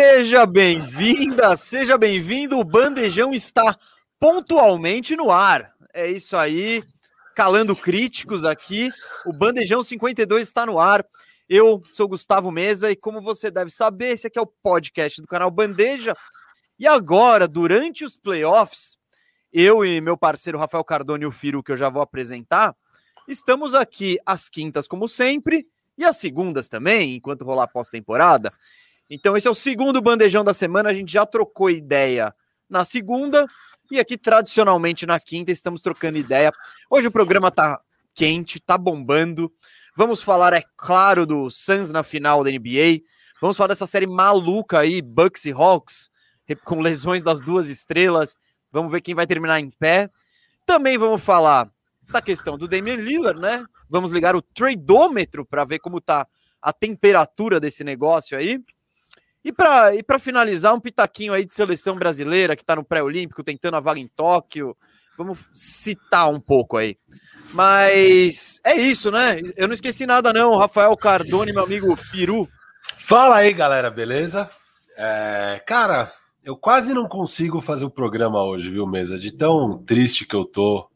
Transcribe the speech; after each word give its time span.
Seja 0.00 0.46
bem-vinda, 0.46 1.56
seja 1.56 1.98
bem-vindo. 1.98 2.56
O 2.56 2.62
Bandejão 2.62 3.34
está 3.34 3.76
pontualmente 4.16 5.16
no 5.16 5.28
ar. 5.28 5.72
É 5.92 6.08
isso 6.08 6.36
aí, 6.36 6.84
calando 7.34 7.74
críticos 7.74 8.44
aqui. 8.44 8.92
O 9.26 9.32
Bandejão 9.32 9.82
52 9.82 10.46
está 10.46 10.64
no 10.64 10.78
ar. 10.78 11.04
Eu 11.48 11.82
sou 11.90 12.06
Gustavo 12.06 12.48
Mesa 12.52 12.92
e, 12.92 12.94
como 12.94 13.20
você 13.20 13.50
deve 13.50 13.72
saber, 13.72 14.10
esse 14.10 14.28
aqui 14.28 14.38
é 14.38 14.42
o 14.42 14.46
podcast 14.46 15.20
do 15.20 15.26
canal 15.26 15.50
Bandeja. 15.50 16.16
E 16.78 16.86
agora, 16.86 17.48
durante 17.48 18.04
os 18.04 18.16
playoffs, 18.16 18.96
eu 19.52 19.84
e 19.84 20.00
meu 20.00 20.16
parceiro 20.16 20.60
Rafael 20.60 20.84
Cardone 20.84 21.24
e 21.24 21.26
o 21.26 21.32
Firo, 21.32 21.60
que 21.60 21.72
eu 21.72 21.76
já 21.76 21.88
vou 21.88 22.02
apresentar, 22.02 22.72
estamos 23.26 23.74
aqui 23.74 24.16
às 24.24 24.48
quintas, 24.48 24.86
como 24.86 25.08
sempre, 25.08 25.66
e 25.98 26.04
às 26.04 26.18
segundas 26.18 26.68
também, 26.68 27.16
enquanto 27.16 27.44
rolar 27.44 27.66
pós-temporada. 27.66 28.52
Então, 29.10 29.36
esse 29.36 29.48
é 29.48 29.50
o 29.50 29.54
segundo 29.54 30.00
bandejão 30.00 30.44
da 30.44 30.52
semana. 30.52 30.90
A 30.90 30.94
gente 30.94 31.12
já 31.12 31.24
trocou 31.24 31.70
ideia 31.70 32.34
na 32.68 32.84
segunda 32.84 33.46
e 33.90 33.98
aqui, 33.98 34.18
tradicionalmente, 34.18 35.06
na 35.06 35.18
quinta, 35.18 35.50
estamos 35.50 35.80
trocando 35.80 36.18
ideia. 36.18 36.52
Hoje 36.90 37.08
o 37.08 37.10
programa 37.10 37.50
tá 37.50 37.80
quente, 38.14 38.60
tá 38.60 38.76
bombando. 38.76 39.50
Vamos 39.96 40.22
falar, 40.22 40.52
é 40.52 40.62
claro, 40.76 41.24
do 41.24 41.50
Suns 41.50 41.90
na 41.90 42.02
final 42.02 42.44
da 42.44 42.50
NBA. 42.50 43.00
Vamos 43.40 43.56
falar 43.56 43.68
dessa 43.68 43.86
série 43.86 44.06
maluca 44.06 44.80
aí, 44.80 45.00
Bucks 45.00 45.46
e 45.46 45.52
Hawks, 45.52 46.10
com 46.64 46.80
lesões 46.80 47.22
das 47.22 47.40
duas 47.40 47.68
estrelas. 47.68 48.36
Vamos 48.70 48.92
ver 48.92 49.00
quem 49.00 49.14
vai 49.14 49.26
terminar 49.26 49.58
em 49.58 49.70
pé. 49.70 50.10
Também 50.66 50.98
vamos 50.98 51.24
falar 51.24 51.70
da 52.02 52.20
questão 52.20 52.58
do 52.58 52.68
Damian 52.68 52.96
Lillard, 52.96 53.40
né? 53.40 53.64
Vamos 53.88 54.12
ligar 54.12 54.36
o 54.36 54.42
tradeômetro 54.42 55.46
para 55.46 55.64
ver 55.64 55.78
como 55.78 55.98
tá 55.98 56.26
a 56.60 56.72
temperatura 56.74 57.58
desse 57.58 57.82
negócio 57.82 58.36
aí. 58.36 58.60
E 59.44 59.52
para 59.52 59.94
e 59.94 60.02
finalizar, 60.18 60.74
um 60.74 60.80
pitaquinho 60.80 61.32
aí 61.32 61.44
de 61.44 61.54
seleção 61.54 61.96
brasileira 61.96 62.56
que 62.56 62.62
está 62.62 62.76
no 62.76 62.84
pré-olímpico, 62.84 63.44
tentando 63.44 63.76
a 63.76 63.80
vaga 63.80 64.00
em 64.00 64.08
Tóquio. 64.08 64.76
Vamos 65.16 65.38
citar 65.54 66.30
um 66.30 66.40
pouco 66.40 66.76
aí. 66.76 66.96
Mas 67.52 68.60
é 68.64 68.74
isso, 68.74 69.10
né? 69.10 69.40
Eu 69.56 69.66
não 69.66 69.74
esqueci 69.74 70.06
nada, 70.06 70.32
não. 70.32 70.56
Rafael 70.56 70.94
Cardone, 70.96 71.52
meu 71.52 71.64
amigo 71.64 71.96
Peru. 72.10 72.48
Fala 72.96 73.36
aí, 73.36 73.52
galera, 73.52 73.90
beleza? 73.90 74.50
É, 74.96 75.62
cara, 75.66 76.12
eu 76.44 76.56
quase 76.56 76.92
não 76.92 77.08
consigo 77.08 77.60
fazer 77.60 77.84
o 77.84 77.90
programa 77.90 78.42
hoje, 78.44 78.70
viu, 78.70 78.86
Mesa? 78.86 79.18
De 79.18 79.32
tão 79.32 79.82
triste 79.84 80.26
que 80.26 80.34
eu 80.34 80.44
tô 80.44 80.90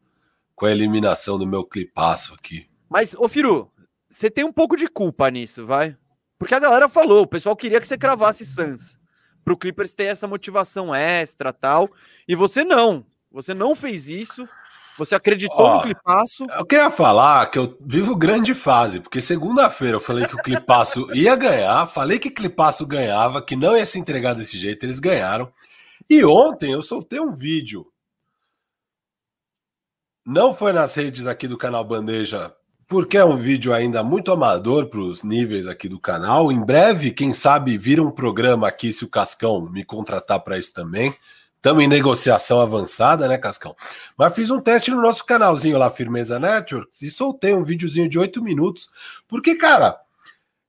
com 0.55 0.67
a 0.67 0.71
eliminação 0.71 1.39
do 1.39 1.47
meu 1.47 1.65
clipaço 1.65 2.35
aqui. 2.35 2.69
Mas, 2.89 3.15
ô 3.15 3.29
Firu, 3.29 3.71
você 4.09 4.31
tem 4.31 4.45
um 4.45 4.53
pouco 4.53 4.77
de 4.77 4.87
culpa 4.89 5.31
nisso, 5.31 5.67
vai? 5.67 5.97
Porque 6.43 6.57
a 6.57 6.59
galera 6.59 6.89
falou, 6.89 7.23
o 7.23 7.27
pessoal 7.27 7.55
queria 7.55 7.81
que 7.81 7.87
você 7.87 7.97
cravasse 7.97 8.45
Suns. 8.45 8.99
Pro 9.45 9.57
Clippers 9.57 9.95
ter 9.95 10.07
essa 10.07 10.27
motivação 10.27 10.93
extra 10.93 11.53
tal. 11.53 11.89
E 12.27 12.35
você 12.35 12.65
não. 12.65 13.07
Você 13.31 13.55
não 13.55 13.77
fez 13.77 14.09
isso. 14.09 14.49
Você 14.99 15.15
acreditou 15.15 15.61
Ó, 15.61 15.77
no 15.77 15.83
Clipaço. 15.83 16.45
Eu 16.51 16.67
queria 16.67 16.91
falar 16.91 17.49
que 17.49 17.61
eu 17.61 17.79
vivo 17.81 18.17
grande 18.17 18.55
fase, 18.55 18.99
porque 18.99 19.21
segunda-feira 19.21 19.99
eu 19.99 20.01
falei 20.01 20.27
que 20.27 20.35
o 20.35 20.43
Clipaço 20.43 21.07
ia 21.15 21.37
ganhar, 21.37 21.87
falei 21.87 22.19
que 22.19 22.29
Clipaço 22.29 22.85
ganhava, 22.89 23.41
que 23.41 23.55
não 23.55 23.77
ia 23.77 23.87
se 23.87 24.01
entregar 24.01 24.35
desse 24.35 24.59
jeito, 24.59 24.85
eles 24.85 24.99
ganharam. 24.99 25.49
E 26.11 26.25
ontem 26.25 26.73
eu 26.73 26.83
soltei 26.83 27.21
um 27.21 27.31
vídeo. 27.31 27.87
Não 30.27 30.53
foi 30.53 30.73
nas 30.73 30.93
redes 30.97 31.29
aqui 31.29 31.47
do 31.47 31.57
canal 31.57 31.85
Bandeja 31.85 32.53
porque 32.93 33.17
é 33.17 33.25
um 33.25 33.39
vídeo 33.39 33.73
ainda 33.73 34.05
muito 34.05 34.31
amador 34.31 34.85
para 34.89 35.01
os 35.01 35.23
níveis 35.23 35.67
aqui 35.67 35.89
do 35.89 35.99
canal. 35.99 36.53
Em 36.53 36.63
breve, 36.63 37.11
quem 37.11 37.33
sabe, 37.33 37.79
vira 37.79 38.03
um 38.03 38.11
programa 38.11 38.69
aqui 38.69 38.93
se 38.93 39.03
o 39.03 39.09
Cascão 39.09 39.63
me 39.63 39.83
contratar 39.83 40.41
para 40.41 40.59
isso 40.59 40.75
também. 40.75 41.17
Estamos 41.57 41.83
em 41.83 41.89
negociação 41.89 42.61
avançada, 42.61 43.27
né, 43.27 43.39
Cascão? 43.39 43.75
Mas 44.15 44.35
fiz 44.35 44.51
um 44.51 44.61
teste 44.61 44.91
no 44.91 45.01
nosso 45.01 45.25
canalzinho 45.25 45.79
lá, 45.79 45.89
Firmeza 45.89 46.39
Networks, 46.39 47.01
e 47.01 47.11
soltei 47.11 47.55
um 47.55 47.63
videozinho 47.63 48.11
de 48.11 48.19
oito 48.19 48.43
minutos. 48.43 48.91
Porque, 49.27 49.55
cara, 49.55 49.99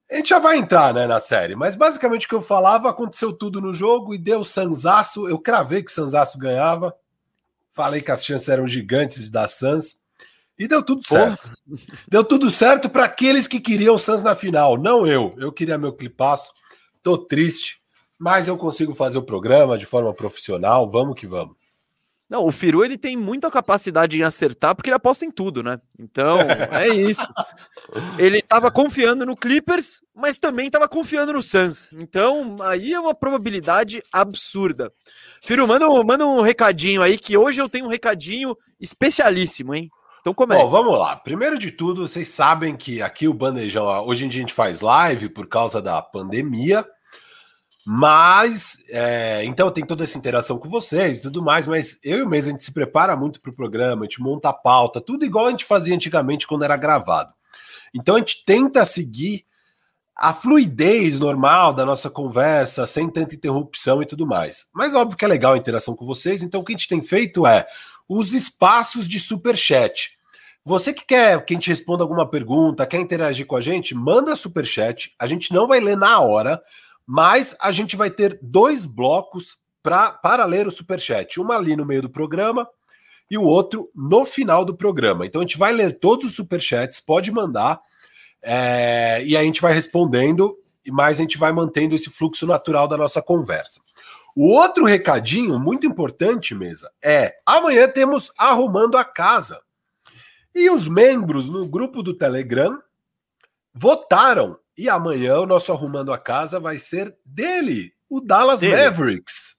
a 0.09 0.15
gente 0.15 0.29
já 0.29 0.39
vai 0.39 0.55
entrar 0.55 0.93
né, 0.93 1.05
na 1.05 1.19
série, 1.19 1.57
mas 1.57 1.75
basicamente 1.75 2.25
o 2.25 2.29
que 2.29 2.35
eu 2.35 2.41
falava, 2.41 2.89
aconteceu 2.89 3.33
tudo 3.33 3.59
no 3.59 3.73
jogo 3.73 4.15
e 4.15 4.17
deu 4.17 4.45
Sansaço. 4.45 5.27
Eu 5.27 5.39
cravei 5.39 5.83
que 5.83 5.91
Sansaço 5.91 6.39
ganhava. 6.39 6.95
Falei 7.73 8.01
que 8.01 8.11
as 8.11 8.23
chances 8.23 8.47
eram 8.47 8.65
gigantes 8.65 9.25
de 9.25 9.29
dar 9.29 9.49
Sans. 9.49 10.01
E 10.57 10.67
deu 10.67 10.83
tudo 10.83 11.05
certo. 11.05 11.49
Deu 12.07 12.23
tudo 12.23 12.49
certo 12.49 12.89
para 12.89 13.05
aqueles 13.05 13.47
que 13.47 13.59
queriam 13.59 13.95
o 13.95 13.97
Suns 13.97 14.21
na 14.21 14.35
final, 14.35 14.77
não 14.77 15.07
eu. 15.07 15.33
Eu 15.37 15.51
queria 15.51 15.77
meu 15.77 15.93
clipaço. 15.93 16.51
Tô 17.01 17.17
triste, 17.17 17.81
mas 18.19 18.47
eu 18.47 18.57
consigo 18.57 18.93
fazer 18.93 19.17
o 19.17 19.25
programa 19.25 19.77
de 19.77 19.85
forma 19.85 20.13
profissional. 20.13 20.89
Vamos 20.89 21.15
que 21.15 21.27
vamos. 21.27 21.55
Não, 22.29 22.47
o 22.47 22.51
Firu 22.51 22.83
ele 22.83 22.97
tem 22.97 23.15
muita 23.15 23.51
capacidade 23.51 24.17
em 24.17 24.23
acertar 24.23 24.73
porque 24.73 24.89
ele 24.89 24.95
aposta 24.95 25.23
em 25.23 25.29
tudo, 25.29 25.61
né? 25.61 25.79
Então, 25.99 26.39
é 26.71 26.87
isso. 26.87 27.21
Ele 28.17 28.39
estava 28.39 28.71
confiando 28.71 29.23
no 29.23 29.37
Clippers, 29.37 30.01
mas 30.15 30.39
também 30.39 30.65
estava 30.67 30.87
confiando 30.87 31.33
no 31.33 31.43
Suns. 31.43 31.91
Então, 31.93 32.57
aí 32.61 32.93
é 32.93 32.99
uma 32.99 33.13
probabilidade 33.13 34.01
absurda. 34.11 34.91
Firu, 35.43 35.67
manda, 35.67 35.87
manda 36.03 36.25
um 36.25 36.41
recadinho 36.41 37.03
aí 37.03 37.19
que 37.19 37.37
hoje 37.37 37.61
eu 37.61 37.69
tenho 37.69 37.85
um 37.85 37.89
recadinho 37.89 38.57
especialíssimo, 38.79 39.75
hein? 39.75 39.91
Então 40.23 40.33
começa. 40.33 40.63
Bom, 40.63 40.69
vamos 40.69 40.97
lá. 40.97 41.17
Primeiro 41.17 41.59
de 41.59 41.69
tudo, 41.69 42.07
vocês 42.07 42.29
sabem 42.29 42.77
que 42.77 43.01
aqui 43.01 43.27
o 43.27 43.33
Bandejão, 43.33 43.85
hoje 44.07 44.23
em 44.23 44.29
dia 44.29 44.39
a 44.39 44.43
gente 44.43 44.53
faz 44.53 44.79
live 44.79 45.27
por 45.27 45.49
causa 45.49 45.81
da 45.81 46.01
pandemia, 46.01 46.87
mas 47.85 48.85
é, 48.89 49.43
então 49.43 49.69
tem 49.69 49.85
toda 49.85 50.05
essa 50.05 50.17
interação 50.17 50.57
com 50.57 50.69
vocês 50.69 51.17
e 51.17 51.21
tudo 51.23 51.43
mais, 51.43 51.67
mas 51.67 51.99
eu 52.01 52.19
e 52.19 52.21
o 52.21 52.29
Mês 52.29 52.47
a 52.47 52.51
gente 52.51 52.63
se 52.63 52.71
prepara 52.71 53.17
muito 53.17 53.41
para 53.41 53.51
o 53.51 53.53
programa, 53.53 54.03
a 54.03 54.05
gente 54.05 54.21
monta 54.21 54.47
a 54.47 54.53
pauta, 54.53 55.01
tudo 55.01 55.25
igual 55.25 55.47
a 55.47 55.51
gente 55.51 55.65
fazia 55.65 55.93
antigamente 55.93 56.47
quando 56.47 56.63
era 56.63 56.77
gravado. 56.77 57.33
Então 57.93 58.15
a 58.15 58.19
gente 58.19 58.45
tenta 58.45 58.85
seguir 58.85 59.43
a 60.15 60.33
fluidez 60.33 61.19
normal 61.19 61.73
da 61.73 61.83
nossa 61.83 62.09
conversa, 62.09 62.85
sem 62.85 63.09
tanta 63.09 63.35
interrupção 63.35 64.01
e 64.01 64.05
tudo 64.05 64.25
mais. 64.25 64.67
Mas 64.73 64.95
óbvio 64.95 65.17
que 65.17 65.25
é 65.25 65.27
legal 65.27 65.51
a 65.51 65.57
interação 65.57 65.97
com 65.97 66.05
vocês, 66.05 66.41
então 66.41 66.61
o 66.61 66.63
que 66.63 66.71
a 66.71 66.77
gente 66.77 66.87
tem 66.87 67.01
feito 67.01 67.45
é 67.45 67.67
os 68.07 68.33
espaços 68.33 69.07
de 69.07 69.19
super 69.19 69.57
chat. 69.57 70.17
Você 70.65 70.93
que 70.93 71.05
quer 71.05 71.43
que 71.43 71.53
a 71.53 71.57
gente 71.57 71.69
responda 71.69 72.03
alguma 72.03 72.29
pergunta, 72.29 72.85
quer 72.85 72.99
interagir 72.99 73.45
com 73.45 73.57
a 73.57 73.61
gente, 73.61 73.93
manda 73.93 74.35
super 74.35 74.65
chat. 74.65 75.13
A 75.19 75.27
gente 75.27 75.53
não 75.53 75.67
vai 75.67 75.79
ler 75.79 75.97
na 75.97 76.19
hora, 76.19 76.61
mas 77.05 77.55
a 77.59 77.71
gente 77.71 77.97
vai 77.97 78.09
ter 78.09 78.39
dois 78.41 78.85
blocos 78.85 79.57
pra, 79.81 80.11
para 80.11 80.45
ler 80.45 80.65
o 80.65 80.71
super 80.71 80.99
chat. 80.99 81.39
Uma 81.39 81.55
ali 81.55 81.75
no 81.75 81.85
meio 81.85 82.01
do 82.01 82.09
programa 82.09 82.67
e 83.29 83.37
o 83.37 83.43
outro 83.43 83.91
no 83.93 84.25
final 84.25 84.63
do 84.63 84.75
programa. 84.75 85.25
Então 85.25 85.41
a 85.41 85.43
gente 85.43 85.57
vai 85.57 85.73
ler 85.73 85.99
todos 85.99 86.25
os 86.25 86.35
super 86.35 86.61
chats, 86.61 87.01
pode 87.01 87.31
mandar 87.31 87.81
é, 88.41 89.23
e 89.23 89.35
a 89.35 89.43
gente 89.43 89.61
vai 89.61 89.73
respondendo, 89.73 90.57
mas 90.91 91.17
a 91.17 91.21
gente 91.21 91.37
vai 91.37 91.51
mantendo 91.51 91.95
esse 91.95 92.09
fluxo 92.09 92.45
natural 92.45 92.87
da 92.87 92.97
nossa 92.97 93.21
conversa. 93.21 93.81
O 94.35 94.49
outro 94.49 94.85
recadinho 94.85 95.59
muito 95.59 95.85
importante, 95.85 96.55
mesa, 96.55 96.91
é 97.03 97.35
amanhã 97.45 97.87
temos 97.87 98.31
arrumando 98.37 98.97
a 98.97 99.05
casa. 99.05 99.61
E 100.55 100.69
os 100.69 100.87
membros 100.87 101.49
no 101.49 101.67
grupo 101.67 102.01
do 102.01 102.15
Telegram 102.15 102.81
votaram. 103.73 104.59
E 104.77 104.89
amanhã 104.89 105.39
o 105.39 105.45
nosso 105.45 105.71
arrumando 105.71 106.11
a 106.11 106.17
casa 106.17 106.59
vai 106.59 106.77
ser 106.77 107.15
dele, 107.23 107.93
o 108.09 108.19
Dallas 108.19 108.61
dele. 108.61 108.75
Mavericks. 108.75 109.55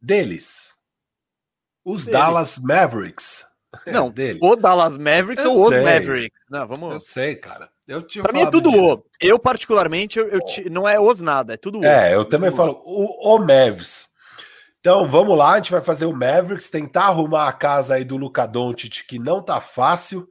Deles. 0.00 0.74
Os 1.84 2.04
dele. 2.04 2.16
Dallas 2.16 2.58
Mavericks. 2.58 3.46
Não, 3.86 4.08
é, 4.08 4.12
dele. 4.12 4.38
o 4.42 4.56
Dallas 4.56 4.96
Mavericks 4.96 5.44
Eu 5.44 5.52
ou 5.52 5.70
sei. 5.70 5.78
os 5.78 5.84
Mavericks. 5.84 6.40
Não, 6.50 6.66
vamos. 6.66 6.92
Eu 6.92 7.00
sei, 7.00 7.36
cara. 7.36 7.71
Eu 7.86 8.06
pra 8.22 8.32
mim 8.32 8.42
é 8.42 8.50
tudo 8.50 8.70
o. 8.70 9.04
Eu, 9.20 9.38
particularmente, 9.38 10.18
eu, 10.18 10.28
eu 10.28 10.40
te... 10.44 10.70
não 10.70 10.88
é 10.88 11.00
os 11.00 11.20
nada, 11.20 11.54
é 11.54 11.56
tudo 11.56 11.80
o. 11.80 11.84
É, 11.84 12.14
eu 12.14 12.24
também 12.24 12.52
falo 12.52 12.80
o, 12.84 13.34
o 13.34 13.38
Mavs. 13.38 14.12
Então, 14.82 15.08
vamos 15.08 15.38
lá, 15.38 15.52
a 15.52 15.56
gente 15.58 15.70
vai 15.70 15.80
fazer 15.80 16.06
o 16.06 16.12
Mavericks, 16.12 16.68
tentar 16.68 17.04
arrumar 17.04 17.46
a 17.46 17.52
casa 17.52 17.94
aí 17.94 18.04
do 18.04 18.16
Luca 18.16 18.46
Doncic, 18.46 19.06
que 19.06 19.16
não 19.16 19.40
tá 19.40 19.60
fácil. 19.60 20.28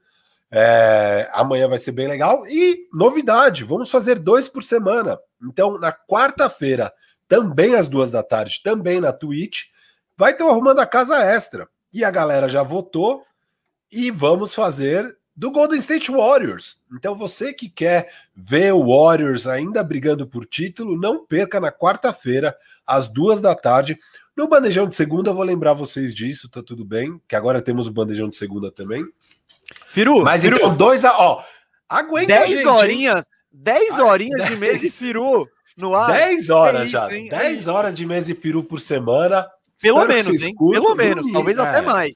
É, 0.52 1.30
amanhã 1.32 1.70
vai 1.70 1.78
ser 1.78 1.94
bem 1.94 2.06
legal. 2.06 2.46
E 2.48 2.90
novidade, 2.94 3.64
vamos 3.64 3.90
fazer 3.90 4.20
dois 4.20 4.50
por 4.50 4.62
semana. 4.62 5.18
Então, 5.42 5.78
na 5.78 5.94
quarta-feira, 5.94 6.92
também 7.30 7.76
às 7.76 7.88
duas 7.88 8.12
da 8.12 8.22
tarde, 8.22 8.62
também 8.62 9.00
na 9.00 9.14
Twitch, 9.14 9.68
vai 10.18 10.36
ter 10.36 10.44
o 10.44 10.50
Arrumando 10.50 10.80
a 10.80 10.86
Casa 10.86 11.24
Extra. 11.24 11.70
E 11.94 12.04
a 12.04 12.12
galera 12.12 12.50
já 12.50 12.62
votou 12.62 13.24
e 13.90 14.12
vamos 14.12 14.54
fazer 14.54 15.18
do 15.36 15.52
Golden 15.52 15.80
State 15.80 16.12
Warriors. 16.12 16.78
Então 16.94 17.16
você 17.16 17.54
que 17.54 17.70
quer 17.70 18.12
ver 18.36 18.74
o 18.74 18.86
Warriors 18.86 19.48
ainda 19.48 19.84
brigando 19.84 20.28
por 20.28 20.46
título, 20.46 21.00
não 21.00 21.26
perca 21.26 21.60
na 21.60 21.72
quarta-feira, 21.72 22.56
às 22.86 23.08
duas 23.08 23.42
da 23.42 23.56
tarde. 23.56 23.98
No 24.36 24.48
bandejão 24.48 24.88
de 24.88 24.96
segunda, 24.96 25.34
vou 25.34 25.44
lembrar 25.44 25.74
vocês 25.74 26.14
disso, 26.14 26.50
tá 26.50 26.62
tudo 26.62 26.86
bem, 26.86 27.20
que 27.28 27.36
agora 27.36 27.62
temos 27.62 27.88
o 27.88 27.92
bandejão 27.92 28.30
de 28.30 28.38
segunda 28.38 28.72
também. 28.72 29.06
Firu, 29.88 30.24
mas 30.24 30.42
Firu, 30.42 30.58
então 30.58 30.76
dois 30.76 31.06
a, 31.06 31.18
ó, 31.18 31.44
aguenta 31.88 32.28
10 32.28 32.66
horinhas, 32.66 33.26
10 33.52 34.00
horinhas 34.00 34.50
de 34.50 34.56
mês 34.58 34.82
de 34.82 34.90
Firu. 34.90 35.48
no 35.78 35.96
ar. 35.96 36.12
10 36.12 36.50
horas 36.50 36.82
é 36.82 36.86
já. 36.86 37.08
10 37.08 37.68
é 37.68 37.72
horas 37.72 37.96
de 37.96 38.06
mês 38.06 38.30
e 38.30 38.36
firu 38.36 38.64
por 38.64 38.80
semana. 38.80 39.48
Pelo 39.82 40.06
menos, 40.06 40.44
hein? 40.44 40.54
Pelo 40.56 40.96
menos, 40.96 41.32
talvez 41.32 41.58
é. 41.58 41.62
até 41.62 41.82
mais. 41.82 42.16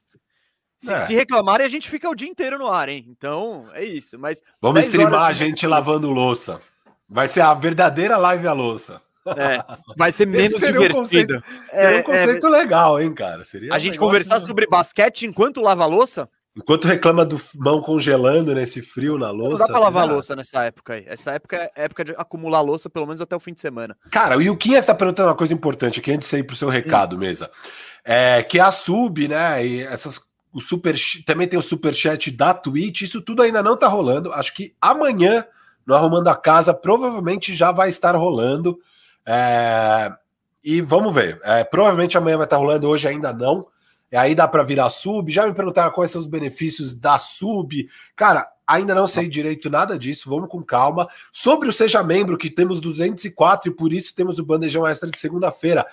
Se, 0.78 0.92
é. 0.92 0.98
se, 0.98 1.14
reclamarem, 1.14 1.66
a 1.66 1.70
gente 1.70 1.88
fica 1.88 2.08
o 2.08 2.14
dia 2.14 2.28
inteiro 2.28 2.58
no 2.58 2.66
ar, 2.66 2.88
hein? 2.88 3.06
Então, 3.08 3.66
é 3.72 3.84
isso. 3.84 4.18
Mas 4.18 4.42
Vamos 4.60 4.80
streamar 4.80 5.24
a 5.24 5.32
gente 5.32 5.66
lavando 5.66 6.10
louça. 6.10 6.60
Vai 7.08 7.28
ser 7.28 7.40
a 7.40 7.54
verdadeira 7.54 8.16
live 8.16 8.46
à 8.46 8.52
louça. 8.52 9.00
É, 9.26 9.64
vai 9.96 10.12
ser 10.12 10.26
menos 10.28 10.60
divertido. 10.60 10.92
Um 10.92 10.98
conceito, 10.98 11.44
é, 11.72 11.96
um 11.98 12.02
conceito 12.02 12.46
é, 12.46 12.50
legal, 12.50 13.00
hein, 13.00 13.14
cara? 13.14 13.42
Seria 13.44 13.72
a 13.72 13.76
um 13.76 13.80
gente 13.80 13.98
conversar 13.98 14.40
sobre 14.40 14.66
basquete 14.66 15.26
enquanto 15.26 15.60
lava 15.60 15.84
a 15.84 15.86
louça? 15.86 16.28
Enquanto 16.56 16.88
reclama 16.88 17.22
do 17.22 17.38
mão 17.56 17.82
congelando 17.82 18.54
nesse 18.54 18.80
frio 18.80 19.18
na 19.18 19.30
louça. 19.30 19.58
Não 19.58 19.66
dá 19.66 19.72
pra 19.74 19.78
lavar 19.78 20.08
louça 20.08 20.34
nessa 20.34 20.64
época 20.64 20.94
aí. 20.94 21.04
Essa 21.06 21.32
época 21.32 21.56
é 21.56 21.84
época 21.84 22.02
de 22.02 22.14
acumular 22.16 22.62
louça, 22.62 22.88
pelo 22.88 23.04
menos 23.04 23.20
até 23.20 23.36
o 23.36 23.40
fim 23.40 23.52
de 23.52 23.60
semana. 23.60 23.94
Cara, 24.10 24.38
o 24.38 24.42
Yuquinha 24.42 24.78
está 24.78 24.94
perguntando 24.94 25.28
uma 25.28 25.34
coisa 25.36 25.52
importante 25.52 26.00
aqui, 26.00 26.10
antes 26.12 26.26
de 26.26 26.30
sair 26.30 26.44
pro 26.44 26.56
seu 26.56 26.70
recado, 26.70 27.14
hum. 27.14 27.18
mesa. 27.18 27.50
É, 28.02 28.42
que 28.42 28.58
a 28.58 28.72
sub, 28.72 29.28
né? 29.28 29.66
E 29.66 29.82
essas. 29.82 30.18
O 30.56 30.60
super, 30.62 30.96
também 31.26 31.46
tem 31.46 31.58
o 31.58 31.62
super 31.62 31.92
chat 31.92 32.30
da 32.30 32.54
Twitch, 32.54 33.02
isso 33.02 33.20
tudo 33.20 33.42
ainda 33.42 33.62
não 33.62 33.76
tá 33.76 33.88
rolando. 33.88 34.32
Acho 34.32 34.54
que 34.54 34.74
amanhã, 34.80 35.44
no 35.84 35.94
Arrumando 35.94 36.28
a 36.28 36.34
Casa, 36.34 36.72
provavelmente 36.72 37.54
já 37.54 37.70
vai 37.70 37.90
estar 37.90 38.16
rolando. 38.16 38.78
É, 39.26 40.10
e 40.64 40.80
vamos 40.80 41.14
ver. 41.14 41.38
É, 41.44 41.62
provavelmente 41.62 42.16
amanhã 42.16 42.38
vai 42.38 42.46
estar 42.46 42.56
rolando, 42.56 42.88
hoje 42.88 43.06
ainda 43.06 43.34
não. 43.34 43.66
E 44.10 44.16
aí 44.16 44.34
dá 44.34 44.48
para 44.48 44.62
virar 44.62 44.88
sub. 44.88 45.30
Já 45.30 45.46
me 45.46 45.52
perguntaram 45.52 45.90
quais 45.90 46.10
são 46.10 46.22
os 46.22 46.26
benefícios 46.26 46.94
da 46.94 47.18
sub. 47.18 47.86
Cara, 48.16 48.50
ainda 48.66 48.94
não 48.94 49.06
sei 49.06 49.28
direito 49.28 49.68
nada 49.68 49.98
disso. 49.98 50.30
Vamos 50.30 50.48
com 50.48 50.62
calma. 50.62 51.06
Sobre 51.30 51.68
o 51.68 51.72
Seja 51.72 52.02
Membro, 52.02 52.38
que 52.38 52.48
temos 52.48 52.80
204 52.80 53.70
e 53.70 53.74
por 53.74 53.92
isso 53.92 54.14
temos 54.14 54.38
o 54.38 54.46
bandejão 54.46 54.86
extra 54.86 55.10
de 55.10 55.18
segunda-feira. 55.18 55.86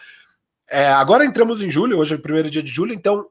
É, 0.70 0.88
agora 0.88 1.26
entramos 1.26 1.62
em 1.62 1.70
julho, 1.70 2.00
hoje 2.00 2.14
é 2.14 2.18
o 2.18 2.22
primeiro 2.22 2.50
dia 2.50 2.64
de 2.64 2.72
julho, 2.72 2.94
então 2.94 3.28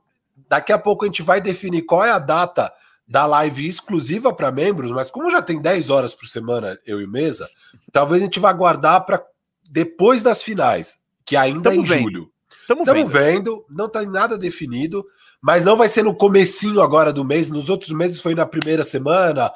daqui 0.53 0.71
a 0.71 0.79
pouco 0.79 1.07
a 1.07 1.09
gente 1.09 1.23
vai 1.23 1.41
definir 1.41 1.81
qual 1.81 2.05
é 2.05 2.11
a 2.11 2.19
data 2.19 2.71
da 3.09 3.25
live 3.25 3.67
exclusiva 3.67 4.35
para 4.35 4.53
membros, 4.53 4.91
mas 4.91 5.11
como 5.11 5.31
já 5.31 5.41
tem 5.41 5.59
10 5.59 5.89
horas 5.89 6.15
por 6.15 6.27
semana, 6.27 6.79
eu 6.85 7.01
e 7.01 7.07
Mesa, 7.07 7.49
talvez 7.91 8.21
a 8.21 8.27
gente 8.27 8.39
vá 8.39 8.53
guardar 8.53 9.01
para 9.07 9.25
depois 9.71 10.23
das 10.23 10.43
finais, 10.43 11.03
que 11.25 11.37
ainda 11.37 11.71
Tamo 11.71 11.81
é 11.81 11.83
em 11.83 11.89
vendo. 11.89 12.03
julho. 12.03 12.31
Estamos 12.61 12.85
vendo. 12.85 13.09
vendo, 13.09 13.65
não 13.71 13.87
está 13.87 14.03
nada 14.03 14.37
definido, 14.37 15.07
mas 15.41 15.65
não 15.65 15.75
vai 15.75 15.89
ser 15.89 16.03
no 16.03 16.15
comecinho 16.15 16.83
agora 16.83 17.15
do 17.15 17.25
mês, 17.25 17.49
nos 17.49 17.71
outros 17.71 17.91
meses 17.91 18.21
foi 18.21 18.35
na 18.35 18.45
primeira 18.45 18.85
semana, 18.85 19.51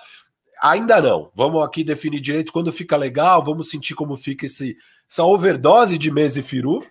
ainda 0.63 0.99
não. 1.03 1.31
Vamos 1.35 1.63
aqui 1.63 1.85
definir 1.85 2.21
direito 2.21 2.51
quando 2.51 2.73
fica 2.73 2.97
legal, 2.97 3.45
vamos 3.45 3.69
sentir 3.69 3.95
como 3.95 4.17
fica 4.17 4.47
esse, 4.47 4.79
essa 5.11 5.25
overdose 5.25 5.99
de 5.99 6.11
mês 6.11 6.39
e 6.39 6.43
firu. 6.43 6.83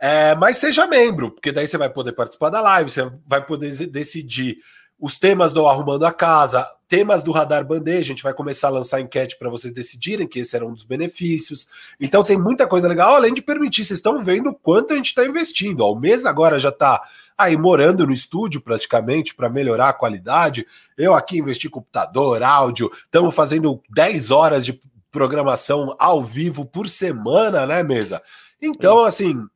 É, 0.00 0.34
mas 0.36 0.58
seja 0.58 0.86
membro, 0.86 1.30
porque 1.30 1.50
daí 1.50 1.66
você 1.66 1.76
vai 1.76 1.90
poder 1.90 2.12
participar 2.12 2.50
da 2.50 2.60
live, 2.60 2.90
você 2.90 3.10
vai 3.26 3.44
poder 3.44 3.86
decidir 3.88 4.58
os 4.98 5.18
temas 5.18 5.52
do 5.52 5.66
Arrumando 5.66 6.04
a 6.04 6.12
Casa, 6.12 6.68
temas 6.88 7.22
do 7.22 7.30
Radar 7.30 7.64
Bandeja, 7.64 8.00
a 8.00 8.14
gente 8.14 8.22
vai 8.22 8.34
começar 8.34 8.68
a 8.68 8.72
lançar 8.72 9.00
enquete 9.00 9.38
para 9.38 9.48
vocês 9.48 9.72
decidirem 9.72 10.26
que 10.26 10.40
esse 10.40 10.56
era 10.56 10.66
um 10.66 10.72
dos 10.72 10.82
benefícios. 10.82 11.68
Então 12.00 12.24
tem 12.24 12.36
muita 12.36 12.66
coisa 12.66 12.88
legal, 12.88 13.14
além 13.14 13.32
de 13.32 13.42
permitir, 13.42 13.84
vocês 13.84 13.98
estão 13.98 14.22
vendo 14.22 14.52
quanto 14.54 14.92
a 14.92 14.96
gente 14.96 15.06
está 15.06 15.24
investindo. 15.24 15.82
Ó, 15.82 15.92
o 15.92 16.00
mês 16.00 16.26
agora 16.26 16.58
já 16.58 16.70
está 16.70 17.02
aí 17.36 17.56
morando 17.56 18.06
no 18.06 18.12
estúdio 18.12 18.60
praticamente 18.60 19.34
para 19.34 19.48
melhorar 19.48 19.90
a 19.90 19.92
qualidade. 19.92 20.66
Eu 20.96 21.14
aqui 21.14 21.38
investi 21.38 21.68
computador, 21.68 22.42
áudio, 22.42 22.90
estamos 23.04 23.34
fazendo 23.34 23.80
10 23.90 24.30
horas 24.32 24.64
de 24.64 24.80
programação 25.12 25.94
ao 25.98 26.24
vivo 26.24 26.64
por 26.64 26.88
semana, 26.88 27.66
né, 27.66 27.82
mesa? 27.82 28.20
Então, 28.60 28.96
Isso. 28.96 29.06
assim, 29.06 29.48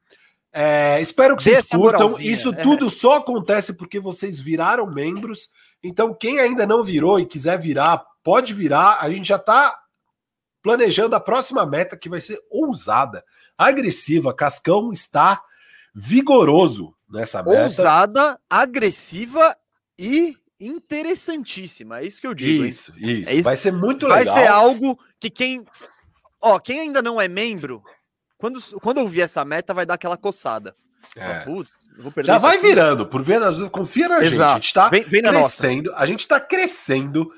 é, 0.53 1.01
espero 1.01 1.37
que 1.37 1.43
vocês 1.43 1.69
curtam. 1.69 2.21
Isso 2.21 2.55
tudo 2.55 2.91
só 2.91 3.15
acontece 3.15 3.75
porque 3.75 3.99
vocês 3.99 4.39
viraram 4.39 4.87
membros. 4.87 5.51
Então, 5.83 6.13
quem 6.13 6.39
ainda 6.39 6.67
não 6.67 6.85
virou 6.85 7.19
e 7.19 7.27
quiser 7.27 7.59
virar, 7.59 8.05
pode 8.23 8.53
virar. 8.53 8.99
A 9.01 9.11
gente 9.11 9.27
já 9.27 9.37
está 9.37 9.79
planejando 10.63 11.17
a 11.17 11.21
próxima 11.21 11.65
meta 11.65 11.97
que 11.97 12.09
vai 12.09 12.21
ser 12.21 12.39
ousada, 12.51 13.25
agressiva. 13.57 14.35
Cascão 14.35 14.93
está 14.93 15.43
vigoroso 15.95 16.95
nessa 17.11 17.43
meta. 17.43 17.65
Ousada, 17.65 18.39
agressiva 18.49 19.57
e 19.99 20.37
interessantíssima. 20.61 22.01
É 22.01 22.07
isso 22.07 22.21
que 22.21 22.27
eu 22.27 22.35
digo. 22.35 22.65
Isso, 22.65 22.93
isso. 22.99 23.31
É 23.31 23.35
isso. 23.35 23.43
Vai 23.43 23.57
ser 23.57 23.73
muito 23.73 24.07
legal. 24.07 24.25
Vai 24.25 24.35
ser 24.35 24.49
algo 24.49 24.99
que 25.19 25.31
quem. 25.31 25.65
Ó, 26.41 26.59
quem 26.59 26.81
ainda 26.81 27.01
não 27.01 27.21
é 27.21 27.27
membro, 27.27 27.83
quando, 28.43 28.61
quando 28.81 28.99
eu 28.99 29.07
vi 29.07 29.21
essa 29.21 29.45
meta, 29.45 29.73
vai 29.73 29.87
dar 29.87 29.95
aquela 29.95 30.17
coçada. 30.17 30.75
É. 31.15 31.45
Putz, 31.45 31.71
Já 32.25 32.39
vai 32.39 32.57
aqui. 32.57 32.67
virando, 32.67 33.07
por 33.07 33.23
ver 33.23 33.39
das 33.39 33.57
confia 33.69 34.09
na 34.09 34.21
Exato. 34.21 34.31
gente. 34.31 34.43
A 34.43 34.55
gente 34.55 34.75
tá 34.75 34.89
vem, 34.89 35.03
vem 35.05 35.23
crescendo, 35.23 35.93
a 35.95 36.07
gente 36.07 36.27
tá 36.27 36.41
crescendo, 36.41 37.31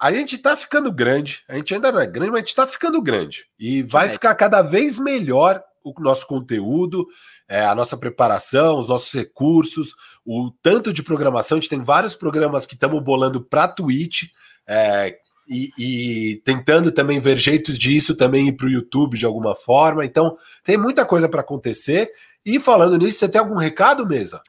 a 0.00 0.10
gente 0.10 0.38
tá 0.38 0.56
ficando 0.56 0.90
grande. 0.90 1.44
A 1.46 1.56
gente 1.56 1.74
ainda 1.74 1.92
não 1.92 2.00
é 2.00 2.06
grande, 2.06 2.30
mas 2.30 2.38
a 2.38 2.44
gente 2.46 2.54
tá 2.54 2.66
ficando 2.66 3.02
grande. 3.02 3.44
E 3.58 3.82
vai 3.82 4.06
é. 4.06 4.10
ficar 4.10 4.34
cada 4.34 4.62
vez 4.62 4.98
melhor 4.98 5.62
o 5.84 5.92
nosso 6.00 6.26
conteúdo, 6.26 7.06
é, 7.46 7.62
a 7.62 7.74
nossa 7.74 7.98
preparação, 7.98 8.78
os 8.78 8.88
nossos 8.88 9.12
recursos, 9.12 9.94
o 10.24 10.50
tanto 10.62 10.90
de 10.90 11.02
programação. 11.02 11.58
A 11.58 11.60
gente 11.60 11.68
tem 11.68 11.82
vários 11.82 12.14
programas 12.14 12.64
que 12.64 12.72
estamos 12.72 13.02
bolando 13.04 13.42
para 13.42 13.68
Twitch. 13.68 14.30
É, 14.66 15.18
e, 15.48 15.70
e, 15.78 16.36
tentando 16.44 16.90
também 16.90 17.20
ver 17.20 17.36
jeitos 17.36 17.78
disso 17.78 18.16
também 18.16 18.48
ir 18.48 18.52
para 18.52 18.66
o 18.66 18.70
YouTube 18.70 19.16
de 19.16 19.26
alguma 19.26 19.54
forma. 19.54 20.04
Então, 20.04 20.36
tem 20.64 20.76
muita 20.76 21.04
coisa 21.04 21.28
para 21.28 21.40
acontecer. 21.40 22.10
E 22.44 22.58
falando 22.58 22.98
nisso, 22.98 23.18
você 23.18 23.28
tem 23.28 23.40
algum 23.40 23.56
recado, 23.56 24.06
Mesa? 24.06 24.42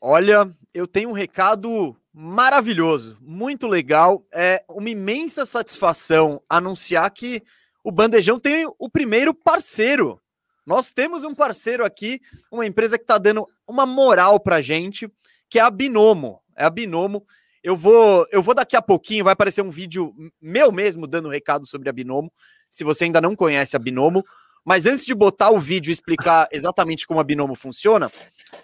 Olha, 0.00 0.50
eu 0.72 0.86
tenho 0.86 1.10
um 1.10 1.14
recado 1.14 1.96
maravilhoso, 2.12 3.18
muito 3.20 3.66
legal. 3.66 4.24
É 4.32 4.62
uma 4.68 4.88
imensa 4.88 5.44
satisfação 5.44 6.40
anunciar 6.48 7.10
que 7.10 7.42
o 7.82 7.90
Bandejão 7.90 8.38
tem 8.38 8.70
o 8.78 8.88
primeiro 8.88 9.34
parceiro. 9.34 10.20
Nós 10.64 10.90
temos 10.90 11.24
um 11.24 11.34
parceiro 11.34 11.84
aqui, 11.84 12.20
uma 12.50 12.66
empresa 12.66 12.98
que 12.98 13.04
está 13.04 13.18
dando 13.18 13.46
uma 13.66 13.86
moral 13.86 14.40
para 14.40 14.60
gente, 14.60 15.10
que 15.48 15.58
é 15.58 15.62
a 15.62 15.70
Binomo. 15.70 16.40
É 16.56 16.64
a 16.64 16.70
Binomo 16.70 17.24
eu 17.66 17.76
vou, 17.76 18.24
eu 18.30 18.40
vou 18.40 18.54
daqui 18.54 18.76
a 18.76 18.80
pouquinho, 18.80 19.24
vai 19.24 19.32
aparecer 19.32 19.60
um 19.60 19.72
vídeo 19.72 20.14
meu 20.40 20.70
mesmo 20.70 21.04
dando 21.04 21.28
recado 21.28 21.66
sobre 21.66 21.88
a 21.88 21.92
Binomo, 21.92 22.32
se 22.70 22.84
você 22.84 23.02
ainda 23.02 23.20
não 23.20 23.34
conhece 23.34 23.74
a 23.74 23.78
Binomo. 23.80 24.24
Mas 24.64 24.86
antes 24.86 25.04
de 25.04 25.12
botar 25.12 25.50
o 25.50 25.58
vídeo 25.58 25.90
e 25.90 25.92
explicar 25.92 26.46
exatamente 26.52 27.04
como 27.08 27.18
a 27.18 27.24
Binomo 27.24 27.56
funciona, 27.56 28.08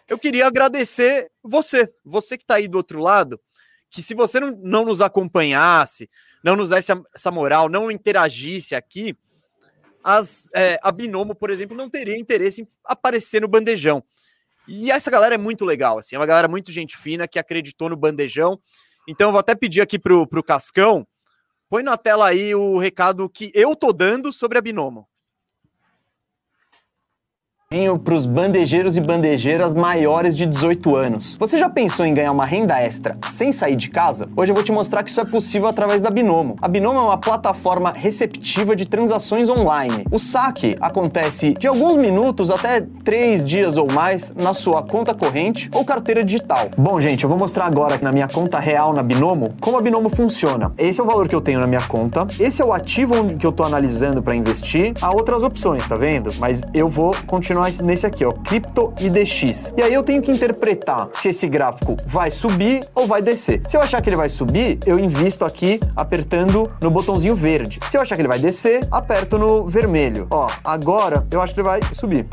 eu 0.09 0.17
queria 0.17 0.47
agradecer 0.47 1.29
você, 1.43 1.93
você 2.05 2.39
que 2.39 2.45
está 2.45 2.55
aí 2.55 2.69
do 2.69 2.77
outro 2.77 3.01
lado, 3.01 3.41
que 3.91 4.01
se 4.01 4.15
você 4.15 4.39
não, 4.39 4.57
não 4.63 4.85
nos 4.85 5.01
acompanhasse, 5.01 6.09
não 6.45 6.55
nos 6.55 6.69
desse 6.69 6.93
essa 7.13 7.31
moral, 7.33 7.69
não 7.69 7.91
interagisse 7.91 8.77
aqui, 8.77 9.17
as, 10.05 10.49
é, 10.55 10.79
a 10.81 10.93
Binomo, 10.93 11.35
por 11.35 11.51
exemplo, 11.51 11.77
não 11.77 11.91
teria 11.91 12.17
interesse 12.17 12.63
em 12.63 12.69
aparecer 12.85 13.41
no 13.41 13.49
bandejão. 13.49 14.05
E 14.69 14.93
essa 14.93 15.11
galera 15.11 15.35
é 15.35 15.39
muito 15.39 15.65
legal, 15.65 15.99
assim, 15.99 16.15
é 16.15 16.21
uma 16.21 16.27
galera 16.27 16.47
muito 16.47 16.71
gente 16.71 16.97
fina 16.97 17.27
que 17.27 17.41
acreditou 17.41 17.89
no 17.89 17.97
bandejão 17.97 18.61
então, 19.09 19.31
vou 19.31 19.41
até 19.41 19.55
pedir 19.55 19.81
aqui 19.81 19.99
pro, 19.99 20.27
pro 20.27 20.43
Cascão, 20.43 21.07
põe 21.69 21.83
na 21.83 21.97
tela 21.97 22.29
aí 22.29 22.55
o 22.55 22.79
recado 22.79 23.29
que 23.29 23.51
eu 23.55 23.75
tô 23.75 23.93
dando 23.93 24.33
sobre 24.33 24.59
a 24.59 24.61
Binomo 24.61 25.07
para 28.05 28.15
os 28.15 28.27
bandejeiros 28.27 28.99
e 28.99 29.01
bandejeiras 29.01 29.75
maiores 29.75 30.37
de 30.37 30.45
18 30.45 30.95
anos. 30.95 31.39
Você 31.41 31.57
já 31.57 31.71
pensou 31.71 32.05
em 32.05 32.13
ganhar 32.13 32.31
uma 32.31 32.45
renda 32.45 32.79
extra 32.79 33.17
sem 33.27 33.51
sair 33.51 33.77
de 33.77 33.89
casa? 33.89 34.29
Hoje 34.37 34.53
eu 34.53 34.55
vou 34.55 34.63
te 34.63 34.71
mostrar 34.71 35.03
que 35.03 35.09
isso 35.09 35.21
é 35.21 35.25
possível 35.25 35.67
através 35.67 36.03
da 36.03 36.11
Binomo. 36.11 36.57
A 36.61 36.69
Binomo 36.69 36.99
é 36.99 37.03
uma 37.03 37.17
plataforma 37.17 37.91
receptiva 37.97 38.77
de 38.77 38.85
transações 38.85 39.49
online. 39.49 40.05
O 40.11 40.19
saque 40.19 40.77
acontece 40.83 41.55
de 41.55 41.67
alguns 41.67 41.97
minutos 41.97 42.51
até 42.51 42.87
três 43.03 43.43
dias 43.43 43.79
ou 43.79 43.91
mais 43.91 44.35
na 44.37 44.53
sua 44.53 44.83
conta 44.83 45.15
corrente 45.15 45.71
ou 45.73 45.83
carteira 45.83 46.23
digital. 46.23 46.69
Bom, 46.77 47.01
gente, 47.01 47.25
eu 47.25 47.31
vou 47.31 47.39
mostrar 47.39 47.65
agora 47.65 47.99
na 48.03 48.13
minha 48.13 48.29
conta 48.29 48.59
real 48.59 48.93
na 48.93 49.03
Binomo 49.03 49.55
como 49.63 49.79
a 49.79 49.81
Binomo 49.81 50.11
funciona. 50.11 50.73
Esse 50.77 51.01
é 51.01 51.03
o 51.05 51.07
valor 51.07 51.27
que 51.27 51.35
eu 51.35 51.41
tenho 51.41 51.59
na 51.59 51.67
minha 51.67 51.81
conta, 51.81 52.27
esse 52.39 52.61
é 52.61 52.65
o 52.65 52.73
ativo 52.75 53.35
que 53.35 53.47
eu 53.47 53.51
estou 53.51 53.65
analisando 53.65 54.23
para 54.23 54.37
investir. 54.37 54.93
Há 55.01 55.11
outras 55.11 55.43
opções, 55.43 55.87
tá 55.87 55.97
vendo? 55.97 56.29
Mas 56.39 56.61
eu 56.75 56.87
vou 56.87 57.17
continuar 57.27 57.62
nesse 57.83 58.07
aqui, 58.07 58.25
ó, 58.25 58.33
Crypto 58.33 58.93
IDX. 58.99 59.73
E 59.77 59.83
aí 59.83 59.93
eu 59.93 60.03
tenho 60.03 60.23
que 60.23 60.31
interpretar 60.31 61.09
se 61.13 61.29
esse 61.29 61.49
gráfico 61.49 61.97
vai 62.07 62.31
subir 62.31 62.81
ou 62.95 63.07
vai 63.07 63.23
descer. 63.23 63.63
Se 63.67 63.77
eu 63.77 63.81
achar 63.81 64.01
que 64.01 64.09
ele 64.09 64.17
vai 64.17 64.29
subir, 64.29 64.79
eu 64.87 64.99
invisto 64.99 65.45
aqui 65.45 65.81
apertando 65.95 66.71
no 66.83 66.91
botãozinho 66.91 67.35
verde. 67.35 67.79
Se 67.89 67.97
eu 67.97 68.03
achar 68.03 68.15
que 68.15 68.23
ele 68.23 68.29
vai 68.29 68.39
descer, 68.39 68.81
aperto 68.91 69.39
no 69.39 69.67
vermelho. 69.67 70.27
Ó, 70.31 70.49
agora 70.65 71.27
eu 71.31 71.41
acho 71.41 71.55
que 71.55 71.61
ele 71.61 71.69
vai 71.69 71.81
subir. 71.93 72.27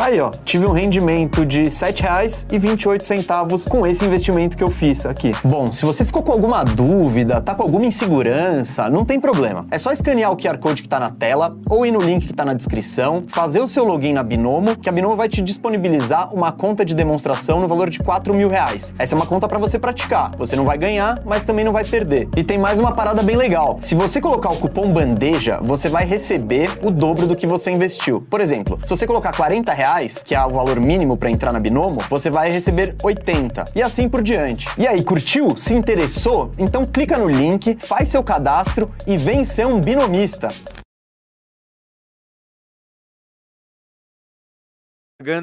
Aí, 0.00 0.18
ó, 0.18 0.30
tive 0.30 0.64
um 0.64 0.72
rendimento 0.72 1.44
de 1.44 1.64
R$ 1.64 1.66
7,28 1.66 3.68
com 3.68 3.86
esse 3.86 4.02
investimento 4.02 4.56
que 4.56 4.64
eu 4.64 4.70
fiz 4.70 5.04
aqui. 5.04 5.34
Bom, 5.44 5.66
se 5.66 5.84
você 5.84 6.06
ficou 6.06 6.22
com 6.22 6.32
alguma 6.32 6.64
dúvida, 6.64 7.38
tá 7.38 7.54
com 7.54 7.62
alguma 7.62 7.84
insegurança, 7.84 8.88
não 8.88 9.04
tem 9.04 9.20
problema. 9.20 9.66
É 9.70 9.76
só 9.76 9.92
escanear 9.92 10.32
o 10.32 10.38
QR 10.38 10.56
Code 10.56 10.82
que 10.82 10.88
tá 10.88 10.98
na 10.98 11.10
tela 11.10 11.54
ou 11.68 11.84
ir 11.84 11.90
no 11.90 12.00
link 12.00 12.26
que 12.26 12.32
tá 12.32 12.46
na 12.46 12.54
descrição, 12.54 13.24
fazer 13.28 13.60
o 13.60 13.66
seu 13.66 13.84
login 13.84 14.14
na 14.14 14.22
Binomo, 14.22 14.74
que 14.74 14.88
a 14.88 14.92
Binomo 14.92 15.14
vai 15.14 15.28
te 15.28 15.42
disponibilizar 15.42 16.34
uma 16.34 16.50
conta 16.50 16.82
de 16.82 16.94
demonstração 16.94 17.60
no 17.60 17.68
valor 17.68 17.90
de 17.90 17.98
4 17.98 18.32
mil 18.32 18.48
reais. 18.48 18.94
Essa 18.98 19.14
é 19.14 19.16
uma 19.16 19.26
conta 19.26 19.46
para 19.46 19.58
você 19.58 19.78
praticar. 19.78 20.34
Você 20.38 20.56
não 20.56 20.64
vai 20.64 20.78
ganhar, 20.78 21.20
mas 21.26 21.44
também 21.44 21.62
não 21.62 21.74
vai 21.74 21.84
perder. 21.84 22.26
E 22.38 22.42
tem 22.42 22.56
mais 22.56 22.78
uma 22.78 22.92
parada 22.92 23.22
bem 23.22 23.36
legal. 23.36 23.76
Se 23.80 23.94
você 23.94 24.18
colocar 24.18 24.48
o 24.48 24.56
cupom 24.56 24.90
bandeja, 24.90 25.58
você 25.60 25.90
vai 25.90 26.06
receber 26.06 26.70
o 26.80 26.90
dobro 26.90 27.26
do 27.26 27.36
que 27.36 27.46
você 27.46 27.70
investiu. 27.70 28.26
Por 28.30 28.40
exemplo, 28.40 28.78
se 28.82 28.88
você 28.88 29.06
colocar 29.06 29.36
40 29.36 29.74
reais, 29.74 29.89
que 30.24 30.36
é 30.36 30.44
o 30.44 30.50
valor 30.50 30.78
mínimo 30.78 31.16
para 31.16 31.30
entrar 31.30 31.52
na 31.52 31.58
Binomo, 31.58 32.00
você 32.08 32.30
vai 32.30 32.48
receber 32.48 32.94
80 33.02 33.64
e 33.74 33.82
assim 33.82 34.08
por 34.08 34.22
diante. 34.22 34.68
E 34.78 34.86
aí, 34.86 35.02
curtiu? 35.02 35.56
Se 35.56 35.74
interessou? 35.74 36.52
Então 36.56 36.84
clica 36.84 37.18
no 37.18 37.28
link, 37.28 37.76
faz 37.80 38.08
seu 38.08 38.22
cadastro 38.22 38.88
e 39.04 39.16
vem 39.16 39.42
ser 39.42 39.66
um 39.66 39.80
binomista. 39.80 40.48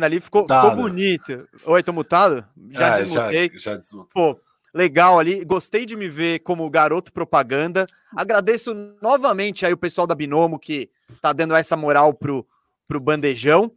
ali 0.01 0.19
ficou, 0.21 0.43
ficou 0.43 0.75
bonito. 0.75 1.47
Oi, 1.65 1.83
tô 1.83 1.91
mutado? 1.91 2.45
Já 2.71 2.87
é, 2.87 3.03
desmutei. 3.03 3.51
Já, 3.55 3.75
já 3.75 3.81
Pô, 4.13 4.39
legal 4.73 5.19
ali. 5.19 5.43
Gostei 5.43 5.85
de 5.85 5.95
me 5.97 6.07
ver 6.07 6.39
como 6.39 6.69
garoto 6.69 7.11
propaganda. 7.11 7.85
Agradeço 8.15 8.73
novamente 9.01 9.65
aí 9.65 9.73
o 9.73 9.77
pessoal 9.77 10.07
da 10.07 10.15
Binomo 10.15 10.57
que 10.57 10.89
tá 11.21 11.33
dando 11.33 11.53
essa 11.53 11.75
moral 11.75 12.13
pro, 12.13 12.47
pro 12.87 12.99
bandejão. 12.99 13.71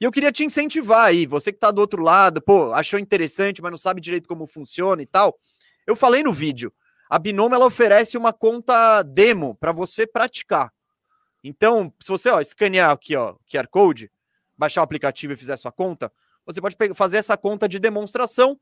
E 0.00 0.04
eu 0.04 0.12
queria 0.12 0.30
te 0.30 0.44
incentivar 0.44 1.06
aí, 1.06 1.26
você 1.26 1.52
que 1.52 1.58
tá 1.58 1.70
do 1.70 1.80
outro 1.80 2.02
lado, 2.02 2.42
pô, 2.42 2.72
achou 2.72 2.98
interessante, 2.98 3.62
mas 3.62 3.70
não 3.70 3.78
sabe 3.78 4.00
direito 4.00 4.28
como 4.28 4.46
funciona 4.46 5.02
e 5.02 5.06
tal. 5.06 5.38
Eu 5.86 5.96
falei 5.96 6.22
no 6.22 6.32
vídeo, 6.32 6.72
a 7.08 7.18
Binomo 7.18 7.54
ela 7.54 7.64
oferece 7.64 8.18
uma 8.18 8.32
conta 8.32 9.02
demo 9.02 9.54
para 9.54 9.72
você 9.72 10.06
praticar. 10.06 10.72
Então, 11.42 11.92
se 12.00 12.08
você 12.08 12.28
ó, 12.28 12.40
escanear 12.40 12.90
aqui, 12.90 13.16
ó, 13.16 13.36
QR 13.50 13.68
Code, 13.68 14.10
baixar 14.56 14.80
o 14.80 14.84
aplicativo 14.84 15.32
e 15.32 15.36
fizer 15.36 15.56
sua 15.56 15.72
conta, 15.72 16.12
você 16.44 16.60
pode 16.60 16.76
fazer 16.94 17.16
essa 17.16 17.36
conta 17.36 17.68
de 17.68 17.78
demonstração 17.78 18.58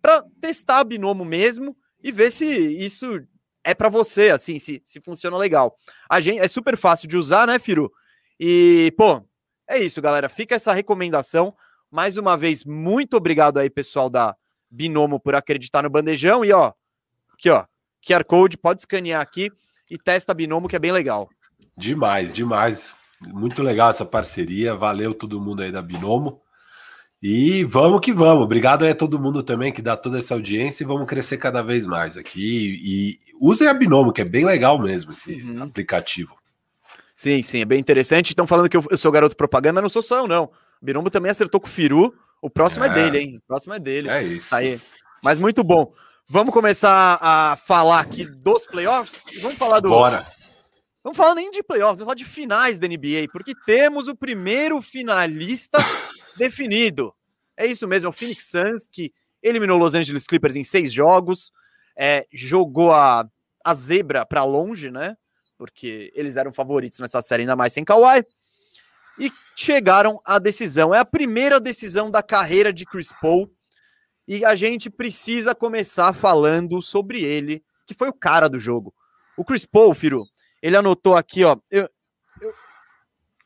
para 0.00 0.22
testar 0.40 0.78
a 0.78 0.84
Binomo 0.84 1.24
mesmo 1.24 1.76
e 2.02 2.12
ver 2.12 2.30
se 2.30 2.46
isso 2.46 3.20
é 3.64 3.74
para 3.74 3.88
você, 3.88 4.30
assim, 4.30 4.58
se, 4.58 4.80
se 4.84 5.00
funciona 5.00 5.36
legal. 5.36 5.76
A 6.08 6.20
gente 6.20 6.38
é 6.38 6.48
super 6.48 6.76
fácil 6.76 7.08
de 7.08 7.16
usar, 7.16 7.46
né, 7.46 7.58
Firu? 7.58 7.92
E, 8.38 8.92
pô, 8.96 9.27
é 9.68 9.78
isso, 9.78 10.00
galera. 10.00 10.28
Fica 10.28 10.54
essa 10.54 10.72
recomendação. 10.72 11.54
Mais 11.90 12.16
uma 12.16 12.36
vez, 12.36 12.64
muito 12.64 13.16
obrigado 13.16 13.58
aí, 13.58 13.68
pessoal 13.68 14.08
da 14.10 14.34
Binomo, 14.70 15.20
por 15.20 15.34
acreditar 15.34 15.82
no 15.82 15.90
bandejão. 15.90 16.44
E, 16.44 16.52
ó, 16.52 16.72
aqui, 17.32 17.50
ó, 17.50 17.64
QR 18.06 18.24
Code, 18.24 18.56
pode 18.56 18.80
escanear 18.82 19.20
aqui 19.20 19.50
e 19.90 19.98
testa 19.98 20.32
a 20.32 20.34
Binomo, 20.34 20.68
que 20.68 20.76
é 20.76 20.78
bem 20.78 20.92
legal. 20.92 21.28
Demais, 21.76 22.32
demais. 22.32 22.94
Muito 23.20 23.62
legal 23.62 23.90
essa 23.90 24.04
parceria. 24.04 24.74
Valeu 24.74 25.14
todo 25.14 25.40
mundo 25.40 25.62
aí 25.62 25.72
da 25.72 25.82
Binomo. 25.82 26.40
E 27.22 27.64
vamos 27.64 28.00
que 28.00 28.12
vamos. 28.12 28.44
Obrigado 28.44 28.84
aí 28.84 28.90
a 28.90 28.94
todo 28.94 29.18
mundo 29.18 29.42
também 29.42 29.72
que 29.72 29.82
dá 29.82 29.96
toda 29.96 30.18
essa 30.18 30.34
audiência 30.34 30.84
e 30.84 30.86
vamos 30.86 31.06
crescer 31.06 31.36
cada 31.36 31.62
vez 31.62 31.84
mais 31.86 32.16
aqui. 32.16 32.78
E 32.82 33.18
usem 33.40 33.66
a 33.66 33.74
Binomo, 33.74 34.12
que 34.12 34.22
é 34.22 34.24
bem 34.24 34.44
legal 34.44 34.78
mesmo 34.80 35.12
esse 35.12 35.34
uhum. 35.42 35.64
aplicativo. 35.64 36.36
Sim, 37.18 37.42
sim, 37.42 37.62
é 37.62 37.64
bem 37.64 37.80
interessante. 37.80 38.28
Estão 38.28 38.46
falando 38.46 38.68
que 38.68 38.76
eu, 38.76 38.84
eu, 38.88 38.96
sou 38.96 39.10
garoto 39.10 39.36
propaganda, 39.36 39.82
não 39.82 39.88
sou 39.88 40.00
só 40.00 40.18
eu, 40.18 40.28
não. 40.28 40.44
O 40.80 40.84
Binomo 40.84 41.10
também 41.10 41.32
acertou 41.32 41.60
com 41.60 41.66
o 41.66 41.70
Firu. 41.70 42.14
O 42.40 42.48
próximo 42.48 42.84
é, 42.84 42.86
é 42.86 42.90
dele, 42.92 43.18
hein? 43.18 43.36
O 43.38 43.40
próximo 43.48 43.74
é 43.74 43.80
dele. 43.80 44.08
É 44.08 44.22
isso. 44.22 44.54
Aí. 44.54 44.80
Mas 45.20 45.36
muito 45.36 45.64
bom. 45.64 45.92
Vamos 46.28 46.54
começar 46.54 47.18
a 47.20 47.56
falar 47.56 47.98
aqui 47.98 48.24
dos 48.24 48.66
playoffs? 48.66 49.24
Vamos 49.42 49.58
falar 49.58 49.80
do. 49.80 49.88
Bora! 49.88 50.24
Vamos 51.02 51.16
falar 51.16 51.34
nem 51.34 51.50
de 51.50 51.60
playoffs, 51.60 51.98
vamos 51.98 52.12
falar 52.12 52.14
de 52.14 52.24
finais 52.24 52.78
da 52.78 52.86
NBA, 52.86 53.26
porque 53.32 53.52
temos 53.66 54.06
o 54.06 54.14
primeiro 54.14 54.80
finalista 54.80 55.78
definido. 56.38 57.12
É 57.56 57.66
isso 57.66 57.88
mesmo, 57.88 58.06
é 58.06 58.10
o 58.10 58.12
Phoenix 58.12 58.48
Suns, 58.48 58.86
que 58.86 59.12
eliminou 59.42 59.76
Los 59.76 59.96
Angeles 59.96 60.24
Clippers 60.24 60.54
em 60.54 60.62
seis 60.62 60.92
jogos, 60.92 61.50
é, 61.96 62.28
jogou 62.32 62.92
a, 62.92 63.28
a 63.64 63.74
zebra 63.74 64.24
para 64.24 64.44
longe, 64.44 64.88
né? 64.88 65.16
Porque 65.58 66.12
eles 66.14 66.36
eram 66.36 66.52
favoritos 66.52 67.00
nessa 67.00 67.20
série, 67.20 67.42
ainda 67.42 67.56
mais 67.56 67.72
sem 67.72 67.84
Kawhi. 67.84 68.24
E 69.18 69.32
chegaram 69.56 70.20
à 70.24 70.38
decisão. 70.38 70.94
É 70.94 70.98
a 71.00 71.04
primeira 71.04 71.58
decisão 71.58 72.10
da 72.10 72.22
carreira 72.22 72.72
de 72.72 72.86
Chris 72.86 73.12
Paul. 73.20 73.52
E 74.26 74.44
a 74.44 74.54
gente 74.54 74.88
precisa 74.88 75.54
começar 75.54 76.12
falando 76.12 76.80
sobre 76.80 77.24
ele, 77.24 77.64
que 77.86 77.94
foi 77.94 78.08
o 78.08 78.12
cara 78.12 78.48
do 78.48 78.58
jogo. 78.58 78.94
O 79.36 79.44
Chris 79.44 79.66
Paul, 79.66 79.94
Firu, 79.94 80.24
ele 80.62 80.76
anotou 80.76 81.16
aqui, 81.16 81.44
ó. 81.44 81.56
Eu, 81.70 81.88
eu, 82.40 82.54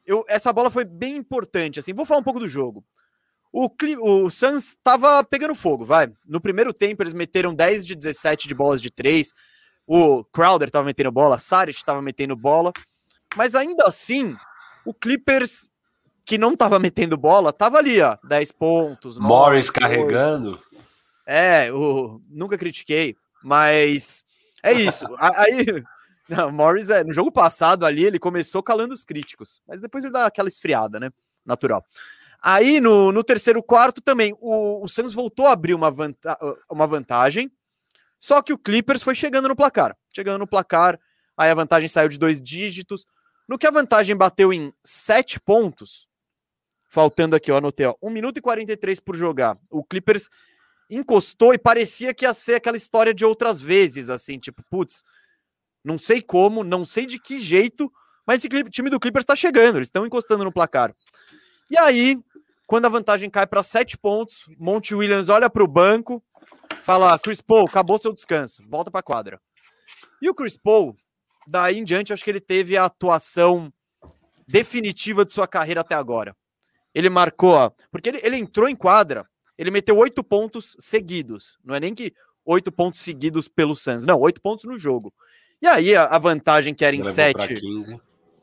eu, 0.05 0.25
essa 0.29 0.53
bola 0.53 0.71
foi 0.71 0.85
bem 0.85 1.17
importante. 1.17 1.79
Assim, 1.79 1.95
vou 1.95 2.05
falar 2.05 2.21
um 2.21 2.25
pouco 2.25 2.41
do 2.41 2.49
jogo. 2.49 2.85
O, 3.53 3.69
o 4.01 4.31
Suns 4.31 4.69
estava 4.69 5.23
pegando 5.23 5.55
fogo, 5.55 5.85
vai. 5.85 6.11
No 6.27 6.41
primeiro 6.41 6.73
tempo, 6.73 7.03
eles 7.03 7.13
meteram 7.13 7.55
10 7.55 7.85
de 7.85 7.95
17 7.95 8.49
de 8.49 8.55
bolas 8.55 8.81
de 8.81 8.91
3. 8.91 9.33
O 9.95 10.25
Crowder 10.25 10.69
estava 10.69 10.87
metendo 10.87 11.13
bola, 11.13 11.37
Saric 11.37 11.77
estava 11.77 12.01
metendo 12.01 12.35
bola. 12.35 12.73
Mas 13.37 13.55
ainda 13.55 13.85
assim, 13.85 14.35
o 14.87 14.95
Clippers, 14.95 15.69
que 16.25 16.39
não 16.39 16.55
estava 16.55 16.79
metendo 16.79 17.15
bola, 17.15 17.51
estava 17.51 17.77
ali, 17.77 18.01
ó. 18.01 18.17
10 18.25 18.53
pontos. 18.53 19.19
Morris 19.19 19.67
9, 19.67 19.73
carregando. 19.79 20.63
É, 21.27 21.71
o, 21.71 22.23
nunca 22.31 22.57
critiquei, 22.57 23.15
mas 23.45 24.25
é 24.63 24.73
isso. 24.73 25.05
Aí 25.21 25.85
não, 26.27 26.51
Morris, 26.51 26.89
é, 26.89 27.05
no 27.05 27.13
jogo 27.13 27.31
passado 27.31 27.85
ali, 27.85 28.03
ele 28.03 28.19
começou 28.19 28.63
calando 28.63 28.95
os 28.95 29.05
críticos, 29.05 29.61
mas 29.69 29.83
depois 29.83 30.05
ele 30.05 30.15
dá 30.15 30.25
aquela 30.25 30.49
esfriada, 30.49 30.99
né? 30.99 31.11
Natural. 31.45 31.85
Aí 32.43 32.81
no, 32.81 33.13
no 33.13 33.23
terceiro 33.23 33.63
quarto 33.63 34.01
também, 34.01 34.35
o, 34.41 34.83
o 34.83 34.89
Suns 34.89 35.13
voltou 35.13 35.47
a 35.47 35.53
abrir 35.53 35.75
uma, 35.75 35.91
vanta 35.91 36.39
uma 36.71 36.87
vantagem, 36.87 37.53
só 38.23 38.41
que 38.41 38.53
o 38.53 38.59
Clippers 38.59 39.03
foi 39.03 39.17
chegando 39.17 39.49
no 39.49 39.57
placar. 39.57 39.97
Chegando 40.15 40.39
no 40.39 40.47
placar, 40.47 40.97
aí 41.37 41.51
a 41.51 41.55
vantagem 41.57 41.89
saiu 41.89 42.09
de 42.09 42.17
dois 42.17 42.41
dígitos. 42.41 43.05
No 43.49 43.59
que 43.59 43.67
a 43.67 43.71
vantagem 43.73 44.17
bateu 44.17 44.53
em 44.53 44.73
sete 44.85 45.41
pontos, 45.41 46.07
faltando 46.89 47.35
aqui, 47.35 47.51
ó, 47.51 47.57
anotei, 47.57 47.85
ó, 47.85 47.97
1 48.01 48.11
minuto 48.11 48.39
e 48.39 48.41
43 48.41 49.01
por 49.01 49.17
jogar. 49.17 49.59
O 49.69 49.83
Clippers 49.83 50.31
encostou 50.89 51.53
e 51.53 51.59
parecia 51.59 52.15
que 52.15 52.25
ia 52.25 52.33
ser 52.33 52.55
aquela 52.55 52.77
história 52.77 53.13
de 53.13 53.25
outras 53.25 53.61
vezes, 53.61 54.09
assim, 54.09 54.39
tipo, 54.39 54.63
putz, 54.71 55.03
não 55.83 55.99
sei 55.99 56.23
como, 56.23 56.63
não 56.63 56.87
sei 56.87 57.07
de 57.07 57.19
que 57.19 57.41
jeito, 57.41 57.93
mas 58.25 58.39
esse 58.39 58.49
time 58.71 58.89
do 58.89 59.01
Clippers 59.01 59.25
está 59.25 59.35
chegando, 59.35 59.79
eles 59.79 59.89
estão 59.89 60.07
encostando 60.07 60.45
no 60.45 60.53
placar. 60.53 60.95
E 61.69 61.77
aí, 61.77 62.17
quando 62.69 62.87
a 62.87 62.89
vantagem 62.89 63.29
cai 63.29 63.49
para 63.49 63.65
sete 63.65 63.99
pontos, 63.99 64.45
Monte 64.57 64.95
Williams 64.95 65.29
olha 65.29 65.51
para 65.51 65.65
o 65.65 65.67
banco, 65.67 66.23
fala: 66.83 67.19
Chris 67.19 67.41
Paul, 67.41 67.67
acabou 67.67 67.99
seu 67.99 68.13
descanso, 68.13 68.63
volta 68.69 68.91
para 68.91 69.01
a 69.01 69.05
quadra. 69.05 69.41
E 70.21 70.29
o 70.29 70.35
Chris 70.35 70.57
Paul, 70.57 70.97
daí 71.47 71.79
em 71.79 71.85
diante, 71.85 72.13
acho 72.13 72.25
que 72.25 72.31
ele 72.31 72.41
teve 72.41 72.77
a 72.77 72.85
atuação 72.85 73.73
definitiva 74.47 75.25
de 75.25 75.33
sua 75.33 75.47
carreira 75.47 75.81
até 75.81 75.95
agora. 75.95 76.37
Ele 76.95 77.09
marcou, 77.09 77.51
ó, 77.51 77.71
porque 77.91 78.09
ele, 78.09 78.21
ele 78.23 78.37
entrou 78.37 78.69
em 78.69 78.77
quadra, 78.77 79.27
ele 79.57 79.71
meteu 79.71 79.97
oito 79.97 80.23
pontos 80.23 80.77
seguidos. 80.79 81.59
Não 81.65 81.75
é 81.75 81.81
nem 81.81 81.95
que 81.95 82.13
oito 82.45 82.71
pontos 82.71 83.01
seguidos 83.01 83.49
pelo 83.49 83.75
Suns, 83.75 84.05
não, 84.05 84.21
oito 84.21 84.41
pontos 84.41 84.65
no 84.65 84.79
jogo. 84.79 85.13
E 85.61 85.67
aí 85.67 85.95
a, 85.95 86.05
a 86.07 86.19
vantagem 86.19 86.75
que 86.75 86.85
era 86.85 86.95
em 86.95 87.03
7 87.03 87.55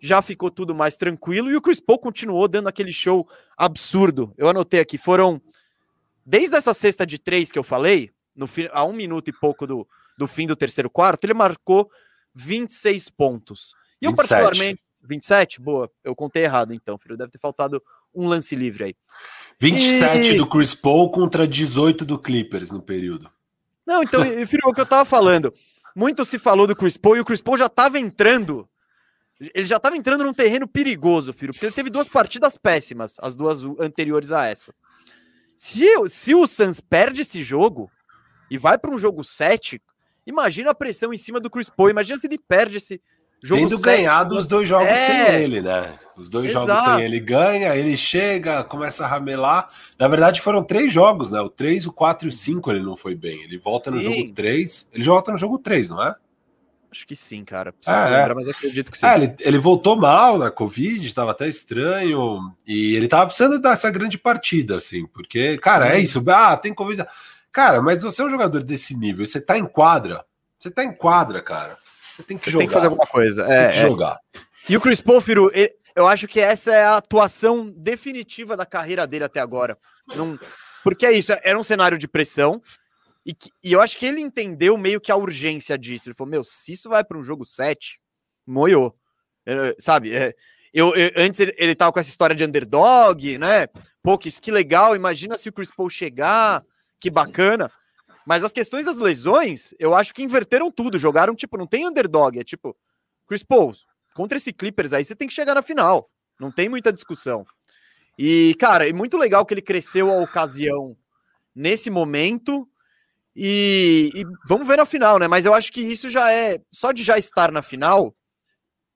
já 0.02 0.22
ficou 0.22 0.50
tudo 0.50 0.74
mais 0.74 0.96
tranquilo 0.96 1.52
e 1.52 1.56
o 1.56 1.62
Chris 1.62 1.80
Paul 1.80 2.00
continuou 2.00 2.48
dando 2.48 2.70
aquele 2.70 2.92
show 2.92 3.28
absurdo. 3.58 4.34
Eu 4.38 4.48
anotei 4.48 4.80
aqui, 4.80 4.98
foram 4.98 5.42
desde 6.26 6.56
essa 6.56 6.74
cesta 6.74 7.06
de 7.06 7.20
três 7.20 7.52
que 7.52 7.60
eu 7.60 7.64
falei, 7.64 8.12
no 8.40 8.48
a 8.72 8.84
um 8.86 8.94
minuto 8.94 9.28
e 9.28 9.34
pouco 9.34 9.68
do, 9.68 9.88
do 10.18 10.28
fim 10.28 10.48
do 10.48 10.56
terceiro 10.56 10.90
quarto, 10.90 11.26
ele 11.26 11.34
marcou 11.34 11.92
26 12.34 13.10
pontos. 13.10 13.74
E 14.02 14.06
eu 14.06 14.12
27. 14.12 14.30
particularmente 14.30 14.82
27, 15.02 15.62
boa, 15.62 15.90
eu 16.04 16.16
contei 16.16 16.44
errado 16.44 16.74
então, 16.74 16.98
filho, 16.98 17.18
deve 17.18 17.32
ter 17.32 17.40
faltado 17.40 17.82
um 18.14 18.28
lance 18.28 18.56
livre 18.56 18.84
aí. 18.86 18.96
27 19.60 20.34
e... 20.34 20.38
do 20.38 20.48
Chris 20.48 20.74
Paul 20.74 21.12
contra 21.12 21.48
18 21.48 22.06
do 22.06 22.20
Clippers 22.20 22.72
no 22.72 22.82
período. 22.82 23.30
Não, 23.86 24.04
então, 24.04 24.24
filho, 24.46 24.64
o 24.66 24.74
que 24.74 24.82
eu 24.82 24.86
tava 24.86 25.06
falando, 25.06 25.54
muito 25.96 26.24
se 26.26 26.38
falou 26.38 26.68
do 26.68 26.76
Chris 26.76 26.98
Paul 26.98 27.18
e 27.18 27.20
o 27.22 27.26
Chris 27.26 27.42
Paul 27.42 27.58
já 27.58 27.66
estava 27.66 28.00
entrando. 28.00 28.70
Ele 29.40 29.66
já 29.66 29.78
estava 29.78 29.96
entrando 29.96 30.24
num 30.24 30.34
terreno 30.34 30.68
perigoso, 30.68 31.34
filho, 31.34 31.54
porque 31.54 31.66
ele 31.66 31.76
teve 31.76 31.90
duas 31.90 32.08
partidas 32.08 32.58
péssimas, 32.58 33.16
as 33.20 33.36
duas 33.36 33.64
anteriores 33.80 34.32
a 34.32 34.46
essa. 34.46 34.74
Se, 35.56 35.86
se 36.08 36.36
o 36.36 36.46
Suns 36.46 36.82
perde 36.82 37.22
esse 37.22 37.42
jogo 37.42 37.90
e 38.50 38.58
vai 38.58 38.78
para 38.78 38.92
um 38.92 38.98
jogo 38.98 39.24
7, 39.24 39.82
imagina 40.26 40.72
a 40.72 40.76
pressão 40.76 41.14
em 41.14 41.18
cima 41.18 41.40
do 41.40 41.50
Chris 41.50 41.70
Paul. 41.70 41.90
Imagina 41.90 42.18
se 42.18 42.28
ele 42.28 42.38
perde 42.38 42.78
esse, 42.78 43.02
Jogo 43.42 43.70
Tendo 43.70 43.80
ganhado 43.80 44.38
os 44.38 44.46
dois 44.46 44.68
jogos 44.68 44.90
é... 44.90 44.96
sem 44.96 45.44
ele, 45.44 45.62
né? 45.62 45.96
Os 46.18 46.28
dois 46.28 46.52
Exato. 46.52 46.68
jogos 46.68 46.84
sem 46.84 47.06
ele 47.06 47.20
ganha, 47.22 47.74
ele 47.76 47.96
chega, 47.96 48.66
começa 48.66 49.06
a 49.06 49.08
ramelar. 49.08 49.70
Na 49.98 50.10
verdade, 50.10 50.42
foram 50.42 50.62
três 50.62 50.94
jogos, 50.94 51.32
né? 51.32 51.40
O 51.40 51.50
3, 51.50 51.88
o 51.88 51.94
4 51.94 52.28
e 52.28 52.30
o 52.30 52.32
5 52.32 52.70
ele 52.70 52.84
não 52.84 52.98
foi 52.98 53.16
bem. 53.16 53.42
Ele 53.44 53.58
volta 53.58 53.90
no 53.90 54.02
jogo 54.02 54.34
3. 54.34 54.90
Ele 54.94 55.04
volta 55.06 55.32
no 55.32 55.38
jogo 55.38 55.58
3, 55.58 55.90
não 55.90 56.04
é? 56.04 56.16
Acho 56.92 57.08
que 57.08 57.16
sim, 57.16 57.46
cara. 57.46 57.72
Preciso 57.72 57.96
é, 57.96 58.18
lembrar, 58.18 58.36
mas 58.36 58.50
acredito 58.50 58.92
que 58.92 58.98
sim. 58.98 59.06
É, 59.06 59.16
ele, 59.16 59.36
ele, 59.40 59.58
voltou 59.58 59.96
mal 59.96 60.38
na 60.38 60.52
Covid, 60.52 61.06
estava 61.06 61.32
até 61.32 61.48
estranho. 61.48 62.52
E 62.68 62.96
ele 62.96 63.08
tava 63.08 63.28
precisando 63.28 63.58
dessa 63.58 63.90
grande 63.90 64.18
partida, 64.18 64.76
assim, 64.76 65.06
porque, 65.06 65.58
cara, 65.60 65.92
sim. 65.92 65.94
é 65.94 66.00
isso. 66.02 66.24
Ah, 66.28 66.58
tem 66.58 66.74
Covid. 66.74 67.06
Cara, 67.52 67.82
mas 67.82 68.04
você 68.04 68.22
é 68.22 68.26
um 68.26 68.30
jogador 68.30 68.64
desse 68.64 68.96
nível, 68.96 69.26
você 69.26 69.42
tá 69.42 69.58
em 69.58 69.66
quadra. 69.66 70.26
Você 70.60 70.70
tá 70.70 70.84
em 70.84 70.94
quadra, 70.94 71.42
cara. 71.42 71.78
Você 72.14 72.24
tem 72.24 72.38
que 72.38 72.44
você 72.44 72.52
jogar. 72.52 72.62
Tem 72.62 72.68
que 72.68 72.74
fazer 72.74 72.88
alguma 72.88 73.08
coisa. 73.08 73.46
Você 73.46 73.54
é, 73.54 73.66
tem 73.66 73.74
que 73.74 73.80
é. 73.80 73.88
jogar. 73.88 74.20
E 74.68 74.78
o 74.78 74.82
Chris 74.82 75.02
Paul, 75.02 75.22
Firu, 75.22 75.50
eu 75.96 76.08
acho 76.08 76.28
que 76.28 76.40
essa 76.40 76.74
é 76.74 76.84
a 76.84 76.98
atuação 76.98 77.72
definitiva 77.76 78.56
da 78.56 78.66
carreira 78.66 79.08
dele 79.08 79.24
até 79.24 79.40
agora. 79.40 79.78
Não, 80.16 80.38
porque 80.84 81.06
é 81.06 81.12
isso, 81.12 81.32
era 81.44 81.58
um 81.58 81.64
cenário 81.64 81.98
de 81.98 82.08
pressão. 82.08 82.62
E, 83.26 83.36
e, 83.64 83.74
eu 83.74 83.82
acho 83.82 83.98
que 83.98 84.06
ele 84.06 84.22
entendeu 84.22 84.78
meio 84.78 85.02
que 85.02 85.12
a 85.12 85.16
urgência 85.16 85.78
disso. 85.78 86.08
Ele 86.08 86.16
falou: 86.16 86.32
Meu, 86.32 86.44
se 86.44 86.74
isso 86.74 86.90
vai 86.90 87.04
para 87.04 87.18
um 87.18 87.24
jogo 87.24 87.46
7, 87.46 88.00
moiou. 88.46 88.96
É, 89.46 89.76
sabe? 89.80 90.16
É, 90.16 90.34
eu, 90.74 90.96
eu, 90.96 91.12
antes 91.18 91.40
ele, 91.40 91.54
ele 91.58 91.76
tava 91.76 91.92
com 91.92 92.00
essa 92.00 92.10
história 92.10 92.36
de 92.36 92.44
underdog, 92.44 93.38
né? 93.38 93.68
Pô, 94.02 94.18
que, 94.18 94.32
que 94.32 94.52
legal. 94.52 94.96
Imagina 94.96 95.38
se 95.38 95.50
o 95.50 95.54
Chris 95.54 95.72
Paul 95.76 95.90
chegar, 95.90 96.64
que 97.00 97.10
bacana. 97.10 97.72
Mas 98.26 98.44
as 98.44 98.54
questões 98.54 98.86
das 98.86 99.00
lesões, 99.00 99.74
eu 99.80 99.96
acho 99.96 100.14
que 100.14 100.24
inverteram 100.24 100.72
tudo. 100.72 101.00
Jogaram, 101.00 101.36
tipo, 101.36 101.58
não 101.58 101.66
tem 101.66 101.88
underdog. 101.88 102.40
É 102.40 102.44
tipo, 102.44 102.76
Chris 103.28 103.44
Paul, 103.44 103.74
contra 104.14 104.38
esse 104.38 104.54
Clippers 104.54 104.94
aí, 104.94 105.04
você 105.04 105.16
tem 105.16 105.28
que 105.28 105.34
chegar 105.34 105.56
na 105.56 105.62
final. 105.62 106.10
Não 106.40 106.52
tem 106.52 106.70
muita 106.70 106.94
discussão. 106.94 107.46
E, 108.18 108.54
cara, 108.60 108.88
é 108.88 108.94
muito 108.94 109.18
legal 109.18 109.46
que 109.46 109.54
ele 109.54 109.62
cresceu 109.62 110.12
a 110.12 110.22
ocasião 110.22 110.96
nesse 111.56 111.90
momento. 111.90 112.68
E, 113.36 114.12
e, 114.14 114.24
vamos 114.48 114.68
ver 114.68 114.78
na 114.78 114.86
final, 114.86 115.18
né? 115.18 115.28
Mas 115.28 115.46
eu 115.46 115.54
acho 115.54 115.72
que 115.72 115.82
isso 115.82 116.10
já 116.10 116.32
é. 116.32 116.60
Só 116.72 116.92
de 116.92 117.04
já 117.04 117.18
estar 117.18 117.52
na 117.52 117.62
final, 117.62 118.14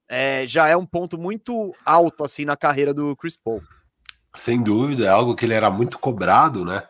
é, 0.09 0.45
já 0.45 0.67
é 0.67 0.75
um 0.75 0.85
ponto 0.85 1.17
muito 1.17 1.73
alto, 1.85 2.23
assim, 2.23 2.45
na 2.45 2.57
carreira 2.57 2.93
do 2.93 3.15
Chris 3.15 3.37
Paul. 3.37 3.61
Sem 4.35 4.61
dúvida, 4.61 5.05
é 5.05 5.09
algo 5.09 5.35
que 5.35 5.45
ele 5.45 5.53
era 5.53 5.69
muito 5.69 5.97
cobrado, 5.99 6.65
né? 6.65 6.83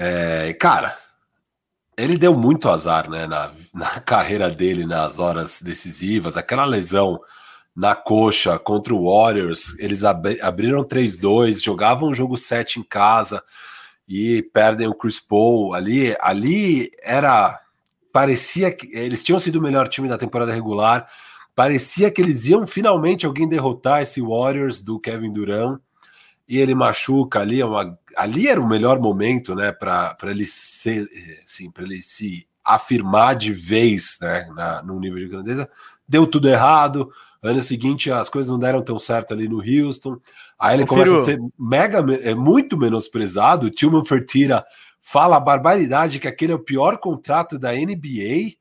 É, 0.00 0.52
cara, 0.52 0.96
ele 1.96 2.16
deu 2.16 2.36
muito 2.36 2.68
azar, 2.68 3.10
né, 3.10 3.26
na, 3.26 3.50
na 3.74 3.98
carreira 4.06 4.48
dele 4.48 4.86
nas 4.86 5.18
horas 5.18 5.60
decisivas. 5.60 6.36
Aquela 6.36 6.64
lesão 6.64 7.20
na 7.74 7.96
coxa 7.96 8.56
contra 8.60 8.94
o 8.94 9.06
Warriors, 9.10 9.76
eles 9.80 10.04
ab 10.04 10.40
abriram 10.40 10.84
3-2, 10.84 11.60
jogavam 11.60 12.10
o 12.10 12.14
jogo 12.14 12.36
7 12.36 12.78
em 12.78 12.84
casa 12.84 13.42
e 14.08 14.42
perdem 14.54 14.86
o 14.86 14.94
Chris 14.94 15.18
Paul 15.18 15.74
ali. 15.74 16.16
Ali 16.20 16.92
era 17.02 17.60
parecia 18.12 18.70
que 18.70 18.86
eles 18.96 19.24
tinham 19.24 19.38
sido 19.40 19.56
o 19.56 19.62
melhor 19.62 19.88
time 19.88 20.08
da 20.08 20.16
temporada 20.16 20.52
regular. 20.52 21.08
Parecia 21.56 22.08
que 22.08 22.22
eles 22.22 22.46
iam 22.46 22.64
finalmente 22.68 23.26
alguém 23.26 23.48
derrotar 23.48 24.02
esse 24.02 24.20
Warriors 24.20 24.80
do 24.80 25.00
Kevin 25.00 25.32
Durant 25.32 25.80
e 26.48 26.58
ele 26.58 26.74
machuca 26.74 27.40
ali, 27.40 27.60
é 27.60 27.66
uma, 27.66 27.98
ali 28.16 28.48
era 28.48 28.60
o 28.60 28.66
melhor 28.66 28.98
momento, 28.98 29.54
né, 29.54 29.70
para 29.70 30.16
ele 30.24 30.46
ser, 30.46 31.06
assim, 31.44 31.70
para 31.70 31.84
ele 31.84 32.00
se 32.00 32.46
afirmar 32.64 33.36
de 33.36 33.52
vez, 33.52 34.18
né, 34.20 34.48
na, 34.54 34.82
no 34.82 34.98
nível 34.98 35.18
de 35.18 35.28
grandeza. 35.28 35.70
Deu 36.08 36.26
tudo 36.26 36.48
errado. 36.48 37.10
Ano 37.42 37.62
seguinte 37.62 38.10
as 38.10 38.28
coisas 38.28 38.50
não 38.50 38.58
deram 38.58 38.82
tão 38.82 38.98
certo 38.98 39.32
ali 39.32 39.46
no 39.48 39.58
Houston. 39.58 40.18
Aí 40.58 40.76
ele 40.76 40.86
Confiro. 40.86 41.10
começa 41.10 41.32
a 41.32 41.34
ser 41.36 41.40
mega, 41.58 41.98
é 42.22 42.34
muito 42.34 42.76
menosprezado. 42.76 43.66
O 43.66 43.70
Tillman 43.70 44.04
Fertira 44.04 44.64
fala 45.00 45.36
a 45.36 45.40
barbaridade 45.40 46.18
que 46.18 46.26
aquele 46.26 46.52
é 46.52 46.54
o 46.54 46.64
pior 46.64 46.98
contrato 46.98 47.58
da 47.58 47.72
NBA 47.72 48.56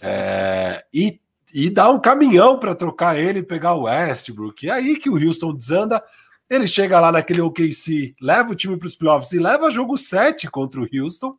é, 0.00 0.84
e, 0.92 1.20
e 1.54 1.70
dá 1.70 1.90
um 1.90 2.00
caminhão 2.00 2.58
para 2.58 2.74
trocar 2.74 3.18
ele 3.18 3.40
e 3.40 3.44
pegar 3.44 3.74
o 3.74 3.84
Westbrook. 3.84 4.66
E 4.66 4.70
aí 4.70 4.96
que 4.96 5.10
o 5.10 5.22
Houston 5.22 5.54
desanda. 5.54 6.02
Ele 6.48 6.66
chega 6.66 7.00
lá 7.00 7.10
naquele 7.10 7.40
OKC, 7.40 8.14
leva 8.20 8.52
o 8.52 8.54
time 8.54 8.76
para 8.76 8.86
os 8.86 8.96
playoffs 8.96 9.32
e 9.32 9.38
leva 9.38 9.70
jogo 9.70 9.96
7 9.96 10.48
contra 10.50 10.80
o 10.80 10.88
Houston. 10.92 11.36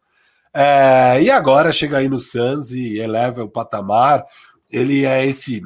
É, 0.53 1.21
e 1.21 1.29
agora 1.29 1.71
chega 1.71 1.97
aí 1.97 2.09
no 2.09 2.17
Suns 2.17 2.71
e 2.71 2.97
eleva 2.97 3.43
o 3.43 3.49
patamar. 3.49 4.25
Ele 4.69 5.05
é 5.05 5.25
esse 5.25 5.61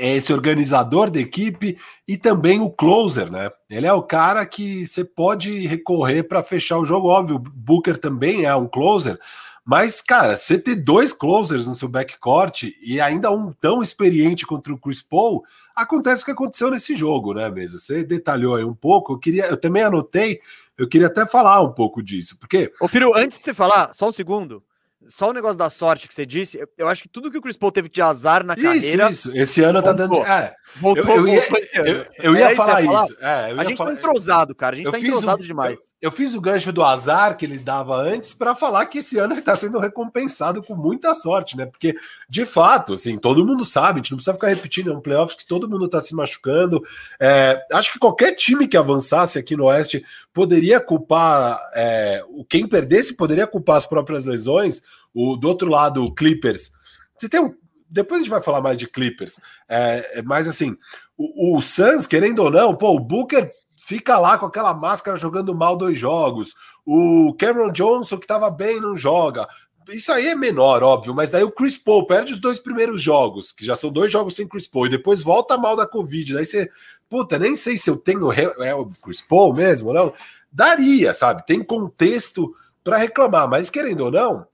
é 0.00 0.14
esse 0.14 0.32
organizador 0.32 1.10
da 1.10 1.20
equipe 1.20 1.76
e 2.08 2.16
também 2.16 2.58
o 2.58 2.70
closer, 2.70 3.30
né? 3.30 3.50
Ele 3.68 3.86
é 3.86 3.92
o 3.92 4.02
cara 4.02 4.46
que 4.46 4.86
você 4.86 5.04
pode 5.04 5.66
recorrer 5.66 6.22
para 6.22 6.42
fechar 6.42 6.78
o 6.78 6.84
jogo. 6.86 7.08
Óbvio, 7.08 7.36
o 7.36 7.38
Booker 7.38 7.98
também 7.98 8.46
é 8.46 8.56
um 8.56 8.66
closer, 8.66 9.18
mas, 9.64 10.00
cara, 10.00 10.36
você 10.36 10.58
ter 10.58 10.76
dois 10.76 11.12
closers 11.12 11.66
no 11.66 11.74
seu 11.74 11.88
backcourt 11.88 12.64
e 12.82 13.00
ainda 13.00 13.30
um 13.30 13.52
tão 13.52 13.82
experiente 13.82 14.46
contra 14.46 14.72
o 14.72 14.78
Chris 14.78 15.02
Paul, 15.02 15.44
acontece 15.74 16.22
o 16.22 16.24
que 16.24 16.32
aconteceu 16.32 16.70
nesse 16.70 16.96
jogo, 16.96 17.34
né, 17.34 17.48
Mesa? 17.50 17.78
Você 17.78 18.02
detalhou 18.04 18.56
aí 18.56 18.64
um 18.64 18.74
pouco, 18.74 19.12
eu 19.12 19.18
queria, 19.18 19.46
eu 19.46 19.56
também 19.56 19.82
anotei, 19.82 20.40
eu 20.76 20.88
queria 20.88 21.08
até 21.08 21.26
falar 21.26 21.60
um 21.62 21.72
pouco 21.72 22.02
disso, 22.02 22.38
porque... 22.38 22.72
Ô, 22.80 22.88
Firo, 22.88 23.14
antes 23.14 23.38
de 23.38 23.44
você 23.44 23.54
falar, 23.54 23.92
só 23.92 24.08
um 24.08 24.12
segundo, 24.12 24.62
só 25.06 25.30
o 25.30 25.32
negócio 25.32 25.56
da 25.56 25.70
sorte 25.70 26.06
que 26.06 26.14
você 26.14 26.26
disse, 26.26 26.62
eu 26.76 26.88
acho 26.88 27.02
que 27.02 27.08
tudo 27.08 27.30
que 27.30 27.38
o 27.38 27.42
Chris 27.42 27.56
Paul 27.56 27.72
teve 27.72 27.88
de 27.88 28.02
azar 28.02 28.44
na 28.44 28.54
isso, 28.54 28.62
carreira. 28.62 29.10
Isso, 29.10 29.36
esse 29.36 29.62
ano 29.62 29.82
tá 29.82 29.92
dando. 29.92 30.16
É, 30.24 30.54
voltou, 30.76 31.04
eu, 31.04 31.26
eu, 31.26 31.28
ia, 31.28 31.48
eu, 31.74 32.06
eu 32.22 32.36
ia 32.36 32.52
é, 32.52 32.54
falar 32.54 32.82
isso. 32.82 33.04
isso. 33.04 33.16
É, 33.20 33.54
a 33.56 33.64
gente 33.64 33.76
falar... 33.76 33.90
tá 33.90 33.96
entrosado, 33.96 34.54
cara. 34.54 34.74
A 34.74 34.78
gente 34.78 34.90
tá 34.90 34.98
entrosado 34.98 35.42
o, 35.42 35.46
demais. 35.46 35.80
Eu, 36.00 36.10
fiz 36.12 36.34
o 36.34 36.40
gancho 36.40 36.72
do 36.72 36.84
azar 36.84 37.36
que 37.36 37.44
ele 37.44 37.58
dava 37.58 37.96
antes 37.96 38.34
para 38.34 38.54
falar 38.54 38.86
que 38.86 38.98
esse 38.98 39.18
ano 39.18 39.34
ele 39.34 39.42
tá 39.42 39.56
sendo 39.56 39.78
recompensado 39.78 40.62
com 40.62 40.74
muita 40.74 41.14
sorte, 41.14 41.56
né? 41.56 41.66
Porque, 41.66 41.94
de 42.28 42.44
fato, 42.44 42.94
assim, 42.94 43.18
todo 43.18 43.44
mundo 43.44 43.64
sabe, 43.64 44.00
a 44.00 44.02
gente 44.02 44.12
não 44.12 44.18
precisa 44.18 44.34
ficar 44.34 44.48
repetindo, 44.48 44.90
é 44.90 44.94
um 44.94 45.00
playoffs 45.00 45.36
que 45.36 45.46
todo 45.46 45.68
mundo 45.68 45.88
tá 45.88 46.00
se 46.00 46.14
machucando. 46.14 46.82
É, 47.18 47.60
acho 47.72 47.92
que 47.92 47.98
qualquer 47.98 48.32
time 48.32 48.68
que 48.68 48.76
avançasse 48.76 49.38
aqui 49.38 49.56
no 49.56 49.64
Oeste 49.64 50.04
poderia 50.32 50.80
culpar. 50.80 51.58
É, 51.74 52.22
quem 52.48 52.66
perdesse 52.66 53.16
poderia 53.16 53.46
culpar 53.46 53.76
as 53.76 53.86
próprias 53.86 54.24
lesões 54.24 54.82
o, 55.14 55.36
do 55.36 55.48
outro 55.48 55.68
lado, 55.68 56.04
o 56.04 56.14
Clippers. 56.14 56.72
Você 57.16 57.28
tem 57.28 57.40
um. 57.40 57.54
Depois 57.90 58.20
a 58.20 58.22
gente 58.22 58.30
vai 58.30 58.40
falar 58.40 58.60
mais 58.60 58.78
de 58.78 58.86
Clippers. 58.86 59.40
É, 59.68 60.18
é 60.18 60.22
mas 60.22 60.46
assim, 60.46 60.76
o, 61.16 61.56
o 61.56 61.60
Suns, 61.60 62.06
querendo 62.06 62.40
ou 62.40 62.50
não, 62.50 62.74
pô, 62.74 62.94
o 62.94 63.00
Booker 63.00 63.52
fica 63.76 64.18
lá 64.18 64.38
com 64.38 64.46
aquela 64.46 64.74
máscara 64.74 65.16
jogando 65.16 65.54
mal 65.54 65.76
dois 65.76 65.98
jogos. 65.98 66.54
O 66.84 67.34
Cameron 67.38 67.72
Johnson, 67.72 68.18
que 68.18 68.24
estava 68.24 68.50
bem, 68.50 68.80
não 68.80 68.96
joga. 68.96 69.48
Isso 69.88 70.12
aí 70.12 70.28
é 70.28 70.34
menor, 70.34 70.82
óbvio, 70.82 71.14
mas 71.14 71.30
daí 71.30 71.42
o 71.42 71.50
Chris 71.50 71.76
Paul 71.76 72.06
perde 72.06 72.34
os 72.34 72.40
dois 72.40 72.58
primeiros 72.58 73.02
jogos, 73.02 73.50
que 73.50 73.64
já 73.64 73.74
são 73.74 73.90
dois 73.90 74.12
jogos 74.12 74.34
sem 74.36 74.46
Chris 74.46 74.66
Paul, 74.66 74.86
e 74.86 74.90
depois 74.90 75.22
volta 75.22 75.58
mal 75.58 75.74
da 75.74 75.86
Covid. 75.86 76.34
Daí 76.34 76.44
você, 76.44 76.70
puta, 77.08 77.38
nem 77.38 77.56
sei 77.56 77.76
se 77.76 77.90
eu 77.90 77.96
tenho 77.96 78.30
é 78.32 78.74
o 78.74 78.86
Chris 79.02 79.20
Paul 79.20 79.54
mesmo, 79.54 79.92
não. 79.92 80.12
Daria, 80.52 81.14
sabe? 81.14 81.44
Tem 81.46 81.62
contexto 81.62 82.54
para 82.84 82.98
reclamar, 82.98 83.48
mas 83.48 83.70
querendo 83.70 84.04
ou 84.04 84.10
não, 84.10 84.46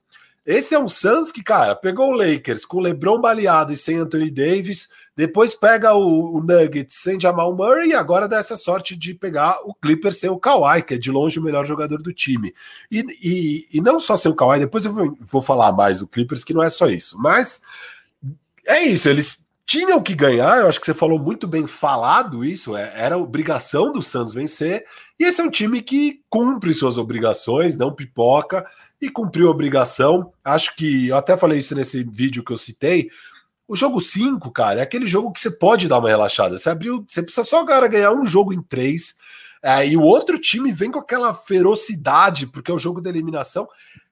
esse 0.47 0.73
é 0.73 0.79
um 0.79 0.87
Suns 0.87 1.29
que, 1.29 1.43
cara, 1.43 1.75
pegou 1.75 2.09
o 2.09 2.15
Lakers 2.15 2.63
com 2.63 2.77
o 2.77 2.79
LeBron 2.79 3.19
baleado 3.19 3.73
e 3.73 3.75
sem 3.75 3.97
Anthony 3.97 4.31
Davis, 4.31 4.87
depois 5.13 5.53
pega 5.53 5.93
o, 5.93 6.37
o 6.37 6.39
Nuggets 6.39 6.95
sem 7.01 7.19
Jamal 7.19 7.53
Murray 7.53 7.89
e 7.89 7.93
agora 7.93 8.29
dá 8.29 8.37
essa 8.37 8.55
sorte 8.55 8.95
de 8.95 9.13
pegar 9.13 9.59
o 9.65 9.73
Clippers 9.73 10.21
sem 10.21 10.29
o 10.29 10.39
Kawhi, 10.39 10.83
que 10.83 10.93
é 10.93 10.97
de 10.97 11.11
longe 11.11 11.37
o 11.37 11.43
melhor 11.43 11.65
jogador 11.65 12.01
do 12.01 12.13
time. 12.13 12.53
E, 12.89 13.03
e, 13.21 13.67
e 13.73 13.81
não 13.81 13.99
só 13.99 14.15
sem 14.15 14.31
o 14.31 14.35
Kawhi, 14.35 14.59
depois 14.59 14.85
eu 14.85 14.93
vou, 14.93 15.17
vou 15.19 15.41
falar 15.41 15.73
mais 15.73 15.99
do 15.99 16.07
Clippers, 16.07 16.45
que 16.45 16.53
não 16.53 16.63
é 16.63 16.69
só 16.69 16.87
isso. 16.87 17.19
Mas 17.19 17.61
é 18.65 18.83
isso, 18.83 19.09
eles 19.09 19.45
tinham 19.65 20.01
que 20.01 20.15
ganhar, 20.15 20.59
eu 20.59 20.67
acho 20.67 20.79
que 20.79 20.85
você 20.85 20.93
falou 20.93 21.19
muito 21.19 21.45
bem 21.45 21.67
falado 21.67 22.45
isso, 22.45 22.73
é, 22.77 22.89
era 22.95 23.17
obrigação 23.17 23.91
do 23.91 24.01
Suns 24.01 24.33
vencer, 24.33 24.85
e 25.19 25.25
esse 25.25 25.41
é 25.41 25.43
um 25.43 25.51
time 25.51 25.81
que 25.81 26.21
cumpre 26.29 26.73
suas 26.73 26.97
obrigações, 26.97 27.75
não 27.75 27.93
pipoca, 27.93 28.65
e 29.01 29.09
cumpriu 29.09 29.47
a 29.47 29.51
obrigação. 29.51 30.31
Acho 30.43 30.75
que 30.75 31.07
eu 31.07 31.17
até 31.17 31.37
falei 31.37 31.59
isso 31.59 31.75
nesse 31.75 32.03
vídeo 32.03 32.43
que 32.43 32.51
eu 32.51 32.57
citei. 32.57 33.09
O 33.67 33.75
jogo 33.75 33.99
5, 33.99 34.49
cara, 34.51 34.79
é 34.79 34.83
aquele 34.83 35.05
jogo 35.05 35.31
que 35.31 35.39
você 35.39 35.51
pode 35.51 35.87
dar 35.87 35.99
uma 35.99 36.09
relaxada. 36.09 36.57
Você 36.57 36.69
abriu, 36.69 37.05
você 37.07 37.21
precisa 37.21 37.43
só 37.43 37.59
agora 37.59 37.87
ganhar 37.87 38.13
um 38.13 38.25
jogo 38.25 38.53
em 38.53 38.61
três. 38.61 39.15
É, 39.61 39.87
e 39.87 39.97
o 39.97 40.01
outro 40.01 40.39
time 40.39 40.71
vem 40.71 40.91
com 40.91 40.99
aquela 40.99 41.33
ferocidade, 41.33 42.47
porque 42.47 42.71
é 42.71 42.73
o 42.73 42.79
jogo 42.79 43.01
da 43.01 43.09
eliminação. 43.09 43.67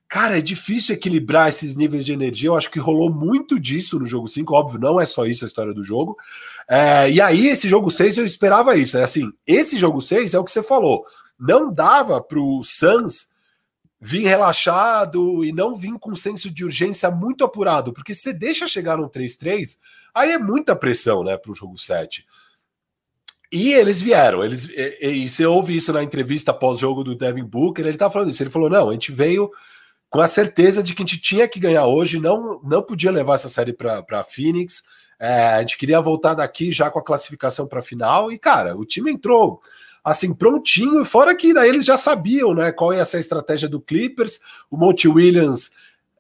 Cara, 0.08 0.38
é 0.38 0.42
difícil 0.42 0.94
equilibrar 0.94 1.50
esses 1.50 1.76
níveis 1.76 2.06
de 2.06 2.12
energia. 2.12 2.50
Eu 2.50 2.56
acho 2.56 2.70
que 2.70 2.80
rolou 2.80 3.12
muito 3.12 3.60
disso 3.60 3.98
no 3.98 4.06
jogo 4.06 4.28
5. 4.28 4.54
Óbvio, 4.54 4.80
não 4.80 5.00
é 5.00 5.06
só 5.06 5.26
isso 5.26 5.46
a 5.46 5.48
história 5.48 5.74
do 5.74 5.84
jogo. 5.84 6.18
É, 6.68 7.10
e 7.10 7.22
aí, 7.22 7.48
esse 7.48 7.70
jogo 7.70 7.90
6, 7.90 8.18
eu 8.18 8.26
esperava 8.26 8.76
isso. 8.76 8.98
É 8.98 9.04
assim, 9.04 9.32
esse 9.48 9.80
jogo 9.80 10.02
6 10.02 10.34
é 10.34 10.40
o 10.40 10.44
que 10.44 10.52
você 10.52 10.62
falou. 10.62 11.06
Não 11.40 11.72
dava 11.72 12.22
para 12.22 12.40
o 12.40 12.64
Suns 12.64 13.28
vir 14.00 14.24
relaxado 14.24 15.44
e 15.44 15.52
não 15.52 15.76
vir 15.76 15.98
com 16.00 16.12
um 16.12 16.16
senso 16.16 16.50
de 16.50 16.64
urgência 16.64 17.10
muito 17.10 17.44
apurado, 17.44 17.94
porque 17.94 18.14
se 18.14 18.22
você 18.22 18.34
deixa 18.34 18.68
chegar 18.68 18.98
no 18.98 19.10
3-3, 19.10 19.78
Aí 20.16 20.32
é 20.32 20.38
muita 20.38 20.74
pressão, 20.78 21.26
né, 21.26 21.36
para 21.36 21.52
o 21.52 21.56
jogo 21.56 21.78
7. 21.78 22.26
E 23.52 23.74
eles 23.74 24.02
vieram, 24.02 24.44
eles, 24.44 24.70
e, 24.70 25.08
e, 25.08 25.30
você 25.30 25.46
ouve 25.46 25.76
isso 25.76 25.92
na 25.92 26.02
entrevista 26.02 26.54
pós-jogo 26.54 27.04
do 27.04 27.16
Devin 27.16 27.44
Booker, 27.44 27.86
ele 27.86 27.98
tá 27.98 28.10
falando 28.10 28.30
isso, 28.30 28.42
ele 28.42 28.50
falou, 28.50 28.70
não, 28.70 28.90
a 28.90 28.94
gente 28.94 29.12
veio 29.12 29.52
com 30.10 30.22
a 30.22 30.28
certeza 30.28 30.82
de 30.82 30.96
que 30.96 31.04
a 31.04 31.06
gente 31.06 31.22
tinha 31.22 31.48
que 31.48 31.60
ganhar 31.60 31.86
hoje, 31.86 32.20
não, 32.20 32.62
não 32.64 32.82
podia 32.82 33.12
levar 33.12 33.36
essa 33.36 33.50
série 33.50 33.74
para 33.74 34.24
Phoenix, 34.24 34.84
é, 35.20 35.48
a 35.48 35.60
gente 35.60 35.78
queria 35.78 36.00
voltar 36.00 36.34
daqui 36.34 36.72
já 36.72 36.90
com 36.90 37.00
a 37.00 37.04
classificação 37.04 37.68
para 37.68 37.82
final, 37.82 38.32
e 38.32 38.40
cara, 38.40 38.76
o 38.76 38.86
time 38.86 39.12
entrou 39.12 39.62
assim 40.06 40.36
prontinho, 40.36 41.04
fora 41.04 41.36
que 41.36 41.52
daí 41.52 41.68
eles 41.68 41.84
já 41.84 41.98
sabiam 41.98 42.54
né, 42.54 42.72
qual 42.72 42.94
ia 42.94 43.04
ser 43.04 43.18
a 43.18 43.22
estratégia 43.22 43.68
do 43.68 43.82
Clippers, 43.82 44.40
o 44.70 44.78
Monte 44.78 45.08
Williams 45.08 45.72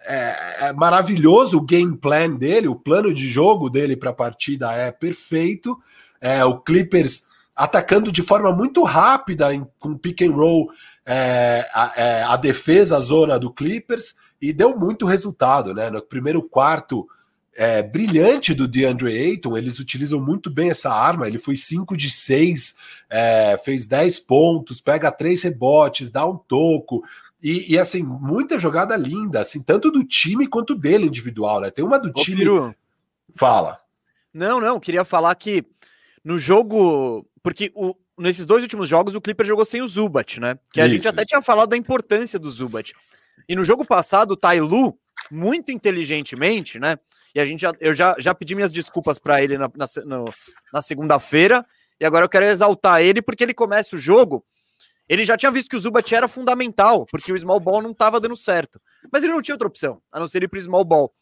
é, 0.02 0.69
é 0.69 0.74
maravilhoso, 0.74 1.60
o 1.60 1.65
game 1.65 1.95
plan 1.95 2.32
dele, 2.32 2.67
o 2.67 2.76
plano 2.76 3.13
de 3.13 3.30
jogo 3.30 3.69
dele 3.69 3.95
para 3.95 4.10
a 4.10 4.13
partida 4.13 4.71
é 4.71 4.91
perfeito, 4.91 5.78
é, 6.19 6.43
o 6.43 6.58
Clippers 6.58 7.28
atacando 7.56 8.12
de 8.12 8.24
forma 8.24 8.52
muito 8.52 8.84
rápida 8.84 9.54
em, 9.54 9.65
com 9.78 9.95
pick 9.95 10.24
and 10.24 10.32
roll 10.32 10.69
é, 11.06 11.69
a, 11.71 11.93
é, 11.95 12.24
a, 12.24 12.36
defesa, 12.36 12.98
a 12.98 13.02
zona 13.02 13.38
do 13.38 13.54
Clippers, 13.54 14.15
e 14.41 14.52
deu 14.52 14.78
muito 14.78 15.06
resultado, 15.06 15.74
né? 15.74 15.89
No 15.89 16.02
primeiro 16.02 16.43
quarto 16.43 17.08
é, 17.55 17.81
brilhante 17.81 18.53
do 18.53 18.67
DeAndre 18.67 19.17
Ayton, 19.17 19.57
eles 19.57 19.79
utilizam 19.79 20.19
muito 20.19 20.49
bem 20.49 20.69
essa 20.69 20.91
arma. 20.91 21.25
Ele 21.25 21.39
foi 21.39 21.55
5 21.55 21.95
de 21.95 22.11
6, 22.11 22.75
é, 23.09 23.57
fez 23.63 23.87
10 23.87 24.19
pontos, 24.19 24.81
pega 24.81 25.11
três 25.11 25.41
rebotes, 25.41 26.11
dá 26.11 26.25
um 26.27 26.37
toco. 26.37 27.01
E, 27.41 27.73
e, 27.73 27.79
assim, 27.79 28.03
muita 28.03 28.59
jogada 28.59 28.97
linda, 28.97 29.39
assim, 29.39 29.63
tanto 29.63 29.89
do 29.89 30.03
time 30.03 30.47
quanto 30.47 30.75
dele 30.75 31.05
individual, 31.05 31.61
né? 31.61 31.71
Tem 31.71 31.85
uma 31.85 31.97
do 31.97 32.09
Ô, 32.09 32.13
time. 32.13 32.37
Firu. 32.37 32.75
Fala. 33.35 33.79
Não, 34.33 34.59
não, 34.59 34.79
queria 34.79 35.05
falar 35.05 35.33
que 35.35 35.63
no 36.23 36.37
jogo. 36.37 37.25
Porque 37.41 37.71
o, 37.73 37.95
nesses 38.17 38.45
dois 38.45 38.63
últimos 38.63 38.89
jogos 38.89 39.15
o 39.15 39.21
Clipper 39.21 39.45
jogou 39.45 39.63
sem 39.63 39.81
o 39.81 39.87
Zubat, 39.87 40.39
né? 40.39 40.57
Que 40.73 40.81
a 40.81 40.87
isso, 40.87 40.95
gente 40.95 41.07
até 41.07 41.23
tinha 41.23 41.41
falado 41.41 41.69
da 41.69 41.77
importância 41.77 42.37
do 42.37 42.49
Zubat. 42.49 42.93
E 43.47 43.55
no 43.55 43.63
jogo 43.63 43.85
passado, 43.85 44.31
o 44.31 44.37
Tailu, 44.37 44.97
muito 45.31 45.71
inteligentemente, 45.71 46.79
né? 46.79 46.97
E 47.36 47.39
a 47.41 47.45
gente 47.45 47.60
já, 47.60 47.74
eu 47.82 47.93
já, 47.93 48.15
já 48.17 48.34
pedi 48.34 48.56
minhas 48.56 48.71
desculpas 48.71 49.19
para 49.19 49.43
ele 49.43 49.58
na, 49.58 49.69
na, 49.76 49.86
na 50.71 50.82
segunda-feira. 50.82 51.65
E 52.00 52.06
agora 52.06 52.24
eu 52.24 52.30
quero 52.30 52.45
exaltar 52.45 53.02
ele 53.02 53.21
porque 53.21 53.43
ele 53.43 53.54
começa 53.54 53.98
o 53.98 54.00
jogo. 54.00 54.43
Ele 55.08 55.26
já 55.26 55.38
tinha 55.38 55.52
visto 55.52 55.69
que 55.69 55.76
o 55.76 55.80
Zubat 55.80 56.15
era 56.15 56.30
fundamental, 56.30 57.06
porque 57.06 57.34
o 57.34 57.38
small 57.38 57.60
ball 57.60 57.82
não 57.82 57.91
estava 57.91 58.21
dando 58.21 58.38
certo. 58.38 58.82
Mas 59.12 59.24
ele 59.24 59.34
não 59.34 59.41
tinha 59.41 59.54
outra 59.54 59.67
opção, 59.67 60.02
a 60.12 60.19
não 60.19 60.28
ser 60.28 60.43
ir 60.43 60.48
para 60.48 60.58
o 60.58 60.63
small 60.63 60.86
ball. 60.86 61.13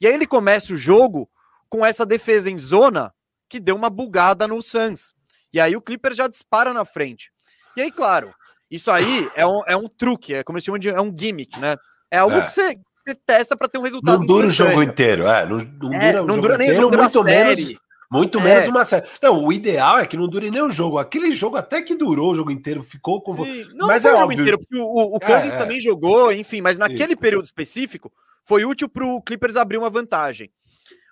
E 0.00 0.06
aí 0.06 0.12
ele 0.12 0.26
começa 0.26 0.74
o 0.74 0.76
jogo 0.76 1.30
com 1.68 1.86
essa 1.86 2.04
defesa 2.04 2.50
em 2.50 2.58
zona 2.58 3.14
que 3.48 3.60
deu 3.60 3.76
uma 3.76 3.88
bugada 3.88 4.48
no 4.48 4.60
Suns. 4.60 5.14
E 5.52 5.60
aí 5.60 5.76
o 5.76 5.80
Clipper 5.80 6.12
já 6.12 6.26
dispara 6.26 6.74
na 6.74 6.84
frente. 6.84 7.32
E 7.76 7.80
aí, 7.80 7.90
claro, 7.92 8.34
isso 8.70 8.90
aí 8.90 9.30
é 9.34 9.46
um, 9.46 9.62
é 9.66 9.76
um 9.76 9.88
truque, 9.88 10.34
é 10.34 10.42
como 10.42 10.56
eles 10.56 10.64
chamam 10.64 10.78
de 10.78 10.88
é 10.88 11.00
um 11.00 11.16
gimmick, 11.16 11.58
né? 11.58 11.76
É 12.10 12.18
algo 12.18 12.36
é. 12.36 12.42
que 12.42 12.50
você 12.50 12.76
você 13.02 13.14
testa 13.14 13.56
para 13.56 13.68
ter 13.68 13.78
um 13.78 13.82
resultado. 13.82 14.18
Não 14.18 14.26
dura 14.26 14.46
o 14.46 14.50
jogo 14.50 14.82
inteiro, 14.82 15.26
é. 15.26 15.46
Não, 15.46 15.58
não 15.58 15.94
é, 15.94 16.12
dura, 16.12 16.24
não 16.24 16.40
dura 16.40 16.58
nem 16.58 16.68
inteiro, 16.68 16.90
dura 16.90 17.02
muito 17.02 17.24
menos. 17.24 17.72
Muito 18.10 18.40
é. 18.40 18.42
menos 18.42 18.68
uma 18.68 18.84
série. 18.84 19.06
Não, 19.22 19.44
o 19.44 19.52
ideal 19.52 19.98
é 19.98 20.06
que 20.06 20.16
não 20.16 20.26
dure 20.28 20.50
nem 20.50 20.60
o 20.60 20.70
jogo. 20.70 20.98
Aquele 20.98 21.34
jogo 21.34 21.56
até 21.56 21.80
que 21.80 21.94
durou 21.94 22.32
o 22.32 22.34
jogo 22.34 22.50
inteiro, 22.50 22.82
ficou 22.82 23.20
com. 23.20 23.32
Sim, 23.32 23.66
não, 23.74 23.86
mas 23.86 24.02
não 24.02 24.10
é 24.10 24.14
o 24.14 24.18
jogo 24.18 24.32
inteiro, 24.32 24.58
porque 24.58 24.76
o, 24.76 24.84
o, 24.84 25.12
o 25.14 25.16
é, 25.16 25.26
Cousins 25.26 25.54
é, 25.54 25.58
também 25.58 25.80
jogou, 25.80 26.32
enfim, 26.32 26.60
mas 26.60 26.76
naquele 26.76 27.12
Isso. 27.12 27.18
período 27.18 27.44
específico 27.44 28.12
foi 28.44 28.64
útil 28.64 28.88
para 28.88 29.06
o 29.06 29.22
Clippers 29.22 29.56
abrir 29.56 29.78
uma 29.78 29.88
vantagem. 29.88 30.50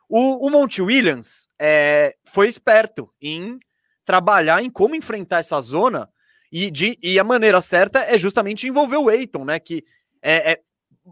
O, 0.08 0.46
o 0.46 0.50
Monte 0.50 0.82
Williams 0.82 1.48
é, 1.58 2.16
foi 2.24 2.48
esperto 2.48 3.08
em 3.22 3.58
trabalhar 4.04 4.62
em 4.62 4.70
como 4.70 4.96
enfrentar 4.96 5.38
essa 5.38 5.60
zona 5.60 6.08
e, 6.50 6.70
de, 6.70 6.98
e 7.02 7.18
a 7.18 7.24
maneira 7.24 7.60
certa 7.60 8.00
é 8.00 8.18
justamente 8.18 8.66
envolver 8.66 8.96
o 8.96 9.10
Eiton, 9.10 9.44
né? 9.44 9.60
Que 9.60 9.84
é, 10.20 10.52
é, 10.52 10.60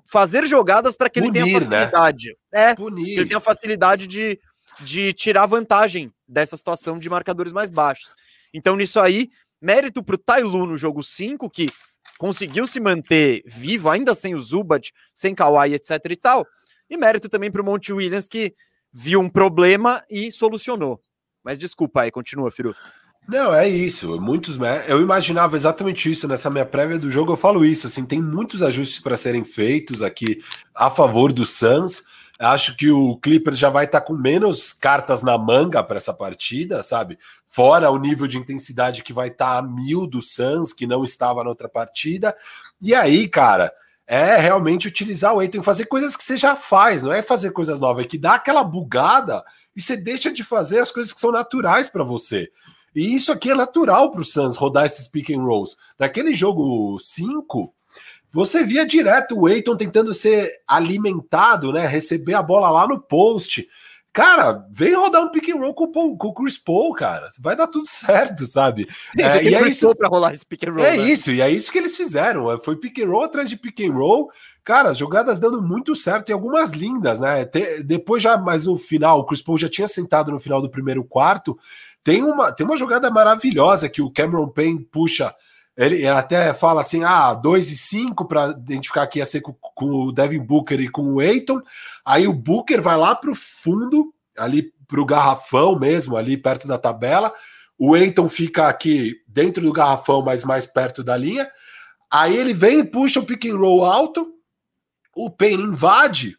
fazer 0.06 0.46
jogadas 0.46 0.96
para 0.96 1.08
que 1.08 1.18
ele 1.18 1.32
tenha 1.32 1.46
né? 1.46 1.52
facilidade. 1.52 2.28
Né? 2.52 2.70
É, 2.70 2.74
Punir. 2.74 3.04
que 3.04 3.20
ele 3.20 3.28
tenha 3.28 3.40
facilidade 3.40 4.06
de, 4.06 4.38
de 4.80 5.12
tirar 5.12 5.46
vantagem 5.46 6.12
dessa 6.26 6.56
situação 6.56 6.98
de 6.98 7.08
marcadores 7.08 7.52
mais 7.52 7.70
baixos. 7.70 8.14
Então, 8.52 8.76
nisso 8.76 9.00
aí, 9.00 9.30
mérito 9.60 10.02
para 10.02 10.14
o 10.14 10.18
Tailu 10.18 10.66
no 10.66 10.76
jogo 10.76 11.02
5, 11.02 11.48
que 11.50 11.68
conseguiu 12.18 12.66
se 12.66 12.80
manter 12.80 13.42
vivo, 13.46 13.90
ainda 13.90 14.14
sem 14.14 14.34
o 14.34 14.40
Zubat, 14.40 14.92
sem 15.14 15.34
Kawhi, 15.34 15.74
etc 15.74 15.98
e 16.10 16.16
tal. 16.16 16.46
E 16.88 16.96
mérito 16.96 17.28
também 17.28 17.50
para 17.50 17.62
o 17.62 17.64
Monte 17.64 17.92
Williams, 17.92 18.28
que 18.28 18.54
viu 18.92 19.20
um 19.20 19.28
problema 19.28 20.04
e 20.10 20.30
solucionou. 20.30 21.00
Mas 21.44 21.58
desculpa 21.58 22.02
aí, 22.02 22.10
continua, 22.10 22.50
Firu. 22.50 22.74
Não, 23.28 23.52
é 23.52 23.68
isso. 23.68 24.20
Muitos, 24.20 24.56
eu 24.86 25.00
imaginava 25.00 25.56
exatamente 25.56 26.10
isso 26.10 26.28
nessa 26.28 26.48
minha 26.48 26.64
prévia 26.64 26.98
do 26.98 27.10
jogo. 27.10 27.32
Eu 27.32 27.36
falo 27.36 27.64
isso, 27.64 27.86
assim, 27.86 28.04
tem 28.04 28.22
muitos 28.22 28.62
ajustes 28.62 29.00
para 29.00 29.16
serem 29.16 29.44
feitos 29.44 30.00
aqui 30.00 30.38
a 30.74 30.88
favor 30.90 31.32
do 31.32 31.44
Suns. 31.44 32.04
Acho 32.38 32.76
que 32.76 32.90
o 32.90 33.16
Clippers 33.16 33.58
já 33.58 33.68
vai 33.68 33.86
estar 33.86 34.00
tá 34.00 34.06
com 34.06 34.14
menos 34.14 34.72
cartas 34.72 35.22
na 35.22 35.36
manga 35.36 35.82
para 35.82 35.96
essa 35.96 36.12
partida, 36.12 36.82
sabe? 36.82 37.18
Fora 37.46 37.90
o 37.90 37.98
nível 37.98 38.28
de 38.28 38.38
intensidade 38.38 39.02
que 39.02 39.12
vai 39.12 39.28
estar 39.28 39.54
tá 39.54 39.58
a 39.58 39.62
mil 39.62 40.06
do 40.06 40.22
Suns, 40.22 40.72
que 40.72 40.86
não 40.86 41.02
estava 41.02 41.42
na 41.42 41.48
outra 41.48 41.68
partida. 41.68 42.36
E 42.80 42.94
aí, 42.94 43.26
cara, 43.26 43.72
é 44.06 44.36
realmente 44.36 44.86
utilizar 44.86 45.34
o 45.34 45.42
Eiton, 45.42 45.62
fazer 45.62 45.86
coisas 45.86 46.16
que 46.16 46.22
você 46.22 46.36
já 46.36 46.54
faz, 46.54 47.02
não 47.02 47.12
é 47.12 47.22
fazer 47.22 47.50
coisas 47.50 47.80
novas, 47.80 48.04
é 48.04 48.08
que 48.08 48.18
dá 48.18 48.34
aquela 48.34 48.62
bugada 48.62 49.42
e 49.74 49.82
você 49.82 49.96
deixa 49.96 50.30
de 50.30 50.44
fazer 50.44 50.78
as 50.78 50.92
coisas 50.92 51.12
que 51.12 51.20
são 51.20 51.32
naturais 51.32 51.88
para 51.88 52.04
você. 52.04 52.50
E 52.96 53.14
isso 53.14 53.30
aqui 53.30 53.50
é 53.50 53.54
natural 53.54 54.10
para 54.10 54.22
o 54.22 54.24
Suns 54.24 54.56
rodar 54.56 54.86
esses 54.86 55.06
pick 55.06 55.28
and 55.30 55.42
rolls. 55.42 55.76
Naquele 55.98 56.32
jogo 56.32 56.98
5, 56.98 57.70
você 58.32 58.64
via 58.64 58.86
direto 58.86 59.38
o 59.38 59.48
Eiton 59.48 59.76
tentando 59.76 60.14
ser 60.14 60.50
alimentado, 60.66 61.72
né? 61.72 61.86
Receber 61.86 62.32
a 62.32 62.42
bola 62.42 62.70
lá 62.70 62.88
no 62.88 62.98
post. 62.98 63.68
Cara, 64.16 64.66
vem 64.72 64.94
rodar 64.94 65.22
um 65.22 65.30
pick 65.30 65.50
and 65.50 65.58
roll 65.58 65.74
com, 65.74 66.16
com 66.16 66.28
o 66.28 66.32
Chris 66.32 66.56
Paul, 66.56 66.94
cara. 66.94 67.28
Vai 67.38 67.54
dar 67.54 67.66
tudo 67.66 67.84
certo, 67.86 68.46
sabe? 68.46 68.88
É, 69.14 69.44
e 69.44 69.54
é 69.54 69.68
isso 69.68 69.94
para 69.94 70.08
rolar 70.08 70.32
esse 70.32 70.46
pick 70.46 70.64
and 70.64 70.72
roll. 70.72 70.84
É 70.86 70.96
né? 70.96 71.10
isso, 71.10 71.30
e 71.30 71.42
é 71.42 71.50
isso 71.50 71.70
que 71.70 71.76
eles 71.76 71.98
fizeram. 71.98 72.50
É, 72.50 72.58
foi 72.58 72.76
pick 72.76 72.98
and 72.98 73.10
roll 73.10 73.24
atrás 73.24 73.50
de 73.50 73.58
pick 73.58 73.78
and 73.82 73.92
roll. 73.92 74.30
Cara, 74.64 74.88
as 74.88 74.96
jogadas 74.96 75.38
dando 75.38 75.60
muito 75.60 75.94
certo 75.94 76.30
e 76.30 76.32
algumas 76.32 76.70
lindas, 76.70 77.20
né? 77.20 77.44
depois 77.84 78.22
já, 78.22 78.38
mas 78.38 78.64
no 78.64 78.74
final, 78.76 79.20
o 79.20 79.26
Chris 79.26 79.42
Paul 79.42 79.58
já 79.58 79.68
tinha 79.68 79.86
sentado 79.86 80.32
no 80.32 80.40
final 80.40 80.62
do 80.62 80.70
primeiro 80.70 81.04
quarto. 81.04 81.58
Tem 82.06 82.22
uma, 82.22 82.52
tem 82.52 82.64
uma 82.64 82.76
jogada 82.76 83.10
maravilhosa 83.10 83.88
que 83.88 84.00
o 84.00 84.12
Cameron 84.12 84.46
Payne 84.46 84.78
puxa. 84.78 85.34
Ele 85.76 86.06
até 86.06 86.54
fala 86.54 86.80
assim: 86.82 87.02
ah, 87.02 87.34
2 87.34 87.72
e 87.72 87.76
5 87.76 88.28
para 88.28 88.50
identificar 88.50 89.08
que 89.08 89.18
ia 89.18 89.26
ser 89.26 89.40
com, 89.40 89.52
com, 89.52 89.86
o 89.90 90.12
Devin 90.12 90.38
Booker 90.38 90.80
e 90.80 90.88
com 90.88 91.14
o 91.14 91.20
Eiton. 91.20 91.60
Aí 92.04 92.28
o 92.28 92.32
Booker 92.32 92.80
vai 92.80 92.96
lá 92.96 93.12
para 93.16 93.32
o 93.32 93.34
fundo, 93.34 94.14
ali 94.38 94.72
para 94.86 95.00
o 95.00 95.04
garrafão 95.04 95.76
mesmo, 95.76 96.16
ali 96.16 96.36
perto 96.36 96.68
da 96.68 96.78
tabela. 96.78 97.34
O 97.76 97.96
Eiton 97.96 98.28
fica 98.28 98.68
aqui 98.68 99.16
dentro 99.26 99.64
do 99.64 99.72
garrafão, 99.72 100.22
mas 100.22 100.44
mais 100.44 100.64
perto 100.64 101.02
da 101.02 101.16
linha. 101.16 101.50
Aí 102.08 102.36
ele 102.36 102.54
vem 102.54 102.78
e 102.78 102.84
puxa 102.84 103.18
o 103.18 103.26
pick 103.26 103.46
and 103.46 103.58
roll 103.58 103.84
alto. 103.84 104.32
O 105.12 105.28
Payne 105.28 105.64
invade. 105.64 106.38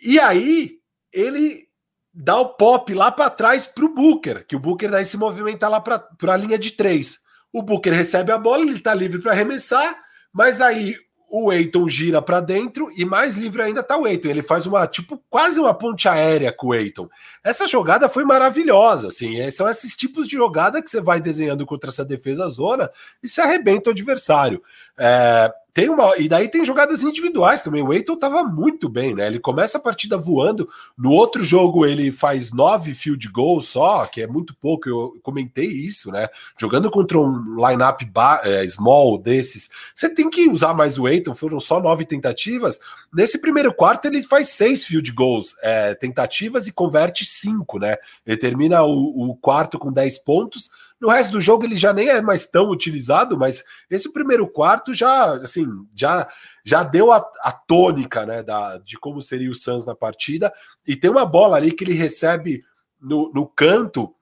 E 0.00 0.20
aí 0.20 0.78
ele 1.12 1.69
dá 2.12 2.38
o 2.38 2.50
pop 2.50 2.92
lá 2.92 3.10
para 3.10 3.30
trás 3.30 3.66
para 3.66 3.84
o 3.84 3.94
Booker, 3.94 4.44
que 4.46 4.56
o 4.56 4.60
Booker 4.60 4.90
daí 4.90 5.04
se 5.04 5.16
movimenta 5.16 5.68
lá 5.68 5.80
para 5.80 6.08
a 6.22 6.36
linha 6.36 6.58
de 6.58 6.72
três. 6.72 7.20
O 7.52 7.62
Booker 7.62 7.92
recebe 7.92 8.32
a 8.32 8.38
bola, 8.38 8.62
ele 8.62 8.76
está 8.78 8.94
livre 8.94 9.20
para 9.20 9.32
arremessar, 9.32 9.96
mas 10.32 10.60
aí 10.60 10.94
o 11.30 11.52
Eiton 11.52 11.88
gira 11.88 12.20
para 12.20 12.40
dentro 12.40 12.90
e 12.96 13.04
mais 13.04 13.36
livre 13.36 13.62
ainda 13.62 13.84
tá 13.84 13.96
o 13.96 14.06
Eiton. 14.06 14.28
Ele 14.28 14.42
faz 14.42 14.66
uma, 14.66 14.84
tipo, 14.86 15.22
quase 15.30 15.60
uma 15.60 15.72
ponte 15.72 16.08
aérea 16.08 16.52
com 16.52 16.68
o 16.68 16.74
Eiton. 16.74 17.08
Essa 17.42 17.68
jogada 17.68 18.08
foi 18.08 18.24
maravilhosa, 18.24 19.08
assim. 19.08 19.48
São 19.52 19.68
esses 19.68 19.94
tipos 19.96 20.26
de 20.26 20.36
jogada 20.36 20.82
que 20.82 20.90
você 20.90 21.00
vai 21.00 21.20
desenhando 21.20 21.64
contra 21.64 21.90
essa 21.90 22.04
defesa 22.04 22.48
zona 22.48 22.90
e 23.22 23.28
se 23.28 23.40
arrebenta 23.40 23.90
o 23.90 23.92
adversário. 23.92 24.60
É, 25.00 25.50
tem 25.72 25.88
uma. 25.88 26.14
E 26.18 26.28
daí 26.28 26.48
tem 26.48 26.64
jogadas 26.64 27.02
individuais 27.02 27.62
também. 27.62 27.82
O 27.82 27.92
Eiton 27.92 28.16
tava 28.16 28.42
muito 28.42 28.88
bem, 28.88 29.14
né? 29.14 29.26
Ele 29.26 29.38
começa 29.38 29.78
a 29.78 29.80
partida 29.80 30.18
voando. 30.18 30.68
No 30.98 31.10
outro 31.12 31.44
jogo, 31.44 31.86
ele 31.86 32.10
faz 32.12 32.52
nove 32.52 32.92
field 32.92 33.26
goals 33.28 33.68
só, 33.68 34.04
que 34.04 34.20
é 34.20 34.26
muito 34.26 34.54
pouco. 34.54 34.88
Eu 34.88 35.18
comentei 35.22 35.66
isso, 35.68 36.10
né? 36.10 36.28
Jogando 36.58 36.90
contra 36.90 37.18
um 37.18 37.56
lineup 37.56 38.02
é, 38.42 38.68
small 38.68 39.16
desses, 39.16 39.70
você 39.94 40.12
tem 40.12 40.28
que 40.28 40.48
usar 40.48 40.74
mais 40.74 40.98
o 40.98 41.08
Eiton. 41.08 41.34
Foram 41.34 41.60
só 41.60 41.80
nove 41.80 42.04
tentativas. 42.04 42.78
Nesse 43.12 43.40
primeiro 43.40 43.72
quarto, 43.72 44.06
ele 44.06 44.22
faz 44.22 44.48
seis 44.48 44.84
field 44.84 45.10
goals 45.12 45.54
é, 45.62 45.94
tentativas 45.94 46.66
e 46.66 46.72
converte 46.72 47.24
cinco, 47.24 47.78
né? 47.78 47.96
Ele 48.26 48.36
termina 48.36 48.82
o, 48.82 49.30
o 49.30 49.36
quarto 49.36 49.78
com 49.78 49.92
dez 49.92 50.18
pontos 50.18 50.68
No 51.00 51.08
resto 51.08 51.32
do 51.32 51.40
jogo 51.40 51.64
ele 51.64 51.76
já 51.76 51.92
nem 51.92 52.08
é 52.08 52.20
mais 52.20 52.44
tão 52.46 52.68
utilizado, 52.68 53.38
mas 53.38 53.64
esse 53.88 54.12
primeiro 54.12 54.46
quarto 54.46 54.92
já, 54.92 55.34
assim, 55.34 55.66
já 55.94 56.28
já 56.64 56.82
deu 56.82 57.10
a, 57.10 57.16
a 57.42 57.52
tônica, 57.52 58.26
né, 58.26 58.42
da, 58.42 58.78
de 58.78 58.98
como 58.98 59.22
seria 59.22 59.50
o 59.50 59.54
Suns 59.54 59.86
na 59.86 59.94
partida. 59.94 60.52
E 60.86 60.94
tem 60.94 61.10
uma 61.10 61.24
bola 61.24 61.56
ali 61.56 61.72
que 61.72 61.84
ele 61.84 61.94
recebe 61.94 62.62
no, 63.00 63.32
no 63.34 63.46
canto 63.46 64.14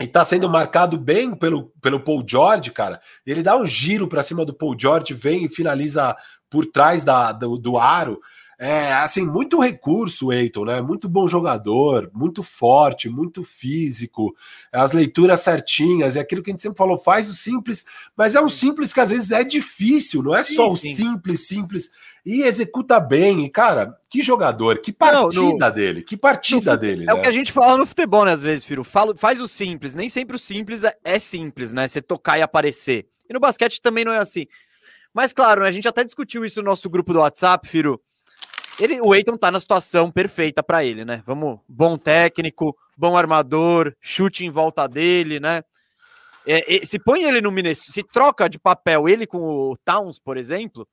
e 0.00 0.06
tá 0.06 0.24
sendo 0.24 0.48
marcado 0.48 0.98
bem 0.98 1.34
pelo, 1.34 1.72
pelo 1.80 2.00
Paul 2.00 2.24
George, 2.26 2.70
cara. 2.70 3.00
Ele 3.26 3.42
dá 3.42 3.56
um 3.56 3.66
giro 3.66 4.06
para 4.06 4.22
cima 4.22 4.44
do 4.44 4.54
Paul 4.54 4.76
George, 4.78 5.14
vem 5.14 5.44
e 5.44 5.48
finaliza 5.48 6.16
por 6.50 6.66
trás 6.66 7.02
da, 7.02 7.32
do, 7.32 7.56
do 7.56 7.78
aro. 7.78 8.20
É, 8.58 8.90
assim, 8.94 9.26
muito 9.26 9.60
recurso, 9.60 10.32
Eiton, 10.32 10.64
né? 10.64 10.80
Muito 10.80 11.10
bom 11.10 11.28
jogador, 11.28 12.10
muito 12.14 12.42
forte, 12.42 13.06
muito 13.06 13.44
físico, 13.44 14.34
as 14.72 14.92
leituras 14.92 15.40
certinhas, 15.40 16.16
e 16.16 16.18
aquilo 16.18 16.42
que 16.42 16.50
a 16.50 16.52
gente 16.54 16.62
sempre 16.62 16.78
falou, 16.78 16.96
faz 16.96 17.28
o 17.28 17.34
simples, 17.34 17.84
mas 18.16 18.34
é 18.34 18.40
um 18.40 18.48
simples 18.48 18.94
que 18.94 19.00
às 19.00 19.10
vezes 19.10 19.30
é 19.30 19.44
difícil, 19.44 20.22
não 20.22 20.34
é 20.34 20.42
sim, 20.42 20.54
só 20.54 20.68
o 20.68 20.76
sim. 20.76 20.94
simples, 20.94 21.46
simples, 21.46 21.90
e 22.24 22.42
executa 22.44 22.98
bem. 22.98 23.44
E, 23.44 23.50
cara, 23.50 23.94
que 24.08 24.22
jogador, 24.22 24.78
que 24.78 24.90
partida 24.90 25.42
não, 25.42 25.50
no, 25.50 25.70
dele, 25.70 26.02
que 26.02 26.16
partida 26.16 26.72
no, 26.72 26.78
dele. 26.78 27.02
É 27.02 27.06
né? 27.08 27.12
o 27.12 27.20
que 27.20 27.28
a 27.28 27.32
gente 27.32 27.52
fala 27.52 27.76
no 27.76 27.84
futebol, 27.84 28.24
né? 28.24 28.32
Às 28.32 28.42
vezes, 28.42 28.64
Firo, 28.64 28.84
fala, 28.84 29.14
faz 29.14 29.38
o 29.38 29.46
simples, 29.46 29.94
nem 29.94 30.08
sempre 30.08 30.34
o 30.34 30.38
simples 30.38 30.82
é, 30.82 30.96
é 31.04 31.18
simples, 31.18 31.72
né? 31.72 31.86
Você 31.86 32.00
tocar 32.00 32.38
e 32.38 32.42
aparecer. 32.42 33.06
E 33.28 33.34
no 33.34 33.40
basquete 33.40 33.82
também 33.82 34.04
não 34.04 34.12
é 34.12 34.18
assim. 34.18 34.46
Mas 35.12 35.32
claro, 35.32 35.62
né, 35.62 35.68
a 35.68 35.72
gente 35.72 35.88
até 35.88 36.04
discutiu 36.04 36.42
isso 36.44 36.62
no 36.62 36.70
nosso 36.70 36.88
grupo 36.88 37.12
do 37.12 37.18
WhatsApp, 37.18 37.68
Firo 37.68 38.00
ele, 38.78 39.00
o 39.00 39.14
Eiton 39.14 39.36
tá 39.36 39.50
na 39.50 39.60
situação 39.60 40.10
perfeita 40.10 40.62
para 40.62 40.84
ele, 40.84 41.04
né? 41.04 41.22
Vamos, 41.26 41.60
bom 41.68 41.96
técnico, 41.96 42.76
bom 42.96 43.16
armador, 43.16 43.94
chute 44.00 44.44
em 44.44 44.50
volta 44.50 44.86
dele, 44.86 45.40
né? 45.40 45.62
É, 46.46 46.84
se 46.84 46.98
põe 46.98 47.24
ele 47.24 47.40
no 47.40 47.50
Minnesota, 47.50 47.92
se 47.92 48.02
troca 48.04 48.48
de 48.48 48.58
papel 48.58 49.08
ele 49.08 49.26
com 49.26 49.38
o 49.38 49.76
Towns, 49.84 50.18
por 50.18 50.36
exemplo, 50.36 50.86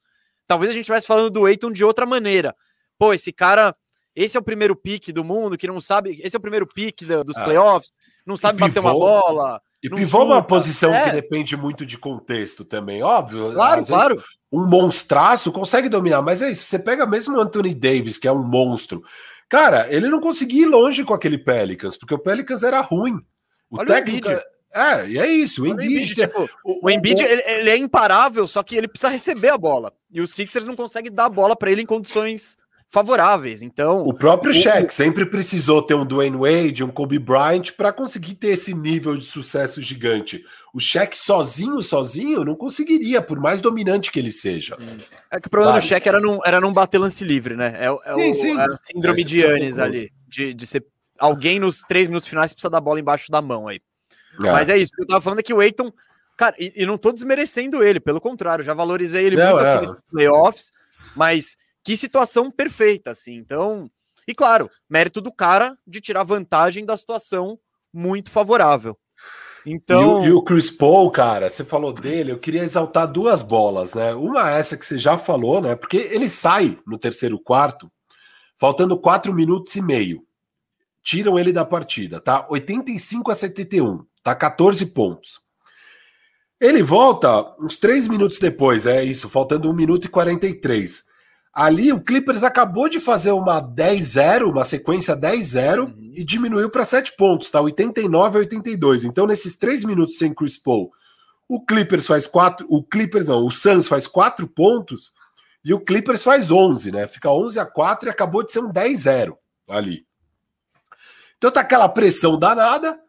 talvez 0.47 0.71
a 0.71 0.73
gente 0.73 0.81
estivesse 0.81 1.05
falando 1.05 1.29
do 1.29 1.47
Eiton 1.47 1.71
de 1.71 1.85
outra 1.85 2.05
maneira. 2.05 2.55
Pô, 2.97 3.13
esse 3.13 3.31
cara, 3.31 3.75
esse 4.15 4.35
é 4.35 4.39
o 4.39 4.43
primeiro 4.43 4.75
pique 4.75 5.11
do 5.11 5.23
mundo 5.23 5.57
que 5.57 5.67
não 5.67 5.79
sabe, 5.79 6.19
esse 6.23 6.35
é 6.35 6.39
o 6.39 6.41
primeiro 6.41 6.65
pique 6.65 7.05
dos 7.05 7.37
ah. 7.37 7.43
playoffs, 7.43 7.91
não 8.25 8.35
sabe 8.35 8.59
bater 8.59 8.79
uma 8.79 8.93
bola. 8.93 9.61
E 9.83 9.89
pivô 9.89 10.21
é 10.21 10.25
uma 10.25 10.41
posição 10.41 10.93
é. 10.93 11.03
que 11.03 11.11
depende 11.11 11.57
muito 11.57 11.85
de 11.85 11.97
contexto 11.97 12.63
também, 12.63 13.03
óbvio. 13.03 13.51
Claro, 13.53 13.85
claro. 13.85 14.23
Um 14.53 14.67
monstraço 14.67 15.51
consegue 15.51 15.89
dominar, 15.89 16.21
mas 16.21 16.43
é 16.43 16.51
isso. 16.51 16.63
Você 16.65 16.77
pega 16.77 17.07
mesmo 17.07 17.35
o 17.35 17.41
Anthony 17.41 17.73
Davis, 17.73 18.19
que 18.19 18.27
é 18.27 18.31
um 18.31 18.43
monstro. 18.43 19.03
Cara, 19.49 19.87
ele 19.89 20.07
não 20.07 20.19
conseguia 20.19 20.61
ir 20.61 20.69
longe 20.69 21.03
com 21.03 21.13
aquele 21.13 21.39
Pelicans, 21.39 21.97
porque 21.97 22.13
o 22.13 22.19
Pelicans 22.19 22.61
era 22.61 22.79
ruim. 22.79 23.19
O 23.69 23.79
Olha 23.79 23.87
técnico. 23.87 24.29
O 24.29 24.53
é, 24.73 25.07
e 25.07 25.19
é 25.19 25.27
isso. 25.27 25.63
O 25.63 25.67
Embiid, 25.67 26.15
tipo, 26.15 26.49
o, 26.63 26.87
o 26.87 26.89
Embiid 26.89 27.21
o, 27.21 27.25
ele, 27.25 27.43
ele, 27.45 27.69
é 27.69 27.77
imparável, 27.77 28.47
só 28.47 28.63
que 28.63 28.75
ele 28.75 28.87
precisa 28.87 29.11
receber 29.11 29.49
a 29.49 29.57
bola. 29.57 29.93
E 30.11 30.21
os 30.21 30.33
Sixers 30.33 30.65
não 30.65 30.75
conseguem 30.75 31.11
dar 31.11 31.25
a 31.25 31.29
bola 31.29 31.55
para 31.55 31.71
ele 31.71 31.83
em 31.83 31.85
condições 31.85 32.57
favoráveis. 32.93 33.63
Então, 33.63 34.07
o 34.07 34.13
próprio 34.13 34.51
o... 34.51 34.53
Shaq 34.53 34.93
sempre 34.93 35.25
precisou 35.25 35.81
ter 35.81 35.95
um 35.95 36.05
Dwayne 36.05 36.37
Wade, 36.37 36.83
um 36.83 36.91
Kobe 36.91 37.17
Bryant 37.17 37.71
para 37.75 37.91
conseguir 37.91 38.35
ter 38.35 38.49
esse 38.49 38.71
nível 38.71 39.17
de 39.17 39.25
sucesso 39.25 39.81
gigante. 39.81 40.45
O 40.71 40.79
Shaq 40.79 41.17
sozinho, 41.17 41.81
sozinho, 41.81 42.45
não 42.45 42.55
conseguiria, 42.55 43.19
por 43.19 43.39
mais 43.39 43.59
dominante 43.59 44.11
que 44.11 44.19
ele 44.19 44.31
seja. 44.31 44.77
É 45.31 45.39
que 45.39 45.47
o 45.47 45.49
problema 45.49 45.81
Sabe? 45.81 45.85
do 45.85 45.89
Shaq 45.89 46.07
era 46.07 46.19
não, 46.19 46.39
era 46.45 46.61
não 46.61 46.71
bater 46.71 46.99
lance 46.99 47.23
livre, 47.23 47.55
né? 47.55 47.73
É, 47.79 47.87
é 47.87 48.15
sim, 48.15 48.29
o, 48.29 48.33
sim. 48.35 48.59
É 48.59 48.63
a 48.63 48.69
síndrome 48.69 49.21
é, 49.21 49.25
de 49.25 49.39
Yannis 49.39 49.79
ali, 49.79 50.11
de, 50.27 50.53
de 50.53 50.67
ser 50.67 50.85
alguém 51.17 51.59
nos 51.59 51.79
três 51.79 52.07
minutos 52.07 52.27
finais 52.27 52.53
precisa 52.53 52.69
dar 52.69 52.79
bola 52.79 52.99
embaixo 52.99 53.31
da 53.31 53.41
mão 53.41 53.67
aí. 53.67 53.81
É. 54.37 54.51
Mas 54.51 54.69
é 54.69 54.77
isso, 54.77 54.91
eu 54.99 55.07
tava 55.07 55.21
falando 55.21 55.39
é 55.39 55.43
que 55.43 55.53
o 55.53 55.59
Aiton, 55.59 55.91
cara, 56.37 56.55
e, 56.59 56.71
e, 56.75 56.85
não 56.85 56.97
tô 56.97 57.11
desmerecendo 57.11 57.83
ele, 57.83 57.99
pelo 57.99 58.21
contrário, 58.21 58.63
já 58.63 58.75
valorizei 58.75 59.25
ele 59.25 59.35
não, 59.35 59.55
muito 59.55 59.65
aqui 59.65 59.85
é. 59.85 59.87
nos 59.87 60.03
playoffs, 60.11 60.71
mas 61.15 61.55
que 61.83 61.97
situação 61.97 62.49
perfeita, 62.49 63.11
assim. 63.11 63.35
Então, 63.35 63.89
e 64.27 64.33
claro, 64.33 64.69
mérito 64.89 65.19
do 65.19 65.31
cara 65.31 65.77
de 65.85 65.99
tirar 65.99 66.23
vantagem 66.23 66.85
da 66.85 66.95
situação 66.95 67.59
muito 67.93 68.31
favorável. 68.31 68.97
Então... 69.65 70.23
E 70.23 70.27
o, 70.27 70.29
e 70.29 70.31
o, 70.33 70.41
Chris 70.41 70.69
Paul, 70.69 71.09
cara, 71.11 71.49
você 71.49 71.63
falou 71.63 71.93
dele, 71.93 72.31
eu 72.31 72.39
queria 72.39 72.63
exaltar 72.63 73.11
duas 73.11 73.41
bolas, 73.41 73.93
né? 73.93 74.13
Uma 74.13 74.51
é 74.51 74.59
essa 74.59 74.77
que 74.77 74.85
você 74.85 74.97
já 74.97 75.17
falou, 75.17 75.61
né? 75.61 75.75
Porque 75.75 75.97
ele 75.97 76.29
sai 76.29 76.77
no 76.85 76.97
terceiro 76.97 77.39
quarto, 77.39 77.91
faltando 78.57 78.99
quatro 78.99 79.33
minutos 79.33 79.75
e 79.75 79.81
meio. 79.81 80.25
Tiram 81.01 81.37
ele 81.37 81.51
da 81.51 81.65
partida, 81.65 82.19
tá? 82.19 82.45
85 82.49 83.31
a 83.31 83.35
71, 83.35 84.05
tá? 84.21 84.35
14 84.35 84.85
pontos. 84.87 85.39
Ele 86.59 86.81
volta 86.81 87.55
uns 87.59 87.75
três 87.75 88.07
minutos 88.07 88.39
depois, 88.39 88.85
é 88.85 89.03
isso, 89.03 89.29
faltando 89.29 89.69
1 89.69 89.73
minuto 89.73 90.05
e 90.05 90.09
43. 90.09 91.12
Ali 91.53 91.93
o 91.93 92.01
Clippers 92.01 92.43
acabou 92.43 92.89
de 92.89 92.99
fazer 92.99 93.31
uma 93.31 93.61
10-0, 93.61 94.49
uma 94.49 94.63
sequência 94.63 95.15
10-0 95.15 95.81
uhum. 95.81 96.11
e 96.11 96.23
diminuiu 96.23 96.67
para 96.67 96.83
7 96.83 97.15
pontos, 97.15 97.51
tá? 97.51 97.61
89 97.61 98.37
a 98.37 98.39
82. 98.39 99.05
Então, 99.05 99.27
nesses 99.27 99.55
3 99.55 99.83
minutos 99.83 100.17
sem 100.17 100.33
Chris 100.33 100.57
Paul, 100.57 100.91
o 101.47 101.63
Clippers 101.63 102.07
faz 102.07 102.25
4, 102.25 102.65
o 102.67 102.83
Clippers 102.83 103.27
não, 103.27 103.45
o 103.45 103.51
Suns 103.51 103.87
faz 103.87 104.07
4 104.07 104.47
pontos 104.47 105.13
e 105.63 105.71
o 105.73 105.79
Clippers 105.79 106.23
faz 106.23 106.49
11, 106.49 106.91
né? 106.91 107.05
Fica 107.05 107.29
11 107.29 107.59
a 107.59 107.65
4 107.67 108.09
e 108.09 108.11
acabou 108.11 108.43
de 108.43 108.51
ser 108.51 108.59
um 108.59 108.73
10-0 108.73 109.37
ali. 109.69 110.07
Então 111.37 111.51
tá 111.51 111.59
aquela 111.59 111.87
pressão 111.87 112.39
danada 112.39 112.99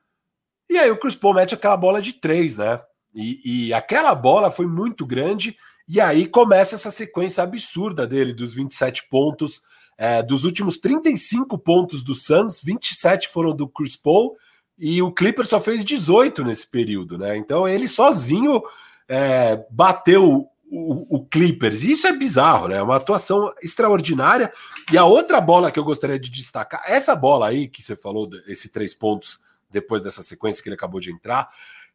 e 0.68 0.76
aí 0.76 0.90
o 0.90 0.98
Chris 0.98 1.14
Paul 1.14 1.34
mete 1.34 1.54
aquela 1.54 1.76
bola 1.78 2.02
de 2.02 2.12
3, 2.12 2.58
né? 2.58 2.82
E, 3.14 3.68
e 3.68 3.72
aquela 3.72 4.14
bola 4.14 4.50
foi 4.50 4.66
muito 4.66 5.06
grande 5.06 5.56
e 5.86 6.00
aí 6.00 6.26
começa 6.26 6.74
essa 6.74 6.90
sequência 6.90 7.42
absurda 7.42 8.06
dele, 8.06 8.32
dos 8.32 8.54
27 8.54 9.08
pontos. 9.08 9.62
É, 9.96 10.22
dos 10.22 10.44
últimos 10.44 10.78
35 10.78 11.56
pontos 11.58 12.02
do 12.02 12.14
Suns, 12.14 12.60
27 12.60 13.28
foram 13.28 13.54
do 13.54 13.68
Chris 13.68 13.96
Paul 13.96 14.36
e 14.76 15.00
o 15.00 15.12
Clipper 15.12 15.46
só 15.46 15.60
fez 15.60 15.84
18 15.84 16.42
nesse 16.44 16.66
período, 16.66 17.16
né? 17.16 17.36
Então 17.36 17.68
ele 17.68 17.86
sozinho 17.86 18.60
é, 19.08 19.64
bateu 19.70 20.48
o, 20.68 21.16
o, 21.16 21.24
Clippers. 21.24 21.84
Isso 21.84 22.06
é 22.06 22.12
bizarro, 22.12 22.68
né? 22.68 22.76
É 22.76 22.82
uma 22.82 22.96
atuação 22.96 23.52
extraordinária. 23.62 24.52
E 24.92 24.98
a 24.98 25.04
outra 25.04 25.40
bola 25.40 25.70
que 25.70 25.78
eu 25.78 25.84
gostaria 25.84 26.18
de 26.18 26.30
destacar, 26.30 26.82
essa 26.86 27.14
bola 27.14 27.48
aí 27.48 27.68
que 27.68 27.82
você 27.82 27.94
falou, 27.94 28.28
esse 28.46 28.70
três 28.70 28.94
pontos 28.94 29.38
depois 29.70 30.02
dessa 30.02 30.22
sequência 30.22 30.62
que 30.62 30.68
ele 30.68 30.76
acabou 30.76 31.00
de 31.00 31.12
entrar. 31.12 31.48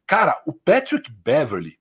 Cara, 0.05 0.41
o 0.45 0.53
Patrick 0.53 1.11
Beverly 1.11 1.78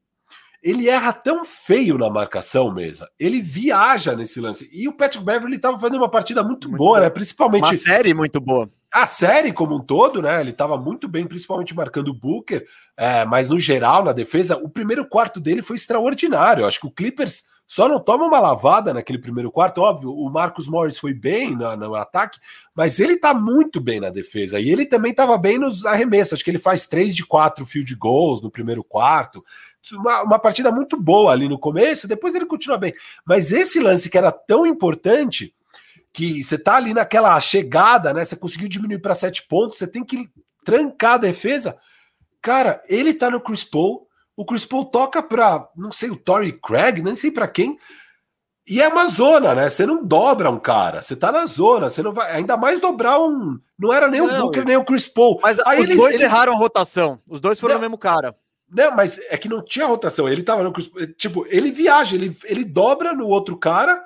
ele 0.63 0.89
erra 0.89 1.13
tão 1.13 1.45
feio 1.45 1.97
na 1.97 2.11
marcação, 2.11 2.73
mesa. 2.73 3.09
Ele 3.19 3.41
viaja 3.41 4.15
nesse 4.17 4.41
lance. 4.41 4.69
E 4.73 4.89
o 4.89 4.93
Patrick 4.93 5.25
Beverly 5.25 5.57
estava 5.57 5.79
fazendo 5.79 5.99
uma 5.99 6.11
partida 6.11 6.43
muito, 6.43 6.69
muito 6.69 6.79
boa, 6.79 7.01
né? 7.01 7.11
Principalmente. 7.11 7.65
Uma 7.65 7.77
série 7.77 8.13
muito 8.13 8.41
boa. 8.41 8.69
A 8.93 9.07
série 9.07 9.53
como 9.53 9.77
um 9.77 9.81
todo, 9.81 10.21
né? 10.21 10.41
Ele 10.41 10.51
estava 10.51 10.77
muito 10.77 11.07
bem, 11.07 11.27
principalmente 11.27 11.75
marcando 11.75 12.09
o 12.09 12.15
Booker, 12.15 12.67
é, 12.97 13.25
mas 13.25 13.49
no 13.49 13.61
geral, 13.61 14.03
na 14.03 14.13
defesa, 14.13 14.57
o 14.57 14.69
primeiro 14.69 15.07
quarto 15.07 15.39
dele 15.39 15.63
foi 15.63 15.77
extraordinário. 15.77 16.63
Eu 16.63 16.67
acho 16.67 16.81
que 16.81 16.87
o 16.87 16.91
Clippers 16.91 17.45
só 17.69 17.87
não 17.87 18.01
toma 18.01 18.25
uma 18.25 18.41
lavada 18.41 18.95
naquele 18.95 19.19
primeiro 19.19 19.53
quarto. 19.53 19.83
Óbvio, 19.83 20.11
o 20.11 20.31
Marcos 20.31 20.67
Morris 20.67 20.99
foi 20.99 21.13
bem 21.13 21.55
no, 21.55 21.77
no 21.77 21.95
ataque, 21.95 22.41
mas 22.75 22.99
ele 22.99 23.19
tá 23.19 23.35
muito 23.35 23.79
bem 23.79 24.01
na 24.01 24.09
defesa. 24.09 24.59
E 24.59 24.71
ele 24.71 24.87
também 24.87 25.11
estava 25.11 25.37
bem 25.37 25.59
nos 25.59 25.85
arremessos. 25.85 26.33
Acho 26.33 26.45
que 26.45 26.51
ele 26.51 26.59
faz 26.59 26.87
três 26.87 27.15
de 27.15 27.27
quatro 27.27 27.67
field 27.67 27.95
goals 27.95 28.41
no 28.41 28.51
primeiro 28.51 28.83
quarto 28.83 29.45
uma, 29.93 30.23
uma 30.23 30.39
partida 30.39 30.71
muito 30.71 31.01
boa 31.01 31.33
ali 31.33 31.49
no 31.49 31.59
começo, 31.59 32.09
depois 32.09 32.35
ele 32.35 32.47
continua 32.47 32.79
bem. 32.79 32.95
Mas 33.25 33.53
esse 33.53 33.81
lance 33.81 34.11
que 34.11 34.19
era 34.19 34.33
tão 34.33 34.67
importante, 34.67 35.55
que 36.13 36.43
você 36.43 36.59
tá 36.59 36.77
ali 36.77 36.93
naquela 36.93 37.39
chegada, 37.41 38.13
né? 38.13 38.25
Você 38.25 38.37
conseguiu 38.37 38.69
diminuir 38.69 38.99
para 38.99 39.15
sete 39.15 39.47
pontos, 39.47 39.79
você 39.79 39.87
tem 39.87 40.05
que 40.05 40.29
trancar 40.65 41.15
a 41.15 41.19
defesa. 41.19 41.77
Cara, 42.43 42.83
ele 42.89 43.15
tá 43.15 43.31
no 43.31 43.41
Chris 43.41 43.65
Paul, 43.65 44.07
o 44.37 44.45
Chris 44.45 44.65
Paul 44.65 44.85
toca 44.85 45.23
para, 45.23 45.69
não 45.77 45.91
sei, 45.91 46.11
o 46.11 46.17
Tory 46.17 46.53
Craig, 46.53 47.03
nem 47.03 47.17
sei 47.17 47.31
para 47.31 47.49
quem. 47.49 47.79
E 48.69 48.83
é 48.83 48.89
uma 48.89 49.07
zona, 49.07 49.55
né? 49.55 49.69
Você 49.69 49.87
não 49.87 50.05
dobra 50.05 50.51
um 50.51 50.59
cara, 50.59 51.01
você 51.01 51.17
tá 51.17 51.33
na 51.33 51.47
zona, 51.47 51.89
você 51.89 52.03
não 52.03 52.13
vai 52.13 52.31
ainda 52.33 52.57
mais 52.57 52.79
dobrar 52.81 53.19
um. 53.19 53.59
Não 53.79 53.93
era 53.93 54.09
nem 54.09 54.21
não, 54.21 54.27
o 54.29 54.41
Booker, 54.43 54.65
nem 54.65 54.77
o 54.77 54.85
Chris 54.85 55.09
Paul. 55.09 55.39
Mas 55.43 55.59
Aí 55.61 55.81
os 55.81 55.85
eles, 55.87 55.97
dois 55.97 56.15
eles... 56.17 56.27
erraram 56.27 56.53
a 56.53 56.59
rotação. 56.59 57.19
Os 57.27 57.41
dois 57.41 57.59
foram 57.59 57.75
não, 57.75 57.79
o 57.79 57.83
mesmo 57.83 57.97
cara. 57.97 58.35
Não, 58.71 58.95
mas 58.95 59.19
é 59.31 59.37
que 59.37 59.49
não 59.49 59.63
tinha 59.63 59.87
rotação. 59.87 60.29
Ele 60.29 60.43
tava 60.43 60.63
no 60.63 60.73
Tipo, 61.17 61.47
ele 61.49 61.71
viaja, 61.71 62.15
ele, 62.15 62.37
ele 62.45 62.65
dobra 62.65 63.15
no 63.15 63.27
outro 63.27 63.57
cara 63.57 64.03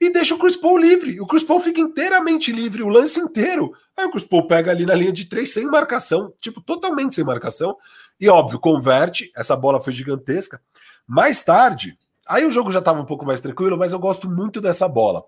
e 0.00 0.10
deixa 0.10 0.34
o 0.34 0.38
Chris 0.38 0.56
Paul 0.56 0.78
livre. 0.78 1.20
O 1.20 1.26
Chris 1.26 1.42
Paul 1.42 1.60
fica 1.60 1.80
inteiramente 1.80 2.50
livre 2.52 2.82
o 2.82 2.88
lance 2.88 3.20
inteiro. 3.20 3.72
Aí 3.96 4.06
o 4.06 4.10
Chris 4.10 4.24
Paul 4.24 4.46
pega 4.46 4.70
ali 4.70 4.86
na 4.86 4.94
linha 4.94 5.12
de 5.12 5.26
três 5.26 5.52
sem 5.52 5.66
marcação, 5.66 6.32
tipo, 6.40 6.60
totalmente 6.60 7.14
sem 7.14 7.24
marcação. 7.24 7.76
E 8.18 8.28
óbvio, 8.28 8.58
converte. 8.58 9.30
Essa 9.36 9.54
bola 9.54 9.80
foi 9.80 9.92
gigantesca. 9.92 10.60
Mais 11.06 11.42
tarde, 11.42 11.96
aí 12.26 12.44
o 12.44 12.50
jogo 12.50 12.72
já 12.72 12.80
tava 12.80 13.00
um 13.00 13.06
pouco 13.06 13.24
mais 13.24 13.40
tranquilo, 13.40 13.76
mas 13.76 13.92
eu 13.92 13.98
gosto 13.98 14.28
muito 14.28 14.60
dessa 14.60 14.88
bola. 14.88 15.24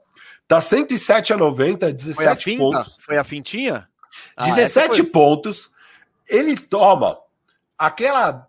Tá 0.47 0.61
107 0.61 1.35
a 1.35 1.37
90, 1.37 1.93
17 1.93 2.15
foi 2.17 2.27
a 2.27 2.37
finta? 2.37 2.59
pontos. 2.59 2.99
Foi 3.03 3.19
a 3.19 3.25
fintinha? 3.25 3.89
Ah, 4.35 4.47
17 4.47 4.97
foi... 4.97 5.05
pontos. 5.05 5.71
Ele 6.27 6.57
toma 6.57 7.19
aquela 7.79 8.48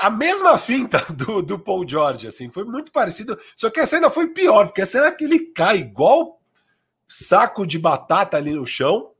a 0.00 0.10
mesma 0.10 0.58
finta 0.58 1.04
do, 1.12 1.42
do 1.42 1.58
Paul 1.58 1.88
George, 1.88 2.26
assim, 2.26 2.50
foi 2.50 2.64
muito 2.64 2.92
parecido. 2.92 3.38
Só 3.56 3.70
que 3.70 3.80
a 3.80 3.86
cena 3.86 4.10
foi 4.10 4.28
pior, 4.28 4.66
porque 4.66 4.82
a 4.82 4.86
cena 4.86 5.06
é 5.06 5.12
que 5.12 5.24
ele 5.24 5.38
cai 5.38 5.78
igual 5.78 6.38
saco 7.08 7.66
de 7.66 7.78
batata 7.78 8.36
ali 8.36 8.52
no 8.52 8.66
chão. 8.66 9.10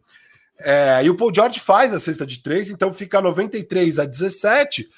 É, 0.59 1.03
e 1.05 1.11
o 1.11 1.17
Paul 1.17 1.33
George 1.33 1.61
faz 1.61 1.95
a 1.95 1.99
cesta 1.99 2.27
de 2.27 2.43
três, 2.43 2.71
então 2.71 2.93
fica 2.93 3.21
93 3.21 3.99
a 3.99 4.05
17, 4.05 4.89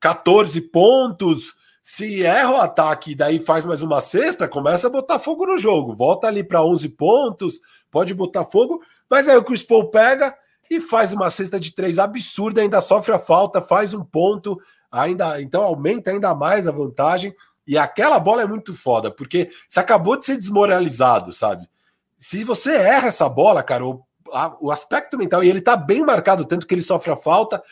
14 0.00 0.60
pontos. 0.62 1.54
Se 1.82 2.22
erra 2.22 2.52
o 2.52 2.60
ataque 2.60 3.12
e 3.12 3.14
daí 3.14 3.38
faz 3.38 3.64
mais 3.64 3.82
uma 3.82 4.00
cesta, 4.00 4.48
começa 4.48 4.86
a 4.86 4.90
botar 4.90 5.18
fogo 5.18 5.46
no 5.46 5.56
jogo. 5.56 5.94
Volta 5.94 6.26
ali 6.26 6.42
para 6.42 6.64
11 6.64 6.88
pontos, 6.90 7.60
pode 7.90 8.14
botar 8.14 8.44
fogo, 8.44 8.82
mas 9.08 9.28
aí 9.28 9.36
o 9.36 9.44
Chris 9.44 9.62
Paul 9.62 9.90
pega 9.90 10.34
e 10.70 10.80
faz 10.80 11.12
uma 11.12 11.28
cesta 11.30 11.58
de 11.58 11.74
três 11.74 11.98
absurda, 11.98 12.60
ainda 12.60 12.80
sofre 12.80 13.12
a 13.12 13.18
falta, 13.18 13.60
faz 13.60 13.92
um 13.92 14.04
ponto, 14.04 14.60
ainda 14.90 15.40
então 15.40 15.62
aumenta 15.62 16.10
ainda 16.10 16.34
mais 16.34 16.66
a 16.66 16.72
vantagem. 16.72 17.34
E 17.66 17.78
aquela 17.78 18.18
bola 18.18 18.42
é 18.42 18.46
muito 18.46 18.74
foda, 18.74 19.10
porque 19.10 19.50
você 19.68 19.78
acabou 19.78 20.18
de 20.18 20.26
ser 20.26 20.36
desmoralizado, 20.36 21.32
sabe? 21.32 21.68
Se 22.18 22.42
você 22.44 22.74
erra 22.74 23.08
essa 23.08 23.28
bola, 23.28 23.62
cara, 23.62 23.86
o, 23.86 24.02
a, 24.32 24.56
o 24.60 24.70
aspecto 24.70 25.16
mental, 25.16 25.44
e 25.44 25.48
ele 25.48 25.60
tá 25.60 25.76
bem 25.76 26.04
marcado, 26.04 26.44
tanto 26.44 26.66
que 26.66 26.74
ele 26.74 26.82
sofre 26.82 27.12
a 27.12 27.16
falta, 27.16 27.62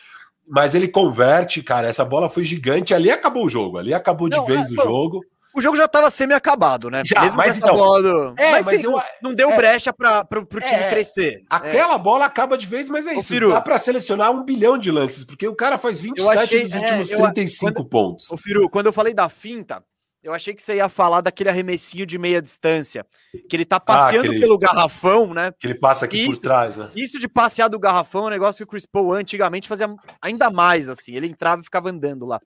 mas 0.47 0.73
ele 0.73 0.87
converte, 0.87 1.61
cara. 1.61 1.87
Essa 1.87 2.03
bola 2.03 2.27
foi 2.27 2.43
gigante. 2.43 2.93
Ali 2.93 3.11
acabou 3.11 3.45
o 3.45 3.49
jogo, 3.49 3.77
ali 3.77 3.93
acabou 3.93 4.29
de 4.29 4.37
não, 4.37 4.45
vez 4.45 4.71
é, 4.71 4.73
o 4.73 4.83
jogo. 4.83 5.23
O 5.59 5.61
jogo 5.61 5.75
já 5.75 5.83
estava 5.83 6.09
semi-acabado, 6.09 6.89
né? 6.89 7.01
Já, 7.05 7.21
Mesmo 7.21 7.35
mas 7.35 7.57
então, 7.57 7.75
bola 7.75 8.01
do... 8.01 8.33
é, 8.37 8.51
mas, 8.51 8.65
mas 8.65 8.79
sim, 8.79 8.85
eu, 8.85 8.97
não 9.21 9.33
deu 9.33 9.51
é, 9.51 9.57
brecha 9.57 9.91
para 9.91 10.25
o 10.31 10.45
time 10.45 10.71
é, 10.71 10.89
crescer. 10.89 11.43
Aquela 11.49 11.95
é. 11.95 11.99
bola 11.99 12.23
acaba 12.23 12.57
de 12.57 12.65
vez, 12.65 12.89
mas 12.89 13.05
é 13.05 13.15
isso. 13.15 13.27
Firu, 13.27 13.49
dá 13.49 13.59
para 13.59 13.77
selecionar 13.77 14.31
um 14.31 14.45
bilhão 14.45 14.77
de 14.77 14.89
lances, 14.89 15.25
porque 15.25 15.45
o 15.45 15.53
cara 15.53 15.77
faz 15.77 15.99
27 15.99 16.37
achei, 16.37 16.63
dos 16.63 16.75
últimos 16.77 17.11
é, 17.11 17.17
35 17.17 17.73
quando, 17.73 17.89
pontos. 17.89 18.31
O 18.31 18.37
Firu, 18.37 18.69
quando 18.69 18.85
eu 18.85 18.93
falei 18.93 19.13
da 19.13 19.27
finta, 19.27 19.83
eu 20.23 20.33
achei 20.33 20.53
que 20.53 20.63
você 20.63 20.75
ia 20.75 20.87
falar 20.87 21.19
daquele 21.19 21.49
arremessinho 21.49 22.05
de 22.05 22.17
meia 22.17 22.41
distância, 22.41 23.05
que 23.49 23.53
ele 23.53 23.65
tá 23.65 23.75
ah, 23.75 23.81
passeando 23.81 24.27
ah, 24.27 24.29
aquele, 24.29 24.39
pelo 24.39 24.57
garrafão, 24.57 25.33
né? 25.33 25.51
Que 25.59 25.67
ele 25.67 25.75
passa 25.75 26.05
aqui 26.05 26.19
isso, 26.19 26.39
por 26.39 26.47
trás, 26.47 26.77
né? 26.77 26.89
Isso 26.95 27.19
de 27.19 27.27
passear 27.27 27.67
do 27.67 27.77
garrafão 27.77 28.23
é 28.23 28.27
um 28.27 28.29
negócio 28.29 28.59
que 28.59 28.63
o 28.63 28.67
Chris 28.67 28.85
Paul 28.85 29.13
antigamente 29.13 29.67
fazia 29.67 29.93
ainda 30.21 30.49
mais, 30.49 30.87
assim. 30.87 31.15
Ele 31.15 31.27
entrava 31.27 31.61
e 31.61 31.65
ficava 31.65 31.89
andando 31.89 32.25
lá. 32.25 32.39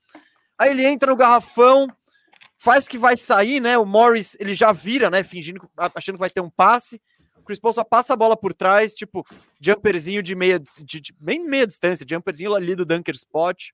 Aí 0.60 0.72
ele 0.72 0.84
entra 0.84 1.12
no 1.12 1.18
garrafão, 1.18 1.88
faz 2.64 2.88
que 2.88 2.98
vai 2.98 3.18
sair, 3.18 3.60
né? 3.60 3.78
O 3.78 3.86
Morris, 3.86 4.38
ele 4.40 4.56
já 4.56 4.72
vira, 4.72 5.10
né? 5.10 5.22
Fingindo, 5.22 5.70
achando 5.78 6.16
que 6.16 6.22
vai 6.22 6.30
ter 6.30 6.40
um 6.40 6.50
passe. 6.50 7.02
O 7.36 7.44
Chris 7.44 7.60
Paul 7.60 7.74
só 7.74 7.84
passa 7.84 8.14
a 8.14 8.16
bola 8.16 8.38
por 8.38 8.54
trás, 8.54 8.96
tipo, 8.96 9.28
jumperzinho 9.60 10.24
de 10.24 10.34
meia, 10.34 10.58
de, 10.58 11.02
de, 11.02 11.14
bem 11.20 11.44
meia 11.44 11.68
distância, 11.68 12.06
jumperzinho 12.10 12.56
ali 12.56 12.74
do 12.74 12.86
dunker 12.86 13.16
spot. 13.16 13.72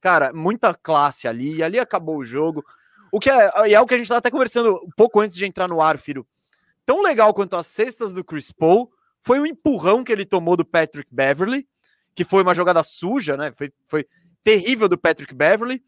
Cara, 0.00 0.32
muita 0.32 0.72
classe 0.72 1.28
ali, 1.28 1.56
e 1.56 1.62
ali 1.62 1.78
acabou 1.78 2.16
o 2.16 2.24
jogo. 2.24 2.64
O 3.12 3.20
que 3.20 3.28
é, 3.28 3.72
é 3.72 3.78
o 3.78 3.84
que 3.84 3.92
a 3.92 3.98
gente 3.98 4.06
estava 4.06 4.20
até 4.20 4.30
conversando 4.30 4.74
um 4.86 4.90
pouco 4.96 5.20
antes 5.20 5.36
de 5.36 5.44
entrar 5.44 5.68
no 5.68 5.82
ar, 5.82 5.98
filho. 5.98 6.26
Tão 6.86 7.02
legal 7.02 7.34
quanto 7.34 7.56
as 7.56 7.66
cestas 7.66 8.14
do 8.14 8.24
Chris 8.24 8.50
Paul 8.50 8.90
foi 9.20 9.38
o 9.38 9.46
empurrão 9.46 10.02
que 10.02 10.10
ele 10.10 10.24
tomou 10.24 10.56
do 10.56 10.64
Patrick 10.64 11.14
Beverly, 11.14 11.68
que 12.14 12.24
foi 12.24 12.42
uma 12.42 12.54
jogada 12.54 12.82
suja, 12.82 13.36
né? 13.36 13.52
Foi, 13.52 13.70
foi 13.86 14.06
terrível 14.42 14.88
do 14.88 14.96
Patrick 14.96 15.34
Beverly. 15.34 15.84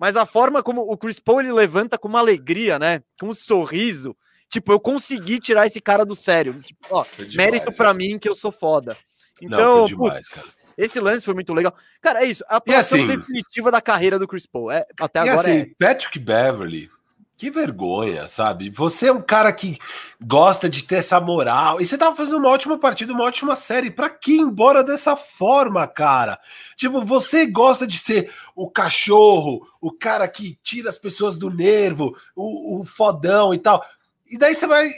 Mas 0.00 0.16
a 0.16 0.24
forma 0.24 0.62
como 0.62 0.80
o 0.80 0.96
Chris 0.96 1.20
Paul 1.20 1.40
ele 1.40 1.52
levanta 1.52 1.98
com 1.98 2.08
uma 2.08 2.20
alegria, 2.20 2.78
né? 2.78 3.02
Com 3.20 3.28
um 3.28 3.34
sorriso. 3.34 4.16
Tipo, 4.48 4.72
eu 4.72 4.80
consegui 4.80 5.38
tirar 5.38 5.66
esse 5.66 5.78
cara 5.78 6.06
do 6.06 6.14
sério. 6.14 6.58
Tipo, 6.62 6.80
ó, 6.90 7.04
demais, 7.18 7.34
mérito 7.36 7.70
para 7.70 7.92
mim 7.92 8.18
que 8.18 8.26
eu 8.26 8.34
sou 8.34 8.50
foda. 8.50 8.96
Então, 9.42 9.82
Não, 9.82 9.84
demais, 9.84 10.28
putz, 10.30 10.50
esse 10.76 10.98
lance 10.98 11.24
foi 11.24 11.34
muito 11.34 11.52
legal. 11.52 11.74
Cara, 12.00 12.24
é 12.24 12.26
isso. 12.26 12.42
A 12.48 12.56
atuação 12.56 12.98
assim, 12.98 13.06
definitiva 13.06 13.70
da 13.70 13.82
carreira 13.82 14.18
do 14.18 14.26
Chris 14.26 14.46
Paul. 14.46 14.70
É, 14.70 14.86
até 14.98 15.20
agora 15.20 15.38
assim, 15.38 15.58
é. 15.58 15.70
Patrick 15.78 16.18
Beverly, 16.18 16.90
que 17.40 17.50
vergonha, 17.50 18.28
sabe? 18.28 18.68
Você 18.68 19.06
é 19.06 19.12
um 19.12 19.22
cara 19.22 19.50
que 19.50 19.78
gosta 20.22 20.68
de 20.68 20.84
ter 20.84 20.96
essa 20.96 21.18
moral. 21.18 21.80
E 21.80 21.86
você 21.86 21.96
tava 21.96 22.14
fazendo 22.14 22.36
uma 22.36 22.50
ótima 22.50 22.78
partida, 22.78 23.14
uma 23.14 23.24
ótima 23.24 23.56
série. 23.56 23.90
Pra 23.90 24.10
que 24.10 24.32
ir 24.32 24.40
embora 24.40 24.84
dessa 24.84 25.16
forma, 25.16 25.88
cara? 25.88 26.38
Tipo, 26.76 27.02
você 27.02 27.46
gosta 27.46 27.86
de 27.86 27.98
ser 27.98 28.30
o 28.54 28.70
cachorro, 28.70 29.66
o 29.80 29.90
cara 29.90 30.28
que 30.28 30.58
tira 30.62 30.90
as 30.90 30.98
pessoas 30.98 31.34
do 31.34 31.48
nervo, 31.48 32.14
o, 32.36 32.82
o 32.82 32.84
fodão 32.84 33.54
e 33.54 33.58
tal. 33.58 33.82
E 34.26 34.36
daí 34.36 34.54
você 34.54 34.66
vai 34.66 34.92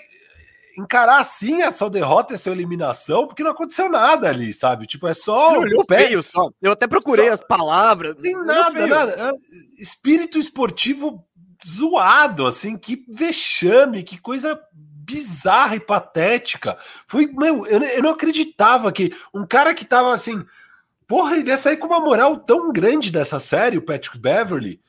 encarar 0.76 1.20
assim 1.20 1.62
a 1.62 1.72
sua 1.72 1.90
derrota 1.90 2.32
e 2.32 2.36
a 2.36 2.38
sua 2.38 2.52
eliminação, 2.52 3.28
porque 3.28 3.44
não 3.44 3.52
aconteceu 3.52 3.88
nada 3.88 4.28
ali, 4.28 4.52
sabe? 4.52 4.86
Tipo, 4.86 5.06
é 5.06 5.14
só. 5.14 5.60
o 5.60 5.86
pé. 5.86 6.06
feio 6.06 6.24
só. 6.24 6.50
Eu 6.60 6.72
até 6.72 6.88
procurei 6.88 7.28
só... 7.28 7.34
as 7.34 7.40
palavras. 7.40 8.16
Não 8.16 8.22
tem 8.22 8.34
nada, 8.44 8.86
nada. 8.88 9.32
Espírito 9.78 10.40
esportivo 10.40 11.24
zoado, 11.66 12.46
assim, 12.46 12.76
que 12.76 13.04
vexame, 13.08 14.02
que 14.02 14.18
coisa 14.18 14.60
bizarra 14.72 15.76
e 15.76 15.80
patética. 15.80 16.78
Foi, 17.06 17.26
meu, 17.26 17.66
eu, 17.66 17.82
eu 17.82 18.02
não 18.02 18.10
acreditava 18.10 18.92
que 18.92 19.14
um 19.34 19.46
cara 19.46 19.74
que 19.74 19.84
tava 19.84 20.14
assim. 20.14 20.44
Porra, 21.06 21.36
ele 21.36 21.50
ia 21.50 21.56
sair 21.56 21.76
com 21.76 21.86
uma 21.86 22.00
moral 22.00 22.36
tão 22.36 22.72
grande 22.72 23.10
dessa 23.10 23.38
série, 23.38 23.78
o 23.78 23.82
Patrick 23.82 24.18
Beverly. 24.18 24.80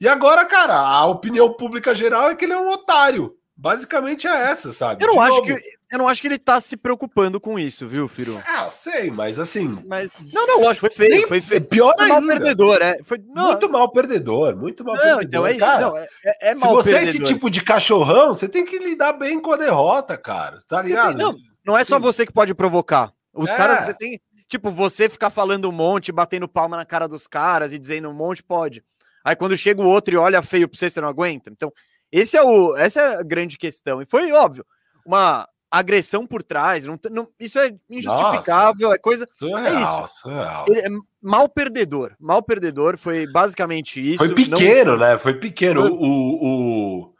E 0.00 0.08
agora, 0.08 0.44
cara, 0.44 0.78
a 0.78 1.06
opinião 1.06 1.52
pública 1.52 1.94
geral 1.94 2.30
é 2.30 2.34
que 2.34 2.44
ele 2.44 2.52
é 2.52 2.58
um 2.58 2.70
otário. 2.70 3.36
Basicamente 3.56 4.26
é 4.26 4.50
essa, 4.50 4.72
sabe? 4.72 5.04
Eu 5.04 5.14
não, 5.14 5.20
acho 5.20 5.42
que, 5.42 5.54
eu 5.90 5.98
não 5.98 6.06
acho 6.06 6.22
que 6.22 6.28
ele 6.28 6.38
tá 6.38 6.60
se 6.60 6.76
preocupando 6.76 7.40
com 7.40 7.58
isso, 7.58 7.86
viu, 7.86 8.06
Firu? 8.06 8.40
Ah, 8.46 8.66
eu 8.66 8.70
sei, 8.70 9.10
mas 9.10 9.40
assim. 9.40 9.82
Mas, 9.88 10.10
não, 10.32 10.46
não, 10.46 10.60
lógico, 10.60 10.86
foi 10.86 11.08
feio. 11.08 11.26
foi 11.26 11.40
feio. 11.40 11.62
Pior 11.62 11.94
foi 11.96 12.04
ainda. 12.04 12.20
mal 12.20 12.28
perdedor, 12.28 12.80
é. 12.80 13.02
Foi, 13.02 13.18
não, 13.18 13.46
muito 13.48 13.68
mal 13.68 13.90
perdedor, 13.90 14.56
muito 14.56 14.84
mal 14.84 14.94
não, 14.94 15.02
perdedor. 15.02 15.26
Então 15.26 15.46
é, 15.46 15.54
cara, 15.54 15.80
não, 15.80 15.98
é, 15.98 16.08
é, 16.40 16.54
mal 16.54 16.60
Se 16.60 16.66
você 16.74 16.90
perdedor. 16.92 17.06
é 17.06 17.10
esse 17.10 17.24
tipo 17.24 17.50
de 17.50 17.60
cachorrão, 17.60 18.28
você 18.28 18.48
tem 18.48 18.64
que 18.64 18.78
lidar 18.78 19.14
bem 19.14 19.40
com 19.40 19.52
a 19.52 19.56
derrota, 19.56 20.16
cara. 20.16 20.58
Tá 20.68 20.80
ligado? 20.80 21.18
Não, 21.18 21.34
não 21.66 21.76
é 21.76 21.82
só 21.82 21.98
você 21.98 22.24
que 22.24 22.32
pode 22.32 22.54
provocar. 22.54 23.12
Os 23.34 23.50
é. 23.50 23.56
caras, 23.56 23.86
você 23.86 23.94
tem. 23.94 24.20
Tipo, 24.48 24.70
você 24.70 25.08
ficar 25.08 25.30
falando 25.30 25.68
um 25.68 25.72
monte, 25.72 26.12
batendo 26.12 26.48
palma 26.48 26.76
na 26.76 26.84
cara 26.84 27.08
dos 27.08 27.26
caras 27.26 27.72
e 27.72 27.78
dizendo 27.78 28.08
um 28.08 28.14
monte, 28.14 28.42
pode. 28.42 28.84
Aí 29.24 29.34
quando 29.34 29.56
chega 29.56 29.82
o 29.82 29.86
outro 29.86 30.14
e 30.14 30.16
olha 30.16 30.42
feio 30.42 30.68
pra 30.68 30.78
você, 30.78 30.88
você 30.88 31.00
não 31.00 31.08
aguenta. 31.08 31.50
Então, 31.50 31.72
esse 32.12 32.36
é 32.36 32.42
o, 32.42 32.76
essa 32.76 33.00
é 33.00 33.16
a 33.16 33.22
grande 33.22 33.58
questão. 33.58 34.00
E 34.02 34.06
foi 34.06 34.32
óbvio, 34.32 34.64
uma 35.04 35.48
agressão 35.70 36.26
por 36.26 36.42
trás. 36.42 36.84
Não, 36.84 36.98
não 37.10 37.28
isso 37.38 37.58
é 37.58 37.72
injustificável, 37.88 38.88
Nossa, 38.88 38.96
é 38.96 38.98
coisa. 38.98 39.26
Surreal, 39.38 39.66
é 39.66 39.82
isso. 39.82 40.20
Surreal. 40.20 40.64
Ele 40.68 40.80
é 40.80 40.88
mal 41.22 41.48
perdedor. 41.48 42.12
Mal 42.18 42.42
perdedor, 42.42 42.98
foi 42.98 43.26
basicamente 43.26 44.00
isso. 44.00 44.18
Foi 44.18 44.34
pequeno, 44.34 44.92
não... 44.92 44.98
né? 44.98 45.18
Foi 45.18 45.34
pequeno. 45.34 45.82
Foi... 45.82 45.90
O, 45.92 47.12
o, 47.12 47.14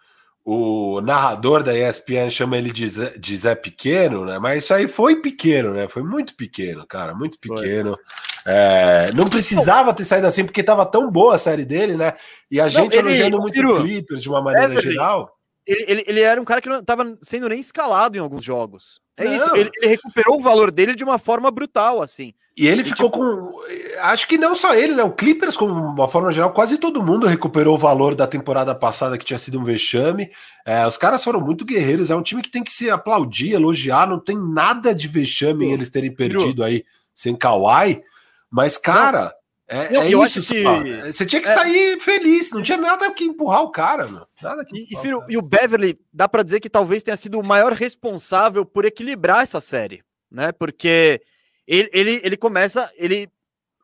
o 0.44 1.00
narrador 1.00 1.62
da 1.62 1.76
ESPN 1.76 2.28
chama 2.30 2.56
ele 2.56 2.72
de 2.72 2.88
Zé, 2.88 3.16
de 3.16 3.36
Zé 3.36 3.54
Pequeno, 3.54 4.24
né? 4.24 4.38
Mas 4.38 4.64
isso 4.64 4.74
aí 4.74 4.88
foi 4.88 5.20
pequeno, 5.20 5.72
né? 5.72 5.86
Foi 5.88 6.02
muito 6.02 6.34
pequeno, 6.34 6.84
cara, 6.86 7.14
muito 7.14 7.38
pequeno. 7.38 7.96
É, 8.44 9.12
não 9.12 9.28
precisava 9.28 9.92
ter 9.92 10.04
saído 10.04 10.26
assim, 10.26 10.44
porque 10.44 10.62
tava 10.62 10.86
tão 10.86 11.10
boa 11.10 11.34
a 11.34 11.38
série 11.38 11.64
dele, 11.64 11.96
né? 11.96 12.14
E 12.50 12.60
a 12.60 12.68
gente 12.68 12.96
não, 12.96 13.02
ele, 13.02 13.10
elogiando 13.10 13.38
muito 13.38 13.54
Ciro, 13.54 13.76
Clippers 13.76 14.22
de 14.22 14.28
uma 14.28 14.42
maneira 14.42 14.74
é, 14.74 14.82
geral. 14.82 15.30
Ele, 15.70 15.85
ele, 15.87 16.04
ele, 16.06 16.20
era 16.20 16.40
um 16.40 16.44
cara 16.44 16.61
que 16.61 16.68
não 16.68 16.80
estava 16.80 17.16
sendo 17.22 17.48
nem 17.48 17.61
escalado 17.61 18.16
em 18.16 18.20
alguns 18.20 18.42
jogos. 18.42 19.00
É 19.16 19.24
não. 19.24 19.35
isso, 19.35 19.56
ele, 19.56 19.70
ele, 19.76 19.87
recuperou 19.87 20.38
o 20.38 20.42
valor 20.42 20.70
dele 20.70 20.94
de 20.94 21.04
uma 21.04 21.18
forma 21.18 21.50
brutal, 21.50 22.02
assim. 22.02 22.35
E 22.56 22.66
ele 22.66 22.83
e 22.83 22.85
ficou 22.85 23.11
tipo... 23.11 23.18
com. 23.18 23.52
Acho 24.00 24.26
que 24.26 24.37
não 24.37 24.54
só 24.54 24.74
ele, 24.74 24.94
né? 24.94 25.02
O 25.04 25.12
Clippers, 25.12 25.56
como 25.56 25.72
uma 25.72 26.09
forma 26.09 26.33
geral, 26.33 26.52
quase 26.52 26.78
todo 26.78 27.02
mundo 27.02 27.26
recuperou 27.26 27.76
o 27.76 27.78
valor 27.78 28.14
da 28.14 28.26
temporada 28.26 28.74
passada, 28.74 29.16
que 29.16 29.24
tinha 29.24 29.38
sido 29.38 29.61
um 29.61 29.64
vexame. 29.64 30.30
É, 30.66 30.87
os 30.87 30.98
caras 30.98 31.22
foram 31.22 31.40
muito 31.40 31.64
guerreiros. 31.64 32.11
É 32.11 32.16
um 32.16 32.22
time 32.22 32.42
que 32.42 32.50
tem 32.50 32.64
que 32.64 32.72
se 32.72 32.90
aplaudir, 32.90 33.52
elogiar. 33.52 34.08
Não 34.08 34.18
tem 34.18 34.37
nada 34.37 34.92
de 34.92 35.06
vexame 35.06 35.66
em 35.66 35.73
eles 35.73 35.88
terem 35.88 36.12
perdido 36.12 36.64
aí 36.64 36.85
sem 37.14 37.37
Kawhi. 37.37 38.02
Mas, 38.50 38.77
cara, 38.77 39.33
é, 39.71 39.96
eu, 39.96 40.02
é 40.02 40.10
eu 40.10 40.23
isso. 40.25 40.42
Que... 40.52 40.64
Você 41.12 41.25
tinha 41.25 41.40
que 41.40 41.48
é... 41.48 41.54
sair 41.54 42.00
feliz, 42.00 42.50
não 42.50 42.60
tinha 42.60 42.77
nada 42.77 43.08
que 43.14 43.23
empurrar 43.23 43.62
o 43.62 43.71
cara, 43.71 44.08
meu. 44.08 44.27
Nada 44.42 44.64
que 44.64 44.77
e, 44.77 44.88
e, 44.92 45.14
o, 45.14 45.25
e 45.29 45.38
o 45.38 45.42
Beverly, 45.42 45.96
dá 46.12 46.29
para 46.29 46.42
dizer 46.42 46.58
que 46.58 46.68
talvez 46.68 47.04
tenha 47.04 47.16
sido 47.16 47.38
o 47.38 47.46
maior 47.46 47.73
responsável 47.73 48.66
por 48.66 48.85
equilibrar 48.85 49.44
essa 49.44 49.60
série, 49.60 50.02
né? 50.29 50.50
Porque 50.50 51.23
ele, 51.68 51.88
ele, 51.92 52.21
ele 52.25 52.37
começa, 52.37 52.90
ele 52.96 53.31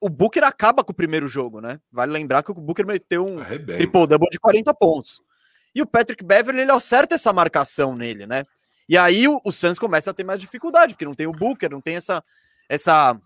o 0.01 0.09
Booker 0.09 0.43
acaba 0.43 0.83
com 0.83 0.91
o 0.91 0.97
primeiro 0.97 1.29
jogo, 1.29 1.61
né? 1.61 1.81
Vale 1.91 2.13
lembrar 2.13 2.43
que 2.43 2.51
o 2.51 2.55
Booker 2.55 2.85
meteu 2.85 3.25
um 3.25 3.43
triple-double 3.45 4.29
de 4.29 4.41
40 4.41 4.75
pontos. 4.75 5.23
E 5.73 5.81
o 5.81 5.87
Patrick 5.87 6.25
Beverly, 6.25 6.63
ele 6.63 6.73
acerta 6.73 7.15
essa 7.15 7.33
marcação 7.33 7.95
nele, 7.95 8.27
né? 8.27 8.45
E 8.89 8.99
aí 8.99 9.29
o, 9.29 9.41
o 9.45 9.53
Suns 9.53 9.79
começa 9.79 10.11
a 10.11 10.15
ter 10.15 10.25
mais 10.25 10.41
dificuldade, 10.41 10.95
porque 10.95 11.05
não 11.05 11.15
tem 11.15 11.27
o 11.29 11.33
Booker, 11.33 11.71
não 11.71 11.81
tem 11.81 11.95
essa, 11.97 12.25
essa 12.69 13.17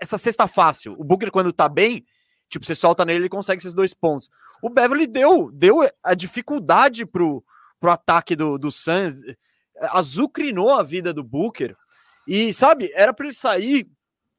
essa 0.00 0.18
cesta 0.18 0.46
fácil. 0.46 0.94
O 0.98 1.04
Booker, 1.04 1.30
quando 1.30 1.52
tá 1.52 1.68
bem, 1.68 2.04
tipo, 2.48 2.64
você 2.64 2.74
solta 2.74 3.04
nele, 3.04 3.20
ele 3.20 3.28
consegue 3.28 3.60
esses 3.60 3.74
dois 3.74 3.94
pontos. 3.94 4.30
O 4.62 4.70
Beverly 4.70 5.06
deu, 5.06 5.50
deu 5.52 5.80
a 6.02 6.14
dificuldade 6.14 7.04
pro, 7.06 7.44
pro 7.80 7.90
ataque 7.90 8.34
do, 8.36 8.58
do 8.58 8.70
Suns, 8.70 9.14
azucrinou 9.90 10.74
a 10.74 10.82
vida 10.82 11.12
do 11.12 11.22
Booker. 11.22 11.76
E, 12.26 12.52
sabe, 12.52 12.90
era 12.94 13.12
para 13.12 13.26
ele 13.26 13.34
sair 13.34 13.88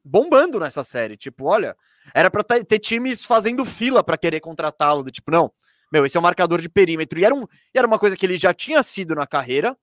bombando 0.04 0.58
nessa 0.58 0.82
série. 0.84 1.16
Tipo, 1.16 1.46
olha, 1.46 1.76
Era 2.14 2.30
para 2.30 2.42
ter 2.42 2.78
times 2.78 3.24
fazendo 3.24 3.64
fila 3.64 4.02
para 4.02 4.18
querer 4.18 4.40
contratá-lo, 4.40 5.02
do 5.02 5.10
tipo, 5.10 5.30
não, 5.30 5.52
meu, 5.92 6.04
esse 6.04 6.16
é 6.16 6.20
um 6.20 6.22
marcador 6.22 6.60
de 6.60 6.68
perímetro. 6.68 7.18
E 7.18 7.24
era, 7.24 7.34
um, 7.34 7.42
e 7.42 7.78
era 7.78 7.86
uma 7.86 7.98
coisa 7.98 8.16
que 8.16 8.26
ele 8.26 8.36
já 8.36 8.52
tinha 8.52 8.82
sido 8.82 9.14
na 9.14 9.26
carreira, 9.26 9.76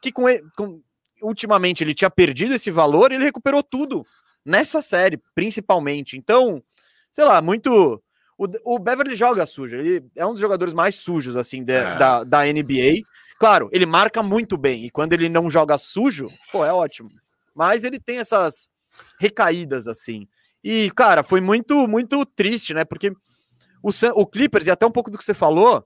que 0.00 0.12
com, 0.12 0.24
com 0.56 0.82
ultimamente 1.22 1.82
ele 1.82 1.94
tinha 1.94 2.10
perdido 2.10 2.54
esse 2.54 2.70
valor 2.70 3.10
e 3.10 3.16
ele 3.16 3.24
recuperou 3.24 3.62
tudo 3.62 4.06
nessa 4.44 4.82
série, 4.82 5.20
principalmente. 5.34 6.16
Então, 6.16 6.62
sei 7.10 7.24
lá, 7.24 7.40
muito. 7.40 8.02
O, 8.36 8.74
o 8.74 8.78
Beverly 8.78 9.16
joga 9.16 9.44
sujo, 9.44 9.76
ele 9.76 10.04
é 10.14 10.24
um 10.24 10.30
dos 10.30 10.40
jogadores 10.40 10.72
mais 10.72 10.94
sujos, 10.94 11.36
assim, 11.36 11.64
de, 11.64 11.72
é. 11.72 11.98
da, 11.98 12.22
da 12.22 12.44
NBA. 12.44 13.02
Claro, 13.38 13.68
ele 13.72 13.86
marca 13.86 14.22
muito 14.22 14.56
bem, 14.56 14.84
e 14.84 14.90
quando 14.90 15.12
ele 15.12 15.28
não 15.28 15.50
joga 15.50 15.76
sujo, 15.78 16.28
pô, 16.52 16.64
é 16.64 16.72
ótimo. 16.72 17.08
Mas 17.54 17.82
ele 17.82 17.98
tem 17.98 18.18
essas 18.18 18.68
recaídas, 19.20 19.88
assim. 19.88 20.28
E, 20.62 20.90
cara, 20.92 21.22
foi 21.22 21.40
muito, 21.40 21.86
muito 21.88 22.24
triste, 22.24 22.74
né? 22.74 22.84
Porque 22.84 23.12
o, 23.82 23.90
o 24.14 24.26
Clippers, 24.26 24.66
e 24.66 24.70
até 24.70 24.86
um 24.86 24.90
pouco 24.90 25.10
do 25.10 25.18
que 25.18 25.24
você 25.24 25.34
falou, 25.34 25.84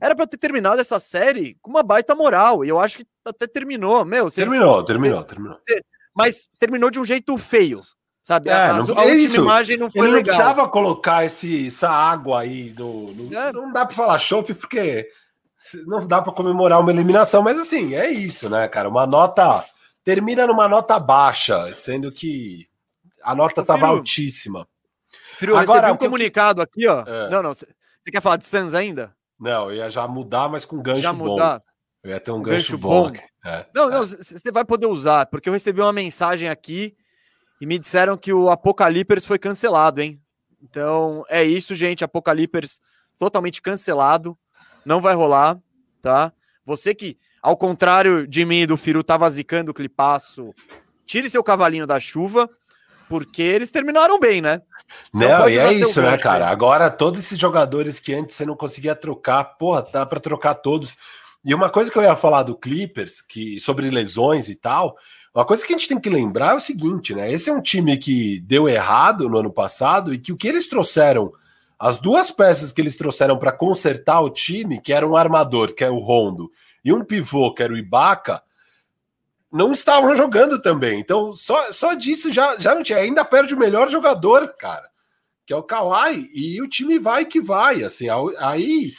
era 0.00 0.14
para 0.14 0.26
ter 0.26 0.38
terminado 0.38 0.80
essa 0.80 0.98
série 0.98 1.56
com 1.60 1.70
uma 1.70 1.82
baita 1.82 2.14
moral. 2.14 2.64
E 2.64 2.68
eu 2.68 2.78
acho 2.78 2.98
que 2.98 3.06
até 3.24 3.46
terminou. 3.46 4.04
Meu, 4.04 4.30
terminou, 4.30 4.82
terminou, 4.82 5.24
terminou. 5.24 5.60
Mas 6.14 6.48
terminou 6.58 6.90
de 6.90 7.00
um 7.00 7.04
jeito 7.04 7.36
feio. 7.38 7.82
Sabe? 8.22 8.50
É, 8.50 8.52
a, 8.52 8.74
não, 8.74 8.98
a 8.98 9.06
isso. 9.06 9.40
imagem 9.40 9.76
não 9.76 9.90
foi 9.90 10.02
Ele 10.02 10.16
legal. 10.16 10.16
não 10.16 10.22
precisava 10.22 10.68
colocar 10.68 11.24
esse, 11.24 11.66
essa 11.66 11.88
água 11.88 12.42
aí 12.42 12.74
no. 12.76 13.12
no 13.12 13.34
é. 13.34 13.52
Não 13.52 13.72
dá 13.72 13.86
para 13.86 13.94
falar 13.94 14.18
chope, 14.18 14.54
porque 14.54 15.08
não 15.86 16.06
dá 16.06 16.22
para 16.22 16.32
comemorar 16.32 16.80
uma 16.80 16.90
eliminação, 16.90 17.42
mas 17.42 17.58
assim, 17.58 17.94
é 17.94 18.10
isso, 18.10 18.48
né, 18.48 18.68
cara? 18.68 18.88
Uma 18.88 19.06
nota. 19.06 19.64
Termina 20.02 20.46
numa 20.46 20.66
nota 20.68 20.98
baixa, 20.98 21.70
sendo 21.72 22.10
que 22.10 22.66
a 23.22 23.34
nota 23.34 23.60
estava 23.60 23.86
altíssima. 23.86 24.66
Firo, 25.36 25.56
Agora, 25.56 25.80
recebi 25.80 25.92
um 25.92 25.96
comunicado 25.96 26.62
aqui, 26.62 26.86
ó. 26.86 27.04
É. 27.06 27.30
Não, 27.30 27.42
não. 27.42 27.52
Você 27.52 27.66
quer 28.10 28.22
falar 28.22 28.36
de 28.36 28.46
Suns 28.46 28.74
ainda? 28.74 29.14
Não, 29.38 29.70
eu 29.70 29.76
ia 29.76 29.90
já 29.90 30.06
mudar, 30.08 30.48
mas 30.48 30.64
com 30.64 30.80
gancho 30.80 31.02
já 31.02 31.12
bom. 31.12 31.30
Mudar. 31.30 31.62
Eu 32.02 32.10
ia 32.10 32.20
ter 32.20 32.30
um, 32.30 32.36
um 32.36 32.42
gancho, 32.42 32.72
gancho, 32.72 32.78
bom. 32.78 33.10
bom. 33.10 33.18
É. 33.44 33.66
Não, 33.74 33.88
não, 33.88 34.04
você 34.04 34.52
vai 34.52 34.64
poder 34.64 34.86
usar, 34.86 35.26
porque 35.26 35.48
eu 35.48 35.52
recebi 35.52 35.80
uma 35.80 35.92
mensagem 35.92 36.48
aqui 36.48 36.94
e 37.60 37.66
me 37.66 37.78
disseram 37.78 38.16
que 38.16 38.32
o 38.32 38.50
Apocalipers 38.50 39.24
foi 39.24 39.38
cancelado, 39.38 40.00
hein? 40.00 40.20
Então 40.62 41.24
é 41.28 41.42
isso, 41.42 41.74
gente. 41.74 42.04
Apocalipers 42.04 42.80
totalmente 43.18 43.62
cancelado. 43.62 44.36
Não 44.84 45.00
vai 45.00 45.14
rolar, 45.14 45.58
tá? 46.02 46.32
Você 46.64 46.94
que, 46.94 47.18
ao 47.42 47.56
contrário 47.56 48.26
de 48.26 48.44
mim 48.44 48.62
e 48.62 48.66
do 48.66 48.76
Firu, 48.76 49.02
tava 49.02 49.28
zicando 49.28 49.70
o 49.70 49.74
clipaço, 49.74 50.54
tire 51.06 51.28
seu 51.28 51.42
cavalinho 51.42 51.86
da 51.86 51.98
chuva 51.98 52.48
porque 53.10 53.42
eles 53.42 53.72
terminaram 53.72 54.20
bem, 54.20 54.40
né? 54.40 54.62
Não, 55.12 55.48
e 55.48 55.58
é 55.58 55.72
isso, 55.72 56.00
né, 56.00 56.16
cara? 56.16 56.48
Agora, 56.48 56.88
todos 56.88 57.18
esses 57.18 57.36
jogadores 57.36 57.98
que 57.98 58.14
antes 58.14 58.36
você 58.36 58.46
não 58.46 58.54
conseguia 58.54 58.94
trocar, 58.94 59.42
porra, 59.42 59.84
dá 59.92 60.06
para 60.06 60.20
trocar 60.20 60.54
todos. 60.54 60.96
E 61.44 61.54
uma 61.54 61.70
coisa 61.70 61.90
que 61.90 61.96
eu 61.96 62.02
ia 62.02 62.16
falar 62.16 62.42
do 62.42 62.56
Clippers, 62.56 63.22
que 63.22 63.58
sobre 63.58 63.88
lesões 63.88 64.48
e 64.48 64.54
tal, 64.54 64.96
uma 65.34 65.44
coisa 65.44 65.64
que 65.64 65.72
a 65.72 65.78
gente 65.78 65.88
tem 65.88 65.98
que 65.98 66.10
lembrar 66.10 66.52
é 66.52 66.56
o 66.56 66.60
seguinte, 66.60 67.14
né? 67.14 67.32
Esse 67.32 67.50
é 67.50 67.52
um 67.52 67.62
time 67.62 67.96
que 67.96 68.40
deu 68.40 68.68
errado 68.68 69.28
no 69.28 69.38
ano 69.38 69.52
passado 69.52 70.12
e 70.12 70.18
que 70.18 70.32
o 70.32 70.36
que 70.36 70.48
eles 70.48 70.68
trouxeram, 70.68 71.32
as 71.78 71.98
duas 71.98 72.30
peças 72.30 72.72
que 72.72 72.80
eles 72.80 72.96
trouxeram 72.96 73.38
para 73.38 73.52
consertar 73.52 74.20
o 74.20 74.28
time, 74.28 74.80
que 74.80 74.92
era 74.92 75.06
um 75.06 75.16
armador, 75.16 75.74
que 75.74 75.84
é 75.84 75.88
o 75.88 75.98
Rondo, 75.98 76.50
e 76.84 76.92
um 76.92 77.04
pivô, 77.04 77.54
que 77.54 77.62
era 77.62 77.72
o 77.72 77.76
Ibaka, 77.76 78.42
não 79.52 79.72
estavam 79.72 80.14
jogando 80.14 80.60
também. 80.60 81.00
Então, 81.00 81.32
só, 81.32 81.72
só 81.72 81.94
disso 81.94 82.32
já, 82.32 82.58
já 82.58 82.74
não 82.74 82.82
tinha. 82.82 82.98
Ainda 82.98 83.24
perde 83.24 83.54
o 83.54 83.58
melhor 83.58 83.88
jogador, 83.88 84.48
cara, 84.58 84.88
que 85.46 85.52
é 85.52 85.56
o 85.56 85.62
Kawhi, 85.62 86.28
e 86.34 86.60
o 86.60 86.68
time 86.68 86.98
vai 86.98 87.24
que 87.24 87.40
vai. 87.40 87.82
Assim, 87.82 88.06
aí. 88.38 88.92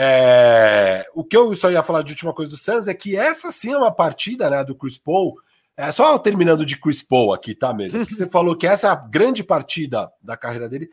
É, 0.00 1.04
o 1.12 1.24
que 1.24 1.36
eu 1.36 1.52
só 1.54 1.72
ia 1.72 1.82
falar 1.82 2.02
de 2.02 2.12
última 2.12 2.32
coisa 2.32 2.52
do 2.52 2.56
Suns 2.56 2.86
é 2.86 2.94
que 2.94 3.16
essa 3.16 3.50
sim 3.50 3.72
é 3.72 3.76
uma 3.76 3.90
partida 3.90 4.48
né, 4.48 4.62
do 4.62 4.72
Chris 4.72 4.96
Paul. 4.96 5.34
É 5.76 5.90
só 5.90 6.16
terminando 6.20 6.64
de 6.64 6.76
Chris 6.76 7.02
Paul 7.02 7.32
aqui, 7.32 7.52
tá 7.52 7.74
mesmo? 7.74 7.98
Porque 8.00 8.14
você 8.14 8.26
falou 8.30 8.56
que 8.56 8.64
essa 8.64 8.86
é 8.86 8.90
a 8.92 8.94
grande 8.94 9.42
partida 9.42 10.08
da 10.22 10.36
carreira 10.36 10.68
dele. 10.68 10.88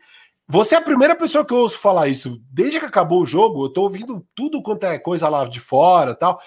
Você 0.48 0.74
é 0.74 0.78
a 0.78 0.82
primeira 0.82 1.14
pessoa 1.14 1.44
que 1.44 1.54
eu 1.54 1.58
ouço 1.58 1.78
falar 1.78 2.08
isso. 2.08 2.42
Desde 2.50 2.80
que 2.80 2.86
acabou 2.86 3.22
o 3.22 3.26
jogo, 3.26 3.66
eu 3.66 3.68
tô 3.72 3.82
ouvindo 3.82 4.26
tudo 4.34 4.60
quanto 4.60 4.82
é 4.84 4.98
coisa 4.98 5.28
lá 5.28 5.44
de 5.44 5.60
fora 5.60 6.12
tal. 6.12 6.40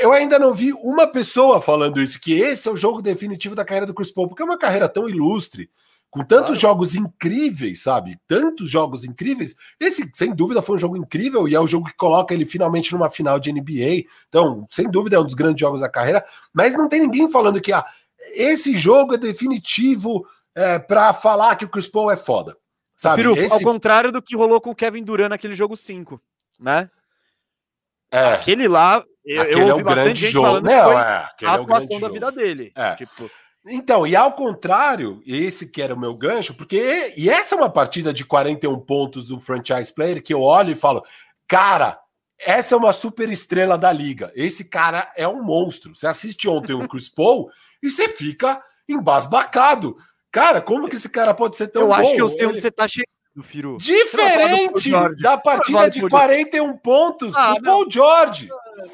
Eu 0.00 0.12
ainda 0.12 0.38
não 0.38 0.54
vi 0.54 0.72
uma 0.72 1.08
pessoa 1.08 1.60
falando 1.60 2.00
isso, 2.00 2.20
que 2.20 2.32
esse 2.32 2.68
é 2.68 2.70
o 2.70 2.76
jogo 2.76 3.02
definitivo 3.02 3.56
da 3.56 3.64
carreira 3.64 3.86
do 3.86 3.94
Chris 3.94 4.12
Paul, 4.12 4.28
porque 4.28 4.42
é 4.42 4.46
uma 4.46 4.58
carreira 4.58 4.88
tão 4.88 5.08
ilustre, 5.08 5.68
com 6.12 6.22
tantos 6.22 6.44
claro. 6.44 6.60
jogos 6.60 6.94
incríveis, 6.94 7.82
sabe? 7.82 8.20
Tantos 8.28 8.70
jogos 8.70 9.02
incríveis. 9.02 9.56
Esse, 9.80 10.10
sem 10.12 10.34
dúvida, 10.34 10.60
foi 10.60 10.76
um 10.76 10.78
jogo 10.78 10.94
incrível 10.94 11.48
e 11.48 11.54
é 11.54 11.58
o 11.58 11.66
jogo 11.66 11.86
que 11.86 11.96
coloca 11.96 12.34
ele 12.34 12.44
finalmente 12.44 12.92
numa 12.92 13.08
final 13.08 13.40
de 13.40 13.50
NBA. 13.50 14.10
Então, 14.28 14.66
sem 14.68 14.90
dúvida, 14.90 15.16
é 15.16 15.18
um 15.18 15.24
dos 15.24 15.32
grandes 15.32 15.58
jogos 15.58 15.80
da 15.80 15.88
carreira. 15.88 16.22
Mas 16.52 16.74
não 16.74 16.86
tem 16.86 17.00
ninguém 17.00 17.26
falando 17.30 17.62
que 17.62 17.72
ah, 17.72 17.82
esse 18.34 18.76
jogo 18.76 19.14
é 19.14 19.16
definitivo 19.16 20.26
é, 20.54 20.78
para 20.78 21.14
falar 21.14 21.56
que 21.56 21.64
o 21.64 21.68
Chris 21.68 21.88
Paul 21.88 22.10
é 22.10 22.16
foda. 22.16 22.58
Sabe? 22.94 23.16
Firu, 23.16 23.34
esse... 23.34 23.54
Ao 23.54 23.60
contrário 23.62 24.12
do 24.12 24.20
que 24.20 24.36
rolou 24.36 24.60
com 24.60 24.68
o 24.68 24.76
Kevin 24.76 25.02
Durant 25.02 25.30
naquele 25.30 25.54
jogo 25.54 25.78
5, 25.78 26.20
né? 26.60 26.90
É. 28.10 28.34
Aquele 28.34 28.68
lá, 28.68 29.02
eu, 29.24 29.44
eu 29.44 29.58
ouvi 29.60 29.70
é 29.70 29.74
um 29.76 29.82
bastante 29.82 30.20
gente 30.20 30.32
jogo. 30.32 30.46
falando 30.46 30.64
Não, 30.66 30.98
é, 30.98 31.30
que 31.38 31.46
a 31.46 31.54
atuação 31.54 31.96
é 31.96 32.00
da 32.00 32.08
vida 32.10 32.30
dele. 32.30 32.70
É. 32.74 32.96
Tipo... 32.96 33.30
Então, 33.66 34.06
e 34.06 34.16
ao 34.16 34.32
contrário, 34.32 35.22
esse 35.24 35.70
que 35.70 35.80
era 35.80 35.94
o 35.94 35.98
meu 35.98 36.14
gancho, 36.14 36.54
porque 36.54 37.14
e 37.16 37.30
essa 37.30 37.54
é 37.54 37.58
uma 37.58 37.70
partida 37.70 38.12
de 38.12 38.24
41 38.24 38.80
pontos 38.80 39.28
do 39.28 39.38
franchise 39.38 39.94
player 39.94 40.22
que 40.22 40.34
eu 40.34 40.40
olho 40.40 40.72
e 40.72 40.76
falo, 40.76 41.04
cara, 41.46 42.00
essa 42.38 42.74
é 42.74 42.78
uma 42.78 42.92
super 42.92 43.30
estrela 43.30 43.78
da 43.78 43.92
liga. 43.92 44.32
Esse 44.34 44.64
cara 44.64 45.12
é 45.16 45.28
um 45.28 45.42
monstro. 45.42 45.94
Você 45.94 46.08
assiste 46.08 46.48
ontem 46.48 46.72
o 46.72 46.88
Chris 46.88 47.08
Paul 47.08 47.48
e 47.80 47.88
você 47.88 48.08
fica 48.08 48.60
embasbacado. 48.88 49.96
Cara, 50.30 50.60
como 50.60 50.88
que 50.88 50.96
esse 50.96 51.08
cara 51.08 51.32
pode 51.32 51.56
ser 51.56 51.68
tão 51.68 51.82
eu 51.82 51.88
bom? 51.88 51.94
Eu 51.94 52.00
acho 52.00 52.14
que 52.14 52.22
eu 52.22 52.28
sei 52.28 52.46
onde 52.46 52.60
você 52.60 52.70
tá 52.70 52.88
chegando. 52.88 53.06
Firu. 53.42 53.78
Diferente 53.78 54.90
da 55.22 55.38
partida 55.38 55.88
de 55.88 56.06
41 56.06 56.76
pontos 56.76 57.34
ah, 57.34 57.54
do 57.54 57.62
Paul 57.62 57.90
George. 57.90 58.48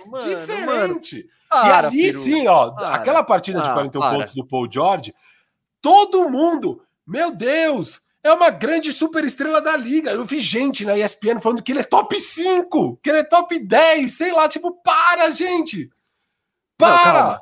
Mano, 0.07 0.29
Diferente. 0.29 1.17
Mano. 1.17 1.38
E 1.53 1.69
ali 1.69 2.11
Firu. 2.11 2.23
sim, 2.23 2.47
ó, 2.47 2.71
para. 2.71 2.95
aquela 2.95 3.23
partida 3.23 3.61
de 3.61 3.73
41 3.73 4.01
para. 4.01 4.17
pontos 4.17 4.35
do 4.35 4.47
Paul 4.47 4.69
George, 4.71 5.15
todo 5.81 6.29
mundo, 6.29 6.83
meu 7.07 7.31
Deus, 7.31 8.01
é 8.23 8.33
uma 8.33 8.51
grande 8.51 8.93
super 8.93 9.25
estrela 9.25 9.61
da 9.61 9.77
liga. 9.77 10.11
Eu 10.11 10.25
vi 10.25 10.39
gente 10.39 10.85
na 10.85 10.97
ESPN 10.97 11.41
falando 11.41 11.63
que 11.63 11.73
ele 11.73 11.81
é 11.81 11.85
top 11.85 12.19
5, 12.19 12.99
que 13.03 13.11
ele 13.11 13.19
é 13.19 13.25
top 13.25 13.59
10, 13.59 14.13
sei 14.13 14.33
lá, 14.33 14.49
tipo, 14.49 14.73
para, 14.83 15.31
gente. 15.31 15.91
Para! 16.77 17.23
Não, 17.23 17.41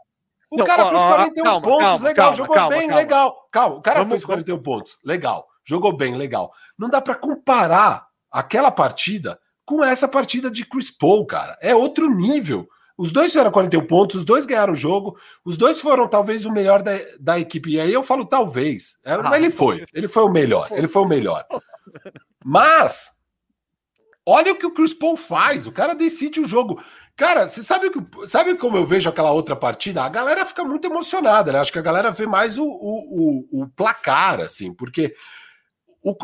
o 0.51 0.57
não, 0.59 0.67
cara 0.67 0.87
ó, 0.87 0.91
fez 0.91 1.03
41 1.03 1.45
calma, 1.45 1.61
pontos, 1.61 1.85
calma, 1.85 2.05
legal, 2.09 2.15
calma, 2.15 2.37
jogou 2.37 2.69
bem, 2.69 2.95
legal. 2.95 3.49
Calma, 3.51 3.77
o 3.77 3.83
cara 3.83 3.99
Vamos, 3.99 4.11
fez 4.11 4.25
41 4.25 4.63
pontos, 4.63 5.01
legal 5.05 5.49
jogou 5.67 5.95
bem, 5.95 6.15
legal. 6.15 6.53
Não 6.79 6.89
dá 6.89 7.03
para 7.03 7.17
comparar 7.17 8.07
aquela 8.31 8.71
partida 8.71 9.39
com 9.65 9.85
essa 9.85 10.07
partida 10.07 10.49
de 10.49 10.65
Chris 10.65 10.91
Paul, 10.91 11.27
cara. 11.27 11.59
É 11.61 11.75
outro 11.75 12.09
nível. 12.09 12.69
Os 12.97 13.13
dois 13.13 13.29
fizeram 13.29 13.51
41 13.51 13.87
pontos, 13.87 14.17
os 14.17 14.25
dois 14.25 14.47
ganharam 14.47 14.73
o 14.73 14.77
jogo, 14.77 15.19
os 15.45 15.57
dois 15.57 15.81
foram 15.81 16.09
talvez 16.09 16.47
o 16.47 16.53
melhor 16.53 16.83
da, 16.83 16.93
da 17.21 17.39
equipe. 17.39 17.71
E 17.71 17.81
aí 17.81 17.93
eu 17.93 18.03
falo 18.03 18.25
talvez. 18.25 18.99
É, 19.05 19.13
ah, 19.13 19.37
ele 19.37 19.51
foi, 19.51 19.85
ele 19.93 20.09
foi 20.09 20.23
o 20.23 20.31
melhor, 20.31 20.69
ele 20.71 20.89
foi 20.89 21.03
o 21.03 21.09
melhor. 21.09 21.45
Mas, 22.43 23.11
olha 24.25 24.53
o 24.53 24.57
que 24.57 24.65
o 24.65 24.73
Chris 24.73 24.95
Paul 24.95 25.17
faz, 25.17 25.67
o 25.67 25.73
cara 25.73 25.95
decide 25.95 26.41
o 26.41 26.49
jogo. 26.49 26.83
Cara, 27.15 27.47
você 27.47 27.63
sabe, 27.63 27.91
que, 27.91 28.27
sabe 28.27 28.55
como 28.55 28.79
eu 28.79 28.87
vejo 28.87 29.11
aquela 29.11 29.31
outra 29.31 29.55
partida? 29.55 30.03
A 30.03 30.09
galera 30.09 30.47
fica 30.47 30.65
muito 30.65 30.87
emocionada, 30.87 31.53
né? 31.53 31.59
Acho 31.59 31.73
que 31.73 31.79
a 31.79 31.83
galera 31.83 32.11
vê 32.11 32.27
mais 32.27 32.57
o, 32.57 32.65
o, 32.65 33.47
o, 33.51 33.63
o 33.63 33.69
placar, 33.69 34.41
assim, 34.41 34.73
porque 34.73 35.15
o, 36.03 36.15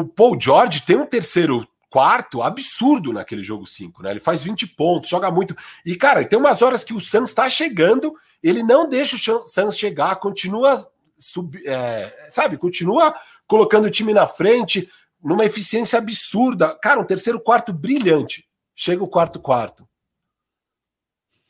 o 0.00 0.04
Paul 0.08 0.36
George 0.40 0.82
tem 0.82 0.96
um 0.96 1.06
terceiro 1.06 1.66
quarto 1.96 2.42
absurdo 2.42 3.10
naquele 3.10 3.42
jogo 3.42 3.64
5, 3.64 4.02
né? 4.02 4.10
Ele 4.10 4.20
faz 4.20 4.42
20 4.42 4.66
pontos, 4.66 5.08
joga 5.08 5.30
muito. 5.30 5.56
E, 5.82 5.96
cara, 5.96 6.22
tem 6.26 6.38
umas 6.38 6.60
horas 6.60 6.84
que 6.84 6.92
o 6.92 7.00
Suns 7.00 7.30
está 7.30 7.48
chegando, 7.48 8.14
ele 8.42 8.62
não 8.62 8.86
deixa 8.86 9.16
o 9.16 9.42
Suns 9.42 9.78
chegar, 9.78 10.14
continua 10.16 10.86
sub, 11.16 11.58
é, 11.66 12.28
sabe, 12.28 12.58
continua 12.58 13.18
colocando 13.46 13.86
o 13.86 13.90
time 13.90 14.12
na 14.12 14.26
frente 14.26 14.90
numa 15.24 15.46
eficiência 15.46 15.98
absurda. 15.98 16.78
Cara, 16.82 17.00
um 17.00 17.04
terceiro 17.06 17.40
quarto 17.40 17.72
brilhante. 17.72 18.46
Chega 18.74 19.02
o 19.02 19.08
quarto 19.08 19.40
quarto. 19.40 19.88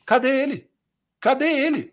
Cadê 0.04 0.28
ele? 0.28 0.70
Cadê 1.18 1.48
ele? 1.48 1.92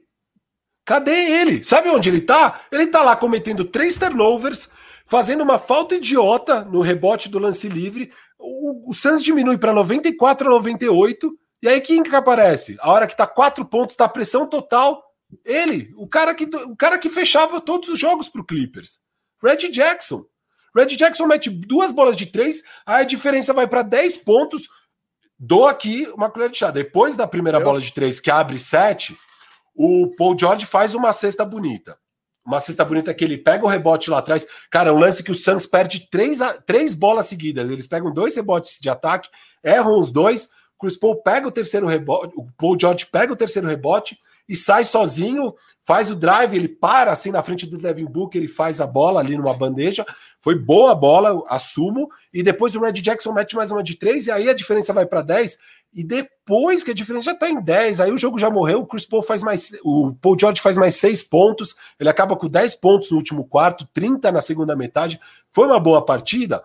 Cadê 0.86 1.42
ele? 1.42 1.64
Sabe 1.64 1.90
onde 1.90 2.08
ele 2.08 2.22
tá? 2.22 2.62
Ele 2.72 2.86
tá 2.86 3.02
lá 3.02 3.16
cometendo 3.16 3.66
três 3.66 3.98
turnovers, 3.98 4.70
fazendo 5.06 5.42
uma 5.42 5.60
falta 5.60 5.96
idiota 5.96 6.64
no 6.64 6.82
rebote 6.82 7.30
do 7.30 7.40
lance 7.40 7.68
livre. 7.68 8.12
O, 8.38 8.90
o 8.92 8.94
Suns 8.94 9.24
diminui 9.24 9.58
para 9.58 9.74
94 9.74 10.48
a 10.48 10.52
98. 10.52 11.38
E 11.62 11.68
aí 11.68 11.82
quem 11.82 12.04
que 12.04 12.16
aparece? 12.16 12.78
A 12.80 12.92
hora 12.92 13.08
que 13.08 13.16
tá 13.16 13.26
quatro 13.28 13.66
pontos, 13.66 13.96
tá 13.96 14.08
pressão 14.08 14.48
total. 14.48 15.04
Ele, 15.46 15.94
o 15.98 16.08
cara 16.08 16.34
que, 16.34 16.44
o 16.44 16.76
cara 16.76 16.98
que 16.98 17.10
fechava 17.10 17.62
todos 17.62 17.90
os 17.90 18.00
jogos 18.00 18.30
pro 18.30 18.46
Clippers. 18.46 19.00
Red 19.42 19.70
Jackson. 19.70 20.26
Red 20.76 20.88
Jackson 20.88 21.28
mete 21.28 21.50
duas 21.50 21.92
bolas 21.92 22.18
de 22.18 22.26
três, 22.26 22.64
aí 22.86 23.02
a 23.02 23.06
diferença 23.06 23.54
vai 23.54 23.68
para 23.68 23.84
10 23.84 24.18
pontos. 24.20 24.68
Dou 25.38 25.68
aqui 25.68 26.08
uma 26.16 26.30
colher 26.30 26.50
de 26.50 26.58
chá. 26.58 26.72
Depois 26.72 27.16
da 27.16 27.28
primeira 27.28 27.60
Eu? 27.60 27.64
bola 27.64 27.80
de 27.80 27.92
três, 27.94 28.20
que 28.20 28.32
abre 28.32 28.58
sete, 28.58 29.18
o 29.76 30.14
Paul 30.16 30.38
George 30.40 30.66
faz 30.66 30.94
uma 30.96 31.12
cesta 31.12 31.44
bonita. 31.44 31.98
Uma 32.46 32.60
cesta 32.60 32.84
bonita 32.84 33.14
que 33.14 33.24
ele 33.24 33.38
pega 33.38 33.66
o 33.66 33.70
rebote 33.70 34.10
lá 34.10 34.18
atrás. 34.18 34.46
Cara, 34.70 34.94
um 34.94 35.00
lance 35.00 35.24
que 35.24 35.32
o 35.32 35.36
Suns 35.36 35.66
perde 35.66 36.10
três, 36.10 36.40
três 36.66 36.94
bolas 36.94 37.28
seguidas. 37.28 37.70
Eles 37.70 37.88
pegam 37.88 38.14
dois 38.14 38.36
rebotes 38.36 38.80
de 38.82 38.90
ataque, 38.90 39.30
erram 39.64 39.98
os 40.00 40.12
dois. 40.12 40.50
Chris 40.80 40.98
Paul 40.98 41.22
pega 41.22 41.48
o 41.48 41.52
terceiro 41.52 41.88
rebote, 41.88 42.34
o 42.36 42.46
Paul 42.58 42.78
George 42.78 43.06
pega 43.06 43.32
o 43.32 43.38
terceiro 43.38 43.70
rebote 43.70 44.18
e 44.50 44.56
sai 44.56 44.84
sozinho, 44.84 45.54
faz 45.82 46.12
o 46.12 46.16
drive, 46.16 46.54
ele 46.54 46.68
para 46.68 47.14
assim 47.14 47.32
na 47.32 47.42
frente 47.42 47.66
do 47.66 47.78
Devin 47.78 48.04
Booker, 48.06 48.42
ele 48.42 48.50
faz 48.50 48.82
a 48.82 48.88
bola 48.88 49.22
ali 49.22 49.38
numa 49.38 49.54
bandeja. 49.54 50.06
Foi 50.42 50.60
boa 50.60 50.92
a 50.92 50.96
bola, 50.96 51.42
assumo. 51.48 52.10
E 52.34 52.44
depois 52.44 52.76
o 52.76 52.82
Red 52.82 52.94
Jackson 52.94 53.32
mete 53.32 53.56
mais 53.56 53.72
uma 53.72 53.82
de 53.82 53.96
três, 53.96 54.28
e 54.28 54.32
aí 54.32 54.50
a 54.50 54.54
diferença 54.54 54.92
vai 54.92 55.06
para 55.06 55.22
10. 55.22 55.58
E 55.94 56.04
depois 56.04 56.84
que 56.84 56.92
a 56.92 56.94
diferença 56.94 57.32
já 57.32 57.36
tá 57.36 57.50
em 57.50 57.62
10, 57.62 58.02
aí 58.02 58.12
o 58.12 58.18
jogo 58.18 58.40
já 58.40 58.50
morreu, 58.50 58.82
o 58.82 58.86
Chris 58.88 59.06
Paul 59.06 59.22
faz 59.22 59.44
mais. 59.44 59.72
O 59.84 60.14
Paul 60.20 60.38
George 60.40 60.60
faz 60.60 60.78
mais 60.78 60.96
6 60.96 61.24
pontos, 61.24 61.76
ele 62.00 62.10
acaba 62.10 62.36
com 62.36 62.48
10 62.48 62.76
pontos 62.76 63.12
no 63.12 63.18
último 63.18 63.46
quarto, 63.46 63.88
30 63.94 64.32
na 64.32 64.42
segunda 64.42 64.76
metade. 64.76 65.20
Foi 65.52 65.68
uma 65.68 65.80
boa 65.80 66.04
partida. 66.04 66.64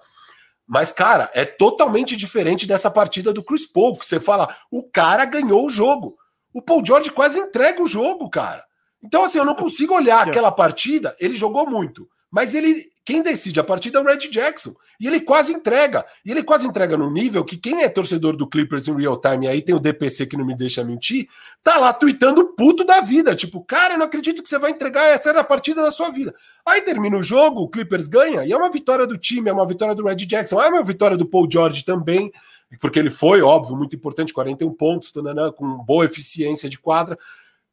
Mas, 0.67 0.93
cara, 0.93 1.31
é 1.35 1.45
totalmente 1.45 2.17
diferente 2.17 2.67
dessa 2.67 2.91
partida 2.91 3.33
do 3.33 3.43
Chris 3.43 3.67
Paul, 3.67 3.99
que 3.99 4.07
você 4.07 4.19
fala, 4.19 4.55
o 4.71 4.83
cara 4.83 5.25
ganhou 5.25 5.67
o 5.67 5.71
jogo. 5.71 6.17
O 6.53 6.63
Paul 6.63 6.85
George 6.85 7.11
quase 7.11 7.39
entrega 7.39 7.83
o 7.83 7.87
jogo, 7.87 8.29
cara. 8.29 8.65
Então, 9.03 9.25
assim, 9.25 9.39
eu 9.39 9.45
não 9.45 9.55
consigo 9.55 9.95
olhar 9.95 10.27
aquela 10.27 10.51
partida, 10.51 11.17
ele 11.21 11.37
jogou 11.37 11.69
muito, 11.69 12.09
mas 12.31 12.55
ele 12.55 12.91
quem 13.09 13.23
decide 13.23 13.59
a 13.59 13.65
partida 13.65 13.99
é 13.99 14.03
o 14.03 14.05
Red 14.05 14.29
Jackson. 14.31 14.75
E 15.01 15.07
ele 15.07 15.19
quase 15.19 15.51
entrega. 15.51 16.05
E 16.23 16.31
ele 16.31 16.43
quase 16.43 16.67
entrega 16.67 16.95
no 16.95 17.11
nível 17.11 17.43
que 17.43 17.57
quem 17.57 17.83
é 17.83 17.89
torcedor 17.89 18.37
do 18.37 18.47
Clippers 18.47 18.87
em 18.87 18.95
real 18.95 19.19
time, 19.19 19.47
e 19.47 19.49
aí 19.49 19.63
tem 19.63 19.75
o 19.75 19.79
DPC 19.79 20.27
que 20.27 20.37
não 20.37 20.45
me 20.45 20.55
deixa 20.55 20.85
mentir, 20.85 21.27
tá 21.65 21.79
lá 21.79 21.91
tweetando 21.91 22.55
puto 22.55 22.85
da 22.85 23.01
vida. 23.01 23.35
Tipo, 23.35 23.65
cara, 23.65 23.95
eu 23.95 23.99
não 23.99 24.05
acredito 24.05 24.43
que 24.43 24.49
você 24.51 24.59
vai 24.59 24.73
entregar 24.73 25.05
essa 25.09 25.31
era 25.31 25.41
a 25.41 25.45
partida 25.45 25.81
da 25.81 25.91
sua 25.91 26.11
vida. 26.11 26.35
Aí 26.67 26.83
termina 26.83 27.17
o 27.17 27.23
jogo, 27.23 27.63
o 27.63 27.69
Clippers 27.71 28.09
ganha, 28.09 28.45
e 28.45 28.53
é 28.53 28.57
uma 28.59 28.71
vitória 28.71 29.07
do 29.07 29.17
time, 29.17 29.49
é 29.49 29.53
uma 29.55 29.67
vitória 29.67 29.95
do 29.95 30.05
Red 30.05 30.17
Jackson, 30.17 30.61
é 30.61 30.69
uma 30.69 30.83
vitória 30.85 31.17
do 31.17 31.25
Paul 31.25 31.49
George 31.51 31.87
também, 31.87 32.31
porque 32.79 32.99
ele 32.99 33.09
foi, 33.09 33.41
óbvio, 33.41 33.75
muito 33.75 33.97
importante, 33.97 34.35
41 34.35 34.71
pontos, 34.75 35.11
com 35.57 35.79
boa 35.79 36.05
eficiência 36.05 36.69
de 36.69 36.79
quadra. 36.79 37.19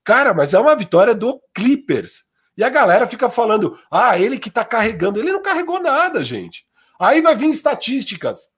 Cara, 0.01 0.33
mas 0.33 0.53
é 0.53 0.59
uma 0.61 0.77
vitória 0.77 1.13
do 1.13 1.41
Clippers. 1.53 2.23
E 2.57 2.63
a 2.63 2.69
galera 2.69 3.07
fica 3.07 3.29
falando, 3.29 3.77
ah, 3.91 4.17
ele 4.17 4.39
que 4.39 4.49
tá 4.49 4.63
carregando. 4.63 5.19
Ele 5.19 5.31
não 5.31 5.41
carregou 5.41 5.79
nada, 5.79 6.23
gente. 6.23 6.65
Aí 6.99 7.21
vai 7.21 7.35
vir 7.35 7.49
estatísticas. 7.49 8.49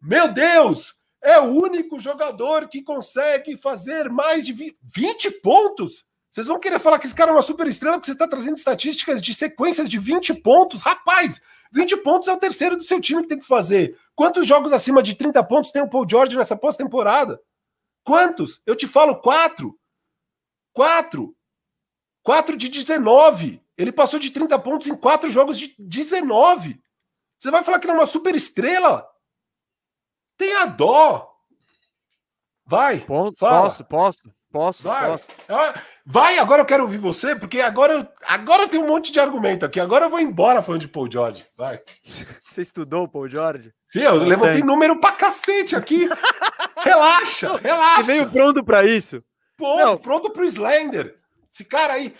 Meu 0.00 0.28
Deus, 0.28 0.94
é 1.22 1.38
o 1.38 1.44
único 1.44 1.98
jogador 1.98 2.68
que 2.68 2.82
consegue 2.82 3.56
fazer 3.56 4.10
mais 4.10 4.44
de 4.44 4.76
20 4.82 5.30
pontos. 5.40 6.04
Vocês 6.32 6.46
vão 6.46 6.58
querer 6.58 6.78
falar 6.78 6.98
que 6.98 7.06
esse 7.06 7.14
cara 7.14 7.30
é 7.30 7.34
uma 7.34 7.42
super 7.42 7.66
estrela 7.68 7.96
porque 7.96 8.06
você 8.06 8.14
está 8.14 8.26
trazendo 8.26 8.56
estatísticas 8.56 9.20
de 9.20 9.34
sequências 9.34 9.88
de 9.88 9.98
20 9.98 10.34
pontos? 10.34 10.80
Rapaz, 10.80 11.40
20 11.72 11.98
pontos 11.98 12.26
é 12.26 12.32
o 12.32 12.38
terceiro 12.38 12.76
do 12.76 12.82
seu 12.82 13.00
time 13.00 13.22
que 13.22 13.28
tem 13.28 13.38
que 13.38 13.46
fazer. 13.46 13.98
Quantos 14.14 14.46
jogos 14.46 14.72
acima 14.72 15.02
de 15.02 15.14
30 15.14 15.44
pontos 15.44 15.70
tem 15.70 15.82
o 15.82 15.88
Paul 15.88 16.08
George 16.08 16.36
nessa 16.36 16.56
pós-temporada? 16.56 17.38
Quantos? 18.02 18.62
Eu 18.66 18.74
te 18.74 18.86
falo 18.88 19.20
quatro. 19.20 19.78
Quatro. 20.72 21.36
4 22.22 22.56
de 22.56 22.68
19. 22.68 23.60
Ele 23.76 23.92
passou 23.92 24.18
de 24.20 24.30
30 24.30 24.58
pontos 24.58 24.86
em 24.88 24.94
4 24.96 25.28
jogos 25.30 25.58
de 25.58 25.74
19. 25.78 26.80
Você 27.38 27.50
vai 27.50 27.64
falar 27.64 27.78
que 27.80 27.86
ele 27.86 27.92
é 27.92 27.96
uma 27.96 28.06
super 28.06 28.34
estrela? 28.34 29.08
Tenha 30.36 30.64
dó. 30.66 31.28
Vai. 32.64 33.00
Ponto, 33.00 33.34
posso, 33.36 33.84
posso, 33.84 34.22
posso, 34.50 34.82
vai. 34.82 35.10
posso. 35.10 35.26
Vai, 36.06 36.38
agora 36.38 36.62
eu 36.62 36.66
quero 36.66 36.84
ouvir 36.84 36.98
você, 36.98 37.34
porque 37.34 37.60
agora 37.60 37.92
eu, 37.94 38.08
agora 38.26 38.68
tenho 38.68 38.84
um 38.84 38.88
monte 38.88 39.12
de 39.12 39.18
argumento 39.20 39.66
aqui. 39.66 39.80
Agora 39.80 40.06
eu 40.06 40.10
vou 40.10 40.20
embora 40.20 40.62
falando 40.62 40.80
de 40.80 40.88
Paul 40.88 41.10
George. 41.10 41.44
Vai. 41.56 41.80
Você 42.48 42.62
estudou 42.62 43.04
o 43.04 43.08
Paul 43.08 43.28
George? 43.28 43.72
Sim, 43.86 44.00
eu 44.00 44.10
Bastante. 44.12 44.28
levantei 44.28 44.62
número 44.62 45.00
pra 45.00 45.12
cacete 45.12 45.74
aqui. 45.74 46.08
relaxa, 46.78 47.56
relaxa. 47.56 48.04
Você 48.04 48.12
veio 48.12 48.30
pronto 48.30 48.64
pra 48.64 48.84
isso? 48.84 49.22
Pronto, 49.56 49.84
Não. 49.84 49.98
pronto 49.98 50.30
pro 50.30 50.44
Slender. 50.44 51.18
Esse 51.52 51.64
cara 51.64 51.94
aí. 51.94 52.14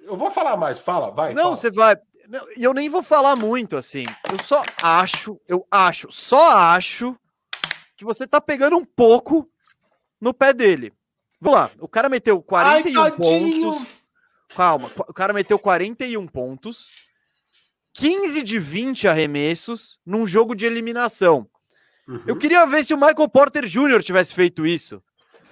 Eu 0.00 0.16
vou 0.16 0.30
falar 0.30 0.56
mais, 0.56 0.80
fala, 0.80 1.10
vai. 1.10 1.32
Não, 1.32 1.44
fala. 1.44 1.56
você 1.56 1.70
vai. 1.70 1.96
E 2.56 2.64
eu 2.64 2.74
nem 2.74 2.88
vou 2.88 3.02
falar 3.02 3.36
muito 3.36 3.76
assim. 3.76 4.04
Eu 4.30 4.42
só 4.42 4.62
acho, 4.82 5.40
eu 5.48 5.66
acho, 5.70 6.10
só 6.10 6.56
acho 6.56 7.16
que 7.96 8.04
você 8.04 8.26
tá 8.26 8.40
pegando 8.40 8.76
um 8.76 8.84
pouco 8.84 9.48
no 10.20 10.32
pé 10.32 10.52
dele. 10.52 10.92
Vamos 11.40 11.58
lá, 11.58 11.70
o 11.78 11.88
cara 11.88 12.08
meteu 12.08 12.42
41 12.42 13.00
Ai, 13.00 13.12
pontos. 13.12 14.00
Calma, 14.54 14.90
o 15.08 15.14
cara 15.14 15.32
meteu 15.32 15.58
41 15.58 16.26
pontos, 16.26 16.88
15 17.94 18.42
de 18.42 18.58
20 18.58 19.08
arremessos 19.08 19.98
num 20.04 20.26
jogo 20.26 20.54
de 20.54 20.66
eliminação. 20.66 21.48
Uhum. 22.06 22.22
Eu 22.26 22.36
queria 22.36 22.66
ver 22.66 22.84
se 22.84 22.92
o 22.92 22.96
Michael 22.96 23.28
Porter 23.28 23.64
Jr. 23.66 24.02
tivesse 24.02 24.34
feito 24.34 24.66
isso. 24.66 25.02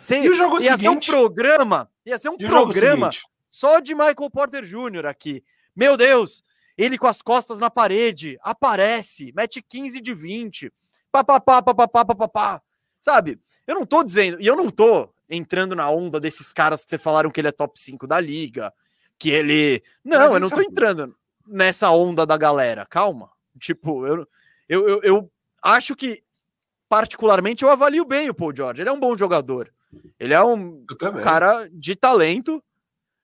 Sem, 0.00 0.24
e 0.24 0.28
o 0.28 0.34
jogo 0.34 0.60
ia 0.60 0.76
seguinte? 0.76 1.06
ser 1.06 1.12
um 1.16 1.20
programa, 1.20 1.90
ia 2.06 2.18
ser 2.18 2.28
um 2.28 2.36
programa 2.36 3.10
só 3.50 3.80
de 3.80 3.94
Michael 3.94 4.30
Porter 4.30 4.64
Jr. 4.64 5.06
aqui. 5.06 5.42
Meu 5.74 5.96
Deus, 5.96 6.42
ele 6.76 6.96
com 6.96 7.06
as 7.06 7.20
costas 7.20 7.58
na 7.58 7.68
parede, 7.68 8.38
aparece, 8.42 9.32
mete 9.34 9.60
15 9.60 10.00
de 10.00 10.14
20. 10.14 10.72
Papapá, 11.10 11.60
papapá, 11.60 12.04
papapá. 12.04 12.62
Sabe? 13.00 13.40
Eu 13.66 13.74
não 13.74 13.84
tô 13.84 14.04
dizendo, 14.04 14.40
e 14.40 14.46
eu 14.46 14.56
não 14.56 14.70
tô 14.70 15.12
entrando 15.28 15.74
na 15.74 15.90
onda 15.90 16.20
desses 16.20 16.52
caras 16.52 16.84
que 16.84 16.90
você 16.90 16.98
falaram 16.98 17.30
que 17.30 17.40
ele 17.40 17.48
é 17.48 17.52
top 17.52 17.78
5 17.80 18.06
da 18.06 18.20
liga, 18.20 18.72
que 19.18 19.30
ele. 19.30 19.82
Não, 20.04 20.34
eu 20.34 20.40
não 20.40 20.48
tô 20.48 20.60
é 20.60 20.64
entrando 20.64 21.14
nessa 21.46 21.90
onda 21.90 22.24
da 22.24 22.36
galera. 22.36 22.86
Calma. 22.86 23.30
Tipo, 23.58 24.06
eu, 24.06 24.28
eu, 24.68 24.88
eu, 24.88 25.00
eu 25.02 25.32
acho 25.60 25.96
que, 25.96 26.22
particularmente, 26.88 27.64
eu 27.64 27.70
avalio 27.70 28.04
bem 28.04 28.30
o 28.30 28.34
Paul 28.34 28.54
George. 28.54 28.82
Ele 28.82 28.88
é 28.88 28.92
um 28.92 29.00
bom 29.00 29.16
jogador. 29.16 29.72
Ele 30.18 30.34
é 30.34 30.42
um 30.42 30.84
cara 31.22 31.68
de 31.72 31.94
talento. 31.94 32.62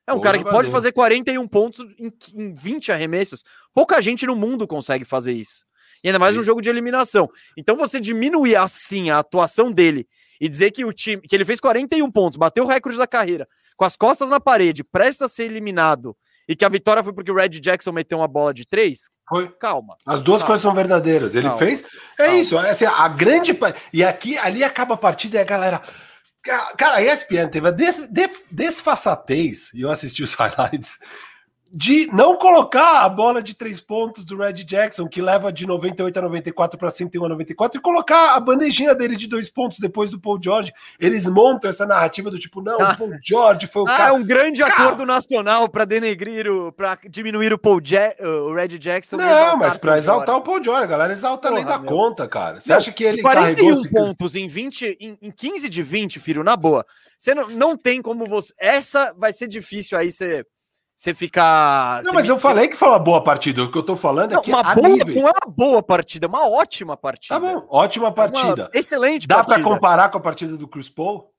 É 0.06 0.12
um 0.12 0.16
Boa 0.16 0.24
cara 0.24 0.38
que 0.38 0.44
pode 0.44 0.70
fazer 0.70 0.92
41 0.92 1.46
pontos 1.48 1.86
em, 1.98 2.12
em 2.34 2.54
20 2.54 2.92
arremessos. 2.92 3.42
Pouca 3.72 4.02
gente 4.02 4.26
no 4.26 4.36
mundo 4.36 4.66
consegue 4.66 5.04
fazer 5.04 5.32
isso. 5.32 5.64
E 6.02 6.08
ainda 6.08 6.18
mais 6.18 6.32
isso. 6.32 6.40
no 6.40 6.44
jogo 6.44 6.60
de 6.60 6.68
eliminação. 6.68 7.30
Então 7.56 7.76
você 7.76 7.98
diminuir 7.98 8.56
assim 8.56 9.10
a 9.10 9.18
atuação 9.18 9.72
dele 9.72 10.06
e 10.40 10.48
dizer 10.48 10.70
que 10.72 10.84
o 10.84 10.92
time, 10.92 11.22
que 11.22 11.34
ele 11.34 11.44
fez 11.44 11.58
41 11.58 12.10
pontos, 12.10 12.36
bateu 12.36 12.64
o 12.64 12.66
recorde 12.66 12.98
da 12.98 13.06
carreira, 13.06 13.48
com 13.76 13.84
as 13.84 13.96
costas 13.96 14.28
na 14.28 14.38
parede, 14.38 14.84
presta 14.84 15.24
a 15.24 15.28
ser 15.28 15.44
eliminado, 15.44 16.14
e 16.46 16.54
que 16.54 16.64
a 16.64 16.68
vitória 16.68 17.02
foi 17.02 17.12
porque 17.12 17.30
o 17.30 17.34
Red 17.34 17.48
Jackson 17.48 17.92
meteu 17.92 18.18
uma 18.18 18.28
bola 18.28 18.52
de 18.52 18.66
três? 18.66 19.08
Foi. 19.28 19.48
Calma. 19.48 19.96
As 20.04 20.20
duas 20.20 20.42
calma. 20.42 20.48
coisas 20.48 20.62
são 20.62 20.74
verdadeiras. 20.74 21.34
Ele 21.34 21.48
calma. 21.48 21.58
fez. 21.58 21.82
É 22.18 22.24
calma. 22.26 22.38
isso. 22.38 22.58
Assim, 22.58 22.84
a 22.84 23.08
grande. 23.08 23.58
E 23.92 24.04
aqui, 24.04 24.36
ali 24.36 24.62
acaba 24.62 24.94
a 24.94 24.98
partida 24.98 25.38
e 25.38 25.40
a 25.40 25.44
galera. 25.44 25.82
Cara, 26.44 26.96
a 26.96 27.02
ESPN 27.02 27.48
teve 27.50 27.68
a 27.68 27.70
des, 27.70 28.06
des, 28.10 28.30
desfaçatez, 28.50 29.72
e 29.72 29.80
eu 29.80 29.90
assisti 29.90 30.22
os 30.22 30.34
highlights, 30.38 31.00
de 31.76 32.08
não 32.12 32.36
colocar 32.36 33.00
a 33.00 33.08
bola 33.08 33.42
de 33.42 33.52
três 33.52 33.80
pontos 33.80 34.24
do 34.24 34.36
Red 34.36 34.52
Jackson, 34.62 35.08
que 35.08 35.20
leva 35.20 35.52
de 35.52 35.66
98 35.66 36.16
a 36.16 36.22
94 36.22 36.78
para 36.78 36.88
101 36.88 37.24
a 37.24 37.28
94, 37.28 37.80
e 37.80 37.82
colocar 37.82 38.36
a 38.36 38.40
bandejinha 38.40 38.94
dele 38.94 39.16
de 39.16 39.26
dois 39.26 39.50
pontos 39.50 39.80
depois 39.80 40.08
do 40.08 40.20
Paul 40.20 40.38
George. 40.40 40.72
Eles 41.00 41.26
montam 41.26 41.68
essa 41.68 41.84
narrativa 41.84 42.30
do 42.30 42.38
tipo, 42.38 42.62
não, 42.62 42.76
o 42.76 42.96
Paul 42.96 43.10
George 43.20 43.66
foi 43.66 43.82
o 43.82 43.86
ah, 43.86 43.88
cara. 43.88 44.10
É 44.10 44.12
um 44.12 44.24
grande 44.24 44.60
cara... 44.60 44.72
acordo 44.72 45.04
nacional 45.04 45.68
para 45.68 45.84
denegrir, 45.84 46.46
o, 46.46 46.70
para 46.70 46.96
diminuir 47.10 47.52
o 47.52 47.58
Paul 47.58 47.80
ja 47.84 48.14
o 48.20 48.54
Red 48.54 48.78
Jackson. 48.78 49.16
Não, 49.16 49.56
mas 49.56 49.76
para 49.76 49.98
exaltar 49.98 50.36
o 50.36 50.42
Paul 50.42 50.62
George, 50.62 50.84
a 50.84 50.86
galera 50.86 51.12
exalta 51.12 51.48
Porra, 51.48 51.60
além 51.60 51.66
da 51.66 51.78
meu. 51.80 51.90
conta, 51.90 52.28
cara. 52.28 52.60
Você 52.60 52.70
não, 52.70 52.78
acha 52.78 52.92
que 52.92 53.02
ele 53.02 53.20
41 53.20 53.56
carregou 53.56 53.90
pontos 53.90 54.36
em 54.36 54.46
20, 54.46 54.96
em, 55.00 55.18
em 55.20 55.30
15 55.32 55.68
de 55.68 55.82
20, 55.82 56.20
filho, 56.20 56.44
na 56.44 56.56
boa. 56.56 56.86
Você 57.18 57.34
não, 57.34 57.50
não 57.50 57.76
tem 57.76 58.00
como 58.00 58.26
você. 58.26 58.54
Essa 58.60 59.12
vai 59.18 59.32
ser 59.32 59.48
difícil 59.48 59.98
aí 59.98 60.12
você 60.12 60.44
você 60.96 61.12
ficar. 61.12 62.02
Não, 62.04 62.12
mas 62.12 62.28
eu 62.28 62.38
falei 62.38 62.68
que 62.68 62.76
foi 62.76 62.88
uma 62.88 62.98
boa 62.98 63.22
partida. 63.22 63.62
O 63.62 63.70
que 63.70 63.76
eu 63.76 63.82
tô 63.82 63.96
falando 63.96 64.32
é 64.32 64.34
não, 64.34 64.42
que. 64.42 64.50
Uma 64.50 64.74
boa, 64.74 64.88
níveis... 64.88 65.20
não 65.20 65.28
é 65.28 65.32
uma 65.32 65.52
boa 65.52 65.82
partida, 65.82 66.26
é 66.26 66.28
uma 66.28 66.48
ótima 66.48 66.96
partida. 66.96 67.34
Tá 67.34 67.40
bom, 67.40 67.66
ótima 67.68 68.12
partida. 68.12 68.70
É 68.72 68.78
excelente 68.78 69.26
Dá 69.26 69.42
para 69.42 69.62
comparar 69.62 70.08
com 70.08 70.18
a 70.18 70.20
partida 70.20 70.56
do 70.56 70.68
Chris 70.68 70.88
Paul? 70.88 71.32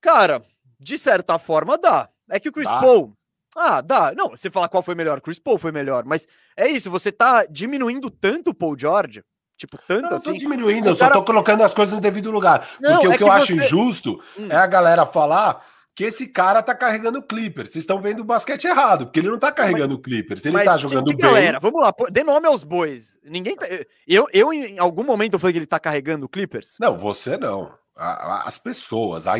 Cara, 0.00 0.42
de 0.78 0.98
certa 0.98 1.38
forma 1.38 1.78
dá. 1.78 2.08
É 2.30 2.38
que 2.38 2.48
o 2.48 2.52
Chris 2.52 2.68
dá. 2.68 2.80
Paul. 2.80 3.12
Ah, 3.56 3.80
dá. 3.80 4.12
Não, 4.14 4.30
você 4.30 4.50
fala 4.50 4.68
qual 4.68 4.82
foi 4.82 4.94
melhor. 4.94 5.20
Chris 5.20 5.38
Paul 5.38 5.58
foi 5.58 5.72
melhor. 5.72 6.04
Mas 6.04 6.28
é 6.56 6.68
isso, 6.68 6.90
você 6.90 7.10
tá 7.10 7.44
diminuindo 7.46 8.10
tanto 8.10 8.50
o 8.50 8.54
Paul 8.54 8.78
George. 8.78 9.24
Tipo, 9.56 9.76
tanto 9.86 10.08
não, 10.08 10.16
assim. 10.16 10.28
Eu 10.30 10.34
tô 10.34 10.38
diminuindo, 10.38 10.88
eu 10.88 10.96
cara... 10.96 11.14
só 11.14 11.20
tô 11.20 11.24
colocando 11.24 11.62
as 11.62 11.74
coisas 11.74 11.92
no 11.94 12.00
devido 12.00 12.30
lugar. 12.30 12.66
Não, 12.80 12.92
porque 12.92 13.06
é 13.06 13.08
o 13.08 13.12
que, 13.12 13.18
que 13.18 13.24
eu 13.24 13.26
você... 13.26 13.32
acho 13.32 13.54
injusto 13.54 14.22
hum. 14.38 14.48
é 14.48 14.56
a 14.56 14.66
galera 14.66 15.04
falar 15.04 15.62
que 16.00 16.04
esse 16.04 16.28
cara 16.28 16.62
tá 16.62 16.74
carregando 16.74 17.18
o 17.18 17.22
Clippers. 17.22 17.68
Vocês 17.68 17.82
estão 17.82 18.00
vendo 18.00 18.20
o 18.20 18.24
basquete 18.24 18.64
errado, 18.64 19.04
porque 19.04 19.20
ele 19.20 19.28
não 19.28 19.38
tá 19.38 19.52
carregando 19.52 19.96
o 19.96 19.98
Clippers, 19.98 20.46
ele 20.46 20.64
tá 20.64 20.78
jogando 20.78 21.04
que, 21.04 21.14
que 21.14 21.22
bem. 21.22 21.26
Galera, 21.30 21.60
vamos 21.60 21.78
lá, 21.78 21.94
dê 22.10 22.24
nome 22.24 22.46
aos 22.46 22.64
bois. 22.64 23.18
Ninguém 23.22 23.54
tá, 23.54 23.66
eu, 24.08 24.26
eu 24.32 24.50
em 24.50 24.78
algum 24.78 25.04
momento 25.04 25.34
eu 25.34 25.38
falei 25.38 25.52
que 25.52 25.58
ele 25.58 25.66
tá 25.66 25.78
carregando 25.78 26.24
o 26.24 26.28
Clippers? 26.28 26.78
Não, 26.80 26.96
você 26.96 27.36
não. 27.36 27.70
As 27.94 28.58
pessoas, 28.58 29.26
a, 29.26 29.34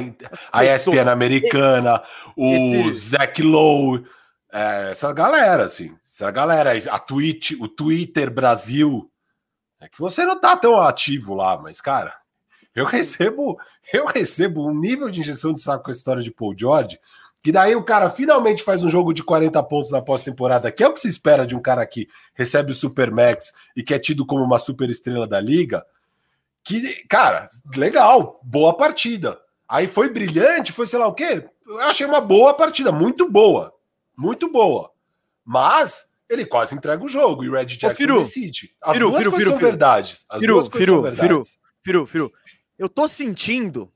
a 0.53 0.63
ESPN 0.67 1.09
americana, 1.11 2.03
o 2.37 2.91
esse... 2.91 3.09
Zach 3.09 3.43
Lowe, 3.43 4.05
é, 4.53 4.91
essa 4.91 5.15
galera, 5.15 5.65
assim, 5.65 5.97
essa 6.05 6.31
galera, 6.31 6.73
a 6.91 6.99
Twitch, 6.99 7.53
o 7.59 7.69
Twitter 7.69 8.31
Brasil, 8.31 9.11
é 9.81 9.89
que 9.89 9.99
você 9.99 10.27
não 10.27 10.39
tá 10.39 10.55
tão 10.59 10.79
ativo 10.79 11.33
lá, 11.33 11.57
mas, 11.57 11.81
cara, 11.81 12.20
eu 12.75 12.85
recebo, 12.85 13.59
eu 13.93 14.07
recebo 14.07 14.69
um 14.69 14.75
nível 14.75 15.11
de 15.11 15.21
injeção 15.21 15.53
de 15.53 15.63
saco 15.63 15.85
com 15.85 15.91
a 15.91 15.95
história 15.95 16.23
de 16.23 16.31
Paul 16.31 16.55
George, 16.57 16.99
que 17.43 17.51
daí 17.51 17.75
o 17.75 17.85
cara 17.85 18.11
finalmente 18.11 18.63
faz 18.63 18.83
um 18.83 18.91
jogo 18.91 19.13
de 19.13 19.23
40 19.23 19.63
pontos 19.63 19.91
na 19.91 20.03
pós-temporada, 20.03 20.71
que 20.71 20.83
é 20.83 20.89
o 20.89 20.93
que 20.93 21.01
se 21.01 21.09
espera 21.09 21.47
de 21.47 21.57
um 21.57 21.61
cara 21.61 21.85
que 21.87 22.09
recebe 22.35 22.73
o 22.73 22.75
Super 22.75 23.11
Max 23.11 23.53
e 23.75 23.83
que 23.83 23.95
é 23.95 23.99
tido 23.99 24.27
como 24.27 24.45
uma 24.45 24.59
super 24.59 24.91
estrela 24.91 25.27
da 25.27 25.41
liga. 25.41 25.85
Que, 26.63 27.03
cara, 27.09 27.49
legal, 27.75 28.41
boa 28.45 28.77
partida. 28.77 29.39
Aí 29.67 29.87
foi 29.87 30.11
brilhante, 30.11 30.73
foi 30.73 30.87
sei 30.87 30.99
lá 30.99 31.07
o 31.07 31.15
quê. 31.15 31.49
Eu 31.67 31.79
achei 31.81 32.05
uma 32.05 32.21
boa 32.21 32.53
partida, 32.53 32.93
muito 32.93 33.31
boa. 33.31 33.73
Muito 34.17 34.51
boa. 34.51 34.91
Mas 35.45 36.11
ele 36.29 36.45
quase 36.45 36.75
entrega 36.75 37.03
o 37.03 37.09
jogo 37.09 37.43
e 37.43 37.49
o 37.49 37.53
Red 37.53 37.67
Jackson 37.67 37.97
Firu, 37.97 38.19
decide. 38.19 38.77
As 38.83 38.93
Firu, 38.93 39.09
duas 39.09 39.19
Firu, 39.19 39.31
coisas 39.31 39.49
Firu, 39.49 39.59
são 39.59 39.69
verdades. 39.71 40.25
As 40.29 40.41
Firu, 40.41 40.55
duas 40.55 40.69
coisas 40.69 40.85
Firu, 40.85 40.93
são 40.93 41.03
verdades. 41.03 41.59
Firu, 41.83 42.07
Firu, 42.07 42.29
Firu. 42.29 42.33
Eu 42.81 42.89
tô 42.89 43.07
sentindo 43.07 43.93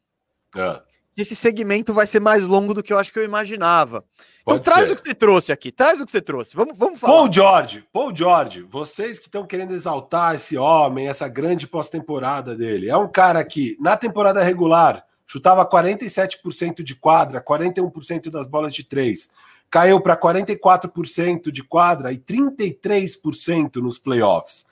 é. 0.55 0.79
que 1.17 1.23
esse 1.23 1.35
segmento 1.35 1.95
vai 1.95 2.07
ser 2.07 2.21
mais 2.21 2.47
longo 2.47 2.75
do 2.75 2.83
que 2.83 2.93
eu 2.93 2.99
acho 2.99 3.11
que 3.11 3.19
eu 3.19 3.25
imaginava. 3.25 4.05
Então 4.43 4.59
Pode 4.59 4.65
traz 4.65 4.87
ser. 4.89 4.93
o 4.93 4.97
que 4.97 5.03
você 5.03 5.15
trouxe 5.15 5.53
aqui, 5.53 5.73
traz 5.73 5.99
o 6.03 6.05
que 6.05 6.11
você 6.11 6.21
trouxe. 6.21 6.55
Vamos, 6.55 6.77
vamos 6.77 7.01
falar. 7.01 7.15
Paul 7.15 7.33
George, 7.33 7.85
Paul 7.91 8.15
George, 8.15 8.61
vocês 8.61 9.19
que 9.19 9.25
estão 9.25 9.47
querendo 9.47 9.73
exaltar 9.73 10.35
esse 10.35 10.59
homem, 10.59 11.09
essa 11.09 11.27
grande 11.27 11.67
pós-temporada 11.67 12.55
dele. 12.55 12.91
É 12.91 12.97
um 12.97 13.09
cara 13.09 13.43
que, 13.43 13.75
na 13.81 13.97
temporada 13.97 14.43
regular, 14.43 15.03
chutava 15.27 15.67
47% 15.67 16.83
de 16.83 16.95
quadra, 16.95 17.43
41% 17.43 18.29
das 18.29 18.47
bolas 18.47 18.75
de 18.75 18.85
três. 18.85 19.31
Caiu 19.71 19.99
para 19.99 20.15
44% 20.15 21.51
de 21.51 21.65
quadra 21.65 22.13
e 22.13 22.19
33% 22.19 23.77
nos 23.77 23.99
playoffs. 23.99 24.67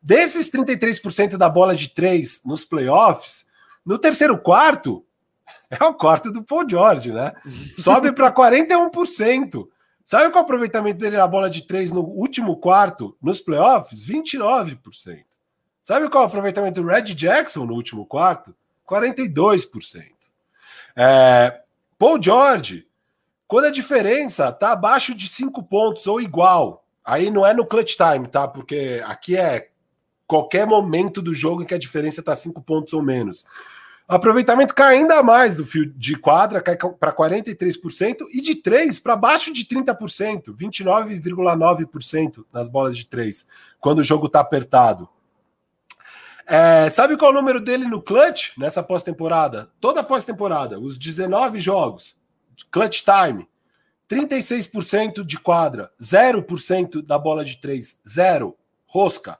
Desses 0.00 0.50
33% 0.50 1.36
da 1.36 1.50
bola 1.50 1.76
de 1.76 1.88
três 1.88 2.40
nos 2.46 2.64
playoffs, 2.64 3.46
no 3.88 3.98
terceiro 3.98 4.38
quarto, 4.38 5.02
é 5.70 5.82
o 5.82 5.94
quarto 5.94 6.30
do 6.30 6.42
Paul 6.42 6.68
George, 6.68 7.10
né? 7.10 7.32
Sobe 7.78 8.12
para 8.12 8.30
41%. 8.30 9.66
Sabe 10.04 10.30
qual 10.30 10.36
é 10.36 10.42
o 10.42 10.44
aproveitamento 10.44 10.98
dele 10.98 11.16
na 11.16 11.26
bola 11.26 11.48
de 11.48 11.66
três 11.66 11.90
no 11.90 12.02
último 12.02 12.58
quarto, 12.58 13.16
nos 13.20 13.40
playoffs? 13.40 14.06
29%. 14.06 14.78
Sabe 15.82 16.10
qual 16.10 16.24
é 16.24 16.26
o 16.26 16.28
aproveitamento 16.28 16.82
do 16.82 16.86
Red 16.86 17.14
Jackson 17.14 17.64
no 17.64 17.72
último 17.72 18.04
quarto? 18.04 18.54
42%. 18.86 20.04
É, 20.94 21.62
Paul 21.98 22.22
George, 22.22 22.86
quando 23.46 23.66
a 23.66 23.70
diferença 23.70 24.52
tá 24.52 24.72
abaixo 24.72 25.14
de 25.14 25.26
5 25.28 25.62
pontos 25.62 26.06
ou 26.06 26.20
igual, 26.20 26.84
aí 27.02 27.30
não 27.30 27.46
é 27.46 27.54
no 27.54 27.64
clutch 27.64 27.96
time, 27.96 28.28
tá? 28.28 28.46
Porque 28.46 29.02
aqui 29.06 29.34
é 29.34 29.70
qualquer 30.26 30.66
momento 30.66 31.22
do 31.22 31.32
jogo 31.32 31.62
em 31.62 31.64
que 31.64 31.74
a 31.74 31.78
diferença 31.78 32.22
tá 32.22 32.36
5 32.36 32.60
pontos 32.62 32.92
ou 32.92 33.02
menos. 33.02 33.46
Aproveitamento 34.08 34.74
cai 34.74 34.96
ainda 34.96 35.22
mais 35.22 35.58
do 35.58 35.66
fio 35.66 35.84
de 35.84 36.16
quadra, 36.16 36.62
cai 36.62 36.76
para 36.76 37.12
43%, 37.12 38.24
e 38.32 38.40
de 38.40 38.54
3 38.54 38.98
para 39.00 39.14
baixo 39.14 39.52
de 39.52 39.66
30%, 39.66 40.56
29,9% 40.56 42.46
nas 42.50 42.68
bolas 42.68 42.96
de 42.96 43.04
3, 43.04 43.46
quando 43.78 43.98
o 43.98 44.04
jogo 44.04 44.26
está 44.26 44.40
apertado. 44.40 45.06
É, 46.46 46.88
sabe 46.88 47.18
qual 47.18 47.32
é 47.32 47.34
o 47.34 47.36
número 47.36 47.60
dele 47.60 47.84
no 47.84 48.00
clutch 48.00 48.56
nessa 48.56 48.82
pós-temporada? 48.82 49.70
Toda 49.78 50.02
pós-temporada, 50.02 50.80
os 50.80 50.96
19 50.96 51.60
jogos, 51.60 52.16
clutch 52.70 53.02
time, 53.02 53.46
36% 54.08 55.22
de 55.22 55.38
quadra, 55.38 55.90
0% 56.00 57.02
da 57.02 57.18
bola 57.18 57.44
de 57.44 57.58
3, 57.58 58.00
zero, 58.08 58.56
rosca. 58.86 59.38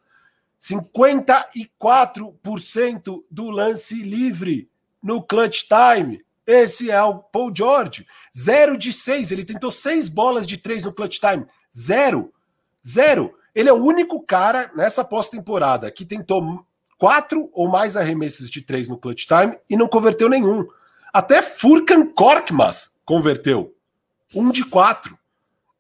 54% 0.60 3.24
do 3.30 3.50
lance 3.50 3.94
livre 3.94 4.68
no 5.02 5.22
clutch 5.22 5.64
time. 5.68 6.24
Esse 6.46 6.90
é 6.90 7.02
o 7.02 7.18
Paul 7.18 7.52
George. 7.54 8.06
Zero 8.36 8.76
de 8.76 8.92
seis. 8.92 9.30
Ele 9.30 9.44
tentou 9.44 9.70
seis 9.70 10.08
bolas 10.08 10.46
de 10.46 10.56
três 10.56 10.84
no 10.84 10.92
clutch 10.92 11.18
time. 11.18 11.46
Zero. 11.76 12.32
Zero. 12.86 13.34
Ele 13.54 13.68
é 13.68 13.72
o 13.72 13.84
único 13.84 14.22
cara 14.22 14.70
nessa 14.74 15.04
pós-temporada 15.04 15.90
que 15.90 16.04
tentou 16.04 16.64
quatro 16.96 17.48
ou 17.52 17.68
mais 17.68 17.96
arremessos 17.96 18.50
de 18.50 18.62
três 18.62 18.88
no 18.88 18.98
clutch 18.98 19.26
time 19.26 19.58
e 19.68 19.76
não 19.76 19.86
converteu 19.86 20.28
nenhum. 20.28 20.66
Até 21.12 21.42
Furkan 21.42 22.06
Korkmaz 22.06 22.98
converteu. 23.04 23.74
Um 24.34 24.50
de 24.50 24.64
quatro 24.64 25.18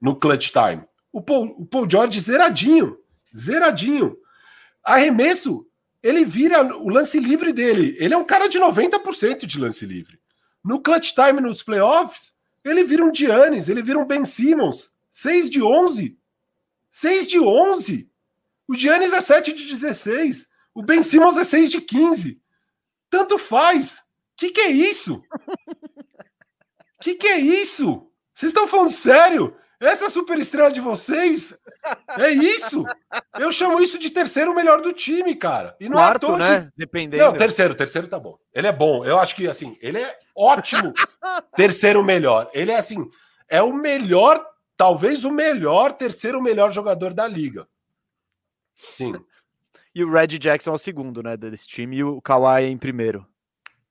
no 0.00 0.16
clutch 0.16 0.50
time. 0.50 0.82
O 1.12 1.20
Paul, 1.20 1.54
o 1.58 1.66
Paul 1.66 1.90
George 1.90 2.20
zeradinho. 2.20 2.98
Zeradinho 3.34 4.16
arremesso, 4.94 5.66
ele 6.02 6.24
vira 6.24 6.62
o 6.76 6.88
lance 6.88 7.18
livre 7.20 7.52
dele. 7.52 7.96
Ele 7.98 8.14
é 8.14 8.16
um 8.16 8.24
cara 8.24 8.48
de 8.48 8.58
90% 8.58 9.46
de 9.46 9.58
lance 9.58 9.84
livre. 9.84 10.18
No 10.64 10.80
clutch 10.80 11.12
time 11.12 11.40
nos 11.40 11.62
playoffs, 11.62 12.34
ele 12.64 12.84
vira 12.84 13.04
um 13.04 13.14
Giannis, 13.14 13.68
ele 13.68 13.82
vira 13.82 13.98
um 13.98 14.06
Ben 14.06 14.24
Simmons. 14.24 14.90
6 15.10 15.50
de 15.50 15.62
11. 15.62 16.18
6 16.90 17.26
de 17.28 17.38
11. 17.38 18.10
O 18.66 18.74
Giannis 18.74 19.12
é 19.12 19.20
7 19.20 19.52
de 19.52 19.66
16. 19.66 20.48
O 20.74 20.82
Ben 20.82 21.02
Simmons 21.02 21.36
é 21.36 21.44
6 21.44 21.70
de 21.70 21.80
15. 21.80 22.40
Tanto 23.10 23.38
faz. 23.38 24.02
Que 24.36 24.50
que 24.50 24.60
é 24.60 24.70
isso? 24.70 25.22
Que 27.00 27.14
que 27.14 27.26
é 27.26 27.38
isso? 27.38 28.10
Vocês 28.34 28.50
estão 28.50 28.66
falando 28.66 28.90
sério? 28.90 29.56
Essa 29.80 30.10
super 30.10 30.38
estrela 30.38 30.70
de 30.70 30.80
vocês 30.80 31.54
é 32.18 32.30
isso. 32.30 32.84
Eu 33.38 33.52
chamo 33.52 33.80
isso 33.80 33.98
de 33.98 34.10
terceiro 34.10 34.54
melhor 34.54 34.80
do 34.80 34.92
time, 34.92 35.34
cara. 35.34 35.76
E 35.80 35.88
não 35.88 35.98
é 35.98 36.02
Quarto, 36.02 36.34
é 36.34 36.38
né? 36.38 36.72
Dependendo. 36.76 37.24
Não, 37.24 37.32
terceiro, 37.32 37.74
terceiro 37.74 38.08
tá 38.08 38.18
bom. 38.18 38.38
Ele 38.52 38.66
é 38.66 38.72
bom. 38.72 39.04
Eu 39.04 39.18
acho 39.18 39.34
que 39.36 39.48
assim, 39.48 39.76
ele 39.80 39.98
é 39.98 40.18
ótimo. 40.34 40.92
terceiro 41.56 42.02
melhor. 42.02 42.50
Ele 42.52 42.72
é 42.72 42.76
assim, 42.76 43.08
é 43.48 43.62
o 43.62 43.72
melhor, 43.72 44.44
talvez 44.76 45.24
o 45.24 45.30
melhor 45.30 45.92
terceiro 45.92 46.42
melhor 46.42 46.72
jogador 46.72 47.14
da 47.14 47.26
liga. 47.26 47.66
Sim. 48.76 49.14
E 49.94 50.04
o 50.04 50.10
Red 50.10 50.38
Jackson 50.38 50.70
é 50.70 50.74
o 50.74 50.78
segundo, 50.78 51.22
né, 51.22 51.36
desse 51.36 51.66
time, 51.66 51.96
e 51.96 52.04
o 52.04 52.20
Kawhi 52.20 52.66
em 52.66 52.78
primeiro. 52.78 53.26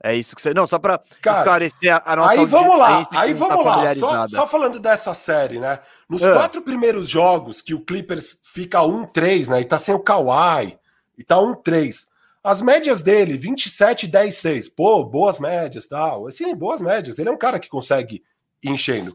É 0.07 0.15
isso 0.15 0.33
que 0.33 0.41
você. 0.41 0.53
Não, 0.53 0.65
só 0.65 0.79
para 0.79 1.03
esclarecer 1.17 1.93
a, 1.93 2.01
a 2.05 2.15
nossa. 2.15 2.31
Aí 2.31 2.45
vamos 2.45 2.77
lá, 2.77 3.05
aí 3.11 3.33
vamos 3.33 3.57
tá 3.57 3.75
lá. 3.75 3.95
Só, 3.95 4.27
só, 4.27 4.47
falando 4.47 4.79
dessa 4.79 5.13
série, 5.13 5.59
né? 5.59 5.79
Nos 6.07 6.23
é. 6.23 6.31
quatro 6.31 6.61
primeiros 6.61 7.09
jogos 7.09 7.61
que 7.61 7.73
o 7.73 7.81
Clippers 7.81 8.39
fica 8.53 8.79
1-3, 8.79 9.49
né? 9.49 9.59
E 9.59 9.65
tá 9.65 9.77
sem 9.77 9.93
o 9.93 9.99
Kawhi, 9.99 10.79
e 11.17 11.25
tá 11.25 11.35
1-3. 11.35 12.05
As 12.41 12.61
médias 12.61 13.03
dele, 13.03 13.37
27, 13.37 14.07
10, 14.07 14.33
6. 14.33 14.69
Pô, 14.69 15.03
boas 15.03 15.41
médias, 15.41 15.87
tal. 15.87 16.27
Assim, 16.27 16.55
boas 16.55 16.81
médias. 16.81 17.19
Ele 17.19 17.27
é 17.27 17.31
um 17.31 17.37
cara 17.37 17.59
que 17.59 17.67
consegue 17.67 18.23
ir 18.63 18.71
enchendo. 18.71 19.13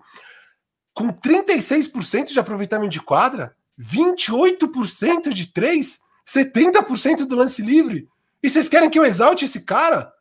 Com 0.93 1.09
36% 1.09 2.33
de 2.33 2.39
aproveitamento 2.39 2.93
de 2.93 3.01
quadra, 3.01 3.57
28% 3.81 5.31
de 5.31 5.47
3, 5.47 5.99
70% 6.29 7.25
do 7.25 7.35
lance 7.35 7.63
livre. 7.63 8.07
E 8.43 8.51
vocês 8.51 8.69
querem 8.69 8.91
que 8.91 8.99
eu 8.99 9.07
exalte 9.07 9.47
esse 9.47 9.63
cara? 9.63 10.13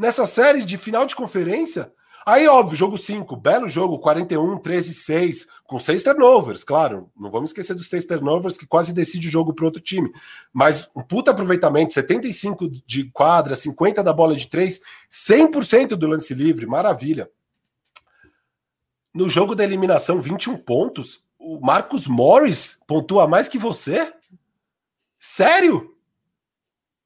Nessa 0.00 0.24
série 0.24 0.64
de 0.64 0.78
final 0.78 1.04
de 1.04 1.14
conferência. 1.14 1.92
Aí, 2.24 2.48
óbvio, 2.48 2.76
jogo 2.76 2.96
5, 2.96 3.36
belo 3.36 3.68
jogo, 3.68 3.98
41, 3.98 4.58
13, 4.58 4.94
6, 4.94 5.48
com 5.64 5.78
seis 5.78 6.02
turnovers, 6.02 6.64
claro. 6.64 7.10
Não 7.18 7.30
vamos 7.30 7.50
esquecer 7.50 7.74
dos 7.74 7.86
seis 7.86 8.06
turnovers 8.06 8.56
que 8.56 8.66
quase 8.66 8.94
decide 8.94 9.28
o 9.28 9.30
jogo 9.30 9.52
para 9.54 9.66
outro 9.66 9.80
time. 9.80 10.10
Mas 10.52 10.90
um 10.96 11.02
puta 11.02 11.30
aproveitamento, 11.30 11.92
75 11.92 12.68
de 12.86 13.10
quadra, 13.10 13.54
50 13.54 14.02
da 14.02 14.12
bola 14.12 14.34
de 14.34 14.48
3, 14.48 14.80
100% 15.10 15.88
do 15.88 16.06
lance 16.06 16.32
livre, 16.34 16.66
maravilha. 16.66 17.30
No 19.12 19.28
jogo 19.28 19.54
da 19.54 19.64
eliminação, 19.64 20.20
21 20.20 20.56
pontos. 20.58 21.22
O 21.38 21.58
Marcos 21.60 22.06
Morris 22.06 22.80
pontua 22.86 23.26
mais 23.26 23.48
que 23.48 23.58
você? 23.58 24.12
Sério? 25.18 25.94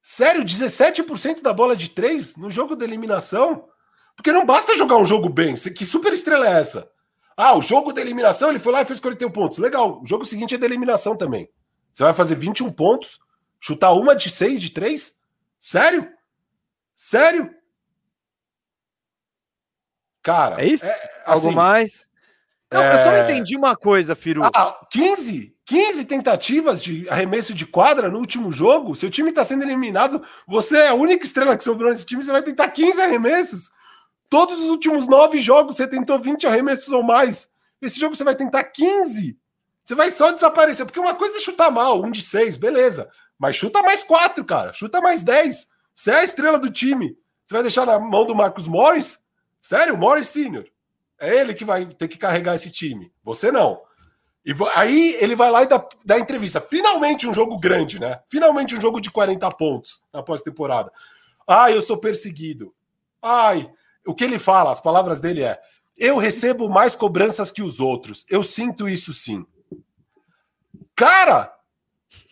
Sério, 0.05 0.45
17% 0.45 1.41
da 1.41 1.51
bola 1.51 1.75
de 1.75 1.89
três 1.89 2.35
no 2.35 2.47
jogo 2.51 2.75
da 2.75 2.85
eliminação? 2.85 3.67
Porque 4.15 4.31
não 4.31 4.45
basta 4.45 4.77
jogar 4.77 4.97
um 4.97 5.03
jogo 5.03 5.29
bem. 5.29 5.55
Que 5.55 5.83
super 5.83 6.13
estrela 6.13 6.47
é 6.47 6.59
essa? 6.59 6.87
Ah, 7.35 7.57
o 7.57 7.61
jogo 7.61 7.91
da 7.91 8.01
eliminação, 8.01 8.49
ele 8.49 8.59
foi 8.59 8.71
lá 8.71 8.83
e 8.83 8.85
fez 8.85 8.99
41 8.99 9.31
pontos. 9.31 9.57
Legal. 9.57 10.03
O 10.03 10.05
jogo 10.05 10.23
seguinte 10.23 10.53
é 10.53 10.57
da 10.59 10.65
eliminação 10.67 11.17
também. 11.17 11.49
Você 11.91 12.03
vai 12.03 12.13
fazer 12.13 12.35
21 12.35 12.71
pontos, 12.71 13.19
chutar 13.59 13.93
uma 13.93 14.15
de 14.15 14.29
6 14.29 14.61
de 14.61 14.69
3? 14.69 15.19
Sério? 15.57 16.07
Sério? 16.95 17.51
Cara, 20.21 20.61
é 20.61 20.67
isso? 20.67 20.85
É, 20.85 21.23
Algo 21.25 21.47
assim, 21.47 21.55
mais? 21.55 22.09
Não, 22.71 22.79
é... 22.79 22.93
eu 22.93 23.03
só 23.03 23.05
não 23.05 23.17
é. 23.17 23.23
entendi 23.23 23.57
uma 23.57 23.75
coisa, 23.75 24.15
Firu. 24.15 24.43
Ah, 24.43 24.85
15? 24.91 25.54
15 25.65 26.05
tentativas 26.05 26.81
de 26.81 27.09
arremesso 27.09 27.53
de 27.53 27.65
quadra 27.65 28.09
no 28.09 28.19
último 28.19 28.51
jogo? 28.51 28.95
Seu 28.95 29.09
time 29.09 29.29
está 29.29 29.43
sendo 29.43 29.63
eliminado, 29.63 30.21
você 30.47 30.77
é 30.77 30.87
a 30.89 30.93
única 30.93 31.25
estrela 31.25 31.57
que 31.57 31.63
sobrou 31.63 31.89
nesse 31.89 32.05
time, 32.05 32.23
você 32.23 32.31
vai 32.31 32.43
tentar 32.43 32.69
15 32.69 33.01
arremessos? 33.01 33.71
Todos 34.29 34.59
os 34.59 34.69
últimos 34.69 35.07
nove 35.07 35.39
jogos 35.39 35.75
você 35.75 35.87
tentou 35.87 36.19
20 36.19 36.45
arremessos 36.47 36.89
ou 36.89 37.01
mais. 37.01 37.49
Esse 37.81 37.99
jogo 37.99 38.15
você 38.15 38.23
vai 38.23 38.35
tentar 38.35 38.63
15. 38.63 39.37
Você 39.83 39.95
vai 39.95 40.09
só 40.09 40.31
desaparecer. 40.31 40.85
Porque 40.85 40.99
uma 40.99 41.15
coisa 41.15 41.37
é 41.37 41.39
chutar 41.39 41.69
mal, 41.69 42.01
um 42.03 42.09
de 42.09 42.21
seis, 42.21 42.57
beleza. 42.57 43.09
Mas 43.37 43.55
chuta 43.55 43.83
mais 43.83 44.03
quatro, 44.03 44.43
cara. 44.43 44.73
Chuta 44.73 44.99
mais 44.99 45.21
dez. 45.21 45.69
Você 45.93 46.11
é 46.11 46.15
a 46.15 46.23
estrela 46.23 46.57
do 46.57 46.71
time. 46.71 47.17
Você 47.45 47.53
vai 47.53 47.61
deixar 47.61 47.85
na 47.85 47.99
mão 47.99 48.25
do 48.25 48.35
Marcos 48.35 48.67
Morris? 48.67 49.19
Sério, 49.61 49.97
Morris 49.97 50.27
Senior. 50.27 50.65
É 51.19 51.39
ele 51.39 51.53
que 51.53 51.63
vai 51.63 51.85
ter 51.85 52.07
que 52.07 52.17
carregar 52.17 52.55
esse 52.55 52.71
time. 52.71 53.11
Você 53.23 53.51
não. 53.51 53.81
E 54.45 54.53
aí 54.75 55.17
ele 55.19 55.35
vai 55.35 55.49
lá 55.49 55.63
e 55.63 55.67
dá, 55.67 55.83
dá 56.05 56.19
entrevista. 56.19 56.61
Finalmente 56.61 57.27
um 57.27 57.33
jogo 57.33 57.57
grande, 57.57 57.99
né? 57.99 58.19
Finalmente 58.27 58.75
um 58.75 58.81
jogo 58.81 59.01
de 59.01 59.09
40 59.09 59.49
pontos 59.51 60.05
na 60.13 60.21
pós-temporada. 60.21 60.91
Ai, 61.47 61.73
eu 61.73 61.81
sou 61.81 61.97
perseguido. 61.97 62.73
Ai, 63.21 63.69
o 64.05 64.13
que 64.13 64.23
ele 64.23 64.37
fala, 64.37 64.71
as 64.71 64.79
palavras 64.79 65.19
dele 65.19 65.41
é: 65.41 65.59
eu 65.97 66.17
recebo 66.17 66.69
mais 66.69 66.93
cobranças 66.93 67.51
que 67.51 67.63
os 67.63 67.79
outros. 67.79 68.25
Eu 68.29 68.43
sinto 68.43 68.87
isso 68.87 69.13
sim. 69.13 69.45
Cara, 70.95 71.53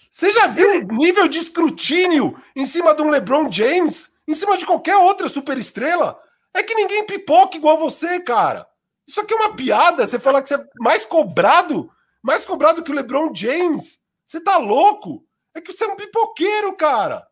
você 0.09 0.31
já 0.31 0.45
viu 0.47 0.67
o 0.67 0.93
nível 0.93 1.27
de 1.27 1.39
escrutínio 1.39 2.39
em 2.55 2.65
cima 2.65 2.93
de 2.93 3.01
um 3.01 3.09
LeBron 3.09 3.51
James? 3.51 4.13
Em 4.27 4.33
cima 4.35 4.55
de 4.55 4.65
qualquer 4.65 4.95
outra 4.97 5.27
superestrela? 5.27 6.19
É 6.53 6.61
que 6.61 6.75
ninguém 6.75 7.05
pipoca 7.05 7.57
igual 7.57 7.77
você, 7.77 8.19
cara. 8.19 8.67
Isso 9.07 9.19
aqui 9.19 9.33
é 9.33 9.37
uma 9.37 9.55
piada. 9.55 10.05
Você 10.05 10.19
falar 10.19 10.41
que 10.41 10.49
você 10.49 10.55
é 10.55 10.65
mais 10.79 11.03
cobrado, 11.03 11.89
mais 12.23 12.45
cobrado 12.45 12.81
que 12.81 12.89
o 12.89 12.95
LeBron 12.95 13.35
James. 13.35 14.01
Você 14.25 14.39
tá 14.39 14.57
louco? 14.57 15.27
É 15.53 15.61
que 15.61 15.73
você 15.73 15.83
é 15.83 15.87
um 15.87 15.95
pipoqueiro, 15.95 16.75
cara. 16.75 17.27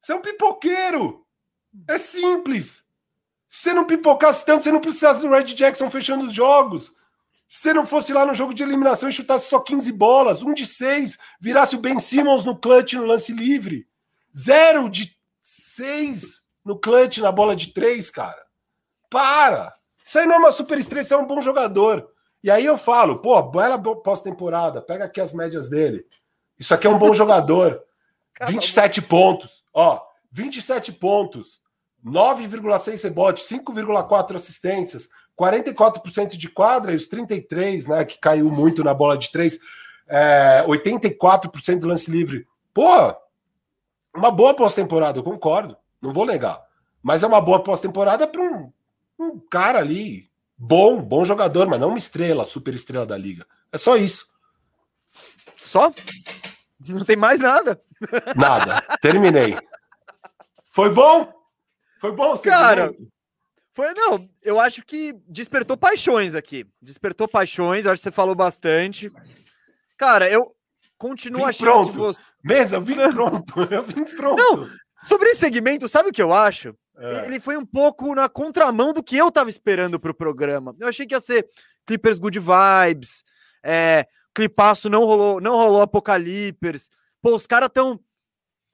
Você 0.00 0.12
é 0.12 0.14
um 0.14 0.22
pipoqueiro. 0.22 1.26
É 1.88 1.98
simples. 1.98 2.84
Se 3.48 3.62
você 3.62 3.74
não 3.74 3.84
pipocasse 3.84 4.46
tanto, 4.46 4.62
você 4.62 4.72
não 4.72 4.80
precisasse 4.80 5.20
do 5.20 5.28
Red 5.28 5.44
Jackson 5.44 5.90
fechando 5.90 6.24
os 6.24 6.32
jogos. 6.32 6.94
Se 7.48 7.62
você 7.62 7.74
não 7.74 7.84
fosse 7.84 8.12
lá 8.12 8.24
no 8.24 8.34
jogo 8.34 8.54
de 8.54 8.62
eliminação 8.62 9.08
e 9.08 9.12
chutasse 9.12 9.48
só 9.48 9.60
15 9.60 9.92
bolas, 9.92 10.42
um 10.42 10.54
de 10.54 10.66
seis, 10.66 11.18
virasse 11.40 11.76
o 11.76 11.80
Ben 11.80 11.98
Simmons 11.98 12.44
no 12.44 12.56
clutch 12.56 12.94
no 12.94 13.04
lance 13.04 13.32
livre. 13.32 13.86
Zero 14.36 14.88
de 14.88 15.16
seis 15.42 16.42
no 16.64 16.78
clutch 16.78 17.18
na 17.18 17.30
bola 17.30 17.54
de 17.54 17.72
três, 17.72 18.10
cara. 18.10 18.44
Para! 19.10 19.74
Isso 20.04 20.18
aí 20.18 20.26
não 20.26 20.36
é 20.36 20.38
uma 20.38 20.52
super 20.52 20.78
estrela, 20.78 21.06
é 21.10 21.16
um 21.16 21.26
bom 21.26 21.40
jogador. 21.40 22.08
E 22.42 22.50
aí 22.50 22.64
eu 22.64 22.78
falo, 22.78 23.18
pô, 23.18 23.40
bela 23.42 23.78
pós-temporada, 23.78 24.80
pega 24.80 25.04
aqui 25.04 25.20
as 25.20 25.34
médias 25.34 25.68
dele. 25.68 26.06
Isso 26.58 26.74
aqui 26.74 26.86
é 26.86 26.90
um 26.90 26.98
bom 26.98 27.12
jogador. 27.14 27.82
27 28.46 29.00
pontos, 29.02 29.64
ó, 29.72 30.02
27 30.30 30.92
pontos, 30.92 31.60
9,6 32.04 33.02
rebotes, 33.04 33.48
5,4 33.48 34.34
assistências, 34.34 35.08
44% 35.38 36.36
de 36.36 36.48
quadra 36.48 36.92
e 36.92 36.94
os 36.94 37.08
33, 37.08 37.86
né, 37.86 38.04
que 38.04 38.18
caiu 38.18 38.50
muito 38.50 38.84
na 38.84 38.92
bola 38.92 39.16
de 39.16 39.30
3, 39.32 39.58
é, 40.08 40.64
84% 40.66 41.78
do 41.78 41.88
lance 41.88 42.10
livre. 42.10 42.46
Pô, 42.74 43.14
uma 44.14 44.30
boa 44.30 44.54
pós-temporada, 44.54 45.18
eu 45.18 45.24
concordo, 45.24 45.76
não 46.00 46.12
vou 46.12 46.26
negar. 46.26 46.62
Mas 47.02 47.22
é 47.22 47.26
uma 47.26 47.40
boa 47.40 47.62
pós-temporada 47.62 48.26
para 48.26 48.42
um, 48.42 48.72
um 49.18 49.38
cara 49.38 49.78
ali 49.78 50.25
bom, 50.56 51.00
bom 51.00 51.24
jogador, 51.24 51.68
mas 51.68 51.80
não 51.80 51.88
uma 51.88 51.98
estrela, 51.98 52.44
super 52.44 52.74
estrela 52.74 53.06
da 53.06 53.16
liga. 53.16 53.46
É 53.72 53.78
só 53.78 53.96
isso. 53.96 54.28
Só? 55.64 55.92
Não 56.86 57.04
tem 57.04 57.16
mais 57.16 57.40
nada? 57.40 57.80
Nada. 58.36 58.82
Terminei. 59.00 59.56
Foi 60.64 60.90
bom? 60.90 61.32
Foi 61.98 62.12
bom, 62.12 62.36
cara. 62.38 62.92
Foi, 63.72 63.92
não, 63.94 64.28
eu 64.42 64.58
acho 64.60 64.82
que 64.82 65.12
despertou 65.28 65.76
paixões 65.76 66.34
aqui. 66.34 66.66
Despertou 66.80 67.28
paixões, 67.28 67.86
acho 67.86 68.00
que 68.00 68.04
você 68.04 68.10
falou 68.10 68.34
bastante. 68.34 69.12
Cara, 69.98 70.30
eu 70.30 70.54
continuo 70.96 71.42
vim 71.42 71.48
achando 71.48 71.70
pronto. 71.70 71.92
que 71.92 71.98
você. 71.98 72.20
Mesa, 72.42 72.76
eu 72.76 72.82
vim 72.82 72.94
pronto. 72.94 73.52
Eu 73.70 73.82
vim 73.82 74.04
pronto. 74.04 74.36
Não, 74.38 74.70
sobre 74.98 75.30
esse 75.30 75.40
segmento, 75.40 75.88
sabe 75.88 76.10
o 76.10 76.12
que 76.12 76.22
eu 76.22 76.32
acho? 76.32 76.74
É. 76.98 77.26
Ele 77.26 77.38
foi 77.38 77.56
um 77.56 77.66
pouco 77.66 78.14
na 78.14 78.28
contramão 78.28 78.92
do 78.92 79.02
que 79.02 79.16
eu 79.16 79.30
tava 79.30 79.50
esperando 79.50 80.00
pro 80.00 80.14
programa. 80.14 80.74
Eu 80.78 80.88
achei 80.88 81.06
que 81.06 81.14
ia 81.14 81.20
ser 81.20 81.48
Clippers 81.84 82.18
Good 82.18 82.38
Vibes, 82.38 83.22
é, 83.62 84.06
Clipaço 84.34 84.88
não 84.88 85.04
rolou, 85.04 85.40
não 85.40 85.56
rolou 85.56 85.82
Apocalipers. 85.82 86.90
Pô, 87.20 87.34
os 87.34 87.46
caras 87.46 87.70
tão 87.72 88.00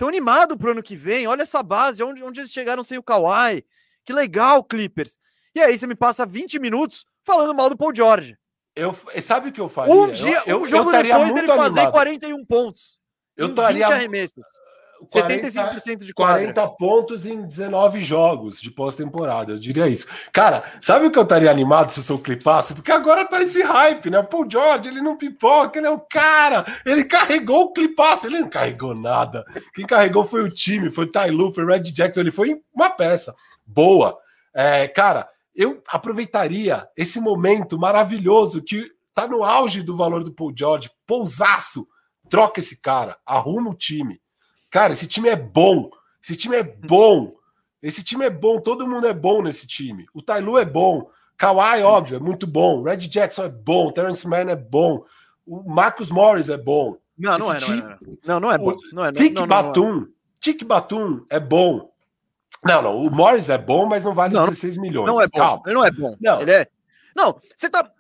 Tão 0.03 0.09
animado 0.09 0.59
pro 0.59 0.73
ano 0.73 0.83
que 0.83 0.97
vem. 0.97 1.29
Olha 1.29 1.43
essa 1.43 1.63
base, 1.63 2.03
onde, 2.03 2.25
onde 2.25 2.41
eles 2.41 2.53
chegaram 2.53 2.83
sem 2.83 2.99
o 2.99 3.03
Kawhi. 3.05 3.65
Que 4.05 4.13
legal, 4.13 4.65
Clippers. 4.65 5.17
E 5.55 5.61
aí 5.61 5.79
você 5.79 5.87
me 5.87 5.95
passa 5.95 6.27
20 6.27 6.59
minutos 6.59 7.05
falando 7.25 7.55
mal 7.55 7.71
do 7.71 7.77
Paul 7.77 7.95
George. 7.95 8.37
Eu, 8.75 8.97
sabe 9.21 9.51
o 9.51 9.53
que 9.53 9.61
eu 9.61 9.69
faria? 9.69 9.95
Um 9.95 10.11
dia, 10.11 10.43
eu, 10.45 10.63
um 10.63 10.65
jogo 10.65 10.91
eu 10.93 11.03
depois 11.05 11.35
dele 11.35 11.47
fazer 11.47 11.81
animado. 11.81 11.93
41 11.93 12.45
pontos. 12.45 13.01
Eu 13.37 13.51
estaria 13.51 13.87
20 13.87 13.95
arremessos. 13.95 14.43
40, 15.11 15.49
75% 15.49 16.05
de 16.05 16.15
quadra. 16.15 16.53
40 16.53 16.69
pontos 16.77 17.27
em 17.27 17.43
19 17.43 18.01
jogos 18.01 18.61
de 18.61 18.71
pós-temporada, 18.71 19.53
eu 19.53 19.59
diria 19.59 19.89
isso. 19.89 20.07
Cara, 20.33 20.65
sabe 20.81 21.07
o 21.07 21.11
que 21.11 21.19
eu 21.19 21.23
estaria 21.23 21.51
animado 21.51 21.91
se 21.91 22.01
eu 22.01 22.05
sou 22.05 22.19
clipaço? 22.19 22.75
Porque 22.75 22.93
agora 22.93 23.25
tá 23.25 23.43
esse 23.43 23.63
hype, 23.63 24.11
né? 24.11 24.23
Paul 24.23 24.49
George, 24.49 24.89
ele 24.89 25.01
não 25.01 25.17
pipoca, 25.17 25.79
ele 25.79 25.87
é 25.87 25.91
o 25.91 26.01
cara. 26.01 26.65
Ele 26.87 27.05
carregou 27.05 27.65
o 27.65 27.73
clipaço, 27.73 28.27
ele 28.27 28.41
não 28.41 28.49
carregou 28.49 28.95
nada. 28.95 29.45
Quem 29.75 29.87
carregou 29.87 30.25
foi 30.25 30.43
o 30.43 30.51
time, 30.51 30.91
foi 30.91 31.05
o 31.05 31.11
Ty 31.11 31.31
Lue, 31.31 31.55
foi 31.55 31.65
o 31.65 31.69
Red 31.69 31.81
Jackson, 31.81 32.21
ele 32.21 32.31
foi 32.31 32.61
uma 32.75 32.91
peça 32.91 33.35
boa. 33.67 34.19
É, 34.55 34.89
cara, 34.89 35.29
eu 35.55 35.83
aproveitaria 35.89 36.89
esse 36.97 37.21
momento 37.21 37.79
maravilhoso 37.79 38.63
que 38.63 38.91
tá 39.15 39.27
no 39.27 39.45
auge 39.45 39.83
do 39.83 39.97
valor 39.97 40.25
do 40.25 40.33
Paul 40.33 40.53
George, 40.57 40.91
pousaço, 41.07 41.87
troca 42.31 42.61
esse 42.61 42.81
cara, 42.81 43.19
arruma 43.27 43.71
o 43.71 43.75
time 43.75 44.22
Cara, 44.73 44.95
esse 44.95 45.07
time 45.07 45.29
é 45.29 45.37
bom. 45.37 45.91
Esse 46.25 46.35
time 46.35 46.57
é 46.57 46.63
bom. 46.63 47.35
Esse 47.83 48.03
time 48.03 48.25
é 48.25 48.31
bom. 48.31 48.59
Todo 48.59 48.89
mundo 48.89 49.07
é 49.07 49.13
bom 49.13 49.43
nesse 49.43 49.67
time. 49.67 50.07
O 50.15 50.23
Tailu 50.23 50.59
é 50.59 50.65
bom. 50.65 51.11
Kawhi, 51.37 51.83
óbvio, 51.83 52.17
é 52.17 52.19
muito 52.19 52.47
bom. 52.47 52.83
Red 52.83 52.97
Jackson 52.97 53.45
é 53.45 53.49
bom. 53.51 53.93
Terence 53.93 54.27
Mann 54.27 54.49
é 54.49 54.57
bom. 54.57 55.05
O 55.47 55.63
Marcus 55.63 56.11
Morris 56.11 56.49
é 56.49 56.57
bom. 56.57 56.97
Não, 57.19 57.37
não 57.37 57.53
é, 57.53 57.57
time... 57.59 57.83
não 57.83 57.91
é, 57.91 57.99
não, 58.25 58.41
não 58.41 58.53
é 58.53 58.59
bom. 58.59 58.77
Não 58.95 59.05
é, 59.05 59.13
Tic 59.13 59.39
Batum. 59.47 60.07
Tic 60.41 60.65
Batum 60.65 61.27
é 61.29 61.39
bom. 61.39 61.93
Não, 62.65 62.81
não. 62.81 62.97
O 62.97 63.11
Morris 63.11 63.51
é 63.51 63.59
bom, 63.59 63.85
mas 63.85 64.07
não 64.07 64.15
vale 64.15 64.33
não, 64.33 64.47
16 64.47 64.79
milhões. 64.79 65.07
Não 65.07 65.21
é 65.21 65.27
bom. 65.27 65.39
Calma. 65.39 65.63
Ele 65.67 65.75
não 65.75 65.85
é 65.85 65.91
bom. 65.91 66.17
Não. 66.19 66.41
Ele 66.41 66.51
é. 66.51 66.67
Não, 67.15 67.39
você 67.55 67.69
tá. 67.69 67.91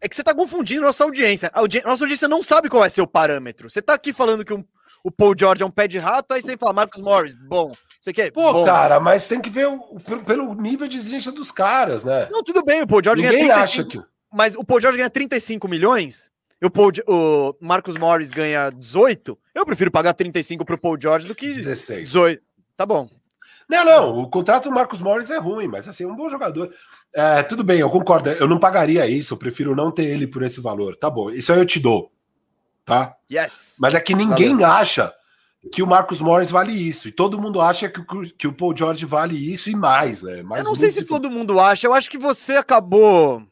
É 0.00 0.08
que 0.08 0.14
você 0.14 0.22
tá 0.22 0.32
confundindo 0.32 0.82
nossa 0.82 1.02
audiência. 1.02 1.50
A 1.52 1.58
audi... 1.58 1.82
Nossa 1.84 2.04
audiência 2.04 2.28
não 2.28 2.40
sabe 2.40 2.68
qual 2.68 2.84
é 2.84 2.88
seu 2.88 3.06
parâmetro. 3.06 3.68
Você 3.68 3.82
tá 3.82 3.94
aqui 3.94 4.12
falando 4.12 4.44
que 4.44 4.54
um 4.54 4.64
o 5.02 5.10
Paul 5.10 5.34
George 5.38 5.62
é 5.62 5.66
um 5.66 5.70
pé 5.70 5.88
de 5.88 5.98
rato, 5.98 6.32
aí 6.32 6.42
você 6.42 6.56
fala 6.56 6.72
Marcos 6.72 7.00
Morris, 7.00 7.34
bom. 7.34 7.72
Você 8.00 8.12
quer? 8.12 8.30
Pô, 8.32 8.52
bom. 8.52 8.64
cara, 8.64 8.98
mas 8.98 9.28
tem 9.28 9.40
que 9.40 9.50
ver 9.50 9.68
o, 9.68 10.00
pelo 10.26 10.54
nível 10.54 10.88
de 10.88 10.96
exigência 10.96 11.30
dos 11.30 11.52
caras, 11.52 12.04
né? 12.04 12.28
Não, 12.30 12.42
tudo 12.42 12.64
bem, 12.64 12.82
o 12.82 12.86
Paul 12.86 13.02
George 13.02 13.22
Ninguém 13.22 13.46
ganha 13.46 13.54
35, 13.56 13.80
acha 13.80 13.84
que... 13.84 14.10
Mas 14.32 14.54
o 14.54 14.64
Paul 14.64 14.80
George 14.80 14.98
ganha 14.98 15.10
35 15.10 15.68
milhões, 15.68 16.30
o, 16.62 16.70
Paul, 16.70 16.92
o 17.06 17.54
Marcos 17.60 17.96
Morris 17.96 18.30
ganha 18.30 18.70
18, 18.70 19.38
eu 19.54 19.66
prefiro 19.66 19.90
pagar 19.90 20.12
35 20.12 20.64
pro 20.64 20.78
Paul 20.78 20.98
George 21.00 21.26
do 21.26 21.34
que 21.34 21.52
16. 21.52 22.04
18. 22.04 22.42
Tá 22.76 22.86
bom. 22.86 23.08
Não, 23.68 23.84
não, 23.84 24.18
o 24.18 24.28
contrato 24.28 24.64
do 24.64 24.74
Marcos 24.74 25.00
Morris 25.00 25.30
é 25.30 25.38
ruim, 25.38 25.68
mas 25.68 25.86
assim, 25.88 26.04
é 26.04 26.06
um 26.06 26.16
bom 26.16 26.28
jogador. 26.28 26.70
É, 27.14 27.42
tudo 27.44 27.62
bem, 27.62 27.78
eu 27.78 27.88
concordo, 27.88 28.28
eu 28.30 28.48
não 28.48 28.58
pagaria 28.58 29.06
isso, 29.06 29.34
eu 29.34 29.38
prefiro 29.38 29.76
não 29.76 29.90
ter 29.90 30.04
ele 30.04 30.26
por 30.26 30.42
esse 30.42 30.60
valor. 30.60 30.96
Tá 30.96 31.08
bom, 31.08 31.30
isso 31.30 31.52
aí 31.52 31.58
eu 31.58 31.66
te 31.66 31.78
dou, 31.78 32.10
tá? 32.90 33.16
Yes. 33.30 33.76
Mas 33.78 33.94
é 33.94 34.00
que 34.00 34.14
ninguém 34.14 34.56
Valeu. 34.56 34.66
acha 34.66 35.14
que 35.72 35.80
o 35.80 35.86
Marcos 35.86 36.20
Morris 36.20 36.50
vale 36.50 36.72
isso. 36.72 37.06
E 37.06 37.12
todo 37.12 37.40
mundo 37.40 37.60
acha 37.60 37.88
que, 37.88 38.02
que 38.36 38.48
o 38.48 38.52
Paul 38.52 38.76
George 38.76 39.06
vale 39.06 39.36
isso 39.36 39.70
e 39.70 39.76
mais, 39.76 40.24
né? 40.24 40.42
Mais 40.42 40.64
eu 40.64 40.68
não 40.68 40.74
sei 40.74 40.90
se 40.90 41.04
todo 41.04 41.30
mundo 41.30 41.60
acha, 41.60 41.86
eu 41.86 41.94
acho 41.94 42.10
que 42.10 42.18
você 42.18 42.54
acabou. 42.54 43.42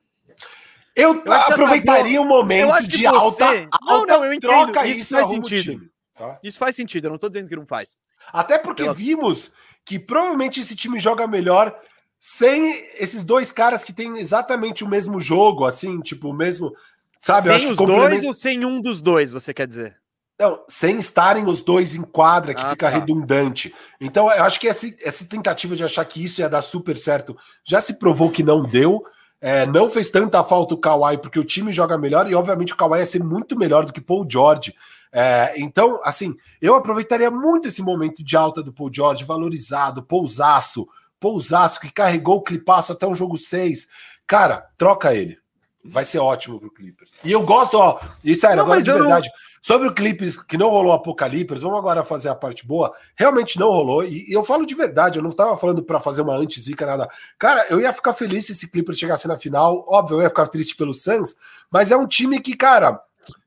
Eu, 0.96 1.22
eu 1.24 1.32
aproveitaria 1.32 2.20
o 2.20 2.24
um 2.24 2.28
momento 2.28 2.88
de 2.88 3.02
você... 3.02 3.06
alta, 3.06 3.44
alta 3.44 3.78
não, 3.84 4.06
não, 4.06 4.24
eu 4.24 4.32
entendo. 4.32 4.50
troca 4.50 4.84
isso, 4.86 5.00
isso 5.00 5.14
faz 5.14 5.28
sentido. 5.28 5.62
Time, 5.62 5.90
tá? 6.16 6.38
Isso 6.42 6.58
faz 6.58 6.74
sentido, 6.74 7.04
eu 7.04 7.10
não 7.12 7.18
tô 7.18 7.28
dizendo 7.28 7.48
que 7.48 7.54
não 7.54 7.66
faz. 7.66 7.96
Até 8.32 8.58
porque 8.58 8.82
Pela... 8.82 8.94
vimos 8.94 9.52
que 9.84 10.00
provavelmente 10.00 10.58
esse 10.58 10.74
time 10.74 10.98
joga 10.98 11.28
melhor 11.28 11.78
sem 12.18 12.84
esses 12.94 13.22
dois 13.22 13.52
caras 13.52 13.84
que 13.84 13.92
têm 13.92 14.18
exatamente 14.18 14.82
o 14.82 14.88
mesmo 14.88 15.20
jogo, 15.20 15.64
assim, 15.64 16.00
tipo, 16.00 16.30
o 16.30 16.34
mesmo. 16.34 16.74
Sabe, 17.18 17.58
sem 17.58 17.70
os 17.70 17.76
dois 17.76 18.22
ou 18.22 18.32
sem 18.32 18.64
um 18.64 18.80
dos 18.80 19.00
dois, 19.00 19.32
você 19.32 19.52
quer 19.52 19.66
dizer? 19.66 19.96
Não, 20.38 20.60
sem 20.68 20.98
estarem 20.98 21.46
os 21.48 21.62
dois 21.62 21.96
em 21.96 22.02
quadra, 22.02 22.54
que 22.54 22.62
Ah, 22.62 22.70
fica 22.70 22.88
tá. 22.88 22.96
redundante. 22.96 23.74
Então, 24.00 24.30
eu 24.30 24.44
acho 24.44 24.60
que 24.60 24.68
essa, 24.68 24.86
essa 25.02 25.24
tentativa 25.26 25.74
de 25.74 25.82
achar 25.82 26.04
que 26.04 26.22
isso 26.22 26.40
ia 26.40 26.48
dar 26.48 26.62
super 26.62 26.96
certo 26.96 27.36
já 27.64 27.80
se 27.80 27.98
provou 27.98 28.30
que 28.30 28.44
não 28.44 28.62
deu. 28.62 29.02
É, 29.40 29.66
não 29.66 29.90
fez 29.90 30.10
tanta 30.10 30.42
falta 30.44 30.74
o 30.74 30.78
Kawhi, 30.78 31.18
porque 31.18 31.38
o 31.38 31.44
time 31.44 31.72
joga 31.72 31.98
melhor, 31.98 32.30
e 32.30 32.34
obviamente 32.34 32.72
o 32.72 32.76
Kawhi 32.76 33.00
ia 33.00 33.06
ser 33.06 33.22
muito 33.22 33.58
melhor 33.58 33.84
do 33.84 33.92
que 33.92 34.00
Paul 34.00 34.26
George. 34.30 34.74
É, 35.12 35.54
então, 35.56 35.98
assim, 36.04 36.36
eu 36.60 36.74
aproveitaria 36.74 37.30
muito 37.30 37.66
esse 37.66 37.82
momento 37.82 38.22
de 38.22 38.36
alta 38.36 38.62
do 38.62 38.72
Paul 38.72 38.90
George, 38.92 39.24
valorizado, 39.24 40.02
pousaço, 40.02 40.86
pousaço, 41.18 41.80
que 41.80 41.90
carregou 41.90 42.36
o 42.36 42.42
clipaço 42.42 42.92
até 42.92 43.06
um 43.06 43.14
jogo 43.14 43.36
6. 43.36 43.88
Cara, 44.26 44.68
troca 44.76 45.14
ele. 45.14 45.38
Vai 45.84 46.04
ser 46.04 46.18
ótimo 46.18 46.58
pro 46.60 46.70
Clippers. 46.70 47.12
E 47.24 47.32
eu 47.32 47.42
gosto, 47.42 47.78
ó, 47.78 48.00
e 48.22 48.34
sério, 48.34 48.56
Não, 48.56 48.64
agora 48.64 48.82
de 48.82 48.90
eu 48.90 48.98
não- 48.98 49.04
verdade. 49.06 49.30
Sobre 49.60 49.88
o 49.88 49.92
Clippers, 49.94 50.36
que 50.40 50.56
não 50.56 50.70
rolou 50.70 50.92
Apocalipse, 50.92 51.58
vamos 51.60 51.78
agora 51.78 52.04
fazer 52.04 52.28
a 52.28 52.34
parte 52.34 52.64
boa. 52.66 52.92
Realmente 53.16 53.58
não 53.58 53.68
rolou. 53.70 54.04
E, 54.04 54.30
eu 54.32 54.44
falo 54.44 54.64
de 54.64 54.74
verdade, 54.74 55.18
eu 55.18 55.22
não 55.22 55.30
tava 55.32 55.56
falando 55.56 55.82
pra 55.82 55.98
fazer 55.98 56.22
uma 56.22 56.34
anti-zica, 56.36 56.86
nada. 56.86 57.08
Cara, 57.38 57.66
eu 57.68 57.80
ia 57.80 57.92
ficar 57.92 58.12
feliz 58.12 58.46
se 58.46 58.52
esse 58.52 58.70
Clippers 58.70 58.98
chegasse 58.98 59.26
na 59.26 59.36
final. 59.36 59.84
Óbvio, 59.88 60.18
eu 60.18 60.22
ia 60.22 60.28
ficar 60.28 60.46
triste 60.46 60.76
pelo 60.76 60.94
Suns, 60.94 61.34
mas 61.70 61.90
é 61.90 61.96
um 61.96 62.06
time 62.06 62.40
que, 62.40 62.54
cara, 62.56 63.00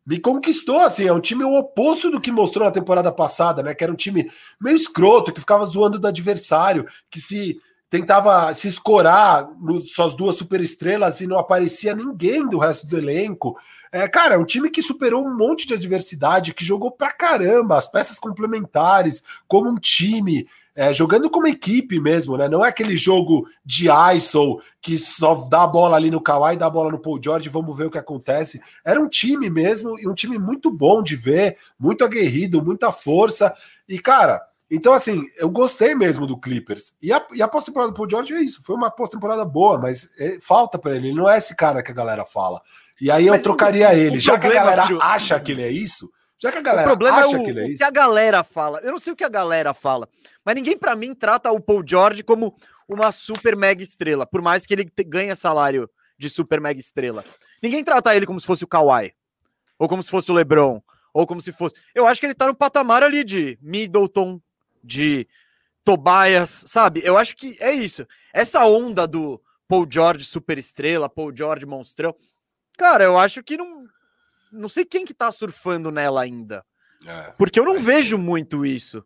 me 0.06 0.20
conquistou, 0.20 0.80
assim, 0.82 1.06
é 1.08 1.14
um 1.14 1.22
time 1.22 1.44
o 1.46 1.56
oposto 1.58 2.10
do 2.12 2.20
que 2.20 2.32
mostrou 2.32 2.66
na 2.66 2.72
temporada 2.72 3.12
passada, 3.12 3.64
né? 3.64 3.74
Que 3.74 3.84
era 3.84 3.94
um 3.94 3.96
time 3.96 4.30
meio 4.60 4.76
escroto, 4.76 5.32
que 5.32 5.40
ficava 5.40 5.64
zoando 5.66 5.98
do 5.98 6.08
adversário, 6.08 6.86
que 7.10 7.22
se 7.22 7.60
tentava 7.92 8.54
se 8.54 8.70
escorar 8.70 9.50
suas 9.94 10.16
duas 10.16 10.38
superestrelas 10.38 11.20
e 11.20 11.28
não 11.28 11.38
aparecia 11.38 11.94
ninguém 11.94 12.48
do 12.48 12.58
resto 12.58 12.88
do 12.88 12.98
elenco. 12.98 13.60
É, 13.92 14.08
cara, 14.08 14.36
é 14.36 14.38
um 14.38 14.46
time 14.46 14.70
que 14.70 14.82
superou 14.82 15.28
um 15.28 15.36
monte 15.36 15.68
de 15.68 15.74
adversidade, 15.74 16.54
que 16.54 16.64
jogou 16.64 16.90
pra 16.90 17.12
caramba, 17.12 17.78
as 17.78 17.92
peças 17.92 18.18
complementares, 18.18 19.22
como 19.46 19.70
um 19.70 19.76
time, 19.76 20.48
é, 20.74 20.94
jogando 20.94 21.30
como 21.30 21.48
equipe 21.48 22.00
mesmo, 22.00 22.38
né? 22.38 22.48
Não 22.48 22.64
é 22.64 22.70
aquele 22.70 22.96
jogo 22.96 23.46
de 23.66 23.90
ISO 24.16 24.62
que 24.82 24.98
só 24.98 25.36
dá 25.50 25.64
a 25.64 25.68
bola 25.68 25.98
ali 25.98 26.10
no 26.10 26.22
Kawhi, 26.22 26.56
dá 26.56 26.68
a 26.68 26.70
bola 26.70 26.92
no 26.92 27.00
Paul 27.00 27.20
George, 27.22 27.50
vamos 27.50 27.76
ver 27.76 27.88
o 27.88 27.92
que 27.92 27.98
acontece. 27.98 28.62
Era 28.86 29.02
um 29.02 29.10
time 29.10 29.50
mesmo, 29.50 30.00
e 30.00 30.08
um 30.08 30.14
time 30.14 30.40
muito 30.40 30.72
bom 30.72 31.04
de 31.04 31.18
ver, 31.18 31.58
muito 31.78 32.06
aguerrido, 32.06 32.64
muita 32.64 32.90
força. 32.90 33.54
E, 33.86 34.00
cara, 34.00 34.42
então, 34.72 34.94
assim, 34.94 35.22
eu 35.38 35.50
gostei 35.50 35.94
mesmo 35.94 36.26
do 36.26 36.40
Clippers. 36.40 36.96
E 37.02 37.12
a, 37.12 37.26
e 37.34 37.42
a 37.42 37.48
pós-temporada 37.48 37.92
do 37.92 37.96
Paul 37.96 38.10
George 38.10 38.34
é 38.34 38.40
isso. 38.42 38.64
Foi 38.64 38.76
uma 38.76 38.90
pós-temporada 38.90 39.44
boa, 39.46 39.78
mas 39.78 40.10
é, 40.20 40.40
falta 40.42 40.80
para 40.80 40.96
ele. 40.96 41.10
Ele 41.10 41.16
não 41.18 41.30
é 41.30 41.38
esse 41.38 41.56
cara 41.56 41.84
que 41.84 41.92
a 41.92 41.94
galera 41.94 42.24
fala. 42.26 42.62
E 43.00 43.12
aí 43.12 43.28
eu 43.28 43.34
Mas 43.34 43.44
trocaria 43.44 43.88
o- 43.90 43.92
o 43.92 43.94
ele. 43.96 44.20
Já 44.20 44.34
que 44.34 44.38
a 44.38 44.50
problema, 44.50 44.64
galera 44.66 44.88
filho- 44.88 45.02
acha 45.02 45.40
que 45.40 45.52
ele 45.52 45.62
é 45.64 45.70
isso, 45.72 46.10
já 46.40 46.52
que 46.52 46.58
a 46.58 46.62
O 46.62 46.64
galera 46.64 46.88
problema 46.88 47.18
é 47.18 47.20
acha 47.26 47.38
o, 47.38 47.44
que 47.44 47.50
ele 47.50 47.60
é 47.60 47.64
o 47.64 47.68
isso. 47.68 47.78
que 47.78 47.84
a 47.84 47.92
galera 47.92 48.44
fala. 48.44 48.80
Eu 48.82 48.92
não 48.92 48.98
sei 49.00 49.12
o 49.14 49.16
que 49.16 49.24
a 49.24 49.30
galera 49.30 49.74
fala, 49.74 50.08
mas 50.46 50.56
ninguém 50.56 50.78
pra 50.78 50.96
mim 50.96 51.14
trata 51.14 51.52
o 51.52 51.60
Paul 51.60 51.84
George 51.86 52.24
como 52.24 52.56
uma 52.88 53.12
super 53.12 53.56
mega 53.56 53.82
estrela, 53.84 54.26
por 54.26 54.42
mais 54.42 54.66
que 54.66 54.74
ele 54.74 54.92
ganhe 55.08 55.36
salário 55.36 55.90
de 56.18 56.30
super 56.30 56.62
mega 56.62 56.80
estrela. 56.80 57.24
Ninguém 57.62 57.84
trata 57.84 58.16
ele 58.16 58.26
como 58.26 58.40
se 58.40 58.46
fosse 58.46 58.64
o 58.64 58.68
Kawhi, 58.68 59.14
ou 59.80 59.88
como 59.90 60.04
se 60.04 60.10
fosse 60.10 60.32
o 60.32 60.34
LeBron, 60.36 60.80
ou 61.14 61.26
como 61.28 61.42
se 61.42 61.52
fosse. 61.52 61.76
Eu 61.96 62.06
acho 62.08 62.20
que 62.22 62.28
ele 62.28 62.34
tá 62.36 62.46
no 62.48 62.56
patamar 62.56 63.02
ali 63.04 63.24
de 63.24 63.58
Middleton, 63.62 64.40
de 64.84 65.28
Tobias, 65.84 66.64
sabe? 66.68 67.02
Eu 67.04 67.18
acho 67.18 67.36
que 67.36 67.58
é 67.60 67.72
isso. 67.72 68.06
Essa 68.34 68.66
onda 68.66 69.08
do 69.08 69.42
Paul 69.68 69.88
George 69.90 70.26
super 70.26 70.58
estrela, 70.58 71.10
Paul 71.10 71.36
George 71.36 71.66
monstrão. 71.66 72.16
Cara, 72.78 73.04
eu 73.04 73.18
acho 73.18 73.44
que 73.44 73.58
não 73.58 73.84
não 74.52 74.68
sei 74.68 74.84
quem 74.84 75.06
que 75.06 75.14
tá 75.14 75.32
surfando 75.32 75.90
nela 75.92 76.22
ainda. 76.22 76.66
É. 77.06 77.32
Porque 77.38 77.58
eu 77.60 77.64
não 77.64 77.80
vejo 77.80 78.18
muito 78.18 78.66
isso. 78.66 79.04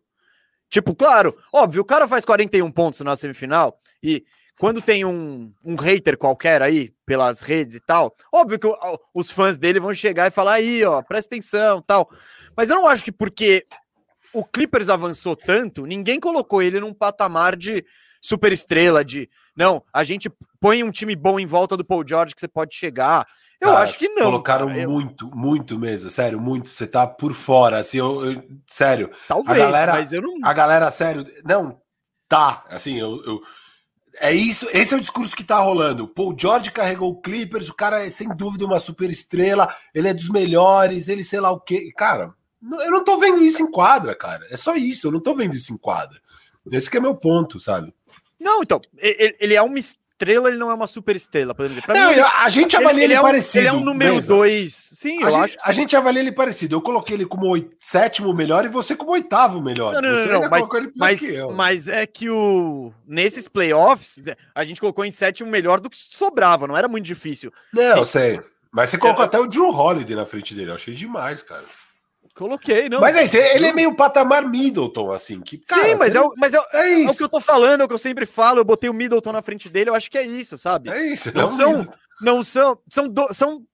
Tipo, 0.68 0.92
claro, 0.94 1.38
óbvio, 1.52 1.82
o 1.82 1.84
cara 1.84 2.08
faz 2.08 2.24
41 2.24 2.70
pontos 2.72 3.00
na 3.00 3.14
semifinal 3.14 3.80
e 4.02 4.24
quando 4.58 4.82
tem 4.82 5.04
um, 5.04 5.52
um 5.64 5.76
hater 5.76 6.18
qualquer 6.18 6.60
aí 6.62 6.92
pelas 7.06 7.42
redes 7.42 7.76
e 7.76 7.80
tal, 7.80 8.16
óbvio 8.32 8.58
que 8.58 8.66
o- 8.66 8.98
os 9.14 9.30
fãs 9.30 9.56
dele 9.56 9.78
vão 9.78 9.94
chegar 9.94 10.26
e 10.26 10.30
falar 10.32 10.54
aí, 10.54 10.82
ó, 10.82 11.00
presta 11.02 11.34
atenção 11.34 11.80
tal. 11.80 12.10
Mas 12.56 12.68
eu 12.68 12.74
não 12.76 12.88
acho 12.88 13.04
que 13.04 13.12
porque 13.12 13.64
o 14.32 14.44
Clippers 14.44 14.88
avançou 14.88 15.34
tanto, 15.36 15.86
ninguém 15.86 16.18
colocou 16.20 16.62
ele 16.62 16.80
num 16.80 16.92
patamar 16.94 17.56
de 17.56 17.84
super 18.20 18.52
estrela, 18.52 19.04
de 19.04 19.28
não, 19.56 19.82
a 19.92 20.04
gente 20.04 20.30
põe 20.60 20.82
um 20.82 20.90
time 20.90 21.14
bom 21.16 21.38
em 21.40 21.46
volta 21.46 21.76
do 21.76 21.84
Paul 21.84 22.04
George 22.06 22.34
que 22.34 22.40
você 22.40 22.48
pode 22.48 22.74
chegar. 22.74 23.26
Eu 23.58 23.68
Cara, 23.70 23.80
acho 23.84 23.98
que 23.98 24.08
não. 24.10 24.24
Colocaram 24.24 24.68
cara. 24.68 24.86
Muito, 24.86 25.34
muito 25.34 25.78
mesmo, 25.78 26.10
sério, 26.10 26.38
muito. 26.38 26.68
Você 26.68 26.86
tá 26.86 27.06
por 27.06 27.32
fora, 27.32 27.78
assim, 27.78 27.98
eu, 27.98 28.32
eu- 28.32 28.42
sério. 28.66 29.10
talvez, 29.26 29.56
galera- 29.56 29.92
mas 29.94 30.12
eu 30.12 30.20
não. 30.20 30.34
A 30.42 30.52
galera, 30.52 30.90
sério, 30.90 31.24
não, 31.42 31.80
tá, 32.28 32.66
assim, 32.68 32.98
eu, 33.00 33.22
eu- 33.24 33.40
é 34.20 34.34
isso, 34.34 34.66
esse 34.72 34.92
é 34.92 34.96
o 34.98 35.00
discurso 35.00 35.34
que 35.34 35.42
tá 35.44 35.58
rolando. 35.58 36.04
O 36.04 36.08
Paul 36.08 36.36
George 36.38 36.70
carregou 36.70 37.10
o 37.12 37.20
Clippers, 37.20 37.68
o 37.70 37.74
cara 37.74 38.04
é 38.04 38.10
sem 38.10 38.28
dúvida 38.28 38.66
uma 38.66 38.78
super 38.78 39.08
estrela, 39.10 39.74
ele 39.94 40.08
é 40.08 40.12
dos 40.14 40.28
melhores, 40.28 41.08
ele 41.08 41.24
sei 41.24 41.40
lá 41.40 41.50
o 41.50 41.60
quê. 41.60 41.90
Cara, 41.96 42.34
eu 42.62 42.90
não 42.90 43.04
tô 43.04 43.18
vendo 43.18 43.42
isso 43.44 43.62
em 43.62 43.70
quadra, 43.70 44.14
cara. 44.14 44.46
É 44.50 44.56
só 44.56 44.74
isso, 44.76 45.06
eu 45.08 45.12
não 45.12 45.20
tô 45.20 45.34
vendo 45.34 45.54
isso 45.54 45.72
em 45.72 45.76
quadra. 45.76 46.18
Esse 46.72 46.90
que 46.90 46.96
é 46.96 47.00
meu 47.00 47.14
ponto, 47.14 47.60
sabe? 47.60 47.94
Não, 48.40 48.62
então, 48.62 48.80
e- 48.98 49.26
e- 49.28 49.36
ele 49.38 49.54
é 49.54 49.62
uma 49.62 49.78
estrela, 49.78 50.48
ele 50.48 50.56
não 50.58 50.70
é 50.70 50.74
uma 50.74 50.86
super 50.86 51.14
estrela, 51.14 51.54
podemos 51.54 51.80
dizer. 51.80 51.92
Não, 51.94 52.06
mim, 52.08 52.12
ele, 52.14 52.20
eu- 52.22 52.26
a 52.26 52.48
gente 52.48 52.76
avalia 52.76 53.04
ele, 53.04 53.12
ele 53.12 53.14
é 53.14 53.20
um, 53.20 53.22
parecido. 53.22 53.58
ele 53.58 53.68
é 53.68 53.72
um 53.72 53.80
número 53.84 54.20
dois. 54.26 54.90
Sim, 54.94 55.22
A 55.22 55.26
eu 55.26 55.30
gente, 55.30 55.44
acho. 55.44 55.56
a 55.62 55.66
sim. 55.72 55.72
gente 55.80 55.96
avalia 55.96 56.20
ele 56.22 56.32
parecido. 56.32 56.74
Eu 56.74 56.82
coloquei 56.82 57.14
ele 57.16 57.24
como 57.26 57.46
oit- 57.46 57.70
sétimo 57.80 58.34
melhor 58.34 58.64
e 58.64 58.68
você 58.68 58.96
como 58.96 59.12
oitavo 59.12 59.62
melhor. 59.62 59.92
Não, 59.94 60.00
não, 60.02 60.10
não, 60.10 60.16
você 60.18 60.26
não, 60.28 60.34
ainda 60.42 60.48
mas, 60.48 60.68
ele 60.74 60.92
mas, 60.96 61.20
que 61.20 61.26
eu. 61.30 61.52
mas 61.52 61.88
é 61.88 62.04
que 62.06 62.28
o 62.28 62.92
nesses 63.06 63.46
playoffs 63.46 64.20
a 64.54 64.64
gente 64.64 64.80
colocou 64.80 65.04
em 65.04 65.10
sétimo 65.10 65.48
melhor 65.50 65.78
do 65.80 65.88
que 65.88 65.96
sobrava, 65.98 66.66
não 66.66 66.76
era 66.76 66.88
muito 66.88 67.04
difícil. 67.06 67.52
Não, 67.72 67.92
Sim. 67.92 67.98
eu 67.98 68.04
sei. 68.04 68.40
Mas 68.72 68.88
você 68.90 68.98
colocou 68.98 69.22
Eu- 69.22 69.26
até 69.28 69.38
o 69.38 69.46
Drew 69.46 69.70
Holiday 69.70 70.16
na 70.16 70.26
frente 70.26 70.54
dele. 70.54 70.70
Eu 70.70 70.74
achei 70.74 70.94
demais, 70.94 71.42
cara. 71.42 71.64
Coloquei, 72.36 72.88
não. 72.88 73.00
mas 73.00 73.16
é 73.16 73.24
isso. 73.24 73.36
Ele 73.36 73.66
é 73.66 73.72
meio 73.72 73.94
patamar 73.94 74.46
Middleton, 74.46 75.10
assim. 75.10 75.40
Que, 75.40 75.56
cara, 75.58 75.84
Sim, 75.84 75.94
mas, 75.96 76.14
é, 76.14 76.18
não- 76.18 76.28
o, 76.28 76.34
mas 76.36 76.52
é, 76.52 76.58
é 76.74 76.92
é 76.92 76.96
o 76.96 76.98
isso. 77.06 77.16
que 77.18 77.24
eu 77.24 77.28
tô 77.30 77.40
falando, 77.40 77.80
é 77.80 77.84
o 77.84 77.88
que 77.88 77.94
eu 77.94 77.98
sempre 77.98 78.26
falo. 78.26 78.58
Eu 78.60 78.64
botei 78.64 78.90
o 78.90 78.94
Middleton 78.94 79.32
na 79.32 79.40
frente 79.42 79.68
dele, 79.70 79.88
eu 79.90 79.94
acho 79.94 80.10
que 80.10 80.18
é 80.18 80.22
isso, 80.26 80.58
sabe? 80.58 80.90
É 80.90 81.06
isso. 81.12 81.32
Não 81.34 81.42
é 81.42 81.46
um 81.46 81.50
são, 81.56 81.88
não 82.20 82.44
são, 82.44 82.78
são, 82.90 83.08
do- 83.08 83.32
são 83.32 83.64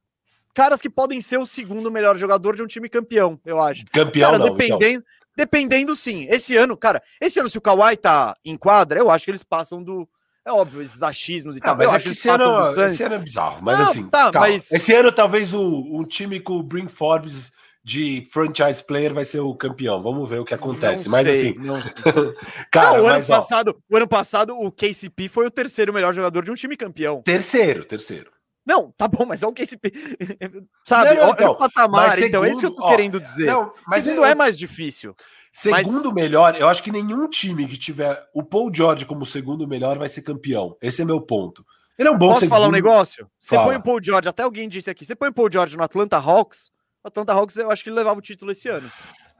caras 0.55 0.81
que 0.81 0.89
podem 0.89 1.21
ser 1.21 1.39
o 1.39 1.47
segundo 1.47 1.91
melhor 1.91 2.17
jogador 2.17 2.55
de 2.55 2.63
um 2.63 2.67
time 2.67 2.89
campeão, 2.89 3.39
eu 3.45 3.61
acho. 3.61 3.85
Campeão, 3.93 4.31
Cara, 4.31 4.39
não. 4.39 4.47
então. 4.47 4.57
dependendo, 4.57 5.05
dependendo 5.37 5.97
sim. 5.97 6.27
Esse 6.31 6.57
ano, 6.57 6.77
cara, 6.77 7.03
esse 7.21 7.41
ano, 7.41 7.49
se 7.49 7.59
o 7.59 7.61
Kawhi 7.61 7.97
tá 7.97 8.37
em 8.45 8.57
quadra, 8.57 9.01
eu 9.01 9.11
acho 9.11 9.25
que 9.25 9.31
eles 9.33 9.43
passam 9.43 9.83
do. 9.83 10.09
É 10.45 10.53
óbvio, 10.53 10.83
esses 10.83 11.03
achismos 11.03 11.57
e 11.57 11.59
Então. 11.59 11.77
tal. 11.77 11.79
Não, 11.79 11.79
mas 11.79 11.87
eu 11.89 11.93
é 11.95 11.97
acho 11.97 12.05
que 12.07 12.13
esse 12.13 12.29
ano, 12.29 12.85
esse 12.85 13.03
ano 13.05 13.15
é 13.15 13.19
bizarro. 13.19 13.59
Mas 13.63 13.79
Não, 13.79 13.85
assim, 13.85 14.09
tá, 14.09 14.31
mas- 14.35 14.71
esse 14.73 14.93
ano 14.95 15.11
talvez 15.13 15.53
o, 15.55 15.61
um 15.97 16.05
time 16.05 16.39
com 16.41 16.55
o 16.59 16.63
Bring 16.63 16.89
Forbes 16.89 17.53
de 17.85 18.25
franchise 18.31 18.85
player 18.87 19.13
vai 19.13 19.25
ser 19.25 19.41
o 19.41 19.55
campeão. 19.55 20.03
Vamos 20.03 20.29
ver 20.29 20.39
o 20.41 20.45
que 20.45 20.55
acontece. 20.55 21.07
Não 21.07 21.13
mas 21.13 21.27
sei, 21.27 21.51
assim, 21.51 21.59
não 21.59 21.81
cara, 22.71 22.97
Não, 22.99 23.05
o, 23.05 23.07
ano 23.07 23.09
mas, 23.19 23.31
ó, 23.31 23.35
passado, 23.37 23.83
o 23.91 23.97
ano 23.97 24.09
passado, 24.09 24.57
o 24.57 24.71
KCP 24.71 25.29
foi 25.29 25.47
o 25.47 25.51
terceiro 25.51 25.93
melhor 25.93 26.15
jogador 26.15 26.45
de 26.45 26.51
um 26.51 26.55
time 26.55 26.77
campeão. 26.77 27.23
terceiro, 27.23 27.85
terceiro. 27.85 28.31
Não, 28.65 28.93
tá 28.97 29.09
bom, 29.09 29.27
mas 29.27 29.43
é 29.43 29.47
o 29.47 29.53
KCP. 29.53 29.93
Sabe? 30.87 31.15
Não, 31.17 31.31
então, 31.31 31.53
o 31.53 31.57
patamar, 31.57 32.09
mas 32.11 32.23
então 32.23 32.45
é 32.45 32.51
isso 32.51 32.61
que 32.61 32.67
eu 32.67 32.71
segundo- 32.71 32.83
tô 32.83 32.87
ó, 32.87 32.91
querendo 32.91 33.21
dizer. 33.21 33.47
Não, 33.47 33.73
mas 33.89 34.05
Segundo 34.05 34.19
eu- 34.21 34.25
é 34.27 34.35
mais 34.35 34.57
difícil. 34.57 35.17
Segundo 35.53 36.15
melhor, 36.15 36.57
eu 36.57 36.67
acho 36.69 36.83
que 36.83 36.91
nenhum 36.91 37.29
time 37.29 37.67
que 37.67 37.77
tiver 37.77 38.25
o 38.35 38.43
Paul 38.43 38.71
George 38.75 39.05
como 39.05 39.27
segundo 39.27 39.67
melhor 39.69 39.99
vai 39.99 40.09
ser 40.09 40.23
campeão. 40.23 40.77
Esse 40.81 41.03
é 41.03 41.05
meu 41.05 41.21
ponto. 41.21 41.65
Ele 41.99 42.09
é 42.09 42.11
um 42.11 42.17
bom 42.17 42.29
Posso 42.29 42.41
segundo. 42.41 42.55
falar 42.57 42.69
um 42.69 42.73
negócio? 42.73 43.29
Você 43.39 43.55
Fala. 43.55 43.67
põe 43.69 43.77
o 43.77 43.83
Paul 43.83 44.03
George, 44.03 44.29
até 44.29 44.45
alguém 44.45 44.67
disse 44.67 44.89
aqui, 44.89 45.05
você 45.05 45.15
põe 45.15 45.29
o 45.29 45.33
Paul 45.33 45.51
George 45.53 45.77
no 45.77 45.85
Atlanta 45.85 46.17
Hawks, 46.17 46.71
o 47.05 47.09
Atlanta 47.09 47.33
Hawks 47.33 47.57
eu 47.57 47.71
acho 47.71 47.83
que 47.83 47.89
ele 47.91 47.97
levava 47.97 48.19
o 48.19 48.23
título 48.23 48.53
esse 48.53 48.69
ano. 48.69 48.91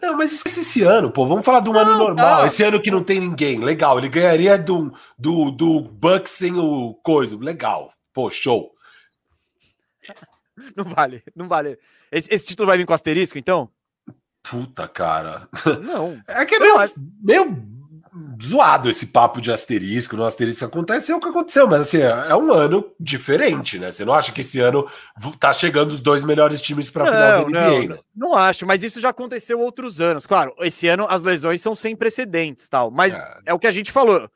Não, 0.01 0.17
mas 0.17 0.33
esquece 0.33 0.61
esse 0.61 0.83
ano, 0.83 1.11
pô. 1.13 1.27
Vamos 1.27 1.45
falar 1.45 1.61
de 1.61 1.71
um 1.71 1.79
ano 1.79 1.97
normal. 1.97 2.41
tá. 2.41 2.47
Esse 2.47 2.65
ano 2.65 2.83
que 2.83 2.91
não 2.91 3.05
tem 3.05 3.21
ninguém. 3.21 3.61
Legal. 3.61 3.99
Ele 3.99 4.09
ganharia 4.09 4.59
do, 4.59 4.93
do, 5.17 5.51
do 5.53 5.81
Bucks 5.81 6.33
sem 6.33 6.57
o 6.57 6.95
coisa. 7.05 7.37
Legal. 7.39 7.93
Pô, 8.13 8.29
show. 8.29 8.73
Não 10.77 10.85
vale, 10.85 11.23
não 11.35 11.49
vale. 11.49 11.79
Esse, 12.11 12.29
esse 12.33 12.47
título 12.47 12.67
vai 12.67 12.77
vir 12.77 12.85
com 12.85 12.93
asterisco, 12.93 13.39
então? 13.39 13.71
Puta, 14.43 14.87
cara. 14.87 15.49
Não. 15.83 16.21
É 16.29 16.45
que 16.45 16.57
é 16.57 16.61
meio, 16.61 16.79
acho- 16.79 16.95
meio 17.23 17.67
zoado 18.43 18.91
esse 18.91 19.07
papo 19.07 19.41
de 19.41 19.51
asterisco. 19.51 20.17
No 20.17 20.25
asterisco 20.25 20.65
aconteceu 20.65 21.17
o 21.17 21.21
que 21.21 21.29
aconteceu, 21.29 21.67
mas 21.67 21.81
assim, 21.83 21.99
é 21.99 22.27
é 22.29 22.37
um 22.37 22.53
ano 22.53 22.85
diferente, 23.01 23.79
né? 23.79 23.91
Você 23.91 24.05
não 24.05 24.13
acha 24.13 24.33
que 24.33 24.43
esse 24.43 24.61
ano 24.61 24.87
tá 25.41 25.53
chegando 25.53 25.91
os 25.91 26.01
dois 26.01 26.23
melhores 26.23 26.61
times 26.61 26.91
pra 26.91 27.07
final 27.07 27.21
da 27.21 27.41
NBA, 27.41 27.51
não, 27.51 27.79
né? 27.81 27.87
não, 28.15 28.29
não 28.31 28.35
acho, 28.39 28.67
mas 28.67 28.83
isso 28.83 29.01
já 29.01 29.09
aconteceu 29.09 29.59
outros 29.59 30.01
anos. 30.01 30.27
Claro, 30.27 30.55
esse 30.61 30.87
ano 30.89 31.07
as 31.09 31.23
lesões 31.23 31.63
são 31.63 31.75
sem 31.75 31.97
precedentes, 31.97 32.69
tal, 32.69 32.91
mas 32.91 33.17
É. 33.17 33.39
é 33.47 33.55
o 33.55 33.59
que 33.59 33.67
a 33.67 33.73
gente 33.73 33.91
falou. 33.91 34.29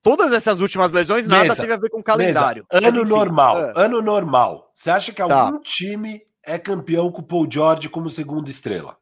Todas 0.00 0.32
essas 0.32 0.60
últimas 0.60 0.92
lesões 0.92 1.26
nada 1.26 1.42
Mesa, 1.42 1.56
teve 1.60 1.72
a 1.72 1.76
ver 1.76 1.90
com 1.90 2.00
calendário. 2.02 2.64
Mesa, 2.72 2.86
ano 2.88 3.00
enfim, 3.00 3.08
normal, 3.10 3.58
é. 3.58 3.72
ano 3.74 4.00
normal. 4.00 4.70
Você 4.74 4.90
acha 4.90 5.12
que 5.12 5.22
Tá. 5.22 5.40
algum 5.40 5.58
time 5.60 6.22
é 6.46 6.56
campeão 6.56 7.10
com 7.10 7.20
o 7.20 7.24
Paul 7.24 7.48
George 7.50 7.88
como 7.88 8.08
segunda 8.08 8.48
estrela? 8.48 8.96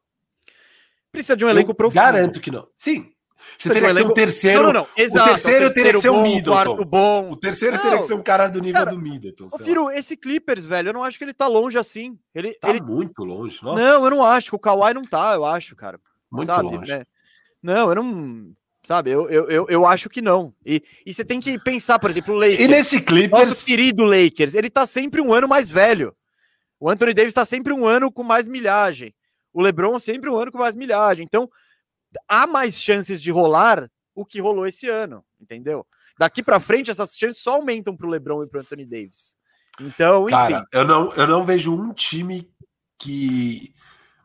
Precisa 1.13 1.37
de 1.37 1.45
um 1.45 1.49
elenco 1.49 1.71
Eu 1.73 1.75
profundo. 1.75 1.95
Garanto 2.03 2.41
que 2.41 2.51
não. 2.51 2.67
Sim. 2.77 3.11
Você 3.59 3.71
teria 3.73 3.89
que 3.89 3.95
ter 3.95 4.05
um 4.07 4.13
terceiro. 4.15 4.63
Não, 4.63 4.73
não, 4.73 4.81
não. 4.81 4.87
Exato. 4.97 5.25
o 5.25 5.29
terceiro 5.35 5.75
teria 5.75 5.93
que 5.93 5.99
ser 5.99 6.11
um 6.11 6.15
bom, 6.17 6.23
Middleton. 6.23 6.51
quarto 6.53 6.85
bom. 6.85 7.31
O 7.31 7.37
terceiro 7.37 7.77
Não. 7.77 7.83
teria 7.83 7.99
que 7.99 8.05
ser 8.07 8.15
um 8.15 8.23
cara 8.23 8.49
do 8.49 8.61
nível 8.61 8.75
Cara, 8.81 8.91
do 8.91 8.99
Middleton. 8.99 9.45
Ô, 9.45 9.49
sei 9.49 9.59
lá. 9.61 9.65
Firo, 9.65 9.91
esse 9.91 10.17
Clippers, 10.17 10.65
velho, 10.65 10.89
eu 10.89 10.93
não 10.93 11.03
acho 11.05 11.19
que 11.19 11.25
ele 11.25 11.33
tá 11.35 11.47
longe 11.47 11.79
assim. 11.79 12.19
Ele, 12.35 12.55
Tá 12.55 12.69
ele... 12.71 12.81
muito 12.83 13.25
longe. 13.25 13.59
Nossa, 13.63 13.81
Não, 13.83 14.05
eu 14.05 14.11
não 14.11 14.25
acho. 14.25 14.55
O 14.55 14.59
Kawhi 14.59 14.95
não 14.95 15.03
tá, 15.03 15.35
eu 15.35 15.45
acho, 15.45 15.75
cara. 15.77 15.99
Muito 16.31 16.47
sabe? 16.47 16.63
longe. 16.65 16.91
né? 16.91 17.05
Não, 17.63 17.89
eu 17.89 17.95
não. 17.95 18.53
Sabe, 18.85 19.11
eu, 19.11 19.29
eu, 19.29 19.51
eu, 19.51 19.67
eu 19.69 19.85
acho 19.87 20.09
que 20.09 20.23
não. 20.23 20.55
E, 20.65 20.81
e 21.05 21.13
você 21.13 21.25
tem 21.25 21.41
que 21.41 21.59
pensar, 21.59 21.99
por 21.99 22.09
exemplo, 22.09 22.35
o 22.35 22.39
Lakers. 22.39 22.61
E 22.61 22.69
nesse 22.69 22.95
Nosso 22.97 23.07
Clippers. 23.07 23.65
querido 23.65 24.05
Lakers, 24.05 24.55
ele 24.55 24.71
tá 24.71 24.87
sempre 24.87 25.21
um 25.21 25.33
ano 25.33 25.49
mais 25.49 25.69
velho. 25.69 26.15
O 26.79 26.89
Anthony 26.89 27.13
Davis 27.13 27.35
tá 27.35 27.45
sempre 27.45 27.73
um 27.73 27.85
ano 27.85 28.13
com 28.13 28.23
mais 28.23 28.47
milhagem. 28.47 29.13
O 29.53 29.61
LeBron 29.61 29.99
sempre 29.99 30.31
um 30.31 30.37
ano 30.37 30.53
com 30.53 30.59
mais 30.59 30.77
milhagem. 30.77 31.25
Então, 31.25 31.51
há 32.29 32.47
mais 32.47 32.81
chances 32.81 33.21
de 33.21 33.31
rolar 33.31 33.91
o 34.15 34.25
que 34.25 34.41
rolou 34.41 34.67
esse 34.67 34.89
ano, 34.89 35.25
entendeu? 35.41 35.87
Daqui 36.19 36.43
pra 36.43 36.59
frente, 36.59 36.91
essas 36.91 37.17
chances 37.17 37.43
só 37.43 37.57
aumentam 37.57 37.97
pro 37.97 38.09
LeBron 38.09 38.43
e 38.43 38.47
pro 38.47 38.61
Anthony 38.61 38.87
Davis. 38.87 39.37
Então, 39.81 40.25
enfim. 40.25 40.31
Cara, 40.31 40.65
eu 40.73 40.85
não, 40.85 41.13
eu 41.13 41.27
não 41.27 41.45
vejo 41.45 41.75
um 41.75 41.93
time 41.93 42.49
que. 42.99 43.75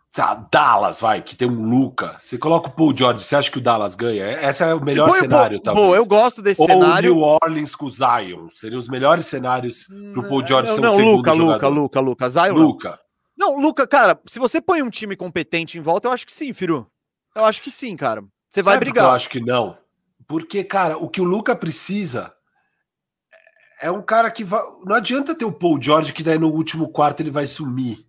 Sei 0.09 0.21
lá, 0.21 0.45
Dallas, 0.51 0.99
vai, 0.99 1.21
que 1.21 1.37
tem 1.37 1.49
um 1.49 1.69
Luca. 1.69 2.17
Você 2.19 2.37
coloca 2.37 2.67
o 2.67 2.71
Paul 2.71 2.95
George, 2.95 3.23
você 3.23 3.33
acha 3.33 3.49
que 3.49 3.59
o 3.59 3.61
Dallas 3.61 3.95
ganha? 3.95 4.25
Esse 4.41 4.61
é 4.61 4.73
o 4.73 4.83
melhor 4.83 5.09
o 5.09 5.13
cenário, 5.13 5.57
talvez. 5.61 5.87
Pô, 5.87 5.95
eu 5.95 6.05
gosto 6.05 6.41
desse 6.41 6.61
Ou 6.61 6.67
cenário. 6.67 7.15
New 7.15 7.23
Orleans 7.23 7.75
com 7.75 7.85
o 7.85 7.89
Zion. 7.89 8.49
Seriam 8.53 8.77
os 8.77 8.89
melhores 8.89 9.25
cenários 9.25 9.87
pro 10.11 10.27
Paul 10.27 10.45
George 10.45 10.67
não, 10.69 10.75
ser 10.75 10.81
não, 10.81 10.93
o 10.93 10.97
segundo 10.97 11.15
Luca, 11.15 11.31
Luca, 11.31 11.53
jogador. 11.53 11.69
Luca, 11.69 11.99
Luca, 12.01 12.29
Zion. 12.29 12.53
não. 12.53 12.61
Luca. 12.61 12.99
Não, 13.37 13.57
Luca, 13.57 13.87
cara, 13.87 14.19
se 14.27 14.37
você 14.37 14.59
põe 14.61 14.81
um 14.81 14.89
time 14.89 15.15
competente 15.15 15.77
em 15.77 15.81
volta, 15.81 16.09
eu 16.09 16.11
acho 16.11 16.25
que 16.25 16.33
sim, 16.33 16.51
Firu. 16.51 16.90
Eu 17.35 17.45
acho 17.45 17.61
que 17.61 17.71
sim, 17.71 17.95
cara. 17.95 18.23
Você 18.49 18.61
vai 18.61 18.77
que 18.77 18.83
Eu 18.87 18.91
brigar. 18.91 19.09
acho 19.15 19.29
que 19.29 19.39
não. 19.39 19.77
Porque, 20.27 20.63
cara, 20.63 20.97
o 20.97 21.09
que 21.09 21.21
o 21.21 21.25
Luca 21.25 21.55
precisa 21.55 22.33
é 23.81 23.89
um 23.91 24.01
cara 24.01 24.29
que 24.29 24.43
vai. 24.43 24.61
Não 24.85 24.95
adianta 24.95 25.35
ter 25.35 25.45
o 25.45 25.51
Paul 25.51 25.81
George 25.81 26.13
que 26.13 26.23
daí 26.23 26.37
no 26.37 26.49
último 26.49 26.89
quarto 26.89 27.21
ele 27.21 27.31
vai 27.31 27.45
sumir. 27.47 28.05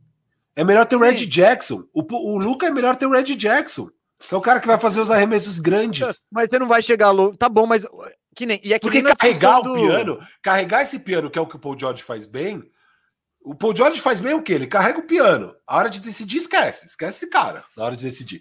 É 0.55 0.63
melhor 0.65 0.85
ter 0.87 0.97
o. 0.97 1.01
Red 1.01 1.27
Jackson. 1.27 1.85
O, 1.93 2.03
o 2.03 2.39
Luca 2.39 2.67
é 2.67 2.71
melhor 2.71 2.97
ter 2.97 3.07
o 3.07 3.11
Red 3.13 3.25
Jackson. 3.37 3.89
Que 4.19 4.35
é 4.35 4.37
o 4.37 4.41
cara 4.41 4.61
que 4.61 4.67
vai 4.69 4.79
fazer 4.79 5.01
os 5.01 5.11
arremessos 5.11 5.59
grandes. 5.59 6.27
Mas 6.31 6.51
você 6.51 6.59
não 6.59 6.69
vai 6.69 6.81
chegar 6.83 7.11
louco. 7.11 7.37
Tá 7.37 7.49
bom, 7.49 7.67
mas 7.67 7.85
que 8.37 8.47
nem. 8.47 8.61
E 8.63 8.73
é 8.73 8.79
que 8.79 8.87
Porque 8.87 9.03
carregar 9.03 9.59
o 9.61 9.63
do- 9.63 9.75
piano, 9.75 10.21
carregar 10.41 10.83
esse 10.83 10.99
piano, 11.01 11.29
que 11.31 11.39
é 11.39 11.43
o 11.43 11.47
que 11.47 11.57
o 11.57 11.59
Paul 11.59 11.77
George 11.79 12.03
faz 12.03 12.27
bem. 12.27 12.63
O 13.45 13.55
Paul 13.55 13.75
George 13.75 14.01
faz 14.01 14.21
bem 14.21 14.35
o 14.35 14.43
quê? 14.43 14.53
Ele 14.53 14.69
carrega 14.69 15.01
o 15.01 15.07
piano. 15.07 15.53
A 15.67 15.77
hora 15.77 15.91
de 15.91 15.99
decidir, 16.01 16.37
esquece. 16.39 16.87
Esquece 16.87 17.17
esse 17.25 17.31
cara 17.31 17.65
na 17.77 17.85
hora 17.85 17.97
de 17.97 18.05
decidir. 18.05 18.41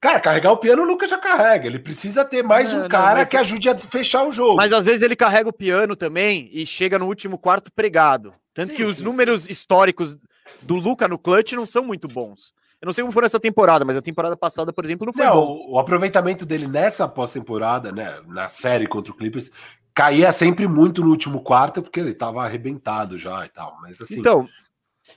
Cara, 0.00 0.20
carregar 0.20 0.52
o 0.52 0.56
piano 0.58 0.82
o 0.82 0.86
Lucas 0.86 1.10
já 1.10 1.18
carrega. 1.18 1.66
Ele 1.66 1.78
precisa 1.78 2.24
ter 2.24 2.42
mais 2.42 2.70
Não, 2.70 2.80
um 2.80 2.82
não, 2.82 2.88
cara 2.88 3.20
mas- 3.20 3.28
que 3.28 3.36
ajude 3.36 3.68
a 3.68 3.76
fechar 3.76 4.24
o 4.26 4.30
jogo. 4.30 4.56
Mas 4.56 4.72
às 4.72 4.84
vezes 4.84 5.02
ele 5.02 5.16
carrega 5.16 5.48
o 5.48 5.52
piano 5.52 5.96
também 5.96 6.48
e 6.52 6.66
chega 6.66 6.98
no 6.98 7.06
último 7.06 7.38
quarto 7.38 7.72
pregado. 7.72 8.34
Tanto 8.52 8.70
Sim, 8.70 8.76
que 8.76 8.84
os 8.84 8.98
sim, 8.98 9.02
números 9.04 9.48
históricos 9.48 10.16
do 10.62 10.76
Luca 10.76 11.08
no 11.08 11.18
clutch 11.18 11.52
não 11.52 11.66
são 11.66 11.82
muito 11.84 12.06
bons. 12.08 12.52
Eu 12.80 12.86
não 12.86 12.92
sei 12.92 13.02
como 13.02 13.12
foi 13.12 13.24
essa 13.24 13.40
temporada, 13.40 13.84
mas 13.86 13.96
a 13.96 14.02
temporada 14.02 14.36
passada, 14.36 14.70
por 14.72 14.84
exemplo, 14.84 15.06
não 15.06 15.12
foi 15.12 15.24
Não, 15.24 15.34
bom. 15.34 15.46
o, 15.70 15.74
o 15.74 15.78
aproveitamento 15.78 16.44
dele 16.44 16.66
nessa 16.68 17.08
pós-temporada, 17.08 17.90
né, 17.90 18.20
na 18.28 18.48
série 18.48 18.86
contra 18.86 19.10
o 19.12 19.16
Clippers, 19.16 19.50
caía 19.94 20.30
sempre 20.30 20.68
muito 20.68 21.02
no 21.02 21.08
último 21.10 21.40
quarto, 21.40 21.80
porque 21.82 21.98
ele 21.98 22.12
tava 22.14 22.44
arrebentado 22.44 23.18
já 23.18 23.46
e 23.46 23.48
tal. 23.48 23.78
Mas 23.80 23.98
assim, 24.00 24.20
então, 24.20 24.46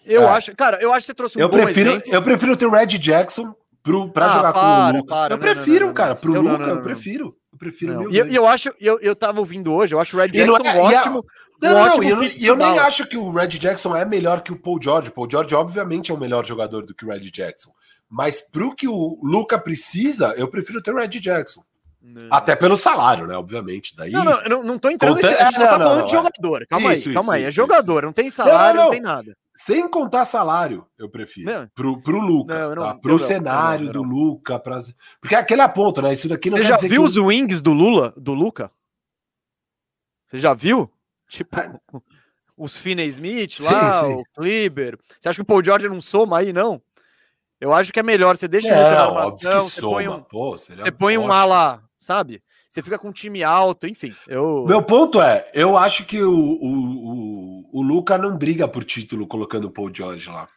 eu 0.05 0.23
é. 0.23 0.27
acho, 0.27 0.55
cara, 0.55 0.82
eu 0.82 0.93
acho 0.93 1.01
que 1.01 1.07
você 1.07 1.13
trouxe 1.13 1.38
um 1.38 1.41
eu 1.41 1.49
bom 1.49 1.57
prefiro, 1.61 1.91
exemplo. 1.91 2.13
eu 2.13 2.21
prefiro 2.23 2.55
ter 2.57 2.65
o 2.65 2.71
Red 2.71 2.88
Jackson 2.97 3.53
pro, 3.84 4.09
pra 4.09 4.25
Ah, 4.25 4.30
jogar 4.30 4.53
com 4.53 4.59
para, 4.59 4.93
o 4.93 4.97
Luca. 4.97 5.09
para, 5.09 5.34
eu 5.34 5.38
não, 5.38 5.43
prefiro, 5.43 5.86
não, 5.88 5.93
cara, 5.93 6.15
pro 6.15 6.36
Eu 6.36 6.43
não, 6.43 6.51
Luca, 6.53 6.69
eu 6.69 6.82
prefiro. 6.82 7.36
Eu 7.51 7.57
prefiro 7.57 8.11
E 8.13 8.17
eu, 8.17 8.25
eu 8.27 8.47
acho, 8.47 8.71
eu, 8.80 8.99
eu 9.01 9.15
tava 9.15 9.39
ouvindo 9.39 9.73
hoje, 9.73 9.93
eu 9.95 9.99
acho 9.99 10.15
o 10.15 10.19
Red 10.19 10.30
Jackson 10.30 10.57
é- 10.67 10.77
ótimo. 10.77 11.25
Não, 11.61 11.71
um 11.71 11.73
não, 11.73 11.82
ótimo 11.88 12.03
e 12.23 12.45
eu, 12.45 12.55
nem 12.55 12.80
acho 12.80 13.05
que 13.05 13.17
o 13.17 13.32
Red 13.32 13.49
Jackson 13.49 13.93
é 13.95 14.05
melhor 14.05 14.39
que 14.41 14.51
o 14.51 14.55
Paul 14.57 14.80
George. 14.82 15.09
O 15.09 15.11
Paul 15.11 15.27
George, 15.30 15.53
obviamente, 15.53 16.09
é 16.09 16.13
um 16.13 16.17
melhor 16.17 16.45
jogador 16.45 16.86
do 16.86 16.95
que 16.95 17.03
o 17.05 17.09
Red 17.09 17.19
Jackson. 17.32 17.71
Mas 18.09 18.41
pro 18.41 18.73
que 18.73 18.88
o 18.88 19.19
Luca 19.21 19.59
precisa, 19.59 20.34
eu 20.38 20.47
prefiro 20.47 20.82
ter 20.82 20.91
o 20.93 20.97
Red 20.97 21.09
Jackson. 21.09 21.61
Não. 22.01 22.30
Até 22.32 22.55
pelo 22.55 22.77
salário, 22.77 23.27
né? 23.27 23.36
Obviamente. 23.36 23.93
Daí. 23.95 24.09
Não, 24.11 24.23
não, 24.23 24.41
não, 24.45 24.63
não 24.63 24.80
tô 24.80 24.89
entrando 24.89 25.15
Conta- 25.15 25.27
nesse. 25.30 25.41
A 25.41 25.45
gente 25.51 25.57
é, 25.57 25.59
só 25.61 25.67
tá 25.67 25.77
falando 25.77 26.05
de 26.05 26.11
é. 26.15 26.17
jogador. 26.17 26.65
Calma 26.69 26.93
Isso, 26.93 27.09
aí, 27.09 27.13
calma 27.13 27.27
isso, 27.27 27.32
aí. 27.36 27.43
é 27.43 27.47
isso, 27.47 27.55
jogador, 27.55 28.03
não 28.03 28.13
tem 28.13 28.30
salário, 28.30 28.82
não. 28.82 28.89
tem 28.89 29.01
nada. 29.01 29.36
Sem 29.62 29.89
contar 29.89 30.24
salário, 30.24 30.88
eu 30.97 31.10
prefiro. 31.10 31.51
Não. 31.51 31.68
Pro, 31.76 32.01
pro 32.01 32.22
Luca. 32.22 32.53
Não, 32.53 32.70
eu 32.70 32.76
não- 32.78 32.84
tá? 32.84 32.95
Pro 32.95 33.12
não, 33.12 33.20
cenário 33.20 33.88
não, 33.88 33.91
do. 33.91 34.03
Luca. 34.03 34.57
Pras... 34.57 34.95
Porque 35.20 35.36
é 35.36 35.38
aquele 35.38 35.68
ponto, 35.68 36.01
né? 36.01 36.14
Isso 36.14 36.30
daqui 36.30 36.49
não 36.49 36.57
Você 36.57 36.64
já 36.64 36.78
viu 36.78 37.03
que 37.03 37.10
os 37.10 37.18
wings 37.18 37.62
do 37.62 37.74
Lula, 37.74 38.14
do 38.16 38.34
Luca? 38.34 38.72
Você 40.28 40.39
já 40.39 40.53
viu? 40.53 40.89
Tipo, 41.28 41.57
os 42.55 42.78
Finney 42.78 43.07
Smith 43.07 43.57
Sim, 43.57 43.64
lá, 43.66 43.91
sim. 43.99 44.14
o 44.14 44.24
Kleber. 44.34 44.97
Você 45.20 45.28
acha 45.28 45.36
que 45.36 45.41
o 45.41 45.45
Paul 45.45 45.62
George 45.62 45.89
não 45.89 45.99
soma 45.99 46.38
aí, 46.39 46.53
não? 46.53 46.82
Eu 47.60 47.74
acho 47.74 47.91
que 47.91 47.99
é 47.99 48.03
melhor. 48.03 48.38
Você 48.38 48.47
deixa 48.47 48.70
Luca 48.70 48.80
na 48.80 49.01
armação, 49.07 49.36
que 49.36 49.60
você 49.60 49.82
põe 49.82 50.05
soma. 50.05 50.16
um, 50.16 50.24
Pô, 50.24 50.51
você 50.57 50.91
põe 50.93 51.18
um 51.18 51.24
ótimo. 51.24 51.34
ala, 51.34 51.84
sabe? 51.97 52.41
Você 52.70 52.84
fica 52.84 52.99
com 52.99 53.09
um 53.09 53.11
time 53.11 53.43
alto, 53.43 53.88
enfim. 53.88 54.15
Eu... 54.28 54.63
Meu 54.67 54.84
ponto 54.84 55.20
é, 55.20 55.49
eu 55.55 55.76
acho 55.76 56.05
que 56.05 56.22
o, 56.22 56.32
o, 56.32 57.63
o, 57.63 57.80
o 57.80 57.82
Luca 57.82 58.15
não 58.15 58.38
briga 58.38 58.67
por 58.67 58.84
título 58.84 59.26
colocando 59.28 59.65
o 59.65 59.72
Paul 59.72 59.89
George 59.91 60.30
lá. 60.30 60.47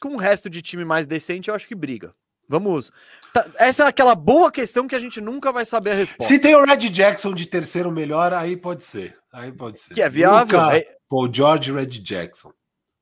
Com 0.00 0.10
o 0.10 0.18
resto 0.18 0.50
de 0.50 0.60
time 0.60 0.84
mais 0.84 1.06
decente, 1.06 1.48
eu 1.48 1.54
acho 1.54 1.66
que 1.66 1.74
briga. 1.74 2.14
Vamos. 2.46 2.92
Tá, 3.32 3.46
essa 3.56 3.84
é 3.84 3.86
aquela 3.86 4.14
boa 4.14 4.52
questão 4.52 4.86
que 4.86 4.94
a 4.94 4.98
gente 4.98 5.20
nunca 5.22 5.50
vai 5.50 5.64
saber 5.64 5.92
a 5.92 5.94
resposta. 5.94 6.24
Se 6.24 6.38
tem 6.38 6.54
o 6.54 6.62
Red 6.64 6.76
Jackson 6.90 7.32
de 7.32 7.46
terceiro 7.46 7.90
melhor, 7.90 8.34
aí 8.34 8.56
pode 8.58 8.84
ser. 8.84 9.16
Aí 9.32 9.50
pode 9.50 9.78
ser. 9.78 9.94
Que 9.94 10.02
é 10.02 10.10
viável. 10.10 10.60
Luka, 10.60 10.76
é- 10.76 10.86
Paul 11.08 11.32
George 11.32 11.70
e 11.70 11.74
Red 11.74 11.86
Jackson. 11.86 12.52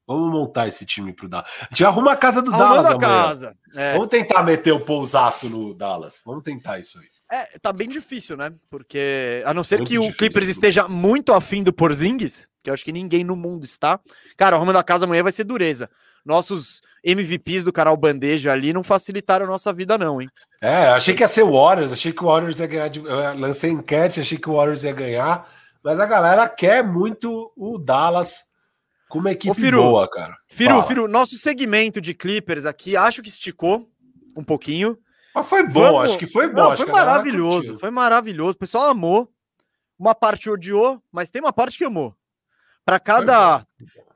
Vamos 0.07 0.31
montar 0.31 0.69
esse 0.69 0.87
time 0.87 1.13
pro 1.13 1.29
Dallas. 1.29 1.49
A 1.63 1.67
gente 1.71 1.85
arruma 1.85 2.13
a 2.13 2.17
casa 2.17 2.43
do 2.43 2.53
Arrumando 2.53 2.69
Dallas 2.69 2.87
a 2.87 2.95
amanhã. 2.95 3.23
casa. 3.25 3.57
É, 3.75 3.93
Vamos 3.95 4.09
tentar 4.09 4.43
meter 4.43 4.73
o 4.73 4.81
pousaço 4.81 5.49
no 5.49 5.75
Dallas. 5.75 6.21
Vamos 6.25 6.43
tentar 6.43 6.79
isso 6.79 6.99
aí. 6.99 7.07
É, 7.33 7.59
tá 7.61 7.73
bem 7.73 7.89
difícil, 7.89 8.37
né? 8.37 8.53
Porque, 8.71 9.43
a 9.47 9.55
não 9.55 9.65
ser 9.65 9.79
Muito 9.79 9.89
que 9.89 9.99
o 9.99 10.03
difícil, 10.03 10.19
Clippers 10.19 10.45
muito 10.47 10.55
esteja 10.55 10.89
muito 10.89 11.33
afim 11.33 11.63
do 11.63 11.73
Porzingis, 11.73 12.47
que 12.63 12.69
eu 12.71 12.75
acho 12.75 12.85
que 12.85 12.93
ninguém 12.93 13.25
no 13.25 13.35
mundo 13.35 13.65
está. 13.65 13.99
Cara, 14.37 14.57
arrumando 14.57 14.77
a 14.77 14.85
casa 14.85 15.05
amanhã 15.07 15.23
vai 15.23 15.33
ser 15.33 15.45
dureza. 15.45 15.89
Nossos 16.25 16.81
MVPs 17.03 17.65
do 17.65 17.73
canal 17.73 17.97
Bandeja 17.97 18.53
ali 18.53 18.73
não 18.73 18.85
facilitaram 18.85 19.45
a 19.47 19.49
nossa 19.49 19.73
vida, 19.73 19.99
não, 19.99 20.21
hein? 20.23 20.29
É, 20.61 20.87
achei 20.89 21.15
que 21.15 21.23
ia 21.23 21.29
ser 21.29 21.43
o 21.43 21.53
Warriors, 21.53 21.91
achei 21.91 22.13
que 22.13 22.23
o 22.23 22.27
Warriors 22.27 22.61
ia 22.61 22.67
ganhar. 22.67 22.89
de- 22.89 23.01
lancei 23.01 23.71
enquete, 23.71 24.21
achei 24.21 24.39
que 24.39 24.49
o 24.49 24.55
Warriors 24.55 24.85
ia 24.85 24.93
ganhar, 24.93 25.51
mas 25.83 25.99
a 25.99 26.07
galera 26.07 26.49
quer 26.49 26.85
muito 26.85 27.53
o 27.57 27.77
Dallas 27.79 28.43
com 29.09 29.19
uma 29.19 29.33
equipe 29.33 29.55
Firu, 29.55 29.83
boa, 29.83 30.09
cara. 30.09 30.37
Firu, 30.49 30.75
Fala. 30.75 30.85
Firu, 30.87 31.09
nosso 31.09 31.37
segmento 31.37 32.01
de 32.01 32.15
Clippers 32.15 32.65
aqui, 32.65 32.97
acho 32.97 33.21
que 33.21 33.29
esticou 33.29 33.89
um 34.37 34.45
pouquinho. 34.45 34.97
Mas 35.35 35.49
foi 35.49 35.63
bom, 35.67 35.81
Vamos- 35.81 36.03
acho 36.05 36.19
que 36.19 36.27
foi 36.27 36.49
bom. 36.49 36.71
Não, 36.71 36.77
foi 36.77 36.87
maravilhoso, 36.87 37.79
foi 37.79 37.91
maravilhoso. 37.91 38.57
O 38.57 38.59
pessoal 38.59 38.91
amou. 38.91 39.33
Uma 39.99 40.15
parte 40.15 40.51
odiou, 40.51 41.01
mas 41.13 41.31
tem 41.31 41.41
uma 41.41 41.53
parte 41.53 41.79
que 41.79 41.85
amou. 41.85 42.15
Pra 42.85 42.99
cada 42.99 43.65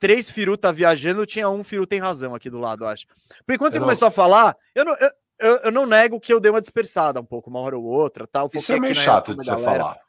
três 0.01 0.29
Firu 0.29 0.57
tá 0.57 0.73
viajando, 0.73 1.25
tinha 1.25 1.49
um 1.49 1.63
Firu 1.63 1.87
tem 1.87 2.01
razão 2.01 2.35
aqui 2.35 2.51
do 2.51 2.59
lado, 2.59 2.85
acho. 2.85 3.07
Porque 3.39 3.55
enquanto 3.55 3.75
você 3.75 3.79
não- 3.79 3.87
começou 3.87 4.09
a 4.09 4.11
falar, 4.11 4.57
eu 4.75 4.85
não, 4.85 4.97
eu, 4.97 5.11
eu, 5.39 5.57
eu 5.59 5.71
não 5.71 5.87
nego 5.87 6.19
que 6.19 6.33
eu 6.33 6.41
dei 6.41 6.51
uma 6.51 6.61
dispersada 6.61 7.21
um 7.21 7.25
pouco, 7.25 7.49
uma 7.49 7.61
hora 7.61 7.79
ou 7.79 7.85
outra, 7.85 8.27
tal. 8.27 8.51
Isso 8.53 8.73
é 8.73 8.81
meio 8.81 8.95
chato 8.97 9.31
de 9.31 9.45
você 9.45 9.51
galera. 9.51 9.71
falar. 9.71 10.01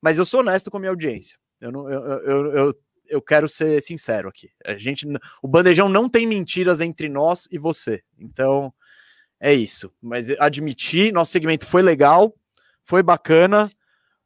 Mas 0.00 0.18
eu 0.18 0.24
sou 0.24 0.40
honesto 0.40 0.70
com 0.70 0.76
a 0.76 0.80
minha 0.80 0.90
audiência. 0.92 1.36
Eu, 1.60 1.72
não, 1.72 1.90
eu, 1.90 2.02
eu, 2.04 2.46
eu, 2.56 2.74
eu, 3.08 3.22
quero 3.22 3.48
ser 3.48 3.80
sincero 3.82 4.28
aqui. 4.28 4.48
A 4.64 4.78
gente, 4.78 5.04
o 5.42 5.48
bandejão 5.48 5.88
não 5.88 6.08
tem 6.08 6.24
mentiras 6.28 6.80
entre 6.80 7.08
nós 7.08 7.48
e 7.50 7.58
você. 7.58 8.04
Então, 8.16 8.72
é 9.40 9.52
isso. 9.52 9.92
Mas 10.00 10.30
admitir, 10.38 11.12
nosso 11.12 11.32
segmento 11.32 11.66
foi 11.66 11.82
legal, 11.82 12.34
foi 12.84 13.02
bacana. 13.02 13.70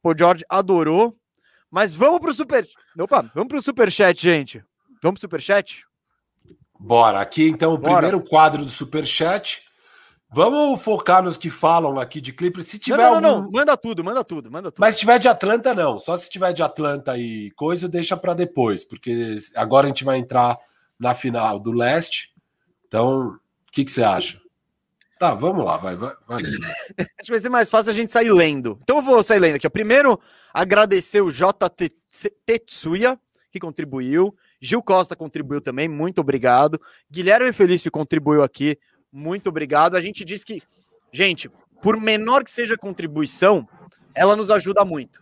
O 0.01 0.13
George 0.17 0.43
adorou. 0.49 1.17
Mas 1.69 1.93
vamos 1.95 2.19
pro 2.19 2.33
super. 2.33 2.67
Opa, 2.99 3.31
vamos 3.33 3.47
pro 3.47 3.61
superchat, 3.61 4.21
gente. 4.21 4.63
Vamos 5.01 5.19
pro 5.19 5.21
superchat? 5.21 5.83
Bora, 6.79 7.21
aqui 7.21 7.47
então 7.47 7.73
o 7.73 7.77
Bora. 7.77 7.95
primeiro 7.95 8.21
quadro 8.21 8.63
do 8.63 8.69
Superchat. 8.69 9.63
Vamos 10.29 10.81
focar 10.81 11.23
nos 11.23 11.37
que 11.37 11.49
falam 11.49 11.99
aqui 11.99 12.19
de 12.19 12.33
Clippers. 12.33 12.67
Se 12.67 12.79
tiver 12.79 12.97
não, 12.97 13.21
não, 13.21 13.29
algum. 13.29 13.43
não. 13.43 13.51
Manda 13.51 13.77
tudo, 13.77 14.03
manda 14.03 14.23
tudo, 14.23 14.51
manda 14.51 14.71
tudo. 14.71 14.81
Mas 14.81 14.95
se 14.95 15.01
tiver 15.01 15.19
de 15.19 15.27
Atlanta, 15.27 15.73
não. 15.73 15.99
Só 15.99 16.17
se 16.17 16.29
tiver 16.29 16.51
de 16.53 16.63
Atlanta 16.63 17.17
e 17.17 17.51
coisa, 17.51 17.87
deixa 17.87 18.17
para 18.17 18.33
depois, 18.33 18.83
porque 18.83 19.37
agora 19.55 19.85
a 19.85 19.89
gente 19.89 20.03
vai 20.03 20.17
entrar 20.17 20.57
na 20.99 21.13
final 21.13 21.59
do 21.59 21.71
leste. 21.71 22.33
Então, 22.87 23.27
o 23.27 23.39
que, 23.71 23.85
que 23.85 23.91
você 23.91 24.03
acha? 24.03 24.42
Tá, 25.23 25.33
vamos 25.33 25.63
lá, 25.63 25.77
vai, 25.77 25.95
vai. 25.95 26.13
vai. 26.27 26.41
Acho 26.99 27.23
que 27.23 27.31
vai 27.31 27.39
ser 27.39 27.47
mais 27.47 27.69
fácil 27.69 27.93
a 27.93 27.95
gente 27.95 28.11
sair 28.11 28.29
lendo. 28.29 28.77
Então 28.83 28.97
eu 28.97 29.01
vou 29.01 29.23
sair 29.23 29.39
lendo 29.39 29.55
aqui. 29.55 29.69
Primeiro, 29.69 30.19
agradecer 30.53 31.21
o 31.21 31.31
JT 31.31 31.89
Tetsuya, 32.45 33.17
que 33.49 33.57
contribuiu. 33.57 34.35
Gil 34.59 34.83
Costa 34.83 35.15
contribuiu 35.15 35.61
também, 35.61 35.87
muito 35.87 36.19
obrigado. 36.19 36.77
Guilherme 37.09 37.53
Felício 37.53 37.89
contribuiu 37.89 38.43
aqui, 38.43 38.77
muito 39.09 39.47
obrigado. 39.47 39.95
A 39.95 40.01
gente 40.01 40.25
diz 40.25 40.43
que 40.43 40.61
gente, 41.09 41.49
por 41.81 41.95
menor 41.95 42.43
que 42.43 42.51
seja 42.51 42.73
a 42.73 42.77
contribuição, 42.77 43.65
ela 44.13 44.35
nos 44.35 44.51
ajuda 44.51 44.83
muito, 44.83 45.21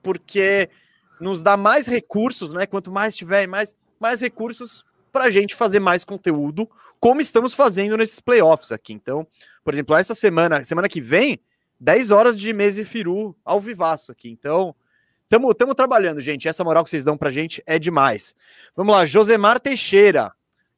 porque 0.00 0.70
nos 1.20 1.42
dá 1.42 1.56
mais 1.56 1.88
recursos, 1.88 2.52
né? 2.52 2.66
Quanto 2.66 2.92
mais 2.92 3.16
tiver, 3.16 3.48
mais, 3.48 3.74
mais 3.98 4.20
recursos 4.20 4.84
para 5.12 5.24
a 5.24 5.30
gente 5.32 5.56
fazer 5.56 5.80
mais 5.80 6.04
conteúdo, 6.04 6.70
como 7.00 7.20
estamos 7.20 7.54
fazendo 7.54 7.96
nesses 7.96 8.20
playoffs 8.20 8.70
aqui. 8.70 8.92
Então, 8.92 9.26
por 9.64 9.72
exemplo, 9.72 9.96
essa 9.96 10.14
semana, 10.14 10.62
semana 10.62 10.88
que 10.88 11.00
vem, 11.00 11.40
10 11.80 12.10
horas 12.10 12.38
de 12.38 12.52
mesa 12.52 12.82
e 12.82 12.84
firu 12.84 13.34
ao 13.42 13.60
vivaço 13.60 14.12
aqui. 14.12 14.28
Então, 14.28 14.74
estamos 15.30 15.74
trabalhando, 15.74 16.20
gente. 16.20 16.46
Essa 16.46 16.62
moral 16.62 16.84
que 16.84 16.90
vocês 16.90 17.04
dão 17.04 17.16
pra 17.16 17.30
gente 17.30 17.62
é 17.66 17.78
demais. 17.78 18.36
Vamos 18.76 18.94
lá, 18.94 19.06
Josemar 19.06 19.58
Teixeira, 19.58 20.32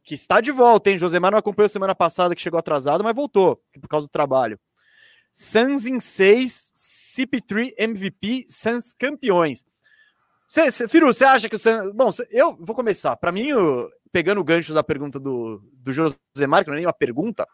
que 0.05 0.15
está 0.15 0.41
de 0.41 0.53
volta, 0.53 0.91
hein? 0.91 0.99
Josemar 0.99 1.33
não 1.33 1.39
acompanhou 1.39 1.69
semana 1.69 1.95
passada, 1.95 2.37
que 2.37 2.43
chegou 2.43 2.59
atrasado, 2.59 3.03
mas 3.03 3.15
voltou, 3.15 3.61
por 3.81 3.89
causa 3.89 4.07
do 4.07 4.11
trabalho. 4.11 4.59
Suns 5.33 5.87
em 5.87 5.99
6, 5.99 6.73
CP3 6.77 7.75
MVP, 7.79 8.45
Suns 8.49 8.95
campeões. 8.95 9.65
Cê, 10.47 10.71
cê, 10.71 10.87
Firu, 10.87 11.07
você 11.07 11.25
acha 11.25 11.49
que 11.49 11.57
o 11.57 11.59
Suns... 11.59 11.93
Bom, 11.95 12.13
cê, 12.13 12.29
eu 12.31 12.55
vou 12.61 12.77
começar. 12.77 13.17
Para 13.17 13.33
mim, 13.33 13.53
o, 13.53 13.91
pegando 14.13 14.41
o 14.41 14.45
gancho 14.45 14.75
da 14.75 14.85
pergunta 14.85 15.19
do, 15.19 15.63
do 15.73 15.93
Josemar, 15.93 16.63
que 16.63 16.69
não 16.69 16.75
é 16.75 16.77
nem 16.77 16.87
uma 16.87 16.93
pergunta, 16.93 17.47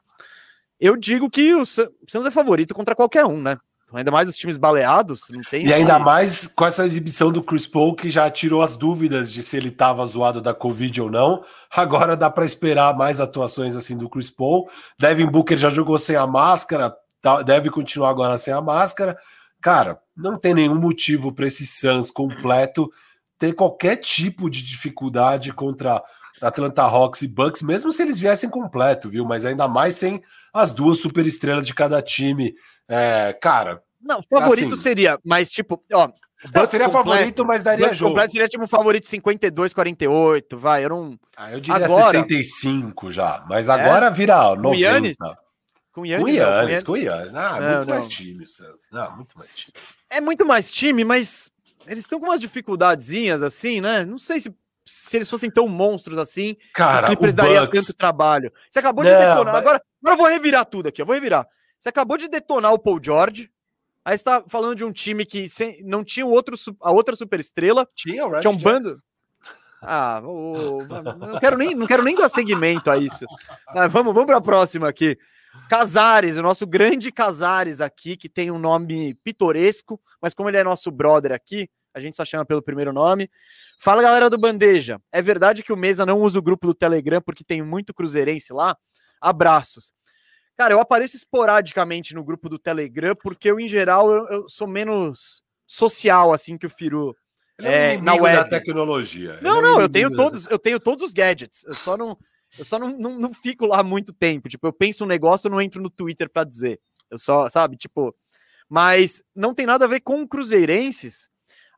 eu 0.81 0.97
digo 0.97 1.31
que 1.31 1.55
o 1.55 1.65
Suns 1.65 2.27
é 2.27 2.31
favorito 2.31 2.75
contra 2.75 2.95
qualquer 2.95 3.25
um, 3.25 3.41
né? 3.41 3.57
Ainda 3.93 4.11
mais 4.11 4.29
os 4.29 4.37
times 4.37 4.59
baleados, 4.59 5.23
não 5.31 5.41
tem. 5.41 5.67
E 5.67 5.73
ainda 5.73 5.99
mais 5.99 6.47
com 6.47 6.67
essa 6.67 6.85
exibição 6.85 7.33
do 7.33 7.43
Chris 7.43 7.67
Paul, 7.67 7.95
que 7.95 8.11
já 8.11 8.29
tirou 8.29 8.63
as 8.63 8.77
dúvidas 8.77 9.33
de 9.33 9.43
se 9.43 9.57
ele 9.57 9.69
estava 9.69 10.05
zoado 10.05 10.43
da 10.43 10.53
Covid 10.53 11.01
ou 11.01 11.11
não. 11.11 11.43
Agora 11.75 12.15
dá 12.15 12.29
para 12.29 12.45
esperar 12.45 12.95
mais 12.95 13.19
atuações 13.19 13.75
assim 13.75 13.97
do 13.97 14.09
Chris 14.09 14.31
Paul. 14.31 14.69
Devin 14.99 15.27
Booker 15.27 15.57
já 15.57 15.71
jogou 15.71 15.97
sem 15.99 16.17
a 16.17 16.27
máscara, 16.27 16.95
tá, 17.23 17.41
deve 17.41 17.71
continuar 17.71 18.11
agora 18.11 18.37
sem 18.37 18.53
a 18.53 18.61
máscara. 18.61 19.17
Cara, 19.59 19.99
não 20.15 20.39
tem 20.39 20.53
nenhum 20.53 20.79
motivo 20.79 21.33
para 21.33 21.47
esse 21.47 21.67
Suns 21.67 22.11
completo 22.11 22.91
ter 23.39 23.55
qualquer 23.55 23.97
tipo 23.97 24.51
de 24.51 24.63
dificuldade 24.63 25.53
contra 25.53 26.03
Atlanta 26.41 26.83
Hawks 26.83 27.23
e 27.23 27.29
Bucks, 27.29 27.63
mesmo 27.63 27.91
se 27.91 28.03
eles 28.03 28.19
viessem 28.19 28.49
completo, 28.49 29.11
viu? 29.11 29.25
Mas 29.25 29.45
ainda 29.45 29.67
mais 29.69 29.97
sem 29.97 30.23
as 30.53 30.73
duas 30.73 30.99
superestrelas 30.99 31.67
de 31.67 31.75
cada 31.75 32.01
time. 32.03 32.55
É, 32.89 33.33
cara. 33.33 33.83
Não, 34.01 34.23
favorito 34.23 34.75
assim, 34.75 34.83
seria, 34.83 35.19
mas 35.25 35.51
tipo, 35.51 35.83
ó. 35.93 36.09
Não, 36.55 36.67
seria 36.67 36.87
completo, 36.87 37.09
favorito, 37.09 37.45
mas 37.45 37.65
daria 37.65 37.87
Bucks 37.87 37.99
jogo. 37.99 38.11
completo 38.11 38.33
seria 38.33 38.49
tipo 38.49 38.67
favorito 38.69 39.07
52, 39.09 39.75
48, 39.75 40.57
vai, 40.57 40.85
eu 40.85 40.89
não... 40.89 41.19
Ah, 41.37 41.53
eu 41.53 41.61
diria 41.61 41.85
agora, 41.85 42.21
65 42.21 43.11
já, 43.11 43.45
mas 43.49 43.69
agora 43.69 44.07
é? 44.07 44.11
vira 44.11 44.55
90. 44.55 44.63
Com 44.63 44.75
Yannis? 44.75 45.17
Com 45.93 46.07
Yannis, 46.07 46.23
com 46.23 46.29
Yannis, 46.29 46.83
com 46.85 46.97
Yannis. 46.97 47.35
Ah, 47.35 47.61
não, 47.61 47.69
muito 47.69 47.89
não. 47.89 47.95
mais 47.95 48.09
time, 48.09 48.45
Não, 48.93 49.17
muito 49.17 49.35
mais 49.37 49.57
time. 49.57 49.79
É 50.11 50.21
muito 50.21 50.47
mais 50.47 50.73
time, 50.73 51.05
mas 51.05 51.51
eles 51.89 52.05
estão 52.05 52.21
com 52.21 52.27
umas 52.27 52.41
dificuldadezinhas 52.41 53.43
assim, 53.43 53.81
né? 53.81 54.05
Não 54.05 54.19
sei 54.19 54.39
se 54.39 54.55
se 54.89 55.17
eles 55.17 55.29
fossem 55.29 55.51
tão 55.51 55.69
monstros 55.69 56.19
assim, 56.19 56.57
cara, 56.73 57.07
o 57.07 57.11
Clippers 57.11 57.35
daria 57.35 57.61
Bucks... 57.63 57.81
tanto 57.81 57.97
trabalho. 57.97 58.53
Você 58.71 58.79
acabou 58.79 59.05
de 59.05 59.11
não, 59.11 59.19
detonar. 59.19 59.45
Mas... 59.45 59.55
Agora, 59.55 59.83
agora 60.03 60.15
eu 60.15 60.17
vou 60.17 60.27
revirar 60.27 60.65
tudo 60.65 60.89
aqui, 60.89 61.03
eu 61.03 61.07
vou 61.07 61.15
revirar. 61.15 61.47
Você 61.79 61.89
acabou 61.89 62.17
de 62.17 62.29
detonar 62.29 62.73
o 62.73 62.79
Paul 62.79 63.01
George. 63.03 63.51
Aí 64.05 64.17
você 64.17 64.25
tá 64.25 64.43
falando 64.49 64.75
de 64.75 64.85
um 64.85 64.93
time 64.93 65.25
que 65.25 65.49
sem, 65.49 65.83
não 65.85 66.03
tinha 66.03 66.27
outro, 66.27 66.57
a 66.83 66.91
outra 66.91 67.15
superestrela. 67.15 67.87
Tinha 67.95 68.27
o 68.27 68.31
Red 68.31 68.41
Tinha 68.41 68.51
um 68.51 68.57
bando. 68.57 69.03
Ah, 69.81 70.21
oh, 70.25 70.85
não, 71.17 71.39
quero 71.39 71.57
nem, 71.57 71.73
não 71.73 71.87
quero 71.87 72.03
nem 72.03 72.17
dar 72.17 72.29
seguimento 72.29 72.91
a 72.91 72.97
isso. 72.97 73.25
Ah, 73.69 73.87
vamos 73.87 74.13
vamos 74.13 74.27
para 74.27 74.39
a 74.39 74.41
próxima 74.41 74.89
aqui. 74.89 75.17
Casares, 75.69 76.37
o 76.37 76.43
nosso 76.43 76.67
grande 76.67 77.13
Casares 77.13 77.81
aqui, 77.81 78.17
que 78.17 78.29
tem 78.29 78.51
um 78.51 78.59
nome 78.59 79.15
pitoresco, 79.23 80.01
mas 80.21 80.35
como 80.35 80.49
ele 80.49 80.57
é 80.57 80.65
nosso 80.65 80.91
brother 80.91 81.31
aqui, 81.31 81.71
a 81.99 82.03
gente 82.03 82.17
só 82.17 82.25
chama 82.25 82.45
pelo 82.45 82.63
primeiro 82.63 82.93
nome. 82.93 83.31
Fala 83.81 84.03
galera 84.03 84.31
do 84.31 84.39
Bandeja, 84.39 85.01
é 85.13 85.23
verdade 85.23 85.63
que 85.63 85.73
o 85.73 85.77
Mesa 85.77 86.05
não 86.05 86.21
usa 86.21 86.39
o 86.39 86.43
grupo 86.43 86.67
do 86.67 86.75
Telegram 86.75 87.21
porque 87.21 87.45
tem 87.45 87.63
muito 87.63 87.95
cruzeirense 87.95 88.53
lá? 88.53 88.77
Abraços. 89.21 89.93
Cara, 90.57 90.75
eu 90.75 90.81
apareço 90.81 91.17
esporadicamente 91.17 92.15
no 92.15 92.25
grupo 92.25 92.49
do 92.49 92.59
Telegram 92.59 93.15
porque 93.15 93.51
eu, 93.51 93.61
em 93.61 93.69
geral, 93.69 94.11
eu, 94.11 94.27
eu 94.29 94.49
sou 94.49 94.67
menos 94.67 95.43
social 95.67 96.33
assim 96.33 96.57
que 96.57 96.67
o 96.67 96.71
Firu. 96.71 97.15
Ele 97.59 97.69
é, 97.69 97.95
é 97.95 98.01
na 98.01 98.15
web. 98.15 98.37
da 98.37 98.45
tecnologia. 98.45 99.39
Não, 99.43 99.59
é 99.59 99.63
não, 99.63 99.81
eu 99.81 99.89
tenho 99.89 100.11
todos, 100.15 100.47
eu 100.47 100.59
tenho 100.59 100.81
todos 100.81 101.05
os 101.05 101.13
gadgets. 101.13 101.65
Eu 101.65 101.75
só 101.75 101.97
não, 101.97 102.17
eu 102.57 102.65
só 102.65 102.79
não, 102.79 102.97
não, 102.97 103.19
não 103.19 103.35
fico 103.35 103.67
lá 103.67 103.83
muito 103.83 104.13
tempo. 104.13 104.49
Tipo, 104.49 104.67
eu 104.67 104.73
penso 104.73 105.05
um 105.05 105.09
negócio, 105.09 105.47
eu 105.47 105.51
não 105.51 105.61
entro 105.61 105.83
no 105.83 105.91
Twitter 105.91 106.31
para 106.31 106.45
dizer. 106.45 106.81
Eu 107.11 107.19
só, 107.19 107.49
sabe, 107.49 107.77
tipo, 107.77 108.15
mas 108.69 109.23
não 109.35 109.55
tem 109.55 109.67
nada 109.67 109.85
a 109.85 109.89
ver 109.89 110.01
com 110.01 110.27
cruzeirenses, 110.27 111.29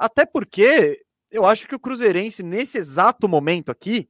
até 0.01 0.25
porque 0.25 1.03
eu 1.31 1.45
acho 1.45 1.69
que 1.69 1.75
o 1.75 1.79
Cruzeirense, 1.79 2.43
nesse 2.43 2.79
exato 2.79 3.29
momento 3.29 3.71
aqui, 3.71 4.09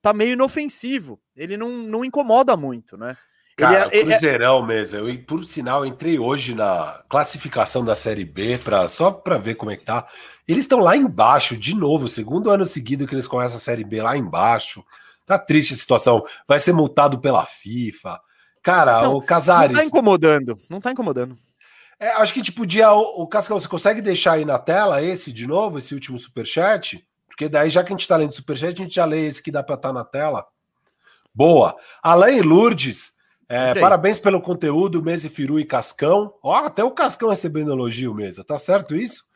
tá 0.00 0.12
meio 0.12 0.34
inofensivo. 0.34 1.20
Ele 1.36 1.56
não, 1.56 1.68
não 1.68 2.04
incomoda 2.04 2.56
muito, 2.56 2.96
né? 2.96 3.16
Cara, 3.56 3.90
é, 3.92 3.98
é 3.98 4.04
Cruzeirão 4.04 4.62
é... 4.62 4.66
mesmo. 4.68 4.98
Eu, 5.00 5.24
por 5.24 5.44
sinal, 5.44 5.84
entrei 5.84 6.20
hoje 6.20 6.54
na 6.54 7.02
classificação 7.08 7.84
da 7.84 7.96
Série 7.96 8.24
B 8.24 8.58
pra, 8.58 8.86
só 8.86 9.10
para 9.10 9.36
ver 9.36 9.56
como 9.56 9.72
é 9.72 9.76
que 9.76 9.84
tá. 9.84 10.06
Eles 10.46 10.64
estão 10.64 10.78
lá 10.78 10.96
embaixo, 10.96 11.56
de 11.56 11.74
novo, 11.74 12.06
segundo 12.06 12.48
ano 12.48 12.64
seguido 12.64 13.04
que 13.04 13.14
eles 13.14 13.26
começam 13.26 13.56
a 13.56 13.60
Série 13.60 13.84
B 13.84 14.00
lá 14.00 14.16
embaixo. 14.16 14.84
Tá 15.26 15.36
triste 15.36 15.74
a 15.74 15.76
situação. 15.76 16.24
Vai 16.46 16.60
ser 16.60 16.72
multado 16.72 17.18
pela 17.18 17.44
FIFA. 17.44 18.20
Cara, 18.62 19.02
não, 19.02 19.16
o 19.16 19.22
Casares. 19.22 19.76
Não 19.76 19.82
tá 19.82 19.86
incomodando. 19.86 20.58
Não 20.70 20.80
tá 20.80 20.92
incomodando. 20.92 21.36
É, 22.00 22.08
acho 22.10 22.32
que 22.32 22.40
a 22.40 22.42
gente 22.42 22.52
podia. 22.52 22.92
O, 22.92 23.22
o 23.22 23.26
Cascão, 23.26 23.58
você 23.58 23.68
consegue 23.68 24.00
deixar 24.00 24.34
aí 24.34 24.44
na 24.44 24.58
tela 24.58 25.02
esse 25.02 25.32
de 25.32 25.46
novo, 25.46 25.78
esse 25.78 25.94
último 25.94 26.18
superchat? 26.18 27.04
Porque 27.26 27.48
daí, 27.48 27.70
já 27.70 27.82
que 27.82 27.92
a 27.92 27.94
gente 27.94 28.02
está 28.02 28.16
lendo 28.16 28.32
superchat, 28.32 28.80
a 28.80 28.84
gente 28.84 28.94
já 28.94 29.04
lê 29.04 29.26
esse 29.26 29.42
que 29.42 29.50
dá 29.50 29.62
para 29.62 29.74
estar 29.74 29.88
tá 29.88 29.92
na 29.92 30.04
tela. 30.04 30.46
Boa. 31.34 31.76
Alain 32.02 32.40
Lourdes, 32.40 33.12
é, 33.48 33.78
parabéns 33.80 34.20
pelo 34.20 34.40
conteúdo, 34.40 35.02
Mese 35.02 35.28
Firu 35.28 35.58
e 35.58 35.64
Cascão. 35.64 36.34
Ó, 36.42 36.54
até 36.54 36.84
o 36.84 36.90
Cascão 36.90 37.30
recebendo 37.30 37.72
elogio, 37.72 38.12
Mesa. 38.14 38.44
Tá 38.44 38.58
certo 38.58 38.96
isso? 38.96 39.28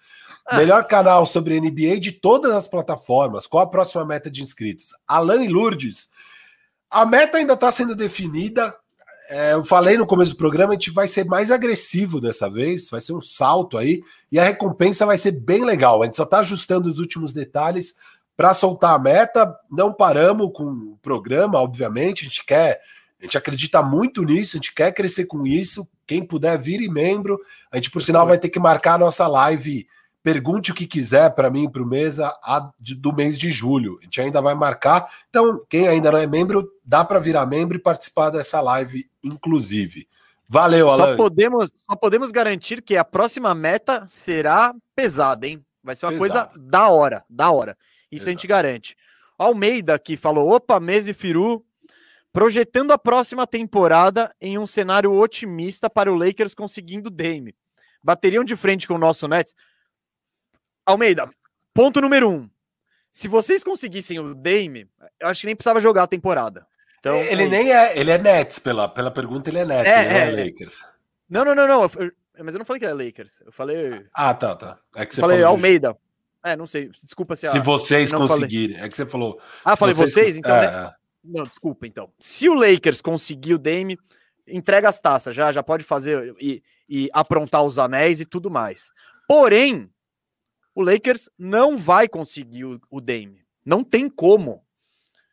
Ah. 0.47 0.59
Melhor 0.59 0.85
canal 0.87 1.25
sobre 1.25 1.61
NBA 1.61 1.99
de 1.99 2.13
todas 2.13 2.53
as 2.53 2.69
plataformas. 2.69 3.47
Qual 3.47 3.63
a 3.63 3.71
próxima 3.71 4.05
meta 4.05 4.31
de 4.31 4.43
inscritos? 4.43 4.89
Alain 5.07 5.49
Lourdes. 5.49 6.11
A 6.91 7.07
meta 7.07 7.39
ainda 7.39 7.55
está 7.55 7.71
sendo 7.71 7.97
definida. 7.97 8.77
É, 9.29 9.55
eu 9.55 9.65
falei 9.65 9.97
no 9.97 10.07
começo 10.07 10.33
do 10.33 10.37
programa, 10.37 10.73
a 10.73 10.75
gente 10.75 10.91
vai 10.91 11.07
ser 11.07 11.25
mais 11.25 11.51
agressivo 11.51 12.21
dessa 12.21 12.51
vez, 12.51 12.91
vai 12.91 13.01
ser 13.01 13.13
um 13.13 13.21
salto 13.21 13.79
aí, 13.79 14.03
e 14.31 14.39
a 14.39 14.45
recompensa 14.45 15.07
vai 15.07 15.17
ser 15.17 15.33
bem 15.33 15.65
legal. 15.65 16.03
A 16.03 16.07
gente 16.07 16.17
só 16.17 16.25
está 16.25 16.41
ajustando 16.41 16.89
os 16.89 16.99
últimos 16.99 17.33
detalhes 17.33 17.95
para 18.37 18.55
soltar 18.55 18.95
a 18.95 18.99
meta. 18.99 19.57
Não 19.71 19.93
paramos 19.93 20.51
com 20.53 20.65
o 20.65 20.99
programa, 21.01 21.61
obviamente, 21.61 22.23
a 22.23 22.29
gente 22.29 22.45
quer, 22.45 22.81
a 23.21 23.25
gente 23.25 23.39
acredita 23.39 23.83
muito 23.83 24.23
nisso, 24.23 24.57
a 24.57 24.59
gente 24.59 24.75
quer 24.75 24.93
crescer 24.93 25.27
com 25.27 25.47
isso. 25.47 25.89
Quem 26.07 26.25
puder, 26.27 26.59
vire 26.59 26.89
membro. 26.89 27.41
A 27.71 27.77
gente, 27.77 27.91
por 27.91 28.03
sinal, 28.03 28.27
vai 28.27 28.39
ter 28.39 28.49
que 28.49 28.59
marcar 28.59 28.95
a 28.95 28.99
nossa 28.99 29.27
live 29.27 29.87
Pergunte 30.23 30.71
o 30.71 30.75
que 30.75 30.87
quiser 30.87 31.35
para 31.35 31.51
mim 31.51 31.69
para 31.69 31.83
o 31.83 31.87
mesa 31.87 32.33
do 32.79 33.13
mês 33.13 33.37
de 33.39 33.51
julho. 33.51 33.99
A 34.01 34.05
gente 34.05 34.21
ainda 34.21 34.41
vai 34.41 34.55
marcar. 34.55 35.11
Então, 35.29 35.61
quem 35.69 35.89
ainda 35.89 36.13
não 36.13 36.19
é 36.19 36.27
membro, 36.27 36.71
dá 36.85 37.05
para 37.05 37.19
virar 37.19 37.45
membro 37.45 37.77
e 37.77 37.81
participar 37.81 38.31
dessa 38.31 38.61
live, 38.61 39.11
inclusive. 39.23 40.07
Valeu, 40.49 40.89
Alan. 40.89 41.07
Só 41.07 41.17
podemos, 41.17 41.73
só 41.89 41.97
podemos 41.97 42.31
garantir 42.31 42.83
que 42.83 42.97
a 42.97 43.05
próxima 43.05 43.55
meta 43.55 44.05
será 44.07 44.75
pesada, 44.95 45.47
hein? 45.47 45.65
Vai 45.83 45.97
ser 45.97 46.07
uma 46.07 46.19
coisa 46.19 46.51
da 46.57 46.89
hora, 46.89 47.25
da 47.29 47.51
hora. 47.51 47.77
Isso 48.11 48.25
Exato. 48.25 48.29
a 48.29 48.33
gente 48.33 48.47
garante. 48.47 48.97
Almeida 49.37 49.99
que 49.99 50.17
falou: 50.17 50.51
opa, 50.51 50.79
mesa 50.79 51.11
e 51.11 51.15
Firu, 51.15 51.65
projetando 52.33 52.93
a 52.93 52.99
próxima 52.99 53.47
temporada 53.47 54.33
em 54.41 54.59
um 54.59 54.67
cenário 54.67 55.13
otimista 55.13 55.91
para 55.91 56.13
o 56.13 56.15
Lakers 56.15 56.55
conseguindo 56.55 57.11
Dame. 57.11 57.57
Bateriam 58.05 58.45
de 58.45 58.55
frente 58.55 58.87
com 58.87 58.95
o 58.95 58.99
nosso 58.99 59.27
Nets. 59.27 59.55
Almeida, 60.85 61.29
ponto 61.73 62.01
número 62.01 62.31
um. 62.31 62.51
Se 63.11 63.29
vocês 63.29 63.63
conseguissem 63.63 64.19
o 64.19 64.35
Dame, 64.35 64.89
eu 65.21 65.29
acho 65.29 65.41
que 65.43 65.47
nem 65.47 65.57
precisava 65.57 65.81
jogar 65.81 66.05
a 66.05 66.07
temporada. 66.07 66.67
Então, 66.99 67.17
ele 67.17 67.45
é 67.45 67.49
nem 67.49 67.73
é, 67.73 67.99
ele 67.99 68.11
é 68.11 68.19
Nets, 68.19 68.59
pela, 68.59 68.89
pela 68.89 69.11
pergunta, 69.11 69.51
ele 69.51 69.59
é 69.59 69.65
Nets, 69.65 69.91
é, 69.91 70.05
ele 70.05 70.15
é, 70.15 70.43
é 70.43 70.45
Lakers. 70.45 70.85
Não, 71.29 71.45
não, 71.45 71.55
não, 71.55 71.67
não. 71.67 71.83
Eu, 71.83 72.13
mas 72.45 72.55
eu 72.55 72.59
não 72.59 72.65
falei 72.65 72.81
que 72.81 72.87
era 72.87 72.95
Lakers. 72.95 73.41
Eu 73.45 73.53
falei. 73.53 74.07
Ah, 74.15 74.35
tá, 74.35 74.55
tá. 74.57 74.79
É 74.95 75.05
que 75.05 75.15
você 75.15 75.21
falei 75.21 75.43
Almeida. 75.43 75.93
De... 75.93 76.51
É, 76.51 76.57
não 76.57 76.67
sei. 76.67 76.91
Desculpa 77.03 77.37
se. 77.37 77.49
Se 77.49 77.59
vocês 77.59 78.13
conseguirem. 78.13 78.77
Falei. 78.77 78.87
É 78.87 78.91
que 78.91 78.97
você 78.97 79.07
falou. 79.07 79.41
Ah, 79.65 79.77
falei 79.77 79.95
vocês, 79.95 80.13
vocês 80.13 80.37
então. 80.37 80.55
É, 80.57 80.71
né? 80.71 80.93
Não, 81.25 81.45
desculpa, 81.45 81.87
então. 81.87 82.11
Se 82.19 82.49
o 82.49 82.55
Lakers 82.55 83.01
conseguir 83.01 83.55
o 83.55 83.59
Dame, 83.59 83.99
entrega 84.47 84.89
as 84.89 85.01
taças, 85.01 85.35
já, 85.35 85.53
já 85.53 85.63
pode 85.63 85.85
fazer 85.85 86.35
e, 86.41 86.63
e 86.89 87.09
aprontar 87.13 87.63
os 87.63 87.79
anéis 87.79 88.21
e 88.21 88.25
tudo 88.25 88.51
mais. 88.51 88.91
Porém, 89.29 89.89
o 90.75 90.83
Lakers 90.83 91.29
não 91.39 91.77
vai 91.77 92.09
conseguir 92.09 92.65
o, 92.65 92.81
o 92.91 93.01
Dame. 93.01 93.43
Não 93.65 93.85
tem 93.85 94.09
como. 94.09 94.63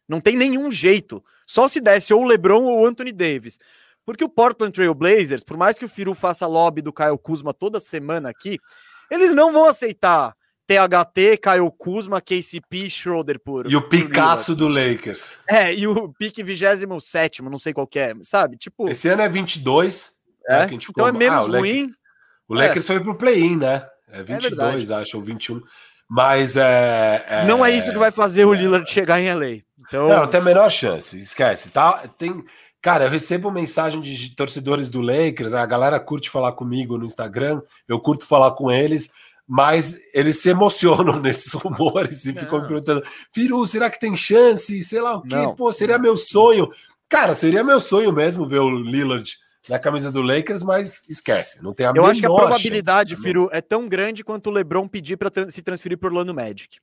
Não 0.08 0.20
tem 0.20 0.36
nenhum 0.36 0.72
jeito. 0.72 1.24
Só 1.46 1.68
se 1.68 1.80
desse 1.80 2.14
ou 2.14 2.24
o 2.24 2.28
LeBron 2.28 2.64
ou 2.64 2.82
o 2.82 2.86
Anthony 2.86 3.12
Davis. 3.12 3.60
Porque 4.06 4.24
o 4.24 4.30
Portland 4.30 4.74
Trail 4.74 4.94
Blazers, 4.94 5.44
por 5.44 5.58
mais 5.58 5.78
que 5.78 5.86
o 5.86 5.90
Firu 5.90 6.16
faça 6.16 6.48
lobby 6.48 6.82
do 6.82 6.94
Kyle 6.94 7.18
Kuzma 7.18 7.54
toda 7.54 7.80
semana 7.80 8.30
aqui, 8.30 8.60
eles 9.10 9.34
não 9.34 9.52
vão 9.52 9.66
aceitar 9.66 10.36
THT, 10.70 11.38
Kyle 11.42 11.72
Kuzma, 11.78 12.22
KCP, 12.22 12.90
Schroeder 12.90 13.40
por. 13.40 13.70
E 13.70 13.76
o 13.76 13.82
Picasso 13.82 14.56
do 14.56 14.68
Lakers. 14.68 15.34
É, 15.48 15.74
e 15.74 15.88
o 15.88 16.10
pique 16.14 16.44
27, 16.44 17.42
não 17.42 17.58
sei 17.58 17.74
qual 17.74 17.90
é, 17.96 18.14
sabe? 18.22 18.58
Tipo. 18.58 18.88
Esse 18.88 19.08
ano 19.08 19.24
é 19.24 19.30
22. 19.30 20.12
É? 20.48 20.68
Né, 20.68 20.80
então 20.90 21.08
é 21.08 21.12
menos 21.12 21.40
ah, 21.40 21.44
o 21.44 21.58
ruim. 21.58 21.82
Lakers, 21.82 21.98
o 22.48 22.54
Lakers 22.54 22.86
é. 22.86 22.88
foi 22.88 23.00
pro 23.00 23.16
play-in, 23.16 23.58
né? 23.58 23.88
É 24.12 24.24
22, 24.24 24.90
é 24.90 24.96
acho, 24.96 25.18
ou 25.18 25.24
21. 25.24 25.62
Mas 26.10 26.58
é, 26.58 27.24
é, 27.28 27.46
Não 27.46 27.64
é 27.64 27.72
isso 27.72 27.92
que 27.92 27.98
vai 27.98 28.12
fazer 28.12 28.46
o 28.46 28.54
Lillard 28.54 28.90
chegar 28.90 29.22
em 29.22 29.32
LA. 29.34 29.62
Então... 29.80 30.10
Não, 30.10 30.22
não 30.22 30.28
tem 30.28 30.40
a 30.40 30.44
menor 30.44 30.70
chance. 30.70 31.20
Esquece. 31.20 31.70
Tá, 31.70 32.08
tem, 32.18 32.44
Cara, 32.82 33.06
eu 33.06 33.10
recebo 33.10 33.52
mensagem 33.52 34.00
de 34.00 34.36
torcedores 34.36 34.90
do 34.90 35.02
Lakers, 35.02 35.54
a 35.54 35.66
galera 35.66 36.00
curte 36.00 36.30
falar 36.30 36.54
comigo 36.54 36.98
no 36.98 37.06
Instagram, 37.06 37.62
eu 37.88 38.00
curto 38.00 38.26
falar 38.26 38.52
com 38.52 38.72
eles, 38.72 39.12
mas 39.46 40.00
eles 40.14 40.42
se 40.42 40.50
emocionam 40.50 41.20
nesses 41.22 41.52
rumores 41.54 42.26
e 42.26 42.32
não. 42.32 42.42
ficam 42.42 42.62
me 42.62 42.68
perguntando: 42.68 43.04
Firu, 43.34 43.66
será 43.68 43.90
que 43.90 44.00
tem 44.00 44.16
chance? 44.16 44.82
Sei 44.82 45.02
lá 45.02 45.18
o 45.18 45.22
quê? 45.22 45.36
Não. 45.36 45.56
Pô, 45.56 45.74
seria 45.74 46.00
meu 46.00 46.16
sonho. 46.16 46.70
Cara, 47.10 47.36
seria 47.36 47.64
meu 47.64 47.82
sonho 47.82 48.14
mesmo 48.14 48.46
ver 48.46 48.60
o 48.60 48.70
Lillard 48.70 49.30
na 49.68 49.80
camisa 49.80 50.12
do 50.12 50.22
Lakers, 50.22 50.64
mas 50.64 51.08
esquece, 51.10 51.64
não 51.64 51.74
tem 51.74 51.86
a 51.86 51.94
Eu 51.96 52.06
acho 52.06 52.20
que 52.20 52.26
a 52.26 52.30
probabilidade, 52.30 53.12
chance, 53.12 53.24
Firu, 53.24 53.50
é 53.52 53.62
tão 53.62 53.90
grande 53.90 54.24
quanto 54.24 54.48
o 54.48 54.52
LeBron 54.52 54.88
pedir 54.88 55.18
para 55.18 55.50
se 55.50 55.62
transferir 55.62 55.98
por 55.98 56.08
Orlando 56.08 56.34
Magic. 56.34 56.80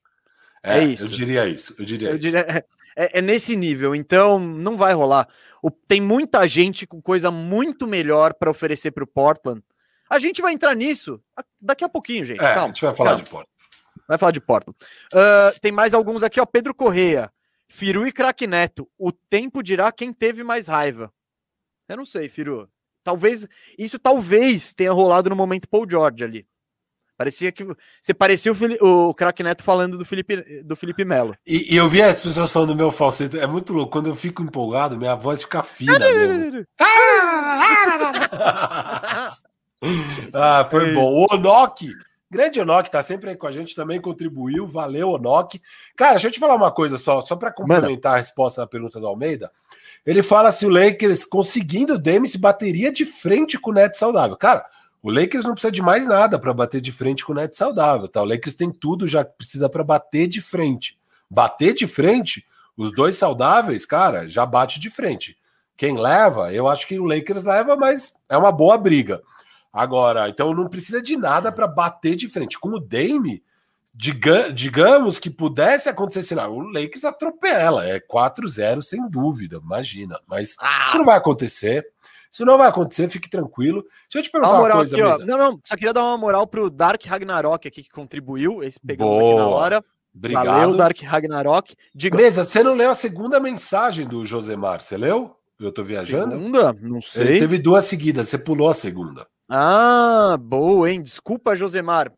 É, 0.63 0.79
é, 0.79 0.83
isso. 0.83 1.05
Eu 1.05 1.09
diria 1.09 1.47
isso. 1.47 1.75
Eu 1.77 1.85
diria 1.85 2.09
eu 2.09 2.17
isso. 2.17 2.19
Diria, 2.19 2.39
é, 2.39 2.65
é, 2.95 3.19
é, 3.19 3.21
nesse 3.21 3.55
nível, 3.55 3.95
então 3.95 4.39
não 4.39 4.77
vai 4.77 4.93
rolar. 4.93 5.27
O, 5.61 5.71
tem 5.71 6.01
muita 6.01 6.47
gente 6.47 6.85
com 6.85 7.01
coisa 7.01 7.31
muito 7.31 7.87
melhor 7.87 8.33
para 8.33 8.51
oferecer 8.51 8.91
para 8.91 9.03
o 9.03 9.07
Portland. 9.07 9.61
A 10.09 10.19
gente 10.19 10.41
vai 10.41 10.53
entrar 10.53 10.75
nisso 10.75 11.21
daqui 11.59 11.83
a 11.83 11.89
pouquinho, 11.89 12.25
gente. 12.25 12.43
É, 12.43 12.53
calma, 12.53 12.63
a 12.63 12.67
gente 12.67 12.81
vai 12.81 12.95
falar 12.95 13.09
calma. 13.11 13.23
de 13.23 13.29
Portland. 13.29 13.57
Vai 14.07 14.17
falar 14.17 14.31
de 14.31 14.41
Portland. 14.41 14.77
Uh, 15.13 15.59
tem 15.59 15.71
mais 15.71 15.93
alguns 15.93 16.23
aqui, 16.23 16.39
ó. 16.39 16.45
Pedro 16.45 16.73
Correia, 16.73 17.31
Firu 17.67 18.07
e 18.07 18.11
Crack 18.11 18.47
Neto. 18.47 18.89
O 18.97 19.11
tempo 19.11 19.61
dirá 19.61 19.91
quem 19.91 20.13
teve 20.13 20.43
mais 20.43 20.67
raiva. 20.67 21.11
Eu 21.87 21.97
não 21.97 22.05
sei, 22.05 22.27
Firu. 22.27 22.69
Talvez 23.03 23.47
isso 23.77 23.97
talvez 23.97 24.73
tenha 24.73 24.91
rolado 24.91 25.29
no 25.29 25.35
momento 25.35 25.69
Paul 25.69 25.89
George 25.89 26.23
ali. 26.23 26.45
Parecia 27.17 27.51
que 27.51 27.65
você 27.99 28.13
parecia 28.13 28.51
o, 28.51 29.09
o 29.09 29.13
craque 29.13 29.41
Neto 29.41 29.63
falando 29.63 29.97
do 29.97 30.05
Felipe, 30.05 30.61
do 30.63 30.75
Felipe 30.75 31.03
Melo. 31.03 31.35
E, 31.45 31.73
e, 31.73 31.75
eu 31.75 31.89
vi 31.89 31.99
as 31.99 32.21
pessoas 32.21 32.51
falando 32.51 32.69
do 32.69 32.75
meu 32.75 32.91
falsete. 32.91 33.39
É 33.39 33.47
muito 33.47 33.73
louco. 33.73 33.91
Quando 33.91 34.07
eu 34.07 34.15
fico 34.15 34.43
empolgado, 34.43 34.95
minha 34.97 35.15
voz 35.15 35.41
fica 35.41 35.63
fina 35.63 35.97
mesmo. 36.13 36.63
ah, 40.31 40.67
foi 40.69 40.93
bom. 40.93 41.11
O 41.11 41.25
Onok, 41.33 41.91
grande 42.29 42.61
Onok, 42.61 42.91
tá 42.91 43.01
sempre 43.01 43.31
aí 43.31 43.35
com 43.35 43.47
a 43.47 43.51
gente, 43.51 43.75
também 43.75 43.99
contribuiu. 43.99 44.67
Valeu, 44.67 45.09
Onok. 45.09 45.59
Cara, 45.95 46.11
deixa 46.11 46.27
eu 46.27 46.31
te 46.31 46.39
falar 46.39 46.53
uma 46.53 46.71
coisa 46.71 46.97
só, 46.97 47.19
só 47.21 47.35
para 47.35 47.51
complementar 47.51 47.89
Manda. 47.89 48.09
a 48.09 48.17
resposta 48.17 48.61
da 48.61 48.67
pergunta 48.67 48.99
do 48.99 49.07
Almeida. 49.07 49.51
Ele 50.07 50.23
fala 50.23 50.53
se 50.53 50.65
o 50.65 50.69
Lakers 50.69 51.25
conseguindo 51.25 51.95
o 51.95 51.99
Demis 51.99 52.37
bateria 52.37 52.91
de 52.91 53.05
frente 53.05 53.59
com 53.59 53.71
o 53.71 53.73
Neto 53.73 53.97
saudável. 53.97 54.37
Cara, 54.37 54.65
o 55.03 55.11
Lakers 55.11 55.45
não 55.45 55.53
precisa 55.53 55.71
de 55.71 55.81
mais 55.81 56.07
nada 56.07 56.39
para 56.39 56.53
bater 56.53 56.81
de 56.81 56.91
frente 56.91 57.23
com 57.23 57.31
o 57.31 57.35
net 57.35 57.55
saudável, 57.55 58.07
tá? 58.07 58.21
O 58.21 58.25
Lakers 58.25 58.55
tem 58.55 58.71
tudo 58.71 59.07
já 59.07 59.23
que 59.23 59.37
precisa 59.37 59.69
para 59.69 59.83
bater 59.83 60.27
de 60.27 60.41
frente. 60.41 60.97
Bater 61.29 61.73
de 61.73 61.85
frente, 61.85 62.45
os 62.75 62.91
dois 62.91 63.15
saudáveis, 63.15 63.85
cara, 63.85 64.27
já 64.27 64.45
bate 64.45 64.79
de 64.79 64.89
frente. 64.89 65.37
Quem 65.75 65.97
leva, 65.97 66.51
eu 66.51 66.67
acho 66.67 66.87
que 66.87 66.99
o 66.99 67.05
Lakers 67.05 67.43
leva, 67.43 67.75
mas 67.75 68.13
é 68.29 68.37
uma 68.37 68.51
boa 68.51 68.77
briga. 68.77 69.21
Agora, 69.71 70.27
então 70.27 70.53
não 70.53 70.67
precisa 70.67 71.01
de 71.01 71.15
nada 71.15 71.51
para 71.51 71.67
bater 71.67 72.15
de 72.15 72.27
frente. 72.27 72.57
Com 72.59 72.69
o 72.69 72.79
Dame, 72.79 73.43
diga, 73.97 74.53
digamos 74.53 75.17
que 75.17 75.29
pudesse 75.29 75.89
acontecer 75.89 76.35
não, 76.35 76.53
o 76.53 76.59
Lakers 76.59 77.03
atropela, 77.03 77.83
é 77.87 77.99
4-0 77.99 78.81
sem 78.81 79.09
dúvida, 79.09 79.59
imagina. 79.61 80.19
Mas 80.27 80.55
ah. 80.61 80.85
isso 80.87 80.97
não 80.99 81.05
vai 81.05 81.17
acontecer. 81.17 81.85
Isso 82.31 82.45
não 82.45 82.57
vai 82.57 82.67
acontecer, 82.67 83.09
fique 83.09 83.29
tranquilo. 83.29 83.81
Deixa 83.81 84.19
eu 84.19 84.23
te 84.23 84.29
perguntar 84.29 84.53
uma, 84.53 84.67
uma 84.67 84.71
coisa. 84.71 85.13
Aqui, 85.13 85.25
não, 85.25 85.37
não, 85.37 85.59
só 85.65 85.75
queria 85.75 85.93
dar 85.93 86.03
uma 86.03 86.17
moral 86.17 86.45
pro 86.45 86.69
Dark 86.69 87.03
Ragnarok 87.03 87.67
aqui 87.67 87.81
que 87.81 87.89
contribuiu. 87.89 88.61
Esse 88.61 88.79
pegamos 88.79 89.11
Boa. 89.11 89.31
aqui 89.31 89.39
na 89.39 89.47
hora. 89.47 89.85
Obrigado. 90.13 90.45
Valeu, 90.45 90.75
Dark 90.75 91.01
Ragnarok. 91.01 91.75
Diga... 91.95 92.15
Mesa, 92.15 92.43
você 92.43 92.61
não 92.61 92.75
leu 92.75 92.91
a 92.91 92.95
segunda 92.95 93.39
mensagem 93.39 94.07
do 94.07 94.25
Josemar, 94.25 94.81
você 94.81 94.97
leu? 94.97 95.35
Eu 95.59 95.71
tô 95.71 95.83
viajando? 95.83 96.35
Segunda? 96.35 96.73
Não 96.73 97.01
sei. 97.01 97.27
Ele 97.27 97.39
teve 97.39 97.57
duas 97.57 97.85
seguidas, 97.85 98.29
você 98.29 98.37
pulou 98.37 98.69
a 98.69 98.73
segunda. 98.73 99.25
Ah, 99.49 100.37
boa, 100.39 100.91
hein? 100.91 101.01
Desculpa, 101.01 101.55
Josemar. 101.55 102.11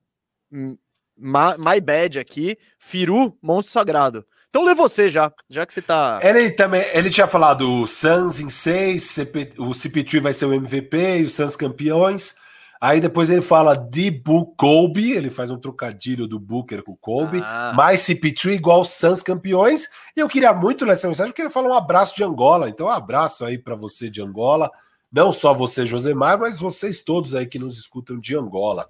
My, 1.19 1.57
my 1.57 1.79
bad 1.81 2.17
aqui. 2.17 2.57
Firu, 2.77 3.37
monstro 3.41 3.73
sagrado. 3.73 4.25
Então 4.49 4.63
lê 4.63 4.73
você 4.73 5.09
já, 5.09 5.31
já 5.47 5.65
que 5.65 5.73
você 5.73 5.81
tá. 5.81 6.19
Ele 6.23 6.49
também, 6.49 6.83
ele 6.93 7.09
tinha 7.09 7.27
falado 7.27 7.81
o 7.81 7.85
Suns 7.85 8.39
em 8.39 8.49
6, 8.49 9.17
o 9.59 9.69
CP3 9.69 10.21
vai 10.21 10.33
ser 10.33 10.45
o 10.45 10.53
MVP 10.53 11.19
e 11.19 11.23
os 11.23 11.33
Suns 11.33 11.55
campeões. 11.55 12.35
Aí 12.81 12.99
depois 13.01 13.29
ele 13.29 13.41
fala 13.41 13.75
de 13.75 14.09
Book 14.09 14.53
Kobe, 14.57 15.11
ele 15.11 15.29
faz 15.29 15.51
um 15.51 15.59
trocadilho 15.59 16.25
do 16.25 16.39
Booker 16.39 16.81
com 16.81 16.95
Kobe, 16.95 17.41
ah. 17.43 17.73
mais 17.75 18.01
CP3 18.01 18.53
igual 18.53 18.83
Suns 18.83 19.21
campeões. 19.21 19.87
E 20.15 20.19
eu 20.19 20.27
queria 20.27 20.53
muito 20.53 20.83
ler 20.83 20.93
essa 20.93 21.07
mensagem 21.07 21.31
porque 21.31 21.43
ele 21.43 21.49
fala 21.51 21.67
um 21.67 21.73
abraço 21.73 22.15
de 22.15 22.23
Angola. 22.23 22.69
Então 22.69 22.87
um 22.87 22.91
abraço 22.91 23.45
aí 23.45 23.57
para 23.57 23.75
você 23.75 24.09
de 24.09 24.21
Angola. 24.21 24.71
Não 25.11 25.31
só 25.31 25.53
você, 25.53 25.85
Josemar, 25.85 26.39
mas 26.39 26.59
vocês 26.59 27.01
todos 27.01 27.35
aí 27.35 27.45
que 27.45 27.59
nos 27.59 27.77
escutam 27.77 28.19
de 28.19 28.35
Angola. 28.35 28.89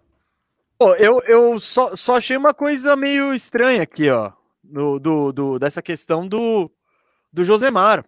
Pô, 0.79 0.95
eu, 0.95 1.21
eu 1.27 1.59
só, 1.59 1.95
só 1.95 2.17
achei 2.17 2.37
uma 2.37 2.53
coisa 2.53 2.95
meio 2.95 3.33
estranha 3.33 3.83
aqui, 3.83 4.09
ó 4.09 4.31
no, 4.69 4.99
do, 4.99 5.31
do, 5.31 5.59
dessa 5.59 5.81
questão 5.81 6.27
do, 6.27 6.71
do 7.33 7.43
Josemar. 7.43 8.05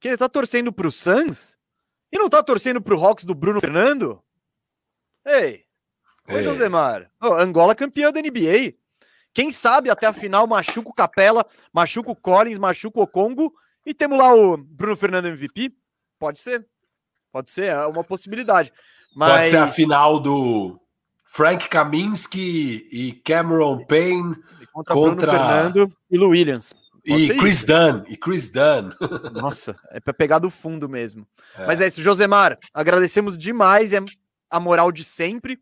Que 0.00 0.08
ele 0.08 0.16
tá 0.16 0.28
torcendo 0.28 0.72
pro 0.72 0.92
Suns 0.92 1.56
e 2.12 2.18
não 2.18 2.28
tá 2.28 2.42
torcendo 2.42 2.80
pro 2.80 3.02
Hawks 3.02 3.24
do 3.24 3.34
Bruno 3.34 3.60
Fernando? 3.60 4.22
Ei, 5.26 5.64
Oi, 6.28 6.42
Josemar. 6.42 7.10
Oh, 7.20 7.32
Angola 7.34 7.74
campeã 7.74 8.12
da 8.12 8.20
NBA. 8.20 8.74
Quem 9.32 9.50
sabe 9.50 9.90
até 9.90 10.06
a 10.06 10.12
final 10.12 10.46
machuca 10.46 10.90
o 10.90 10.94
Capela, 10.94 11.44
machuca 11.72 12.10
o 12.10 12.16
Collins, 12.16 12.58
machuca 12.58 13.00
o 13.00 13.06
Congo 13.06 13.52
e 13.84 13.92
temos 13.92 14.18
lá 14.18 14.32
o 14.32 14.56
Bruno 14.56 14.96
Fernando 14.96 15.26
MVP? 15.26 15.74
Pode 16.18 16.38
ser. 16.38 16.66
Pode 17.32 17.50
ser, 17.50 17.66
é 17.66 17.86
uma 17.86 18.04
possibilidade. 18.04 18.72
Mas... 19.14 19.32
Pode 19.32 19.50
ser 19.50 19.56
a 19.56 19.68
final 19.68 20.20
do 20.20 20.78
Frank 21.24 21.68
Kaminsky 21.68 22.86
e 22.92 23.12
Cameron 23.24 23.84
Payne 23.86 24.36
contra, 24.72 24.94
contra... 24.94 25.32
Fernando 25.32 25.92
e 26.10 26.18
Lu 26.18 26.28
Williams. 26.28 26.74
Pode 27.06 27.32
e 27.32 27.36
Chris 27.36 27.56
isso. 27.56 27.66
Dunn, 27.66 28.02
e 28.08 28.16
Chris 28.16 28.50
Dunn. 28.50 28.90
Nossa, 29.34 29.76
é 29.90 30.00
para 30.00 30.14
pegar 30.14 30.38
do 30.38 30.50
fundo 30.50 30.88
mesmo. 30.88 31.26
É. 31.56 31.66
Mas 31.66 31.80
é 31.80 31.86
isso, 31.86 32.02
Josemar, 32.02 32.58
agradecemos 32.72 33.36
demais 33.36 33.92
é 33.92 34.00
a 34.50 34.58
moral 34.58 34.90
de 34.90 35.04
sempre. 35.04 35.58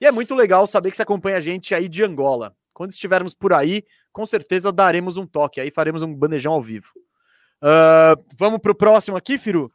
E 0.00 0.06
é 0.06 0.12
muito 0.12 0.34
legal 0.34 0.66
saber 0.66 0.90
que 0.90 0.96
você 0.96 1.02
acompanha 1.02 1.36
a 1.36 1.40
gente 1.40 1.74
aí 1.74 1.88
de 1.88 2.02
Angola. 2.02 2.54
Quando 2.72 2.90
estivermos 2.90 3.34
por 3.34 3.52
aí, 3.52 3.82
com 4.12 4.26
certeza 4.26 4.70
daremos 4.70 5.16
um 5.16 5.26
toque, 5.26 5.60
aí 5.60 5.70
faremos 5.70 6.02
um 6.02 6.14
bandejão 6.14 6.52
ao 6.52 6.62
vivo. 6.62 6.88
Uh, 7.62 8.22
vamos 8.38 8.60
pro 8.60 8.74
próximo 8.74 9.16
aqui, 9.16 9.38
Firu? 9.38 9.72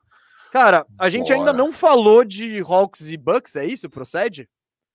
Cara, 0.51 0.85
a 0.99 1.09
gente 1.09 1.27
Bora. 1.29 1.35
ainda 1.35 1.53
não 1.53 1.73
falou 1.73 2.23
de 2.23 2.59
Hawks 2.59 3.11
e 3.11 3.17
Bucks, 3.17 3.55
é 3.55 3.65
isso? 3.65 3.89
Procede? 3.89 4.47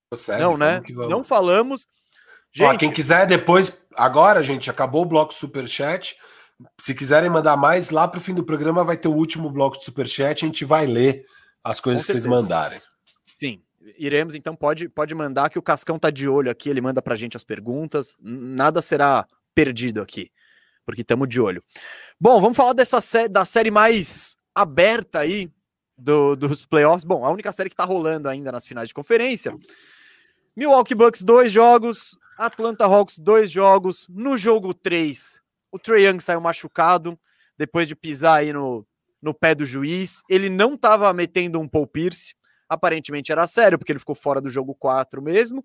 Procede. 0.09 0.41
Não, 0.41 0.57
né? 0.57 0.81
Não 1.09 1.25
falamos. 1.25 1.87
Gente, 2.53 2.75
Ó, 2.75 2.79
quem 2.79 2.93
quiser 2.93 3.27
depois, 3.27 3.85
agora, 3.95 4.43
gente, 4.43 4.71
acabou 4.71 5.03
o 5.03 5.07
bloco 5.07 5.35
Superchat. 5.35 6.17
Se 6.81 6.95
quiserem 6.95 7.29
mandar 7.29 7.57
mais, 7.57 7.91
lá 7.91 8.09
para 8.09 8.19
o 8.19 8.21
fim 8.21 8.35
do 8.35 8.45
programa 8.45 8.83
vai 8.83 8.97
ter 8.97 9.09
o 9.09 9.15
último 9.15 9.51
bloco 9.51 9.79
de 9.79 9.85
Superchat. 9.85 10.45
A 10.45 10.49
gente 10.49 10.65
vai 10.65 10.87
ler 10.87 11.27
as 11.63 11.81
coisas 11.81 12.07
que 12.07 12.13
vocês 12.13 12.25
mandarem. 12.25 12.81
Sim, 13.35 13.61
iremos, 13.99 14.35
então 14.35 14.57
pode, 14.57 14.89
pode 14.89 15.15
mandar 15.15 15.51
que 15.51 15.59
o 15.59 15.63
Cascão 15.63 15.99
tá 15.99 16.11
de 16.11 16.29
olho 16.29 16.51
aqui, 16.51 16.71
ele 16.71 16.81
manda 16.81 17.03
pra 17.03 17.17
gente 17.17 17.37
as 17.37 17.45
perguntas. 17.45 18.15
Nada 18.21 18.81
será 18.81 19.27
perdido 19.55 20.01
aqui, 20.01 20.31
porque 20.85 21.03
estamos 21.03 21.29
de 21.29 21.41
olho. 21.41 21.63
Bom, 22.19 22.41
vamos 22.41 22.57
falar 22.57 22.73
dessa 22.73 23.01
sé 23.01 23.29
da 23.29 23.45
série 23.45 23.71
mais 23.71 24.37
aberta 24.55 25.19
aí 25.19 25.51
do, 25.99 26.37
dos 26.37 26.65
playoffs. 26.65 27.05
Bom, 27.05 27.25
a 27.25 27.31
única 27.31 27.53
série 27.53 27.69
que 27.69 27.77
tá 27.77 27.85
rolando 27.85 28.29
ainda 28.29 28.51
nas 28.51 28.67
finais 28.67 28.89
de 28.89 28.95
conferência. 28.95 29.55
Milwaukee 30.57 30.95
Bucks, 30.95 31.23
dois 31.23 31.53
jogos, 31.53 32.17
Atlanta 32.39 32.87
Hawks, 32.87 33.19
dois 33.19 33.51
jogos. 33.51 34.07
No 34.09 34.39
jogo 34.39 34.73
3, 34.73 35.41
o 35.71 35.79
Trae 35.79 36.07
Young 36.07 36.19
saiu 36.21 36.41
machucado 36.41 37.19
depois 37.59 37.87
de 37.87 37.95
pisar 37.95 38.41
aí 38.41 38.53
no, 38.53 38.87
no 39.21 39.35
pé 39.35 39.55
do 39.55 39.67
juiz. 39.67 40.23
Ele 40.29 40.49
não 40.49 40.75
estava 40.75 41.13
metendo 41.13 41.61
um 41.61 41.69
Paul 41.69 41.87
Pierce. 41.87 42.35
Aparentemente 42.69 43.31
era 43.31 43.47
sério, 43.47 43.79
porque 43.79 43.93
ele 43.93 43.99
ficou 43.99 44.15
fora 44.15 44.41
do 44.41 44.51
jogo 44.51 44.75
4 44.75 45.23
mesmo. 45.23 45.65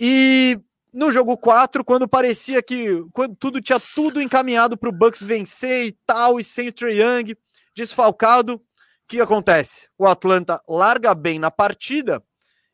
E 0.00 0.58
no 0.92 1.12
jogo 1.12 1.36
4, 1.36 1.84
quando 1.84 2.08
parecia 2.08 2.62
que 2.62 3.04
quando 3.12 3.36
tudo 3.36 3.60
tinha 3.60 3.80
tudo 3.94 4.20
encaminhado 4.20 4.76
para 4.76 4.88
o 4.88 4.92
Bucks 4.92 5.22
vencer 5.22 5.86
e 5.86 5.92
tal, 6.06 6.40
e 6.40 6.44
sem 6.44 6.68
o 6.68 6.72
Trae 6.72 6.98
Young, 6.98 7.36
desfalcado, 7.76 8.58
que 9.06 9.20
acontece? 9.20 9.88
O 9.98 10.06
Atlanta 10.06 10.62
larga 10.66 11.14
bem 11.14 11.38
na 11.38 11.50
partida 11.50 12.22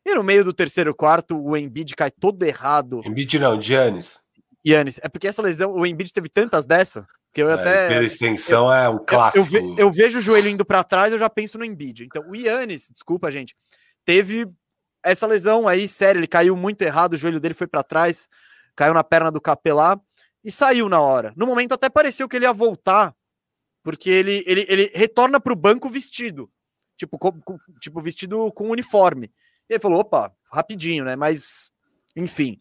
e 0.09 0.15
no 0.15 0.23
meio 0.23 0.43
do 0.43 0.53
terceiro 0.53 0.93
quarto 0.95 1.37
o 1.41 1.55
Embiid 1.55 1.95
cai 1.95 2.11
todo 2.11 2.43
errado. 2.43 3.01
Embiid 3.05 3.39
não, 3.39 3.61
Giannis. 3.61 4.19
Yannis, 4.65 4.99
é 5.01 5.07
porque 5.07 5.27
essa 5.27 5.41
lesão, 5.41 5.71
o 5.73 5.85
Embiid 5.85 6.11
teve 6.13 6.27
tantas 6.29 6.65
dessa 6.65 7.07
que 7.31 7.41
eu 7.41 7.49
É, 7.49 7.53
até 7.53 7.87
pela 7.87 8.03
extensão 8.03 8.65
eu- 8.67 8.73
é 8.73 8.89
um 8.89 8.93
eu, 8.93 8.99
clássico. 8.99 9.45
ve- 9.45 9.75
eu 9.77 9.91
vejo 9.91 10.17
o 10.19 10.21
joelho 10.21 10.49
indo 10.49 10.65
para 10.65 10.83
trás, 10.83 11.13
eu 11.13 11.19
já 11.19 11.29
penso 11.29 11.57
no 11.57 11.63
Embiid. 11.65 12.03
Então, 12.05 12.23
o 12.29 12.35
Yannis, 12.35 12.89
desculpa, 12.91 13.31
gente, 13.31 13.55
teve 14.03 14.47
essa 15.03 15.25
lesão 15.25 15.67
aí, 15.67 15.87
sério, 15.87 16.19
ele 16.19 16.27
caiu 16.27 16.55
muito 16.57 16.81
errado, 16.81 17.13
o 17.13 17.17
joelho 17.17 17.39
dele 17.39 17.53
foi 17.53 17.67
para 17.67 17.83
trás, 17.83 18.27
caiu 18.75 18.93
na 18.93 19.03
perna 19.03 19.31
do 19.31 19.39
Capelá 19.39 19.97
e 20.43 20.51
saiu 20.51 20.89
na 20.89 20.99
hora. 20.99 21.31
No 21.37 21.45
momento 21.45 21.73
até 21.73 21.89
pareceu 21.89 22.27
que 22.27 22.35
ele 22.35 22.45
ia 22.45 22.51
voltar, 22.53 23.15
porque 23.83 24.09
ele, 24.09 24.43
ele, 24.45 24.65
ele 24.67 24.91
retorna 24.93 25.39
para 25.39 25.53
o 25.53 25.55
banco 25.55 25.89
vestido, 25.89 26.49
tipo, 26.97 27.17
com- 27.17 27.39
com- 27.41 27.57
tipo 27.79 28.01
vestido 28.01 28.51
com 28.51 28.69
uniforme. 28.69 29.31
E 29.69 29.73
ele 29.73 29.79
falou, 29.79 29.99
opa, 29.99 30.31
rapidinho, 30.51 31.05
né? 31.05 31.15
Mas, 31.15 31.71
enfim, 32.15 32.59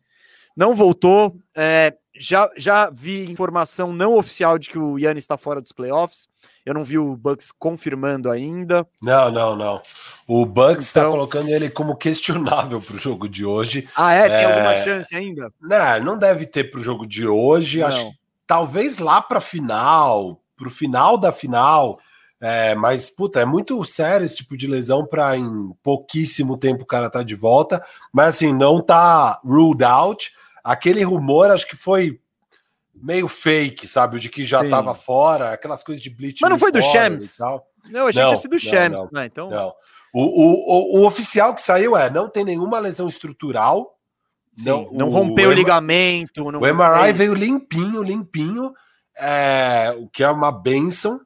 não 0.57 0.75
voltou. 0.75 1.37
É, 1.55 1.95
já, 2.21 2.51
já 2.57 2.91
vi 2.91 3.31
informação 3.31 3.93
não 3.93 4.17
oficial 4.17 4.59
de 4.59 4.69
que 4.69 4.79
o 4.79 4.99
Yannis 4.99 5.25
está 5.25 5.37
fora 5.39 5.61
dos 5.61 5.73
playoffs. 5.73 6.29
Eu 6.67 6.75
não 6.75 6.85
vi 6.85 6.99
o 6.99 7.17
Bucks 7.17 7.51
confirmando 7.51 8.31
ainda. 8.31 8.87
Não, 9.01 9.31
não, 9.31 9.57
não. 9.57 9.81
O 10.27 10.45
Bucks 10.45 10.85
está 10.87 11.01
Então- 11.01 11.13
colocando 11.13 11.49
ele 11.49 11.71
como 11.71 11.97
questionável 11.97 12.81
para 12.83 12.95
o 12.97 12.99
jogo 12.99 13.27
de 13.29 13.47
hoje. 13.47 13.89
Ah, 13.97 14.13
é? 14.13 14.29
Tem 14.29 14.37
É. 14.37 14.45
alguma 14.45 14.75
chance 14.85 15.17
ainda? 15.17 15.51
Não, 15.61 16.01
não 16.05 16.19
deve 16.19 16.45
ter 16.45 16.71
para 16.71 16.81
o 16.81 16.83
jogo 16.83 17.07
de 17.07 17.27
hoje. 17.27 17.83
Acho 17.83 18.05
Não. 18.05 18.13
talvez 18.47 18.99
lá 18.99 19.23
para 19.23 19.41
final, 19.41 20.43
para 20.59 20.69
o 20.69 20.71
final 20.71 21.17
da 21.17 21.33
final. 21.33 21.99
É, 22.41 22.75
mas, 22.75 23.11
puta, 23.11 23.41
é 23.41 23.45
muito 23.45 23.83
sério 23.85 24.25
esse 24.25 24.37
tipo 24.37 24.57
de 24.57 24.67
lesão 24.67 25.05
para 25.05 25.37
em 25.37 25.73
pouquíssimo 25.83 26.57
tempo 26.57 26.85
o 26.85 26.87
cara 26.87 27.11
tá 27.11 27.23
de 27.23 27.35
volta. 27.35 27.85
Mas, 28.13 28.37
assim, 28.37 28.53
não 28.53 28.81
tá 28.81 29.41
ruled 29.45 29.83
out. 29.85 30.33
Aquele 30.63 31.03
rumor, 31.03 31.51
acho 31.51 31.67
que 31.67 31.77
foi 31.77 32.21
meio 32.95 33.29
fake, 33.29 33.89
sabe? 33.89 34.17
O 34.17 34.21
de 34.21 34.29
que 34.29 34.45
já 34.45 34.61
Sim. 34.61 34.71
tava 34.71 34.95
fora, 34.95 35.53
aquelas 35.53 35.83
coisas 35.83 36.03
de 36.03 36.11
bleach. 36.11 36.39
Mas 36.41 36.51
não 36.51 36.59
foi 36.59 36.71
do 36.71 36.83
Shams? 36.83 37.39
Não, 37.39 38.03
eu 38.03 38.07
achei 38.09 38.23
Não, 38.23 38.29
tinha 38.31 38.41
sido 38.41 38.53
o 38.53 38.55
não, 38.55 38.61
Shams. 38.61 39.01
não. 39.01 39.09
né? 39.13 39.27
Então, 39.27 39.51
Não. 39.51 39.73
O, 40.13 40.23
o, 40.23 40.99
o, 40.99 41.01
o 41.01 41.07
oficial 41.07 41.55
que 41.55 41.63
saiu 41.63 41.97
é: 41.97 42.11
não 42.11 42.29
tem 42.29 42.45
nenhuma 42.45 42.79
lesão 42.79 43.07
estrutural. 43.07 43.99
sim, 44.53 44.69
não, 44.69 44.91
não, 44.93 45.11
rompeu 45.11 45.51
o, 45.51 45.53
ligamento. 45.53 46.51
Não, 46.51 46.61
O 46.61 46.75
MRI 46.75 47.11
é, 47.11 47.13
veio 47.13 47.35
limpinho, 47.35 48.03
limpinho, 48.03 48.73
é, 49.17 49.95
o 49.99 50.09
que 50.09 50.25
é 50.25 50.31
uma 50.31 50.51
benção. 50.51 51.21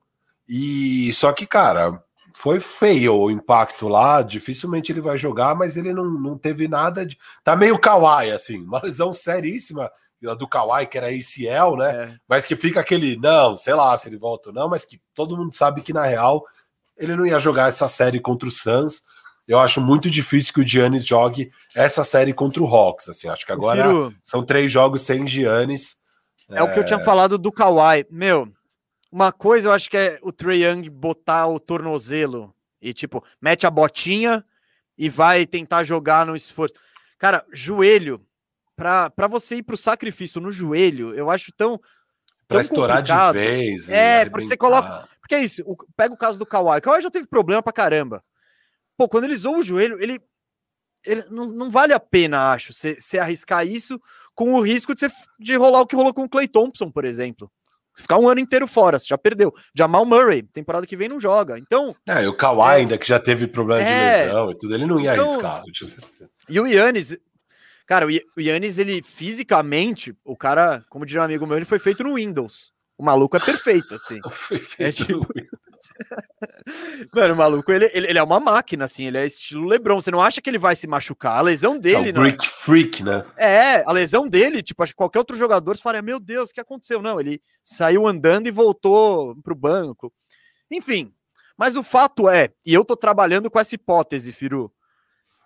E 0.48 1.12
só 1.14 1.32
que, 1.32 1.46
cara, 1.46 2.02
foi 2.34 2.60
feio 2.60 3.14
o 3.14 3.30
impacto 3.30 3.88
lá. 3.88 4.22
Dificilmente 4.22 4.92
ele 4.92 5.00
vai 5.00 5.16
jogar, 5.16 5.54
mas 5.54 5.76
ele 5.76 5.92
não, 5.92 6.04
não 6.04 6.36
teve 6.38 6.68
nada 6.68 7.06
de. 7.06 7.16
Tá 7.44 7.56
meio 7.56 7.78
kawaii, 7.78 8.32
assim, 8.32 8.62
uma 8.62 8.80
lesão 8.82 9.12
seríssima 9.12 9.90
do 10.38 10.46
Kawhi, 10.46 10.86
que 10.86 10.96
era 10.96 11.08
ACL, 11.08 11.76
né? 11.76 12.04
é. 12.04 12.16
Mas 12.28 12.44
que 12.44 12.54
fica 12.54 12.78
aquele, 12.78 13.16
não, 13.16 13.56
sei 13.56 13.74
lá 13.74 13.96
se 13.96 14.08
ele 14.08 14.16
volta 14.16 14.50
ou 14.50 14.54
não, 14.54 14.68
mas 14.68 14.84
que 14.84 15.00
todo 15.14 15.36
mundo 15.36 15.52
sabe 15.52 15.82
que 15.82 15.92
na 15.92 16.04
real 16.04 16.44
ele 16.96 17.16
não 17.16 17.26
ia 17.26 17.40
jogar 17.40 17.68
essa 17.68 17.88
série 17.88 18.20
contra 18.20 18.48
o 18.48 18.52
Suns. 18.52 19.02
Eu 19.48 19.58
acho 19.58 19.80
muito 19.80 20.08
difícil 20.08 20.54
que 20.54 20.60
o 20.60 20.66
Giannis 20.66 21.04
jogue 21.04 21.50
essa 21.74 22.04
série 22.04 22.32
contra 22.32 22.62
o 22.62 22.66
Hawks. 22.72 23.08
Assim, 23.08 23.26
acho 23.28 23.44
que 23.44 23.50
agora 23.50 23.82
Prefiro- 23.82 24.14
são 24.22 24.44
três 24.44 24.70
jogos 24.70 25.02
sem 25.02 25.26
Giannis. 25.26 25.96
É, 26.48 26.62
o 26.62 26.72
que 26.72 26.78
eu 26.78 26.86
tinha 26.86 27.00
falado 27.00 27.36
do 27.36 27.50
Kawhi. 27.50 28.06
Meu, 28.08 28.48
uma 29.12 29.30
coisa 29.30 29.68
eu 29.68 29.72
acho 29.72 29.88
que 29.90 29.96
é 29.96 30.18
o 30.22 30.32
Trae 30.32 30.64
Young 30.64 30.88
botar 30.88 31.46
o 31.46 31.60
tornozelo 31.60 32.52
e, 32.80 32.92
tipo, 32.94 33.22
mete 33.40 33.66
a 33.66 33.70
botinha 33.70 34.44
e 34.96 35.08
vai 35.08 35.46
tentar 35.46 35.84
jogar 35.84 36.24
no 36.26 36.34
esforço. 36.34 36.74
Cara, 37.18 37.44
joelho, 37.52 38.24
pra, 38.74 39.10
pra 39.10 39.26
você 39.28 39.56
ir 39.56 39.62
pro 39.62 39.76
sacrifício 39.76 40.40
no 40.40 40.50
joelho, 40.50 41.14
eu 41.14 41.30
acho 41.30 41.52
tão. 41.52 41.78
Pra 42.48 42.56
tão 42.56 42.60
estourar 42.60 43.02
de 43.02 43.12
complicado. 43.12 43.34
vez. 43.34 43.88
e 43.88 43.92
É, 43.94 44.24
porque 44.28 44.46
você 44.46 44.56
coloca- 44.56 45.08
Porque 45.20 45.34
é 45.36 45.40
isso, 45.40 45.62
o- 45.64 45.76
pega 45.96 46.12
o 46.12 46.16
caso 46.16 46.38
do 46.38 46.44
Kawhi. 46.44 46.78
O 46.78 46.82
Kawhi 46.82 47.00
já 47.02 47.10
teve 47.10 47.26
problema 47.28 47.62
pra 47.62 47.72
caramba. 47.72 48.24
Pô, 48.96 49.08
quando 49.08 49.24
ele 49.24 49.36
zoou 49.36 49.58
o 49.58 49.62
joelho, 49.62 50.02
ele. 50.02 50.20
ele 51.06 51.22
não, 51.30 51.46
não 51.46 51.70
vale 51.70 51.92
a 51.92 52.00
pena, 52.00 52.52
acho, 52.52 52.72
você 52.72 53.18
arriscar 53.18 53.66
isso 53.66 54.00
com 54.34 54.54
o 54.54 54.60
risco 54.60 54.94
de, 54.94 55.00
cê, 55.00 55.10
de 55.38 55.54
rolar 55.56 55.80
o 55.80 55.86
que 55.86 55.94
rolou 55.96 56.12
com 56.12 56.24
o 56.24 56.28
Clay 56.28 56.48
Thompson, 56.48 56.90
por 56.90 57.04
exemplo. 57.04 57.50
Ficar 57.94 58.18
um 58.18 58.28
ano 58.28 58.40
inteiro 58.40 58.66
fora, 58.66 58.98
você 58.98 59.06
já 59.08 59.18
perdeu. 59.18 59.52
Jamal 59.74 60.04
Murray, 60.06 60.42
temporada 60.42 60.86
que 60.86 60.96
vem 60.96 61.08
não 61.08 61.20
joga. 61.20 61.58
Então, 61.58 61.90
É, 62.06 62.24
e 62.24 62.26
o 62.26 62.34
Kawhi 62.36 62.60
É. 62.70 62.74
ainda, 62.80 62.98
que 62.98 63.06
já 63.06 63.18
teve 63.18 63.46
problema 63.46 63.82
de 63.84 63.90
É. 63.90 64.24
lesão 64.26 64.50
e 64.50 64.58
tudo, 64.58 64.74
ele 64.74 64.86
não 64.86 64.98
ia 65.00 65.12
Então- 65.14 65.26
arriscar. 65.30 65.62
eu 65.66 65.72
tinha 65.72 65.88
certeza. 65.90 66.30
e 66.48 66.58
o 66.60 66.66
Yannis, 66.66 67.16
cara, 67.86 68.06
o 68.06 68.10
Ya- 68.10 68.22
o 68.36 68.40
Yannis, 68.40 68.78
ele 68.78 69.02
fisicamente, 69.02 70.16
o 70.24 70.36
cara, 70.36 70.84
como 70.88 71.04
diria 71.04 71.20
um 71.22 71.24
amigo 71.24 71.46
meu, 71.46 71.56
ele 71.56 71.64
foi 71.66 71.78
feito 71.78 72.02
no 72.02 72.14
Windows. 72.14 72.72
O 72.96 73.04
maluco 73.04 73.36
é 73.36 73.40
perfeito, 73.40 73.94
assim. 73.94 74.20
Foi 74.30 74.58
feito 74.58 75.06
tipo- 75.06 75.18
no- 75.34 75.51
Mano, 77.14 77.34
o 77.34 77.36
maluco, 77.36 77.72
ele, 77.72 77.90
ele, 77.92 78.08
ele 78.08 78.18
é 78.18 78.22
uma 78.22 78.40
máquina, 78.40 78.84
assim, 78.84 79.06
ele 79.06 79.18
é 79.18 79.26
estilo 79.26 79.66
Lebron. 79.66 80.00
Você 80.00 80.10
não 80.10 80.20
acha 80.20 80.40
que 80.40 80.48
ele 80.48 80.58
vai 80.58 80.76
se 80.76 80.86
machucar? 80.86 81.38
A 81.38 81.42
lesão 81.42 81.76
É 81.76 81.78
dele, 81.78 82.10
o 82.10 82.12
não. 82.14 82.22
Brick 82.22 82.46
Freak, 82.46 83.02
né? 83.02 83.24
É, 83.36 83.84
a 83.84 83.92
lesão 83.92 84.28
dele, 84.28 84.62
tipo, 84.62 84.82
acho 84.82 84.92
que 84.92 84.96
qualquer 84.96 85.18
outro 85.18 85.36
jogador 85.36 85.76
você 85.76 85.82
falaria, 85.82 86.02
meu 86.02 86.18
Deus, 86.20 86.50
o 86.50 86.54
que 86.54 86.60
aconteceu? 86.60 87.02
Não, 87.02 87.20
ele 87.20 87.40
saiu 87.62 88.06
andando 88.06 88.46
e 88.46 88.50
voltou 88.50 89.36
pro 89.42 89.54
banco. 89.54 90.12
Enfim, 90.70 91.12
mas 91.56 91.76
o 91.76 91.82
fato 91.82 92.28
é, 92.28 92.50
e 92.64 92.72
eu 92.72 92.84
tô 92.84 92.96
trabalhando 92.96 93.50
com 93.50 93.58
essa 93.58 93.74
hipótese, 93.74 94.32
Firu, 94.32 94.72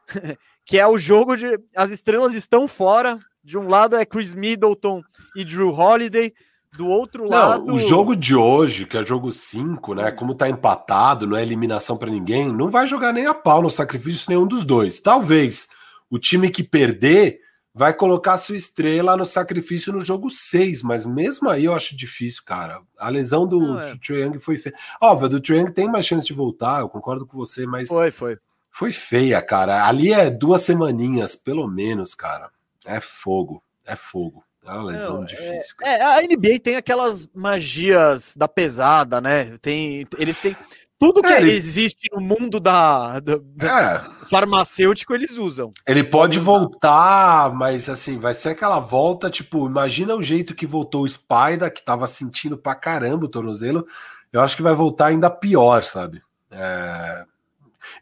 que 0.65 0.79
é 0.79 0.87
o 0.87 0.99
jogo 0.99 1.37
de 1.37 1.59
as 1.75 1.91
estrelas 1.91 2.35
estão 2.35 2.67
fora. 2.69 3.19
De 3.43 3.57
um 3.57 3.69
lado 3.69 3.95
é 3.95 4.05
Chris 4.05 4.35
Middleton 4.35 5.05
e 5.37 5.45
Drew 5.45 5.73
Holiday, 5.73 6.35
do 6.77 6.87
outro 6.87 7.25
Não, 7.25 7.31
lado 7.31 7.75
o 7.75 7.79
jogo 7.79 8.15
de 8.15 8.35
hoje, 8.35 8.87
que 8.87 8.97
é 8.97 9.05
jogo 9.05 9.33
5, 9.33 9.95
né? 9.95 10.11
Como 10.13 10.35
tá 10.35 10.49
empatado, 10.49 11.27
não 11.27 11.37
é 11.37 11.43
eliminação 11.43 11.97
pra 11.97 12.11
ninguém, 12.11 12.53
não 12.53 12.69
vai 12.69 12.87
jogar 12.87 13.13
nem 13.13 13.27
a 13.27 13.35
pau 13.35 13.63
no 13.63 13.71
sacrifício 13.71 14.27
nenhum 14.29 14.47
dos 14.47 14.65
dois. 14.65 15.01
Talvez 15.01 15.69
o 16.11 16.19
time 16.19 16.51
que 16.51 16.63
perder 16.63 17.41
vai 17.75 17.93
colocar 17.93 18.39
sua 18.39 18.57
estrela 18.57 19.17
no 19.19 19.27
sacrifício 19.27 19.93
no 19.93 20.01
jogo 20.01 20.31
6, 20.31 20.83
mas 20.83 21.05
mesmo 21.05 21.51
aí 21.51 21.67
eu 21.67 21.75
acho 21.75 21.95
difícil, 21.95 22.43
cara. 22.45 22.81
A 22.99 23.11
lesão 23.11 23.47
do, 23.47 23.61
Não, 23.61 23.81
é. 23.81 23.95
do 23.95 24.15
Young 24.15 24.39
foi 24.39 24.59
feia. 24.59 24.75
Óbvio, 24.99 25.29
do 25.29 25.53
Young 25.53 25.71
tem 25.71 25.87
mais 25.87 26.07
chance 26.07 26.27
de 26.27 26.33
voltar, 26.33 26.81
eu 26.81 26.89
concordo 26.89 27.27
com 27.27 27.37
você, 27.37 27.67
mas 27.67 27.89
foi, 27.89 28.11
foi. 28.11 28.39
foi 28.71 28.93
feia, 28.93 29.43
cara. 29.43 29.87
Ali 29.87 30.11
é 30.11 30.31
duas 30.31 30.63
semaninhas, 30.63 31.37
pelo 31.37 31.69
menos, 31.69 32.15
cara. 32.15 32.51
É 32.83 32.99
fogo, 32.99 33.63
é 33.85 33.95
fogo. 33.95 34.46
É 34.67 34.73
uma 34.73 34.85
lesão 34.85 35.19
Não, 35.19 35.25
difícil. 35.25 35.77
cara. 35.77 35.91
É, 35.91 36.03
a 36.03 36.23
NBA 36.23 36.59
tem 36.63 36.77
aquelas 36.77 37.29
magias 37.35 38.35
da 38.37 38.49
pesada, 38.49 39.21
né? 39.21 39.57
Tem, 39.63 40.07
eles 40.19 40.41
têm 40.41 40.57
tudo 40.99 41.23
que 41.23 41.33
É, 41.33 41.41
ele- 41.41 41.53
existe 41.53 42.09
no 42.13 42.21
mundo 42.21 42.59
da, 42.59 43.21
da- 43.21 43.39
da- 43.41 44.11
É, 44.25 44.27
farmacêutico 44.29 45.15
eles 45.15 45.37
usam. 45.37 45.71
Ele 45.87 46.03
pode 46.03 46.39
voltar, 46.41 47.55
mas 47.55 47.89
assim, 47.89 48.19
vai 48.19 48.35
ser 48.35 48.51
aquela 48.51 48.81
volta, 48.81 49.31
tipo, 49.31 49.67
imagina 49.67 50.15
o 50.17 50.23
jeito 50.23 50.55
que 50.55 50.67
voltou 50.67 51.03
o 51.05 51.09
Spider, 51.09 51.73
que 51.73 51.85
tava 51.85 52.07
sentindo 52.07 52.57
pra 52.57 52.75
caramba 52.75 53.27
o 53.27 53.29
tornozelo. 53.29 53.87
Eu 54.33 54.41
acho 54.41 54.57
que 54.57 54.63
vai 54.63 54.75
voltar 54.75 55.07
ainda 55.07 55.31
pior, 55.31 55.83
sabe? 55.85 56.23
É, 56.51 57.25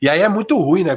E 0.01 0.09
aí 0.09 0.20
é 0.23 0.28
muito 0.28 0.57
ruim, 0.59 0.82
né? 0.85 0.97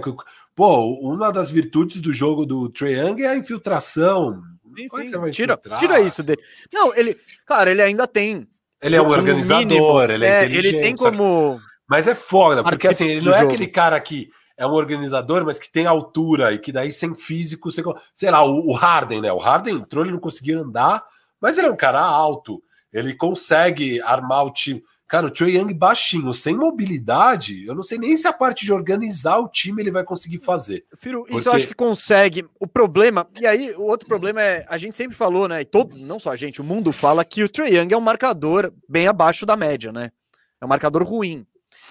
Pô, 0.56 0.94
uma 1.02 1.32
das 1.32 1.52
virtudes 1.52 2.00
do 2.02 2.14
jogo 2.14 2.46
do 2.46 2.70
Trae 2.70 2.94
Young 2.94 3.22
é 3.22 3.28
a 3.30 3.36
infiltração. 3.36 4.42
Sim, 4.78 4.88
Como 4.88 5.02
é 5.02 5.06
que 5.06 5.10
sim. 5.10 5.16
você 5.16 5.20
vai 5.20 5.32
Tira, 5.32 5.60
tira 5.80 6.00
isso 6.02 6.24
dele. 6.24 6.42
Não, 6.72 6.96
ele, 6.96 7.20
cara, 7.46 7.72
ele 7.72 7.82
ainda 7.82 8.06
tem. 8.06 8.48
Ele 8.80 8.96
é 8.96 9.02
um 9.02 9.10
organizador, 9.10 9.66
mínimo, 9.66 10.02
ele 10.04 10.26
é, 10.26 10.46
inteligente. 10.46 10.76
ele 10.76 10.82
tem 10.84 10.96
como. 10.96 11.60
Mas 11.90 12.08
é 12.08 12.14
foda, 12.14 12.64
porque 12.64 12.88
assim, 12.88 13.06
ele 13.06 13.26
não 13.26 13.34
é 13.34 13.40
jogo. 13.40 13.54
aquele 13.54 13.68
cara 13.68 14.00
que 14.00 14.30
é 14.56 14.68
um 14.68 14.74
organizador, 14.74 15.44
mas 15.46 15.58
que 15.58 15.72
tem 15.72 15.86
altura 15.86 16.52
e 16.52 16.60
que 16.60 16.72
daí 16.72 16.92
sem 16.92 17.16
físico, 17.16 17.72
você... 17.72 17.82
sei 18.14 18.30
lá, 18.30 18.44
o, 18.44 18.70
o 18.70 18.74
Harden, 18.74 19.22
né? 19.22 19.32
O 19.32 19.38
Harden 19.38 19.76
entrou, 19.76 20.04
ele 20.04 20.14
não 20.14 20.20
conseguia 20.20 20.60
andar, 20.60 21.04
mas 21.42 21.58
ele 21.58 21.68
é 21.68 21.72
um 21.72 21.78
cara 21.78 22.02
alto, 22.02 22.62
ele 22.92 23.16
consegue 23.16 24.02
armar 24.02 24.46
o 24.46 24.52
time. 24.52 24.84
Cara, 25.08 25.28
o 25.28 25.32
Trae 25.32 25.56
Young 25.56 25.74
baixinho, 25.74 26.34
sem 26.34 26.58
mobilidade, 26.58 27.66
eu 27.66 27.74
não 27.74 27.82
sei 27.82 27.98
nem 27.98 28.18
se 28.18 28.28
a 28.28 28.34
parte 28.34 28.66
de 28.66 28.74
organizar 28.74 29.38
o 29.38 29.48
time 29.48 29.82
ele 29.82 29.90
vai 29.90 30.04
conseguir 30.04 30.40
fazer. 30.40 30.86
Firo, 30.98 31.22
isso 31.30 31.32
Porque- 31.32 31.48
eu 31.48 31.54
acho 31.54 31.68
que 31.68 31.74
consegue. 31.74 32.46
O 32.60 32.68
problema, 32.68 33.26
e 33.40 33.48
aí 33.48 33.72
o 33.72 33.84
outro 33.84 34.06
problema 34.06 34.42
é, 34.42 34.66
a 34.68 34.78
gente 34.78 34.98
sempre 34.98 35.16
falou, 35.16 35.48
né? 35.48 35.62
E 35.62 35.66
todo, 35.66 35.98
não 36.00 36.20
só 36.20 36.32
a 36.32 36.36
gente, 36.36 36.60
o 36.60 36.64
mundo 36.64 36.92
fala 36.92 37.24
que 37.24 37.42
o 37.42 37.48
Trae 37.48 37.74
Young 37.76 37.94
é 37.94 37.98
um 37.98 38.02
marcador 38.02 38.74
bem 38.88 39.08
abaixo 39.08 39.46
da 39.46 39.56
média, 39.56 39.94
né? 39.94 40.12
É 40.60 40.66
um 40.66 40.70
marcador 40.70 41.04
ruim. 41.04 41.48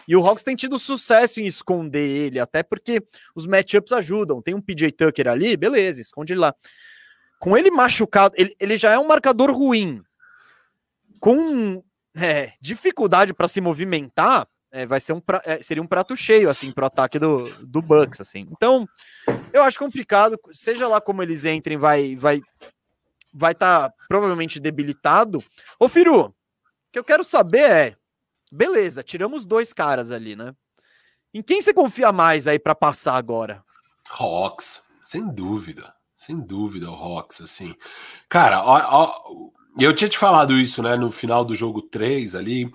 E 0.06 0.14
o 0.14 0.24
Hawks 0.24 0.44
tem 0.44 0.55
tido 0.55 0.78
sucesso 0.78 1.40
em 1.40 1.47
esconder 1.47 2.06
ele, 2.06 2.38
até 2.38 2.62
porque 2.62 3.02
os 3.34 3.47
matchups 3.47 3.93
ajudam. 3.93 4.43
Tem 4.43 4.55
um 4.55 4.60
PJ 4.60 4.93
Tucker 4.93 5.26
ali, 5.26 5.56
beleza, 5.56 6.02
esconde 6.02 6.34
ele 6.34 6.40
lá. 6.40 6.55
Com 7.40 7.56
ele 7.56 7.70
machucado, 7.70 8.34
ele, 8.36 8.55
ele 8.60 8.76
já 8.76 8.93
é 8.93 8.98
um 8.98 9.09
marcador 9.09 9.51
ruim. 9.51 10.02
Com 11.18 11.82
é, 12.16 12.52
dificuldade 12.60 13.34
para 13.34 13.48
se 13.48 13.60
movimentar, 13.60 14.48
é, 14.70 14.86
vai 14.86 15.01
ser 15.01 15.12
um 15.12 15.20
pra, 15.20 15.40
é, 15.44 15.62
seria 15.62 15.82
um 15.82 15.86
prato 15.86 16.16
cheio 16.16 16.51
assim 16.51 16.72
pro 16.72 16.86
ataque 16.86 17.18
do, 17.18 17.48
do 17.64 17.80
Bucks 17.80 18.20
assim. 18.20 18.47
Então, 18.51 18.88
eu 19.52 19.62
acho 19.62 19.78
complicado, 19.78 20.38
seja 20.52 20.88
lá 20.88 21.01
como 21.01 21.22
eles 21.22 21.44
entrem, 21.44 21.76
vai 21.76 22.16
vai 22.16 22.40
vai 23.32 23.52
estar 23.52 23.90
tá 23.90 23.94
provavelmente 24.09 24.59
debilitado. 24.59 25.43
Ô 25.78 25.88
Firu, 25.88 26.26
o 26.26 26.34
que 26.90 26.98
eu 26.98 27.05
quero 27.05 27.22
saber 27.22 27.70
é, 27.70 27.97
beleza, 28.51 29.02
tiramos 29.02 29.44
dois 29.44 29.72
caras 29.72 30.10
ali, 30.10 30.34
né? 30.34 30.55
Em 31.34 31.43
quem 31.43 31.60
você 31.60 31.74
confia 31.74 32.12
mais 32.12 32.47
aí 32.47 32.59
para 32.59 32.74
passar 32.74 33.16
agora? 33.16 33.62
Hawks, 34.09 34.82
sem 35.05 35.28
dúvida. 35.28 35.94
Sem 36.16 36.40
dúvida, 36.40 36.90
o 36.90 36.94
Hawks, 36.94 37.40
assim. 37.43 37.76
Cara, 38.28 38.64
ó, 38.64 38.80
ó, 38.80 39.51
eu 39.85 39.93
tinha 39.93 40.09
te 40.09 40.19
falado 40.19 40.55
isso, 40.55 40.82
né, 40.82 40.97
no 40.97 41.11
final 41.11 41.44
do 41.44 41.55
jogo 41.55 41.82
3 41.82 42.35
ali, 42.35 42.70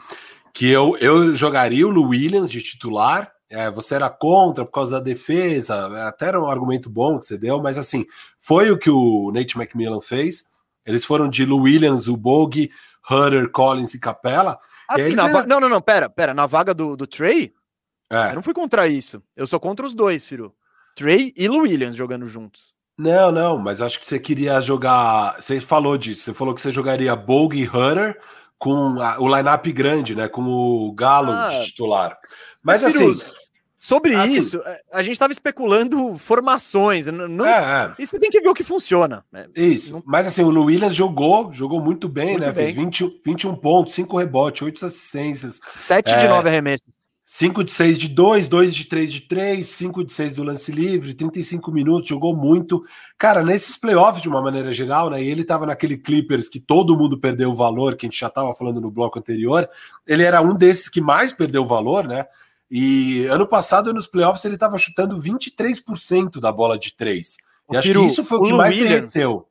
que 0.54 0.70
eu, 0.70 0.98
eu 1.00 1.36
jogaria 1.36 1.88
o 1.88 1.92
Lu 1.92 2.10
Williams 2.10 2.52
de 2.52 2.62
titular. 2.62 3.32
É, 3.50 3.70
você 3.70 3.96
era 3.96 4.10
contra 4.10 4.66
por 4.66 4.72
causa 4.72 4.98
da 4.98 5.04
defesa, 5.04 6.08
até 6.08 6.28
era 6.28 6.42
um 6.42 6.48
argumento 6.48 6.90
bom 6.90 7.20
que 7.20 7.26
você 7.26 7.38
deu, 7.38 7.62
mas 7.62 7.78
assim, 7.78 8.06
foi 8.40 8.72
o 8.72 8.78
que 8.78 8.90
o 8.90 9.30
Nate 9.34 9.58
McMillan 9.58 10.00
fez. 10.00 10.50
Eles 10.86 11.04
foram 11.04 11.30
de 11.30 11.44
Lu 11.44 11.64
Williams, 11.64 12.08
o 12.08 12.16
Bog, 12.16 12.72
Hunter, 13.10 13.50
Collins 13.50 13.94
e 13.94 14.00
Capella. 14.00 14.58
Assim, 14.88 15.10
e 15.10 15.16
na 15.16 15.28
va... 15.28 15.46
Não, 15.46 15.60
não, 15.60 15.70
não, 15.70 15.82
pera, 15.82 16.10
pera. 16.10 16.34
Na 16.34 16.46
vaga 16.46 16.74
do, 16.74 16.96
do 16.96 17.06
Trey, 17.06 17.54
é. 18.10 18.30
eu 18.30 18.36
não 18.36 18.44
fui 18.44 18.54
contra 18.54 18.88
isso. 18.88 19.22
Eu 19.36 19.46
sou 19.46 19.60
contra 19.60 19.86
os 19.86 19.94
dois, 19.94 20.26
Firu. 20.26 20.54
Trey 20.96 21.34
e 21.36 21.48
Lu 21.48 21.60
Williams 21.60 21.96
jogando 21.96 22.28
juntos. 22.28 22.71
Não, 22.98 23.32
não, 23.32 23.58
mas 23.58 23.82
acho 23.82 24.00
que 24.00 24.06
você 24.06 24.20
queria 24.20 24.62
jogar. 24.62 25.36
Você 25.40 25.60
falou 25.60 25.98
disso, 25.98 26.24
você 26.24 26.34
falou 26.34 26.54
que 26.54 26.62
você 26.62 26.72
jogaria 26.72 27.16
Bog 27.16 27.58
e 27.58 27.68
Hunter 27.68 28.20
com 28.58 29.02
a, 29.02 29.20
o 29.20 29.36
line-up 29.36 29.72
grande, 29.72 30.16
né? 30.16 30.28
Com 30.28 30.44
o 30.44 30.94
Galo 30.94 31.32
ah, 31.32 31.50
de 31.50 31.66
titular. 31.66 32.18
Mas, 32.62 32.84
mas 32.84 32.96
assim. 32.96 33.20
Sobre 33.84 34.14
assim, 34.14 34.38
isso, 34.38 34.62
a 34.94 35.02
gente 35.02 35.14
estava 35.14 35.34
especulando 35.34 36.16
formações. 36.20 37.08
Não, 37.08 37.44
é, 37.44 37.88
é. 37.88 37.92
Isso 37.98 38.20
tem 38.20 38.30
que 38.30 38.40
ver 38.40 38.48
o 38.48 38.54
que 38.54 38.64
funciona. 38.64 39.26
Né? 39.32 39.48
Isso. 39.56 39.94
Não... 39.94 40.04
Mas 40.06 40.28
assim, 40.28 40.44
o 40.44 40.52
Lu 40.52 40.66
Williams 40.66 40.94
jogou, 40.94 41.52
jogou 41.52 41.82
muito 41.82 42.08
bem, 42.08 42.34
muito 42.34 42.42
né? 42.42 42.52
Bem. 42.52 42.66
Fez 42.66 42.76
20, 42.76 43.22
21 43.26 43.56
pontos, 43.56 43.96
5 43.96 44.20
rebotes, 44.20 44.62
8 44.62 44.86
assistências. 44.86 45.60
7 45.76 46.12
é... 46.12 46.22
de 46.22 46.28
9 46.28 46.48
arremessos. 46.48 47.01
5 47.34 47.64
de 47.64 47.72
6 47.72 47.98
de 47.98 48.10
2, 48.10 48.46
2 48.50 48.76
de 48.76 48.84
3 48.84 49.14
de 49.14 49.22
3, 49.22 49.66
5 49.66 50.04
de 50.04 50.12
6 50.12 50.34
do 50.34 50.44
lance 50.44 50.70
livre, 50.70 51.14
35 51.14 51.72
minutos, 51.72 52.10
jogou 52.10 52.36
muito. 52.36 52.84
Cara, 53.18 53.42
nesses 53.42 53.78
playoffs, 53.78 54.22
de 54.22 54.28
uma 54.28 54.42
maneira 54.42 54.74
geral, 54.74 55.10
né? 55.10 55.24
E 55.24 55.30
ele 55.30 55.46
tava 55.46 55.66
naquele 55.66 55.98
Clippers 55.98 56.50
que 56.50 56.60
todo 56.60 56.98
mundo 56.98 57.18
perdeu 57.18 57.52
o 57.52 57.56
valor, 57.56 57.96
que 57.96 58.06
a 58.06 58.10
gente 58.10 58.20
já 58.20 58.30
tava 58.30 58.54
falando 58.54 58.82
no 58.82 58.92
bloco 58.92 59.18
anterior. 59.18 59.70
Ele 60.06 60.24
era 60.24 60.42
um 60.42 60.54
desses 60.54 60.90
que 60.90 61.00
mais 61.00 61.32
perdeu 61.32 61.64
o 61.64 61.66
valor, 61.66 62.06
né? 62.06 62.26
E 62.70 63.26
ano 63.28 63.48
passado, 63.48 63.94
nos 63.94 64.08
playoffs, 64.08 64.44
ele 64.44 64.58
tava 64.58 64.78
chutando 64.78 65.16
23% 65.16 66.38
da 66.38 66.52
bola 66.52 66.78
de 66.78 66.94
3. 66.94 67.38
E 67.72 67.78
acho 67.78 67.94
que 67.94 68.00
isso 68.08 68.26
foi 68.26 68.40
o, 68.40 68.42
o 68.42 68.46
que 68.48 68.54
mais 68.54 68.76
Williams, 68.76 69.14
derreteu. 69.14 69.48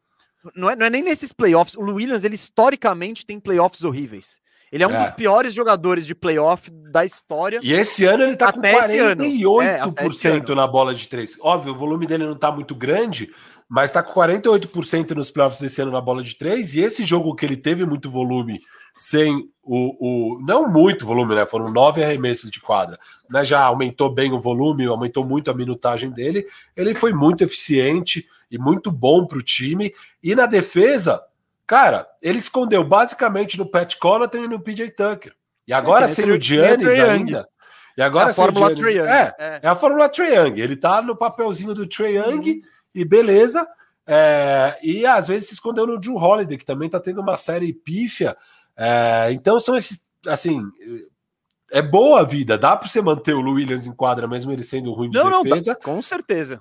Não 0.54 0.68
é, 0.68 0.76
não 0.76 0.84
é 0.84 0.90
nem 0.90 1.02
nesses 1.02 1.32
playoffs. 1.32 1.74
O 1.76 1.80
Williams, 1.80 2.24
ele 2.24 2.34
historicamente 2.34 3.24
tem 3.24 3.40
playoffs 3.40 3.84
horríveis. 3.84 4.38
Ele 4.72 4.84
é 4.84 4.86
um 4.86 4.92
é. 4.92 5.00
dos 5.00 5.10
piores 5.10 5.52
jogadores 5.52 6.06
de 6.06 6.14
playoff 6.14 6.70
da 6.70 7.04
história. 7.04 7.58
E 7.62 7.72
esse 7.72 8.04
ano 8.04 8.22
ele 8.22 8.36
tá 8.36 8.52
com 8.52 8.60
48% 8.60 10.50
é, 10.50 10.54
na 10.54 10.66
bola 10.66 10.94
de 10.94 11.08
três. 11.08 11.36
Óbvio, 11.40 11.72
o 11.72 11.76
volume 11.76 12.06
dele 12.06 12.24
não 12.24 12.36
tá 12.36 12.52
muito 12.52 12.74
grande, 12.74 13.30
mas 13.68 13.90
tá 13.90 14.02
com 14.02 14.12
48% 14.12 15.10
nos 15.12 15.30
playoffs 15.30 15.60
desse 15.60 15.82
ano 15.82 15.90
na 15.90 16.00
bola 16.00 16.22
de 16.22 16.36
três. 16.36 16.74
E 16.74 16.80
esse 16.80 17.04
jogo 17.04 17.34
que 17.34 17.44
ele 17.44 17.56
teve 17.56 17.84
muito 17.84 18.10
volume, 18.10 18.60
sem 18.96 19.48
o. 19.62 20.36
o 20.36 20.40
não 20.40 20.68
muito 20.68 21.04
volume, 21.04 21.34
né? 21.34 21.46
Foram 21.46 21.72
nove 21.72 22.02
arremessos 22.02 22.50
de 22.50 22.60
quadra. 22.60 22.98
Né? 23.28 23.44
Já 23.44 23.64
aumentou 23.64 24.12
bem 24.12 24.32
o 24.32 24.40
volume, 24.40 24.86
aumentou 24.86 25.24
muito 25.24 25.50
a 25.50 25.54
minutagem 25.54 26.10
dele. 26.10 26.46
Ele 26.76 26.94
foi 26.94 27.12
muito 27.12 27.42
eficiente 27.42 28.24
e 28.50 28.58
muito 28.58 28.90
bom 28.90 29.26
para 29.26 29.38
o 29.38 29.42
time. 29.42 29.92
E 30.22 30.34
na 30.34 30.46
defesa, 30.46 31.20
Cara, 31.70 32.04
ele 32.20 32.38
escondeu 32.38 32.82
basicamente 32.82 33.56
no 33.56 33.64
Pat 33.64 33.94
Connaughton 33.96 34.38
e 34.38 34.48
no 34.48 34.58
PJ 34.58 34.90
Tucker. 34.90 35.32
E 35.68 35.72
agora 35.72 36.06
é, 36.06 36.08
sem 36.08 36.28
o 36.28 36.42
Giannis 36.42 36.98
ainda. 36.98 37.48
E 37.96 38.02
agora 38.02 38.26
é 38.26 38.30
a 38.32 38.34
Fórmula 38.34 38.74
Trae 38.74 38.96
Young. 38.96 39.06
É, 39.06 39.34
é, 39.38 39.60
é, 39.62 39.68
a 39.68 39.76
Fórmula 39.76 40.08
Trae 40.08 40.34
Young. 40.34 40.60
Ele 40.60 40.74
tá 40.74 41.00
no 41.00 41.14
papelzinho 41.14 41.72
do 41.72 41.86
Trae 41.86 42.16
Young 42.16 42.50
uhum. 42.50 42.60
e 42.92 43.04
beleza. 43.04 43.64
É, 44.04 44.80
e 44.82 45.06
às 45.06 45.28
vezes 45.28 45.46
se 45.46 45.54
escondeu 45.54 45.86
no 45.86 45.96
Drew 45.96 46.16
Holiday, 46.16 46.58
que 46.58 46.64
também 46.64 46.90
tá 46.90 46.98
tendo 46.98 47.20
uma 47.20 47.36
série 47.36 47.72
pífia. 47.72 48.36
É, 48.76 49.28
então 49.30 49.60
são 49.60 49.76
esses, 49.76 50.00
assim, 50.26 50.64
é 51.70 51.80
boa 51.80 52.22
a 52.22 52.24
vida. 52.24 52.58
Dá 52.58 52.76
para 52.76 52.88
você 52.88 53.00
manter 53.00 53.34
o 53.34 53.48
Williams 53.48 53.86
em 53.86 53.92
quadra, 53.92 54.26
mesmo 54.26 54.50
ele 54.50 54.64
sendo 54.64 54.92
ruim 54.92 55.08
de 55.08 55.16
não, 55.16 55.44
defesa. 55.44 55.74
Não, 55.74 55.80
com 55.80 56.02
certeza. 56.02 56.60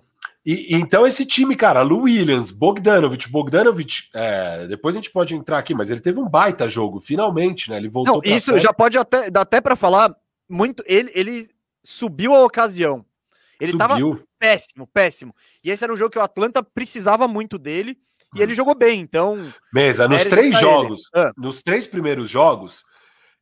E, 0.52 0.76
então 0.76 1.06
esse 1.06 1.28
time, 1.28 1.56
cara, 1.56 1.84
Lu 1.84 2.06
Williams, 2.06 2.50
Bogdanovich, 2.50 3.30
Bogdanovich, 3.30 4.10
é, 4.16 4.66
depois 4.66 4.96
a 4.96 4.98
gente 4.98 5.12
pode 5.12 5.36
entrar 5.36 5.60
aqui, 5.60 5.76
mas 5.76 5.92
ele 5.92 6.00
teve 6.00 6.20
um 6.20 6.28
baita 6.28 6.68
jogo, 6.68 7.00
finalmente, 7.00 7.70
né? 7.70 7.78
Ele 7.78 7.88
voltou. 7.88 8.16
Não, 8.16 8.22
isso 8.24 8.48
série. 8.48 8.60
já 8.60 8.74
pode 8.74 8.98
até 8.98 9.30
dá 9.30 9.42
até 9.42 9.62
para 9.62 9.76
falar 9.76 10.12
muito. 10.50 10.84
Ele, 10.88 11.12
ele 11.14 11.48
subiu 11.84 12.34
a 12.34 12.44
ocasião. 12.44 13.06
Ele 13.60 13.74
subiu. 13.74 13.88
tava 13.88 14.24
péssimo, 14.40 14.88
péssimo. 14.88 15.36
E 15.64 15.70
esse 15.70 15.84
era 15.84 15.94
um 15.94 15.98
jogo 15.98 16.10
que 16.10 16.18
o 16.18 16.24
Atlanta 16.24 16.64
precisava 16.64 17.28
muito 17.28 17.60
dele 17.60 17.96
e 18.36 18.42
ele 18.42 18.56
jogou 18.56 18.74
bem. 18.74 19.02
Então, 19.02 19.54
mesa 19.72 20.08
nos 20.08 20.26
três 20.26 20.60
jogos, 20.60 21.02
ah. 21.14 21.32
nos 21.38 21.62
três 21.62 21.86
primeiros 21.86 22.28
jogos, 22.28 22.84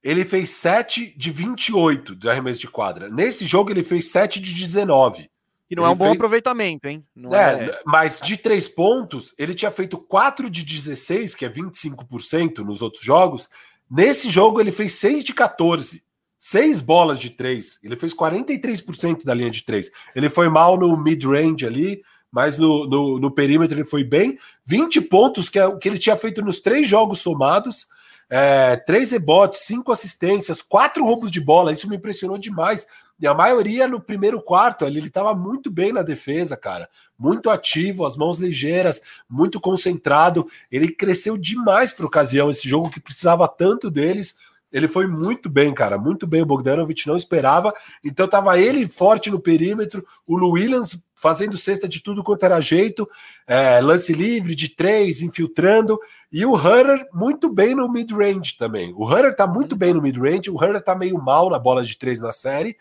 ele 0.04 0.26
fez 0.26 0.50
7 0.50 1.18
de 1.18 1.32
28 1.32 2.18
de 2.18 2.30
arremesso 2.30 2.60
de 2.60 2.68
quadra. 2.68 3.08
Nesse 3.08 3.46
jogo 3.46 3.72
ele 3.72 3.82
fez 3.82 4.12
7 4.12 4.42
de 4.42 4.54
19. 4.54 5.30
E 5.70 5.76
não 5.76 5.84
ele 5.84 5.92
é 5.92 5.94
um 5.94 5.98
bom 5.98 6.06
fez... 6.06 6.16
aproveitamento, 6.16 6.88
hein? 6.88 7.06
É, 7.32 7.66
é, 7.66 7.82
Mas 7.86 8.22
de 8.22 8.38
três 8.38 8.70
pontos, 8.70 9.34
ele 9.38 9.54
tinha 9.54 9.72
feito 9.72 9.98
4 9.98 10.50
de 10.50 10.64
16, 10.64 11.36
que 11.36 11.46
é 11.46 11.50
25% 11.50 12.60
nos 12.60 12.82
outros 12.82 13.04
jogos. 13.04 13.50
Nesse 13.90 14.30
jogo, 14.30 14.62
ele 14.62 14.72
fez 14.72 14.94
6 14.94 15.24
de 15.24 15.34
14. 15.34 16.06
Seis 16.40 16.82
bolas 16.82 17.18
de 17.18 17.32
três. 17.32 17.80
Ele 17.84 17.96
fez 17.96 18.14
43% 18.14 19.24
da 19.26 19.34
linha 19.34 19.50
de 19.50 19.64
três. 19.64 19.92
Ele 20.16 20.30
foi 20.30 20.48
mal 20.50 20.78
no 20.78 20.96
mid-range 20.96 21.66
ali, 21.66 22.04
mas 22.32 22.60
no, 22.60 22.88
no, 22.88 23.20
no, 23.20 23.32
perímetro 23.32 23.76
ele 23.76 23.84
foi 23.84 24.04
bem. 24.04 24.38
20 24.64 25.02
pontos, 25.02 25.50
que 25.50 25.58
é 25.58 25.66
o 25.66 25.78
que 25.78 25.90
ele 25.90 25.98
tinha 25.98 26.16
feito 26.16 26.44
nos 26.44 26.62
três 26.62 26.88
jogos 26.88 27.20
somados. 27.20 27.88
É, 28.30 28.76
três 28.76 29.12
rebotes, 29.12 29.62
cinco 29.62 29.92
assistências, 29.92 30.62
quatro 30.62 31.04
roubos 31.04 31.32
de 31.32 31.42
bola. 31.42 31.72
Isso 31.72 31.90
me 31.90 31.96
impressionou 31.96 32.38
demais. 32.38 32.86
E 33.20 33.26
a 33.26 33.34
maioria 33.34 33.88
no 33.88 34.00
primeiro 34.00 34.42
quarto, 34.42 34.86
ali, 34.86 35.00
ele 35.00 35.08
estava 35.08 35.34
muito 35.34 35.72
bem 35.72 35.92
na 35.92 36.04
defesa, 36.04 36.56
cara. 36.56 36.88
Muito 37.18 37.50
ativo, 37.50 38.06
as 38.06 38.16
mãos 38.16 38.38
ligeiras, 38.38 39.02
muito 39.28 39.60
concentrado. 39.60 40.48
Ele 40.72 40.90
cresceu 40.90 41.36
demais 41.36 41.92
para 41.92 42.06
ocasião, 42.06 42.50
esse 42.50 42.70
jogo 42.70 42.92
que 42.92 43.00
precisava 43.00 43.48
tanto 43.48 43.90
deles. 43.90 44.38
Ele 44.72 44.88
foi 44.88 45.08
muito 45.08 45.50
bem, 45.50 45.74
cara, 45.74 45.98
muito 45.98 46.28
bem. 46.28 46.42
O 46.42 46.46
Bogdanovich 46.46 47.08
não 47.08 47.16
esperava. 47.16 47.74
Então 48.04 48.28
tava 48.28 48.60
ele 48.60 48.88
forte 48.88 49.30
no 49.30 49.40
perímetro, 49.40 50.06
o 50.26 50.38
Lu 50.38 50.52
Williams 50.52 51.06
fazendo 51.16 51.58
cesta 51.58 51.88
de 51.88 52.02
tudo 52.02 52.24
quanto 52.24 52.44
era 52.44 52.62
jeito, 52.62 53.10
é, 53.48 53.82
lance 53.82 54.14
livre 54.14 54.54
de 54.54 54.70
três, 54.70 55.24
infiltrando, 55.24 56.00
e 56.32 56.46
o 56.46 56.56
Hunter 56.56 57.08
muito 57.12 57.50
bem 57.50 57.74
no 57.74 57.92
mid-range 57.92 58.56
também. 58.56 58.94
O 58.96 59.06
Hunter 59.06 59.36
tá 59.36 59.48
muito 59.48 59.76
bem 59.76 59.94
no 59.94 60.02
mid-range, 60.02 60.52
o 60.52 60.56
Hunter 60.56 60.80
tá 60.80 60.94
meio 60.94 61.18
mal 61.18 61.50
na 61.50 61.58
bola 61.58 61.84
de 61.84 61.98
três 61.98 62.20
na 62.20 62.32
série, 62.32 62.78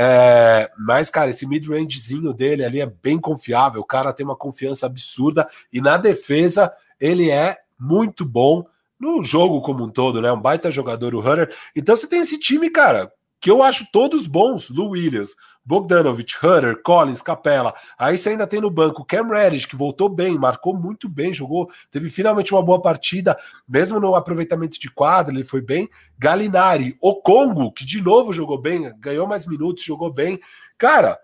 é, 0.00 0.70
mas, 0.78 1.10
cara, 1.10 1.30
esse 1.30 1.46
mid-rangezinho 1.46 2.32
dele 2.32 2.64
ali 2.64 2.80
é 2.80 2.86
bem 2.86 3.18
confiável. 3.18 3.80
O 3.80 3.84
cara 3.84 4.12
tem 4.12 4.24
uma 4.24 4.36
confiança 4.36 4.86
absurda 4.86 5.48
e 5.72 5.80
na 5.80 5.96
defesa 5.96 6.72
ele 7.00 7.30
é 7.30 7.58
muito 7.76 8.24
bom 8.24 8.64
no 8.98 9.22
jogo 9.22 9.60
como 9.60 9.84
um 9.84 9.90
todo, 9.90 10.20
né? 10.20 10.32
Um 10.32 10.40
baita 10.40 10.70
jogador, 10.70 11.14
o 11.14 11.20
Hunter. 11.20 11.54
Então 11.74 11.94
você 11.94 12.08
tem 12.08 12.20
esse 12.20 12.38
time, 12.38 12.70
cara, 12.70 13.12
que 13.40 13.50
eu 13.50 13.62
acho 13.62 13.86
todos 13.92 14.26
bons. 14.26 14.68
Lu 14.70 14.90
Williams, 14.90 15.34
Bogdanovich, 15.64 16.38
Hunter, 16.42 16.82
Collins, 16.82 17.20
Capella. 17.20 17.74
Aí 17.98 18.16
você 18.16 18.30
ainda 18.30 18.46
tem 18.46 18.60
no 18.60 18.70
banco 18.70 19.04
Cam 19.04 19.28
Reddish, 19.28 19.66
que 19.66 19.76
voltou 19.76 20.08
bem, 20.08 20.38
marcou 20.38 20.74
muito 20.74 21.08
bem, 21.08 21.34
jogou, 21.34 21.70
teve 21.90 22.08
finalmente 22.08 22.54
uma 22.54 22.62
boa 22.62 22.80
partida, 22.80 23.38
mesmo 23.68 24.00
no 24.00 24.14
aproveitamento 24.14 24.80
de 24.80 24.90
quadra, 24.90 25.34
ele 25.34 25.44
foi 25.44 25.60
bem. 25.60 25.88
Galinari, 26.18 26.96
o 27.00 27.16
Congo, 27.20 27.70
que 27.70 27.84
de 27.84 28.02
novo 28.02 28.32
jogou 28.32 28.58
bem, 28.58 28.92
ganhou 28.98 29.26
mais 29.26 29.46
minutos, 29.46 29.84
jogou 29.84 30.10
bem. 30.10 30.40
Cara, 30.78 31.18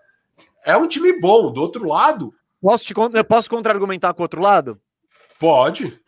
é 0.65 0.75
um 0.77 0.87
time 0.87 1.19
bom. 1.19 1.51
Do 1.51 1.61
outro 1.61 1.87
lado. 1.87 2.33
Posso, 2.61 2.85
te, 2.85 2.93
posso 3.27 3.49
contra-argumentar 3.49 4.13
com 4.13 4.21
o 4.21 4.25
outro 4.25 4.41
lado? 4.41 4.79
Pode. 5.39 5.99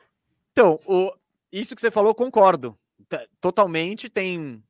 Então, 0.52 0.80
o, 0.86 1.12
isso 1.52 1.76
que 1.76 1.82
você 1.82 1.92
falou, 1.92 2.14
concordo. 2.14 2.78
Totalmente 3.40 4.10
tem 4.10 4.64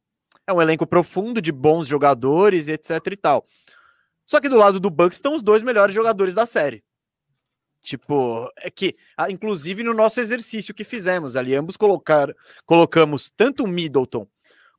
é 0.45 0.53
um 0.53 0.61
elenco 0.61 0.87
profundo 0.87 1.41
de 1.41 1.51
bons 1.51 1.87
jogadores, 1.87 2.69
etc 2.69 3.05
e 3.11 3.17
tal. 3.17 3.43
Só 4.25 4.39
que 4.39 4.49
do 4.49 4.57
lado 4.57 4.79
do 4.79 4.89
Bucks 4.89 5.17
estão 5.17 5.35
os 5.35 5.43
dois 5.43 5.61
melhores 5.61 5.93
jogadores 5.93 6.33
da 6.33 6.45
série. 6.45 6.83
Tipo, 7.81 8.51
é 8.57 8.69
que, 8.69 8.95
inclusive 9.29 9.83
no 9.83 9.93
nosso 9.93 10.19
exercício 10.19 10.73
que 10.73 10.83
fizemos 10.83 11.35
ali, 11.35 11.55
ambos 11.55 11.77
colocar, 11.77 12.33
colocamos 12.65 13.29
tanto 13.29 13.63
o 13.63 13.67
Middleton 13.67 14.27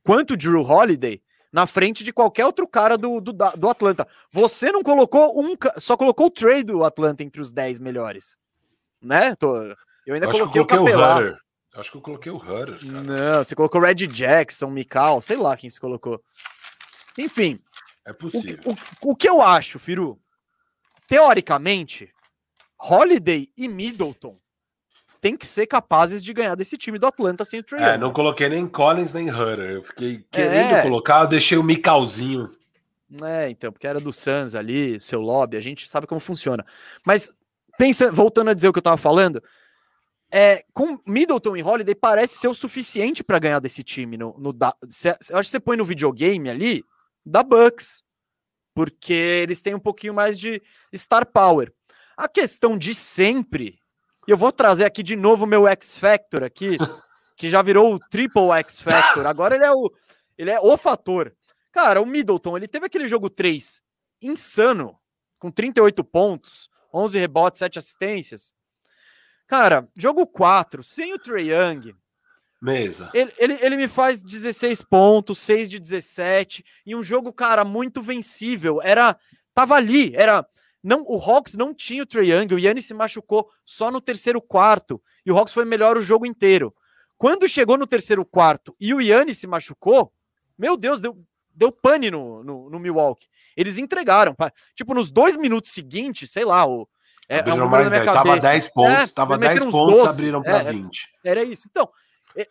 quanto 0.02 0.32
o 0.32 0.36
Drew 0.36 0.62
Holiday 0.62 1.22
na 1.50 1.66
frente 1.66 2.04
de 2.04 2.12
qualquer 2.12 2.44
outro 2.44 2.66
cara 2.68 2.98
do, 2.98 3.20
do, 3.20 3.32
do 3.32 3.68
Atlanta. 3.68 4.06
Você 4.30 4.70
não 4.70 4.82
colocou 4.82 5.40
um, 5.42 5.54
só 5.78 5.96
colocou 5.96 6.26
o 6.26 6.30
trade 6.30 6.64
do 6.64 6.84
Atlanta 6.84 7.22
entre 7.22 7.40
os 7.40 7.50
10 7.50 7.78
melhores. 7.78 8.36
Né? 9.00 9.34
Tô, 9.36 9.56
eu 10.06 10.14
ainda 10.14 10.26
eu 10.26 10.32
coloquei, 10.32 10.64
coloquei, 10.64 10.78
o 10.78 10.84
Capelá. 10.84 11.38
Acho 11.74 11.92
que 11.92 11.96
eu 11.96 12.02
coloquei 12.02 12.32
o 12.32 12.36
Hunter. 12.36 12.78
Não, 12.84 13.44
você 13.44 13.54
colocou 13.54 13.80
Red 13.80 14.06
Jackson, 14.06 14.68
Mikal, 14.68 15.20
sei 15.20 15.36
lá 15.36 15.56
quem 15.56 15.68
se 15.68 15.80
colocou. 15.80 16.22
Enfim. 17.16 17.60
É 18.04 18.12
possível. 18.12 18.60
O, 18.64 19.08
o, 19.08 19.12
o 19.12 19.16
que 19.16 19.28
eu 19.28 19.42
acho, 19.42 19.78
Firu? 19.78 20.18
Teoricamente, 21.06 22.12
Holiday 22.78 23.50
e 23.56 23.68
Middleton 23.68 24.38
tem 25.20 25.36
que 25.36 25.46
ser 25.46 25.66
capazes 25.66 26.22
de 26.22 26.32
ganhar 26.32 26.54
desse 26.54 26.76
time 26.76 26.98
do 26.98 27.06
Atlanta 27.06 27.44
sem 27.44 27.60
o 27.60 27.62
Trey 27.62 27.82
É, 27.82 27.98
não 27.98 28.12
coloquei 28.12 28.48
nem 28.48 28.66
Collins 28.66 29.12
nem 29.12 29.28
Hunter. 29.30 29.70
Eu 29.70 29.82
fiquei 29.82 30.24
querendo 30.30 30.76
é. 30.76 30.82
colocar, 30.82 31.22
eu 31.22 31.28
deixei 31.28 31.58
o 31.58 31.62
Micalzinho. 31.62 32.50
É, 33.22 33.48
então, 33.48 33.72
porque 33.72 33.86
era 33.86 34.00
do 34.00 34.12
Suns 34.12 34.54
ali, 34.54 35.00
seu 35.00 35.20
lobby, 35.20 35.56
a 35.56 35.60
gente 35.60 35.88
sabe 35.88 36.06
como 36.06 36.20
funciona. 36.20 36.64
Mas, 37.04 37.30
pensa, 37.76 38.12
voltando 38.12 38.50
a 38.50 38.54
dizer 38.54 38.68
o 38.68 38.72
que 38.72 38.78
eu 38.78 38.82
tava 38.82 38.98
falando, 38.98 39.42
é, 40.30 40.64
com 40.72 40.98
Middleton 41.06 41.56
e 41.56 41.62
Holiday 41.62 41.94
parece 41.94 42.38
ser 42.38 42.48
o 42.48 42.54
suficiente 42.54 43.24
para 43.24 43.38
ganhar 43.38 43.60
desse 43.60 43.82
time. 43.82 44.16
No, 44.16 44.36
no 44.38 44.52
da, 44.52 44.74
cê, 44.88 45.16
eu 45.30 45.38
acho 45.38 45.48
que 45.48 45.52
você 45.52 45.60
põe 45.60 45.76
no 45.76 45.84
videogame 45.84 46.50
ali, 46.50 46.84
da 47.24 47.42
Bucks, 47.42 48.02
porque 48.74 49.12
eles 49.12 49.62
têm 49.62 49.74
um 49.74 49.80
pouquinho 49.80 50.14
mais 50.14 50.38
de 50.38 50.62
star 50.94 51.26
power. 51.26 51.72
A 52.16 52.28
questão 52.28 52.76
de 52.76 52.94
sempre 52.94 53.78
e 54.28 54.30
eu 54.30 54.36
vou 54.36 54.52
trazer 54.52 54.84
aqui 54.84 55.02
de 55.02 55.16
novo 55.16 55.46
meu 55.46 55.66
X 55.66 55.98
Factor 55.98 56.44
aqui, 56.44 56.76
que 57.34 57.48
já 57.48 57.62
virou 57.62 57.94
o 57.94 57.98
Triple 57.98 58.50
X 58.58 58.78
Factor. 58.78 59.26
Agora 59.26 59.54
ele 59.54 59.64
é 59.64 59.72
o 59.72 59.90
ele 60.36 60.50
é 60.50 60.60
o 60.60 60.76
fator. 60.76 61.34
Cara, 61.72 62.02
o 62.02 62.06
Middleton, 62.06 62.54
ele 62.54 62.68
teve 62.68 62.84
aquele 62.84 63.08
jogo 63.08 63.30
3 63.30 63.82
insano, 64.20 64.98
com 65.38 65.50
38 65.50 66.04
pontos, 66.04 66.68
11 66.92 67.18
rebotes, 67.18 67.58
7 67.58 67.78
assistências. 67.78 68.52
Cara, 69.48 69.88
jogo 69.96 70.26
4, 70.26 70.84
sem 70.84 71.12
o 71.12 71.18
Trae 71.18 71.50
Young, 71.50 71.94
Mesa. 72.60 73.10
Ele, 73.14 73.32
ele, 73.38 73.58
ele, 73.60 73.76
me 73.76 73.88
faz 73.88 74.20
16 74.20 74.82
pontos, 74.82 75.38
6 75.38 75.68
de 75.68 75.78
17, 75.78 76.64
e 76.84 76.94
um 76.94 77.02
jogo, 77.02 77.32
cara, 77.32 77.64
muito 77.64 78.02
vencível. 78.02 78.80
Era. 78.82 79.16
Tava 79.54 79.74
ali, 79.74 80.14
era 80.14 80.46
não, 80.82 81.02
o 81.02 81.18
Hawks 81.18 81.54
não 81.54 81.74
tinha 81.74 82.02
o 82.02 82.06
Trae 82.06 82.30
Young, 82.30 82.54
o 82.54 82.58
Yannis 82.58 82.86
se 82.86 82.94
machucou 82.94 83.50
só 83.64 83.90
no 83.90 84.00
terceiro 84.00 84.40
quarto 84.40 85.02
e 85.26 85.32
o 85.32 85.36
Hawks 85.36 85.52
foi 85.52 85.64
melhor 85.64 85.96
o 85.96 86.02
jogo 86.02 86.24
inteiro. 86.24 86.74
Quando 87.16 87.48
chegou 87.48 87.76
no 87.76 87.86
terceiro 87.86 88.24
quarto 88.24 88.76
e 88.78 88.94
o 88.94 89.00
Yannis 89.00 89.38
se 89.38 89.46
machucou, 89.46 90.12
meu 90.56 90.76
Deus, 90.76 91.00
deu, 91.00 91.20
deu 91.52 91.72
pane 91.72 92.10
no, 92.10 92.44
no, 92.44 92.70
no 92.70 92.78
Milwaukee. 92.78 93.26
Eles 93.56 93.78
entregaram. 93.78 94.36
Tipo, 94.76 94.94
nos 94.94 95.10
dois 95.10 95.36
minutos 95.36 95.72
seguintes, 95.72 96.30
sei 96.30 96.44
lá, 96.44 96.64
o, 96.64 96.88
é, 97.28 97.38
é 97.38 97.54
um 97.54 97.68
mais 97.68 97.90
10, 97.90 98.04
tava 98.06 98.38
10 98.38 98.68
pontos, 98.68 99.10
é, 99.10 99.14
tava 99.14 99.38
10 99.38 99.64
pontos, 99.66 99.96
12, 99.96 100.08
abriram 100.08 100.42
para 100.42 100.58
é, 100.62 100.72
20. 100.72 101.08
Era 101.22 101.42
isso. 101.42 101.68
Então, 101.68 101.90
é, 102.34 102.46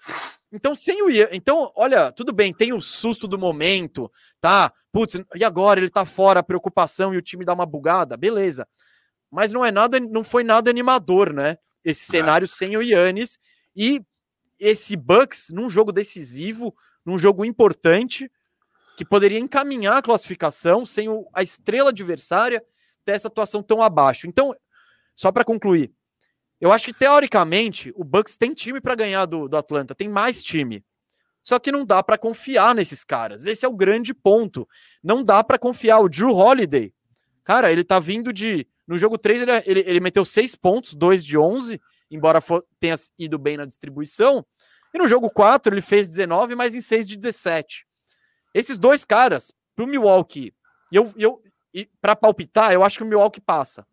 então, 0.51 0.75
sem 0.75 1.01
o 1.01 1.09
Ian, 1.09 1.29
então, 1.31 1.71
olha, 1.75 2.11
tudo 2.11 2.31
bem, 2.31 2.53
tem 2.53 2.73
o 2.73 2.81
susto 2.81 3.27
do 3.27 3.39
momento, 3.39 4.11
tá? 4.39 4.71
Putz, 4.91 5.19
e 5.35 5.43
agora 5.43 5.79
ele 5.79 5.89
tá 5.89 6.05
fora, 6.05 6.41
a 6.41 6.43
preocupação 6.43 7.13
e 7.13 7.17
o 7.17 7.21
time 7.21 7.43
dá 7.43 7.53
uma 7.53 7.65
bugada, 7.65 8.15
beleza. 8.15 8.67
Mas 9.31 9.51
não 9.51 9.65
é 9.65 9.71
nada, 9.71 9.99
não 9.99 10.23
foi 10.23 10.43
nada 10.43 10.69
animador, 10.69 11.33
né? 11.33 11.57
Esse 11.83 12.03
é. 12.03 12.19
cenário 12.19 12.45
é. 12.45 12.47
sem 12.47 12.77
o 12.77 12.81
Yannis 12.81 13.39
e 13.75 14.01
esse 14.59 14.95
Bucks 14.95 15.49
num 15.49 15.69
jogo 15.69 15.91
decisivo, 15.91 16.75
num 17.05 17.17
jogo 17.17 17.43
importante, 17.45 18.31
que 18.95 19.05
poderia 19.05 19.39
encaminhar 19.39 19.97
a 19.97 20.01
classificação 20.01 20.85
sem 20.85 21.07
o, 21.07 21.27
a 21.33 21.41
estrela 21.41 21.89
adversária 21.89 22.63
ter 23.05 23.13
essa 23.13 23.27
atuação 23.27 23.63
tão 23.63 23.81
abaixo. 23.81 24.27
Então, 24.27 24.55
só 25.17 25.31
para 25.31 25.43
concluir, 25.43 25.91
eu 26.61 26.71
acho 26.71 26.85
que 26.85 26.93
teoricamente 26.93 27.91
o 27.95 28.03
Bucks 28.03 28.37
tem 28.37 28.53
time 28.53 28.79
para 28.79 28.93
ganhar 28.93 29.25
do, 29.25 29.49
do 29.49 29.57
Atlanta, 29.57 29.95
tem 29.95 30.07
mais 30.07 30.43
time. 30.43 30.85
Só 31.43 31.57
que 31.57 31.71
não 31.71 31.83
dá 31.83 32.03
para 32.03 32.17
confiar 32.17 32.75
nesses 32.75 33.03
caras. 33.03 33.45
Esse 33.45 33.65
é 33.65 33.67
o 33.67 33.75
grande 33.75 34.13
ponto. 34.13 34.67
Não 35.03 35.23
dá 35.23 35.43
para 35.43 35.57
confiar. 35.57 35.99
O 35.99 36.09
Drew 36.09 36.35
Holiday, 36.35 36.93
cara, 37.43 37.71
ele 37.71 37.83
tá 37.83 37.99
vindo 37.99 38.31
de. 38.31 38.67
No 38.85 38.97
jogo 38.97 39.17
3, 39.17 39.41
ele, 39.41 39.51
ele, 39.65 39.79
ele 39.87 39.99
meteu 39.99 40.23
6 40.23 40.55
pontos, 40.55 40.93
2 40.93 41.23
de 41.23 41.37
11, 41.37 41.81
embora 42.11 42.39
for, 42.39 42.65
tenha 42.79 42.95
ido 43.17 43.39
bem 43.39 43.57
na 43.57 43.65
distribuição. 43.65 44.45
E 44.93 44.97
no 44.97 45.07
jogo 45.07 45.29
4, 45.29 45.73
ele 45.73 45.81
fez 45.81 46.07
19, 46.07 46.53
mas 46.55 46.75
em 46.75 46.81
6 46.81 47.07
de 47.07 47.17
17. 47.17 47.85
Esses 48.53 48.77
dois 48.77 49.03
caras, 49.03 49.51
pro 49.75 49.87
Milwaukee, 49.87 50.53
eu, 50.91 51.13
eu, 51.17 51.41
e 51.73 51.89
para 52.01 52.15
palpitar, 52.15 52.71
eu 52.71 52.83
acho 52.83 52.97
que 52.97 53.03
o 53.03 53.07
Milwaukee 53.07 53.41
passa. 53.41 53.85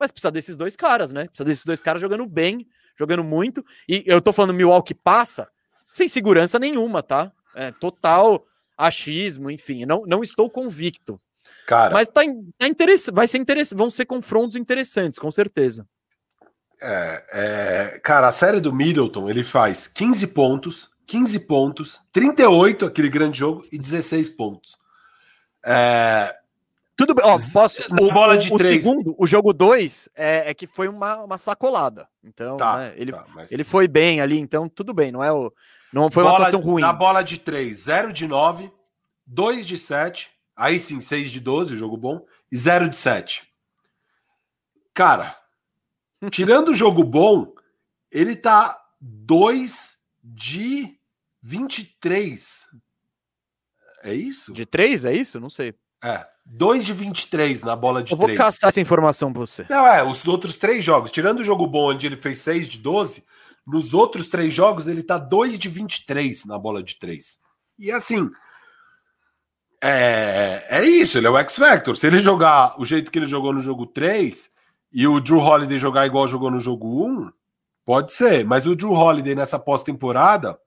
Mas 0.00 0.10
precisa 0.10 0.30
desses 0.30 0.56
dois 0.56 0.74
caras, 0.74 1.12
né? 1.12 1.26
Precisa 1.26 1.44
desses 1.44 1.64
dois 1.64 1.82
caras 1.82 2.00
jogando 2.00 2.26
bem, 2.26 2.66
jogando 2.98 3.22
muito. 3.22 3.62
E 3.86 4.02
eu 4.06 4.22
tô 4.22 4.32
falando 4.32 4.54
Milwaukee 4.54 4.94
passa 4.94 5.46
sem 5.90 6.08
segurança 6.08 6.58
nenhuma, 6.58 7.02
tá? 7.02 7.30
É 7.54 7.70
total 7.70 8.46
achismo, 8.78 9.50
enfim. 9.50 9.84
Não, 9.84 10.02
não 10.06 10.22
estou 10.22 10.48
convicto. 10.48 11.20
Cara. 11.66 11.92
Mas 11.92 12.08
tá, 12.08 12.22
tá 12.58 12.66
interessante, 12.66 13.14
vai 13.14 13.26
ser 13.26 13.38
interessante, 13.38 13.78
vão 13.78 13.90
ser 13.90 14.06
confrontos 14.06 14.56
interessantes, 14.56 15.18
com 15.18 15.30
certeza. 15.30 15.86
É, 16.80 17.24
é, 17.32 17.98
cara, 17.98 18.28
a 18.28 18.32
série 18.32 18.60
do 18.60 18.72
Middleton, 18.72 19.28
ele 19.28 19.44
faz 19.44 19.86
15 19.86 20.28
pontos, 20.28 20.90
15 21.06 21.40
pontos, 21.40 22.00
38 22.12 22.86
aquele 22.86 23.08
grande 23.08 23.38
jogo 23.38 23.66
e 23.70 23.78
16 23.78 24.30
pontos. 24.30 24.78
É, 25.64 26.34
tudo 27.00 27.14
bem, 27.14 27.24
ó, 27.24 27.38
posso, 27.52 27.82
o, 27.90 28.12
bola 28.12 28.36
de 28.36 28.52
o, 28.52 28.58
três. 28.58 28.84
o 28.84 28.88
segundo, 28.88 29.14
o 29.18 29.26
jogo 29.26 29.52
2 29.52 30.10
é, 30.14 30.50
é, 30.50 30.54
que 30.54 30.66
foi 30.66 30.86
uma, 30.86 31.22
uma 31.22 31.38
sacolada. 31.38 32.06
Então, 32.22 32.56
tá, 32.56 32.76
né, 32.76 32.94
ele, 32.96 33.10
tá, 33.10 33.24
mas... 33.34 33.50
ele 33.50 33.64
foi 33.64 33.88
bem 33.88 34.20
ali, 34.20 34.38
então 34.38 34.68
tudo 34.68 34.92
bem, 34.92 35.10
não 35.10 35.24
é 35.24 35.32
o 35.32 35.52
não 35.92 36.10
foi 36.10 36.22
bola, 36.22 36.34
uma 36.34 36.40
atuação 36.42 36.60
ruim. 36.60 36.82
Na 36.82 36.92
bola 36.92 37.22
de 37.22 37.38
3, 37.38 37.76
0 37.78 38.12
de 38.12 38.26
9, 38.26 38.70
2 39.26 39.66
de 39.66 39.78
7, 39.78 40.30
aí 40.54 40.78
sim, 40.78 41.00
6 41.00 41.30
de 41.30 41.40
12, 41.40 41.76
jogo 41.76 41.96
bom, 41.96 42.24
e 42.52 42.56
0 42.56 42.88
de 42.88 42.96
7. 42.96 43.48
Cara, 44.92 45.36
tirando 46.30 46.68
o 46.68 46.74
jogo 46.74 47.02
bom, 47.02 47.52
ele 48.10 48.36
tá 48.36 48.78
2 49.00 49.96
de 50.22 50.98
23. 51.42 52.66
É 54.02 54.14
isso? 54.14 54.52
De 54.52 54.66
3, 54.66 55.06
é 55.06 55.14
isso? 55.14 55.40
Não 55.40 55.50
sei. 55.50 55.74
É. 56.02 56.26
2 56.52 56.84
de 56.84 56.92
23 56.92 57.62
na 57.62 57.76
bola 57.76 58.02
de 58.02 58.08
3. 58.08 58.12
Eu 58.12 58.18
vou 58.18 58.26
3. 58.26 58.38
caçar 58.38 58.68
essa 58.68 58.80
informação 58.80 59.32
pra 59.32 59.40
você. 59.40 59.64
Não, 59.68 59.86
é, 59.86 60.02
os 60.02 60.26
outros 60.26 60.56
três 60.56 60.82
jogos, 60.82 61.12
tirando 61.12 61.40
o 61.40 61.44
jogo 61.44 61.66
bom 61.66 61.90
onde 61.90 62.06
ele 62.06 62.16
fez 62.16 62.38
6 62.40 62.68
de 62.68 62.78
12, 62.78 63.24
nos 63.66 63.94
outros 63.94 64.28
três 64.28 64.52
jogos 64.52 64.86
ele 64.86 65.02
tá 65.02 65.16
2 65.16 65.58
de 65.58 65.68
23 65.68 66.44
na 66.46 66.58
bola 66.58 66.82
de 66.82 66.98
3. 66.98 67.38
E 67.78 67.90
assim, 67.92 68.30
é, 69.82 70.66
é 70.68 70.84
isso, 70.84 71.18
ele 71.18 71.26
é 71.26 71.30
o 71.30 71.38
X-Factor. 71.38 71.96
Se 71.96 72.06
ele 72.06 72.20
jogar 72.20 72.78
o 72.80 72.84
jeito 72.84 73.10
que 73.10 73.18
ele 73.18 73.26
jogou 73.26 73.52
no 73.52 73.60
jogo 73.60 73.86
3 73.86 74.50
e 74.92 75.06
o 75.06 75.20
Drew 75.20 75.38
Holiday 75.38 75.78
jogar 75.78 76.06
igual 76.06 76.26
jogou 76.26 76.50
no 76.50 76.58
jogo 76.58 77.06
1, 77.06 77.30
pode 77.84 78.12
ser. 78.12 78.44
Mas 78.44 78.66
o 78.66 78.74
Drew 78.74 78.92
Holiday 78.92 79.36
nessa 79.36 79.58
pós-temporada, 79.58 80.58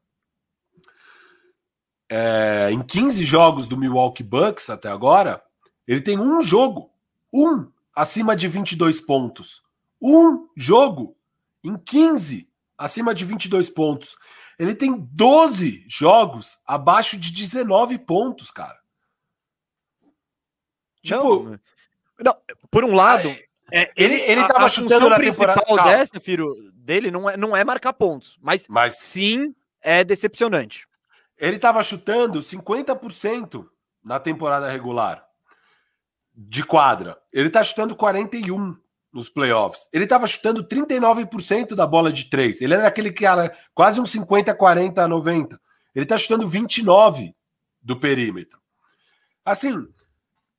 é, 2.09 2.69
em 2.71 2.81
15 2.81 3.25
jogos 3.25 3.67
do 3.67 3.75
Milwaukee 3.75 4.23
Bucks 4.23 4.69
até 4.69 4.87
agora, 4.89 5.43
ele 5.87 6.01
tem 6.01 6.19
um 6.19 6.41
jogo, 6.41 6.91
um, 7.31 7.69
acima 7.95 8.35
de 8.35 8.47
22 8.47 9.01
pontos. 9.01 9.63
Um 10.01 10.47
jogo 10.55 11.15
em 11.63 11.77
15 11.77 12.49
acima 12.77 13.13
de 13.13 13.25
22 13.25 13.69
pontos. 13.69 14.17
Ele 14.57 14.75
tem 14.75 14.95
12 15.11 15.85
jogos 15.87 16.59
abaixo 16.65 17.17
de 17.17 17.31
19 17.31 17.99
pontos, 17.99 18.51
cara. 18.51 18.79
Tipo, 21.01 21.43
não, 21.43 21.57
não 22.19 22.37
por 22.71 22.83
um 22.83 22.95
lado, 22.95 23.29
é, 23.71 23.91
ele, 23.95 24.15
ele 24.21 24.47
tava 24.47 24.63
a, 24.63 24.65
a 24.65 24.69
chutando 24.69 25.09
na 25.09 25.17
principal 25.17 25.83
dessa, 25.83 26.19
Firo, 26.19 26.55
dele 26.73 27.11
não 27.11 27.29
é, 27.29 27.35
não 27.35 27.55
é 27.55 27.63
marcar 27.63 27.93
pontos, 27.93 28.37
mas, 28.41 28.67
mas 28.69 28.99
sim 28.99 29.53
é 29.81 30.03
decepcionante. 30.03 30.87
Ele 31.37 31.59
tava 31.59 31.83
chutando 31.83 32.39
50% 32.39 33.67
na 34.03 34.19
temporada 34.19 34.69
regular 34.69 35.22
de 36.35 36.63
quadra. 36.63 37.17
Ele 37.31 37.49
tá 37.49 37.63
chutando 37.63 37.95
41 37.95 38.75
nos 39.13 39.29
playoffs. 39.29 39.87
Ele 39.93 40.07
tava 40.07 40.25
chutando 40.25 40.63
39% 40.67 41.75
da 41.75 41.85
bola 41.85 42.11
de 42.11 42.29
três. 42.29 42.61
Ele 42.61 42.73
era 42.73 42.87
aquele 42.87 43.11
cara 43.11 43.55
quase 43.73 44.01
um 44.01 44.05
50, 44.05 44.53
40, 44.55 45.07
90. 45.07 45.59
Ele 45.93 46.05
tá 46.05 46.17
chutando 46.17 46.47
29 46.47 47.33
do 47.81 47.99
perímetro. 47.99 48.59
Assim, 49.45 49.87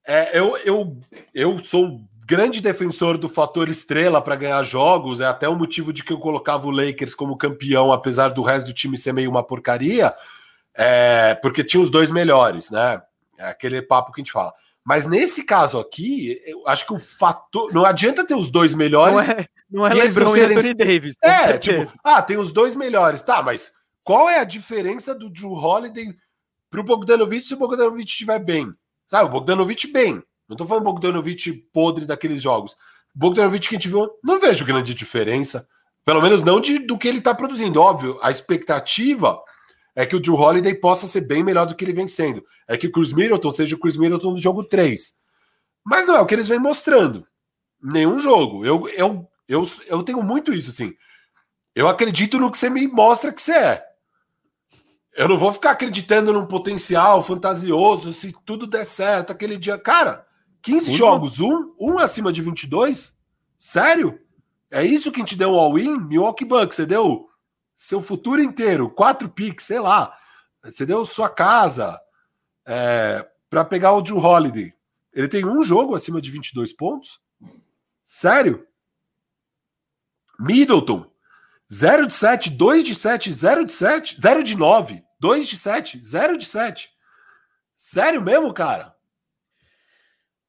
é, 0.06 0.38
eu, 0.38 0.56
eu, 0.58 1.00
eu 1.34 1.58
sou 1.58 2.00
grande 2.26 2.62
defensor 2.62 3.18
do 3.18 3.28
fator 3.28 3.68
estrela 3.68 4.22
para 4.22 4.36
ganhar 4.36 4.62
jogos. 4.62 5.20
É 5.20 5.26
até 5.26 5.48
o 5.48 5.56
motivo 5.56 5.92
de 5.92 6.04
que 6.04 6.12
eu 6.12 6.18
colocava 6.18 6.66
o 6.66 6.70
Lakers 6.70 7.14
como 7.14 7.36
campeão, 7.36 7.92
apesar 7.92 8.28
do 8.28 8.42
resto 8.42 8.66
do 8.66 8.72
time 8.72 8.96
ser 8.96 9.12
meio 9.12 9.30
uma 9.30 9.42
porcaria. 9.42 10.14
É, 10.74 11.34
porque 11.36 11.64
tinha 11.64 11.82
os 11.82 11.90
dois 11.90 12.10
melhores, 12.10 12.70
né? 12.70 13.02
É 13.38 13.46
aquele 13.46 13.82
papo 13.82 14.12
que 14.12 14.20
a 14.20 14.22
gente 14.22 14.32
fala. 14.32 14.52
Mas 14.84 15.06
nesse 15.06 15.44
caso 15.44 15.78
aqui, 15.78 16.40
eu 16.44 16.68
acho 16.68 16.86
que 16.86 16.92
o 16.92 17.00
fator. 17.00 17.72
Não 17.72 17.84
adianta 17.84 18.26
ter 18.26 18.34
os 18.34 18.50
dois 18.50 18.74
melhores. 18.74 19.14
Não 19.14 19.34
é, 19.34 19.48
não 19.70 19.86
é 19.86 19.94
LeBron 19.94 20.34
serem... 20.34 20.56
e 20.56 20.58
Anthony 20.58 20.74
Davis. 20.74 21.14
É, 21.22 21.56
tipo, 21.56 21.90
ah, 22.04 22.20
tem 22.20 22.36
os 22.36 22.52
dois 22.52 22.76
melhores. 22.76 23.22
Tá, 23.22 23.42
mas 23.42 23.72
qual 24.02 24.28
é 24.28 24.38
a 24.38 24.44
diferença 24.44 25.14
do 25.14 25.30
Drew 25.30 25.52
Holiday 25.52 26.14
pro 26.70 26.84
Bogdanovich 26.84 27.46
se 27.46 27.54
o 27.54 27.56
Bogdanovich 27.56 28.10
estiver 28.10 28.38
bem? 28.38 28.72
Sabe, 29.06 29.24
o 29.24 29.32
Bogdanovich 29.32 29.90
bem. 29.90 30.22
Não 30.46 30.56
tô 30.56 30.66
falando 30.66 30.84
Bogdanovich 30.84 31.50
podre 31.72 32.04
daqueles 32.04 32.42
jogos. 32.42 32.76
Bogdanovich 33.14 33.68
que 33.68 33.76
a 33.76 33.78
gente 33.78 33.88
viu, 33.88 34.10
não 34.22 34.38
vejo 34.38 34.66
grande 34.66 34.94
diferença. 34.94 35.66
Pelo 36.04 36.20
menos 36.20 36.42
não 36.42 36.60
de, 36.60 36.78
do 36.78 36.98
que 36.98 37.08
ele 37.08 37.22
tá 37.22 37.34
produzindo. 37.34 37.80
Óbvio, 37.80 38.18
a 38.20 38.30
expectativa 38.30 39.40
é 39.94 40.04
que 40.04 40.16
o 40.16 40.20
Drew 40.20 40.34
Holiday 40.34 40.74
possa 40.74 41.06
ser 41.06 41.22
bem 41.22 41.44
melhor 41.44 41.66
do 41.66 41.74
que 41.74 41.84
ele 41.84 41.92
vem 41.92 42.08
sendo. 42.08 42.44
É 42.66 42.76
que 42.76 42.88
o 42.88 42.92
Chris 42.92 43.12
Middleton 43.12 43.50
seja 43.52 43.76
o 43.76 43.78
Chris 43.78 43.96
Middleton 43.96 44.34
do 44.34 44.40
jogo 44.40 44.64
3. 44.64 45.14
Mas 45.84 46.08
não 46.08 46.16
é 46.16 46.20
o 46.20 46.26
que 46.26 46.34
eles 46.34 46.48
vêm 46.48 46.58
mostrando. 46.58 47.26
Nenhum 47.80 48.18
jogo. 48.18 48.64
Eu, 48.64 48.88
eu, 48.88 49.28
eu, 49.46 49.62
eu 49.86 50.02
tenho 50.02 50.22
muito 50.22 50.52
isso, 50.52 50.70
assim. 50.70 50.94
Eu 51.74 51.88
acredito 51.88 52.38
no 52.38 52.50
que 52.50 52.58
você 52.58 52.68
me 52.68 52.88
mostra 52.88 53.32
que 53.32 53.42
você 53.42 53.52
é. 53.52 53.84
Eu 55.16 55.28
não 55.28 55.38
vou 55.38 55.52
ficar 55.52 55.72
acreditando 55.72 56.32
num 56.32 56.46
potencial 56.46 57.22
fantasioso 57.22 58.12
se 58.12 58.34
tudo 58.44 58.66
der 58.66 58.84
certo 58.84 59.30
aquele 59.30 59.56
dia. 59.56 59.78
Cara, 59.78 60.26
15 60.62 60.88
Ufa. 60.88 60.98
jogos, 60.98 61.40
um, 61.40 61.72
um 61.78 61.98
acima 61.98 62.32
de 62.32 62.42
22? 62.42 63.16
Sério? 63.56 64.18
É 64.70 64.84
isso 64.84 65.12
que 65.12 65.20
a 65.20 65.24
gente 65.24 65.36
deu 65.36 65.52
um 65.52 65.58
all-in? 65.58 66.00
Milwaukee 66.00 66.44
Bucks, 66.44 66.74
você 66.74 66.86
deu 66.86 67.28
seu 67.76 68.00
futuro 68.00 68.42
inteiro, 68.42 68.90
quatro 68.90 69.28
picks, 69.28 69.66
sei 69.66 69.80
lá. 69.80 70.16
Você 70.62 70.86
deu 70.86 71.04
sua 71.04 71.28
casa 71.28 72.00
é, 72.66 73.26
para 73.50 73.64
pegar 73.64 73.92
o 73.92 74.02
Drew 74.02 74.18
Holiday. 74.18 74.72
Ele 75.12 75.28
tem 75.28 75.44
um 75.44 75.62
jogo 75.62 75.94
acima 75.94 76.20
de 76.20 76.30
22 76.30 76.72
pontos? 76.72 77.20
Sério? 78.02 78.66
Middleton, 80.38 81.08
0 81.72 82.06
de 82.06 82.14
7, 82.14 82.50
2 82.50 82.84
de 82.84 82.94
7, 82.94 83.32
0 83.32 83.64
de 83.64 83.72
7, 83.72 84.18
0 84.20 84.42
de 84.42 84.56
9, 84.56 85.02
2 85.20 85.46
de 85.46 85.56
7, 85.56 86.02
0 86.02 86.38
de 86.38 86.46
7. 86.46 86.92
Sério 87.76 88.22
mesmo, 88.22 88.52
cara? 88.52 88.94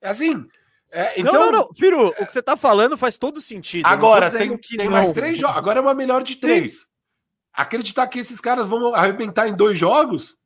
É 0.02 0.10
assim. 0.10 0.48
É, 0.92 1.20
então, 1.20 1.34
não, 1.34 1.52
não, 1.52 1.52
não. 1.52 1.74
Firo, 1.74 2.08
o 2.08 2.26
que 2.26 2.32
você 2.32 2.42
tá 2.42 2.56
falando 2.56 2.98
faz 2.98 3.18
todo 3.18 3.42
sentido. 3.42 3.86
Agora, 3.86 4.32
tem, 4.32 4.58
tem 4.58 4.90
mais 4.90 5.12
três 5.12 5.38
jogos. 5.38 5.58
Agora 5.58 5.80
é 5.80 5.82
uma 5.82 5.94
melhor 5.94 6.24
de 6.24 6.38
três 6.38 6.88
acreditar 7.56 8.08
que 8.08 8.20
esses 8.20 8.40
caras 8.40 8.68
vão 8.68 8.94
arrebentar 8.94 9.48
em 9.48 9.56
dois 9.56 9.78
jogos, 9.78 10.38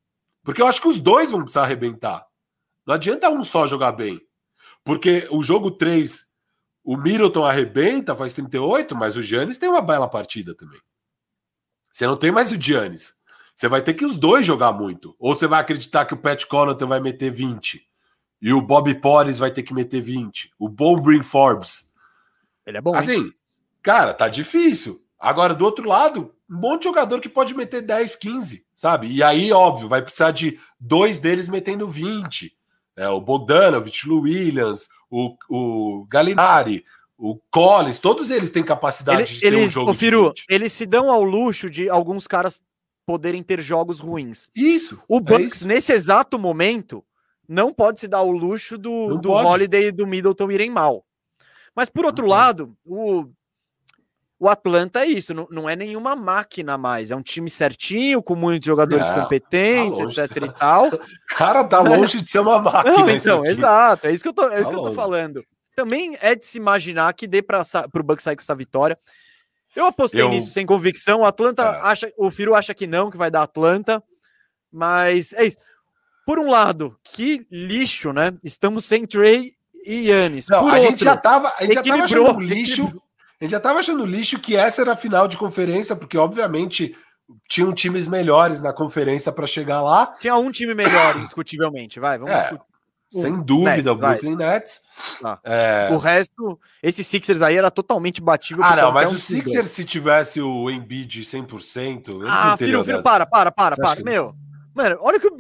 porque 0.44 0.61
eu 0.61 0.68
acho 0.68 0.81
que 0.81 0.88
os 0.88 0.99
dois 0.99 1.31
vão 1.31 1.41
precisar 1.41 1.64
arrebentar. 1.64 2.26
Não 2.86 2.95
adianta 2.95 3.30
um 3.30 3.44
só 3.44 3.68
jogar 3.68 3.91
bem. 3.91 4.19
Porque 4.84 5.27
o 5.30 5.44
jogo 5.44 5.72
3, 5.72 6.27
o 6.84 6.98
Middleton 6.98 7.44
arrebenta, 7.45 8.15
faz 8.15 8.34
38, 8.34 8.95
mas 8.95 9.15
o 9.15 9.22
Giannis 9.22 9.57
tem 9.57 9.69
uma 9.69 9.81
bela 9.81 10.07
partida 10.07 10.56
também. 10.56 10.80
Você 11.91 12.07
não 12.07 12.15
tem 12.15 12.31
mais 12.31 12.52
o 12.52 12.60
Giannis. 12.60 13.14
Você 13.56 13.68
vai 13.68 13.81
ter 13.81 13.94
que 13.94 14.06
os 14.06 14.18
dois 14.18 14.45
jogar 14.45 14.72
muito. 14.72 15.15
Ou 15.19 15.36
você 15.36 15.45
vai 15.45 15.60
acreditar 15.60 16.06
que 16.06 16.14
o 16.14 16.18
Pat 16.18 16.45
Connaughton 16.45 16.88
vai 16.88 16.99
meter 16.99 17.31
20 17.31 17.86
e 18.41 18.53
o 18.53 18.61
Bob 18.61 18.94
Porres 19.02 19.38
vai 19.38 19.52
ter 19.52 19.64
que 19.64 19.73
meter 19.73 20.02
20. 20.02 20.53
O 20.57 20.69
Bom 20.69 20.99
Brin 21.02 21.23
Forbes. 21.23 21.91
Ele 22.65 22.77
é 22.77 22.81
bom. 22.81 22.95
Assim, 22.95 23.26
hein? 23.26 23.34
cara, 23.81 24.14
tá 24.14 24.30
difícil. 24.30 25.03
Agora, 25.19 25.53
do 25.53 25.65
outro 25.65 25.88
lado, 25.88 26.34
um 26.49 26.57
monte 26.57 26.81
de 26.81 26.88
jogador 26.88 27.19
que 27.21 27.30
pode 27.30 27.53
meter 27.53 27.81
10, 27.81 28.15
15, 28.15 28.65
sabe? 28.76 29.07
E 29.07 29.21
aí, 29.21 29.51
óbvio, 29.51 29.88
vai 29.88 30.01
precisar 30.01 30.31
de 30.31 30.59
dois 30.80 31.19
deles 31.19 31.47
metendo 31.47 31.88
20. 31.88 32.51
É, 32.97 33.07
o 33.07 33.21
Bogdanovich, 33.21 34.09
o 34.09 34.21
Williams, 34.21 34.89
o, 35.09 35.35
o 35.49 36.05
Galinari, 36.09 36.84
o 37.17 37.39
Collins, 37.51 37.99
todos 37.99 38.31
eles 38.31 38.49
têm 38.49 38.63
capacidade 38.63 39.21
Ele, 39.21 39.27
de 39.27 39.39
ter 39.39 39.47
eles, 39.47 39.67
um 39.67 39.69
jogo 39.69 39.93
Firo, 39.93 40.34
Eles 40.49 40.73
se 40.73 40.85
dão 40.85 41.11
ao 41.11 41.23
luxo 41.23 41.69
de 41.69 41.89
alguns 41.89 42.26
caras 42.26 42.61
poderem 43.05 43.43
ter 43.43 43.61
jogos 43.61 43.99
ruins. 43.99 44.47
Isso. 44.55 45.01
O 45.07 45.17
é 45.17 45.21
Bucks, 45.21 45.63
é 45.63 45.67
nesse 45.67 45.91
exato 45.91 46.39
momento, 46.39 47.03
não 47.47 47.73
pode 47.73 47.99
se 47.99 48.07
dar 48.07 48.21
o 48.21 48.31
luxo 48.31 48.77
do, 48.77 49.17
do 49.17 49.31
Holiday 49.31 49.88
e 49.88 49.91
do 49.91 50.07
Middleton 50.07 50.51
irem 50.51 50.69
mal. 50.69 51.05
Mas, 51.76 51.89
por 51.89 52.05
outro 52.05 52.26
lado, 52.26 52.76
o 52.85 53.30
o 54.40 54.48
Atlanta 54.48 55.02
é 55.02 55.06
isso, 55.06 55.34
não, 55.34 55.48
não, 55.52 55.70
é 55.70 55.76
nenhuma 55.76 56.16
máquina 56.16 56.78
mais, 56.78 57.11
é 57.11 57.16
um 57.16 57.22
time 57.22 57.49
certinho, 57.49 58.24
com 58.24 58.36
muitos 58.36 58.66
jogadores 58.66 59.07
é, 59.07 59.14
competentes, 59.14 60.16
tá 60.16 60.24
etc 60.24 60.38
e 60.38 60.52
tal. 60.53 60.90
Cara, 61.28 61.64
tá 61.66 61.82
longe 61.82 62.22
de 62.22 62.32
ser 62.32 62.40
uma 62.40 62.61
máquina. 62.61 62.98
Não, 62.98 63.10
então, 63.10 63.45
exato, 63.45 64.07
é 64.07 64.14
isso 64.14 64.24
que 64.24 64.30
eu 64.30 64.34
tô, 64.34 64.44
é 64.44 64.52
tá 64.52 64.61
isso 64.61 64.70
que 64.70 64.78
eu 64.78 64.84
tô 64.84 64.94
falando. 64.94 65.44
Também 65.76 66.18
é 66.22 66.36
de 66.36 66.45
se 66.45 66.57
imaginar 66.57 67.14
que 67.14 67.28
dê 67.28 67.41
para 67.41 67.64
o 67.94 68.03
Bucks 68.03 68.24
sair 68.24 68.38
com 68.38 68.41
essa 68.41 68.56
vitória. 68.56 68.98
Eu 69.76 69.86
apostei 69.86 70.22
eu... 70.22 70.30
nisso 70.30 70.52
sem 70.52 70.66
convicção. 70.66 71.22
O 71.22 71.26
Atlanta 71.26 71.64
é. 71.64 71.80
acha, 71.82 72.14
o 72.18 72.32
Firo 72.32 72.56
acha 72.56 72.74
que 72.74 72.88
não, 72.88 73.11
que 73.11 73.18
vai 73.18 73.30
dar 73.30 73.44
Atlanta, 73.44 74.02
mas 74.72 75.34
é 75.34 75.45
isso. 75.45 75.57
Por 76.26 76.40
um 76.40 76.49
lado, 76.49 76.98
que 77.03 77.45
lixo, 77.52 78.14
né? 78.14 78.32
Estamos 78.44 78.86
sem 78.86 79.06
Trey 79.06 79.53
e 79.86 80.10
Yannis. 80.10 80.48
Não, 80.48 80.60
a 80.60 80.61
outro, 80.61 80.80
gente 80.80 81.03
já 81.03 81.18
tava, 81.18 81.52
a 81.57 81.64
gente 81.64 81.74
já 81.74 81.84
tava 81.84 82.03
achando 82.03 82.40
lixo. 82.40 82.84
Equilibrou 82.84 83.09
a 83.40 83.44
gente 83.44 83.52
já 83.52 83.57
estava 83.57 83.80
achando 83.80 84.06
lixo 84.06 84.40
que 84.40 84.56
essa 84.56 84.82
era 84.82 84.94
a 84.94 84.98
final 84.98 85.28
de 85.28 85.38
conferência, 85.38 85.95
porque 85.95 86.18
obviamente 86.18 86.95
tinham 87.48 87.74
times 87.74 88.07
melhores 88.07 88.60
na 88.60 88.74
conferência 88.74 89.32
para 89.32 89.48
chegar 89.48 89.82
lá. 89.82 90.16
Tinha 90.20 90.36
um 90.36 90.52
time 90.52 90.74
melhor, 90.74 91.16
indiscutivelmente, 91.18 91.99
vai, 91.99 92.18
vamos 92.18 92.34
é, 92.34 92.57
Sem 93.10 93.41
dúvida, 93.41 93.76
Nets, 93.76 93.91
o 93.91 93.95
Brooklyn 93.95 94.36
vai. 94.36 94.48
Nets. 94.48 94.82
Ah. 95.24 95.40
É... 95.44 95.90
O 95.91 95.98
resto, 95.98 96.60
esses 96.84 97.07
Sixers 97.07 97.41
aí 97.41 97.56
era 97.56 97.72
totalmente 97.72 98.22
batível. 98.22 98.64
Ah, 98.64 98.76
não, 98.76 98.91
mas 98.91 99.11
um 99.11 99.16
o 99.16 99.18
Sixers, 99.18 99.70
se 99.70 99.86
tivesse 99.86 100.41
o 100.41 100.70
Embiid 100.70 101.22
100%. 101.22 102.24
Ah, 102.28 102.57
filho, 102.57 102.84
filho, 102.84 103.02
para, 103.02 103.26
para, 103.26 103.52
para, 103.52 103.78
para. 103.78 104.03
Meu, 104.03 104.34
mano, 104.76 104.98
olha 105.02 105.20
que 105.20 105.28
o, 105.28 105.38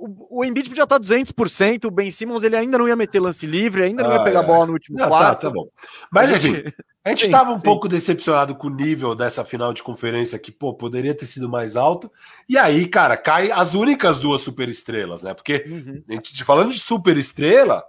o 0.00 0.44
Embiid 0.44 0.68
podia 0.68 0.84
estar 0.84 1.00
200%, 1.00 1.86
o 1.86 1.90
Ben 1.90 2.10
Simmons 2.10 2.42
ele 2.42 2.56
ainda 2.56 2.78
não 2.78 2.88
ia 2.88 2.94
meter 2.94 3.20
lance 3.20 3.46
livre, 3.46 3.82
ainda 3.82 4.02
não 4.02 4.10
ah, 4.10 4.14
ia 4.14 4.24
pegar 4.24 4.40
a 4.40 4.44
bola 4.44 4.66
no 4.66 4.72
último 4.74 4.98
não, 4.98 5.08
quarto. 5.08 5.40
Tá, 5.40 5.48
tá 5.48 5.50
bom. 5.50 5.68
Mas 6.10 6.30
enfim, 6.30 6.62
a 7.04 7.10
gente 7.10 7.26
estava 7.26 7.50
um 7.50 7.60
pouco 7.60 7.88
decepcionado 7.88 8.54
com 8.54 8.68
o 8.68 8.74
nível 8.74 9.14
dessa 9.14 9.44
final 9.44 9.72
de 9.72 9.82
conferência 9.82 10.38
que, 10.38 10.52
pô, 10.52 10.74
poderia 10.74 11.14
ter 11.14 11.26
sido 11.26 11.48
mais 11.48 11.76
alto. 11.76 12.10
E 12.48 12.56
aí, 12.56 12.86
cara, 12.86 13.16
cai 13.16 13.50
as 13.50 13.74
únicas 13.74 14.18
duas 14.18 14.40
superestrelas, 14.40 15.22
né? 15.22 15.34
Porque 15.34 15.64
uhum. 15.66 16.02
a 16.08 16.12
gente 16.12 16.44
falando 16.44 16.70
de 16.70 16.80
superestrela, 16.80 17.82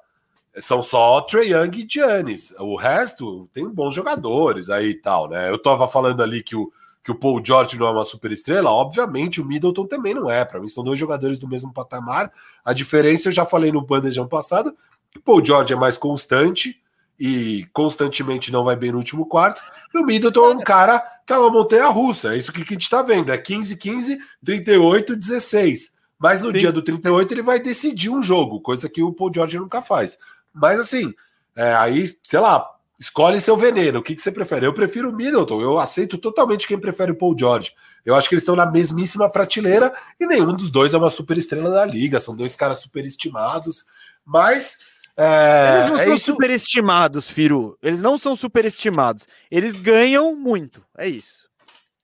são 0.57 0.81
só 0.81 1.21
Trey 1.21 1.53
Young 1.53 1.71
e 1.77 1.87
Giannis. 1.87 2.53
O 2.59 2.75
resto 2.75 3.47
tem 3.53 3.67
bons 3.69 3.93
jogadores 3.93 4.69
aí 4.69 4.89
e 4.89 4.95
tal, 4.95 5.29
né? 5.29 5.49
Eu 5.49 5.61
tava 5.61 5.87
falando 5.87 6.23
ali 6.23 6.41
que 6.41 6.55
o 6.55 6.71
que 7.03 7.11
o 7.11 7.15
Paul 7.15 7.43
George 7.43 7.77
não 7.77 7.87
é 7.87 7.91
uma 7.91 8.03
super 8.03 8.31
estrela, 8.31 8.69
obviamente 8.69 9.41
o 9.41 9.45
Middleton 9.45 9.85
também 9.85 10.13
não 10.13 10.29
é. 10.29 10.43
Para 10.43 10.59
mim, 10.59 10.69
são 10.69 10.83
dois 10.83 10.99
jogadores 10.99 11.39
do 11.39 11.47
mesmo 11.47 11.73
patamar. 11.73 12.31
A 12.63 12.73
diferença, 12.73 13.29
eu 13.29 13.33
já 13.33 13.45
falei 13.45 13.71
no 13.71 13.81
bandejão 13.81 14.27
passado, 14.27 14.75
que 15.11 15.19
o 15.19 15.21
Paul 15.21 15.43
George 15.43 15.73
é 15.73 15.75
mais 15.75 15.97
constante 15.97 16.81
e 17.19 17.67
constantemente 17.73 18.51
não 18.51 18.63
vai 18.63 18.75
bem 18.75 18.91
no 18.91 18.97
último 18.97 19.25
quarto. 19.25 19.61
E 19.93 19.97
o 19.97 20.05
Middleton 20.05 20.45
é 20.45 20.53
um 20.55 20.59
cara 20.59 20.99
que 21.25 21.33
é 21.33 21.37
uma 21.37 21.49
montanha 21.49 21.87
russa. 21.87 22.33
É 22.33 22.37
isso 22.37 22.53
que 22.53 22.61
a 22.61 22.65
gente 22.65 22.83
está 22.83 23.01
vendo: 23.01 23.31
é 23.31 23.37
15, 23.37 23.77
15, 23.77 24.19
38, 24.43 25.15
16. 25.15 25.99
Mas 26.17 26.41
no 26.41 26.51
Sim. 26.51 26.57
dia 26.57 26.71
do 26.71 26.81
38 26.81 27.33
ele 27.33 27.41
vai 27.41 27.59
decidir 27.59 28.09
um 28.09 28.21
jogo, 28.21 28.59
coisa 28.59 28.89
que 28.89 29.01
o 29.01 29.13
Paul 29.13 29.31
George 29.33 29.57
nunca 29.57 29.81
faz. 29.81 30.17
Mas 30.53 30.79
assim, 30.79 31.13
é, 31.55 31.73
aí, 31.73 32.05
sei 32.21 32.39
lá, 32.39 32.69
Escolhe 32.99 33.39
seu 33.39 33.55
veneno. 33.55 33.99
O 33.99 34.03
que, 34.03 34.13
que 34.13 34.21
você 34.21 34.31
prefere? 34.31 34.65
Eu 34.65 34.73
prefiro 34.73 35.09
o 35.09 35.15
Middleton. 35.15 35.61
Eu 35.61 35.79
aceito 35.79 36.17
totalmente 36.17 36.67
quem 36.67 36.77
prefere 36.77 37.13
o 37.13 37.15
Paul 37.15 37.33
George. 37.37 37.73
Eu 38.03 38.13
acho 38.13 38.27
que 38.27 38.35
eles 38.35 38.41
estão 38.41 38.57
na 38.57 38.69
mesmíssima 38.69 39.29
prateleira 39.29 39.93
e 40.19 40.27
nenhum 40.27 40.53
dos 40.53 40.69
dois 40.69 40.93
é 40.93 40.97
uma 40.97 41.09
super 41.09 41.37
estrela 41.37 41.69
da 41.69 41.85
liga. 41.85 42.19
São 42.19 42.35
dois 42.35 42.55
caras 42.55 42.79
superestimados. 42.79 43.85
Mas. 44.25 44.79
É, 45.15 45.75
eles 45.75 45.89
não 45.89 45.97
é 45.97 46.05
são 46.05 46.13
isso... 46.13 46.25
superestimados, 46.25 47.29
Firu. 47.29 47.77
Eles 47.81 48.01
não 48.01 48.17
são 48.17 48.35
superestimados. 48.35 49.25
Eles 49.49 49.77
ganham 49.77 50.35
muito. 50.35 50.83
É 50.97 51.07
isso. 51.07 51.47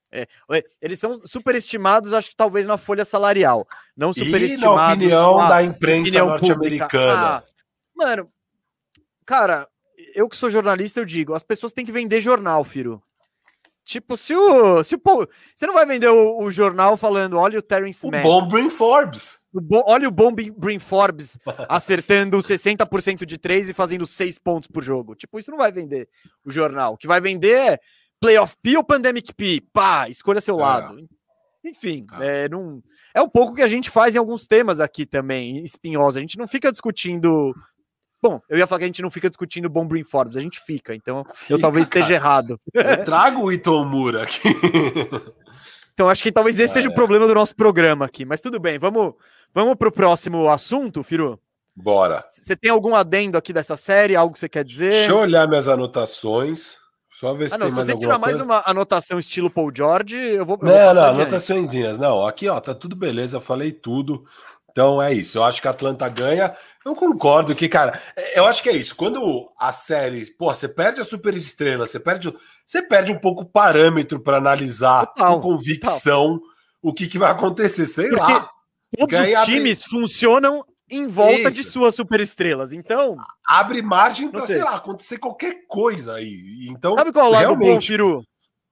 É, 0.10 0.26
eles 0.82 0.98
são 0.98 1.20
superestimados, 1.26 2.14
acho 2.14 2.30
que 2.30 2.38
talvez 2.38 2.66
na 2.66 2.78
folha 2.78 3.04
salarial. 3.04 3.68
Não 3.98 4.14
superestimados. 4.14 5.04
E 5.04 5.10
na 5.10 5.30
opinião 5.30 5.48
da 5.50 5.62
imprensa 5.62 6.20
norte-americana. 6.20 7.38
Ah, 7.38 7.44
mano, 7.94 8.30
cara, 9.26 9.68
eu 10.16 10.30
que 10.30 10.38
sou 10.38 10.50
jornalista, 10.50 11.00
eu 11.00 11.06
digo, 11.06 11.34
as 11.34 11.44
pessoas 11.44 11.72
têm 11.72 11.86
que 11.86 11.92
vender 11.92 12.22
jornal, 12.22 12.64
Firo. 12.64 13.02
Tipo, 13.86 14.18
se 14.18 14.36
o. 14.36 14.84
Se 14.84 14.96
o 14.96 15.02
você 15.56 15.68
não 15.68 15.76
vai 15.76 15.86
vender 15.86 16.08
o, 16.08 16.40
o 16.40 16.50
jornal 16.50 16.98
falando, 16.98 17.38
olha 17.38 17.60
o 17.60 17.62
Terence 17.62 18.10
Mann. 18.10 18.22
O 18.22 18.24
bom 18.24 18.48
Brin 18.48 18.70
Forbes. 18.70 19.44
O 19.54 19.62
bo, 19.62 19.84
olha 19.86 20.08
o 20.08 20.12
bom 20.12 20.34
Brin 20.34 20.80
Forbes 20.80 21.38
acertando 21.70 22.38
60% 22.40 23.26
de 23.26 23.38
3 23.38 23.70
e 23.70 23.74
fazendo 23.74 24.08
6 24.08 24.40
pontos 24.40 24.68
por 24.68 24.84
jogo. 24.84 25.14
Tipo, 25.14 25.38
isso 25.38 25.52
não 25.52 25.60
vai 25.60 25.72
vender 25.72 26.10
o 26.44 26.50
jornal. 26.50 26.94
O 26.94 26.98
que 26.98 27.06
vai 27.06 27.22
vender 27.22 27.56
é 27.56 27.80
Playoff 28.20 28.56
P 28.60 28.76
ou 28.76 28.84
Pandemic 28.84 29.32
P. 29.36 29.62
Pá, 29.72 30.10
escolha 30.10 30.42
seu 30.42 30.60
é. 30.60 30.64
lado. 30.64 31.08
Enfim, 31.64 32.08
é. 32.20 32.46
É, 32.46 32.50
não, 32.50 32.82
é 33.14 33.22
um 33.22 33.30
pouco 33.30 33.54
que 33.54 33.62
a 33.62 33.68
gente 33.68 33.90
faz 33.90 34.16
em 34.16 34.20
alguns 34.20 34.48
temas 34.48 34.80
aqui 34.80 35.06
também, 35.06 35.64
espinhosa. 35.64 36.18
A 36.18 36.22
gente 36.22 36.38
não 36.38 36.48
fica 36.48 36.72
discutindo. 36.72 37.56
Bom, 38.26 38.42
eu 38.50 38.58
ia 38.58 38.66
falar 38.66 38.80
que 38.80 38.86
a 38.86 38.88
gente 38.88 39.04
não 39.04 39.12
fica 39.12 39.30
discutindo 39.30 39.70
bom 39.70 39.88
Brim 39.88 40.04
Forbes, 40.04 40.36
a 40.36 40.42
gente 40.42 40.60
fica, 40.60 40.96
então 40.96 41.24
fica, 41.32 41.54
eu 41.54 41.62
talvez 41.62 41.86
esteja 41.86 42.08
cara. 42.08 42.16
errado. 42.16 42.60
Eu 42.74 43.06
trago 43.06 43.44
o 43.44 43.52
Itomura 43.52 44.24
aqui. 44.24 44.50
Então 45.94 46.10
acho 46.10 46.22
que 46.22 46.30
talvez 46.30 46.60
esse 46.60 46.72
é. 46.72 46.74
seja 46.74 46.90
o 46.90 46.94
problema 46.94 47.26
do 47.26 47.34
nosso 47.34 47.56
programa 47.56 48.04
aqui, 48.04 48.26
mas 48.26 48.42
tudo 48.42 48.60
bem, 48.60 48.78
vamos, 48.78 49.14
vamos 49.54 49.78
para 49.78 49.88
o 49.88 49.92
próximo 49.94 50.50
assunto, 50.50 51.02
Firu? 51.04 51.40
Bora. 51.74 52.26
Você 52.28 52.54
tem 52.54 52.70
algum 52.70 52.94
adendo 52.94 53.38
aqui 53.38 53.54
dessa 53.54 53.78
série? 53.78 54.14
Algo 54.14 54.34
que 54.34 54.42
você 54.42 54.50
quer 54.50 54.66
dizer? 54.66 54.90
Deixa 54.90 55.12
eu 55.12 55.20
olhar 55.20 55.48
minhas 55.48 55.70
anotações. 55.70 56.76
Só 57.14 57.34
ver 57.34 57.48
se 57.48 57.56
ah, 57.56 57.60
não, 57.60 57.68
tem 57.68 57.70
se 57.70 57.76
mais 57.78 57.88
você 57.88 57.98
tirar 57.98 58.18
mais 58.18 58.42
uma 58.42 58.62
anotação 58.66 59.18
estilo 59.18 59.50
Paul 59.50 59.72
George, 59.74 60.18
eu 60.18 60.46
vou. 60.46 60.60
Eu 60.62 60.68
não, 60.68 60.86
vou 60.86 60.94
não, 60.96 61.04
anotaçõezinhas. 61.12 61.98
Não, 61.98 62.28
aqui, 62.28 62.50
ó, 62.50 62.60
tá 62.60 62.76
tudo 62.76 62.94
beleza, 62.94 63.40
falei 63.40 63.72
tudo. 63.72 64.26
Então 64.76 65.02
é 65.02 65.14
isso. 65.14 65.38
Eu 65.38 65.44
acho 65.46 65.62
que 65.62 65.70
a 65.70 65.72
Atlanta 65.72 66.10
ganha. 66.10 66.54
Eu 66.86 66.94
concordo 66.94 67.56
que, 67.56 67.70
cara, 67.70 67.98
eu 68.34 68.46
acho 68.46 68.62
que 68.62 68.68
é 68.68 68.74
isso. 68.74 68.94
Quando 68.94 69.50
a 69.58 69.72
série, 69.72 70.30
pô, 70.32 70.54
você 70.54 70.68
perde 70.68 71.00
a 71.00 71.06
super 71.06 71.34
estrela, 71.34 71.88
você 71.88 71.98
perde, 71.98 72.36
você 72.66 72.82
perde 72.82 73.10
um 73.10 73.18
pouco 73.18 73.44
o 73.44 73.50
parâmetro 73.50 74.20
para 74.20 74.36
analisar 74.36 75.06
total, 75.06 75.40
com 75.40 75.48
convicção 75.54 76.40
total. 76.40 76.50
o 76.82 76.94
que, 76.94 77.08
que 77.08 77.18
vai 77.18 77.32
acontecer. 77.32 77.86
Sei 77.86 78.10
Porque 78.10 78.34
lá. 78.34 78.50
Todos 78.98 79.18
os 79.18 79.46
times 79.46 79.82
abre... 79.82 79.92
funcionam 79.92 80.66
em 80.90 81.08
volta 81.08 81.48
Isso. 81.48 81.52
de 81.52 81.64
suas 81.64 81.96
superestrelas. 81.96 82.74
Então. 82.74 83.16
Abre 83.48 83.82
margem 83.82 84.30
para, 84.30 84.42
sei. 84.42 84.56
sei 84.56 84.64
lá, 84.66 84.76
acontecer 84.76 85.20
qualquer 85.20 85.66
coisa 85.70 86.16
aí. 86.16 86.68
Então, 86.70 86.98
Sabe 86.98 87.14
qual 87.14 87.28
é 87.28 87.30
o 87.30 87.32
lado 87.32 87.42
realmente... 87.44 87.76
bom, 87.76 87.82
Firu? 87.82 88.24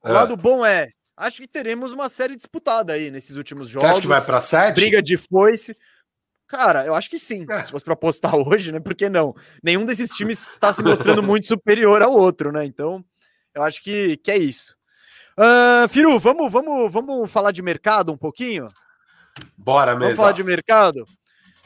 O 0.03 0.09
é. 0.09 0.11
lado 0.11 0.35
bom 0.35 0.65
é. 0.65 0.89
Acho 1.15 1.41
que 1.41 1.47
teremos 1.47 1.93
uma 1.93 2.09
série 2.09 2.35
disputada 2.35 2.91
aí 2.91 3.09
nesses 3.09 3.37
últimos 3.37 3.69
jogos. 3.69 3.87
Você 3.87 3.91
acha 3.93 4.01
que 4.01 4.07
vai 4.07 4.19
para 4.19 4.41
sete? 4.41 4.75
Briga 4.75 5.01
de 5.01 5.17
foice. 5.17 5.73
Cara, 6.53 6.85
eu 6.85 6.93
acho 6.93 7.09
que 7.09 7.17
sim. 7.17 7.47
É. 7.49 7.63
Se 7.63 7.71
fosse 7.71 7.83
para 7.83 7.95
apostar 7.95 8.35
hoje, 8.37 8.71
né? 8.71 8.79
Por 8.79 8.93
que 8.93 9.09
não? 9.09 9.33
Nenhum 9.63 9.85
desses 9.85 10.09
times 10.15 10.49
está 10.49 10.71
se 10.71 10.83
mostrando 10.83 11.23
muito 11.23 11.47
superior 11.47 12.03
ao 12.03 12.13
outro, 12.13 12.51
né? 12.51 12.63
Então, 12.63 13.03
eu 13.55 13.63
acho 13.63 13.81
que, 13.81 14.17
que 14.17 14.29
é 14.29 14.37
isso. 14.37 14.75
Uh, 15.35 15.87
Firu, 15.89 16.19
vamos, 16.19 16.51
vamos, 16.51 16.93
vamos 16.93 17.31
falar 17.31 17.51
de 17.51 17.63
mercado 17.63 18.13
um 18.13 18.17
pouquinho? 18.17 18.67
Bora 19.57 19.93
mesmo. 19.93 20.03
Vamos 20.03 20.19
falar 20.19 20.31
de 20.33 20.43
mercado? 20.43 21.07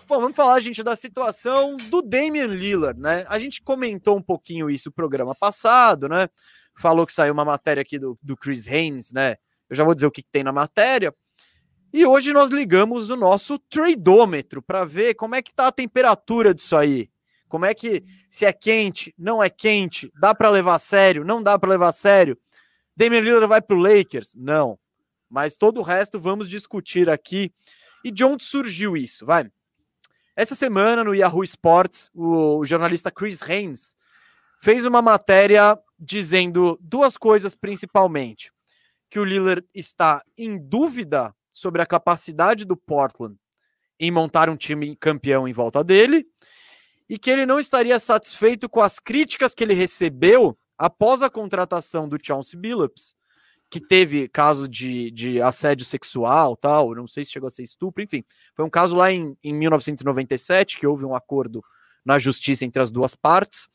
Bom, 0.07 0.21
vamos 0.21 0.37
falar, 0.37 0.57
gente, 0.61 0.81
da 0.81 0.95
situação 0.95 1.75
do 1.89 2.01
Damian 2.01 2.47
Lillard, 2.47 2.97
né? 2.97 3.25
A 3.27 3.37
gente 3.37 3.61
comentou 3.61 4.15
um 4.15 4.21
pouquinho 4.21 4.69
isso 4.69 4.87
no 4.87 4.93
programa 4.93 5.35
passado, 5.35 6.07
né? 6.07 6.29
Falou 6.77 7.05
que 7.05 7.11
saiu 7.11 7.33
uma 7.33 7.43
matéria 7.43 7.81
aqui 7.81 7.99
do, 7.99 8.17
do 8.23 8.37
Chris 8.37 8.65
Haynes, 8.69 9.11
né? 9.11 9.35
Eu 9.69 9.75
já 9.75 9.83
vou 9.83 9.93
dizer 9.93 10.07
o 10.07 10.11
que, 10.11 10.23
que 10.23 10.31
tem 10.31 10.45
na 10.45 10.53
matéria. 10.53 11.11
E 11.93 12.05
hoje 12.05 12.33
nós 12.33 12.51
ligamos 12.51 13.09
o 13.09 13.15
nosso 13.15 13.57
tradômetro 13.57 14.61
para 14.61 14.83
ver 14.83 15.13
como 15.13 15.35
é 15.35 15.41
que 15.41 15.53
tá 15.53 15.67
a 15.67 15.71
temperatura 15.71 16.53
disso 16.53 16.75
aí. 16.75 17.09
Como 17.47 17.65
é 17.65 17.73
que 17.73 18.03
se 18.27 18.45
é 18.45 18.51
quente, 18.51 19.15
não 19.17 19.41
é 19.41 19.49
quente, 19.49 20.11
dá 20.19 20.35
para 20.35 20.49
levar 20.49 20.75
a 20.75 20.79
sério, 20.79 21.23
não 21.23 21.41
dá 21.41 21.57
para 21.57 21.69
levar 21.69 21.87
a 21.87 21.93
sério. 21.93 22.37
Damian 22.95 23.21
Lillard 23.21 23.47
vai 23.47 23.61
para 23.61 23.75
o 23.75 23.79
Lakers? 23.79 24.33
Não. 24.35 24.77
Mas 25.29 25.55
todo 25.55 25.79
o 25.79 25.83
resto 25.83 26.19
vamos 26.19 26.49
discutir 26.49 27.09
aqui. 27.09 27.53
E 28.03 28.11
de 28.11 28.23
onde 28.23 28.43
surgiu 28.43 28.97
isso? 28.97 29.25
Vai. 29.25 29.49
Essa 30.35 30.55
semana, 30.55 31.03
no 31.03 31.15
Yahoo 31.15 31.43
Sports, 31.43 32.11
o 32.13 32.65
jornalista 32.65 33.09
Chris 33.09 33.41
Haynes 33.41 33.95
fez 34.59 34.85
uma 34.85 35.01
matéria 35.01 35.79
dizendo 35.97 36.77
duas 36.81 37.17
coisas 37.17 37.55
principalmente: 37.55 38.51
que 39.09 39.19
o 39.19 39.23
Lillard 39.23 39.65
está 39.73 40.21
em 40.37 40.59
dúvida 40.59 41.33
sobre 41.57 41.81
a 41.81 41.87
capacidade 41.87 42.65
do 42.65 42.77
Portland 42.77 43.35
em 43.99 44.11
montar 44.11 44.47
um 44.47 44.55
time 44.55 44.95
campeão 44.95 45.47
em 45.47 45.53
volta 45.53 45.83
dele, 45.83 46.27
e 47.09 47.17
que 47.17 47.31
ele 47.31 47.47
não 47.47 47.59
estaria 47.59 47.97
satisfeito 47.97 48.69
com 48.69 48.79
as 48.79 48.99
críticas 48.99 49.55
que 49.55 49.63
ele 49.63 49.73
recebeu 49.73 50.55
após 50.77 51.23
a 51.23 51.31
contratação 51.31 52.07
do 52.07 52.19
Chauncey 52.21 52.59
Billups 52.59 53.15
que 53.69 53.81
teve 53.81 54.29
caso 54.29 54.67
de, 54.67 55.11
de 55.11 55.41
assédio 55.41 55.85
sexual, 55.85 56.55
tal, 56.55 56.95
não 56.95 57.07
sei 57.07 57.25
se 57.25 57.31
chegou 57.31 57.47
a 57.47 57.49
ser 57.49 57.63
estupro, 57.63 58.01
enfim, 58.01 58.23
foi 58.55 58.63
um 58.63 58.69
caso 58.69 58.95
lá 58.95 59.11
em, 59.11 59.35
em 59.43 59.53
1997 59.53 60.79
que 60.79 60.87
houve 60.87 61.03
um 61.03 61.13
acordo 61.13 61.61
na 62.05 62.17
justiça 62.17 62.63
entre 62.63 62.81
as 62.81 62.89
duas 62.89 63.13
partes, 63.13 63.67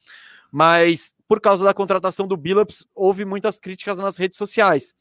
mas 0.51 1.15
por 1.29 1.43
causa 1.43 1.65
da 1.65 1.75
contratação 1.75 2.27
do 2.27 2.39
Billups, 2.39 2.87
houve 2.95 3.27
muitas 3.27 3.59
críticas 3.59 3.99
nas 3.99 4.17
redes 4.17 4.39
sociais. 4.39 4.95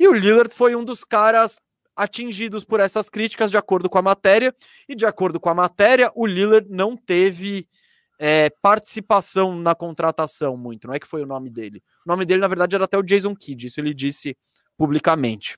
E 0.00 0.08
o 0.08 0.12
Lillard 0.12 0.52
foi 0.52 0.74
um 0.74 0.84
dos 0.84 1.04
caras 1.04 1.60
atingidos 1.96 2.64
por 2.64 2.80
essas 2.80 3.08
críticas, 3.08 3.50
de 3.50 3.56
acordo 3.56 3.88
com 3.88 3.98
a 3.98 4.02
matéria, 4.02 4.54
e 4.88 4.94
de 4.94 5.06
acordo 5.06 5.38
com 5.38 5.48
a 5.48 5.54
matéria, 5.54 6.10
o 6.14 6.26
Lillard 6.26 6.68
não 6.70 6.96
teve 6.96 7.68
é, 8.18 8.50
participação 8.62 9.54
na 9.54 9.74
contratação 9.74 10.56
muito, 10.56 10.86
não 10.86 10.94
é 10.94 10.98
que 10.98 11.06
foi 11.06 11.22
o 11.22 11.26
nome 11.26 11.50
dele. 11.50 11.82
O 12.06 12.08
nome 12.08 12.24
dele, 12.24 12.40
na 12.40 12.48
verdade, 12.48 12.74
era 12.74 12.84
até 12.84 12.98
o 12.98 13.02
Jason 13.02 13.34
Kidd, 13.34 13.66
isso 13.66 13.80
ele 13.80 13.94
disse 13.94 14.36
publicamente. 14.76 15.56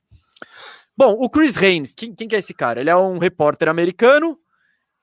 Bom, 0.95 1.13
o 1.13 1.29
Chris 1.29 1.57
Haynes, 1.57 1.93
quem, 1.93 2.13
quem 2.13 2.27
que 2.27 2.35
é 2.35 2.39
esse 2.39 2.53
cara? 2.53 2.79
Ele 2.79 2.89
é 2.89 2.97
um 2.97 3.17
repórter 3.17 3.69
americano 3.69 4.37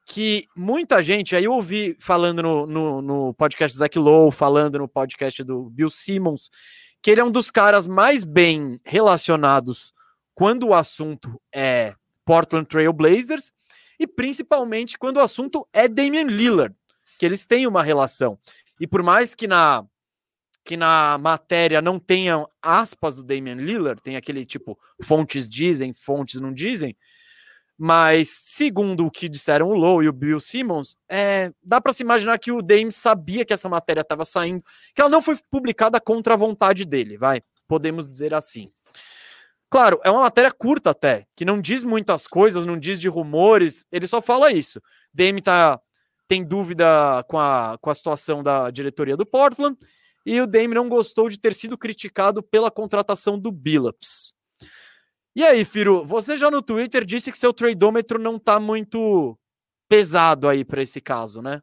que 0.07 0.47
muita 0.55 1.03
gente, 1.03 1.35
aí 1.35 1.45
eu 1.45 1.53
ouvi 1.53 1.97
falando 1.99 2.43
no, 2.43 2.67
no, 2.67 3.03
no 3.03 3.35
podcast 3.35 3.77
do 3.77 3.79
Zach 3.79 3.99
Lowe, 3.99 4.31
falando 4.31 4.79
no 4.79 4.89
podcast 4.89 5.43
do 5.43 5.71
Bill 5.71 5.89
Simmons, 5.89 6.51
que 7.01 7.11
ele 7.11 7.21
é 7.21 7.25
um 7.25 7.31
dos 7.31 7.51
caras 7.51 7.87
mais 7.87 8.25
bem 8.25 8.79
relacionados 8.85 9.94
quando 10.35 10.69
o 10.69 10.75
assunto 10.75 11.41
é 11.53 11.95
Portland 12.25 12.67
Trail 12.67 12.93
Blazers 12.93 13.53
e 13.99 14.07
principalmente 14.07 14.99
quando 14.99 15.19
o 15.19 15.21
assunto 15.21 15.67
é 15.73 15.87
Damian 15.87 16.25
Lillard 16.25 16.75
que 17.19 17.25
eles 17.25 17.45
têm 17.47 17.67
uma 17.67 17.83
relação. 17.83 18.39
E 18.81 18.87
por 18.87 19.03
mais 19.03 19.35
que 19.35 19.47
na 19.47 19.85
que 20.65 20.79
na 20.79 21.19
matéria 21.19 21.83
não 21.83 21.99
tenham 21.99 22.49
aspas 22.63 23.15
do 23.15 23.23
Damian 23.23 23.57
Lillard, 23.57 24.01
tem 24.01 24.17
aquele 24.17 24.47
tipo 24.47 24.79
fontes 25.03 25.47
dizem, 25.47 25.93
fontes 25.93 26.41
não 26.41 26.55
dizem, 26.55 26.97
mas 27.77 28.31
segundo 28.31 29.05
o 29.05 29.11
que 29.11 29.29
disseram 29.29 29.69
o 29.69 29.75
Lowe 29.75 30.07
e 30.07 30.09
o 30.09 30.13
Bill 30.13 30.41
Simmons, 30.41 30.97
é, 31.07 31.53
dá 31.63 31.83
para 31.83 31.93
se 31.93 32.03
imaginar 32.03 32.39
que 32.39 32.51
o 32.51 32.63
Dame 32.63 32.91
sabia 32.91 33.45
que 33.45 33.53
essa 33.53 33.69
matéria 33.69 34.01
estava 34.01 34.25
saindo, 34.25 34.65
que 34.95 35.03
ela 35.03 35.11
não 35.11 35.21
foi 35.21 35.37
publicada 35.51 36.01
contra 36.01 36.33
a 36.33 36.37
vontade 36.37 36.87
dele, 36.87 37.19
vai, 37.19 37.43
podemos 37.69 38.09
dizer 38.09 38.33
assim. 38.33 38.73
Claro, 39.75 40.01
é 40.05 40.09
uma 40.09 40.21
matéria 40.21 40.53
curta 40.53 40.91
até, 40.91 41.27
que 41.35 41.45
não 41.45 41.61
diz 41.61 41.83
muitas 41.83 42.29
coisas, 42.29 42.65
não 42.65 42.79
diz 42.79 43.01
de 43.01 43.09
rumores, 43.09 43.85
ele 43.91 44.07
só 44.07 44.23
fala 44.23 44.53
isso. 44.53 44.81
Dame 45.13 45.43
tá 45.43 45.81
tem 46.29 46.45
dúvida 46.45 47.25
com 47.29 47.41
a, 47.41 47.77
com 47.81 47.91
a 47.91 47.95
situação 47.97 48.41
da 48.41 48.71
diretoria 48.71 49.17
do 49.17 49.27
Portland, 49.27 49.77
e 50.25 50.41
o 50.41 50.47
Dame 50.47 50.77
não 50.77 50.89
gostou 50.89 51.29
de 51.29 51.41
ter 51.41 51.53
sido 51.55 51.77
criticado 51.77 52.41
pela 52.41 52.71
contratação 52.71 53.37
do 53.37 53.51
Billups. 53.51 54.33
E 55.35 55.43
aí, 55.43 55.65
Firo, 55.65 56.07
você 56.07 56.37
já 56.37 56.53
no 56.53 56.63
Twitter 56.63 57.05
disse 57.05 57.33
que 57.33 57.39
seu 57.39 57.53
tradeômetro 57.53 58.17
não 58.17 58.37
está 58.37 58.61
muito 58.61 59.37
pesado 59.89 60.49
aí 60.49 60.65
para 60.65 60.83
esse 60.83 61.01
caso, 61.01 61.43
né? 61.43 61.61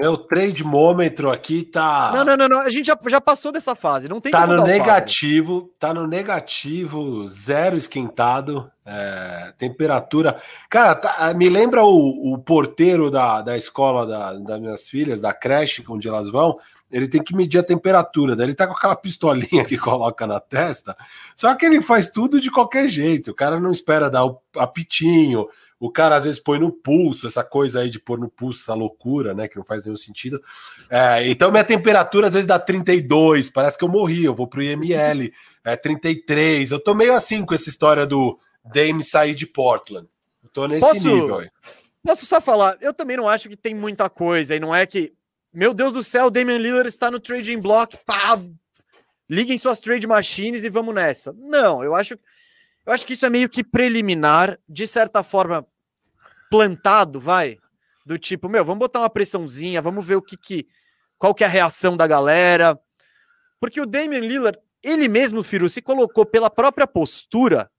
Meu 0.00 0.16
trade 0.16 0.64
mômetro 0.64 1.30
aqui 1.30 1.62
tá. 1.62 2.10
Não, 2.14 2.24
não, 2.24 2.36
não, 2.36 2.48
não, 2.48 2.60
A 2.60 2.70
gente 2.70 2.86
já, 2.86 2.98
já 3.08 3.20
passou 3.20 3.52
dessa 3.52 3.74
fase. 3.74 4.08
Não 4.08 4.18
tem 4.18 4.32
Tá 4.32 4.46
no 4.46 4.64
negativo, 4.64 5.70
tá 5.78 5.92
no 5.92 6.06
negativo, 6.06 7.28
zero 7.28 7.76
esquentado, 7.76 8.70
é, 8.86 9.52
temperatura. 9.58 10.40
Cara, 10.70 10.94
tá, 10.94 11.34
me 11.34 11.50
lembra 11.50 11.84
o, 11.84 12.32
o 12.32 12.38
porteiro 12.38 13.10
da, 13.10 13.42
da 13.42 13.58
escola 13.58 14.06
da, 14.06 14.32
das 14.32 14.58
minhas 14.58 14.88
filhas, 14.88 15.20
da 15.20 15.34
creche, 15.34 15.84
onde 15.86 16.08
elas 16.08 16.30
vão. 16.30 16.58
Ele 16.90 17.06
tem 17.06 17.22
que 17.22 17.34
medir 17.34 17.58
a 17.58 17.62
temperatura, 17.62 18.34
daí 18.34 18.46
ele 18.46 18.54
tá 18.54 18.66
com 18.66 18.72
aquela 18.72 18.96
pistolinha 18.96 19.64
que 19.64 19.78
coloca 19.78 20.26
na 20.26 20.40
testa. 20.40 20.96
Só 21.36 21.54
que 21.54 21.64
ele 21.64 21.80
faz 21.80 22.10
tudo 22.10 22.40
de 22.40 22.50
qualquer 22.50 22.88
jeito. 22.88 23.30
O 23.30 23.34
cara 23.34 23.60
não 23.60 23.70
espera 23.70 24.10
dar 24.10 24.24
o 24.24 24.40
apitinho, 24.56 25.48
o 25.78 25.90
cara 25.90 26.16
às 26.16 26.24
vezes 26.24 26.38
põe 26.38 26.58
no 26.58 26.70
pulso, 26.70 27.26
essa 27.26 27.42
coisa 27.42 27.80
aí 27.80 27.88
de 27.88 27.98
pôr 27.98 28.18
no 28.18 28.28
pulso, 28.28 28.60
essa 28.60 28.74
loucura, 28.74 29.32
né? 29.32 29.48
Que 29.48 29.56
não 29.56 29.64
faz 29.64 29.84
nenhum 29.84 29.96
sentido. 29.96 30.42
É, 30.90 31.26
então, 31.28 31.50
minha 31.50 31.64
temperatura 31.64 32.26
às 32.26 32.34
vezes 32.34 32.46
dá 32.46 32.58
32, 32.58 33.48
parece 33.50 33.78
que 33.78 33.84
eu 33.84 33.88
morri, 33.88 34.24
eu 34.24 34.34
vou 34.34 34.46
pro 34.46 34.62
IML, 34.62 35.32
é 35.64 35.76
33. 35.76 36.72
Eu 36.72 36.80
tô 36.80 36.94
meio 36.94 37.14
assim 37.14 37.46
com 37.46 37.54
essa 37.54 37.70
história 37.70 38.06
do 38.06 38.38
Dame 38.62 39.02
sair 39.02 39.34
de 39.34 39.46
Portland. 39.46 40.06
Eu 40.42 40.50
tô 40.50 40.66
nesse 40.66 40.80
posso, 40.80 41.08
nível 41.08 41.38
aí. 41.38 41.50
Posso 42.04 42.26
só 42.26 42.40
falar? 42.40 42.76
Eu 42.80 42.92
também 42.92 43.16
não 43.16 43.28
acho 43.28 43.48
que 43.48 43.56
tem 43.56 43.74
muita 43.74 44.10
coisa, 44.10 44.54
e 44.54 44.60
não 44.60 44.74
é 44.74 44.84
que, 44.84 45.14
meu 45.52 45.74
Deus 45.74 45.92
do 45.92 46.02
céu, 46.02 46.30
Damian 46.30 46.58
Lillard 46.58 46.88
está 46.88 47.10
no 47.10 47.20
trading 47.20 47.60
block, 47.60 47.96
pá, 48.04 48.40
liguem 49.28 49.58
suas 49.58 49.80
trade 49.80 50.06
machines 50.06 50.64
e 50.64 50.68
vamos 50.68 50.94
nessa. 50.94 51.32
Não, 51.32 51.82
eu 51.82 51.94
acho 51.94 52.18
eu 52.86 52.92
acho 52.92 53.06
que 53.06 53.12
isso 53.12 53.26
é 53.26 53.30
meio 53.30 53.48
que 53.48 53.62
preliminar, 53.62 54.58
de 54.68 54.86
certa 54.86 55.22
forma, 55.22 55.66
plantado, 56.50 57.20
vai. 57.20 57.58
Do 58.04 58.18
tipo, 58.18 58.48
meu, 58.48 58.64
vamos 58.64 58.80
botar 58.80 59.00
uma 59.00 59.10
pressãozinha, 59.10 59.82
vamos 59.82 60.04
ver 60.04 60.16
o 60.16 60.22
que 60.22 60.36
que. 60.36 60.66
Qual 61.18 61.34
que 61.34 61.44
é 61.44 61.46
a 61.46 61.50
reação 61.50 61.96
da 61.96 62.06
galera. 62.06 62.80
Porque 63.60 63.80
o 63.80 63.86
Damian 63.86 64.20
Lillard, 64.20 64.58
ele 64.82 65.06
mesmo, 65.06 65.42
Firu, 65.42 65.68
se 65.68 65.82
colocou 65.82 66.24
pela 66.24 66.48
própria 66.48 66.86
postura 66.86 67.70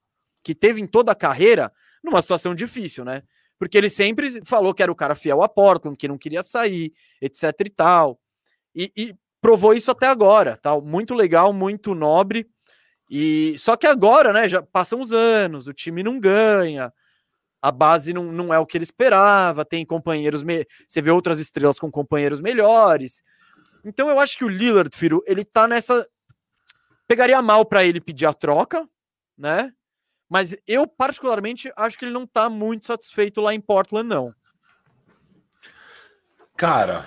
que 0.43 0.53
teve 0.53 0.79
em 0.79 0.87
toda 0.87 1.11
a 1.11 1.15
carreira, 1.15 1.73
numa 2.03 2.21
situação 2.21 2.53
difícil, 2.53 3.03
né? 3.03 3.23
Porque 3.61 3.77
ele 3.77 3.91
sempre 3.91 4.43
falou 4.43 4.73
que 4.73 4.81
era 4.81 4.91
o 4.91 4.95
cara 4.95 5.13
fiel 5.13 5.43
a 5.43 5.47
Portland, 5.47 5.95
que 5.95 6.07
não 6.07 6.17
queria 6.17 6.41
sair, 6.41 6.91
etc 7.21 7.53
e 7.63 7.69
tal. 7.69 8.19
E, 8.73 8.91
e 8.97 9.15
provou 9.39 9.71
isso 9.71 9.91
até 9.91 10.07
agora, 10.07 10.57
tal. 10.57 10.81
Muito 10.81 11.13
legal, 11.13 11.53
muito 11.53 11.93
nobre. 11.93 12.49
E 13.07 13.55
só 13.59 13.77
que 13.77 13.85
agora, 13.85 14.33
né, 14.33 14.47
já 14.47 14.63
passam 14.63 14.99
os 14.99 15.13
anos, 15.13 15.67
o 15.67 15.73
time 15.75 16.01
não 16.01 16.19
ganha, 16.19 16.91
a 17.61 17.71
base 17.71 18.13
não, 18.13 18.31
não 18.31 18.51
é 18.51 18.57
o 18.57 18.65
que 18.65 18.79
ele 18.79 18.83
esperava, 18.83 19.63
tem 19.63 19.85
companheiros, 19.85 20.41
me... 20.41 20.65
você 20.87 20.99
vê 20.99 21.11
outras 21.11 21.39
estrelas 21.39 21.77
com 21.77 21.91
companheiros 21.91 22.41
melhores. 22.41 23.21
Então 23.85 24.09
eu 24.09 24.19
acho 24.19 24.39
que 24.39 24.43
o 24.43 24.49
Lillard, 24.49 24.89
filho, 24.97 25.21
ele 25.27 25.45
tá 25.45 25.67
nessa 25.67 26.03
pegaria 27.07 27.39
mal 27.43 27.63
para 27.63 27.85
ele 27.85 28.01
pedir 28.01 28.25
a 28.25 28.33
troca, 28.33 28.89
né? 29.37 29.71
Mas 30.31 30.55
eu 30.65 30.87
particularmente 30.87 31.69
acho 31.75 31.99
que 31.99 32.05
ele 32.05 32.13
não 32.13 32.25
tá 32.25 32.49
muito 32.49 32.85
satisfeito 32.85 33.41
lá 33.41 33.53
em 33.53 33.59
Portland 33.59 34.07
não. 34.07 34.33
Cara, 36.55 37.05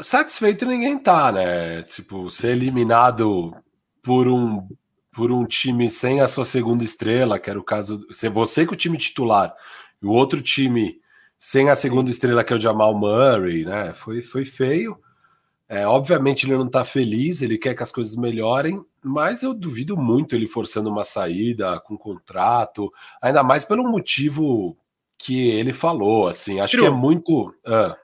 satisfeito 0.00 0.64
ninguém 0.64 0.98
tá, 0.98 1.30
né? 1.30 1.82
Tipo, 1.82 2.30
ser 2.30 2.52
eliminado 2.52 3.54
por 4.02 4.26
um 4.26 4.66
por 5.14 5.30
um 5.30 5.44
time 5.44 5.90
sem 5.90 6.22
a 6.22 6.26
sua 6.26 6.46
segunda 6.46 6.82
estrela, 6.82 7.38
que 7.38 7.50
era 7.50 7.60
o 7.60 7.62
caso. 7.62 8.06
Ser 8.10 8.30
você 8.30 8.64
com 8.64 8.72
o 8.72 8.76
time 8.76 8.96
titular 8.96 9.54
e 10.00 10.06
o 10.06 10.10
outro 10.10 10.40
time 10.40 10.98
sem 11.38 11.68
a 11.68 11.74
segunda 11.74 12.10
estrela, 12.10 12.42
que 12.42 12.54
é 12.54 12.56
o 12.56 12.60
Jamal 12.60 12.98
Murray, 12.98 13.66
né? 13.66 13.92
Foi, 13.92 14.22
foi 14.22 14.46
feio. 14.46 14.98
É, 15.68 15.86
obviamente 15.86 16.46
ele 16.46 16.56
não 16.56 16.70
tá 16.70 16.86
feliz, 16.86 17.42
ele 17.42 17.58
quer 17.58 17.74
que 17.74 17.82
as 17.82 17.92
coisas 17.92 18.16
melhorem, 18.16 18.82
mas 19.02 19.42
eu 19.42 19.52
duvido 19.52 19.96
muito 19.96 20.34
ele 20.34 20.46
forçando 20.46 20.90
uma 20.90 21.04
saída 21.04 21.80
com 21.80 21.96
contrato, 21.96 22.92
ainda 23.20 23.42
mais 23.42 23.64
pelo 23.64 23.84
motivo 23.84 24.76
que 25.18 25.50
ele 25.50 25.72
falou, 25.72 26.28
assim. 26.28 26.60
Acho 26.60 26.78
que 26.78 26.84
é 26.84 26.90
muito. 26.90 27.54
Ah. 27.66 27.96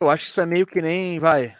Eu 0.00 0.10
acho 0.10 0.24
que 0.24 0.30
isso 0.30 0.40
é 0.40 0.46
meio 0.46 0.66
que 0.66 0.80
nem, 0.82 1.18
vai, 1.18 1.56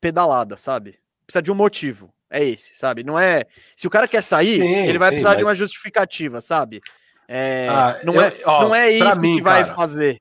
pedalada, 0.00 0.56
sabe? 0.56 0.98
Precisa 1.26 1.42
de 1.42 1.52
um 1.52 1.54
motivo 1.54 2.14
é 2.34 2.44
esse, 2.44 2.76
sabe? 2.76 3.04
Não 3.04 3.18
é. 3.18 3.44
Se 3.76 3.86
o 3.86 3.90
cara 3.90 4.08
quer 4.08 4.22
sair, 4.22 4.60
sim, 4.60 4.74
ele 4.88 4.98
vai 4.98 5.10
sim, 5.10 5.14
precisar 5.14 5.30
mas... 5.30 5.38
de 5.38 5.44
uma 5.44 5.54
justificativa, 5.54 6.40
sabe? 6.40 6.80
É, 7.28 7.68
ah, 7.70 8.00
não, 8.04 8.14
eu, 8.14 8.22
é, 8.22 8.34
ó, 8.44 8.62
não 8.62 8.74
é 8.74 8.90
isso 8.90 9.20
mim, 9.20 9.36
que 9.36 9.42
vai 9.42 9.62
cara, 9.62 9.74
fazer. 9.74 10.20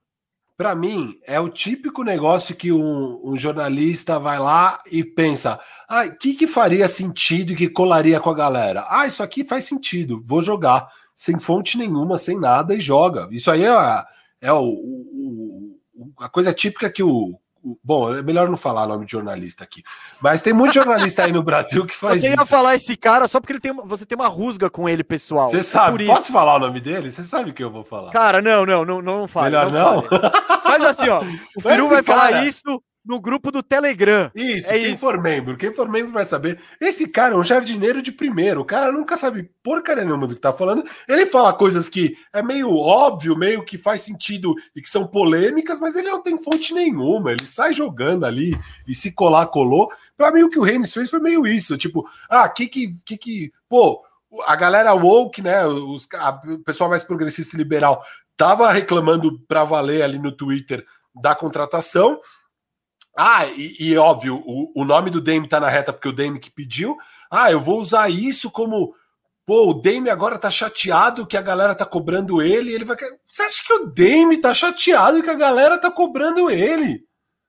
Para 0.55 0.75
mim, 0.75 1.19
é 1.25 1.39
o 1.39 1.49
típico 1.49 2.03
negócio 2.03 2.55
que 2.55 2.71
um, 2.71 3.19
um 3.23 3.35
jornalista 3.35 4.19
vai 4.19 4.38
lá 4.38 4.81
e 4.91 5.03
pensa: 5.03 5.59
ah, 5.89 6.05
o 6.05 6.15
que, 6.15 6.35
que 6.35 6.45
faria 6.45 6.88
sentido 6.88 7.53
e 7.53 7.55
que 7.55 7.67
colaria 7.67 8.19
com 8.19 8.30
a 8.30 8.35
galera? 8.35 8.85
Ah, 8.88 9.07
isso 9.07 9.23
aqui 9.23 9.43
faz 9.43 9.65
sentido, 9.65 10.21
vou 10.23 10.41
jogar. 10.41 10.88
Sem 11.15 11.39
fonte 11.39 11.77
nenhuma, 11.77 12.17
sem 12.17 12.39
nada, 12.39 12.75
e 12.75 12.80
joga. 12.80 13.27
Isso 13.31 13.49
aí 13.51 13.63
é, 13.63 14.03
é 14.41 14.53
o, 14.53 14.63
o, 14.63 15.75
a 16.19 16.30
coisa 16.30 16.53
típica 16.53 16.89
que 16.89 17.03
o 17.03 17.39
Bom, 17.84 18.14
é 18.14 18.22
melhor 18.22 18.49
não 18.49 18.57
falar 18.57 18.88
nome 18.88 19.06
de 19.06 19.11
jornalista 19.11 19.64
aqui. 19.64 19.84
Mas 20.19 20.41
tem 20.41 20.52
muito 20.52 20.73
jornalista 20.73 21.23
aí 21.23 21.31
no 21.31 21.41
Brasil 21.41 21.85
que 21.85 21.95
faz 21.95 22.19
Você 22.19 22.30
ia 22.31 22.45
falar 22.45 22.76
esse 22.76 22.98
cara 22.98 23.27
só 23.27 23.40
porque 23.40 23.53
ele 23.53 23.60
tem, 23.61 23.73
você 23.73 24.06
tem 24.06 24.18
uma 24.18 24.27
rusga 24.27 24.69
com 24.69 24.90
ele, 24.90 25.03
pessoal. 25.03 25.48
Você 25.48 25.64
sabe, 25.64 26.06
posso 26.06 26.31
falar 26.31 26.56
o 26.56 26.60
nome 26.60 26.81
dele? 26.81 27.11
Você 27.11 27.23
sabe 27.23 27.52
o 27.52 27.53
que 27.53 27.64
eu 27.64 27.72
vou 27.72 27.85
falar. 27.85 28.11
Cara, 28.11 28.41
não, 28.41 28.65
não, 28.65 28.84
não, 28.84 29.02
não 29.02 29.27
fale. 29.27 29.45
Melhor 29.45 29.72
não? 29.72 29.95
não? 30.02 30.03
Faz 30.64 30.84
assim, 30.84 31.07
ó. 31.07 31.23
O 31.56 31.61
Firu 31.61 31.88
vai 31.88 32.03
cara... 32.03 32.19
falar 32.19 32.44
isso 32.45 32.81
no 33.05 33.19
grupo 33.19 33.51
do 33.51 33.61
Telegram. 33.61 34.31
Isso, 34.34 34.71
é 34.71 34.80
quem 34.80 34.93
isso. 34.93 35.01
for 35.01 35.21
membro, 35.21 35.57
quem 35.57 35.73
for 35.73 35.89
membro 35.89 36.11
vai 36.11 36.25
saber. 36.25 36.59
Esse 36.80 37.07
cara 37.07 37.35
é 37.35 37.38
um 37.38 37.43
jardineiro 37.43 38.01
de 38.01 38.11
primeiro, 38.11 38.61
o 38.61 38.65
cara 38.65 38.91
nunca 38.91 39.17
sabe 39.17 39.49
porcaria 39.61 40.03
nenhuma 40.03 40.27
do 40.27 40.35
que 40.35 40.41
tá 40.41 40.53
falando. 40.53 40.84
Ele 41.07 41.25
fala 41.25 41.53
coisas 41.53 41.89
que 41.89 42.15
é 42.31 42.41
meio 42.41 42.69
óbvio, 42.75 43.38
meio 43.38 43.63
que 43.63 43.77
faz 43.77 44.01
sentido 44.01 44.55
e 44.75 44.81
que 44.81 44.89
são 44.89 45.07
polêmicas, 45.07 45.80
mas 45.80 45.95
ele 45.95 46.09
não 46.09 46.21
tem 46.21 46.41
fonte 46.41 46.73
nenhuma. 46.73 47.31
Ele 47.31 47.47
sai 47.47 47.73
jogando 47.73 48.25
ali 48.25 48.57
e 48.88 48.95
se 48.95 49.11
colar, 49.11 49.47
colou. 49.47 49.91
Pra 50.15 50.31
mim, 50.31 50.43
o 50.43 50.49
que 50.49 50.59
o 50.59 50.63
Reines 50.63 50.93
fez 50.93 51.09
foi 51.09 51.19
meio 51.19 51.45
isso, 51.45 51.77
tipo, 51.77 52.07
ah, 52.30 52.47
que 52.47 52.67
que, 52.67 52.95
que, 53.05 53.17
que 53.17 53.51
pô, 53.67 54.03
a 54.45 54.55
galera 54.55 54.93
woke, 54.93 55.41
né, 55.41 55.65
os, 55.65 56.07
a, 56.13 56.39
o 56.45 56.59
pessoal 56.59 56.89
mais 56.89 57.03
progressista 57.03 57.55
e 57.55 57.57
liberal 57.57 58.03
tava 58.35 58.71
reclamando 58.71 59.39
pra 59.47 59.63
valer 59.63 60.01
ali 60.01 60.17
no 60.17 60.31
Twitter 60.31 60.84
da 61.13 61.35
contratação, 61.35 62.19
ah, 63.15 63.45
e, 63.45 63.76
e 63.80 63.98
óbvio, 63.98 64.41
o, 64.45 64.72
o, 64.76 64.84
nome 64.84 65.10
do 65.10 65.22
Dame 65.22 65.48
tá 65.48 65.60
na 65.60 65.69
reta 65.69 65.94
porque 65.94 66.10
o 66.10 66.14
Dame 66.14 66.40
que 66.40 66.52
pediu. 66.52 66.98
Ah, 67.30 67.52
eu 67.52 67.60
vou 67.60 67.80
usar 67.80 68.10
isso 68.10 68.49
como. 68.49 68.95
Pô, 69.45 69.69
o 69.69 69.73
Dame 69.73 70.10
agora 70.10 70.40
tá 70.40 70.49
chateado 70.49 71.27
que 71.27 71.38
a 71.38 71.41
galera 71.41 71.76
tá 71.76 71.85
cobrando 71.85 72.41
ele. 72.41 72.73
ele 72.73 72.85
vai. 72.85 72.98
Você 73.26 73.44
acha 73.44 73.64
que 73.64 73.73
o 73.73 73.85
Dame 73.85 74.38
tá 74.38 74.53
chateado 74.53 75.22
que 75.22 75.30
a 75.30 75.35
galera 75.35 75.77
tá 75.77 75.91
cobrando 75.91 76.49
ele? 76.49 77.06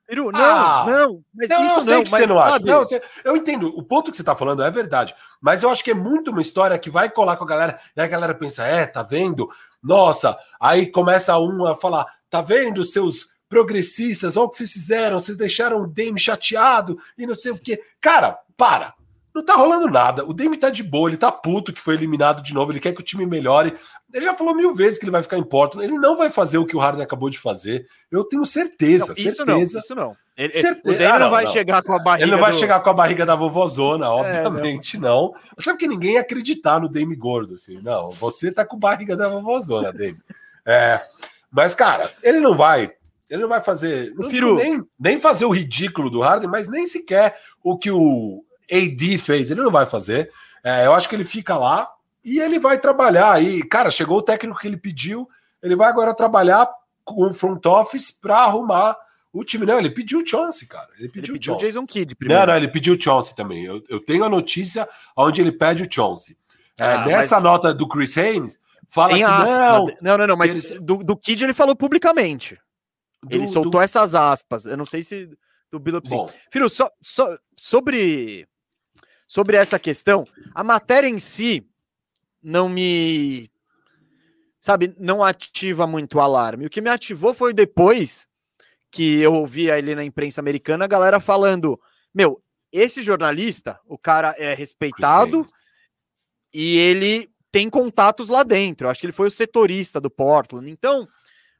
Peru, 0.07 0.31
não, 0.31 0.39
ah, 0.39 0.85
não, 0.87 1.23
mas 1.33 1.49
não, 1.49 1.65
isso 1.65 1.79
eu 1.79 1.81
sei 1.81 1.93
não, 1.95 2.03
que 2.03 2.09
você 2.11 2.27
não 2.27 2.39
acha. 2.39 2.59
Não, 2.59 2.79
você, 2.79 3.01
eu 3.23 3.35
entendo, 3.35 3.69
o 3.75 3.81
ponto 3.81 4.11
que 4.11 4.17
você 4.17 4.23
tá 4.23 4.35
falando 4.35 4.61
é 4.61 4.69
verdade, 4.69 5.15
mas 5.41 5.63
eu 5.63 5.69
acho 5.71 5.83
que 5.83 5.89
é 5.89 5.95
muito 5.95 6.29
uma 6.29 6.41
história 6.41 6.77
que 6.77 6.91
vai 6.91 7.09
colar 7.09 7.37
com 7.37 7.43
a 7.43 7.47
galera, 7.47 7.79
e 7.95 7.99
a 7.99 8.05
galera 8.05 8.35
pensa, 8.35 8.63
é, 8.63 8.85
tá 8.85 9.01
vendo? 9.01 9.49
Nossa, 9.81 10.37
aí 10.59 10.91
começa 10.91 11.35
um 11.39 11.65
a 11.65 11.73
falar, 11.73 12.05
tá 12.29 12.39
vendo 12.39 12.83
seus 12.83 13.29
progressistas, 13.49 14.37
olha 14.37 14.45
o 14.45 14.49
que 14.49 14.57
vocês 14.57 14.71
fizeram, 14.71 15.19
vocês 15.19 15.37
deixaram 15.37 15.81
o 15.81 15.87
Dame 15.87 16.19
chateado 16.19 16.97
e 17.17 17.25
não 17.25 17.35
sei 17.35 17.51
o 17.51 17.57
quê. 17.57 17.81
Cara, 18.01 18.39
para. 18.57 18.93
Não 19.35 19.43
tá 19.43 19.53
rolando 19.53 19.89
nada. 19.89 20.23
O 20.23 20.33
Dame 20.33 20.55
tá 20.55 20.69
de 20.69 20.81
boa, 20.81 21.09
ele 21.09 21.17
tá 21.17 21.29
puto 21.29 21.73
que 21.73 21.81
foi 21.81 21.95
eliminado 21.95 22.41
de 22.41 22.53
novo, 22.53 22.71
ele 22.71 22.79
quer 22.79 22.93
que 22.93 23.01
o 23.01 23.03
time 23.03 23.25
melhore. 23.25 23.75
Ele 24.13 24.23
já 24.23 24.33
falou 24.33 24.55
mil 24.55 24.73
vezes 24.73 24.97
que 24.97 25.03
ele 25.03 25.11
vai 25.11 25.21
ficar 25.21 25.37
em 25.37 25.43
Portland. 25.43 25.85
Ele 25.85 25.99
não 25.99 26.15
vai 26.15 26.29
fazer 26.29 26.57
o 26.57 26.65
que 26.65 26.73
o 26.73 26.79
Harden 26.79 27.03
acabou 27.03 27.29
de 27.29 27.37
fazer. 27.37 27.85
Eu 28.09 28.23
tenho 28.23 28.45
certeza. 28.45 29.07
Não, 29.07 29.13
isso 29.13 29.35
certeza. 29.35 29.45
não, 29.45 29.61
isso 29.61 29.95
não. 29.95 30.17
Ele, 30.37 30.53
certeza. 30.53 30.95
O 30.95 30.97
Dame 30.97 31.05
ah, 31.05 31.19
não, 31.19 31.25
não 31.25 31.31
vai 31.31 31.43
não. 31.43 31.51
chegar 31.51 31.83
com 31.83 31.91
a 31.91 31.99
barriga. 31.99 32.23
Ele 32.23 32.31
não 32.31 32.39
vai 32.39 32.51
do... 32.51 32.57
chegar 32.57 32.79
com 32.79 32.89
a 32.89 32.93
barriga 32.93 33.25
da 33.25 33.35
vovozona, 33.35 34.09
obviamente 34.09 34.95
é, 34.95 34.99
não. 35.01 35.33
Até 35.51 35.71
porque 35.71 35.87
ninguém 35.87 36.13
ia 36.13 36.21
acreditar 36.21 36.79
no 36.79 36.87
Dame 36.87 37.15
gordo. 37.17 37.55
Assim. 37.55 37.77
Não, 37.81 38.11
você 38.11 38.53
tá 38.53 38.65
com 38.65 38.79
barriga 38.79 39.17
da 39.17 39.27
vovozona, 39.27 39.91
Dame. 39.91 40.17
É, 40.65 41.01
mas, 41.51 41.75
cara, 41.75 42.09
ele 42.23 42.39
não 42.39 42.55
vai 42.55 42.93
ele 43.29 43.41
não 43.41 43.49
vai 43.49 43.61
fazer. 43.61 44.13
Não 44.15 44.29
Firu. 44.29 44.55
nem, 44.55 44.83
nem 44.99 45.19
fazer 45.19 45.45
o 45.45 45.51
ridículo 45.51 46.09
do 46.09 46.21
Harden, 46.21 46.49
mas 46.49 46.67
nem 46.67 46.85
sequer 46.85 47.37
o 47.63 47.77
que 47.77 47.91
o 47.91 48.43
AD 48.71 49.17
fez. 49.17 49.51
Ele 49.51 49.61
não 49.61 49.71
vai 49.71 49.85
fazer. 49.85 50.31
É, 50.63 50.85
eu 50.85 50.93
acho 50.93 51.09
que 51.09 51.15
ele 51.15 51.23
fica 51.23 51.57
lá 51.57 51.89
e 52.23 52.39
ele 52.39 52.59
vai 52.59 52.79
trabalhar 52.79 53.31
aí. 53.31 53.63
Cara, 53.63 53.89
chegou 53.89 54.17
o 54.17 54.21
técnico 54.21 54.59
que 54.59 54.67
ele 54.67 54.77
pediu. 54.77 55.27
Ele 55.61 55.75
vai 55.75 55.89
agora 55.89 56.13
trabalhar 56.13 56.69
com 57.03 57.23
o 57.23 57.33
front 57.33 57.65
office 57.65 58.11
para 58.11 58.37
arrumar 58.39 58.97
o 59.31 59.43
time. 59.43 59.65
Não, 59.65 59.77
ele 59.77 59.89
pediu 59.89 60.19
o 60.19 60.27
Chauncey, 60.27 60.67
cara. 60.67 60.89
Ele 60.97 61.09
pediu, 61.09 61.33
ele 61.35 61.39
pediu 61.39 61.55
o 61.55 61.57
Jason 61.57 61.85
Kidd 61.85 62.15
primeiro. 62.15 62.41
Não, 62.41 62.47
não, 62.47 62.57
ele 62.57 62.67
pediu 62.67 62.95
o 62.95 63.01
Chauncey 63.01 63.35
também. 63.35 63.65
Eu, 63.65 63.83
eu 63.89 63.99
tenho 63.99 64.23
a 64.23 64.29
notícia 64.29 64.87
onde 65.15 65.41
ele 65.41 65.51
pede 65.51 65.83
o 65.83 65.87
Chauncey. 65.89 66.37
É, 66.77 66.93
ah, 66.93 67.05
nessa 67.05 67.35
mas... 67.35 67.43
nota 67.43 67.73
do 67.73 67.87
Chris 67.87 68.17
Haynes, 68.17 68.59
fala 68.89 69.09
Tem 69.09 69.23
que 69.23 69.29
não... 69.29 69.85
Não, 70.01 70.17
não, 70.17 70.27
não, 70.27 70.37
mas 70.37 70.71
do, 70.79 70.97
do 70.97 71.15
Kidd 71.15 71.43
ele 71.43 71.53
falou 71.53 71.75
publicamente. 71.75 72.59
Do, 73.25 73.35
ele 73.35 73.47
soltou 73.47 73.71
do... 73.71 73.81
essas 73.81 74.15
aspas. 74.15 74.65
Eu 74.65 74.77
não 74.77 74.85
sei 74.85 75.03
se 75.03 75.29
do 75.71 75.79
Billups. 75.79 76.11
Filho, 76.51 76.69
só, 76.69 76.89
só, 77.01 77.37
sobre, 77.57 78.47
sobre 79.27 79.57
essa 79.57 79.77
questão, 79.77 80.25
a 80.53 80.63
matéria 80.63 81.07
em 81.07 81.19
si 81.19 81.67
não 82.41 82.69
me. 82.69 83.49
Sabe, 84.61 84.95
não 84.97 85.23
ativa 85.23 85.85
muito 85.85 86.17
o 86.17 86.21
alarme. 86.21 86.65
O 86.65 86.69
que 86.69 86.81
me 86.81 86.89
ativou 86.89 87.33
foi 87.35 87.53
depois 87.53 88.27
que 88.89 89.19
eu 89.21 89.33
ouvi 89.33 89.69
ali 89.69 89.93
na 89.93 90.03
imprensa 90.03 90.41
americana 90.41 90.85
a 90.85 90.87
galera 90.87 91.19
falando: 91.19 91.79
Meu, 92.13 92.41
esse 92.71 93.03
jornalista, 93.03 93.79
o 93.85 93.97
cara 93.97 94.33
é 94.37 94.53
respeitado 94.53 95.45
e 96.53 96.77
ele 96.77 97.29
tem 97.51 97.69
contatos 97.69 98.29
lá 98.29 98.43
dentro. 98.43 98.87
Eu 98.87 98.91
acho 98.91 98.99
que 98.99 99.05
ele 99.05 99.13
foi 99.13 99.27
o 99.27 99.31
setorista 99.31 99.99
do 100.01 100.09
Portland. 100.09 100.69
Então, 100.69 101.07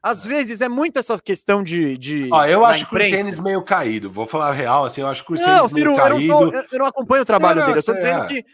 às 0.06 0.24
vezes 0.24 0.60
é 0.60 0.68
muito 0.68 1.00
essa 1.00 1.18
questão 1.18 1.64
de. 1.64 1.98
de 1.98 2.28
Ó, 2.32 2.44
eu 2.44 2.64
acho 2.64 2.84
o 2.84 2.88
Chris 2.88 3.12
Haynes 3.12 3.40
meio 3.40 3.60
caído. 3.62 4.08
Vou 4.08 4.24
falar 4.24 4.50
a 4.50 4.52
real, 4.52 4.84
assim, 4.84 5.00
eu 5.00 5.08
acho 5.08 5.24
o 5.24 5.26
Chris 5.26 5.40
não, 5.40 5.68
meio 5.68 5.96
caído. 5.96 6.32
Eu 6.32 6.40
não, 6.40 6.50
tô, 6.50 6.68
eu 6.72 6.78
não 6.78 6.86
acompanho 6.86 7.22
o 7.22 7.26
trabalho 7.26 7.58
não, 7.58 7.66
dele. 7.66 7.80
Eu 7.80 7.84
tô 7.84 7.92
dizendo 7.92 8.22
é. 8.22 8.26
que. 8.26 8.44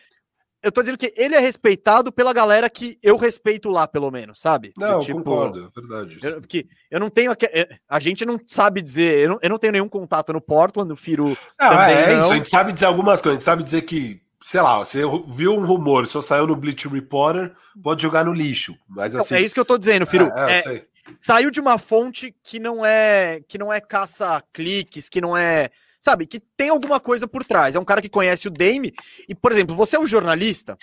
Eu 0.63 0.73
tô 0.73 0.81
dizendo 0.81 0.97
que 0.97 1.13
ele 1.17 1.35
é 1.35 1.41
respeitado 1.41 2.13
pela 2.13 2.33
galera 2.33 2.71
que 2.71 2.97
eu 3.03 3.17
respeito 3.17 3.69
lá, 3.69 3.87
pelo 3.87 4.11
menos, 4.13 4.41
sabe? 4.41 4.73
Não, 4.79 5.01
tipo, 5.01 5.19
concordo, 5.19 5.71
verdade. 5.75 6.19
Eu, 6.23 6.41
porque 6.41 6.67
eu 6.91 7.01
não 7.01 7.11
tenho. 7.11 7.33
É, 7.33 7.69
a 7.87 8.01
gente 8.01 8.25
não 8.25 8.41
sabe 8.47 8.81
dizer. 8.81 9.19
Eu 9.19 9.29
não, 9.31 9.39
eu 9.43 9.51
não 9.51 9.59
tenho 9.59 9.73
nenhum 9.73 9.89
contato 9.89 10.33
no 10.33 10.41
Portland, 10.41 10.89
no 10.89 10.97
Firo. 10.97 11.37
Não, 11.61 11.83
é, 11.83 12.13
é 12.13 12.19
isso. 12.19 12.33
A 12.33 12.37
gente 12.37 12.49
sabe 12.49 12.73
dizer 12.73 12.87
algumas 12.87 13.21
coisas. 13.21 13.37
A 13.37 13.41
gente 13.41 13.45
sabe 13.45 13.63
dizer 13.63 13.83
que 13.83 14.23
sei 14.41 14.61
lá, 14.61 14.79
você 14.79 15.03
viu 15.29 15.55
um 15.55 15.65
rumor, 15.65 16.07
só 16.09 16.21
saiu 16.21 16.47
no 16.47 16.57
Bleach 16.57 16.89
Reporter, 16.89 17.53
pode 17.83 18.03
jogar 18.03 18.25
no 18.25 18.33
lixo. 18.33 18.75
Mas 18.89 19.15
assim. 19.15 19.37
é 19.37 19.41
isso 19.41 19.55
que 19.55 19.61
eu 19.61 19.65
tô 19.65 19.79
dizendo, 19.79 20.05
Firo. 20.05 20.31
É, 20.35 20.59
é, 20.59 20.85
saiu 21.21 21.51
de 21.51 21.61
uma 21.61 21.79
fonte 21.79 22.35
que 22.43 22.59
não 22.59 22.85
é 22.85 23.41
que 23.47 23.59
não 23.59 23.73
é 23.73 23.81
caça-cliques, 23.81 25.09
que 25.09 25.21
não 25.21 25.37
é. 25.37 25.71
Sabe, 26.01 26.27
que 26.27 26.41
tem 26.41 26.69
alguma 26.69 26.99
coisa 26.99 27.29
por 27.29 27.45
trás. 27.45 27.77
É 27.77 27.79
um 27.79 27.85
cara 27.85 28.03
que 28.03 28.09
conhece 28.09 28.49
o 28.49 28.51
Dame. 28.51 28.93
E, 29.29 29.35
por 29.37 29.53
exemplo, 29.53 29.77
você 29.77 29.95
é 29.95 30.01
um 30.01 30.07
jornalista. 30.07 30.77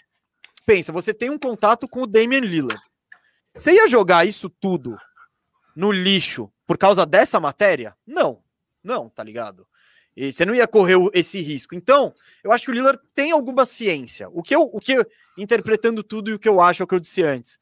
Pensa, 0.65 0.93
você 0.93 1.13
tem 1.13 1.29
um 1.29 1.37
contato 1.37 1.89
com 1.89 2.03
o 2.03 2.07
Damian 2.07 2.39
Lillard. 2.39 2.81
Você 3.53 3.73
ia 3.73 3.87
jogar 3.87 4.25
isso 4.25 4.49
tudo 4.49 4.97
no 5.75 5.91
lixo 5.91 6.49
por 6.65 6.77
causa 6.77 7.05
dessa 7.05 7.37
matéria? 7.37 7.95
Não, 8.07 8.41
não, 8.81 9.09
tá 9.09 9.21
ligado? 9.23 9.67
E 10.15 10.31
você 10.31 10.45
não 10.45 10.55
ia 10.55 10.67
correr 10.67 10.95
esse 11.13 11.41
risco. 11.41 11.75
Então, 11.75 12.13
eu 12.43 12.51
acho 12.51 12.65
que 12.65 12.71
o 12.71 12.73
Lillard 12.73 12.99
tem 13.13 13.31
alguma 13.31 13.65
ciência. 13.65 14.29
O 14.31 14.41
que 14.41 14.55
eu, 14.55 14.61
o 14.61 14.79
que 14.79 14.93
eu, 14.93 15.05
interpretando 15.37 16.03
tudo 16.03 16.29
e 16.29 16.33
o 16.33 16.39
que 16.39 16.47
eu 16.47 16.59
acho 16.61 16.81
é 16.81 16.85
o 16.85 16.87
que 16.87 16.95
eu 16.95 16.99
disse 16.99 17.23
antes. 17.23 17.57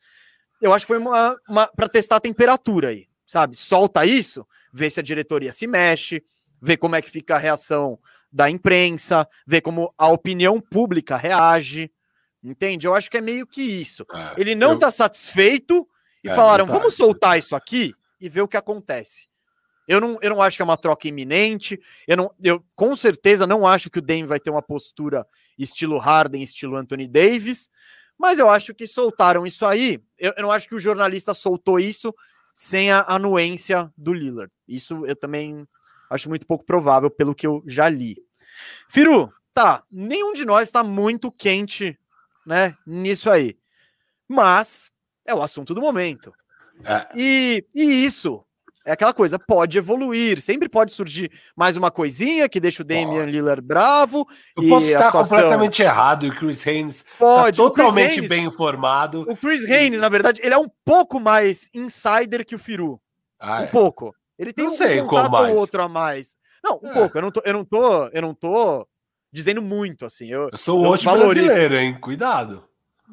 Eu 0.62 0.74
acho 0.74 0.86
que 0.86 0.88
foi 0.88 0.98
uma, 0.98 1.38
uma 1.48 1.68
para 1.68 1.88
testar 1.88 2.18
a 2.18 2.22
temperatura 2.22 2.90
aí, 2.90 3.08
sabe? 3.26 3.56
Solta 3.56 4.06
isso, 4.06 4.48
vê 4.74 4.90
se 4.90 5.00
a 5.00 5.04
diretoria 5.04 5.52
se 5.52 5.68
mexe, 5.68 6.24
vê 6.62 6.76
como 6.76 6.96
é 6.96 7.02
que 7.02 7.10
fica 7.10 7.36
a 7.36 7.40
reação 7.40 8.00
da 8.32 8.50
imprensa, 8.50 9.28
vê 9.46 9.62
como 9.62 9.94
a 9.98 10.08
opinião 10.08 10.60
pública 10.60 11.16
reage. 11.16 11.92
Entende? 12.44 12.88
Eu 12.88 12.94
acho 12.94 13.10
que 13.10 13.18
é 13.18 13.22
meio 13.22 13.48
que 13.48 13.62
isso. 13.62 14.06
É, 14.14 14.40
Ele 14.40 14.56
não 14.56 14.74
está 14.76 14.88
eu... 14.88 14.92
satisfeito 14.92 15.88
e 16.24 16.30
é, 16.30 16.36
falaram: 16.36 16.66
tá. 16.66 16.74
vamos 16.74 16.96
soltar 16.96 17.38
isso 17.38 17.56
aqui 17.56 17.94
e 18.20 18.30
ver 18.30 18.42
o 18.42 18.48
que 18.48 18.58
acontece. 18.58 19.28
Eu 19.88 20.02
não, 20.02 20.18
eu 20.22 20.30
não 20.30 20.42
acho 20.42 20.58
que 20.58 20.62
é 20.62 20.66
uma 20.66 20.78
troca 20.78 21.08
iminente. 21.08 21.80
Eu, 22.06 22.18
não, 22.18 22.32
eu 22.44 22.64
com 22.76 22.96
certeza 22.96 23.48
não 23.48 23.66
acho 23.66 23.90
que 23.90 24.00
o 24.00 24.02
Dame 24.02 24.24
vai 24.24 24.40
ter 24.40 24.50
uma 24.50 24.62
postura 24.62 25.26
estilo 25.58 25.98
Harden, 25.98 26.44
estilo 26.44 26.76
Anthony 26.76 27.08
Davis. 27.08 27.70
Mas 28.18 28.38
eu 28.38 28.50
acho 28.50 28.74
que 28.74 28.86
soltaram 28.86 29.46
isso 29.46 29.66
aí. 29.66 30.02
Eu, 30.18 30.34
eu 30.35 30.44
não 30.44 30.52
acho 30.52 30.68
que 30.68 30.76
o 30.76 30.80
jornalista 30.80 31.34
soltou 31.34 31.80
isso 31.80 32.14
sem 32.53 32.91
a 32.91 33.06
anuência 33.07 33.91
do 33.95 34.14
Lillard. 34.14 34.52
Isso 34.68 35.06
eu 35.06 35.15
também 35.15 35.68
acho 36.10 36.30
muito 36.30 36.48
pouco 36.48 36.65
provável, 36.65 37.10
pelo 37.10 37.35
que 37.35 37.45
eu 37.45 37.61
já 37.68 37.88
li. 37.89 38.18
Firu, 38.89 39.31
tá. 39.53 39.84
Nenhum 39.91 40.34
de 40.34 40.45
nós 40.45 40.68
está 40.68 40.84
muito 40.84 41.31
quente, 41.31 41.98
né? 42.45 42.76
Nisso 42.85 43.30
aí. 43.30 43.57
Mas 44.27 44.91
é 45.26 45.35
o 45.35 45.41
assunto 45.41 45.73
do 45.73 45.81
momento. 45.81 46.34
É. 46.84 47.07
E, 47.15 47.65
e 47.76 48.06
isso 48.06 48.44
é 48.88 48.93
aquela 48.93 49.14
coisa, 49.14 49.38
pode 49.38 49.77
evoluir, 49.77 50.39
sempre 50.39 50.69
pode 50.69 50.93
surgir 50.93 51.30
mais 51.57 51.76
uma 51.76 51.91
coisinha 51.91 52.47
que 52.47 52.57
deixa 52.57 52.84
o 52.84 52.85
Damian 52.85 53.23
oh. 53.23 53.26
Lillard 53.26 53.61
bravo. 53.61 54.26
Eu 54.55 54.69
posso 54.69 54.88
estar 54.88 55.07
situação... 55.07 55.38
completamente 55.38 55.81
errado 55.81 56.26
e 56.26 56.30
o 56.30 56.35
Chris 56.35 56.65
Haynes 56.65 57.03
tá 57.03 57.09
pode, 57.19 57.57
tá 57.57 57.64
totalmente 57.64 58.19
Haynes, 58.19 58.30
bem 58.30 58.45
informado. 58.45 59.26
O 59.30 59.35
Chris 59.35 59.69
Haynes, 59.69 59.99
na 59.99 60.07
verdade, 60.07 60.39
ele 60.41 60.53
é 60.53 60.57
um 60.57 60.69
pouco 60.85 61.19
mais 61.19 61.69
insider 61.73 62.45
que 62.45 62.55
o 62.55 62.59
Firu. 62.59 62.97
Ah, 63.38 63.59
um 63.59 63.64
é. 63.64 63.68
pouco. 63.68 64.15
Ele 64.39 64.53
tem 64.53 64.65
não 64.65 64.72
um 64.72 64.77
sei 64.77 65.01
contato 65.03 65.49
ou 65.49 65.57
outro 65.57 65.84
a 65.84 65.89
mais. 65.89 66.38
Não, 66.64 66.80
um 66.81 66.89
é. 66.89 66.93
pouco. 66.93 67.18
Eu 67.18 67.22
não, 67.23 67.31
tô, 67.31 67.41
eu 67.43 67.53
não 67.53 67.65
tô, 67.65 68.07
eu 68.07 68.22
não 68.22 68.34
tô 68.34 68.88
dizendo 69.34 69.61
muito 69.61 70.05
assim. 70.05 70.31
Eu, 70.31 70.47
eu 70.49 70.57
sou 70.57 70.80
o 70.80 70.88
hoje 70.88 71.03
brasileiro, 71.03 71.76
hein? 71.76 71.99
Cuidado. 71.99 72.64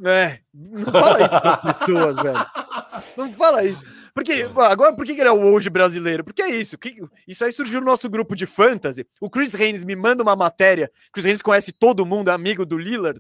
É, 0.05 0.39
não 0.53 0.93
fala 0.93 1.25
isso 1.25 1.41
para 1.41 1.61
as 1.63 1.79
pessoas, 1.79 2.17
velho. 2.17 2.47
Não 3.17 3.33
fala 3.33 3.65
isso. 3.65 3.83
Porque, 4.15 4.49
agora, 4.57 4.95
por 4.95 5.05
que 5.05 5.11
ele 5.11 5.23
é 5.23 5.33
o 5.33 5.53
hoje 5.53 5.69
brasileiro? 5.69 6.23
Porque 6.23 6.41
é 6.41 6.49
isso. 6.49 6.79
Que, 6.79 7.03
isso 7.27 7.45
aí 7.45 7.51
surgiu 7.51 7.81
no 7.81 7.87
nosso 7.87 8.09
grupo 8.09 8.37
de 8.37 8.47
fantasy. 8.47 9.05
O 9.21 9.29
Chris 9.29 9.53
Haynes 9.57 9.85
me 9.85 9.97
manda 9.97 10.23
uma 10.23 10.37
matéria. 10.37 10.89
Chris 11.13 11.27
Haynes 11.27 11.43
conhece 11.43 11.73
todo 11.73 12.07
mundo, 12.07 12.31
é 12.31 12.33
amigo 12.33 12.65
do 12.65 12.79
Lillard. 12.79 13.19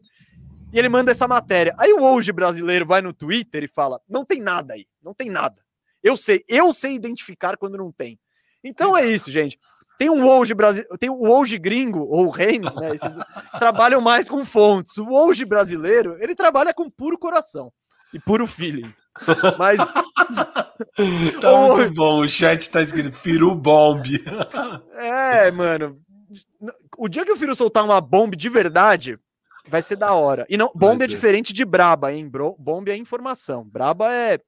E 0.72 0.78
ele 0.78 0.88
manda 0.88 1.10
essa 1.10 1.26
matéria. 1.26 1.74
Aí 1.78 1.92
o 1.92 2.00
hoje 2.00 2.30
brasileiro 2.30 2.86
vai 2.86 3.02
no 3.02 3.12
Twitter 3.12 3.64
e 3.64 3.68
fala: 3.68 4.00
não 4.08 4.24
tem 4.24 4.40
nada 4.40 4.74
aí, 4.74 4.86
não 5.02 5.12
tem 5.12 5.28
nada. 5.28 5.56
Eu 6.00 6.16
sei, 6.16 6.44
eu 6.48 6.72
sei 6.72 6.94
identificar 6.94 7.56
quando 7.56 7.76
não 7.76 7.90
tem. 7.90 8.18
Então 8.62 8.96
é 8.96 9.04
isso, 9.04 9.32
gente. 9.32 9.58
Tem 9.98 10.10
um 10.10 10.26
hoje 10.26 10.54
brasileiro, 10.54 10.98
tem 10.98 11.10
o 11.10 11.28
hoje 11.28 11.58
gringo 11.58 12.04
ou 12.04 12.32
Haynes, 12.32 12.74
né? 12.76 12.94
Esses 12.94 13.16
trabalham 13.58 14.00
mais 14.00 14.28
com 14.28 14.44
fontes. 14.44 14.96
O 14.98 15.08
hoje 15.10 15.44
brasileiro, 15.44 16.16
ele 16.20 16.36
trabalha 16.36 16.72
com 16.72 16.88
puro 16.88 17.18
coração 17.18 17.72
e 18.12 18.18
puro 18.20 18.46
feeling. 18.46 18.92
Mas. 19.58 19.78
tá 21.40 21.52
o... 21.52 21.76
muito 21.76 21.94
bom. 21.94 22.20
O 22.20 22.28
chat 22.28 22.70
tá 22.70 22.82
escrito 22.82 23.16
Firu 23.16 23.54
Bomb. 23.54 24.04
é, 24.96 25.50
mano. 25.50 25.98
O 26.96 27.08
dia 27.08 27.24
que 27.24 27.32
o 27.32 27.36
Firu 27.36 27.54
soltar 27.54 27.84
uma 27.84 28.00
bomba 28.00 28.36
de 28.36 28.48
verdade, 28.48 29.18
vai 29.68 29.82
ser 29.82 29.96
da 29.96 30.12
hora. 30.14 30.46
E 30.48 30.56
não, 30.56 30.70
bomba 30.74 31.04
é 31.04 31.06
diferente 31.06 31.52
de 31.52 31.64
braba, 31.64 32.12
hein, 32.12 32.28
bro? 32.28 32.56
Bomba 32.58 32.90
é 32.90 32.96
informação. 32.96 33.64
Braba 33.64 34.12
é. 34.12 34.38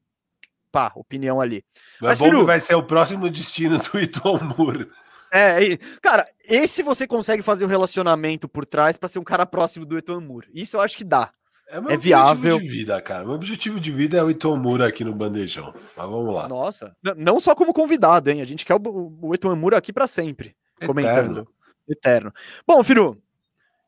Pá, 0.71 0.93
opinião 0.95 1.41
ali. 1.41 1.65
Mas, 2.01 2.19
Mas 2.19 2.29
Firu... 2.29 2.45
vai 2.45 2.61
ser 2.61 2.75
o 2.75 2.83
próximo 2.83 3.29
destino 3.31 3.79
do 3.79 3.99
Iton 4.01 4.39
Moore. 4.57 4.91
É, 5.33 5.77
cara, 6.01 6.27
esse 6.45 6.83
você 6.83 7.07
consegue 7.07 7.43
fazer 7.43 7.65
o 7.65 7.67
um 7.67 7.71
relacionamento 7.71 8.49
por 8.49 8.65
trás 8.65 8.97
para 8.97 9.09
ser 9.09 9.19
um 9.19 9.25
cara 9.25 9.45
próximo 9.45 9.85
do 9.85 9.99
Eton 9.99 10.21
Moore. 10.21 10.49
Isso 10.55 10.77
eu 10.77 10.81
acho 10.81 10.97
que 10.97 11.05
dá. 11.05 11.33
É, 11.69 11.81
meu 11.81 11.91
é 11.91 11.97
viável. 11.97 12.61
de 12.61 12.69
vida, 12.69 13.01
cara. 13.01 13.25
Meu 13.25 13.35
objetivo 13.35 13.81
de 13.81 13.91
vida 13.91 14.17
é 14.17 14.23
o 14.23 14.31
Itomura 14.31 14.87
aqui 14.87 15.05
no 15.05 15.15
bandejão. 15.15 15.75
Mas 15.97 16.09
vamos 16.09 16.33
lá. 16.33 16.49
Nossa, 16.49 16.97
não 17.17 17.41
só 17.41 17.55
como 17.55 17.73
convidado, 17.73 18.31
hein? 18.31 18.41
A 18.41 18.45
gente 18.45 18.65
quer 18.65 18.75
o, 18.75 19.19
o 19.21 19.35
Itomura 19.35 19.77
aqui 19.77 19.93
para 19.93 20.07
sempre. 20.07 20.57
Eterno. 20.77 20.87
Comentando. 20.87 21.49
Eterno. 21.89 22.33
Bom, 22.67 22.83
Firu, 22.85 23.21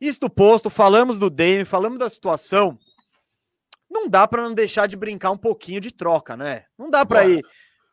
isto 0.00 0.28
posto, 0.28 0.70
falamos 0.70 1.18
do 1.18 1.30
Dame, 1.30 1.64
falamos 1.64 1.98
da 1.98 2.10
situação. 2.10 2.78
Não 3.90 4.08
dá 4.08 4.26
para 4.26 4.42
não 4.42 4.54
deixar 4.54 4.86
de 4.86 4.96
brincar 4.96 5.30
um 5.30 5.38
pouquinho 5.38 5.80
de 5.80 5.92
troca, 5.92 6.36
né? 6.36 6.64
Não 6.76 6.90
dá 6.90 7.06
para 7.06 7.26
ir. 7.26 7.44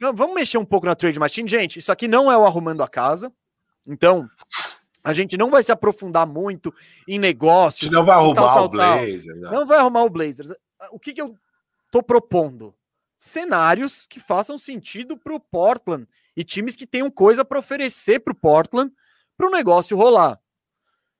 Vamos 0.02 0.36
mexer 0.36 0.58
um 0.58 0.66
pouco 0.66 0.86
na 0.86 0.96
trade 0.96 1.20
machine, 1.20 1.48
gente. 1.48 1.80
Isso 1.80 1.92
aqui 1.92 2.08
não 2.08 2.32
é 2.32 2.38
o 2.38 2.46
arrumando 2.46 2.84
a 2.84 2.88
casa. 2.88 3.32
Então, 3.88 4.28
a 5.06 5.14
gente 5.14 5.38
não 5.38 5.52
vai 5.52 5.64
se 5.64 5.72
aprofundar 5.72 6.26
muito 6.26 6.74
em 7.08 7.20
negócios. 7.20 7.92
Não 7.92 8.04
vai 8.04 8.16
arrumar 8.16 8.42
tal, 8.42 8.66
o 8.66 8.70
Blazers. 8.70 9.26
Né? 9.28 9.50
Não 9.52 9.64
vai 9.64 9.78
arrumar 9.78 10.04
o 10.04 10.10
Blazers. 10.10 10.52
O 10.90 11.00
que, 11.00 11.14
que 11.14 11.22
eu 11.22 11.38
tô 11.92 12.02
propondo? 12.02 12.74
Cenários 13.16 14.08
que 14.08 14.20
façam 14.20 14.58
sentido 14.58 15.16
para 15.16 15.36
o 15.36 15.40
Portland 15.40 16.08
e 16.36 16.44
times 16.44 16.76
que 16.76 16.88
tenham 16.88 17.12
coisa 17.12 17.46
para 17.46 17.60
oferecer 17.60 18.20
para 18.20 18.34
o 18.34 18.36
Portland 18.36 18.92
para 19.38 19.48
o 19.48 19.52
negócio 19.52 19.96
rolar. 19.96 20.40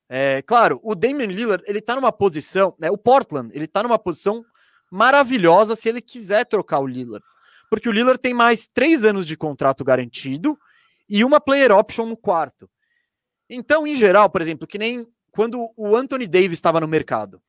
É, 0.10 0.42
claro, 0.42 0.80
o 0.84 0.96
Damian 0.96 1.28
Lillard 1.28 1.64
ele 1.68 1.80
tá 1.80 1.96
numa 1.96 2.12
posição, 2.12 2.76
né? 2.80 2.90
O 2.90 2.98
Portland 2.98 3.52
ele 3.54 3.68
tá 3.68 3.84
numa 3.84 4.00
posição 4.00 4.44
maravilhosa 4.92 5.76
se 5.76 5.90
ele 5.90 6.02
quiser 6.02 6.46
trocar 6.46 6.80
o 6.80 6.88
Lillard, 6.88 7.26
porque 7.70 7.88
o 7.88 7.92
Lillard 7.92 8.20
tem 8.20 8.34
mais 8.34 8.66
três 8.66 9.04
anos 9.04 9.28
de 9.28 9.38
contrato 9.38 9.84
garantido 9.84 10.58
e 11.08 11.24
uma 11.24 11.40
player 11.40 11.72
option 11.72 12.08
no 12.08 12.18
quarto. 12.18 12.68
Então, 13.50 13.86
em 13.86 13.96
geral, 13.96 14.30
por 14.30 14.42
exemplo, 14.42 14.68
que 14.68 14.78
nem 14.78 15.08
quando 15.32 15.72
o 15.76 15.96
Anthony 15.96 16.28
Davis 16.28 16.54
estava 16.54 16.80
no 16.80 16.88
mercado. 16.88 17.42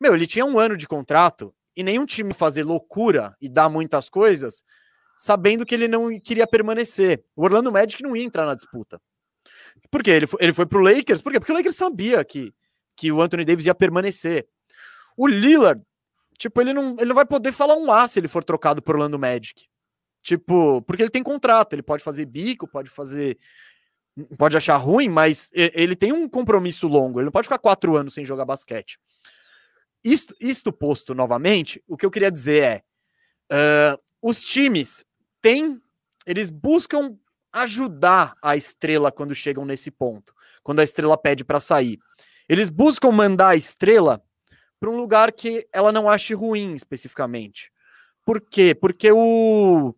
Meu, 0.00 0.14
ele 0.14 0.26
tinha 0.26 0.44
um 0.44 0.58
ano 0.58 0.76
de 0.76 0.86
contrato 0.86 1.54
e 1.76 1.82
nenhum 1.82 2.04
time 2.04 2.34
fazer 2.34 2.64
loucura 2.64 3.36
e 3.40 3.48
dar 3.48 3.68
muitas 3.68 4.08
coisas, 4.08 4.64
sabendo 5.16 5.64
que 5.64 5.74
ele 5.74 5.88
não 5.88 6.18
queria 6.20 6.46
permanecer. 6.46 7.24
O 7.36 7.44
Orlando 7.44 7.72
Magic 7.72 8.02
não 8.02 8.16
ia 8.16 8.24
entrar 8.24 8.44
na 8.44 8.54
disputa. 8.54 9.00
Por 9.90 10.02
quê? 10.02 10.10
Ele 10.10 10.26
foi, 10.26 10.38
ele 10.42 10.52
foi 10.52 10.66
pro 10.66 10.80
Lakers? 10.80 11.20
Por 11.20 11.32
quê? 11.32 11.38
Porque 11.38 11.52
o 11.52 11.54
Lakers 11.54 11.76
sabia 11.76 12.24
que, 12.24 12.52
que 12.96 13.12
o 13.12 13.22
Anthony 13.22 13.44
Davis 13.44 13.66
ia 13.66 13.74
permanecer. 13.74 14.46
O 15.16 15.26
Lillard, 15.26 15.80
tipo, 16.38 16.60
ele 16.60 16.72
não, 16.72 16.96
ele 16.98 17.06
não 17.06 17.14
vai 17.14 17.26
poder 17.26 17.52
falar 17.52 17.76
um 17.76 17.92
A 17.92 18.08
se 18.08 18.18
ele 18.18 18.28
for 18.28 18.42
trocado 18.42 18.82
pro 18.82 18.94
Orlando 18.94 19.18
Magic. 19.18 19.66
Tipo, 20.22 20.82
porque 20.82 21.02
ele 21.02 21.10
tem 21.10 21.22
contrato, 21.22 21.74
ele 21.74 21.82
pode 21.82 22.02
fazer 22.02 22.24
bico, 22.24 22.66
pode 22.66 22.88
fazer 22.90 23.38
pode 24.36 24.56
achar 24.56 24.76
ruim, 24.76 25.08
mas 25.08 25.50
ele 25.52 25.96
tem 25.96 26.12
um 26.12 26.28
compromisso 26.28 26.86
longo. 26.86 27.18
Ele 27.18 27.26
não 27.26 27.32
pode 27.32 27.46
ficar 27.46 27.58
quatro 27.58 27.96
anos 27.96 28.14
sem 28.14 28.24
jogar 28.24 28.44
basquete. 28.44 28.98
Isto, 30.02 30.34
isto 30.40 30.72
posto 30.72 31.14
novamente, 31.14 31.82
o 31.88 31.96
que 31.96 32.04
eu 32.04 32.10
queria 32.10 32.30
dizer 32.30 32.62
é: 32.62 33.94
uh, 33.94 34.00
os 34.22 34.42
times 34.42 35.04
têm, 35.40 35.80
eles 36.26 36.50
buscam 36.50 37.18
ajudar 37.52 38.36
a 38.42 38.56
estrela 38.56 39.10
quando 39.10 39.34
chegam 39.34 39.64
nesse 39.64 39.90
ponto, 39.90 40.34
quando 40.62 40.80
a 40.80 40.84
estrela 40.84 41.16
pede 41.16 41.44
para 41.44 41.60
sair. 41.60 41.98
Eles 42.48 42.68
buscam 42.68 43.10
mandar 43.10 43.50
a 43.50 43.56
estrela 43.56 44.22
para 44.78 44.90
um 44.90 44.96
lugar 44.96 45.32
que 45.32 45.66
ela 45.72 45.90
não 45.90 46.10
ache 46.10 46.34
ruim 46.34 46.74
especificamente. 46.74 47.72
Por 48.24 48.40
quê? 48.40 48.74
Porque 48.74 49.10
o 49.10 49.94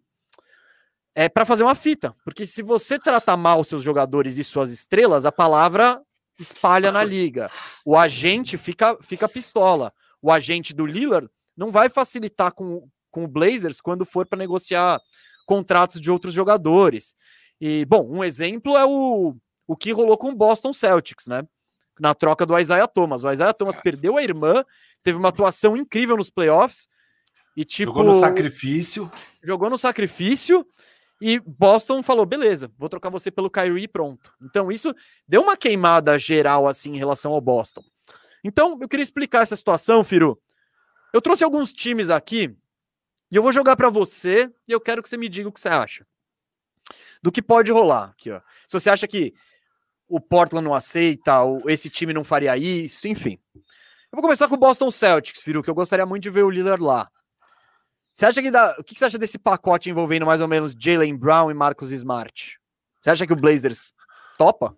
é 1.18 1.30
para 1.30 1.46
fazer 1.46 1.62
uma 1.62 1.74
fita, 1.74 2.14
porque 2.22 2.44
se 2.44 2.62
você 2.62 2.98
tratar 2.98 3.38
mal 3.38 3.64
seus 3.64 3.82
jogadores 3.82 4.36
e 4.36 4.44
suas 4.44 4.70
estrelas, 4.70 5.24
a 5.24 5.32
palavra 5.32 5.98
espalha 6.38 6.92
na 6.92 7.02
liga. 7.02 7.50
O 7.86 7.96
agente 7.96 8.58
fica, 8.58 8.98
fica 9.00 9.26
pistola. 9.26 9.94
O 10.20 10.30
agente 10.30 10.74
do 10.74 10.84
Lillard 10.84 11.26
não 11.56 11.72
vai 11.72 11.88
facilitar 11.88 12.52
com, 12.52 12.86
com 13.10 13.24
o 13.24 13.28
Blazers 13.28 13.80
quando 13.80 14.04
for 14.04 14.26
para 14.26 14.38
negociar 14.38 15.00
contratos 15.46 16.02
de 16.02 16.10
outros 16.10 16.34
jogadores. 16.34 17.14
E, 17.58 17.86
bom, 17.86 18.06
um 18.06 18.22
exemplo 18.22 18.76
é 18.76 18.84
o, 18.84 19.34
o 19.66 19.74
que 19.74 19.92
rolou 19.92 20.18
com 20.18 20.28
o 20.28 20.36
Boston 20.36 20.74
Celtics, 20.74 21.26
né? 21.26 21.42
Na 21.98 22.14
troca 22.14 22.44
do 22.44 22.58
Isaiah 22.58 22.86
Thomas. 22.86 23.24
O 23.24 23.32
Isaiah 23.32 23.54
Thomas 23.54 23.78
perdeu 23.78 24.18
a 24.18 24.22
irmã, 24.22 24.62
teve 25.02 25.16
uma 25.16 25.30
atuação 25.30 25.78
incrível 25.78 26.18
nos 26.18 26.28
playoffs. 26.28 26.88
E, 27.56 27.64
tipo, 27.64 27.90
jogou 27.90 28.04
no 28.04 28.20
sacrifício. 28.20 29.10
Jogou 29.42 29.70
no 29.70 29.78
sacrifício 29.78 30.66
e 31.20 31.40
Boston 31.40 32.02
falou: 32.02 32.26
beleza, 32.26 32.70
vou 32.76 32.88
trocar 32.88 33.10
você 33.10 33.30
pelo 33.30 33.50
Kyrie 33.50 33.88
pronto. 33.88 34.32
Então, 34.42 34.70
isso 34.70 34.94
deu 35.26 35.42
uma 35.42 35.56
queimada 35.56 36.18
geral 36.18 36.68
assim 36.68 36.94
em 36.94 36.98
relação 36.98 37.32
ao 37.32 37.40
Boston. 37.40 37.82
Então, 38.44 38.78
eu 38.80 38.88
queria 38.88 39.02
explicar 39.02 39.42
essa 39.42 39.56
situação, 39.56 40.04
Firu. 40.04 40.40
Eu 41.12 41.20
trouxe 41.20 41.42
alguns 41.42 41.72
times 41.72 42.10
aqui 42.10 42.54
E 43.30 43.36
eu 43.36 43.42
vou 43.42 43.52
jogar 43.52 43.74
para 43.76 43.88
você 43.88 44.52
e 44.68 44.72
eu 44.72 44.80
quero 44.80 45.02
que 45.02 45.08
você 45.08 45.16
me 45.16 45.28
diga 45.28 45.48
o 45.48 45.52
que 45.52 45.58
você 45.58 45.68
acha. 45.68 46.06
Do 47.22 47.32
que 47.32 47.42
pode 47.42 47.72
rolar 47.72 48.10
aqui, 48.10 48.30
ó. 48.30 48.40
Se 48.68 48.78
você 48.78 48.90
acha 48.90 49.08
que 49.08 49.34
o 50.08 50.20
Portland 50.20 50.64
não 50.64 50.74
aceita, 50.74 51.42
ou 51.42 51.68
esse 51.68 51.90
time 51.90 52.12
não 52.12 52.22
faria 52.22 52.56
isso, 52.56 53.08
enfim. 53.08 53.40
Eu 53.54 53.62
vou 54.12 54.22
começar 54.22 54.46
com 54.46 54.54
o 54.54 54.58
Boston 54.58 54.90
Celtics, 54.90 55.40
Firu, 55.40 55.62
que 55.62 55.70
eu 55.70 55.74
gostaria 55.74 56.06
muito 56.06 56.22
de 56.22 56.30
ver 56.30 56.42
o 56.42 56.50
Lillard 56.50 56.82
lá. 56.82 57.10
Você 58.16 58.24
acha 58.24 58.40
que 58.40 58.50
dá. 58.50 58.74
O 58.78 58.82
que 58.82 58.98
você 58.98 59.04
acha 59.04 59.18
desse 59.18 59.38
pacote 59.38 59.90
envolvendo 59.90 60.24
mais 60.24 60.40
ou 60.40 60.48
menos 60.48 60.74
Jalen 60.76 61.14
Brown 61.14 61.50
e 61.50 61.54
Marcus 61.54 61.90
Smart? 61.90 62.58
Você 62.98 63.10
acha 63.10 63.26
que 63.26 63.32
o 63.34 63.36
Blazers 63.36 63.92
topa? 64.38 64.74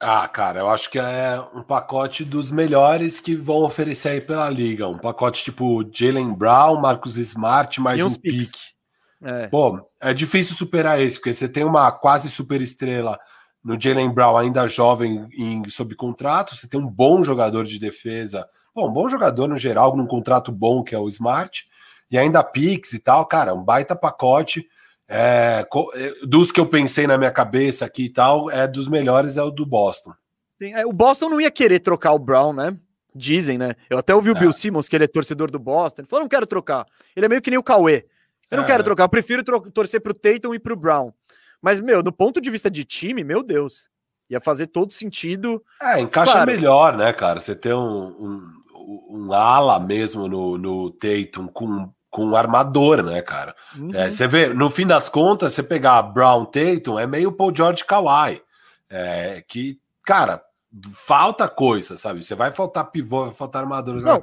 Ah, 0.00 0.26
cara, 0.26 0.58
eu 0.58 0.68
acho 0.68 0.90
que 0.90 0.98
é 0.98 1.40
um 1.54 1.62
pacote 1.62 2.24
dos 2.24 2.50
melhores 2.50 3.20
que 3.20 3.36
vão 3.36 3.58
oferecer 3.58 4.08
aí 4.08 4.20
pela 4.20 4.50
liga. 4.50 4.88
Um 4.88 4.98
pacote 4.98 5.44
tipo 5.44 5.88
Jalen 5.88 6.34
Brown, 6.34 6.80
Marcus 6.80 7.16
Smart, 7.16 7.80
mais 7.80 8.02
um 8.02 8.12
pique. 8.12 8.74
É. 9.22 9.46
Pô, 9.46 9.88
é 10.00 10.12
difícil 10.12 10.56
superar 10.56 11.00
esse, 11.00 11.18
porque 11.18 11.32
você 11.32 11.48
tem 11.48 11.62
uma 11.62 11.92
quase 11.92 12.28
super 12.28 12.60
estrela 12.60 13.16
no 13.64 13.80
Jalen 13.80 14.10
Brown, 14.10 14.36
ainda 14.36 14.66
jovem 14.66 15.28
em, 15.32 15.68
sob 15.70 15.94
contrato, 15.94 16.56
você 16.56 16.68
tem 16.68 16.78
um 16.78 16.88
bom 16.88 17.22
jogador 17.22 17.64
de 17.64 17.78
defesa, 17.78 18.46
bom, 18.74 18.90
um 18.90 18.92
bom 18.92 19.08
jogador 19.08 19.46
no 19.46 19.56
geral, 19.56 19.96
num 19.96 20.06
contrato 20.06 20.50
bom 20.50 20.82
que 20.82 20.94
é 20.94 20.98
o 20.98 21.08
Smart, 21.08 21.66
e 22.10 22.18
ainda 22.18 22.42
Pix 22.42 22.92
e 22.92 22.98
tal, 22.98 23.26
cara, 23.26 23.54
um 23.54 23.62
baita 23.62 23.94
pacote. 23.96 24.66
É, 25.08 25.64
é, 25.94 26.26
dos 26.26 26.50
que 26.50 26.58
eu 26.58 26.66
pensei 26.66 27.06
na 27.06 27.16
minha 27.16 27.30
cabeça 27.30 27.84
aqui 27.84 28.06
e 28.06 28.10
tal, 28.10 28.50
é 28.50 28.66
dos 28.66 28.88
melhores 28.88 29.36
é 29.36 29.42
o 29.42 29.50
do 29.50 29.64
Boston. 29.64 30.12
Sim, 30.58 30.72
é, 30.72 30.84
o 30.84 30.92
Boston 30.92 31.28
não 31.28 31.40
ia 31.40 31.50
querer 31.50 31.80
trocar 31.80 32.12
o 32.12 32.18
Brown, 32.18 32.52
né? 32.52 32.76
Dizem, 33.14 33.56
né? 33.56 33.76
Eu 33.88 33.98
até 33.98 34.14
ouvi 34.14 34.30
o 34.30 34.36
é. 34.36 34.40
Bill 34.40 34.52
Simmons, 34.52 34.88
que 34.88 34.96
ele 34.96 35.04
é 35.04 35.08
torcedor 35.08 35.50
do 35.50 35.58
Boston. 35.58 36.02
Ele 36.02 36.08
falou: 36.08 36.24
não 36.24 36.28
quero 36.28 36.46
trocar. 36.46 36.86
Ele 37.14 37.26
é 37.26 37.28
meio 37.28 37.40
que 37.40 37.50
nem 37.50 37.58
o 37.58 37.62
Cauê. 37.62 38.04
Eu 38.50 38.58
não 38.58 38.64
é. 38.64 38.66
quero 38.66 38.84
trocar, 38.84 39.04
eu 39.04 39.08
prefiro 39.08 39.42
torcer 39.70 40.00
pro 40.00 40.14
Tatum 40.14 40.54
e 40.54 40.58
pro 40.58 40.76
Brown. 40.76 41.12
Mas, 41.60 41.80
meu, 41.80 42.02
do 42.02 42.12
ponto 42.12 42.40
de 42.40 42.50
vista 42.50 42.70
de 42.70 42.84
time, 42.84 43.24
meu 43.24 43.42
Deus, 43.42 43.88
ia 44.30 44.40
fazer 44.40 44.68
todo 44.68 44.92
sentido. 44.92 45.62
É, 45.80 46.00
encaixa 46.00 46.32
claro. 46.32 46.50
melhor, 46.50 46.96
né, 46.96 47.12
cara? 47.12 47.40
Você 47.40 47.54
ter 47.54 47.74
um, 47.74 48.06
um, 48.06 48.50
um 48.86 49.32
ala 49.32 49.80
mesmo 49.80 50.28
no, 50.28 50.56
no 50.56 50.90
Tatum 50.90 51.48
com 51.48 51.90
com 52.16 52.24
um 52.24 52.36
armador, 52.36 53.02
né, 53.02 53.20
cara? 53.20 53.54
Uhum. 53.76 53.94
É, 53.94 54.08
você 54.08 54.26
vê, 54.26 54.48
no 54.48 54.70
fim 54.70 54.86
das 54.86 55.06
contas, 55.06 55.52
você 55.52 55.62
pegar 55.62 56.00
Brown 56.00 56.46
Tatum 56.46 56.98
é 56.98 57.06
meio 57.06 57.30
Paul 57.30 57.54
George 57.54 57.84
Kawhi. 57.84 58.40
É, 58.88 59.44
que, 59.46 59.78
cara, 60.02 60.42
falta 60.94 61.46
coisa, 61.46 61.94
sabe? 61.98 62.24
Você 62.24 62.34
vai 62.34 62.50
faltar 62.52 62.90
pivô, 62.90 63.24
vai 63.26 63.34
faltar 63.34 63.62
armador. 63.62 64.00
Não. 64.00 64.22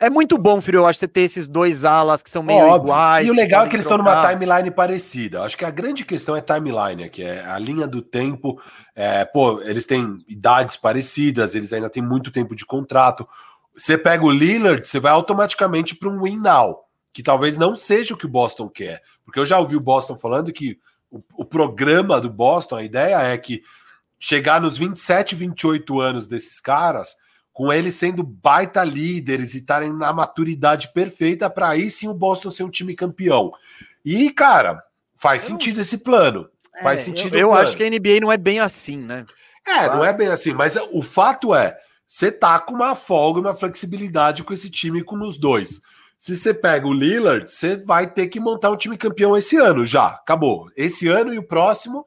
É 0.00 0.08
muito 0.08 0.38
bom, 0.38 0.62
filho, 0.62 0.78
eu 0.78 0.86
acho, 0.86 0.98
você 0.98 1.06
ter 1.06 1.20
esses 1.20 1.46
dois 1.46 1.84
alas 1.84 2.22
que 2.22 2.30
são 2.30 2.42
meio 2.42 2.60
Óbvio. 2.60 2.86
iguais. 2.86 3.26
E 3.28 3.30
o 3.30 3.34
legal 3.34 3.66
é 3.66 3.68
que 3.68 3.76
eles 3.76 3.84
trocar. 3.86 4.08
estão 4.08 4.22
numa 4.22 4.28
timeline 4.30 4.70
parecida. 4.70 5.38
Eu 5.38 5.42
acho 5.42 5.58
que 5.58 5.64
a 5.64 5.70
grande 5.70 6.06
questão 6.06 6.34
é 6.34 6.40
timeline, 6.40 7.10
que 7.10 7.22
é 7.22 7.44
a 7.44 7.58
linha 7.58 7.86
do 7.86 8.00
tempo. 8.00 8.58
É, 8.94 9.26
pô, 9.26 9.60
eles 9.60 9.84
têm 9.84 10.24
idades 10.26 10.78
parecidas, 10.78 11.54
eles 11.54 11.70
ainda 11.74 11.90
têm 11.90 12.02
muito 12.02 12.30
tempo 12.30 12.56
de 12.56 12.64
contrato. 12.64 13.28
Você 13.76 13.98
pega 13.98 14.24
o 14.24 14.30
Lillard, 14.30 14.88
você 14.88 14.98
vai 14.98 15.12
automaticamente 15.12 15.94
para 15.94 16.08
um 16.08 16.22
win 16.22 16.38
now, 16.38 16.78
que 17.12 17.22
talvez 17.22 17.58
não 17.58 17.74
seja 17.74 18.14
o 18.14 18.16
que 18.16 18.24
o 18.26 18.30
Boston 18.30 18.70
quer. 18.70 19.02
Porque 19.22 19.38
eu 19.38 19.44
já 19.44 19.58
ouvi 19.58 19.76
o 19.76 19.80
Boston 19.80 20.16
falando 20.16 20.50
que 20.50 20.78
o, 21.10 21.22
o 21.34 21.44
programa 21.44 22.18
do 22.18 22.30
Boston, 22.30 22.76
a 22.76 22.82
ideia 22.82 23.20
é 23.20 23.36
que 23.36 23.62
chegar 24.18 24.62
nos 24.62 24.78
27, 24.78 25.34
28 25.34 26.00
anos 26.00 26.26
desses 26.26 26.58
caras, 26.58 27.16
com 27.60 27.70
eles 27.70 27.94
sendo 27.94 28.22
baita 28.22 28.82
líderes 28.82 29.52
e 29.52 29.58
estarem 29.58 29.92
na 29.92 30.14
maturidade 30.14 30.94
perfeita, 30.94 31.50
para 31.50 31.68
aí 31.68 31.90
sim 31.90 32.08
o 32.08 32.14
Boston 32.14 32.48
ser 32.48 32.62
um 32.62 32.70
time 32.70 32.96
campeão. 32.96 33.52
E, 34.02 34.30
cara, 34.30 34.82
faz 35.14 35.42
sentido 35.42 35.78
esse 35.78 35.98
plano. 35.98 36.48
Faz 36.82 37.00
é, 37.00 37.02
sentido. 37.02 37.34
Eu, 37.34 37.48
eu 37.48 37.54
acho 37.54 37.76
que 37.76 37.84
a 37.84 37.90
NBA 37.90 38.18
não 38.22 38.32
é 38.32 38.38
bem 38.38 38.60
assim, 38.60 38.96
né? 38.96 39.26
É, 39.68 39.88
não 39.88 40.02
é 40.02 40.10
bem 40.10 40.28
assim, 40.28 40.54
mas 40.54 40.78
o 40.90 41.02
fato 41.02 41.54
é 41.54 41.76
você 42.06 42.32
tá 42.32 42.58
com 42.58 42.72
uma 42.72 42.94
folga, 42.94 43.40
uma 43.40 43.54
flexibilidade 43.54 44.42
com 44.42 44.54
esse 44.54 44.70
time 44.70 45.04
com 45.04 45.18
os 45.18 45.36
dois. 45.36 45.82
Se 46.18 46.34
você 46.34 46.54
pega 46.54 46.86
o 46.86 46.94
Lillard, 46.94 47.46
você 47.46 47.76
vai 47.76 48.10
ter 48.10 48.28
que 48.28 48.40
montar 48.40 48.70
um 48.70 48.76
time 48.76 48.96
campeão 48.96 49.36
esse 49.36 49.58
ano 49.58 49.84
já. 49.84 50.06
Acabou. 50.06 50.70
Esse 50.74 51.08
ano 51.08 51.34
e 51.34 51.38
o 51.38 51.46
próximo, 51.46 52.06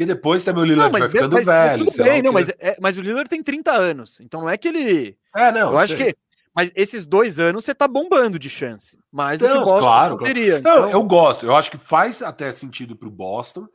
porque 0.00 0.06
depois 0.06 0.42
também 0.42 0.62
o 0.62 0.66
Lillard 0.66 0.90
não, 0.90 0.98
vai 0.98 1.10
ficando 1.10 1.34
mas, 1.34 1.44
velho. 1.44 1.84
Mas, 1.84 1.96
bem, 1.96 2.22
não, 2.22 2.32
mas, 2.32 2.48
é, 2.58 2.74
mas 2.80 2.96
o 2.96 3.02
Lillard 3.02 3.28
tem 3.28 3.42
30 3.42 3.70
anos, 3.70 4.18
então 4.20 4.40
não 4.40 4.48
é 4.48 4.56
que 4.56 4.68
ele. 4.68 5.14
É, 5.36 5.52
não. 5.52 5.72
Eu 5.72 5.78
acho 5.78 5.94
que. 5.94 6.16
Mas 6.54 6.72
esses 6.74 7.04
dois 7.04 7.38
anos 7.38 7.64
você 7.64 7.74
tá 7.74 7.86
bombando 7.86 8.38
de 8.38 8.48
chance. 8.48 8.98
Mais 9.12 9.38
do 9.38 9.46
não, 9.46 9.58
que 9.58 9.64
Boston 9.64 9.78
claro, 9.78 10.16
poderia. 10.16 10.54
Não, 10.60 10.88
então... 10.88 10.90
eu 10.90 11.02
gosto. 11.02 11.44
Eu 11.44 11.54
acho 11.54 11.70
que 11.70 11.76
faz 11.76 12.22
até 12.22 12.50
sentido 12.50 12.96
pro 12.96 13.10
Boston. 13.10 13.68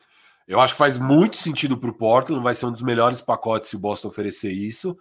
Eu 0.47 0.60
acho 0.60 0.73
que 0.73 0.80
faz 0.80 0.97
muito 0.97 1.38
sentido 1.38 1.77
pro 1.77 1.93
Portland. 1.93 2.43
Vai 2.43 2.56
ser 2.56 2.65
um 2.65 2.72
dos 2.72 2.81
melhores 2.81 3.22
pacotes 3.22 3.69
se 3.69 3.76
o 3.76 3.80
Boston 3.80 4.07
oferecer 4.07 4.52
isso. 4.52 4.97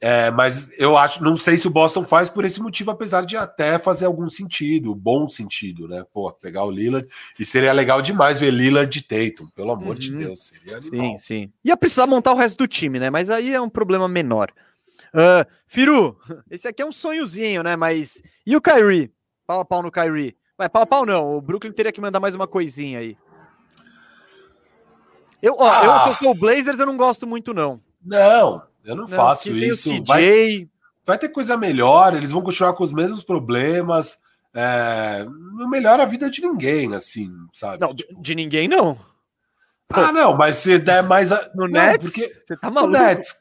É, 0.00 0.30
mas 0.30 0.70
eu 0.78 0.96
acho, 0.96 1.22
não 1.24 1.34
sei 1.34 1.58
se 1.58 1.66
o 1.66 1.70
Boston 1.70 2.04
faz 2.04 2.30
por 2.30 2.44
esse 2.44 2.60
motivo, 2.60 2.90
apesar 2.90 3.24
de 3.24 3.36
até 3.36 3.78
fazer 3.80 4.06
algum 4.06 4.28
sentido, 4.28 4.94
bom 4.94 5.28
sentido, 5.28 5.88
né? 5.88 6.04
Pô, 6.12 6.30
pegar 6.30 6.64
o 6.64 6.70
Lillard 6.70 7.08
e 7.38 7.44
seria 7.44 7.72
legal 7.72 8.00
demais 8.00 8.38
ver 8.38 8.52
Lillard 8.52 8.90
de 8.90 9.02
Tatum, 9.02 9.48
pelo 9.56 9.72
amor 9.72 9.88
uhum. 9.88 9.94
de 9.94 10.16
Deus, 10.16 10.48
seria 10.48 10.80
Sim, 10.80 11.18
sim. 11.18 11.52
Ia 11.64 11.76
precisar 11.76 12.06
montar 12.06 12.32
o 12.32 12.36
resto 12.36 12.58
do 12.58 12.68
time, 12.68 13.00
né? 13.00 13.10
Mas 13.10 13.28
aí 13.28 13.52
é 13.52 13.60
um 13.60 13.68
problema 13.68 14.06
menor. 14.06 14.52
Uh, 15.08 15.44
Firu, 15.66 16.16
esse 16.48 16.68
aqui 16.68 16.80
é 16.80 16.86
um 16.86 16.92
sonhozinho, 16.92 17.64
né? 17.64 17.74
Mas 17.74 18.22
e 18.46 18.56
o 18.56 18.60
Kyrie? 18.60 19.10
Pau 19.46 19.60
a 19.60 19.64
pau 19.64 19.82
no 19.82 19.90
Kyrie. 19.90 20.36
Vai, 20.56 20.68
pau 20.68 20.82
a 20.82 20.86
pau 20.86 21.04
não. 21.04 21.36
O 21.36 21.40
Brooklyn 21.40 21.72
teria 21.72 21.92
que 21.92 22.00
mandar 22.00 22.20
mais 22.20 22.36
uma 22.36 22.46
coisinha 22.46 23.00
aí. 23.00 23.16
Eu, 25.42 25.56
ó, 25.58 25.68
ah. 25.68 25.84
eu, 25.84 26.00
se 26.00 26.08
eu 26.10 26.14
sou 26.14 26.30
o 26.30 26.34
Blazers, 26.34 26.78
eu 26.78 26.86
não 26.86 26.96
gosto 26.96 27.26
muito, 27.26 27.52
não. 27.54 27.80
Não, 28.04 28.62
eu 28.88 28.96
não, 28.96 29.02
não 29.02 29.08
faço 29.08 29.54
isso. 29.56 29.90
CJ... 29.90 30.04
Vai, 30.06 30.68
vai 31.04 31.18
ter 31.18 31.28
coisa 31.28 31.56
melhor, 31.56 32.16
eles 32.16 32.30
vão 32.30 32.42
continuar 32.42 32.72
com 32.72 32.82
os 32.82 32.92
mesmos 32.92 33.22
problemas. 33.22 34.18
É, 34.54 35.26
não 35.54 35.68
melhora 35.68 36.02
a 36.02 36.06
vida 36.06 36.30
de 36.30 36.40
ninguém, 36.40 36.94
assim, 36.94 37.30
sabe? 37.52 37.80
Não, 37.80 37.94
tipo... 37.94 38.20
de 38.20 38.34
ninguém 38.34 38.66
não. 38.66 38.98
Ah, 39.90 40.10
não, 40.12 40.34
mas 40.34 40.56
se 40.56 40.78
der 40.78 41.02
mais. 41.02 41.32
A... 41.32 41.50
No 41.54 41.68
não, 41.68 41.68
Nets? 41.68 42.10
Porque... 42.10 42.42
Você 42.46 42.56
tá 42.56 42.70
maluco? 42.70 42.92
No 42.92 42.98
Nets. 42.98 43.34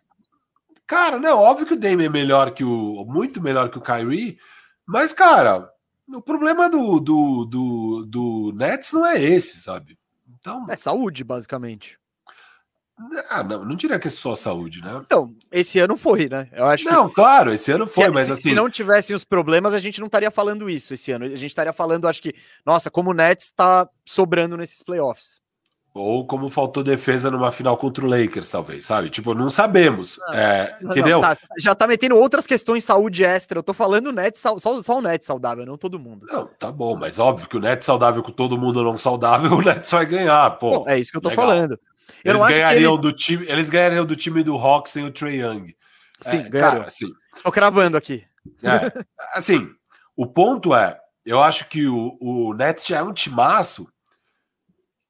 Cara, 0.85 1.17
não, 1.17 1.39
óbvio 1.39 1.65
que 1.65 1.73
o 1.73 1.79
Dame 1.79 2.05
é 2.05 2.09
melhor 2.09 2.51
que 2.51 2.63
o. 2.63 3.05
Muito 3.05 3.41
melhor 3.41 3.69
que 3.69 3.77
o 3.77 3.81
Kyrie, 3.81 4.37
mas, 4.85 5.11
cara, 5.11 5.69
o 6.13 6.21
problema 6.21 6.69
do, 6.69 6.99
do, 6.99 7.45
do, 7.45 8.05
do 8.05 8.53
Nets 8.55 8.93
não 8.93 9.05
é 9.05 9.21
esse, 9.21 9.59
sabe? 9.59 9.97
Então. 10.39 10.65
É 10.69 10.75
saúde, 10.75 11.23
basicamente. 11.23 11.97
Ah, 13.29 13.43
não, 13.43 13.63
não 13.63 13.75
diria 13.75 13.99
que 13.99 14.07
é 14.07 14.11
só 14.11 14.35
saúde, 14.35 14.81
né? 14.83 15.01
Então, 15.05 15.35
esse 15.51 15.77
ano 15.77 15.95
foi, 15.95 16.27
né? 16.27 16.47
Eu 16.51 16.65
acho 16.65 16.85
Não, 16.85 17.07
que... 17.07 17.15
claro, 17.15 17.53
esse 17.53 17.71
ano 17.71 17.85
foi, 17.85 18.05
se, 18.05 18.11
mas 18.11 18.25
se, 18.25 18.31
assim. 18.31 18.49
Se 18.49 18.55
não 18.55 18.69
tivessem 18.69 19.15
os 19.15 19.23
problemas, 19.23 19.75
a 19.75 19.79
gente 19.79 19.99
não 19.99 20.07
estaria 20.07 20.31
falando 20.31 20.67
isso 20.67 20.95
esse 20.95 21.11
ano. 21.11 21.25
A 21.25 21.29
gente 21.29 21.45
estaria 21.45 21.71
falando, 21.71 22.07
acho 22.07 22.21
que, 22.21 22.33
nossa, 22.65 22.89
como 22.89 23.11
o 23.11 23.13
Nets 23.13 23.45
está 23.45 23.87
sobrando 24.03 24.57
nesses 24.57 24.81
playoffs. 24.81 25.39
Ou 25.93 26.25
como 26.25 26.49
faltou 26.49 26.83
defesa 26.83 27.31
numa 27.31 27.51
final 27.51 27.75
contra 27.75 28.05
o 28.05 28.09
Lakers, 28.09 28.51
talvez, 28.51 28.85
sabe? 28.85 29.09
Tipo, 29.09 29.33
não 29.33 29.49
sabemos. 29.49 30.19
Ah, 30.27 30.37
é, 30.37 30.77
não, 30.81 30.91
entendeu? 30.91 31.21
Não, 31.21 31.21
tá, 31.21 31.35
já 31.57 31.73
tá 31.73 31.87
metendo 31.87 32.15
outras 32.15 32.45
questões 32.45 32.83
saúde 32.83 33.23
extra. 33.23 33.59
Eu 33.59 33.63
tô 33.63 33.73
falando 33.73 34.11
Nets, 34.11 34.41
só, 34.41 34.57
só 34.59 34.97
o 34.97 35.01
Nets 35.01 35.25
saudável, 35.25 35.65
não 35.65 35.77
todo 35.77 35.99
mundo. 35.99 36.27
Não, 36.29 36.47
tá 36.59 36.71
bom, 36.71 36.95
mas 36.95 37.17
óbvio 37.17 37.47
que 37.47 37.57
o 37.57 37.59
Nets 37.59 37.85
saudável 37.85 38.21
com 38.21 38.31
todo 38.31 38.57
mundo 38.57 38.83
não 38.83 38.97
saudável, 38.97 39.51
o 39.57 39.61
Nets 39.61 39.91
vai 39.91 40.05
ganhar, 40.05 40.51
pô. 40.57 40.85
é 40.87 40.99
isso 40.99 41.11
que 41.11 41.17
eu 41.17 41.21
tô 41.21 41.29
legal. 41.29 41.47
falando. 41.47 41.79
Eu 42.23 42.35
eles 42.35 42.45
ganhariam 42.47 42.93
eles... 42.93 43.01
do 43.01 43.13
time, 43.13 43.45
eles 43.47 43.69
ganhariam 43.69 44.05
do 44.05 44.15
time 44.15 44.43
do 44.43 44.55
Hawks 44.55 44.91
sem 44.91 45.05
o 45.05 45.11
Trey 45.11 45.41
Young. 45.41 45.75
Sim, 46.21 46.37
é, 46.37 46.49
cara, 46.49 46.85
assim. 46.85 47.11
Tô 47.43 47.51
cravando 47.51 47.97
aqui. 47.97 48.25
É, 48.63 48.91
assim, 49.33 49.69
o 50.15 50.25
ponto 50.25 50.73
é, 50.73 50.99
eu 51.25 51.41
acho 51.41 51.67
que 51.67 51.87
o, 51.87 52.17
o 52.19 52.53
Nets 52.53 52.87
já 52.87 52.97
é 52.97 53.03
um 53.03 53.13
timaço 53.13 53.87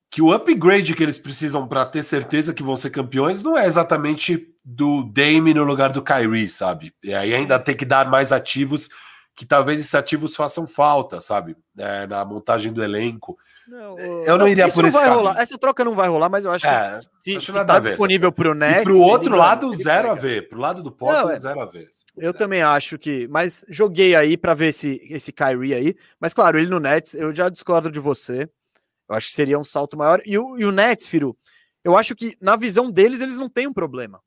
que 0.09 0.21
o 0.21 0.31
upgrade 0.31 0.95
que 0.95 1.03
eles 1.03 1.19
precisam 1.19 1.67
para 1.67 1.85
ter 1.85 2.01
certeza 2.01 2.53
que 2.53 2.63
vão 2.63 2.75
ser 2.75 2.89
campeões 2.89 3.43
não 3.43 3.57
é 3.57 3.65
exatamente 3.65 4.47
do 4.63 5.03
Dame 5.03 5.53
no 5.53 5.63
lugar 5.63 5.91
do 5.91 6.01
Kyrie, 6.01 6.49
sabe? 6.49 6.93
E 7.03 7.13
aí 7.13 7.33
ainda 7.33 7.59
tem 7.59 7.75
que 7.75 7.85
dar 7.85 8.09
mais 8.09 8.31
ativos 8.31 8.89
que 9.35 9.45
talvez 9.45 9.79
esses 9.79 9.93
ativos 9.93 10.35
façam 10.35 10.67
falta, 10.67 11.21
sabe? 11.21 11.55
É, 11.77 12.07
na 12.07 12.25
montagem 12.25 12.73
do 12.73 12.83
elenco. 12.83 13.37
Não, 13.67 13.99
eu 13.99 14.37
não 14.37 14.47
iria 14.47 14.71
por 14.71 14.81
não 14.81 14.87
esse 14.87 14.97
vai 14.97 15.09
rolar. 15.09 15.39
Essa 15.39 15.57
troca 15.57 15.83
não 15.83 15.93
vai 15.93 16.07
rolar, 16.07 16.29
mas 16.29 16.45
eu 16.45 16.51
acho 16.51 16.65
é, 16.65 16.99
que 17.23 17.39
se, 17.39 17.51
se 17.51 17.65
tá 17.65 17.79
disponível 17.79 18.31
para 18.31 18.51
o 18.51 18.53
Nets... 18.53 18.81
E 18.81 18.83
para 18.83 18.93
o 18.93 19.01
outro 19.01 19.35
lado, 19.35 19.73
zero 19.73 20.09
a 20.09 20.15
ver. 20.15 20.47
Para 20.47 20.57
o 20.57 20.61
lado 20.61 20.81
do 20.81 20.91
Portland, 20.91 21.35
é, 21.35 21.39
zero 21.39 21.59
a 21.59 21.65
ver. 21.65 21.89
Eu 22.15 22.33
também 22.33 22.61
acho 22.61 22.97
que... 22.97 23.27
Mas 23.27 23.65
joguei 23.67 24.15
aí 24.15 24.37
para 24.37 24.53
ver 24.53 24.67
esse, 24.67 25.01
esse 25.09 25.33
Kyrie 25.33 25.73
aí. 25.73 25.95
Mas 26.19 26.33
claro, 26.33 26.57
ele 26.57 26.69
no 26.69 26.79
Nets, 26.79 27.13
eu 27.13 27.33
já 27.33 27.49
discordo 27.49 27.91
de 27.91 27.99
você. 27.99 28.49
Eu 29.09 29.15
acho 29.15 29.27
que 29.27 29.33
seria 29.33 29.59
um 29.59 29.63
salto 29.63 29.97
maior. 29.97 30.21
E 30.25 30.37
o, 30.37 30.57
e 30.57 30.65
o 30.65 30.71
Nets, 30.71 31.07
Firu, 31.07 31.37
eu 31.83 31.97
acho 31.97 32.15
que 32.15 32.37
na 32.41 32.55
visão 32.55 32.89
deles, 32.89 33.19
eles 33.19 33.37
não 33.37 33.49
têm 33.49 33.67
um 33.67 33.73
problema. 33.73 34.21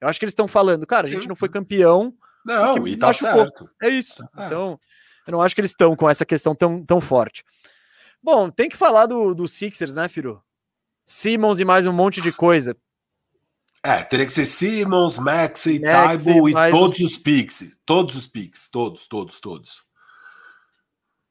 Eu 0.00 0.08
acho 0.08 0.18
que 0.18 0.24
eles 0.24 0.32
estão 0.32 0.48
falando, 0.48 0.86
cara, 0.86 1.06
Sim. 1.06 1.12
a 1.12 1.16
gente 1.16 1.28
não 1.28 1.36
foi 1.36 1.48
campeão... 1.48 2.14
Não, 2.44 2.86
e 2.86 2.96
tá 2.96 3.06
machucou. 3.06 3.34
certo. 3.34 3.70
É 3.82 3.88
isso. 3.88 4.22
Tá 4.32 4.46
então... 4.46 4.78
Eu 5.26 5.32
não 5.32 5.40
acho 5.40 5.54
que 5.54 5.60
eles 5.60 5.70
estão 5.70 5.94
com 5.94 6.10
essa 6.10 6.26
questão 6.26 6.54
tão, 6.54 6.84
tão 6.84 7.00
forte. 7.00 7.44
Bom, 8.22 8.50
tem 8.50 8.68
que 8.68 8.76
falar 8.76 9.06
do, 9.06 9.34
do 9.34 9.48
Sixers, 9.48 9.94
né, 9.94 10.08
Firu? 10.08 10.42
Simmons 11.04 11.58
e 11.58 11.64
mais 11.64 11.86
um 11.86 11.92
monte 11.92 12.20
de 12.20 12.30
coisa. 12.30 12.76
É, 13.82 14.04
teria 14.04 14.24
que 14.24 14.32
ser 14.32 14.44
Simmons, 14.44 15.18
Maxi, 15.18 15.80
Taibo 15.80 16.48
e 16.48 16.52
todos 16.70 17.00
os... 17.00 17.12
os 17.12 17.16
picks. 17.16 17.76
Todos 17.84 18.14
os 18.14 18.28
picks. 18.28 18.68
Todos, 18.68 19.08
todos, 19.08 19.40
todos. 19.40 19.82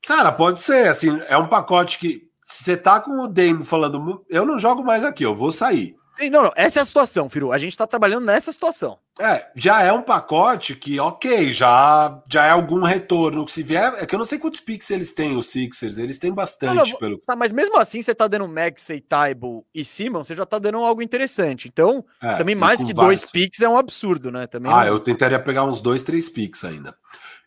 Cara, 0.06 0.32
pode 0.34 0.62
ser, 0.62 0.90
assim, 0.90 1.22
é 1.28 1.38
um 1.38 1.48
pacote 1.48 1.98
que. 1.98 2.30
Se 2.46 2.66
você 2.66 2.76
tá 2.76 3.00
com 3.00 3.22
o 3.22 3.28
Dame 3.28 3.64
falando, 3.64 4.26
eu 4.28 4.46
não 4.46 4.60
jogo 4.60 4.84
mais 4.84 5.06
aqui, 5.06 5.24
eu 5.24 5.34
vou 5.34 5.54
sair. 5.54 5.96
Não, 6.30 6.44
não, 6.44 6.52
essa 6.56 6.80
é 6.80 6.82
a 6.82 6.86
situação, 6.86 7.30
Firu. 7.30 7.52
A 7.52 7.58
gente 7.58 7.78
tá 7.78 7.88
trabalhando 7.88 8.26
nessa 8.26 8.52
situação. 8.52 8.98
É, 9.20 9.48
já 9.56 9.82
é 9.82 9.92
um 9.92 10.02
pacote 10.02 10.76
que, 10.76 11.00
ok, 11.00 11.52
já, 11.52 12.22
já 12.28 12.46
é 12.46 12.50
algum 12.50 12.84
retorno. 12.84 13.48
Se 13.48 13.62
vier, 13.62 13.94
é 13.98 14.06
que 14.06 14.16
eu 14.16 14.20
não 14.20 14.26
sei 14.26 14.40
quantos 14.40 14.60
picks 14.60 14.90
eles 14.90 15.14
têm, 15.14 15.36
os 15.36 15.48
Sixers. 15.48 15.98
Eles 15.98 16.18
têm 16.18 16.32
bastante. 16.32 16.76
Não, 16.76 16.86
não, 16.86 16.98
pelo... 16.98 17.18
Tá, 17.20 17.36
mas 17.36 17.52
mesmo 17.52 17.78
assim, 17.78 18.02
você 18.02 18.16
tá 18.16 18.28
dando 18.28 18.48
Maxey, 18.48 19.02
Taibo 19.02 19.66
e 19.74 19.86
Simon, 19.86 20.24
você 20.24 20.36
já 20.36 20.46
tá 20.46 20.60
dando 20.60 20.78
algo 20.80 21.02
interessante. 21.02 21.68
Então, 21.68 22.04
é, 22.22 22.36
também 22.36 22.56
mais 22.56 22.84
que 22.84 22.94
vários. 22.94 23.22
dois 23.22 23.32
picks 23.32 23.62
é 23.62 23.70
um 23.70 23.78
absurdo, 23.78 24.32
né? 24.32 24.48
Também 24.48 24.72
ah, 24.72 24.86
não... 24.86 24.88
eu 24.88 25.00
tentaria 25.00 25.40
pegar 25.40 25.64
uns 25.64 25.82
dois, 25.82 26.04
três 26.04 26.30
picks 26.30 26.64
ainda. 26.64 26.96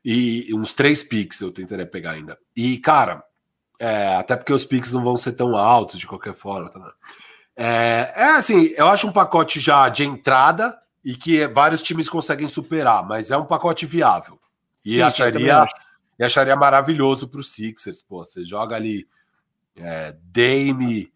E 0.04 0.52
uns 0.54 0.74
três 0.74 1.02
picks 1.02 1.40
eu 1.40 1.50
tentaria 1.50 1.86
pegar 1.86 2.12
ainda. 2.12 2.38
E, 2.54 2.76
cara, 2.78 3.24
é, 3.78 4.16
até 4.16 4.36
porque 4.36 4.52
os 4.52 4.64
picks 4.64 4.92
não 4.92 5.02
vão 5.02 5.16
ser 5.16 5.32
tão 5.32 5.56
altos 5.56 5.98
de 5.98 6.06
qualquer 6.06 6.34
forma. 6.34 6.68
Tá? 6.68 6.92
É, 7.56 8.12
é 8.16 8.24
assim, 8.36 8.72
eu 8.76 8.88
acho 8.88 9.06
um 9.06 9.12
pacote 9.12 9.60
já 9.60 9.88
de 9.88 10.04
entrada 10.04 10.76
e 11.04 11.14
que 11.14 11.46
vários 11.48 11.82
times 11.82 12.08
conseguem 12.08 12.48
superar, 12.48 13.06
mas 13.06 13.30
é 13.30 13.36
um 13.36 13.44
pacote 13.44 13.86
viável. 13.86 14.38
E 14.84 14.94
Sim, 14.94 15.02
acharia, 15.02 15.66
e 16.18 16.24
acharia 16.24 16.56
maravilhoso 16.56 17.28
para 17.28 17.40
os 17.40 17.52
Sixers. 17.52 18.02
Pô, 18.02 18.24
você 18.24 18.44
joga 18.44 18.76
ali 18.76 19.06
é, 19.76 20.14
Dame. 20.22 21.12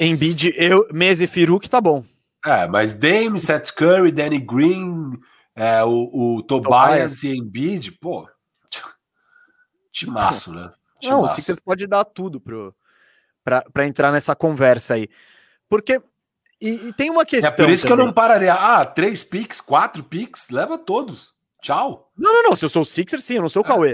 Embiid, 0.00 0.54
eu, 0.56 0.88
Mese 0.92 1.26
Firu 1.26 1.60
que 1.60 1.68
tá 1.68 1.80
bom. 1.80 2.04
É, 2.44 2.66
mas 2.66 2.94
Dame, 2.94 3.38
Seth 3.38 3.72
Curry, 3.72 4.12
Danny 4.12 4.38
Green, 4.38 5.18
é, 5.54 5.82
o, 5.84 6.36
o 6.36 6.42
Tobias, 6.42 6.72
Tobias 6.72 7.22
e 7.24 7.36
Embiid, 7.36 7.92
pô. 7.92 8.28
Timaço, 9.90 10.52
né? 10.52 10.72
Timaço. 10.98 11.08
Não, 11.08 11.22
o 11.22 11.28
Sixers 11.28 11.60
pode 11.60 11.86
dar 11.86 12.04
tudo 12.04 12.40
para 12.40 13.86
entrar 13.86 14.10
nessa 14.10 14.34
conversa 14.34 14.94
aí. 14.94 15.08
Porque. 15.74 16.00
E, 16.60 16.88
e, 16.88 16.92
tem 16.92 17.10
uma 17.10 17.26
questão. 17.26 17.50
É 17.50 17.52
por 17.52 17.68
isso 17.68 17.82
também. 17.82 17.96
que 17.96 18.02
eu 18.02 18.06
não 18.06 18.12
pararia. 18.12 18.54
Ah, 18.54 18.86
três 18.86 19.24
picks, 19.24 19.60
quatro 19.60 20.04
picks, 20.04 20.48
leva 20.50 20.78
todos. 20.78 21.34
Tchau. 21.60 22.12
Não, 22.16 22.32
não, 22.32 22.50
não. 22.50 22.56
Se 22.56 22.64
eu 22.64 22.68
sou 22.68 22.82
o 22.82 22.86
Sixer, 22.86 23.20
sim, 23.20 23.34
eu 23.34 23.42
não 23.42 23.48
sou 23.48 23.62
o 23.62 23.66
é, 23.66 23.68
Cauê. 23.68 23.90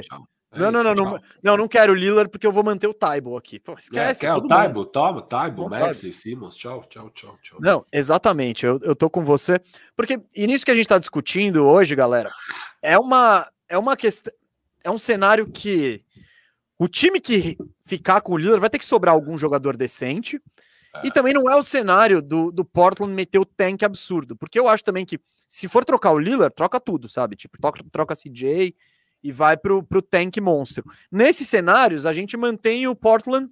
É 0.53 0.59
não, 0.59 0.69
isso, 0.69 0.73
não, 0.73 0.83
não, 0.83 0.95
não, 0.95 1.21
não, 1.43 1.57
não 1.57 1.69
quero 1.69 1.93
o 1.93 1.97
Lillard 1.97 2.31
porque 2.31 2.47
eu 2.47 2.53
vou 2.53 2.63
manter 2.63 2.87
o 2.87 2.93
Taibo 2.93 3.35
aqui. 3.35 3.59
Pô, 3.59 3.75
esquece. 3.79 4.27
É, 4.27 4.29
quer 4.29 4.35
o 4.35 4.47
Taibo? 4.47 4.85
Toma, 4.85 5.23
Taibo, 5.23 5.71
e 5.91 6.13
Simmons. 6.13 6.55
Tchau, 6.55 6.85
tchau, 6.87 7.09
tchau, 7.15 7.39
tchau. 7.43 7.59
Não, 7.63 7.87
exatamente. 7.91 8.67
Eu, 8.67 8.79
eu 8.83 8.95
tô 8.95 9.09
com 9.09 9.25
você. 9.25 9.59
Porque, 9.97 10.21
e 10.37 10.47
nisso 10.47 10.65
que 10.65 10.71
a 10.71 10.75
gente 10.75 10.89
tá 10.89 10.99
discutindo 10.99 11.65
hoje, 11.65 11.97
galera, 11.97 12.31
é 12.83 12.99
uma, 12.99 13.51
é 13.71 13.79
uma 13.79 13.97
questão. 13.97 14.33
É 14.85 14.91
um 14.91 14.99
cenário 14.99 15.47
que 15.47 16.05
o 16.79 16.87
time 16.87 17.21
que 17.21 17.57
ficar 17.85 18.21
com 18.21 18.33
o 18.33 18.37
Lillard 18.37 18.61
vai 18.61 18.71
ter 18.71 18.79
que 18.79 18.87
sobrar 18.87 19.15
algum 19.15 19.39
jogador 19.39 19.77
decente. 19.77 20.41
E 21.05 21.09
é. 21.09 21.11
também 21.11 21.33
não 21.33 21.49
é 21.51 21.57
o 21.57 21.63
cenário 21.63 22.21
do, 22.21 22.51
do 22.51 22.65
Portland 22.65 23.15
meter 23.15 23.39
o 23.39 23.45
tank 23.45 23.83
absurdo, 23.85 24.37
porque 24.37 24.59
eu 24.59 24.69
acho 24.69 24.83
também 24.85 25.05
que 25.05 25.21
se 25.49 25.69
for 25.69 25.85
trocar 25.85 26.13
o 26.13 26.19
Lillard, 26.19 26.55
troca 26.55 26.79
tudo, 26.79 27.09
sabe? 27.09 27.37
Tipo, 27.37 27.61
troca, 27.61 27.85
troca 27.91 28.17
CJ 28.17 28.75
e 29.23 29.33
vai 29.33 29.57
pro, 29.57 29.83
pro 29.83 30.03
tank 30.03 30.37
monstro. 30.41 30.85
Nesses 31.11 31.49
cenários, 31.49 32.07
a 32.07 32.13
gente 32.13 32.37
mantém 32.37 32.87
o 32.87 32.95
Portland 32.95 33.51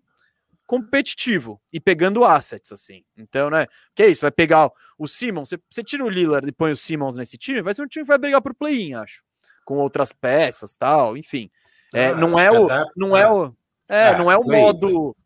competitivo 0.67 1.61
e 1.73 1.81
pegando 1.81 2.25
assets, 2.25 2.73
assim. 2.73 3.03
Então, 3.17 3.51
né? 3.51 3.67
Que 3.95 4.03
é 4.05 4.09
isso, 4.09 4.23
vai 4.23 4.31
pegar 4.31 4.71
o 4.99 5.09
Simmons, 5.09 5.49
você, 5.49 5.59
você 5.69 5.83
tira 5.83 6.05
o 6.05 6.09
Lillard 6.09 6.47
e 6.47 6.53
põe 6.53 6.73
o 6.73 6.77
Simmons 6.77 7.17
nesse 7.17 7.39
time, 7.39 7.63
vai 7.63 7.75
ser 7.75 7.83
um 7.83 7.87
time 7.87 8.05
que 8.05 8.09
vai 8.09 8.19
brigar 8.19 8.43
pro 8.43 8.55
play-in, 8.55 8.95
acho. 8.95 9.23
Com 9.65 9.79
outras 9.79 10.13
peças, 10.13 10.77
tal, 10.77 11.17
enfim. 11.17 11.51
É, 11.95 12.09
ah, 12.09 12.15
não 12.15 12.39
é 12.39 12.51
o. 12.51 12.69
Não 12.97 13.17
é, 13.17 13.23
é 13.23 13.31
o. 13.31 13.55
É, 13.89 14.09
é 14.09 14.19
não 14.19 14.31
é 14.31 14.37
o 14.37 14.45
modo. 14.45 15.17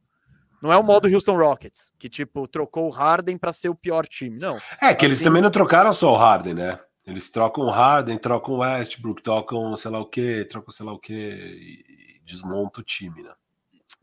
Não 0.63 0.73
é 0.73 0.77
o 0.77 0.83
modo 0.83 1.09
Houston 1.09 1.37
Rockets, 1.37 1.93
que 1.99 2.09
tipo, 2.09 2.47
trocou 2.47 2.87
o 2.87 2.91
Harden 2.91 3.37
para 3.37 3.53
ser 3.53 3.69
o 3.69 3.75
pior 3.75 4.07
time. 4.07 4.39
Não. 4.39 4.57
É, 4.81 4.95
que 4.95 5.05
assim... 5.05 5.07
eles 5.07 5.23
também 5.23 5.43
não 5.43 5.51
trocaram 5.51 5.93
só 5.93 6.13
o 6.13 6.17
Harden, 6.17 6.55
né? 6.55 6.79
Eles 7.05 7.29
trocam 7.31 7.65
o 7.65 7.71
Harden, 7.71 8.17
trocam 8.17 8.55
o 8.55 8.59
Westbrook, 8.59 9.23
trocam 9.23 9.77
sei 9.77 9.91
lá 9.91 9.99
o 9.99 10.07
que, 10.07 10.45
trocam 10.45 10.73
sei 10.73 10.87
lá 10.87 10.93
o 10.93 11.01
que 11.01 11.13
e 11.13 12.21
desmonta 12.25 12.81
o 12.81 12.85
time, 12.85 13.25
né? 13.25 13.33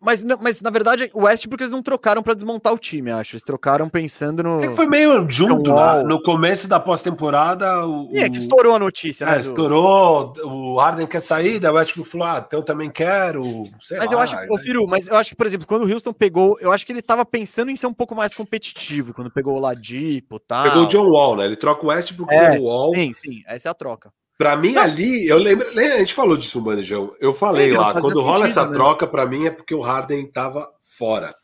Mas, 0.02 0.24
mas 0.24 0.62
na 0.62 0.70
verdade, 0.70 1.12
o 1.14 1.24
Westbrook 1.24 1.62
eles 1.62 1.72
não 1.72 1.84
trocaram 1.84 2.24
para 2.24 2.34
desmontar 2.34 2.74
o 2.74 2.78
time, 2.78 3.12
acho. 3.12 3.36
Eles 3.36 3.44
trocaram 3.44 3.90
pensando 3.90 4.42
no. 4.42 4.64
É 4.64 4.72
foi 4.72 4.88
meio 4.88 5.30
junto, 5.30 5.74
né? 5.74 6.04
No 6.04 6.22
começo 6.24 6.68
da 6.68 6.80
pós-temporada. 6.80 7.86
O, 7.86 8.10
é, 8.16 8.30
que 8.30 8.38
estourou 8.38 8.76
a 8.76 8.80
notícia, 8.80 9.26
né? 9.26 9.38
É, 9.38 9.40
estourou. 9.40 10.34
O 10.44 10.78
Harden 10.78 11.06
quer 11.06 11.22
sair, 11.22 11.60
da 11.60 11.72
Westbrook 11.72 12.10
falou: 12.10 12.28
ah, 12.28 12.44
então 12.46 12.60
eu 12.60 12.64
também 12.64 12.90
quero. 12.90 13.64
mas 13.92 14.08
lá, 14.08 14.14
eu 14.14 14.20
acho, 14.20 14.38
ô, 14.50 14.58
Firu, 14.58 14.88
mas 14.88 15.08
eu 15.08 15.16
acho 15.16 15.32
que, 15.32 15.36
por 15.36 15.46
exemplo, 15.46 15.68
quando 15.68 15.84
o 15.84 15.92
Houston 15.92 16.14
pegou, 16.14 16.58
eu 16.62 16.72
acho 16.72 16.86
que 16.86 16.92
ele 16.92 17.02
tava 17.02 17.26
pensando 17.26 17.70
em 17.70 17.76
ser 17.76 17.88
um 17.88 17.94
pouco 17.94 18.16
mais 18.16 18.34
competitivo, 18.34 19.14
quando 19.14 19.30
pegou 19.30 19.58
o 19.58 19.60
Ladipo 19.60 20.40
tal. 20.40 20.64
Pegou 20.64 20.84
o 20.84 20.88
John 20.88 21.10
Wall, 21.10 21.36
né? 21.36 21.46
Ele 21.46 21.56
troca 21.56 21.86
o 21.86 21.90
Westbrook 21.90 22.34
é, 22.34 22.58
o 22.58 22.64
Wall. 22.64 22.94
Sim, 22.94 23.12
sim, 23.14 23.44
essa 23.46 23.68
é 23.68 23.72
a 23.72 23.74
troca. 23.74 24.12
Para 24.40 24.56
mim, 24.56 24.78
ali, 24.78 25.28
eu 25.28 25.38
lembro. 25.38 25.68
A 25.68 25.98
gente 25.98 26.14
falou 26.14 26.38
disso, 26.38 26.62
Manejão. 26.62 27.14
Eu 27.20 27.34
falei 27.34 27.72
sim, 27.72 27.78
lá, 27.78 27.92
quando 28.00 28.22
rola 28.22 28.48
essa 28.48 28.66
né? 28.66 28.72
troca, 28.72 29.06
para 29.06 29.26
mim 29.26 29.46
é 29.46 29.52
porque 29.52 29.76
o 29.76 29.82
Harden 29.82 30.26
tava 30.32 30.74
fora. 30.80 31.36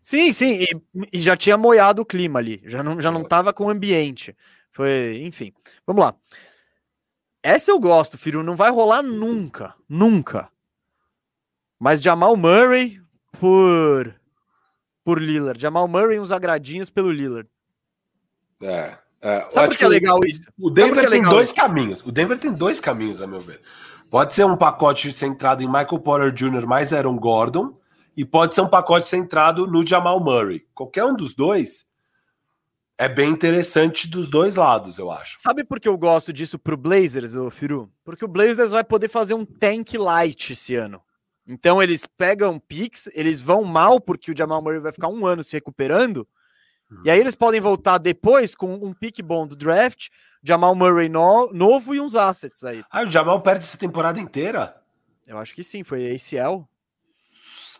Sim, 0.00 0.32
sim, 0.32 0.58
e, 0.62 0.82
e, 1.12 1.20
já 1.20 1.36
tinha 1.36 1.56
moiado 1.56 2.02
o 2.02 2.04
clima 2.04 2.40
ali, 2.40 2.60
já 2.64 2.82
não, 2.82 3.00
já 3.00 3.08
não 3.12 3.22
tava 3.22 3.52
com 3.52 3.66
o 3.66 3.70
ambiente. 3.70 4.36
Foi, 4.74 5.22
enfim. 5.22 5.52
Vamos 5.86 6.04
lá. 6.04 6.16
Essa 7.40 7.70
eu 7.70 7.78
gosto, 7.78 8.18
filho, 8.18 8.42
não 8.42 8.56
vai 8.56 8.72
rolar 8.72 9.02
nunca, 9.02 9.72
nunca. 9.88 10.48
Mas 11.78 12.02
Jamal 12.02 12.36
Murray 12.36 13.00
por 13.38 14.12
por 15.04 15.22
Lillard. 15.22 15.60
Jamal 15.60 15.86
Murray 15.86 16.18
uns 16.18 16.32
agradinhos 16.32 16.90
pelo 16.90 17.12
Lillard. 17.12 17.48
É. 18.60 18.98
É, 19.22 19.46
Sabe 19.50 19.68
por 19.68 19.78
que 19.78 19.84
é 19.84 19.88
legal 19.88 20.18
isso? 20.26 20.42
O 20.58 20.68
Denver 20.68 21.04
é 21.04 21.08
tem 21.08 21.22
dois 21.22 21.48
isso? 21.48 21.56
caminhos. 21.56 22.02
O 22.04 22.10
Denver 22.10 22.36
tem 22.38 22.52
dois 22.52 22.80
caminhos, 22.80 23.22
a 23.22 23.26
meu 23.26 23.40
ver. 23.40 23.60
Pode 24.10 24.34
ser 24.34 24.44
um 24.44 24.56
pacote 24.56 25.12
centrado 25.12 25.62
em 25.62 25.66
Michael 25.66 26.00
Porter 26.00 26.32
Jr. 26.32 26.66
mais 26.66 26.92
Aaron 26.92 27.16
Gordon, 27.16 27.78
e 28.16 28.24
pode 28.24 28.54
ser 28.54 28.60
um 28.60 28.68
pacote 28.68 29.08
centrado 29.08 29.66
no 29.66 29.86
Jamal 29.86 30.20
Murray. 30.20 30.66
Qualquer 30.74 31.04
um 31.04 31.14
dos 31.14 31.34
dois 31.34 31.86
é 32.98 33.08
bem 33.08 33.30
interessante 33.30 34.08
dos 34.08 34.28
dois 34.28 34.56
lados, 34.56 34.98
eu 34.98 35.10
acho. 35.10 35.38
Sabe 35.40 35.64
por 35.64 35.80
que 35.80 35.88
eu 35.88 35.96
gosto 35.96 36.32
disso 36.32 36.58
pro 36.58 36.76
Blazers, 36.76 37.34
ô 37.34 37.50
Firu? 37.50 37.90
Porque 38.04 38.24
o 38.24 38.28
Blazers 38.28 38.72
vai 38.72 38.84
poder 38.84 39.08
fazer 39.08 39.34
um 39.34 39.44
tank 39.44 39.96
light 39.96 40.52
esse 40.52 40.74
ano. 40.74 41.00
Então 41.46 41.82
eles 41.82 42.06
pegam 42.06 42.58
picks, 42.58 43.08
eles 43.14 43.40
vão 43.40 43.64
mal 43.64 44.00
porque 44.00 44.30
o 44.30 44.36
Jamal 44.36 44.62
Murray 44.62 44.78
vai 44.78 44.92
ficar 44.92 45.08
um 45.08 45.26
ano 45.26 45.42
se 45.42 45.54
recuperando, 45.54 46.28
e 47.04 47.10
aí 47.10 47.18
eles 47.18 47.34
podem 47.34 47.60
voltar 47.60 47.98
depois 47.98 48.54
com 48.54 48.74
um 48.74 48.92
pick 48.92 49.22
bom 49.22 49.46
do 49.46 49.56
draft, 49.56 50.08
Jamal 50.42 50.74
Murray 50.74 51.08
no, 51.08 51.52
novo 51.52 51.94
e 51.94 52.00
uns 52.00 52.14
assets 52.14 52.64
aí. 52.64 52.84
Ah, 52.90 53.02
o 53.02 53.06
Jamal 53.06 53.40
perde 53.40 53.64
essa 53.64 53.78
temporada 53.78 54.20
inteira? 54.20 54.76
Eu 55.26 55.38
acho 55.38 55.54
que 55.54 55.62
sim, 55.62 55.82
foi 55.84 56.14
ACL. 56.14 56.66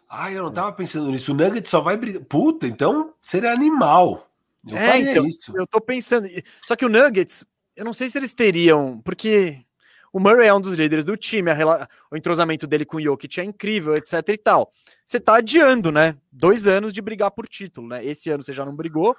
Ah, 0.09 0.31
eu 0.31 0.45
não 0.45 0.53
tava 0.53 0.73
pensando 0.73 1.11
nisso. 1.11 1.33
O 1.33 1.35
Nugget 1.35 1.69
só 1.69 1.81
vai 1.81 1.97
brigar. 1.97 2.23
Puta, 2.25 2.67
então 2.67 3.15
seria 3.21 3.53
animal. 3.53 4.29
Eu 4.69 4.77
é, 4.77 4.99
então, 4.99 5.27
isso. 5.27 5.57
Eu 5.57 5.67
tô 5.67 5.81
pensando. 5.81 6.29
Só 6.67 6.77
que 6.77 6.85
o 6.85 6.89
Nuggets, 6.89 7.45
eu 7.75 7.85
não 7.85 7.93
sei 7.93 8.11
se 8.11 8.19
eles 8.19 8.33
teriam, 8.35 9.01
porque 9.03 9.65
o 10.13 10.21
Murray 10.21 10.49
é 10.49 10.55
um 10.55 10.61
dos 10.61 10.77
líderes 10.77 11.05
do 11.05 11.17
time, 11.17 11.51
a, 11.51 11.89
o 12.11 12.17
entrosamento 12.17 12.67
dele 12.67 12.85
com 12.85 12.99
o 12.99 13.03
Jokic 13.03 13.41
é 13.41 13.45
incrível, 13.45 13.97
etc 13.97 14.23
e 14.29 14.39
tal. 14.39 14.73
Você 15.07 15.19
tá 15.19 15.37
adiando, 15.37 15.91
né? 15.91 16.17
Dois 16.31 16.67
anos 16.67 16.93
de 16.93 17.01
brigar 17.01 17.31
por 17.31 17.49
título, 17.49 17.89
né? 17.89 18.05
Esse 18.05 18.31
ano 18.31 18.43
você 18.43 18.53
já 18.53 18.65
não 18.65 18.75
brigou, 18.75 19.17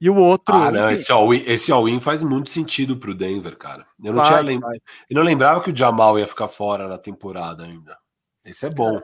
e 0.00 0.10
o 0.10 0.16
outro. 0.16 0.54
Ah, 0.54 0.70
não, 0.70 0.90
esse 0.90 1.10
all-in 1.72 1.94
all 1.94 2.00
faz 2.00 2.22
muito 2.22 2.50
sentido 2.50 2.96
pro 2.96 3.14
Denver, 3.14 3.56
cara. 3.56 3.86
Eu 4.02 4.12
não, 4.12 4.22
tinha 4.22 4.40
lem... 4.40 4.60
eu 4.60 5.16
não 5.16 5.22
lembrava 5.22 5.62
que 5.62 5.70
o 5.70 5.76
Jamal 5.76 6.18
ia 6.18 6.26
ficar 6.26 6.48
fora 6.48 6.88
na 6.88 6.98
temporada 6.98 7.64
ainda. 7.64 7.96
Esse 8.44 8.66
é 8.66 8.70
bom. 8.70 9.00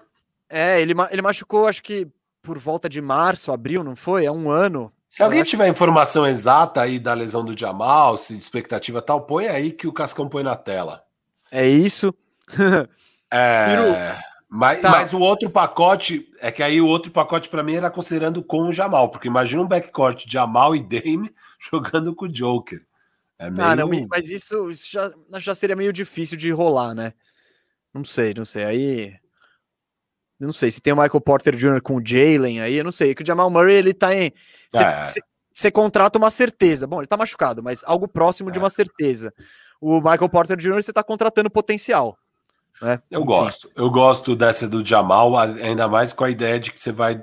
É, 0.48 0.80
ele, 0.80 0.94
ele 1.10 1.22
machucou, 1.22 1.66
acho 1.66 1.82
que 1.82 2.08
por 2.42 2.58
volta 2.58 2.88
de 2.88 3.00
março, 3.00 3.52
abril, 3.52 3.84
não 3.84 3.94
foi? 3.94 4.24
É 4.24 4.32
um 4.32 4.50
ano. 4.50 4.92
Se 5.08 5.22
alguém 5.22 5.42
tiver 5.42 5.68
informação 5.68 6.26
exata 6.26 6.82
aí 6.82 6.98
da 6.98 7.14
lesão 7.14 7.44
do 7.44 7.58
Jamal, 7.58 8.16
se 8.16 8.36
expectativa 8.36 9.00
tal, 9.02 9.22
põe 9.22 9.46
aí 9.46 9.72
que 9.72 9.88
o 9.88 9.92
Cascão 9.92 10.28
põe 10.28 10.42
na 10.42 10.54
tela. 10.54 11.02
É 11.50 11.66
isso. 11.66 12.14
é, 13.32 14.18
mas, 14.48 14.80
tá. 14.80 14.90
mas 14.90 15.14
o 15.14 15.20
outro 15.20 15.48
pacote 15.48 16.28
é 16.40 16.50
que 16.50 16.62
aí 16.62 16.80
o 16.80 16.86
outro 16.86 17.12
pacote 17.12 17.48
para 17.48 17.62
mim 17.62 17.74
era 17.74 17.90
considerando 17.90 18.42
com 18.42 18.62
o 18.62 18.72
Jamal, 18.72 19.08
porque 19.08 19.28
imagina 19.28 19.62
um 19.62 19.68
backcourt 19.68 20.24
Jamal 20.28 20.74
e 20.74 20.82
Dame 20.82 21.32
jogando 21.70 22.14
com 22.14 22.24
o 22.24 22.28
Joker. 22.28 22.84
É 23.38 23.48
meio... 23.48 23.62
Ah, 23.62 23.76
não, 23.76 23.88
mas 24.08 24.28
isso, 24.28 24.70
isso 24.70 24.90
já, 24.90 25.12
já 25.38 25.54
seria 25.54 25.76
meio 25.76 25.92
difícil 25.92 26.36
de 26.36 26.50
rolar, 26.50 26.94
né? 26.94 27.14
Não 27.92 28.04
sei, 28.04 28.34
não 28.34 28.44
sei. 28.44 28.64
Aí. 28.64 29.14
Não 30.38 30.52
sei 30.52 30.70
se 30.70 30.80
tem 30.80 30.92
o 30.92 30.96
Michael 30.96 31.20
Porter 31.20 31.54
Jr. 31.54 31.82
com 31.82 31.96
o 31.96 32.02
Jalen 32.04 32.60
aí, 32.60 32.76
eu 32.76 32.84
não 32.84 32.92
sei. 32.92 33.10
É 33.10 33.14
que 33.14 33.22
o 33.22 33.26
Jamal 33.26 33.50
Murray 33.50 33.76
ele 33.76 33.92
tá 33.92 34.14
em. 34.14 34.32
Você 35.52 35.68
é. 35.68 35.70
contrata 35.70 36.18
uma 36.18 36.30
certeza. 36.30 36.86
Bom, 36.86 37.00
ele 37.00 37.06
tá 37.06 37.16
machucado, 37.16 37.62
mas 37.62 37.82
algo 37.84 38.08
próximo 38.08 38.48
é. 38.48 38.52
de 38.52 38.58
uma 38.58 38.70
certeza. 38.70 39.32
O 39.80 39.96
Michael 40.00 40.28
Porter 40.28 40.56
Jr. 40.56 40.82
você 40.82 40.92
tá 40.92 41.02
contratando 41.02 41.50
potencial. 41.50 42.18
Né? 42.80 43.00
Eu 43.10 43.20
Enfim. 43.20 43.26
gosto. 43.26 43.70
Eu 43.74 43.90
gosto 43.90 44.36
dessa 44.36 44.68
do 44.68 44.84
Jamal, 44.84 45.36
ainda 45.36 45.88
mais 45.88 46.12
com 46.12 46.24
a 46.24 46.30
ideia 46.30 46.58
de 46.58 46.72
que 46.72 46.80
você 46.80 46.92
vai. 46.92 47.22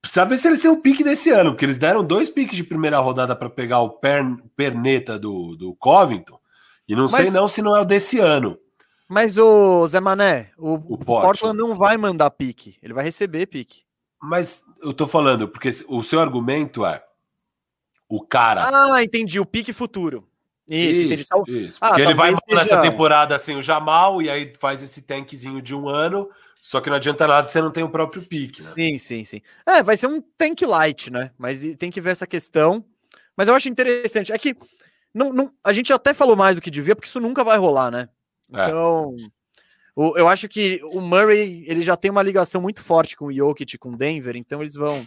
Precisa 0.00 0.24
ver 0.24 0.36
se 0.36 0.48
eles 0.48 0.60
têm 0.60 0.70
um 0.70 0.80
pique 0.80 1.04
desse 1.04 1.30
ano, 1.30 1.52
porque 1.52 1.64
eles 1.64 1.78
deram 1.78 2.02
dois 2.02 2.28
piques 2.28 2.56
de 2.56 2.64
primeira 2.64 2.98
rodada 2.98 3.36
para 3.36 3.48
pegar 3.48 3.80
o 3.80 3.90
per... 3.90 4.24
perneta 4.56 5.18
do, 5.18 5.56
do 5.56 5.74
Covington. 5.76 6.38
E 6.88 6.96
não 6.96 7.04
Mas... 7.04 7.22
sei 7.22 7.30
não 7.30 7.46
se 7.46 7.62
não 7.62 7.76
é 7.76 7.80
o 7.80 7.84
desse 7.84 8.18
ano. 8.18 8.58
Mas 9.08 9.36
o 9.36 9.86
Zé 9.86 10.00
Mané, 10.00 10.50
o, 10.56 10.74
o 10.74 10.96
Portland 10.96 11.56
não 11.56 11.74
vai 11.74 11.98
mandar 11.98 12.30
pique, 12.30 12.78
ele 12.82 12.94
vai 12.94 13.04
receber 13.04 13.44
pique. 13.46 13.82
Mas 14.20 14.64
eu 14.80 14.94
tô 14.94 15.06
falando, 15.06 15.48
porque 15.48 15.68
o 15.88 16.02
seu 16.02 16.18
argumento 16.18 16.86
é 16.86 17.04
o 18.08 18.24
cara. 18.24 18.68
Ah, 18.72 19.02
entendi, 19.02 19.38
o 19.38 19.44
pique 19.44 19.72
futuro. 19.72 20.26
Isso, 20.74 21.12
isso. 21.12 21.24
Então, 21.26 21.44
isso. 21.46 21.78
Ah, 21.80 21.88
porque 21.88 22.02
ele 22.02 22.14
vai 22.14 22.30
seja... 22.30 22.62
nessa 22.62 22.80
temporada 22.80 23.38
sem 23.38 23.56
o 23.56 23.62
Jamal 23.62 24.22
e 24.22 24.30
aí 24.30 24.52
faz 24.58 24.82
esse 24.82 25.02
tankzinho 25.02 25.60
de 25.60 25.74
um 25.74 25.88
ano, 25.88 26.30
só 26.62 26.80
que 26.80 26.88
não 26.88 26.96
adianta 26.96 27.26
nada 27.26 27.46
se 27.48 27.52
você 27.52 27.60
não 27.60 27.70
tem 27.70 27.84
o 27.84 27.88
próprio 27.90 28.22
pique. 28.22 28.62
Né? 28.64 28.72
Sim, 28.74 28.98
sim, 28.98 29.24
sim. 29.24 29.42
É, 29.66 29.82
vai 29.82 29.96
ser 29.96 30.06
um 30.06 30.22
tank 30.38 30.62
light, 30.62 31.10
né? 31.10 31.30
Mas 31.36 31.60
tem 31.76 31.90
que 31.90 32.00
ver 32.00 32.10
essa 32.10 32.26
questão. 32.26 32.84
Mas 33.36 33.48
eu 33.48 33.54
acho 33.54 33.68
interessante. 33.68 34.32
É 34.32 34.38
que 34.38 34.56
não, 35.14 35.32
não, 35.32 35.52
a 35.62 35.72
gente 35.72 35.92
até 35.92 36.14
falou 36.14 36.36
mais 36.36 36.56
do 36.56 36.62
que 36.62 36.70
devia, 36.70 36.96
porque 36.96 37.08
isso 37.08 37.20
nunca 37.20 37.44
vai 37.44 37.58
rolar, 37.58 37.90
né? 37.90 38.08
É. 38.52 38.66
Então, 38.66 39.14
o, 39.94 40.16
eu 40.16 40.26
acho 40.26 40.48
que 40.48 40.80
o 40.84 41.00
Murray 41.00 41.64
ele 41.66 41.82
já 41.82 41.96
tem 41.96 42.10
uma 42.10 42.22
ligação 42.22 42.62
muito 42.62 42.82
forte 42.82 43.14
com 43.14 43.26
o 43.26 43.32
Jokic, 43.32 43.76
com 43.76 43.90
o 43.90 43.96
Denver, 43.96 44.36
então 44.36 44.62
eles 44.62 44.74
vão 44.74 45.06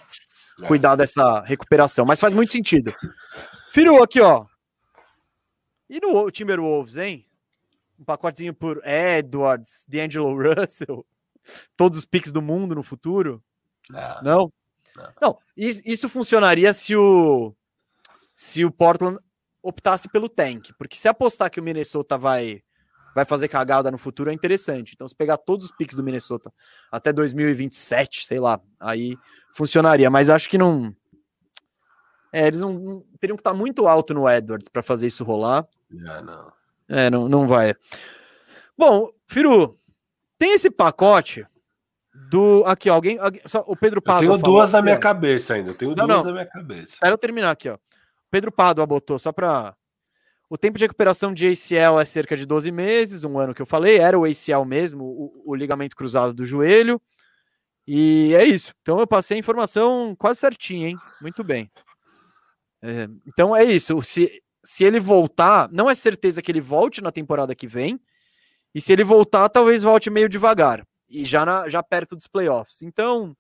é. 0.62 0.68
cuidar 0.68 0.96
dessa 0.96 1.42
recuperação. 1.42 2.06
Mas 2.06 2.20
faz 2.20 2.34
muito 2.34 2.52
sentido. 2.52 2.94
Firu, 3.72 4.04
aqui, 4.04 4.22
ó. 4.22 4.46
E 5.90 6.00
no 6.00 6.30
Timberwolves, 6.32 6.98
hein? 6.98 7.26
Um 8.00 8.04
pacotezinho 8.04 8.54
por 8.54 8.82
Edwards, 8.86 9.86
D'Angelo 9.88 10.36
Russell, 10.56 11.06
todos 11.78 12.00
os 12.00 12.06
picks 12.06 12.32
do 12.32 12.42
mundo 12.42 12.76
no 12.76 12.84
futuro? 12.84 13.44
Não. 13.90 14.22
Não? 14.22 14.54
Não, 14.96 15.14
Não 15.22 15.40
isso, 15.56 16.08
funcionaria 16.08 16.74
se 16.74 16.96
o 16.96 17.54
se 18.34 18.66
o 18.66 18.72
Portland 18.72 19.20
optasse 19.62 20.10
pelo 20.10 20.30
tank, 20.30 20.72
porque 20.78 20.96
se 20.96 21.08
apostar 21.08 21.50
que 21.50 21.60
o 21.60 21.64
Minnesota 21.64 22.18
vai 22.18 22.62
vai 23.16 23.24
fazer 23.24 23.48
cagada 23.48 23.90
no 23.90 23.98
futuro 23.98 24.30
é 24.30 24.34
interessante. 24.34 24.92
Então, 24.94 25.08
se 25.08 25.16
pegar 25.16 25.38
todos 25.38 25.68
os 25.68 25.72
picks 25.72 25.96
do 25.96 26.04
Minnesota 26.04 26.54
até 26.92 27.14
2027, 27.14 28.26
sei 28.26 28.42
lá, 28.42 28.60
aí 28.78 29.18
funcionaria. 29.54 30.10
Mas 30.10 30.30
acho 30.30 30.50
que 30.50 30.58
não. 30.58 30.94
É, 32.36 32.48
eles 32.48 32.60
não, 32.60 33.02
teriam 33.18 33.38
que 33.38 33.40
estar 33.40 33.54
muito 33.54 33.88
alto 33.88 34.14
no 34.14 34.30
Edwards 34.30 34.68
para 34.68 34.84
fazer 34.84 35.08
isso 35.08 35.24
rolar. 35.24 35.66
É, 35.90 36.22
não. 36.22 36.52
É, 36.90 37.10
não, 37.10 37.30
não 37.30 37.48
vai. 37.48 37.74
Bom, 38.78 39.10
Firu, 39.26 39.80
tem 40.38 40.54
esse 40.54 40.70
pacote 40.70 41.48
do. 42.30 42.62
Aqui, 42.66 42.90
alguém. 42.90 43.18
alguém 43.20 43.42
só, 43.46 43.64
o 43.66 43.74
Pedro 43.74 44.02
Pádua. 44.02 44.26
Eu 44.26 44.32
tenho 44.32 44.44
duas 44.44 44.70
na 44.74 44.82
minha 44.82 44.98
cabeça 44.98 45.54
ainda. 45.54 45.72
Eu 45.72 45.76
tenho 45.76 45.96
não, 45.96 46.06
duas 46.06 46.26
não. 46.26 46.32
na 46.32 46.34
minha 46.34 46.46
cabeça. 46.46 46.96
Espera 46.96 47.14
eu 47.14 47.18
terminar 47.18 47.52
aqui, 47.52 47.70
ó. 47.70 47.78
Pedro 48.30 48.52
Pádua 48.52 48.86
botou, 48.86 49.18
só 49.18 49.32
para 49.32 49.74
o 50.50 50.58
tempo 50.58 50.78
de 50.78 50.84
recuperação 50.84 51.34
de 51.34 51.48
ACL 51.48 52.02
é 52.02 52.06
cerca 52.06 52.36
de 52.36 52.46
12 52.46 52.70
meses, 52.70 53.24
um 53.24 53.40
ano 53.40 53.54
que 53.54 53.62
eu 53.62 53.66
falei, 53.66 53.98
era 54.00 54.20
o 54.20 54.26
ACL 54.26 54.66
mesmo, 54.66 55.06
o, 55.06 55.44
o 55.46 55.56
ligamento 55.56 55.96
cruzado 55.96 56.34
do 56.34 56.46
joelho. 56.46 57.02
E 57.88 58.34
é 58.36 58.44
isso. 58.44 58.74
Então 58.82 59.00
eu 59.00 59.08
passei 59.08 59.38
a 59.38 59.40
informação 59.40 60.14
quase 60.18 60.42
certinha, 60.42 60.90
hein? 60.90 60.98
Muito 61.22 61.42
bem. 61.46 61.72
É, 62.86 63.10
então 63.28 63.56
é 63.56 63.64
isso. 63.64 64.02
Se, 64.02 64.42
se 64.64 64.84
ele 64.84 65.00
voltar, 65.00 65.70
não 65.72 65.90
é 65.90 65.96
certeza 65.96 66.42
que 66.42 66.52
ele 66.52 66.62
volte 66.62 67.02
na 67.02 67.12
temporada 67.12 67.56
que 67.56 67.68
vem. 67.68 68.00
E 68.74 68.82
se 68.82 68.92
ele 68.94 69.04
voltar, 69.04 69.50
talvez 69.50 69.82
volte 69.84 70.10
meio 70.10 70.30
devagar. 70.30 70.86
E 71.10 71.26
já, 71.26 71.46
na, 71.46 71.70
já 71.70 71.82
perto 71.82 72.16
dos 72.16 72.28
playoffs. 72.28 72.82
Então, 72.82 73.36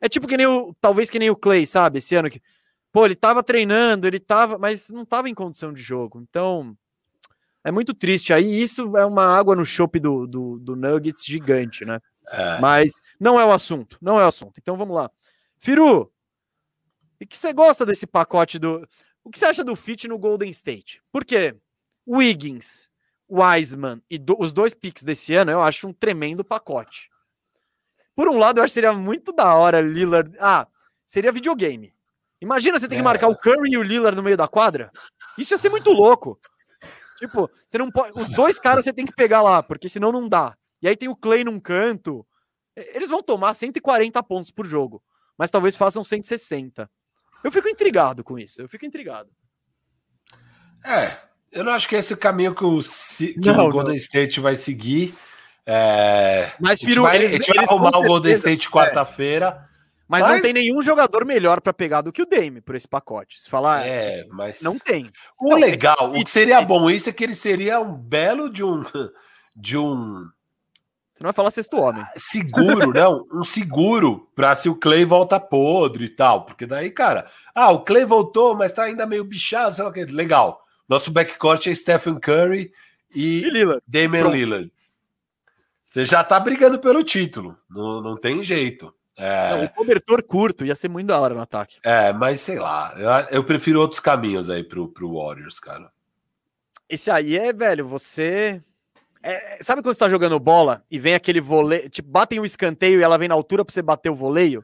é 0.00 0.08
tipo 0.08 0.26
que 0.26 0.36
nem 0.36 0.46
o. 0.46 0.74
Talvez 0.80 1.10
que 1.10 1.18
nem 1.18 1.30
o 1.30 1.36
Clay, 1.36 1.66
sabe? 1.66 1.98
Esse 1.98 2.14
ano 2.14 2.30
que 2.30 2.40
Pô, 2.94 3.04
ele 3.04 3.16
tava 3.16 3.42
treinando, 3.42 4.06
ele 4.06 4.20
tava, 4.20 4.56
mas 4.56 4.88
não 4.88 5.04
tava 5.04 5.28
em 5.28 5.34
condição 5.34 5.72
de 5.72 5.82
jogo. 5.82 6.20
Então, 6.20 6.76
é 7.64 7.72
muito 7.72 7.92
triste. 7.92 8.32
Aí 8.32 8.62
isso 8.62 8.96
é 8.96 9.04
uma 9.04 9.26
água 9.36 9.56
no 9.56 9.66
chope 9.66 9.98
do, 9.98 10.28
do, 10.28 10.60
do, 10.60 10.76
Nuggets 10.76 11.24
gigante, 11.26 11.84
né? 11.84 11.98
É. 12.30 12.60
Mas 12.60 12.92
não 13.18 13.40
é 13.40 13.44
o 13.44 13.50
assunto, 13.50 13.98
não 14.00 14.20
é 14.20 14.24
o 14.24 14.28
assunto. 14.28 14.60
Então 14.62 14.76
vamos 14.76 14.94
lá. 14.94 15.10
Firu, 15.58 16.08
e 17.24 17.26
que 17.26 17.38
você 17.38 17.54
gosta 17.54 17.86
desse 17.86 18.06
pacote 18.06 18.58
do. 18.58 18.86
O 19.24 19.30
que 19.30 19.38
você 19.38 19.46
acha 19.46 19.64
do 19.64 19.74
fit 19.74 20.06
no 20.06 20.18
Golden 20.18 20.50
State? 20.50 21.02
Por 21.10 21.24
quê? 21.24 21.56
Wiggins, 22.06 22.90
Wiseman 23.26 24.02
e 24.10 24.18
do, 24.18 24.36
os 24.38 24.52
dois 24.52 24.74
picks 24.74 25.02
desse 25.02 25.32
ano 25.34 25.50
eu 25.50 25.62
acho 25.62 25.88
um 25.88 25.92
tremendo 25.92 26.44
pacote. 26.44 27.08
Por 28.14 28.28
um 28.28 28.36
lado, 28.36 28.58
eu 28.58 28.62
acho 28.62 28.72
que 28.72 28.74
seria 28.74 28.92
muito 28.92 29.32
da 29.32 29.54
hora 29.54 29.80
Lillard. 29.80 30.36
Ah, 30.38 30.68
seria 31.06 31.32
videogame. 31.32 31.94
Imagina 32.42 32.78
você 32.78 32.86
tem 32.86 32.98
que 32.98 33.00
é. 33.00 33.04
marcar 33.04 33.28
o 33.28 33.36
Curry 33.38 33.72
e 33.72 33.78
o 33.78 33.82
Lillard 33.82 34.14
no 34.14 34.22
meio 34.22 34.36
da 34.36 34.46
quadra. 34.46 34.92
Isso 35.38 35.54
ia 35.54 35.58
ser 35.58 35.70
muito 35.70 35.90
louco. 35.92 36.38
Tipo, 37.16 37.50
você 37.66 37.78
não 37.78 37.90
pode. 37.90 38.12
Os 38.14 38.28
dois 38.32 38.58
caras 38.58 38.84
você 38.84 38.92
tem 38.92 39.06
que 39.06 39.14
pegar 39.14 39.40
lá, 39.40 39.62
porque 39.62 39.88
senão 39.88 40.12
não 40.12 40.28
dá. 40.28 40.54
E 40.82 40.88
aí 40.88 40.94
tem 40.94 41.08
o 41.08 41.16
Clay 41.16 41.42
num 41.42 41.58
canto. 41.58 42.26
Eles 42.76 43.08
vão 43.08 43.22
tomar 43.22 43.54
140 43.54 44.22
pontos 44.24 44.50
por 44.50 44.66
jogo, 44.66 45.02
mas 45.38 45.50
talvez 45.50 45.74
façam 45.74 46.04
160. 46.04 46.90
Eu 47.44 47.52
fico 47.52 47.68
intrigado 47.68 48.24
com 48.24 48.38
isso. 48.38 48.62
Eu 48.62 48.68
fico 48.68 48.86
intrigado. 48.86 49.28
É, 50.84 51.16
eu 51.52 51.62
não 51.62 51.72
acho 51.72 51.86
que 51.88 51.94
é 51.94 51.98
esse 51.98 52.16
caminho 52.16 52.54
que 52.54 52.64
o, 52.64 52.78
que 52.80 53.38
não, 53.40 53.68
o 53.68 53.70
Golden 53.70 53.90
não. 53.90 53.96
State 53.96 54.40
vai 54.40 54.56
seguir. 54.56 55.14
É, 55.66 56.50
mas, 56.60 56.78
gente 56.78 56.98
vai, 56.98 57.16
eles, 57.16 57.46
vai 57.46 57.64
arrumar 57.64 57.96
o 57.96 58.02
Golden 58.02 58.32
State 58.32 58.70
quarta-feira. 58.70 59.66
É. 59.70 59.74
Mas, 60.06 60.22
mas, 60.22 60.34
não 60.34 60.42
tem 60.42 60.52
nenhum 60.52 60.82
jogador 60.82 61.24
melhor 61.24 61.60
para 61.60 61.72
pegar 61.72 62.02
do 62.02 62.12
que 62.12 62.20
o 62.20 62.26
Dame 62.26 62.60
por 62.60 62.74
esse 62.74 62.86
pacote. 62.86 63.40
Se 63.40 63.48
falar, 63.48 63.86
é, 63.86 64.26
mas 64.30 64.60
não 64.60 64.78
tem. 64.78 65.10
O 65.40 65.50
não, 65.50 65.58
legal, 65.58 66.14
é, 66.14 66.20
o 66.20 66.24
que 66.24 66.30
seria 66.30 66.60
bom 66.60 66.90
isso 66.90 67.08
é 67.08 67.12
que 67.12 67.24
ele 67.24 67.34
seria 67.34 67.80
um 67.80 67.94
belo 67.94 68.50
de 68.50 68.62
um 68.62 68.82
de 69.56 69.78
um 69.78 70.28
Você 71.14 71.22
não 71.22 71.28
vai 71.28 71.32
falar 71.32 71.52
sexto 71.52 71.76
homem. 71.76 72.04
Seguro, 72.16 72.92
não, 72.92 73.24
um 73.32 73.44
seguro 73.44 74.28
para 74.34 74.52
se 74.56 74.68
o 74.68 74.74
Clay 74.74 75.04
volta 75.04 75.38
podre 75.38 76.06
e 76.06 76.08
tal, 76.08 76.44
porque 76.44 76.66
daí, 76.66 76.90
cara, 76.90 77.30
ah, 77.54 77.70
o 77.70 77.84
Clay 77.84 78.04
voltou, 78.04 78.56
mas 78.56 78.72
tá 78.72 78.82
ainda 78.82 79.06
meio 79.06 79.24
bichado, 79.24 79.76
sei 79.76 79.84
lá 79.84 79.90
o 79.90 79.92
que. 79.92 80.04
Legal. 80.06 80.60
Nosso 80.88 81.12
backcourt 81.12 81.68
é 81.68 81.74
Stephen 81.74 82.18
Curry 82.18 82.72
e, 83.14 83.44
e 83.44 83.48
Lillard. 83.48 83.80
Damian 83.86 84.22
Pronto. 84.22 84.34
Lillard. 84.34 84.72
Você 85.86 86.04
já 86.04 86.24
tá 86.24 86.40
brigando 86.40 86.80
pelo 86.80 87.04
título, 87.04 87.56
não, 87.70 88.00
não 88.00 88.16
tem 88.16 88.42
jeito. 88.42 88.92
É... 89.16 89.50
Não, 89.50 89.64
o 89.64 89.68
cobertor 89.70 90.20
curto 90.24 90.64
ia 90.64 90.74
ser 90.74 90.88
muito 90.88 91.06
da 91.06 91.20
hora 91.20 91.34
no 91.34 91.40
ataque. 91.40 91.78
É, 91.84 92.12
mas 92.12 92.40
sei 92.40 92.58
lá, 92.58 92.92
eu, 92.96 93.38
eu 93.38 93.44
prefiro 93.44 93.80
outros 93.80 94.00
caminhos 94.00 94.50
aí 94.50 94.64
pro, 94.64 94.88
pro 94.88 95.14
Warriors, 95.14 95.60
cara. 95.60 95.92
Esse 96.88 97.08
aí 97.08 97.38
é, 97.38 97.52
velho, 97.52 97.86
você. 97.86 98.60
É, 99.26 99.58
sabe 99.62 99.80
quando 99.80 99.94
você 99.94 100.00
tá 100.00 100.08
jogando 100.08 100.38
bola 100.38 100.84
e 100.90 100.98
vem 100.98 101.14
aquele 101.14 101.40
voleio, 101.40 101.88
tipo, 101.88 102.10
batem 102.10 102.38
o 102.38 102.44
escanteio 102.44 103.00
e 103.00 103.02
ela 103.02 103.16
vem 103.16 103.26
na 103.26 103.34
altura 103.34 103.64
pra 103.64 103.72
você 103.72 103.80
bater 103.80 104.10
o 104.10 104.14
voleio? 104.14 104.62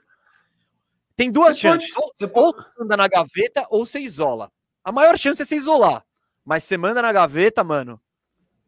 Tem 1.16 1.32
duas 1.32 1.54
você 1.54 1.60
chances. 1.62 1.94
Pode, 1.94 2.12
você 2.18 2.30
ou 2.30 2.52
você 2.52 2.68
manda 2.78 2.96
na 2.96 3.08
gaveta 3.08 3.66
ou 3.70 3.86
você 3.86 4.00
isola. 4.00 4.52
A 4.84 4.92
maior 4.92 5.16
chance 5.16 5.40
é 5.40 5.46
você 5.46 5.56
isolar. 5.56 6.04
Mas 6.44 6.64
você 6.64 6.76
manda 6.76 7.00
na 7.00 7.10
gaveta, 7.10 7.64
mano, 7.64 7.98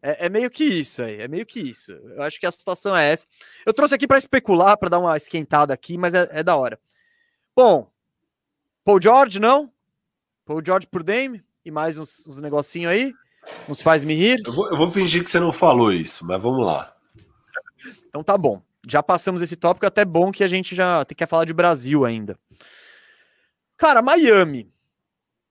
é, 0.00 0.26
é, 0.26 0.28
meio 0.30 0.50
que 0.50 0.64
isso 0.64 1.02
aí, 1.02 1.20
é 1.20 1.28
meio 1.28 1.44
que 1.44 1.60
isso. 1.60 1.92
Eu 1.92 2.22
acho 2.22 2.40
que 2.40 2.46
a 2.46 2.50
situação 2.50 2.96
é 2.96 3.12
essa. 3.12 3.26
Eu 3.66 3.74
trouxe 3.74 3.94
aqui 3.94 4.08
para 4.08 4.18
especular, 4.18 4.78
para 4.78 4.88
dar 4.88 4.98
uma 4.98 5.16
esquentada 5.16 5.74
aqui, 5.74 5.98
mas 5.98 6.14
é, 6.14 6.26
é, 6.32 6.42
da 6.42 6.56
hora. 6.56 6.80
Bom, 7.54 7.92
Paul 8.82 9.00
George, 9.00 9.38
não? 9.38 9.70
Paul 10.44 10.62
George 10.64 10.86
por 10.86 11.02
Dame 11.02 11.44
e 11.64 11.70
mais 11.70 11.98
uns, 11.98 12.26
uns 12.26 12.40
negocinhos 12.40 12.90
aí. 12.90 13.14
Uns 13.68 13.80
faz-me 13.80 14.14
rir. 14.14 14.42
Eu 14.44 14.52
vou, 14.52 14.70
eu 14.70 14.76
vou 14.76 14.90
fingir 14.90 15.24
que 15.24 15.30
você 15.30 15.40
não 15.40 15.52
falou 15.52 15.92
isso, 15.92 16.24
mas 16.26 16.40
vamos 16.40 16.64
lá. 16.64 16.94
Então 18.08 18.22
tá 18.22 18.36
bom. 18.36 18.62
Já 18.86 19.02
passamos 19.02 19.42
esse 19.42 19.56
tópico, 19.56 19.86
até 19.86 20.04
bom 20.04 20.32
que 20.32 20.42
a 20.42 20.48
gente 20.48 20.74
já 20.74 21.04
tem 21.04 21.16
que 21.16 21.26
falar 21.26 21.44
de 21.44 21.52
Brasil 21.52 22.04
ainda. 22.04 22.38
Cara, 23.76 24.02
Miami. 24.02 24.72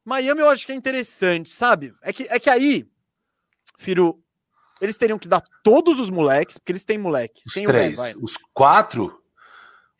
Miami 0.03 0.41
eu 0.41 0.49
acho 0.49 0.65
que 0.65 0.72
é 0.72 0.76
interessante, 0.76 1.49
sabe? 1.49 1.93
É 2.01 2.11
que, 2.11 2.27
é 2.30 2.39
que 2.39 2.49
aí, 2.49 2.88
Firo, 3.77 4.22
eles 4.81 4.97
teriam 4.97 5.19
que 5.19 5.27
dar 5.27 5.43
todos 5.63 5.99
os 5.99 6.09
moleques, 6.09 6.57
porque 6.57 6.72
eles 6.72 6.84
têm 6.84 6.97
moleque. 6.97 7.43
Os 7.45 7.53
três. 7.53 8.15
os 8.22 8.38
quatro? 8.53 9.22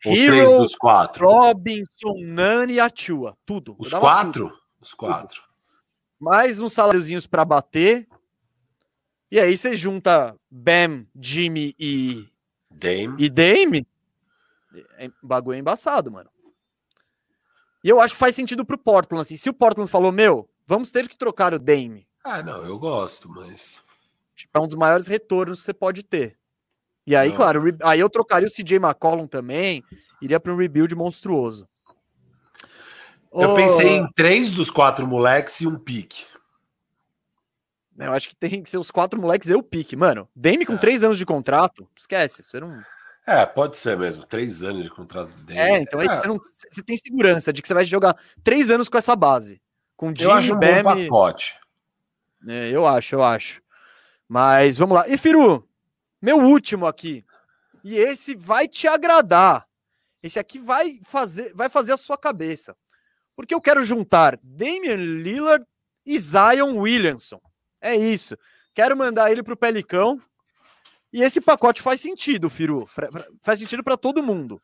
Ou 0.04 0.12
Hero, 0.12 0.26
três 0.26 0.50
dos 0.50 0.74
quatro? 0.74 1.24
Robinson, 1.24 2.14
Nani 2.24 2.74
e 2.74 2.80
Atua. 2.80 3.36
Tudo. 3.46 3.76
Os 3.78 3.94
quatro? 3.94 4.48
Tudo. 4.48 4.60
Os 4.80 4.94
quatro. 4.94 5.40
Tudo. 5.40 5.51
Mais 6.22 6.60
uns 6.60 6.72
saláriozinhos 6.72 7.26
para 7.26 7.44
bater. 7.44 8.06
E 9.28 9.40
aí 9.40 9.56
você 9.56 9.74
junta 9.74 10.38
Bam, 10.48 11.04
Jimmy 11.20 11.74
e, 11.76 12.28
Dame. 12.70 13.16
e 13.18 13.28
Dame. 13.28 13.84
É, 14.98 15.08
o 15.20 15.26
bagulho 15.26 15.56
é 15.56 15.58
embaçado, 15.58 16.12
mano. 16.12 16.30
E 17.82 17.88
eu 17.88 18.00
acho 18.00 18.14
que 18.14 18.20
faz 18.20 18.36
sentido 18.36 18.64
pro 18.64 18.78
Portland, 18.78 19.22
assim. 19.22 19.36
Se 19.36 19.50
o 19.50 19.52
Portland 19.52 19.90
falou, 19.90 20.12
meu, 20.12 20.48
vamos 20.64 20.92
ter 20.92 21.08
que 21.08 21.18
trocar 21.18 21.52
o 21.54 21.58
Dame. 21.58 22.06
Ah, 22.22 22.40
não, 22.40 22.64
eu 22.64 22.78
gosto, 22.78 23.28
mas. 23.28 23.82
Tipo, 24.36 24.56
é 24.56 24.60
um 24.60 24.68
dos 24.68 24.76
maiores 24.76 25.08
retornos 25.08 25.58
que 25.58 25.64
você 25.64 25.74
pode 25.74 26.04
ter. 26.04 26.38
E 27.04 27.16
aí, 27.16 27.30
Não. 27.30 27.36
claro, 27.36 27.76
aí 27.82 27.98
eu 27.98 28.08
trocaria 28.08 28.46
o 28.46 28.50
CJ 28.50 28.76
McCollum 28.76 29.26
também, 29.26 29.82
iria 30.20 30.38
para 30.38 30.54
um 30.54 30.56
rebuild 30.56 30.94
monstruoso. 30.94 31.66
Eu 33.32 33.50
Ô, 33.50 33.54
pensei 33.54 33.88
em 33.88 34.06
três 34.12 34.52
dos 34.52 34.70
quatro 34.70 35.06
moleques 35.06 35.60
e 35.60 35.66
um 35.66 35.78
pique. 35.78 36.26
Eu 37.98 38.12
acho 38.12 38.28
que 38.28 38.34
tem 38.36 38.62
que 38.62 38.68
ser 38.70 38.78
os 38.78 38.90
quatro 38.90 39.20
moleques 39.20 39.48
e 39.48 39.54
o 39.54 39.62
pique. 39.62 39.96
Mano, 39.96 40.28
Dame 40.34 40.66
com 40.66 40.74
É. 40.74 40.78
três 40.78 41.04
anos 41.04 41.18
de 41.18 41.26
contrato, 41.26 41.88
esquece. 41.96 42.42
Você 42.42 42.60
não. 42.60 42.82
É, 43.26 43.46
pode 43.46 43.76
ser 43.76 43.96
mesmo. 43.96 44.26
Três 44.26 44.62
anos 44.62 44.82
de 44.84 44.90
contrato 44.90 45.30
de 45.30 45.44
Dame. 45.44 45.60
É, 45.60 45.78
então 45.78 46.00
aí 46.00 46.08
você 46.08 46.26
não. 46.26 46.38
Você 46.70 46.82
tem 46.82 46.96
segurança 46.96 47.52
de 47.52 47.62
que 47.62 47.68
você 47.68 47.74
vai 47.74 47.84
jogar 47.84 48.16
três 48.42 48.70
anos 48.70 48.88
com 48.88 48.98
essa 48.98 49.14
base. 49.14 49.60
Com 49.96 50.08
Eu 50.10 50.16
Jimmy, 50.16 50.32
acho 50.32 50.54
um 50.54 50.58
bom 50.58 50.82
pacote. 50.82 51.54
É, 52.48 52.70
eu 52.70 52.86
acho, 52.86 53.14
eu 53.14 53.22
acho. 53.22 53.62
Mas 54.28 54.76
vamos 54.76 54.96
lá. 54.96 55.06
E 55.08 55.16
Firu, 55.16 55.66
meu 56.20 56.38
último 56.38 56.86
aqui. 56.86 57.24
E 57.84 57.94
esse 57.96 58.34
vai 58.34 58.66
te 58.66 58.88
agradar. 58.88 59.66
Esse 60.22 60.38
aqui 60.38 60.58
vai 60.58 61.00
fazer, 61.04 61.52
vai 61.54 61.68
fazer 61.68 61.92
a 61.92 61.96
sua 61.96 62.16
cabeça. 62.16 62.74
Porque 63.36 63.54
eu 63.54 63.60
quero 63.60 63.84
juntar 63.84 64.38
Damian 64.42 64.96
Lillard 64.96 65.64
e 66.04 66.18
Zion 66.18 66.76
Williamson. 66.78 67.40
É 67.80 67.94
isso. 67.94 68.36
Quero 68.74 68.96
mandar 68.96 69.30
ele 69.30 69.42
pro 69.42 69.56
Pelicão. 69.56 70.20
E 71.12 71.22
esse 71.22 71.40
pacote 71.40 71.82
faz 71.82 72.00
sentido, 72.00 72.48
Firu. 72.48 72.88
Faz 73.42 73.58
sentido 73.58 73.84
para 73.84 73.96
todo 73.96 74.22
mundo. 74.22 74.60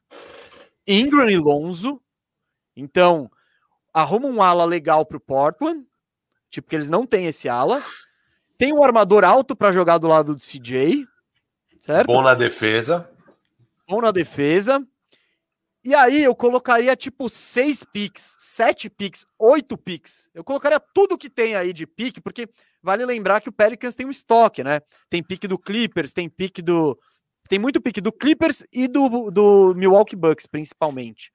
Ingram 0.86 1.28
e 1.28 1.36
Lonzo. 1.36 2.00
Então, 2.74 3.30
arruma 3.92 4.28
um 4.28 4.42
ala 4.42 4.64
legal 4.64 5.04
pro 5.04 5.20
Portland. 5.20 5.84
Tipo, 6.50 6.70
que 6.70 6.76
eles 6.76 6.88
não 6.88 7.06
têm 7.06 7.26
esse 7.26 7.48
ala. 7.48 7.82
Tem 8.56 8.72
um 8.72 8.82
armador 8.82 9.24
alto 9.24 9.54
para 9.54 9.72
jogar 9.72 9.98
do 9.98 10.08
lado 10.08 10.34
do 10.34 10.40
CJ. 10.40 11.06
Certo? 11.80 12.06
Bom 12.06 12.22
na 12.22 12.34
defesa. 12.34 13.10
bom 13.86 14.00
na 14.00 14.10
defesa. 14.10 14.86
E 15.84 15.94
aí 15.94 16.24
eu 16.24 16.34
colocaria 16.34 16.94
tipo 16.96 17.28
seis 17.28 17.84
picks, 17.84 18.36
sete 18.38 18.90
picks, 18.90 19.24
oito 19.38 19.76
picks. 19.76 20.28
Eu 20.34 20.42
colocaria 20.42 20.80
tudo 20.80 21.16
que 21.16 21.30
tem 21.30 21.54
aí 21.54 21.72
de 21.72 21.86
pique, 21.86 22.20
porque 22.20 22.48
vale 22.82 23.06
lembrar 23.06 23.40
que 23.40 23.48
o 23.48 23.52
Pelicans 23.52 23.94
tem 23.94 24.06
um 24.06 24.10
estoque, 24.10 24.64
né? 24.64 24.80
Tem 25.08 25.22
pique 25.22 25.46
do 25.46 25.58
Clippers, 25.58 26.12
tem 26.12 26.28
pique 26.28 26.60
do. 26.60 26.98
Tem 27.48 27.58
muito 27.58 27.80
pique 27.80 28.00
do 28.00 28.12
Clippers 28.12 28.64
e 28.72 28.88
do, 28.88 29.30
do 29.30 29.74
Milwaukee 29.74 30.16
Bucks, 30.16 30.46
principalmente. 30.46 31.32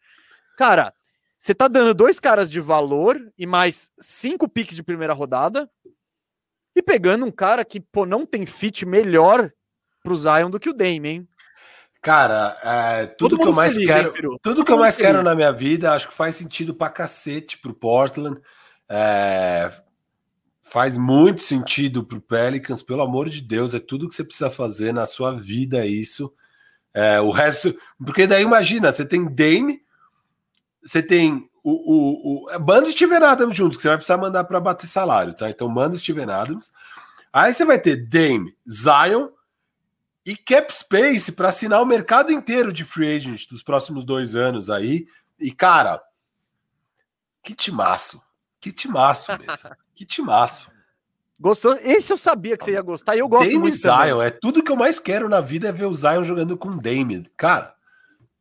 Cara, 0.57 0.93
você 1.39 1.55
tá 1.55 1.67
dando 1.67 1.93
dois 1.93 2.19
caras 2.19 2.51
de 2.51 2.59
valor 2.59 3.19
e 3.37 3.45
mais 3.47 3.89
cinco 3.99 4.47
picks 4.47 4.75
de 4.75 4.83
primeira 4.83 5.13
rodada. 5.13 5.69
E 6.75 6.81
pegando 6.81 7.25
um 7.25 7.31
cara 7.31 7.65
que, 7.65 7.79
pô, 7.79 8.05
não 8.05 8.25
tem 8.25 8.45
fit 8.45 8.85
melhor 8.85 9.51
pro 10.03 10.15
Zion 10.15 10.49
do 10.49 10.59
que 10.59 10.69
o 10.69 10.73
Dame, 10.73 11.09
hein? 11.09 11.27
Cara, 12.03 12.57
é, 12.61 13.05
tudo 13.05 13.37
que 13.37 13.43
eu 13.43 13.45
mundo 13.45 13.55
mais 13.55 13.75
feliz, 13.75 13.89
hein, 13.89 13.95
quero. 13.95 14.11
Firu? 14.11 14.39
Tudo 14.43 14.65
que 14.65 14.71
eu 14.73 14.77
mais 14.77 14.97
quero 14.97 15.19
feliz. 15.19 15.23
na 15.23 15.33
minha 15.33 15.53
vida, 15.53 15.93
acho 15.93 16.09
que 16.09 16.13
faz 16.13 16.35
sentido 16.35 16.73
pra 16.73 16.89
cacete 16.89 17.57
pro 17.57 17.73
Portland. 17.73 18.41
É, 18.89 19.71
faz 20.61 20.97
muito 20.97 21.41
sentido 21.41 22.03
pro 22.03 22.19
Pelicans, 22.19 22.83
pelo 22.83 23.01
amor 23.01 23.29
de 23.29 23.41
Deus, 23.41 23.73
é 23.73 23.79
tudo 23.79 24.09
que 24.09 24.15
você 24.15 24.23
precisa 24.25 24.51
fazer 24.51 24.93
na 24.93 25.05
sua 25.05 25.31
vida, 25.31 25.79
é 25.79 25.87
isso. 25.87 26.33
É, 26.93 27.21
o 27.21 27.31
resto. 27.31 27.73
Porque 27.97 28.27
daí 28.27 28.43
imagina, 28.43 28.91
você 28.91 29.05
tem 29.05 29.23
Dame, 29.23 29.81
você 30.83 31.01
tem 31.01 31.49
o, 31.63 31.71
o, 31.71 32.43
o 32.47 32.49
é, 32.51 32.59
manda 32.59 32.85
o 32.85 32.91
Steven 32.91 33.23
Adams 33.23 33.55
juntos, 33.55 33.77
que 33.77 33.83
você 33.83 33.87
vai 33.87 33.97
precisar 33.97 34.17
mandar 34.17 34.43
para 34.43 34.59
bater 34.59 34.87
salário, 34.87 35.33
tá? 35.33 35.49
Então 35.49 35.69
manda 35.69 35.95
o 35.95 35.99
Steven 35.99 36.29
Adams. 36.29 36.69
Aí 37.31 37.53
você 37.53 37.63
vai 37.63 37.79
ter 37.79 37.95
Dame, 37.95 38.53
Zion 38.69 39.29
e 40.25 40.35
cap 40.35 40.73
space 40.73 41.31
para 41.33 41.49
assinar 41.49 41.81
o 41.81 41.85
mercado 41.85 42.31
inteiro 42.31 42.71
de 42.71 42.85
free 42.85 43.15
agent 43.15 43.47
dos 43.49 43.61
próximos 43.63 44.05
dois 44.05 44.35
anos 44.35 44.69
aí. 44.69 45.05
E 45.39 45.51
cara, 45.51 46.01
que 47.43 47.53
timaço, 47.53 48.21
que 48.59 48.71
timaço 48.71 49.31
mesmo, 49.37 49.69
que 49.93 50.05
timaço. 50.05 50.71
Gostou? 51.39 51.73
Esse 51.81 52.13
eu 52.13 52.17
sabia 52.17 52.55
que 52.57 52.63
você 52.63 52.71
ia 52.71 52.81
gostar 52.81 53.15
e 53.15 53.19
eu 53.19 53.27
gosto 53.27 53.45
Dame 53.47 53.57
muito 53.57 53.75
Zion, 53.75 53.91
também. 53.91 54.21
é 54.27 54.29
tudo 54.29 54.63
que 54.63 54.71
eu 54.71 54.77
mais 54.77 54.97
quero 54.99 55.27
na 55.27 55.41
vida 55.41 55.67
é 55.67 55.71
ver 55.71 55.85
o 55.85 55.93
Zion 55.93 56.23
jogando 56.23 56.57
com 56.57 56.77
Dame. 56.77 57.29
Cara, 57.35 57.73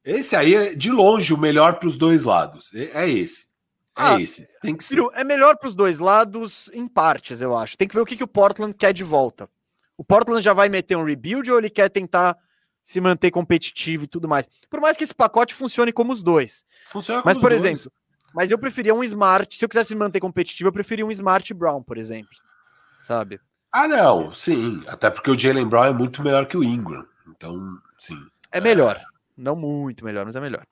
esse 0.04 0.36
aí 0.36 0.54
é 0.54 0.74
de 0.74 0.90
longe 0.90 1.34
o 1.34 1.38
melhor 1.38 1.78
para 1.80 1.88
os 1.88 1.96
dois 1.96 2.24
lados. 2.24 2.72
É, 2.74 3.02
é 3.04 3.08
esse. 3.08 3.46
É 3.46 4.02
Ah, 4.02 4.20
esse. 4.20 4.48
Tem 4.60 4.76
que 4.76 4.84
ser. 4.84 4.90
Ciro, 4.90 5.10
é 5.14 5.24
melhor 5.24 5.56
para 5.56 5.68
os 5.68 5.74
dois 5.74 5.98
lados 5.98 6.70
em 6.72 6.86
partes, 6.86 7.40
eu 7.42 7.56
acho. 7.56 7.76
Tem 7.76 7.88
que 7.88 7.94
ver 7.94 8.02
o 8.02 8.06
que, 8.06 8.16
que 8.16 8.24
o 8.24 8.28
Portland 8.28 8.72
quer 8.76 8.92
de 8.92 9.02
volta. 9.02 9.48
O 9.96 10.04
Portland 10.04 10.42
já 10.42 10.52
vai 10.52 10.68
meter 10.68 10.96
um 10.96 11.04
rebuild 11.04 11.50
ou 11.50 11.58
ele 11.58 11.70
quer 11.70 11.88
tentar 11.88 12.36
se 12.82 13.00
manter 13.00 13.30
competitivo 13.30 14.04
e 14.04 14.06
tudo 14.06 14.28
mais? 14.28 14.48
Por 14.68 14.80
mais 14.80 14.96
que 14.96 15.04
esse 15.04 15.14
pacote 15.14 15.54
funcione 15.54 15.92
como 15.92 16.12
os 16.12 16.22
dois. 16.22 16.64
Funciona 16.86 17.22
Mas, 17.24 17.38
por 17.38 17.50
dois. 17.50 17.64
exemplo, 17.64 17.92
mas 18.34 18.50
eu 18.50 18.58
preferia 18.58 18.94
um 18.94 19.04
Smart. 19.04 19.56
Se 19.56 19.64
eu 19.64 19.68
quisesse 19.68 19.92
me 19.94 19.98
manter 19.98 20.20
competitivo, 20.20 20.68
eu 20.68 20.72
preferia 20.72 21.04
um 21.06 21.10
Smart 21.10 21.52
Brown, 21.54 21.82
por 21.82 21.98
exemplo. 21.98 22.30
Sabe? 23.04 23.40
Ah, 23.70 23.86
não, 23.86 24.32
sim. 24.32 24.82
Até 24.86 25.10
porque 25.10 25.30
o 25.30 25.38
Jalen 25.38 25.66
Brown 25.66 25.84
é 25.84 25.92
muito 25.92 26.22
melhor 26.22 26.46
que 26.46 26.56
o 26.56 26.64
Ingram. 26.64 27.06
Então, 27.28 27.78
sim. 27.98 28.18
É 28.50 28.60
melhor. 28.60 29.00
Não 29.36 29.56
muito 29.56 30.04
melhor, 30.04 30.24
mas 30.24 30.36
é 30.36 30.40
melhor. 30.40 30.66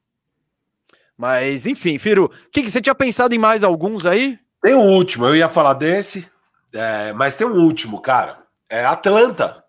Mas, 1.17 1.67
enfim, 1.67 1.99
Firo, 1.99 2.31
que, 2.51 2.63
que 2.63 2.71
você 2.71 2.81
tinha 2.81 2.95
pensado 2.95 3.35
em 3.35 3.39
mais 3.39 3.63
alguns 3.63 4.07
aí? 4.07 4.39
Tem 4.63 4.75
um 4.75 4.87
último, 4.95 5.27
eu 5.27 5.37
ia 5.37 5.49
falar 5.49 5.75
desse, 5.75 6.31
é, 6.73 7.13
mas 7.13 7.37
tem 7.37 7.47
um 7.47 7.55
último, 7.63 8.01
cara. 8.01 8.39
É 8.71 8.85
Atlanta. 8.85 9.65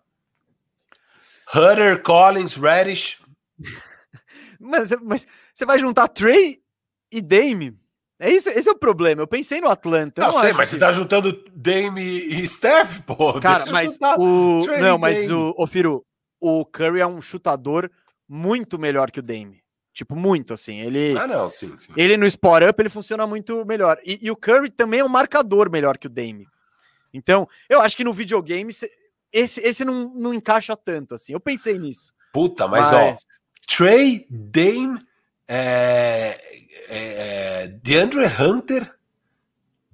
Hunter, 1.54 2.02
Collins, 2.02 2.56
Reddish. 2.56 3.18
Mas, 4.64 4.92
mas 5.02 5.26
você 5.52 5.66
vai 5.66 5.76
juntar 5.76 6.06
Trey 6.06 6.60
e 7.10 7.20
Dame? 7.20 7.76
É 8.20 8.30
isso, 8.30 8.48
esse 8.48 8.68
é 8.68 8.72
o 8.72 8.78
problema. 8.78 9.20
Eu 9.20 9.26
pensei 9.26 9.60
no 9.60 9.66
Atlanta. 9.68 10.22
eu 10.22 10.28
Não, 10.30 10.40
sei, 10.40 10.52
mas 10.52 10.68
que- 10.68 10.74
você 10.76 10.78
tá 10.80 10.92
juntando 10.92 11.32
Dame 11.52 12.00
e 12.00 12.46
Steph, 12.46 13.00
pô. 13.00 13.40
Cara, 13.40 13.66
mas 13.72 13.98
o. 14.16 14.62
Trey 14.62 14.80
Não, 14.80 14.96
mas 14.98 15.18
Dame. 15.18 15.32
o, 15.32 15.52
o 15.58 15.66
Firo, 15.66 16.04
o 16.40 16.64
Curry 16.64 17.00
é 17.00 17.06
um 17.08 17.20
chutador 17.20 17.90
muito 18.28 18.78
melhor 18.78 19.10
que 19.10 19.18
o 19.18 19.22
Dame. 19.22 19.60
Tipo, 19.92 20.14
muito 20.14 20.54
assim. 20.54 20.78
Ele, 20.80 21.18
Ah, 21.18 21.26
não, 21.26 21.48
sim, 21.48 21.76
sim. 21.76 21.92
ele 21.96 22.16
no 22.16 22.24
spot 22.26 22.62
up 22.62 22.80
ele 22.80 22.88
funciona 22.88 23.26
muito 23.26 23.64
melhor. 23.66 23.98
E, 24.04 24.20
e 24.22 24.30
o 24.30 24.36
Curry 24.36 24.70
também 24.70 25.00
é 25.00 25.04
um 25.04 25.08
marcador 25.08 25.68
melhor 25.68 25.98
que 25.98 26.06
o 26.06 26.10
Dame. 26.10 26.46
Então, 27.12 27.48
eu 27.68 27.80
acho 27.80 27.96
que 27.96 28.04
no 28.04 28.12
videogame 28.12 28.72
esse, 29.32 29.60
esse 29.62 29.84
não, 29.84 30.12
não 30.14 30.34
encaixa 30.34 30.76
tanto 30.76 31.14
assim. 31.14 31.32
Eu 31.32 31.40
pensei 31.40 31.78
nisso. 31.78 32.12
Puta, 32.32 32.68
mas, 32.68 32.92
ó, 32.92 33.14
Trey, 33.66 34.26
Dame, 34.30 34.98
é, 35.46 36.38
é, 36.88 37.64
é, 37.64 37.68
DeAndre 37.68 38.26
Hunter, 38.26 38.94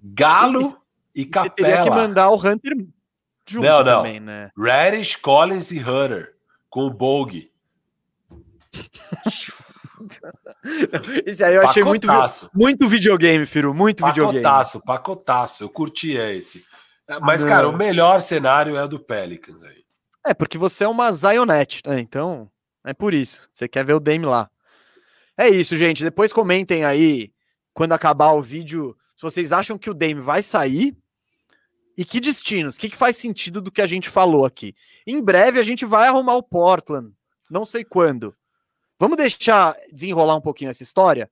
Galo 0.03 0.61
e 1.15 1.25
você 1.25 1.51
teria 1.51 1.79
que 1.79 1.89
Capela. 1.89 1.97
mandar 1.97 2.31
o 2.31 2.37
Hunter 2.37 2.77
junto 3.47 3.67
Não, 3.67 3.83
não. 3.85 3.97
também, 3.97 4.21
né? 4.21 4.51
Reddish, 4.57 5.17
Collins 5.17 5.73
e 5.73 5.81
Hunter 5.81 6.35
com 6.71 6.83
o 6.83 6.91
Bog. 6.91 7.51
Esse 11.27 11.43
aí 11.43 11.57
eu 11.57 11.63
achei 11.63 11.83
muito, 11.83 12.07
Pacotaço. 12.07 12.49
muito 12.55 12.87
videogame, 12.89 13.45
Firo. 13.47 13.75
Muito 13.75 14.05
videogame. 14.07 14.43
Pacotaço, 14.43 14.85
pacotaço. 14.85 15.65
Eu 15.65 15.69
curti 15.69 16.13
esse. 16.13 16.65
Mas, 17.23 17.43
Não. 17.43 17.49
cara, 17.49 17.69
o 17.69 17.77
melhor 17.77 18.21
cenário 18.21 18.77
é 18.77 18.85
o 18.85 18.89
do 18.89 19.01
Pelicans 19.01 19.63
aí. 19.63 19.85
É, 20.27 20.35
porque 20.35 20.59
você 20.59 20.85
é 20.85 20.89
uma 20.89 21.11
Zionette, 21.11 21.81
né? 21.87 21.99
Então, 22.01 22.51
é 22.85 22.93
por 22.93 23.15
isso. 23.15 23.49
Você 23.53 23.67
quer 23.67 23.85
ver 23.85 23.95
o 23.95 24.01
Dame 24.01 24.27
lá. 24.27 24.51
É 25.37 25.49
isso, 25.49 25.77
gente. 25.77 26.05
Depois 26.05 26.33
comentem 26.33 26.85
aí, 26.85 27.33
quando 27.73 27.93
acabar 27.93 28.33
o 28.33 28.43
vídeo, 28.43 28.97
se 29.17 29.23
vocês 29.23 29.53
acham 29.53 29.79
que 29.79 29.89
o 29.89 29.95
Dame 29.95 30.21
vai 30.21 30.43
sair 30.43 30.95
e 31.97 32.05
que 32.05 32.21
destinos, 32.21 32.77
o 32.77 32.79
que, 32.79 32.91
que 32.91 32.97
faz 32.97 33.17
sentido 33.17 33.61
do 33.63 33.73
que 33.73 33.83
a 33.83 33.87
gente 33.87 34.11
falou 34.11 34.45
aqui. 34.45 34.75
Em 35.07 35.23
breve 35.23 35.59
a 35.59 35.63
gente 35.63 35.85
vai 35.87 36.09
arrumar 36.09 36.35
o 36.35 36.43
Portland. 36.43 37.13
Não 37.51 37.65
sei 37.65 37.85
quando. 37.85 38.37
Vamos 39.01 39.17
deixar 39.17 39.77
desenrolar 39.93 40.37
um 40.37 40.41
pouquinho 40.41 40.71
essa 40.71 40.83
história 40.83 41.31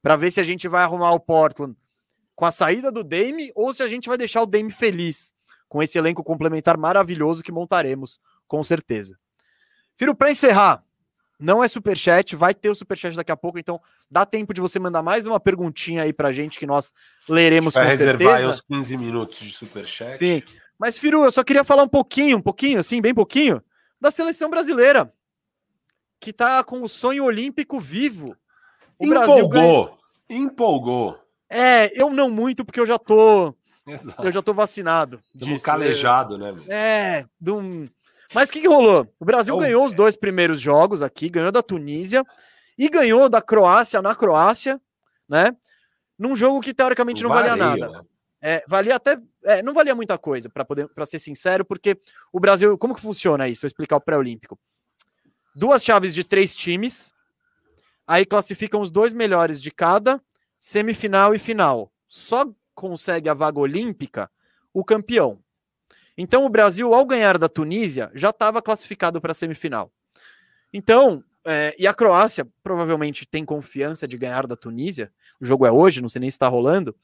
para 0.00 0.16
ver 0.16 0.30
se 0.30 0.40
a 0.40 0.44
gente 0.44 0.66
vai 0.66 0.82
arrumar 0.82 1.12
o 1.12 1.20
Portland 1.20 1.76
com 2.38 2.46
a 2.46 2.52
saída 2.52 2.92
do 2.92 3.02
Dame 3.02 3.50
ou 3.52 3.74
se 3.74 3.82
a 3.82 3.88
gente 3.88 4.08
vai 4.08 4.16
deixar 4.16 4.40
o 4.42 4.46
Dame 4.46 4.70
feliz 4.70 5.34
com 5.68 5.82
esse 5.82 5.98
elenco 5.98 6.22
complementar 6.22 6.76
maravilhoso 6.76 7.42
que 7.42 7.50
montaremos, 7.50 8.20
com 8.46 8.62
certeza. 8.62 9.18
Firo, 9.96 10.14
para 10.14 10.30
encerrar, 10.30 10.84
não 11.36 11.64
é 11.64 11.66
superchat, 11.66 12.36
vai 12.36 12.54
ter 12.54 12.70
o 12.70 12.76
superchat 12.76 13.16
daqui 13.16 13.32
a 13.32 13.36
pouco, 13.36 13.58
então 13.58 13.80
dá 14.08 14.24
tempo 14.24 14.54
de 14.54 14.60
você 14.60 14.78
mandar 14.78 15.02
mais 15.02 15.26
uma 15.26 15.40
perguntinha 15.40 16.04
aí 16.04 16.12
pra 16.12 16.30
gente 16.30 16.60
que 16.60 16.64
nós 16.64 16.94
leremos 17.28 17.74
Vai 17.74 17.86
com 17.86 17.90
reservar 17.90 18.36
certeza. 18.36 18.50
os 18.50 18.60
15 18.60 18.96
minutos 18.96 19.40
de 19.40 19.50
superchat. 19.50 20.16
Sim, 20.16 20.40
Mas, 20.78 20.96
Firu, 20.96 21.24
eu 21.24 21.32
só 21.32 21.42
queria 21.42 21.64
falar 21.64 21.82
um 21.82 21.88
pouquinho, 21.88 22.36
um 22.36 22.42
pouquinho, 22.42 22.78
assim, 22.78 23.00
bem 23.00 23.12
pouquinho, 23.12 23.60
da 24.00 24.12
seleção 24.12 24.48
brasileira, 24.48 25.12
que 26.20 26.32
tá 26.32 26.62
com 26.62 26.82
o 26.82 26.88
sonho 26.88 27.24
olímpico 27.24 27.80
vivo. 27.80 28.36
O 28.96 29.06
Empolgou. 29.06 29.26
Brasil 29.26 29.48
ganha... 29.48 29.90
Empolgou. 30.30 31.27
É, 31.50 31.90
eu 32.00 32.10
não 32.10 32.30
muito, 32.30 32.64
porque 32.64 32.80
eu 32.80 32.86
já 32.86 32.98
tô. 32.98 33.54
Exato. 33.86 34.22
Eu 34.22 34.30
já 34.30 34.42
tô 34.42 34.52
vacinado. 34.52 35.20
Um 35.40 35.58
calejado, 35.58 36.36
né? 36.36 36.54
É, 36.68 37.24
de 37.40 37.50
um... 37.50 37.88
mas 38.34 38.50
o 38.50 38.52
que, 38.52 38.60
que 38.60 38.68
rolou? 38.68 39.08
O 39.18 39.24
Brasil 39.24 39.54
oh. 39.54 39.58
ganhou 39.58 39.86
os 39.86 39.94
dois 39.94 40.14
primeiros 40.14 40.60
jogos 40.60 41.00
aqui, 41.00 41.30
ganhou 41.30 41.50
da 41.50 41.62
Tunísia 41.62 42.22
e 42.76 42.88
ganhou 42.90 43.28
da 43.28 43.40
Croácia 43.40 44.02
na 44.02 44.14
Croácia, 44.14 44.78
né? 45.26 45.56
Num 46.18 46.36
jogo 46.36 46.60
que 46.60 46.74
teoricamente 46.74 47.22
não 47.22 47.30
valia, 47.30 47.56
valia 47.56 47.64
nada. 47.64 47.98
Né? 47.98 48.04
É, 48.40 48.64
valia 48.68 48.96
até. 48.96 49.18
É, 49.44 49.62
não 49.62 49.72
valia 49.72 49.94
muita 49.94 50.18
coisa, 50.18 50.48
para 50.48 50.64
poder 50.64 50.88
para 50.88 51.06
ser 51.06 51.18
sincero, 51.18 51.64
porque 51.64 51.98
o 52.32 52.38
Brasil. 52.38 52.76
Como 52.76 52.94
que 52.94 53.00
funciona 53.00 53.48
isso? 53.48 53.62
Vou 53.62 53.68
explicar 53.68 53.96
o 53.96 54.00
pré-olímpico. 54.00 54.58
Duas 55.56 55.82
chaves 55.84 56.14
de 56.14 56.22
três 56.22 56.54
times. 56.54 57.12
Aí 58.06 58.24
classificam 58.24 58.80
os 58.80 58.90
dois 58.90 59.12
melhores 59.12 59.60
de 59.60 59.70
cada, 59.70 60.20
semifinal 60.58 61.34
e 61.34 61.38
final. 61.38 61.92
Só 62.06 62.44
consegue 62.74 63.28
a 63.28 63.34
vaga 63.34 63.58
olímpica 63.58 64.30
o 64.72 64.84
campeão. 64.84 65.38
Então 66.16 66.44
o 66.44 66.48
Brasil, 66.48 66.92
ao 66.94 67.04
ganhar 67.04 67.38
da 67.38 67.48
Tunísia, 67.48 68.10
já 68.14 68.30
estava 68.30 68.60
classificado 68.62 69.20
para 69.20 69.32
a 69.32 69.34
semifinal. 69.34 69.92
Então, 70.72 71.24
é, 71.44 71.74
e 71.78 71.86
a 71.86 71.94
Croácia 71.94 72.46
provavelmente 72.62 73.26
tem 73.26 73.44
confiança 73.44 74.06
de 74.06 74.18
ganhar 74.18 74.46
da 74.46 74.56
Tunísia. 74.56 75.12
O 75.40 75.46
jogo 75.46 75.64
é 75.64 75.72
hoje, 75.72 76.02
não 76.02 76.08
sei 76.08 76.20
nem 76.20 76.30
se 76.30 76.34
está 76.34 76.48
rolando. 76.48 76.94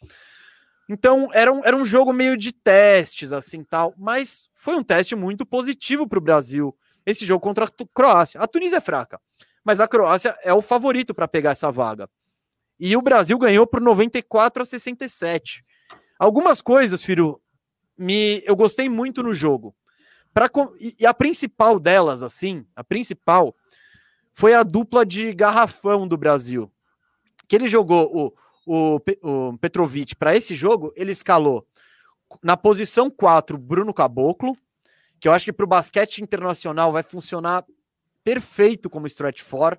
Então 0.89 1.31
era 1.33 1.53
um, 1.53 1.65
era 1.65 1.77
um 1.77 1.85
jogo 1.85 2.13
meio 2.13 2.37
de 2.37 2.53
testes, 2.53 3.33
assim 3.33 3.65
tal. 3.65 3.95
Mas 3.97 4.49
foi 4.55 4.75
um 4.75 4.83
teste 4.83 5.15
muito 5.15 5.47
positivo 5.47 6.07
para 6.07 6.19
o 6.19 6.23
Brasil. 6.23 6.77
Esse 7.07 7.25
jogo 7.25 7.41
contra 7.41 7.65
a 7.67 7.69
Croácia. 7.93 8.41
A 8.41 8.47
Tunísia 8.47 8.79
é 8.79 8.81
fraca, 8.81 9.21
mas 9.63 9.81
a 9.81 9.89
Croácia 9.89 10.37
é 10.43 10.53
o 10.53 10.63
favorito 10.63 11.15
para 11.15 11.29
pegar 11.29 11.53
essa 11.53 11.71
vaga. 11.71 12.09
E 12.79 12.97
o 12.97 13.03
Brasil 13.03 13.39
ganhou 13.39 13.67
por 13.67 13.81
94 13.81 14.63
a 14.63 14.65
67. 14.65 15.65
Algumas 16.19 16.61
coisas, 16.61 17.03
Firu, 17.03 17.41
me, 17.97 18.43
eu 18.45 18.57
gostei 18.57 18.89
muito 18.89 19.23
no 19.23 19.33
jogo. 19.33 19.75
Pra, 20.33 20.51
e, 20.81 21.07
a 21.07 21.15
principal 21.15 21.79
delas, 21.79 22.23
assim, 22.23 22.67
a 22.75 22.83
principal 22.83 23.55
foi 24.33 24.55
a 24.55 24.63
dupla 24.63 25.07
de 25.07 25.33
garrafão 25.33 26.09
do 26.09 26.17
Brasil. 26.17 26.71
Que 27.47 27.57
ele 27.57 27.69
jogou 27.69 28.35
o, 28.67 28.97
o, 28.97 29.01
o 29.23 29.59
Petrovic 29.59 30.17
para 30.17 30.37
esse 30.37 30.55
jogo, 30.55 30.93
ele 30.97 31.13
escalou 31.13 31.67
na 32.43 32.57
posição 32.57 33.11
4 33.11 33.57
Bruno 33.57 33.95
Caboclo, 33.95 34.57
que 35.21 35.29
eu 35.29 35.33
acho 35.33 35.45
que 35.45 35.53
para 35.53 35.65
o 35.65 35.69
basquete 35.69 36.19
internacional 36.19 36.91
vai 36.93 37.03
funcionar 37.03 37.65
perfeito 38.25 38.91
como 38.91 39.07
stretch 39.07 39.43
for, 39.43 39.79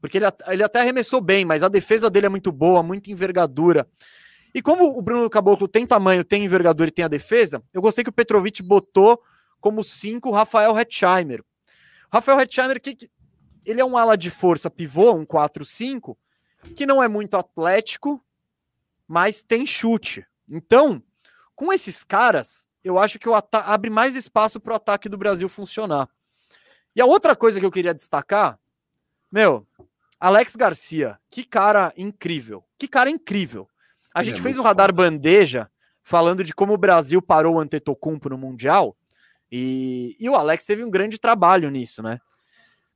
porque 0.00 0.18
ele, 0.18 0.26
ele 0.48 0.62
até 0.62 0.80
arremessou 0.80 1.20
bem, 1.20 1.44
mas 1.44 1.62
a 1.62 1.68
defesa 1.68 2.10
dele 2.10 2.26
é 2.26 2.28
muito 2.28 2.52
boa, 2.52 2.82
muita 2.82 3.10
envergadura. 3.10 3.88
E 4.54 4.62
como 4.62 4.96
o 4.96 5.02
Bruno 5.02 5.28
Caboclo 5.28 5.68
tem 5.68 5.86
tamanho, 5.86 6.24
tem 6.24 6.44
envergadura 6.44 6.88
e 6.88 6.92
tem 6.92 7.04
a 7.04 7.08
defesa, 7.08 7.62
eu 7.74 7.82
gostei 7.82 8.02
que 8.02 8.10
o 8.10 8.12
Petrovic 8.12 8.62
botou 8.62 9.20
como 9.60 9.82
5 9.82 10.30
Rafael 10.30 10.78
Hetzheimer. 10.78 11.44
Rafael 12.10 12.40
Hetzheimer, 12.40 12.80
que, 12.80 13.10
ele 13.64 13.80
é 13.80 13.84
um 13.84 13.96
ala 13.96 14.16
de 14.16 14.30
força 14.30 14.70
pivô, 14.70 15.12
um 15.12 15.26
4-5, 15.26 16.16
que 16.74 16.86
não 16.86 17.02
é 17.02 17.08
muito 17.08 17.36
atlético, 17.36 18.24
mas 19.06 19.42
tem 19.42 19.66
chute. 19.66 20.24
Então, 20.48 21.02
com 21.54 21.72
esses 21.72 22.04
caras, 22.04 22.66
eu 22.84 22.98
acho 22.98 23.18
que 23.18 23.28
o 23.28 23.34
abre 23.34 23.90
mais 23.90 24.14
espaço 24.14 24.60
para 24.60 24.72
o 24.72 24.76
ataque 24.76 25.08
do 25.08 25.18
Brasil 25.18 25.48
funcionar. 25.48 26.08
E 26.94 27.00
a 27.00 27.06
outra 27.06 27.34
coisa 27.34 27.58
que 27.58 27.66
eu 27.66 27.70
queria 27.70 27.92
destacar, 27.92 28.58
meu, 29.30 29.66
Alex 30.18 30.56
Garcia, 30.56 31.18
que 31.30 31.44
cara 31.44 31.92
incrível. 31.96 32.64
Que 32.78 32.88
cara 32.88 33.10
incrível. 33.10 33.68
A 34.14 34.22
gente 34.22 34.38
é 34.38 34.42
fez 34.42 34.58
um 34.58 34.62
radar 34.62 34.88
foda. 34.88 35.02
bandeja 35.02 35.70
falando 36.02 36.44
de 36.44 36.54
como 36.54 36.72
o 36.72 36.78
Brasil 36.78 37.20
parou 37.20 37.56
o 37.56 37.60
Antetokounmpo 37.60 38.28
no 38.28 38.38
Mundial, 38.38 38.96
e, 39.50 40.16
e 40.20 40.28
o 40.28 40.36
Alex 40.36 40.64
teve 40.64 40.84
um 40.84 40.90
grande 40.90 41.18
trabalho 41.18 41.68
nisso, 41.68 42.02
né? 42.02 42.20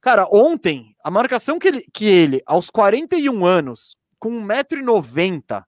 Cara, 0.00 0.26
ontem, 0.30 0.94
a 1.02 1.10
marcação 1.10 1.58
que 1.58 1.68
ele, 1.68 1.86
que 1.92 2.06
ele 2.06 2.42
aos 2.46 2.70
41 2.70 3.44
anos, 3.44 3.96
com 4.18 4.30
1,90m, 4.46 5.64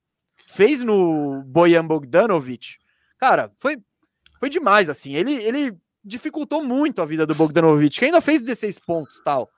fez 0.47 0.83
no 0.85 1.43
Bojan 1.43 1.85
Bogdanovic, 1.85 2.77
cara, 3.19 3.53
foi, 3.61 3.77
foi 4.39 4.49
demais, 4.49 4.89
assim. 4.89 5.15
Ele, 5.15 5.35
ele 5.35 5.77
dificultou 6.05 6.65
muito 6.65 7.03
a 7.03 7.05
vida 7.05 7.27
do 7.27 7.35
Bogdanovic, 7.35 7.99
que 7.99 8.05
ainda 8.05 8.21
fez 8.21 8.41
16 8.41 8.79
pontos 8.79 9.21
tal. 9.25 9.51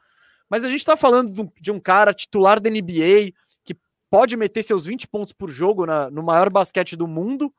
Mas 0.54 0.62
a 0.62 0.68
gente 0.68 0.84
tá 0.84 0.96
falando 0.96 1.52
de 1.60 1.72
um 1.72 1.80
cara 1.80 2.14
titular 2.14 2.60
da 2.60 2.70
NBA, 2.70 3.32
que 3.64 3.76
pode 4.08 4.36
meter 4.36 4.62
seus 4.62 4.86
20 4.86 5.08
pontos 5.08 5.32
por 5.32 5.50
jogo 5.50 5.84
na, 5.84 6.08
no 6.08 6.22
maior 6.22 6.48
basquete 6.48 6.94
do 6.94 7.08
mundo, 7.08 7.52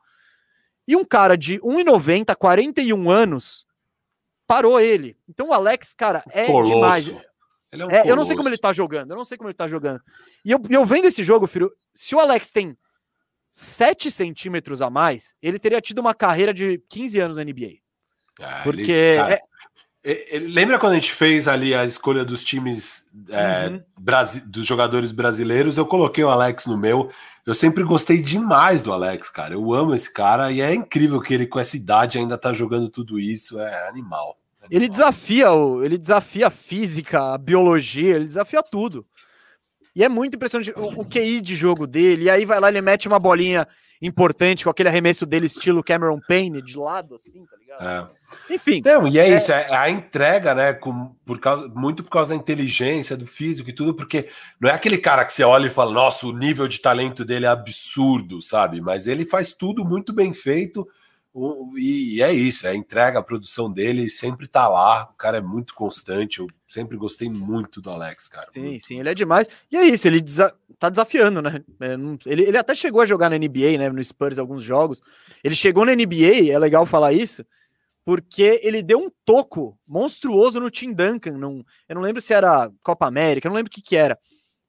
e 0.88 0.96
um 0.96 1.04
cara 1.04 1.36
de 1.36 1.60
1,90, 1.60 2.34
41 2.34 3.10
anos, 3.10 3.66
parou 4.46 4.80
ele. 4.80 5.14
Então 5.28 5.48
o 5.48 5.52
Alex, 5.52 5.92
cara, 5.92 6.24
é 6.30 6.46
Colosso. 6.46 6.74
demais. 6.74 7.14
É 7.70 7.84
um 7.84 7.90
é, 7.90 8.10
eu 8.10 8.16
não 8.16 8.24
sei 8.24 8.34
como 8.34 8.48
ele 8.48 8.56
tá 8.56 8.72
jogando, 8.72 9.10
eu 9.10 9.16
não 9.18 9.26
sei 9.26 9.36
como 9.36 9.50
ele 9.50 9.54
tá 9.54 9.68
jogando. 9.68 10.00
E 10.42 10.50
eu, 10.50 10.62
eu 10.70 10.86
vendo 10.86 11.04
esse 11.04 11.22
jogo, 11.22 11.46
filho, 11.46 11.70
se 11.94 12.14
o 12.14 12.18
Alex 12.18 12.50
tem 12.50 12.74
7 13.52 14.10
centímetros 14.10 14.80
a 14.80 14.88
mais, 14.88 15.34
ele 15.42 15.58
teria 15.58 15.82
tido 15.82 15.98
uma 15.98 16.14
carreira 16.14 16.54
de 16.54 16.82
15 16.88 17.20
anos 17.20 17.36
na 17.36 17.44
NBA. 17.44 17.74
Ah, 18.40 18.62
porque. 18.64 18.90
Ele, 18.90 19.16
cara, 19.18 19.34
é... 19.34 19.40
lembra 20.40 20.78
quando 20.78 20.92
a 20.92 20.98
gente 20.98 21.12
fez 21.12 21.48
ali 21.48 21.74
a 21.74 21.84
escolha 21.84 22.24
dos 22.24 22.44
times 22.44 23.10
é, 23.28 23.68
uhum. 23.68 24.40
dos 24.46 24.64
jogadores 24.64 25.10
brasileiros? 25.10 25.78
Eu 25.78 25.86
coloquei 25.86 26.22
o 26.22 26.28
Alex 26.28 26.66
no 26.66 26.78
meu. 26.78 27.10
Eu 27.44 27.54
sempre 27.54 27.82
gostei 27.82 28.22
demais 28.22 28.82
do 28.82 28.92
Alex, 28.92 29.30
cara. 29.30 29.54
Eu 29.54 29.74
amo 29.74 29.94
esse 29.94 30.12
cara 30.12 30.52
e 30.52 30.60
é 30.60 30.72
incrível 30.72 31.20
que 31.20 31.34
ele, 31.34 31.46
com 31.46 31.58
essa 31.58 31.76
idade, 31.76 32.18
ainda 32.18 32.38
tá 32.38 32.52
jogando 32.52 32.88
tudo 32.88 33.18
isso. 33.18 33.58
É 33.58 33.88
animal. 33.88 34.36
animal. 34.60 34.68
Ele 34.70 34.88
desafia 34.88 35.50
o, 35.50 35.84
ele 35.84 35.98
desafia 35.98 36.46
a 36.46 36.50
física, 36.50 37.34
a 37.34 37.38
biologia, 37.38 38.14
ele 38.14 38.26
desafia 38.26 38.62
tudo. 38.62 39.04
E 39.94 40.04
é 40.04 40.08
muito 40.08 40.36
impressionante 40.36 40.72
o, 40.76 41.00
o 41.00 41.04
QI 41.04 41.40
de 41.40 41.56
jogo 41.56 41.86
dele. 41.86 42.24
E 42.24 42.30
aí 42.30 42.44
vai 42.44 42.60
lá, 42.60 42.68
ele 42.68 42.80
mete 42.80 43.08
uma 43.08 43.18
bolinha 43.18 43.66
importante 44.00 44.64
com 44.64 44.70
aquele 44.70 44.88
arremesso 44.88 45.24
dele, 45.24 45.46
estilo 45.46 45.82
Cameron 45.82 46.20
Payne, 46.26 46.62
de 46.62 46.76
lado, 46.76 47.14
assim, 47.14 47.44
tá 47.46 47.56
ligado? 47.56 48.10
É. 48.50 48.54
Enfim. 48.54 48.82
Não, 48.84 49.06
e 49.06 49.18
é, 49.18 49.28
é, 49.28 49.36
isso, 49.36 49.52
é 49.52 49.74
a 49.74 49.88
entrega, 49.88 50.54
né? 50.54 50.72
Com, 50.72 51.14
por 51.24 51.38
causa, 51.38 51.68
muito 51.68 52.02
por 52.02 52.10
causa 52.10 52.30
da 52.30 52.36
inteligência, 52.36 53.16
do 53.16 53.26
físico 53.26 53.70
e 53.70 53.72
tudo, 53.72 53.94
porque 53.94 54.28
não 54.60 54.68
é 54.68 54.72
aquele 54.72 54.98
cara 54.98 55.24
que 55.24 55.32
você 55.32 55.44
olha 55.44 55.66
e 55.66 55.70
fala, 55.70 55.92
nossa, 55.92 56.26
o 56.26 56.36
nível 56.36 56.66
de 56.66 56.80
talento 56.80 57.24
dele 57.24 57.46
é 57.46 57.48
absurdo, 57.48 58.42
sabe? 58.42 58.80
Mas 58.80 59.06
ele 59.06 59.24
faz 59.24 59.52
tudo 59.52 59.84
muito 59.84 60.12
bem 60.12 60.32
feito. 60.32 60.86
E 61.76 62.22
é 62.22 62.32
isso, 62.32 62.66
é 62.66 62.70
a 62.70 62.74
entrega, 62.74 63.18
a 63.18 63.22
produção 63.22 63.70
dele 63.70 64.08
sempre 64.08 64.46
tá 64.46 64.66
lá. 64.66 65.10
O 65.12 65.16
cara 65.16 65.38
é 65.38 65.40
muito 65.42 65.74
constante. 65.74 66.40
Eu 66.40 66.46
sempre 66.66 66.96
gostei 66.96 67.28
muito 67.28 67.80
do 67.80 67.90
Alex, 67.90 68.26
cara. 68.26 68.48
Sim, 68.52 68.62
muito. 68.62 68.82
sim, 68.82 69.00
ele 69.00 69.10
é 69.10 69.14
demais. 69.14 69.46
E 69.70 69.76
é 69.76 69.84
isso, 69.84 70.08
ele 70.08 70.20
desa 70.20 70.54
tá 70.78 70.88
desafiando, 70.88 71.42
né? 71.42 71.62
É, 71.80 71.94
ele, 72.30 72.44
ele 72.44 72.58
até 72.58 72.74
chegou 72.74 73.02
a 73.02 73.06
jogar 73.06 73.28
na 73.28 73.38
NBA, 73.38 73.78
né? 73.78 73.90
No 73.90 74.02
Spurs, 74.02 74.38
alguns 74.38 74.64
jogos. 74.64 75.02
Ele 75.44 75.54
chegou 75.54 75.84
na 75.84 75.94
NBA, 75.94 76.50
é 76.50 76.58
legal 76.58 76.86
falar 76.86 77.12
isso, 77.12 77.44
porque 78.04 78.60
ele 78.62 78.82
deu 78.82 78.98
um 78.98 79.10
toco 79.24 79.78
monstruoso 79.86 80.58
no 80.58 80.70
Tim 80.70 80.92
Duncan. 80.92 81.32
Num, 81.32 81.62
eu 81.88 81.94
não 81.94 82.02
lembro 82.02 82.22
se 82.22 82.32
era 82.32 82.70
Copa 82.82 83.06
América, 83.06 83.46
eu 83.46 83.50
não 83.50 83.56
lembro 83.56 83.70
o 83.70 83.74
que, 83.74 83.82
que 83.82 83.96
era. 83.96 84.18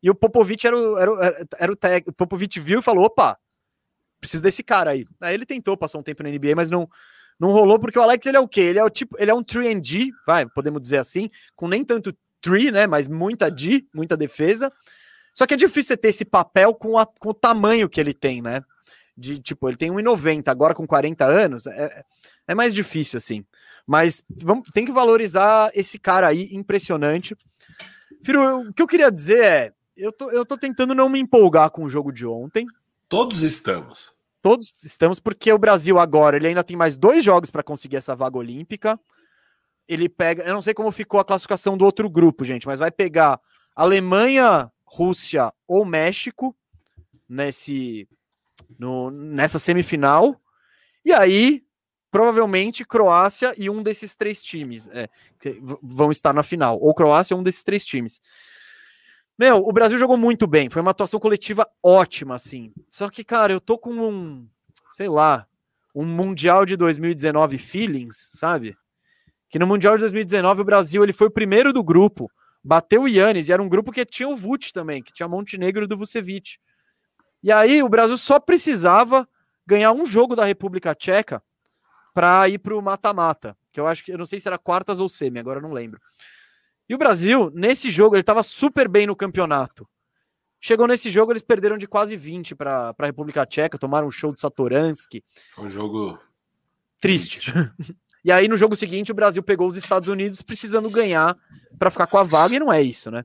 E 0.03 0.10
o 0.10 0.15
Popovich 0.15 0.68
era 0.68 0.77
o, 0.77 0.98
era, 0.98 1.11
o, 1.11 1.23
era 1.60 1.72
o, 1.72 1.76
o 2.07 2.14
Popovich 2.14 2.60
viu 2.60 2.80
e 2.80 2.84
falou: 2.84 3.06
opa, 3.06 3.38
preciso 4.19 4.44
desse 4.44 4.64
cara 4.64 4.91
aí. 4.91 5.06
Aí 5.22 5.34
ele 5.34 5.45
tentou, 5.45 5.77
passou 5.77 6.02
um 6.02 6.03
tempo 6.03 6.23
na 6.23 6.30
NBA, 6.30 6.56
mas 6.56 6.69
não, 6.69 6.89
não 7.39 7.52
rolou, 7.52 7.80
porque 7.80 7.99
o 7.99 8.02
Alex 8.02 8.26
ele 8.26 8.38
é 8.38 8.39
o 8.39 8.48
quê? 8.48 8.61
Ele 8.61 8.80
é 8.80 8.84
o 8.84 8.89
tipo, 8.89 9.15
ele 9.19 9.31
é 9.31 9.34
um 9.34 9.44
3D, 9.44 10.10
vai, 10.26 10.45
podemos 10.48 10.81
dizer 10.81 10.98
assim, 10.98 11.30
com 11.56 11.68
nem 11.68 11.84
tanto 11.84 12.15
3, 12.41 12.72
né? 12.72 12.88
Mas 12.88 13.07
muita 13.07 13.49
D, 13.49 13.85
muita 13.94 14.18
defesa. 14.18 14.72
Só 15.34 15.45
que 15.45 15.53
é 15.53 15.57
difícil 15.57 15.89
você 15.89 15.98
ter 15.98 16.10
esse 16.10 16.26
papel 16.26 16.73
com, 16.73 16.98
a, 16.98 17.06
com 17.06 17.30
o 17.30 17.34
tamanho 17.34 17.89
que 17.89 17.99
ele 17.99 18.14
tem, 18.14 18.41
né? 18.41 18.61
De 19.15 19.39
tipo, 19.39 19.68
ele 19.69 19.77
tem 19.77 19.91
1,90, 19.91 20.48
agora 20.48 20.73
com 20.73 20.85
40 20.85 21.26
anos, 21.26 21.68
é, 21.68 22.03
é 22.48 22.56
mais 22.56 22.73
difícil, 22.73 23.18
assim. 23.18 23.45
Mas 23.85 24.23
vamos, 24.30 24.69
tem 24.72 24.85
que 24.85 24.91
valorizar 24.91 25.72
esse 25.73 25.98
cara 25.98 26.27
aí, 26.27 26.49
impressionante. 26.52 27.35
Firo, 28.23 28.68
o 28.68 28.73
que 28.73 28.81
eu 28.81 28.88
queria 28.88 29.10
dizer 29.10 29.44
é: 29.44 29.73
eu 29.95 30.11
tô, 30.11 30.30
eu 30.30 30.45
tô 30.45 30.57
tentando 30.57 30.94
não 30.94 31.07
me 31.07 31.19
empolgar 31.19 31.69
com 31.72 31.84
o 31.84 31.89
jogo 31.89 32.11
de 32.11 32.26
ontem, 32.26 32.68
Todos 33.10 33.42
estamos. 33.42 34.14
Todos 34.42 34.84
estamos, 34.84 35.20
porque 35.20 35.52
o 35.52 35.58
Brasil 35.58 35.98
agora 35.98 36.38
ele 36.38 36.48
ainda 36.48 36.64
tem 36.64 36.78
mais 36.78 36.96
dois 36.96 37.24
jogos 37.24 37.50
para 37.50 37.64
conseguir 37.64 37.98
essa 37.98 38.16
vaga 38.16 38.38
olímpica. 38.38 39.00
Ele 39.88 40.10
pega, 40.10 40.44
eu 40.44 40.54
não 40.54 40.62
sei 40.62 40.74
como 40.74 40.92
ficou 40.92 41.20
a 41.20 41.26
classificação 41.26 41.78
do 41.78 41.86
outro 41.86 42.10
grupo, 42.10 42.46
gente, 42.46 42.68
mas 42.68 42.80
vai 42.80 42.92
pegar 42.92 43.40
Alemanha, 43.76 44.72
Rússia 44.86 45.54
ou 45.68 45.86
México 45.86 46.56
nesse 47.28 48.08
no, 48.78 49.10
nessa 49.10 49.60
semifinal. 49.60 50.40
E 51.04 51.14
aí 51.14 51.64
provavelmente 52.12 52.86
Croácia 52.86 53.54
e 53.58 53.70
um 53.70 53.84
desses 53.84 54.16
três 54.16 54.42
times 54.42 54.88
é, 54.88 55.10
vão 55.82 56.12
estar 56.12 56.34
na 56.34 56.44
final. 56.44 56.80
Ou 56.80 56.94
Croácia 56.94 57.36
ou 57.36 57.42
um 57.42 57.44
desses 57.44 57.64
três 57.64 57.86
times. 57.86 58.22
Meu, 59.38 59.57
o 59.57 59.72
Brasil 59.72 59.97
jogou 59.97 60.18
muito 60.18 60.47
bem. 60.47 60.69
Foi 60.69 60.81
uma 60.81 60.91
atuação 60.91 61.19
coletiva 61.19 61.68
ótima, 61.84 62.35
assim. 62.35 62.73
Só 62.89 63.09
que, 63.09 63.23
cara, 63.23 63.53
eu 63.53 63.61
tô 63.61 63.77
com 63.77 63.91
um, 63.91 64.47
sei 64.89 65.07
lá, 65.07 65.45
um 65.93 66.05
Mundial 66.05 66.65
de 66.65 66.76
2019 66.76 67.57
feelings, 67.57 68.31
sabe? 68.34 68.76
Que 69.49 69.59
no 69.59 69.68
Mundial 69.68 69.95
de 69.95 70.01
2019 70.01 70.61
o 70.61 70.65
Brasil 70.65 71.03
ele 71.03 71.14
foi 71.14 71.27
o 71.27 71.31
primeiro 71.31 71.72
do 71.72 71.84
grupo, 71.84 72.31
bateu 72.64 73.03
o 73.03 73.07
Yannis, 73.07 73.47
e 73.47 73.53
era 73.53 73.61
um 73.61 73.69
grupo 73.69 73.91
que 73.91 74.03
tinha 74.05 74.27
o 74.27 74.35
Vult 74.35 74.73
também, 74.73 75.03
que 75.03 75.14
tinha 75.14 75.27
Montenegro 75.27 75.88
do 75.88 75.97
Vucevic. 75.97 76.57
E 77.43 77.51
aí 77.51 77.84
o 77.84 77.89
Brasil 77.89 78.18
só 78.18 78.39
precisava 78.39 79.27
ganhar 79.65 79.91
um 79.91 80.05
jogo 80.05 80.35
da 80.35 80.45
República 80.45 80.95
Tcheca 80.95 81.43
para 82.14 82.49
ir 82.49 82.57
para 82.57 82.76
o 82.76 82.81
mata-mata, 82.81 83.55
que 83.72 83.80
eu 83.80 83.85
acho 83.85 84.03
que 84.03 84.11
eu 84.11 84.18
não 84.18 84.26
sei 84.26 84.39
se 84.39 84.47
era 84.47 84.57
quartas 84.57 84.99
ou 84.99 85.07
semi, 85.07 85.39
agora 85.39 85.59
eu 85.59 85.64
não 85.64 85.72
lembro. 85.72 86.01
E 86.89 86.95
o 86.95 86.97
Brasil, 86.97 87.51
nesse 87.53 87.91
jogo, 87.91 88.15
ele 88.15 88.22
estava 88.22 88.41
super 88.41 88.88
bem 88.88 89.07
no 89.07 89.15
campeonato. 89.15 89.88
Chegou 90.59 90.88
nesse 90.88 91.09
jogo, 91.09 91.31
eles 91.31 91.43
perderam 91.43 91.77
de 91.77 91.88
quase 91.88 92.15
20 92.18 92.55
para 92.55 92.95
a 92.97 93.05
República 93.05 93.45
Tcheca, 93.45 93.77
tomaram 93.77 94.07
um 94.07 94.11
show 94.11 94.34
de 94.34 94.39
Satoransky. 94.39 95.23
Um 95.57 95.69
jogo 95.69 96.18
triste. 96.99 97.51
e 98.23 98.31
aí, 98.31 98.47
no 98.47 98.57
jogo 98.57 98.76
seguinte, 98.76 99.11
o 99.11 99.15
Brasil 99.15 99.43
pegou 99.43 99.68
os 99.68 99.76
Estados 99.76 100.09
Unidos 100.09 100.41
precisando 100.41 100.89
ganhar 100.89 101.38
para 101.77 101.91
ficar 101.91 102.07
com 102.07 102.18
a 102.18 102.23
vaga, 102.23 102.55
e 102.55 102.59
não 102.59 102.73
é 102.73 102.81
isso, 102.81 103.11
né? 103.11 103.23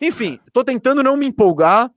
Enfim, 0.00 0.38
estou 0.46 0.64
tentando 0.64 1.02
não 1.02 1.16
me 1.16 1.26
empolgar, 1.26 1.90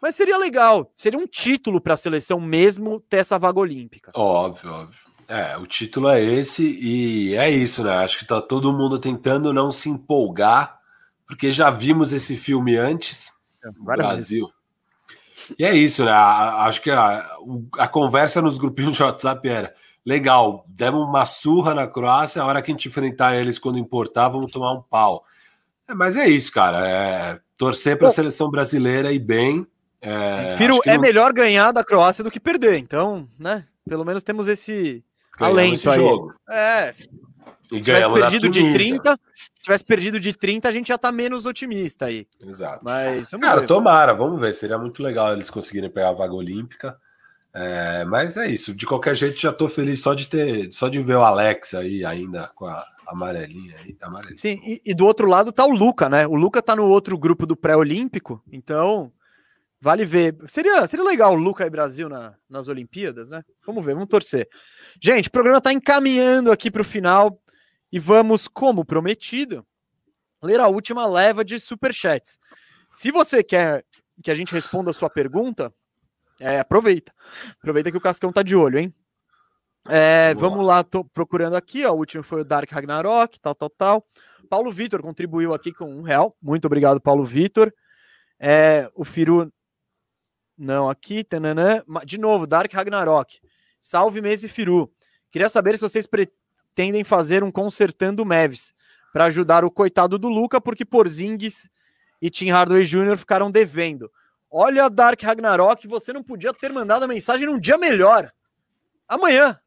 mas 0.00 0.14
seria 0.14 0.38
legal. 0.38 0.92
Seria 0.94 1.18
um 1.18 1.26
título 1.26 1.80
para 1.80 1.94
a 1.94 1.98
seleção 1.98 2.40
mesmo 2.40 3.00
ter 3.00 3.18
essa 3.18 3.38
vaga 3.38 3.58
olímpica. 3.58 4.12
Óbvio, 4.14 4.72
óbvio. 4.72 4.98
É, 5.28 5.56
o 5.56 5.66
título 5.66 6.08
é 6.08 6.22
esse 6.22 6.64
e 6.80 7.34
é 7.36 7.50
isso, 7.50 7.82
né? 7.82 7.96
Acho 7.98 8.18
que 8.18 8.26
tá 8.26 8.40
todo 8.40 8.72
mundo 8.72 8.98
tentando 8.98 9.52
não 9.52 9.70
se 9.70 9.88
empolgar, 9.88 10.78
porque 11.26 11.52
já 11.52 11.70
vimos 11.70 12.12
esse 12.12 12.36
filme 12.36 12.76
antes 12.76 13.32
é, 13.64 13.68
no 13.68 13.84
Brasil. 13.84 14.46
Vezes. 14.46 15.56
E 15.58 15.64
é 15.64 15.74
isso, 15.74 16.04
né? 16.04 16.12
Acho 16.12 16.80
que 16.80 16.90
a, 16.90 17.26
a 17.78 17.88
conversa 17.88 18.40
nos 18.40 18.58
grupinhos 18.58 18.96
de 18.96 19.02
WhatsApp 19.02 19.48
era 19.48 19.74
legal, 20.04 20.64
demos 20.68 21.02
uma 21.02 21.24
surra 21.24 21.74
na 21.74 21.86
Croácia, 21.86 22.42
a 22.42 22.46
hora 22.46 22.60
que 22.60 22.70
a 22.70 22.74
gente 22.74 22.88
enfrentar 22.88 23.36
eles 23.36 23.58
quando 23.58 23.78
importar, 23.78 24.28
vamos 24.28 24.52
tomar 24.52 24.72
um 24.72 24.82
pau. 24.82 25.24
É, 25.88 25.94
mas 25.94 26.16
é 26.16 26.28
isso, 26.28 26.52
cara. 26.52 26.86
É 26.86 27.40
torcer 27.56 27.96
para 27.96 28.08
a 28.08 28.12
seleção 28.12 28.50
brasileira 28.50 29.12
e 29.12 29.18
bem. 29.18 29.66
É, 30.00 30.56
Firo, 30.58 30.80
é 30.84 30.94
não... 30.94 31.00
melhor 31.00 31.32
ganhar 31.32 31.72
da 31.72 31.84
Croácia 31.84 32.22
do 32.22 32.30
que 32.30 32.40
perder, 32.40 32.78
então, 32.78 33.28
né? 33.38 33.64
Pelo 33.88 34.04
menos 34.04 34.22
temos 34.22 34.48
esse 34.48 35.02
alento 35.38 35.90
aí. 35.90 35.96
Jogo. 35.96 36.34
É. 36.50 36.94
E 37.72 37.78
se 37.78 37.84
tivesse 37.84 38.12
perdido 38.12 38.48
de 38.48 38.72
30, 38.72 39.20
tivesse 39.60 39.84
perdido 39.84 40.20
de 40.20 40.32
30, 40.32 40.68
a 40.68 40.72
gente 40.72 40.88
já 40.88 40.98
tá 40.98 41.10
menos 41.10 41.46
otimista 41.46 42.06
aí. 42.06 42.26
Exato. 42.40 42.84
Mas 42.84 43.30
cara, 43.30 43.62
ver. 43.62 43.66
tomara, 43.66 44.12
vamos 44.12 44.40
ver, 44.40 44.52
seria 44.52 44.78
muito 44.78 45.02
legal 45.02 45.32
eles 45.32 45.50
conseguirem 45.50 45.90
pegar 45.90 46.10
a 46.10 46.14
vaga 46.14 46.34
olímpica. 46.34 46.96
É, 47.52 48.04
mas 48.04 48.36
é 48.36 48.48
isso, 48.48 48.74
de 48.74 48.84
qualquer 48.84 49.14
jeito 49.14 49.40
já 49.40 49.52
tô 49.52 49.68
feliz 49.68 50.02
só 50.02 50.12
de 50.12 50.26
ter, 50.26 50.72
só 50.72 50.88
de 50.88 51.00
ver 51.00 51.14
o 51.14 51.22
Alex 51.22 51.74
aí 51.74 52.04
ainda 52.04 52.50
com 52.56 52.66
a 52.66 52.84
amarelinha 53.06 53.76
aí, 53.78 53.96
amarelinha. 54.00 54.36
Sim, 54.36 54.60
e, 54.64 54.82
e 54.84 54.92
do 54.92 55.06
outro 55.06 55.28
lado 55.28 55.52
tá 55.52 55.64
o 55.64 55.70
Luca, 55.70 56.08
né? 56.08 56.26
O 56.26 56.34
Luca 56.34 56.60
tá 56.60 56.74
no 56.74 56.88
outro 56.88 57.16
grupo 57.16 57.46
do 57.46 57.56
pré-olímpico, 57.56 58.42
então 58.50 59.12
Vale 59.84 60.06
ver. 60.06 60.34
Seria, 60.46 60.86
seria 60.86 61.04
legal 61.04 61.34
o 61.34 61.38
Luca 61.38 61.66
e 61.66 61.68
Brasil 61.68 62.08
na, 62.08 62.32
nas 62.48 62.68
Olimpíadas, 62.68 63.28
né? 63.28 63.44
Vamos 63.66 63.84
ver, 63.84 63.92
vamos 63.92 64.08
torcer. 64.08 64.48
Gente, 65.00 65.28
o 65.28 65.32
programa 65.32 65.58
está 65.58 65.72
encaminhando 65.72 66.50
aqui 66.52 66.70
para 66.70 66.82
o 66.82 66.84
final 66.84 67.40
e 67.90 67.98
vamos, 67.98 68.48
como 68.48 68.84
prometido, 68.84 69.66
ler 70.42 70.60
a 70.60 70.68
última 70.68 71.06
leva 71.06 71.44
de 71.44 71.58
superchats. 71.58 72.38
Se 72.90 73.10
você 73.10 73.42
quer 73.42 73.84
que 74.22 74.30
a 74.30 74.34
gente 74.34 74.52
responda 74.52 74.90
a 74.90 74.94
sua 74.94 75.10
pergunta, 75.10 75.72
é, 76.40 76.58
aproveita. 76.60 77.12
Aproveita 77.58 77.90
que 77.90 77.96
o 77.96 78.00
Cascão 78.00 78.32
tá 78.32 78.42
de 78.42 78.54
olho, 78.54 78.78
hein? 78.78 78.94
É, 79.88 80.34
vamos 80.34 80.64
lá, 80.64 80.82
tô 80.82 81.04
procurando 81.04 81.56
aqui, 81.56 81.84
ó, 81.84 81.92
o 81.92 81.98
último 81.98 82.22
foi 82.22 82.40
o 82.40 82.44
Dark 82.44 82.70
Ragnarok, 82.70 83.38
tal, 83.38 83.54
tal, 83.54 83.70
tal. 83.70 84.06
Paulo 84.48 84.72
Vitor 84.72 85.02
contribuiu 85.02 85.52
aqui 85.52 85.72
com 85.72 85.86
um 85.86 86.02
real. 86.02 86.36
Muito 86.40 86.66
obrigado, 86.66 87.00
Paulo 87.00 87.24
Vitor. 87.24 87.72
É, 88.38 88.90
o 88.94 89.04
Firu 89.04 89.52
não, 90.56 90.88
aqui, 90.88 91.24
tananã. 91.24 91.82
De 92.04 92.18
novo, 92.18 92.46
Dark 92.46 92.72
Ragnarok. 92.72 93.40
Salve 93.84 94.22
Mese 94.22 94.48
Firu. 94.48 94.90
Queria 95.30 95.50
saber 95.50 95.76
se 95.76 95.82
vocês 95.82 96.06
pretendem 96.06 97.04
fazer 97.04 97.44
um 97.44 97.52
consertando 97.52 98.24
Mavis 98.24 98.72
para 99.12 99.26
ajudar 99.26 99.62
o 99.62 99.70
coitado 99.70 100.18
do 100.18 100.26
Luca, 100.26 100.58
porque 100.58 100.86
Porzingis 100.86 101.68
e 102.18 102.30
Tim 102.30 102.48
Hardaway 102.48 102.86
Jr. 102.86 103.18
ficaram 103.18 103.50
devendo. 103.50 104.10
Olha, 104.50 104.88
Dark 104.88 105.20
Ragnarok, 105.22 105.86
você 105.86 106.14
não 106.14 106.22
podia 106.22 106.54
ter 106.54 106.72
mandado 106.72 107.02
a 107.02 107.06
mensagem 107.06 107.46
num 107.46 107.60
dia 107.60 107.76
melhor. 107.76 108.32
Amanhã, 109.06 109.60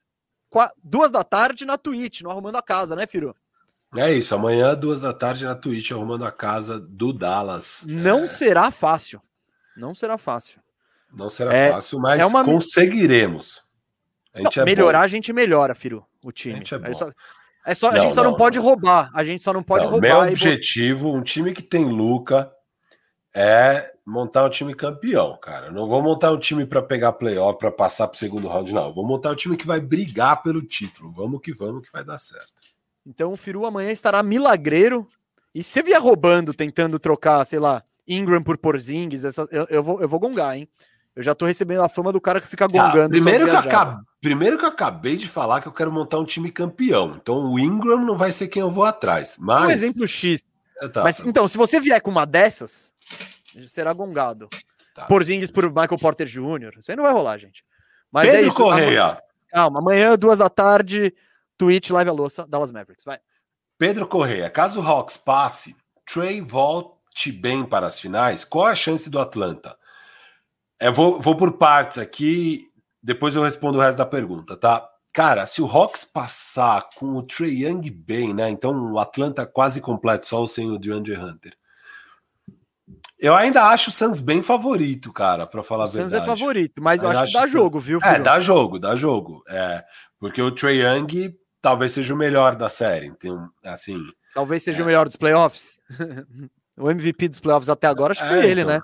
duas 0.83 1.11
da 1.11 1.23
tarde, 1.23 1.63
na 1.63 1.77
Twitch, 1.77 2.21
no 2.21 2.31
Arrumando 2.31 2.55
a 2.55 2.63
Casa, 2.63 2.95
né, 2.95 3.05
Firu? 3.05 3.35
É 3.95 4.11
isso, 4.11 4.33
amanhã, 4.33 4.73
duas 4.73 5.01
da 5.01 5.13
tarde, 5.13 5.45
na 5.45 5.53
Twitch, 5.53 5.91
arrumando 5.91 6.25
a 6.25 6.31
casa 6.31 6.79
do 6.79 7.13
Dallas. 7.13 7.85
Não 7.87 8.23
é... 8.23 8.27
será 8.27 8.71
fácil. 8.71 9.21
Não 9.75 9.93
será 9.93 10.17
fácil. 10.17 10.59
Não 11.13 11.29
será 11.29 11.53
é, 11.53 11.71
fácil, 11.71 11.99
mas 11.99 12.19
é 12.19 12.25
uma... 12.25 12.43
conseguiremos. 12.43 13.66
A 14.37 14.43
não, 14.43 14.63
é 14.63 14.65
melhorar, 14.65 14.99
bom. 14.99 15.05
a 15.05 15.07
gente 15.07 15.33
melhora, 15.33 15.75
Firu, 15.75 16.05
o 16.23 16.31
time. 16.31 16.55
A 16.55 16.57
gente 16.57 16.75
é, 16.75 16.79
bom. 16.79 16.93
Só, 16.93 17.11
é 17.65 17.73
só, 17.73 17.91
não, 17.91 17.97
a 17.97 17.99
gente 17.99 18.13
só 18.13 18.23
não, 18.23 18.31
não 18.31 18.37
pode 18.37 18.59
roubar. 18.59 19.09
A 19.13 19.23
gente 19.23 19.43
só 19.43 19.51
não 19.51 19.63
pode 19.63 19.85
roubar. 19.85 20.01
Meu 20.01 20.19
objetivo, 20.19 21.13
um 21.13 21.21
time 21.21 21.53
que 21.53 21.61
tem 21.61 21.83
Luca, 21.85 22.51
é 23.33 23.91
montar 24.05 24.45
um 24.45 24.49
time 24.49 24.73
campeão, 24.73 25.37
cara. 25.37 25.69
Não 25.69 25.87
vou 25.87 26.01
montar 26.01 26.31
um 26.31 26.39
time 26.39 26.65
para 26.65 26.81
pegar 26.81 27.11
playoff, 27.11 27.59
para 27.59 27.71
passar 27.71 28.07
para 28.07 28.15
o 28.15 28.17
segundo 28.17 28.47
round, 28.47 28.73
não. 28.73 28.93
Vou 28.93 29.05
montar 29.05 29.31
um 29.31 29.35
time 29.35 29.57
que 29.57 29.67
vai 29.67 29.79
brigar 29.79 30.41
pelo 30.41 30.61
título. 30.61 31.11
Vamos 31.11 31.41
que 31.41 31.53
vamos, 31.53 31.85
que 31.85 31.91
vai 31.91 32.03
dar 32.03 32.17
certo. 32.17 32.53
Então 33.05 33.33
o 33.33 33.37
Firu 33.37 33.65
amanhã 33.65 33.91
estará 33.91 34.23
milagreiro. 34.23 35.07
E 35.53 35.61
se 35.61 35.81
vier 35.83 36.01
roubando, 36.01 36.53
tentando 36.53 36.97
trocar, 36.97 37.45
sei 37.45 37.59
lá, 37.59 37.83
Ingram 38.07 38.41
por 38.41 38.57
Porzingis, 38.57 39.25
essa, 39.25 39.47
eu, 39.51 39.67
eu, 39.69 39.83
vou, 39.83 40.01
eu 40.01 40.07
vou 40.07 40.19
gongar, 40.19 40.55
hein? 40.57 40.67
Eu 41.17 41.23
já 41.23 41.33
tô 41.33 41.47
recebendo 41.47 41.81
a 41.81 41.89
fama 41.89 42.11
do 42.13 42.21
cara 42.21 42.39
que 42.39 42.47
fica 42.47 42.67
gongando. 42.67 43.05
Ah, 43.05 43.09
primeiro, 43.09 43.45
que 43.45 43.55
acabei, 43.55 44.03
primeiro 44.21 44.55
que 44.55 44.63
eu 44.63 44.69
acabei 44.69 45.17
de 45.17 45.27
falar 45.27 45.61
que 45.61 45.67
eu 45.67 45.71
quero 45.71 45.91
montar 45.91 46.19
um 46.19 46.23
time 46.23 46.51
campeão. 46.51 47.17
Então 47.19 47.51
o 47.51 47.57
Ingram 47.59 48.05
não 48.05 48.15
vai 48.15 48.31
ser 48.31 48.47
quem 48.49 48.61
eu 48.61 48.69
vou 48.69 48.85
atrás. 48.85 49.35
Mas... 49.39 49.67
Um 49.67 49.71
exemplo 49.71 50.07
X. 50.07 50.45
É, 50.79 50.87
tá, 50.87 51.03
mas 51.03 51.17
tá. 51.17 51.23
então, 51.27 51.47
se 51.47 51.57
você 51.57 51.79
vier 51.79 51.99
com 52.01 52.11
uma 52.11 52.23
dessas, 52.23 52.93
será 53.65 53.93
gongado. 53.93 54.47
Tá. 54.93 55.05
Porzingis 55.05 55.49
por 55.49 55.65
Michael 55.69 55.97
Porter 55.97 56.27
Jr. 56.27 56.77
Isso 56.77 56.91
aí 56.91 56.95
não 56.95 57.03
vai 57.03 57.13
rolar, 57.13 57.39
gente. 57.39 57.65
Mas 58.11 58.27
Pedro 58.27 58.43
é 58.43 58.47
isso. 58.47 58.55
Correia. 58.55 59.01
Amanhã, 59.01 59.21
calma, 59.49 59.79
amanhã, 59.79 60.15
duas 60.15 60.37
da 60.37 60.49
tarde, 60.51 61.11
Twitch, 61.57 61.89
live 61.89 62.11
a 62.11 62.13
louça, 62.13 62.45
Dallas 62.47 62.71
Mavericks. 62.71 63.03
Vai. 63.03 63.17
Pedro 63.75 64.07
Correia, 64.07 64.51
caso 64.51 64.81
o 64.81 64.87
Hawks 64.87 65.17
passe, 65.17 65.75
Trey 66.05 66.41
volte 66.41 67.31
bem 67.31 67.65
para 67.65 67.87
as 67.87 67.99
finais, 67.99 68.45
qual 68.45 68.67
a 68.67 68.75
chance 68.75 69.09
do 69.09 69.19
Atlanta? 69.19 69.75
É, 70.79 70.91
vou, 70.91 71.19
vou 71.19 71.35
por 71.35 71.53
partes 71.53 71.97
aqui, 71.97 72.67
depois 73.01 73.35
eu 73.35 73.43
respondo 73.43 73.77
o 73.77 73.81
resto 73.81 73.97
da 73.97 74.05
pergunta, 74.05 74.55
tá? 74.55 74.87
Cara, 75.11 75.47
se 75.47 75.61
o 75.61 75.65
Hawks 75.65 76.05
passar 76.05 76.87
com 76.95 77.15
o 77.15 77.23
Trey 77.23 77.65
Young 77.65 77.89
bem, 77.89 78.33
né? 78.33 78.49
Então 78.49 78.93
o 78.93 78.99
Atlanta 78.99 79.47
quase 79.47 79.81
completo, 79.81 80.27
só 80.27 80.45
sem 80.45 80.69
o 80.69 80.77
DeAndre 80.77 81.17
Hunter. 81.17 81.53
Eu 83.17 83.35
ainda 83.35 83.63
acho 83.63 83.89
o 83.89 83.91
Suns 83.91 84.19
bem 84.21 84.43
favorito, 84.43 85.11
cara, 85.11 85.47
para 85.47 85.63
falar 85.63 85.85
o 85.85 85.87
a 85.87 85.91
verdade. 85.91 86.13
O 86.13 86.17
Suns 86.17 86.23
é 86.23 86.25
favorito, 86.25 86.83
mas 86.83 87.01
eu, 87.01 87.07
eu 87.07 87.11
acho, 87.11 87.23
acho 87.23 87.31
que 87.31 87.39
dá 87.39 87.47
jogo, 87.47 87.79
viu? 87.79 87.99
É, 88.03 88.19
dá 88.19 88.39
jogo, 88.39 88.77
dá 88.77 88.95
jogo. 88.95 89.43
É, 89.47 89.83
porque 90.19 90.39
o 90.39 90.51
Trey 90.51 90.83
Young 90.83 91.35
talvez 91.59 91.93
seja 91.93 92.13
o 92.13 92.17
melhor 92.17 92.55
da 92.55 92.69
série. 92.69 93.07
Então, 93.07 93.49
assim. 93.63 93.99
Talvez 94.35 94.61
seja 94.61 94.81
é. 94.81 94.83
o 94.83 94.85
melhor 94.85 95.07
dos 95.07 95.15
playoffs. 95.15 95.81
o 96.77 96.91
MVP 96.91 97.29
dos 97.29 97.39
playoffs 97.39 97.69
até 97.69 97.87
agora 97.87 98.11
acho 98.11 98.21
que 98.21 98.27
foi 98.27 98.39
é, 98.39 98.45
ele, 98.45 98.61
então, 98.61 98.73
né? 98.73 98.81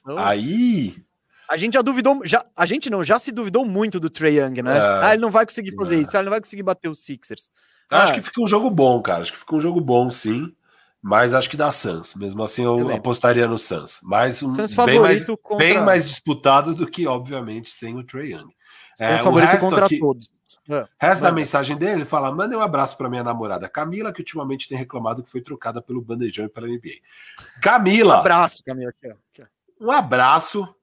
Então... 0.00 0.18
Aí 0.18 1.03
a 1.48 1.56
gente 1.56 1.74
já 1.74 1.82
duvidou, 1.82 2.20
já, 2.24 2.44
a 2.56 2.66
gente 2.66 2.88
não, 2.90 3.02
já 3.02 3.18
se 3.18 3.30
duvidou 3.32 3.64
muito 3.64 4.00
do 4.00 4.10
Trey 4.10 4.38
Young, 4.38 4.62
né? 4.62 4.76
É, 4.76 4.80
ah, 4.80 5.12
ele 5.12 5.22
não 5.22 5.30
vai 5.30 5.44
conseguir 5.44 5.74
fazer 5.74 5.96
é. 5.96 5.98
isso, 6.00 6.16
ah, 6.16 6.20
ele 6.20 6.26
não 6.26 6.30
vai 6.32 6.40
conseguir 6.40 6.62
bater 6.62 6.88
os 6.88 7.04
Sixers. 7.04 7.50
Acho 7.90 8.12
ah. 8.12 8.14
que 8.14 8.22
fica 8.22 8.42
um 8.42 8.46
jogo 8.46 8.70
bom, 8.70 9.00
cara. 9.02 9.20
Acho 9.20 9.32
que 9.32 9.38
fica 9.38 9.54
um 9.54 9.60
jogo 9.60 9.80
bom, 9.80 10.10
sim. 10.10 10.52
Mas 11.02 11.34
acho 11.34 11.50
que 11.50 11.56
dá 11.56 11.70
Suns. 11.70 12.14
Mesmo 12.14 12.42
assim, 12.42 12.64
eu, 12.64 12.88
apostaria 12.90 13.46
no 13.46 13.58
Suns. 13.58 14.00
Mas 14.02 14.42
um 14.42 14.54
Suns 14.54 14.72
bem, 14.72 14.98
mais, 14.98 15.26
contra... 15.26 15.56
bem 15.58 15.80
mais 15.82 16.06
disputado 16.06 16.74
do 16.74 16.86
que, 16.86 17.06
obviamente, 17.06 17.68
sem 17.68 17.94
o 17.96 18.02
Trey 18.02 18.32
Young. 18.32 18.48
É, 18.98 19.22
o 19.22 19.32
resto 19.32 19.68
contra 19.68 19.84
aqui, 19.84 19.98
todos. 19.98 20.30
É, 20.66 20.86
resto 20.98 21.22
da 21.22 21.30
mensagem 21.30 21.76
dele, 21.76 21.92
ele 21.92 22.04
fala: 22.06 22.32
manda 22.32 22.56
um 22.56 22.60
abraço 22.60 22.96
para 22.96 23.10
minha 23.10 23.22
namorada 23.22 23.68
Camila, 23.68 24.12
que 24.14 24.22
ultimamente 24.22 24.66
tem 24.66 24.78
reclamado 24.78 25.22
que 25.22 25.30
foi 25.30 25.42
trocada 25.42 25.82
pelo 25.82 26.00
bandejão 26.00 26.46
e 26.46 26.48
pela 26.48 26.66
NBA. 26.66 27.00
Camila! 27.60 28.16
Um 28.16 28.20
abraço, 28.20 28.64
Camila. 28.64 28.92
Um 29.78 29.90
abraço. 29.90 30.74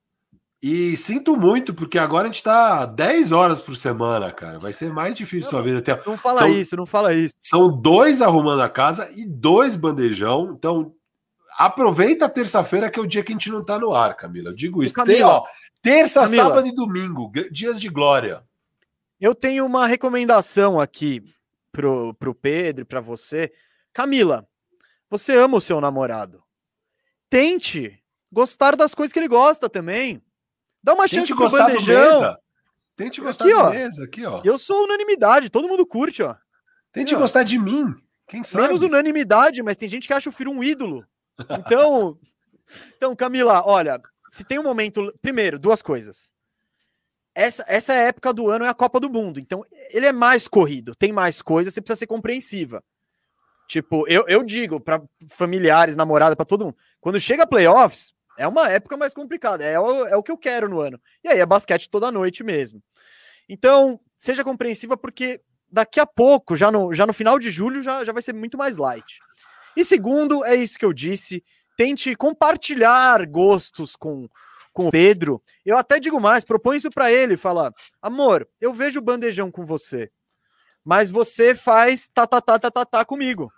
E 0.61 0.95
sinto 0.95 1.35
muito, 1.35 1.73
porque 1.73 1.97
agora 1.97 2.27
a 2.27 2.31
gente 2.31 2.43
tá 2.43 2.85
10 2.85 3.31
horas 3.31 3.59
por 3.59 3.75
semana, 3.75 4.31
cara. 4.31 4.59
Vai 4.59 4.71
ser 4.71 4.93
mais 4.93 5.15
difícil 5.15 5.45
não, 5.45 5.49
sua 5.49 5.61
vida. 5.63 5.79
Até... 5.79 6.07
Não 6.07 6.15
fala 6.15 6.41
são, 6.41 6.49
isso, 6.49 6.75
não 6.75 6.85
fala 6.85 7.13
isso. 7.15 7.33
São 7.41 7.67
dois 7.81 8.21
arrumando 8.21 8.61
a 8.61 8.69
casa 8.69 9.09
e 9.15 9.25
dois 9.25 9.75
bandejão. 9.75 10.53
Então, 10.55 10.93
aproveita 11.57 12.25
a 12.25 12.29
terça-feira, 12.29 12.91
que 12.91 12.99
é 12.99 13.01
o 13.01 13.07
dia 13.07 13.23
que 13.23 13.31
a 13.31 13.35
gente 13.35 13.49
não 13.49 13.65
tá 13.65 13.79
no 13.79 13.91
ar, 13.91 14.15
Camila. 14.15 14.49
Eu 14.49 14.55
digo 14.55 14.83
isso. 14.83 14.93
Camila, 14.93 15.15
Tem, 15.15 15.23
ó, 15.23 15.43
terça, 15.81 16.21
Camila, 16.21 16.43
sábado 16.43 16.67
e 16.67 16.71
domingo, 16.71 17.31
dias 17.51 17.79
de 17.79 17.89
glória. 17.89 18.43
Eu 19.19 19.33
tenho 19.33 19.65
uma 19.65 19.87
recomendação 19.87 20.79
aqui 20.79 21.23
pro, 21.71 22.13
pro 22.15 22.35
Pedro, 22.35 22.85
para 22.85 23.01
você. 23.01 23.51
Camila, 23.91 24.47
você 25.09 25.35
ama 25.35 25.57
o 25.57 25.61
seu 25.61 25.81
namorado. 25.81 26.43
Tente 27.29 27.99
gostar 28.31 28.75
das 28.75 28.93
coisas 28.93 29.11
que 29.11 29.17
ele 29.17 29.27
gosta 29.27 29.67
também. 29.67 30.21
Dá 30.83 30.93
uma 30.93 31.07
chance 31.07 31.33
pro 31.33 31.49
bandejão. 31.49 32.37
Tente 32.95 33.21
gostar 33.21 33.45
aqui, 33.45 33.53
ó, 33.53 33.69
mesa, 33.69 34.03
aqui, 34.03 34.25
ó. 34.25 34.41
Eu 34.43 34.57
sou 34.57 34.83
unanimidade, 34.83 35.49
todo 35.49 35.67
mundo 35.67 35.85
curte, 35.85 36.21
ó. 36.21 36.35
Tente 36.91 37.13
aqui, 37.13 37.21
gostar 37.21 37.39
ó. 37.39 37.43
de 37.43 37.57
mim. 37.57 37.95
Quem 38.27 38.43
sabe? 38.43 38.67
Menos 38.67 38.81
unanimidade, 38.81 39.63
mas 39.63 39.77
tem 39.77 39.89
gente 39.89 40.07
que 40.07 40.13
acha 40.13 40.29
o 40.29 40.31
Firo 40.31 40.51
um 40.51 40.63
ídolo. 40.63 41.05
Então, 41.49 42.17
então, 42.95 43.15
Camila, 43.15 43.63
olha, 43.65 43.99
se 44.31 44.43
tem 44.43 44.59
um 44.59 44.63
momento. 44.63 45.13
Primeiro, 45.21 45.57
duas 45.57 45.81
coisas. 45.81 46.31
Essa, 47.33 47.63
essa 47.67 47.93
época 47.93 48.33
do 48.33 48.49
ano 48.49 48.65
é 48.65 48.69
a 48.69 48.73
Copa 48.73 48.99
do 48.99 49.09
Mundo. 49.09 49.39
Então, 49.39 49.65
ele 49.89 50.05
é 50.05 50.11
mais 50.11 50.47
corrido, 50.47 50.93
tem 50.95 51.11
mais 51.11 51.41
coisas, 51.41 51.73
você 51.73 51.81
precisa 51.81 51.99
ser 51.99 52.07
compreensiva. 52.07 52.83
Tipo, 53.67 54.05
eu, 54.07 54.25
eu 54.27 54.43
digo 54.43 54.81
para 54.81 55.01
familiares, 55.29 55.95
namorada, 55.95 56.35
para 56.35 56.45
todo 56.45 56.65
mundo, 56.65 56.77
quando 56.99 57.21
chega 57.21 57.47
playoffs, 57.47 58.13
é 58.37 58.47
uma 58.47 58.69
época 58.69 58.97
mais 58.97 59.13
complicada, 59.13 59.63
é 59.63 59.79
o, 59.79 60.07
é 60.07 60.15
o 60.15 60.23
que 60.23 60.31
eu 60.31 60.37
quero 60.37 60.69
no 60.69 60.79
ano. 60.79 60.99
E 61.23 61.29
aí 61.29 61.39
é 61.39 61.45
basquete 61.45 61.89
toda 61.89 62.11
noite 62.11 62.43
mesmo. 62.43 62.81
Então, 63.47 63.99
seja 64.17 64.43
compreensiva, 64.43 64.95
porque 64.95 65.41
daqui 65.69 65.99
a 65.99 66.05
pouco, 66.05 66.55
já 66.55 66.71
no, 66.71 66.93
já 66.93 67.05
no 67.05 67.13
final 67.13 67.39
de 67.39 67.49
julho, 67.49 67.81
já, 67.81 68.03
já 68.03 68.11
vai 68.11 68.21
ser 68.21 68.33
muito 68.33 68.57
mais 68.57 68.77
light. 68.77 69.19
E 69.75 69.83
segundo, 69.83 70.43
é 70.43 70.55
isso 70.55 70.77
que 70.77 70.85
eu 70.85 70.93
disse, 70.93 71.43
tente 71.77 72.15
compartilhar 72.15 73.25
gostos 73.25 73.95
com, 73.95 74.27
com 74.73 74.87
o 74.87 74.91
Pedro. 74.91 75.41
Eu 75.65 75.77
até 75.77 75.99
digo 75.99 76.19
mais, 76.19 76.43
propõe 76.43 76.77
isso 76.77 76.89
para 76.89 77.11
ele, 77.11 77.37
fala, 77.37 77.73
amor, 78.01 78.47
eu 78.59 78.73
vejo 78.73 78.99
o 78.99 79.03
bandejão 79.03 79.49
com 79.49 79.65
você, 79.65 80.11
mas 80.83 81.09
você 81.09 81.55
faz 81.55 82.09
tá, 82.13 82.27
tá, 82.27 82.41
tá, 82.41 82.59
tá, 82.59 82.71
tá, 82.71 82.85
tá 82.85 83.05
comigo. 83.05 83.51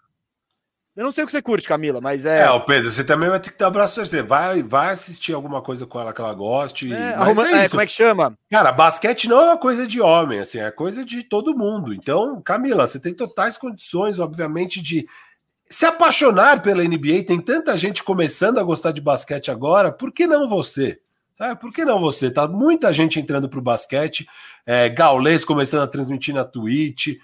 Eu 0.96 1.04
não 1.04 1.12
sei 1.12 1.24
o 1.24 1.28
que 1.28 1.32
você 1.32 1.42
curte, 1.42 1.68
Camila, 1.68 2.00
mas 2.00 2.24
é. 2.24 2.42
É, 2.42 2.52
o 2.52 2.62
Pedro, 2.62 2.92
você 2.92 3.04
também 3.04 3.28
vai 3.28 3.40
ter 3.40 3.52
que 3.52 3.58
dar 3.58 3.66
um 3.66 3.70
abraço 3.70 4.00
você. 4.00 4.22
Vai, 4.22 4.62
vai 4.62 4.92
assistir 4.92 5.34
alguma 5.34 5.60
coisa 5.60 5.88
com 5.88 6.00
ela 6.00 6.14
que 6.14 6.22
ela 6.22 6.34
goste. 6.36 6.94
É, 6.94 7.16
arruma, 7.16 7.50
é, 7.50 7.66
é 7.66 7.70
como 7.70 7.82
é 7.82 7.86
que 7.88 7.92
chama? 7.92 8.38
Cara, 8.52 8.72
basquete 8.72 9.28
não 9.28 9.42
é 9.42 9.46
uma 9.46 9.58
coisa 9.58 9.88
de 9.88 10.00
homem, 10.00 10.40
assim, 10.40 10.60
é 10.60 10.70
coisa 10.70 11.04
de 11.04 11.24
todo 11.24 11.58
mundo. 11.58 11.96
Então, 11.96 12.40
Camila, 12.42 12.88
você 12.88 13.00
tem 13.00 13.14
totais 13.14 13.58
condições, 13.58 14.20
obviamente, 14.20 14.84
de 14.84 15.08
se 15.68 15.88
apaixonar 15.88 16.62
pela 16.62 16.84
NBA. 16.84 17.24
Tem 17.26 17.42
tanta 17.42 17.76
gente 17.76 18.04
começando 18.04 18.60
a 18.60 18.64
gostar 18.64 18.92
de 18.92 19.02
basquete 19.02 19.50
agora, 19.50 19.92
por 19.92 20.12
que 20.12 20.28
não 20.28 20.48
você? 20.48 21.00
Sabe, 21.36 21.60
por 21.60 21.74
que 21.74 21.84
não 21.84 22.00
você? 22.00 22.30
Tá 22.30 22.48
muita 22.48 22.94
gente 22.94 23.20
entrando 23.20 23.50
para 23.50 23.58
o 23.58 23.64
basquete, 23.64 24.28
é, 24.68 24.88
Gaulês 24.90 25.44
começando 25.44 25.82
a 25.82 25.88
transmitir 25.88 26.36
na 26.36 26.46
Twitch, 26.46 27.16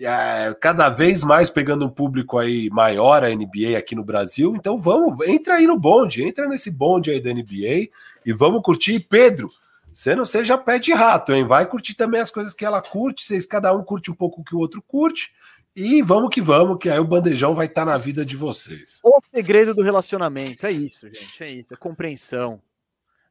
é, 0.00 0.54
cada 0.60 0.88
vez 0.88 1.24
mais 1.24 1.50
pegando 1.50 1.84
um 1.84 1.90
público 1.90 2.38
aí 2.38 2.70
maior 2.70 3.24
a 3.24 3.28
NBA 3.28 3.76
aqui 3.76 3.94
no 3.94 4.04
Brasil. 4.04 4.54
Então 4.56 4.78
vamos, 4.78 5.26
entra 5.26 5.54
aí 5.54 5.66
no 5.66 5.78
bonde, 5.78 6.22
entra 6.22 6.46
nesse 6.46 6.70
bonde 6.70 7.10
aí 7.10 7.20
da 7.20 7.32
NBA 7.32 7.88
e 8.24 8.32
vamos 8.32 8.62
curtir. 8.62 9.00
Pedro, 9.00 9.50
você 9.92 10.14
não 10.14 10.24
seja 10.24 10.56
pé 10.56 10.78
de 10.78 10.92
rato, 10.92 11.32
hein? 11.32 11.44
Vai 11.44 11.66
curtir 11.66 11.94
também 11.94 12.20
as 12.20 12.30
coisas 12.30 12.54
que 12.54 12.64
ela 12.64 12.80
curte, 12.80 13.24
vocês 13.24 13.44
cada 13.44 13.72
um 13.72 13.82
curte 13.82 14.10
um 14.10 14.14
pouco 14.14 14.40
o 14.40 14.44
que 14.44 14.54
o 14.54 14.58
outro 14.58 14.82
curte. 14.82 15.32
E 15.74 16.02
vamos 16.02 16.30
que 16.30 16.40
vamos, 16.40 16.78
que 16.78 16.88
aí 16.88 16.98
o 16.98 17.04
bandejão 17.04 17.54
vai 17.54 17.66
estar 17.66 17.84
tá 17.84 17.92
na 17.92 17.96
vida 17.96 18.24
de 18.24 18.36
vocês. 18.36 19.00
O 19.02 19.20
segredo 19.32 19.74
do 19.74 19.82
relacionamento 19.82 20.66
é 20.66 20.70
isso, 20.70 21.06
gente, 21.06 21.42
é 21.42 21.50
isso, 21.50 21.74
é 21.74 21.76
compreensão. 21.76 22.60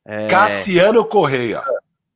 É... 0.06 0.27
Cassiano 0.27 1.03
Correia. 1.03 1.61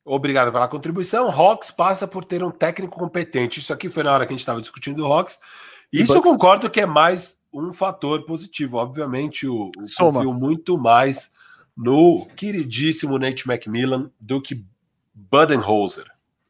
Obrigado 0.03 0.51
pela 0.51 0.67
contribuição. 0.67 1.29
Rocks 1.29 1.69
passa 1.69 2.07
por 2.07 2.25
ter 2.25 2.43
um 2.43 2.51
técnico 2.51 2.97
competente. 2.97 3.59
Isso 3.59 3.71
aqui 3.71 3.89
foi 3.89 4.03
na 4.03 4.13
hora 4.13 4.25
que 4.25 4.33
a 4.33 4.35
gente 4.35 4.41
estava 4.41 4.61
discutindo 4.61 5.03
o 5.03 5.07
Rocks. 5.07 5.39
Isso 5.93 6.13
eu 6.13 6.21
concordo 6.21 6.69
que 6.69 6.81
é 6.81 6.85
mais 6.85 7.39
um 7.53 7.71
fator 7.71 8.25
positivo. 8.25 8.77
Obviamente, 8.77 9.47
o, 9.47 9.65
o 9.65 9.95
confio 9.97 10.33
muito 10.33 10.77
mais 10.77 11.31
no 11.75 12.25
queridíssimo 12.35 13.19
Nate 13.19 13.49
McMillan 13.49 14.09
do 14.19 14.41
que 14.41 14.65
Budenholzer. 15.13 16.05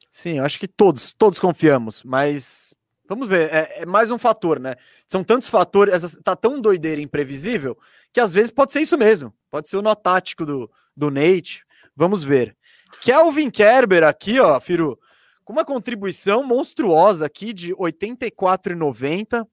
Sim, 0.10 0.40
eu 0.40 0.46
acho 0.46 0.60
que 0.60 0.68
todos, 0.68 1.14
todos 1.14 1.40
confiamos, 1.40 2.04
mas 2.04 2.74
vamos 3.08 3.28
ver, 3.28 3.50
é, 3.52 3.82
é, 3.82 3.86
mais 3.86 4.12
um 4.12 4.18
fator, 4.18 4.60
né? 4.60 4.76
São 5.08 5.24
tantos 5.24 5.48
fatores, 5.48 5.94
essa, 5.94 6.22
tá 6.22 6.36
tão 6.36 6.60
doideira 6.60 7.00
e 7.00 7.04
imprevisível 7.04 7.78
que 8.12 8.20
às 8.20 8.34
vezes 8.34 8.52
pode 8.52 8.74
ser 8.74 8.82
isso 8.82 8.98
mesmo, 8.98 9.34
pode 9.50 9.70
ser 9.70 9.78
o 9.78 9.82
nó 9.82 9.96
tático 9.96 10.46
do, 10.46 10.70
do 10.96 11.10
Nate. 11.10 11.64
Vamos 11.96 12.24
ver. 12.24 12.58
Kelvin 13.00 13.50
Kerber 13.50 14.04
aqui, 14.04 14.40
ó, 14.40 14.60
Firu, 14.60 15.00
com 15.44 15.54
uma 15.54 15.66
contribuição 15.66 16.44
monstruosa 16.44 17.26
aqui 17.26 17.54
de 17.54 17.74
84,90. 17.76 19.48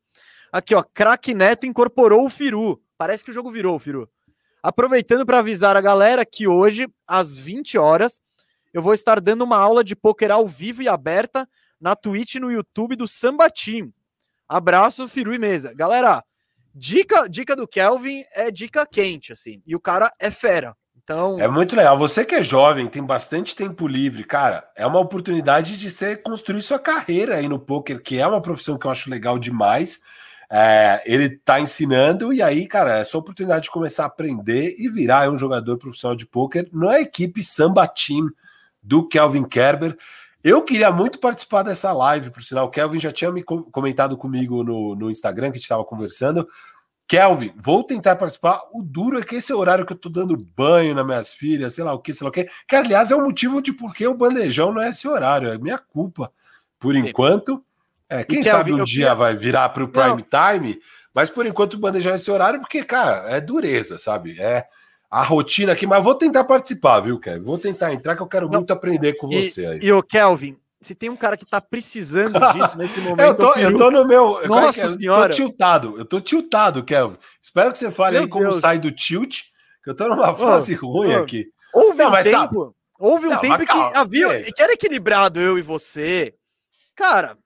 Aqui, 0.52 0.74
ó, 0.74 0.82
craque 0.82 1.34
Neto 1.34 1.66
incorporou 1.66 2.26
o 2.26 2.30
Firu. 2.30 2.82
Parece 2.96 3.24
que 3.24 3.30
o 3.30 3.34
jogo 3.34 3.50
virou, 3.50 3.78
Firu. 3.78 4.08
Aproveitando 4.62 5.24
para 5.24 5.38
avisar 5.38 5.76
a 5.76 5.80
galera 5.80 6.26
que 6.26 6.48
hoje, 6.48 6.88
às 7.06 7.36
20 7.36 7.78
horas, 7.78 8.20
eu 8.72 8.82
vou 8.82 8.92
estar 8.92 9.20
dando 9.20 9.44
uma 9.44 9.56
aula 9.56 9.84
de 9.84 9.94
poker 9.94 10.30
ao 10.30 10.48
vivo 10.48 10.82
e 10.82 10.88
aberta 10.88 11.48
na 11.80 11.94
Twitch 11.94 12.34
e 12.34 12.40
no 12.40 12.50
YouTube 12.50 12.96
do 12.96 13.06
Samba 13.06 13.48
Team. 13.50 13.92
Abraço, 14.48 15.08
Firu 15.08 15.34
e 15.34 15.38
mesa. 15.38 15.72
Galera, 15.74 16.24
dica, 16.74 17.28
dica 17.28 17.54
do 17.54 17.68
Kelvin 17.68 18.24
é 18.32 18.50
dica 18.50 18.86
quente, 18.86 19.32
assim. 19.32 19.62
E 19.66 19.76
o 19.76 19.80
cara 19.80 20.12
é 20.18 20.30
fera. 20.30 20.76
Então... 21.08 21.40
É 21.40 21.48
muito 21.48 21.74
legal. 21.74 21.96
Você 21.96 22.22
que 22.22 22.34
é 22.34 22.42
jovem, 22.42 22.86
tem 22.86 23.02
bastante 23.02 23.56
tempo 23.56 23.88
livre, 23.88 24.24
cara, 24.24 24.68
é 24.76 24.86
uma 24.86 25.00
oportunidade 25.00 25.78
de 25.78 25.90
você 25.90 26.14
construir 26.14 26.60
sua 26.60 26.78
carreira 26.78 27.36
aí 27.36 27.48
no 27.48 27.58
poker, 27.58 28.02
que 28.02 28.18
é 28.18 28.26
uma 28.26 28.42
profissão 28.42 28.76
que 28.76 28.86
eu 28.86 28.90
acho 28.90 29.08
legal 29.08 29.38
demais. 29.38 30.02
É, 30.50 31.02
ele 31.06 31.30
tá 31.30 31.60
ensinando, 31.60 32.30
e 32.30 32.42
aí, 32.42 32.66
cara, 32.66 32.98
é 32.98 33.04
sua 33.04 33.20
oportunidade 33.20 33.64
de 33.64 33.70
começar 33.70 34.04
a 34.04 34.06
aprender 34.06 34.74
e 34.78 34.90
virar 34.90 35.30
um 35.30 35.38
jogador 35.38 35.78
profissional 35.78 36.14
de 36.14 36.26
poker 36.26 36.68
na 36.70 37.00
equipe 37.00 37.42
Samba 37.42 37.86
Team 37.86 38.28
do 38.82 39.08
Kelvin 39.08 39.44
Kerber. 39.44 39.96
Eu 40.44 40.60
queria 40.60 40.92
muito 40.92 41.18
participar 41.18 41.62
dessa 41.62 41.90
live, 41.90 42.30
por 42.30 42.42
sinal. 42.42 42.66
O 42.66 42.70
Kelvin 42.70 42.98
já 42.98 43.10
tinha 43.10 43.32
me 43.32 43.42
comentado 43.42 44.14
comigo 44.14 44.62
no, 44.62 44.94
no 44.94 45.10
Instagram, 45.10 45.46
que 45.46 45.54
a 45.54 45.56
gente 45.56 45.62
estava 45.62 45.84
conversando. 45.86 46.46
Kelvin, 47.08 47.54
vou 47.56 47.82
tentar 47.82 48.16
participar. 48.16 48.60
O 48.70 48.82
duro 48.82 49.18
é 49.18 49.22
que 49.22 49.36
esse 49.36 49.50
é 49.50 49.54
o 49.54 49.58
horário 49.58 49.86
que 49.86 49.94
eu 49.94 49.96
tô 49.96 50.10
dando 50.10 50.36
banho 50.36 50.94
nas 50.94 51.06
minhas 51.06 51.32
filhas, 51.32 51.74
sei 51.74 51.82
lá 51.82 51.94
o 51.94 51.98
que, 51.98 52.12
sei 52.12 52.24
lá 52.24 52.28
o 52.28 52.32
que. 52.32 52.46
Que, 52.68 52.76
aliás, 52.76 53.10
é 53.10 53.16
o 53.16 53.24
motivo 53.24 53.62
de 53.62 53.72
por 53.72 53.94
que 53.94 54.06
o 54.06 54.12
bandejão 54.12 54.72
não 54.74 54.82
é 54.82 54.90
esse 54.90 55.08
horário. 55.08 55.50
É 55.50 55.56
minha 55.56 55.78
culpa, 55.78 56.30
por 56.78 56.94
Sim. 56.94 57.08
enquanto. 57.08 57.64
É, 58.10 58.24
quem 58.24 58.42
Kelvin, 58.42 58.50
sabe 58.50 58.72
um 58.72 58.84
dia 58.84 59.06
queria... 59.06 59.14
vai 59.14 59.34
virar 59.34 59.70
para 59.70 59.84
o 59.84 59.88
prime 59.88 60.24
não. 60.30 60.52
time, 60.52 60.78
mas 61.14 61.30
por 61.30 61.46
enquanto 61.46 61.74
o 61.74 61.78
bandejão 61.78 62.12
é 62.12 62.16
esse 62.16 62.30
horário, 62.30 62.60
porque, 62.60 62.84
cara, 62.84 63.30
é 63.30 63.40
dureza, 63.40 63.98
sabe? 63.98 64.38
É 64.38 64.66
a 65.10 65.22
rotina 65.22 65.72
aqui, 65.72 65.86
mas 65.86 66.04
vou 66.04 66.14
tentar 66.14 66.44
participar, 66.44 67.00
viu, 67.00 67.18
Kevin? 67.18 67.40
Vou 67.40 67.58
tentar 67.58 67.92
entrar, 67.94 68.16
que 68.16 68.22
eu 68.22 68.26
quero 68.26 68.46
não. 68.48 68.58
muito 68.58 68.72
aprender 68.72 69.14
com 69.14 69.32
e, 69.32 69.48
você 69.50 69.64
aí. 69.64 69.80
E 69.82 69.90
o 69.90 70.02
Kelvin, 70.02 70.58
se 70.80 70.94
tem 70.94 71.10
um 71.10 71.16
cara 71.16 71.36
que 71.36 71.44
tá 71.44 71.60
precisando 71.60 72.38
disso 72.52 72.76
nesse 72.76 73.00
momento. 73.00 73.20
eu, 73.20 73.34
tô, 73.34 73.54
eu 73.54 73.76
tô 73.76 73.90
no 73.90 74.06
meu. 74.06 74.46
Nossa 74.46 74.82
é 74.82 74.88
senhora. 74.88 75.32
Eu 75.32 75.36
tô 75.36 75.42
tiltado. 75.42 75.98
Eu 75.98 76.04
tô 76.04 76.20
tiltado, 76.20 76.84
Kelvin. 76.84 77.18
Espero 77.42 77.72
que 77.72 77.78
você 77.78 77.90
fale 77.90 78.14
meu 78.14 78.22
aí 78.22 78.28
como 78.28 78.44
Deus. 78.44 78.60
sai 78.60 78.78
do 78.78 78.92
tilt, 78.92 79.42
que 79.82 79.90
eu 79.90 79.96
tô 79.96 80.08
numa 80.08 80.34
fase 80.34 80.78
oh, 80.80 80.86
ruim 80.86 81.14
oh. 81.14 81.22
aqui. 81.22 81.46
Houve 81.74 81.98
não, 81.98 82.10
um 82.10 82.22
tempo. 82.22 82.30
Sabe... 82.30 82.56
Houve 82.98 83.26
um 83.26 83.30
não, 83.30 83.40
tempo 83.40 83.64
que 83.64 83.78
havia. 83.96 84.42
Que 84.52 84.62
era 84.62 84.72
equilibrado 84.72 85.40
eu 85.40 85.58
e 85.58 85.62
você. 85.62 86.34
Cara, 86.94 87.36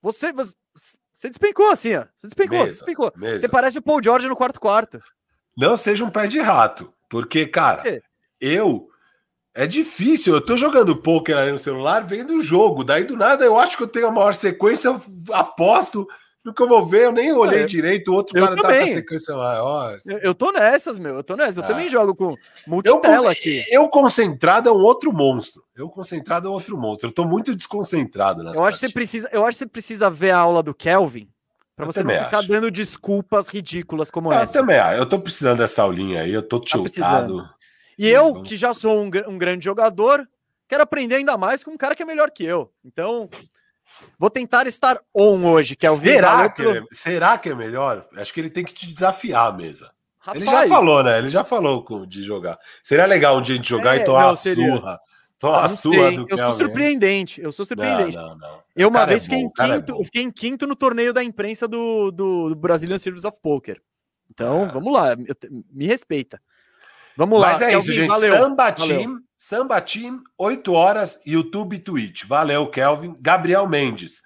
você. 0.00 0.32
Você 0.32 1.28
despencou 1.28 1.70
assim, 1.70 1.94
ó. 1.94 2.04
Você 2.16 2.26
despencou, 2.26 2.58
mesa, 2.58 2.66
você 2.66 2.78
despencou. 2.78 3.12
Mesa. 3.14 3.38
Você 3.38 3.48
parece 3.48 3.78
o 3.78 3.82
Paul 3.82 4.02
George 4.02 4.26
no 4.26 4.34
quarto 4.34 4.58
quarto. 4.58 5.00
Não 5.56 5.76
seja 5.76 6.04
um 6.04 6.10
pé 6.10 6.26
de 6.26 6.40
rato. 6.40 6.92
Porque, 7.08 7.46
cara, 7.46 8.02
eu 8.40 8.88
é 9.54 9.66
difícil. 9.66 10.34
Eu 10.34 10.40
tô 10.40 10.56
jogando 10.56 10.96
poker 10.96 11.36
aí 11.36 11.50
no 11.50 11.58
celular, 11.58 12.06
vendo 12.06 12.34
o 12.34 12.42
jogo. 12.42 12.84
Daí 12.84 13.04
do 13.04 13.16
nada 13.16 13.44
eu 13.44 13.58
acho 13.58 13.76
que 13.76 13.82
eu 13.82 13.88
tenho 13.88 14.06
a 14.06 14.10
maior 14.10 14.34
sequência, 14.34 14.88
eu 14.88 15.00
aposto. 15.32 16.06
No 16.44 16.52
que 16.52 16.60
eu 16.60 16.66
vou 16.66 16.84
ver, 16.84 17.04
eu 17.04 17.12
nem 17.12 17.32
olhei 17.32 17.62
é, 17.62 17.66
direito. 17.66 18.10
O 18.10 18.14
outro 18.14 18.34
cara 18.34 18.56
também. 18.56 18.80
tá 18.80 18.84
com 18.84 18.90
a 18.90 18.94
sequência 18.94 19.36
maior. 19.36 19.98
Eu, 20.04 20.18
eu 20.18 20.34
tô 20.34 20.50
nessas, 20.50 20.98
meu. 20.98 21.14
Eu 21.14 21.22
tô 21.22 21.36
nessas. 21.36 21.58
Eu 21.58 21.64
ah. 21.64 21.66
também 21.68 21.88
jogo 21.88 22.16
com 22.16 22.34
multitela 22.66 23.26
eu, 23.26 23.28
aqui. 23.28 23.64
Eu 23.70 23.88
concentrado 23.88 24.68
é 24.68 24.72
um 24.72 24.80
outro 24.80 25.12
monstro. 25.12 25.62
Eu 25.76 25.88
concentrado 25.88 26.48
é 26.48 26.50
um 26.50 26.54
outro 26.54 26.76
monstro. 26.76 27.08
Eu 27.08 27.12
tô 27.12 27.24
muito 27.24 27.54
desconcentrado 27.54 28.42
nas 28.42 28.56
eu 28.56 28.64
acho, 28.64 28.80
que 28.80 28.86
você 28.86 28.92
precisa, 28.92 29.28
eu 29.30 29.46
acho 29.46 29.56
que 29.56 29.64
você 29.64 29.66
precisa 29.66 30.10
ver 30.10 30.32
a 30.32 30.38
aula 30.38 30.64
do 30.64 30.74
Kelvin 30.74 31.28
para 31.76 31.86
você 31.86 32.02
não 32.02 32.10
ficar 32.10 32.38
acho. 32.38 32.48
dando 32.48 32.72
desculpas 32.72 33.46
ridículas 33.46 34.10
como 34.10 34.32
eu 34.32 34.36
essa. 34.36 34.58
Eu 34.58 34.60
também, 34.62 34.76
eu 34.98 35.06
tô 35.06 35.20
precisando 35.20 35.58
dessa 35.58 35.82
aulinha 35.82 36.22
aí. 36.22 36.32
Eu 36.32 36.42
tô 36.42 36.58
tá 36.58 36.66
tiltado. 36.66 37.44
Tá 37.44 37.54
E 37.98 38.08
eu, 38.08 38.42
que 38.42 38.56
já 38.56 38.72
sou 38.74 39.02
um, 39.02 39.10
um 39.28 39.38
grande 39.38 39.64
jogador, 39.64 40.28
quero 40.68 40.82
aprender 40.82 41.16
ainda 41.16 41.36
mais 41.36 41.62
com 41.62 41.70
um 41.70 41.76
cara 41.76 41.94
que 41.94 42.02
é 42.02 42.06
melhor 42.06 42.30
que 42.30 42.44
eu. 42.44 42.72
Então, 42.84 43.28
vou 44.18 44.30
tentar 44.30 44.66
estar 44.66 44.98
on 45.14 45.44
hoje, 45.44 45.76
que 45.76 45.86
é 45.86 45.90
o 45.90 45.96
será 45.96 46.48
que, 46.48 46.62
é, 46.62 46.82
será 46.92 47.38
que 47.38 47.48
é 47.48 47.54
melhor? 47.54 48.06
Acho 48.16 48.32
que 48.32 48.40
ele 48.40 48.50
tem 48.50 48.64
que 48.64 48.74
te 48.74 48.92
desafiar 48.92 49.48
a 49.48 49.52
mesa. 49.52 49.92
Rapaz, 50.18 50.42
ele 50.42 50.50
já 50.50 50.68
falou, 50.68 51.02
né? 51.02 51.18
Ele 51.18 51.28
já 51.28 51.44
falou 51.44 52.06
de 52.06 52.22
jogar. 52.22 52.56
Seria 52.82 53.06
legal 53.06 53.36
um 53.36 53.42
dia 53.42 53.54
a 53.54 53.56
gente 53.56 53.68
jogar 53.68 53.96
é, 53.96 54.02
e 54.02 54.04
tomar 54.04 54.30
a 54.30 54.36
surra. 54.36 55.00
Tomar 55.42 55.64
a 55.64 55.68
sua 55.68 56.12
do 56.12 56.24
Eu 56.28 56.38
sou 56.38 56.52
surpreendente. 56.52 57.40
Eu 57.40 57.50
sou 57.50 57.66
surpreendente. 57.66 58.16
Não, 58.16 58.28
não, 58.28 58.38
não. 58.38 58.62
Eu 58.76 58.88
uma 58.88 59.04
vez 59.04 59.22
é 59.22 59.24
fiquei, 59.24 59.42
bom, 59.42 59.46
em 59.46 59.64
é 59.64 59.74
quinto, 59.74 60.00
é 60.00 60.04
fiquei 60.04 60.22
em 60.22 60.30
quinto 60.30 60.66
no 60.68 60.76
torneio 60.76 61.12
da 61.12 61.24
imprensa 61.24 61.66
do, 61.66 62.12
do, 62.12 62.50
do 62.50 62.54
Brazilian 62.54 62.96
Series 62.96 63.24
of 63.24 63.36
Poker. 63.42 63.82
Então, 64.30 64.66
é. 64.66 64.68
vamos 64.68 64.92
lá. 64.92 65.16
Me 65.72 65.86
respeita. 65.88 66.40
Vamos 67.16 67.40
lá. 67.40 67.52
Mas 67.52 67.62
é 67.62 67.70
Kelvin, 67.70 67.84
isso, 67.84 67.92
gente. 67.92 68.08
Valeu. 68.08 68.38
Samba 68.38 68.70
valeu. 68.70 68.98
Team, 68.98 69.20
Samba 69.36 69.80
Team, 69.80 70.22
8 70.38 70.72
horas, 70.72 71.20
YouTube 71.26 71.76
e 71.76 71.78
Twitch. 71.78 72.24
Valeu, 72.24 72.68
Kelvin. 72.68 73.16
Gabriel 73.20 73.68
Mendes. 73.68 74.22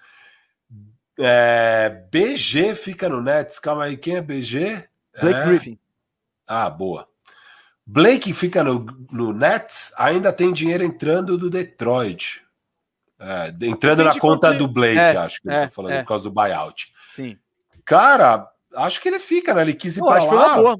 É, 1.19 2.03
BG 2.11 2.75
fica 2.75 3.09
no 3.09 3.21
Nets. 3.21 3.59
Calma 3.59 3.85
aí, 3.85 3.97
quem 3.97 4.15
é 4.15 4.21
BG? 4.21 4.87
Blake 5.19 5.39
é... 5.39 5.45
Griffin. 5.45 5.79
Ah, 6.47 6.69
boa. 6.69 7.07
Blake 7.85 8.33
fica 8.33 8.63
no, 8.65 8.85
no 9.09 9.31
Nets, 9.31 9.93
ainda 9.97 10.33
tem 10.33 10.51
dinheiro 10.51 10.83
entrando 10.83 11.37
do 11.37 11.49
Detroit. 11.49 12.43
É, 13.19 13.53
entrando 13.65 14.03
na 14.03 14.19
conta 14.19 14.53
do 14.53 14.67
Blake, 14.67 14.99
é, 14.99 15.15
acho 15.17 15.41
que 15.41 15.49
é, 15.49 15.63
eu 15.63 15.67
tô 15.67 15.73
falando, 15.73 15.93
é. 15.93 16.01
por 16.01 16.07
causa 16.09 16.25
do 16.25 16.31
buyout. 16.31 16.93
Sim. 17.07 17.37
Cara, 17.85 18.45
acho 18.75 19.01
que 19.01 19.07
ele 19.07 19.19
fica, 19.19 19.53
né? 19.53 19.61
Ele 19.61 19.73
quis 19.73 19.97
ir 19.97 20.01
Pô, 20.01 20.07
para 20.07 20.23
lá. 20.23 20.55
Boa. 20.57 20.77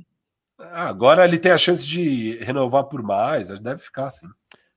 Agora 0.57 1.23
ele 1.23 1.37
tem 1.37 1.51
a 1.51 1.57
chance 1.57 1.85
de 1.85 2.37
renovar 2.39 2.85
por 2.85 3.03
mais, 3.03 3.47
deve 3.59 3.81
ficar 3.81 4.07
assim. 4.07 4.27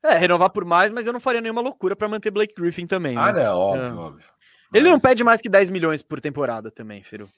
É, 0.03 0.15
renovar 0.15 0.51
por 0.51 0.65
mais, 0.65 0.91
mas 0.91 1.07
eu 1.07 1.13
não 1.13 1.21
faria 1.21 1.41
nenhuma 1.41 1.61
loucura 1.61 1.95
para 1.95 2.09
manter 2.09 2.31
Blake 2.31 2.55
Griffin 2.55 2.87
também. 2.87 3.17
Ah, 3.17 3.33
né? 3.33 3.51
óbvio, 3.51 3.87
é. 3.87 3.93
óbvio. 3.93 4.27
Ele 4.73 4.89
mas... 4.89 4.93
não 4.93 5.01
pede 5.01 5.25
mais 5.25 5.41
que 5.41 5.49
10 5.49 5.71
milhões 5.71 6.03
por 6.03 6.21
temporada 6.21 6.71
também, 6.71 7.03
Firo. 7.03 7.29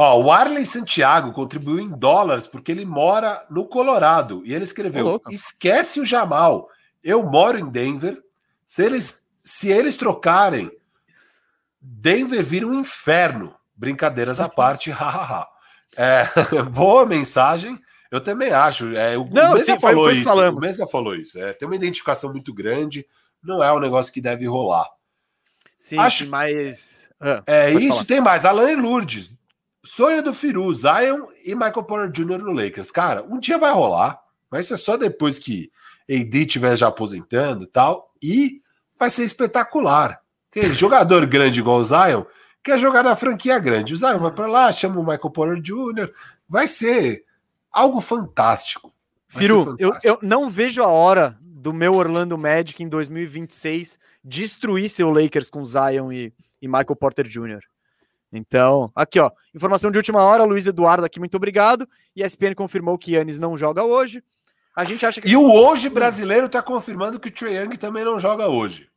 Ó, 0.00 0.22
o 0.22 0.30
Arley 0.30 0.64
Santiago 0.64 1.32
contribuiu 1.32 1.80
em 1.80 1.88
dólares 1.88 2.46
porque 2.46 2.70
ele 2.70 2.84
mora 2.84 3.44
no 3.50 3.66
Colorado. 3.66 4.42
E 4.44 4.54
ele 4.54 4.62
escreveu: 4.62 5.20
esquece 5.28 6.00
o 6.00 6.06
Jamal. 6.06 6.68
Eu 7.02 7.24
moro 7.24 7.58
em 7.58 7.68
Denver. 7.68 8.22
Se 8.64 8.84
eles, 8.84 9.20
se 9.42 9.70
eles 9.70 9.96
trocarem, 9.96 10.70
Denver 11.80 12.44
vira 12.44 12.66
um 12.66 12.78
inferno. 12.78 13.54
Brincadeiras 13.74 14.38
à 14.38 14.46
parte, 14.48 14.90
hahaha. 14.90 15.48
É, 15.98 16.24
boa 16.70 17.04
mensagem. 17.04 17.76
Eu 18.10 18.20
também 18.20 18.52
acho. 18.52 18.96
É, 18.96 19.18
o 19.18 19.24
não, 19.24 19.54
Mesa 19.54 19.74
sim, 19.74 19.80
falou 19.80 20.10
isso. 20.12 20.24
Falamos. 20.24 20.62
O 20.62 20.66
Mesa 20.66 20.86
falou 20.86 21.16
isso. 21.16 21.38
É, 21.38 21.52
tem 21.52 21.66
uma 21.66 21.74
identificação 21.74 22.30
muito 22.30 22.54
grande. 22.54 23.04
Não 23.42 23.62
é 23.62 23.72
um 23.72 23.80
negócio 23.80 24.12
que 24.12 24.20
deve 24.20 24.46
rolar. 24.46 24.88
Sim, 25.76 25.98
acho, 25.98 26.28
mas. 26.28 27.10
Ah, 27.20 27.42
é 27.46 27.72
isso. 27.72 27.98
Falar. 27.98 28.04
Tem 28.06 28.20
mais. 28.20 28.44
Alan 28.44 28.70
e 28.70 28.76
Lourdes. 28.76 29.30
Sonho 29.84 30.22
do 30.22 30.32
Firu, 30.32 30.72
Zion 30.72 31.26
e 31.44 31.54
Michael 31.54 31.84
Porter 31.84 32.10
Jr. 32.10 32.38
no 32.38 32.52
Lakers. 32.52 32.90
Cara, 32.90 33.22
um 33.22 33.38
dia 33.38 33.58
vai 33.58 33.72
rolar, 33.72 34.20
vai 34.50 34.62
ser 34.62 34.76
só 34.76 34.96
depois 34.96 35.38
que 35.38 35.70
AD 36.10 36.38
estiver 36.40 36.76
já 36.76 36.88
aposentando 36.88 37.64
e 37.64 37.66
tal, 37.66 38.12
e 38.20 38.60
vai 38.98 39.08
ser 39.08 39.24
espetacular. 39.24 40.20
Porque 40.50 40.72
jogador 40.74 41.24
grande 41.26 41.60
igual 41.60 41.78
o 41.78 41.84
Zion 41.84 42.24
quer 42.62 42.78
jogar 42.78 43.02
na 43.02 43.16
franquia 43.16 43.58
grande. 43.58 43.94
O 43.94 43.96
Zion 43.96 44.18
vai 44.18 44.32
para 44.32 44.46
lá, 44.46 44.72
chama 44.72 45.00
o 45.00 45.04
Michael 45.04 45.30
Porter 45.30 45.60
Jr., 45.60 46.12
vai 46.48 46.66
ser 46.66 47.24
algo 47.70 48.00
fantástico. 48.00 48.92
Vai 49.30 49.42
Firu, 49.42 49.64
fantástico. 49.64 49.98
Eu, 50.04 50.14
eu 50.14 50.18
não 50.22 50.50
vejo 50.50 50.82
a 50.82 50.88
hora 50.88 51.38
do 51.40 51.72
meu 51.72 51.94
Orlando 51.94 52.38
Magic 52.38 52.82
em 52.82 52.88
2026 52.88 53.98
destruir 54.22 54.88
seu 54.88 55.10
Lakers 55.10 55.50
com 55.50 55.64
Zion 55.64 56.12
e, 56.12 56.32
e 56.60 56.68
Michael 56.68 56.96
Porter 56.96 57.26
Jr. 57.26 57.60
Então, 58.32 58.92
aqui 58.94 59.18
ó, 59.18 59.30
informação 59.54 59.90
de 59.90 59.98
última 59.98 60.22
hora, 60.22 60.44
Luiz 60.44 60.66
Eduardo 60.66 61.04
aqui, 61.04 61.18
muito 61.18 61.36
obrigado. 61.36 61.88
E 62.14 62.22
a 62.22 62.26
ESPN 62.26 62.54
confirmou 62.54 62.98
que 62.98 63.12
Yannis 63.12 63.40
não 63.40 63.56
joga 63.56 63.82
hoje. 63.82 64.22
A 64.76 64.84
gente 64.84 65.04
acha 65.04 65.20
que. 65.20 65.28
E 65.28 65.36
o 65.36 65.50
hoje 65.50 65.88
brasileiro 65.88 66.46
está 66.46 66.62
confirmando 66.62 67.18
que 67.18 67.28
o 67.28 67.32
Trae 67.32 67.56
Young 67.56 67.76
também 67.76 68.04
não 68.04 68.20
joga 68.20 68.48
hoje. 68.48 68.87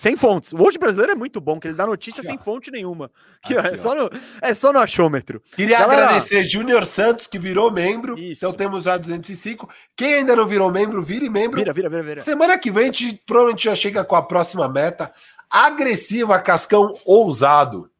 Sem 0.00 0.16
fontes. 0.16 0.54
O 0.54 0.62
hoje 0.62 0.78
brasileiro 0.78 1.12
é 1.12 1.14
muito 1.14 1.42
bom, 1.42 1.60
que 1.60 1.68
ele 1.68 1.74
dá 1.74 1.86
notícia 1.86 2.22
aqui, 2.22 2.28
sem 2.28 2.38
ó. 2.38 2.42
fonte 2.42 2.70
nenhuma. 2.70 3.10
Aqui, 3.44 3.54
aqui, 3.54 3.68
ó, 3.68 3.70
é, 3.70 3.76
só 3.76 3.94
no, 3.94 4.10
é 4.40 4.54
só 4.54 4.72
no 4.72 4.78
achômetro. 4.78 5.42
Queria 5.54 5.78
Galera... 5.78 6.04
agradecer 6.04 6.42
Júnior 6.42 6.86
Santos, 6.86 7.26
que 7.26 7.38
virou 7.38 7.70
membro. 7.70 8.18
Isso. 8.18 8.42
Então 8.42 8.50
temos 8.56 8.84
já 8.84 8.96
205. 8.96 9.68
Quem 9.94 10.14
ainda 10.14 10.34
não 10.34 10.46
virou 10.46 10.70
membro, 10.70 11.02
vire 11.02 11.28
membro. 11.28 11.58
Vira, 11.58 11.74
vira, 11.74 11.90
vira, 11.90 12.02
vira. 12.02 12.20
Semana 12.22 12.56
que 12.56 12.70
vem 12.70 12.84
a 12.84 12.86
gente 12.86 13.22
provavelmente 13.26 13.64
já 13.64 13.74
chega 13.74 14.02
com 14.02 14.16
a 14.16 14.22
próxima 14.22 14.66
meta. 14.70 15.12
Agressiva, 15.50 16.40
Cascão 16.40 16.94
ousado. 17.04 17.90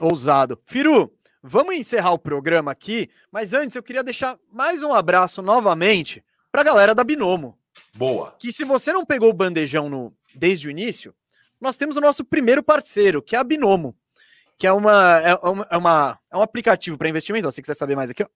Ousado. 0.00 0.58
Firu, 0.64 1.12
vamos 1.42 1.74
encerrar 1.74 2.12
o 2.12 2.18
programa 2.18 2.72
aqui, 2.72 3.10
mas 3.30 3.52
antes 3.52 3.76
eu 3.76 3.82
queria 3.82 4.02
deixar 4.02 4.38
mais 4.50 4.82
um 4.82 4.94
abraço 4.94 5.42
novamente 5.42 6.24
para 6.50 6.62
a 6.62 6.64
galera 6.64 6.94
da 6.94 7.04
Binomo. 7.04 7.58
Boa. 7.94 8.34
Que 8.38 8.50
se 8.50 8.64
você 8.64 8.94
não 8.94 9.04
pegou 9.04 9.28
o 9.28 9.34
bandejão 9.34 9.90
no, 9.90 10.10
desde 10.34 10.66
o 10.66 10.70
início, 10.70 11.14
nós 11.60 11.76
temos 11.76 11.96
o 11.96 12.00
nosso 12.00 12.24
primeiro 12.24 12.62
parceiro, 12.62 13.20
que 13.20 13.36
é 13.36 13.38
a 13.38 13.44
Binomo, 13.44 13.94
que 14.58 14.66
é, 14.66 14.72
uma, 14.72 15.18
é, 15.20 15.34
uma, 15.34 15.66
é, 15.70 15.76
uma, 15.76 16.18
é 16.32 16.36
um 16.36 16.42
aplicativo 16.42 16.96
para 16.96 17.08
investimento. 17.08 17.50
Se 17.50 17.56
você 17.56 17.62
quiser 17.62 17.74
saber 17.74 17.96
mais 17.96 18.10
aqui, 18.10 18.22
ó. 18.22 18.28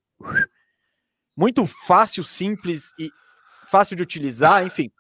muito 1.37 1.67
fácil, 1.67 2.23
simples 2.25 2.93
e 2.99 3.11
fácil 3.69 3.97
de 3.97 4.03
utilizar, 4.03 4.65
enfim. 4.67 4.91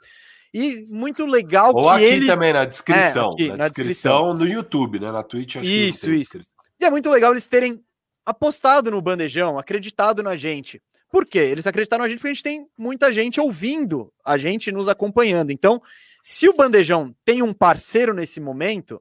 E 0.52 0.86
muito 0.88 1.26
legal 1.26 1.74
Ou 1.74 1.82
que 1.84 1.88
aqui 1.88 2.04
eles... 2.04 2.28
também 2.28 2.52
na 2.52 2.64
descrição, 2.64 3.30
é, 3.30 3.32
aqui, 3.32 3.48
na, 3.48 3.56
na 3.56 3.64
descrição, 3.64 4.34
descrição, 4.34 4.34
no 4.34 4.46
YouTube, 4.46 5.00
né? 5.00 5.10
Na 5.10 5.22
Twitch. 5.22 5.56
isso, 5.56 6.12
isso. 6.12 6.38
E 6.78 6.84
é 6.84 6.90
muito 6.90 7.10
legal 7.10 7.32
eles 7.32 7.46
terem 7.46 7.84
apostado 8.24 8.90
no 8.90 9.02
bandejão, 9.02 9.58
acreditado 9.58 10.22
na 10.22 10.36
gente. 10.36 10.80
Por 11.14 11.24
quê? 11.24 11.38
Eles 11.38 11.64
acreditaram 11.64 12.02
na 12.02 12.08
gente 12.08 12.18
porque 12.18 12.26
a 12.26 12.34
gente 12.34 12.42
tem 12.42 12.68
muita 12.76 13.12
gente 13.12 13.40
ouvindo 13.40 14.12
a 14.24 14.36
gente 14.36 14.72
nos 14.72 14.88
acompanhando. 14.88 15.52
Então, 15.52 15.80
se 16.20 16.48
o 16.48 16.52
bandejão 16.52 17.14
tem 17.24 17.40
um 17.40 17.54
parceiro 17.54 18.12
nesse 18.12 18.40
momento, 18.40 19.00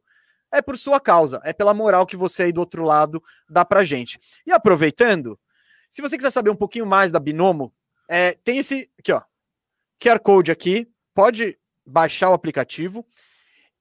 é 0.51 0.61
por 0.61 0.77
sua 0.77 0.99
causa, 0.99 1.41
é 1.43 1.51
pela 1.51 1.73
moral 1.73 2.05
que 2.05 2.15
você 2.15 2.43
aí 2.43 2.51
do 2.51 2.59
outro 2.59 2.83
lado 2.83 3.19
dá 3.49 3.65
pra 3.65 3.83
gente. 3.83 4.19
E 4.45 4.51
aproveitando, 4.51 5.39
se 5.89 6.03
você 6.03 6.15
quiser 6.15 6.29
saber 6.29 6.51
um 6.51 6.55
pouquinho 6.55 6.85
mais 6.85 7.11
da 7.11 7.19
Binomo, 7.19 7.73
é, 8.07 8.33
tem 8.43 8.59
esse 8.59 8.87
aqui, 8.99 9.11
ó, 9.11 9.23
QR 9.99 10.19
Code 10.19 10.51
aqui, 10.51 10.87
pode 11.15 11.57
baixar 11.83 12.29
o 12.29 12.33
aplicativo 12.33 13.03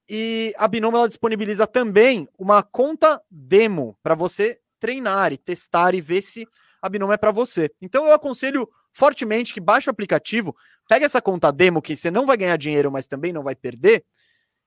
e 0.09 0.55
a 0.57 0.67
Binomo 0.67 0.97
ela 0.97 1.07
disponibiliza 1.07 1.67
também 1.67 2.27
uma 2.35 2.63
conta 2.63 3.21
demo 3.29 3.95
para 4.01 4.15
você 4.15 4.59
treinar 4.79 5.31
e 5.31 5.37
testar 5.37 5.93
e 5.93 6.01
ver 6.01 6.23
se 6.23 6.47
a 6.83 6.89
Binomo 6.89 7.13
é 7.13 7.17
para 7.17 7.31
você. 7.31 7.71
Então 7.81 8.05
eu 8.05 8.11
aconselho 8.11 8.69
fortemente 8.91 9.53
que 9.53 9.61
baixe 9.61 9.89
o 9.89 9.91
aplicativo, 9.91 10.53
pegue 10.89 11.05
essa 11.05 11.21
conta 11.21 11.49
demo 11.49 11.81
que 11.81 11.95
você 11.95 12.11
não 12.11 12.25
vai 12.25 12.35
ganhar 12.35 12.57
dinheiro, 12.57 12.91
mas 12.91 13.07
também 13.07 13.31
não 13.31 13.41
vai 13.41 13.55
perder 13.55 14.03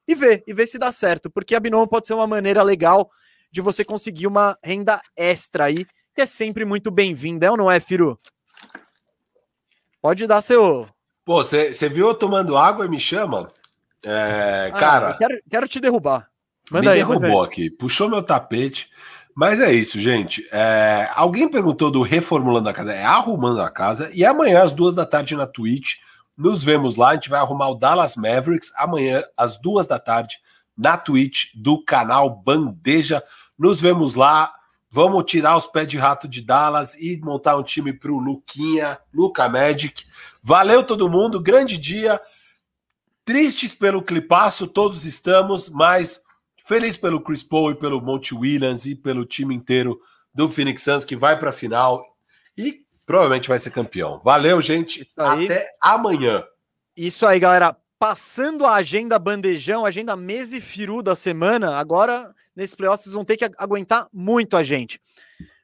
e 0.09 0.15
vê, 0.15 0.43
e 0.47 0.55
vê 0.55 0.67
se 0.67 0.79
dá 0.79 0.91
certo, 0.91 1.29
porque 1.29 1.55
a 1.55 1.61
Binomo 1.61 1.87
pode 1.87 2.07
ser 2.07 2.15
uma 2.15 2.27
maneira 2.27 2.63
legal 2.63 3.11
de 3.53 3.61
você 3.61 3.85
conseguir 3.85 4.27
uma 4.27 4.57
renda 4.65 4.99
extra 5.15 5.65
aí, 5.65 5.85
que 6.15 6.23
é 6.23 6.27
sempre 6.27 6.65
muito 6.65 6.91
bem-vinda, 6.91 7.47
é 7.47 7.51
ou 7.51 7.57
não 7.57 7.71
é, 7.71 7.79
Firu? 7.81 8.19
Pode 10.01 10.27
dar 10.27 10.41
seu. 10.41 10.89
Pô, 11.23 11.45
você 11.45 11.89
viu 11.91 12.09
eu 12.09 12.15
tomando 12.15 12.57
água 12.57 12.87
e 12.87 12.89
me 12.89 12.99
chama? 12.99 13.49
É, 14.03 14.71
ah, 14.73 14.79
cara. 14.79 15.15
Quero, 15.19 15.39
quero, 15.51 15.69
te 15.69 15.81
derrubar. 15.81 16.31
Manda 16.71 16.87
me 16.87 16.93
aí, 16.93 16.99
derrubou 16.99 17.43
aí. 17.43 17.47
aqui, 17.47 17.71
puxou 17.71 18.09
meu 18.09 18.23
tapete. 18.23 18.89
Mas 19.37 19.61
é 19.61 19.71
isso, 19.71 20.01
gente. 20.01 20.49
É, 20.51 21.11
alguém 21.15 21.47
perguntou 21.47 21.91
do 21.91 22.01
reformulando 22.01 22.71
a 22.71 22.73
casa, 22.73 22.95
é 22.95 23.05
arrumando 23.05 23.61
a 23.61 23.69
casa. 23.69 24.11
E 24.15 24.25
amanhã, 24.25 24.63
às 24.63 24.73
duas 24.73 24.95
da 24.95 25.05
tarde, 25.05 25.37
na 25.37 25.47
Twitch, 25.47 25.97
nos 26.35 26.65
vemos 26.65 26.97
lá. 26.97 27.11
A 27.11 27.15
gente 27.17 27.29
vai 27.29 27.39
arrumar 27.39 27.69
o 27.69 27.75
Dallas 27.75 28.17
Mavericks 28.17 28.73
amanhã, 28.79 29.23
às 29.37 29.59
duas 29.61 29.87
da 29.87 29.99
tarde, 29.99 30.39
na 30.75 30.97
Twitch 30.97 31.51
do 31.55 31.85
canal 31.85 32.31
Bandeja. 32.31 33.23
Nos 33.59 33.79
vemos 33.79 34.15
lá. 34.15 34.55
Vamos 34.91 35.25
tirar 35.25 35.55
os 35.55 35.67
pés 35.67 35.87
de 35.87 35.99
rato 35.99 36.27
de 36.27 36.41
Dallas 36.41 36.95
e 36.95 37.21
montar 37.23 37.59
um 37.59 37.63
time 37.63 37.93
para 37.93 38.11
o 38.11 38.19
Luquinha, 38.19 38.99
Luca 39.13 39.47
Magic. 39.51 40.07
Valeu 40.43 40.83
todo 40.83 41.11
mundo, 41.11 41.43
grande 41.43 41.77
dia. 41.77 42.19
Tristes 43.23 43.75
pelo 43.75 44.01
clipaço, 44.01 44.67
todos 44.67 45.05
estamos, 45.05 45.69
mas 45.69 46.23
feliz 46.67 46.97
pelo 46.97 47.21
Chris 47.21 47.45
Paul 47.45 47.71
e 47.71 47.75
pelo 47.77 48.01
Monte 48.01 48.35
Williams 48.35 48.87
e 48.87 48.95
pelo 48.95 49.25
time 49.25 49.55
inteiro 49.55 50.01
do 50.35 50.49
Phoenix 50.49 50.83
Suns 50.83 51.05
que 51.05 51.15
vai 51.15 51.39
para 51.39 51.51
a 51.51 51.53
final 51.53 52.05
e 52.59 52.83
provavelmente 53.07 53.49
vai 53.49 53.59
ser 53.59 53.71
campeão. 53.71 54.21
Valeu, 54.25 54.61
gente. 54.61 55.09
Até 55.17 55.71
amanhã. 55.81 56.45
Isso 56.97 57.25
aí, 57.25 57.39
galera. 57.39 57.77
Passando 57.99 58.67
a 58.67 58.75
agenda 58.75 59.19
bandejão, 59.19 59.87
agenda 59.87 60.15
mesa 60.15 60.59
e 60.59 60.61
firu 60.61 61.03
da 61.03 61.15
semana, 61.15 61.77
agora 61.77 62.35
nesses 62.55 62.75
playoffs 62.75 63.05
vocês 63.05 63.15
vão 63.15 63.25
ter 63.25 63.39
que 63.39 63.51
aguentar 63.57 64.07
muito 64.13 64.55
a 64.55 64.63
gente. 64.63 65.01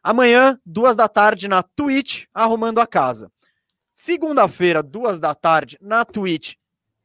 Amanhã, 0.03 0.59
duas 0.65 0.97
da 0.97 1.09
tarde, 1.09 1.47
na 1.47 1.63
Twitch, 1.63 2.25
arrumando 2.33 2.81
a 2.81 2.87
casa. 2.87 3.31
Segunda-feira, 3.93 4.83
duas 4.83 5.21
da 5.21 5.35
tarde, 5.35 5.77
na 5.79 6.07
Twitch 6.07 6.55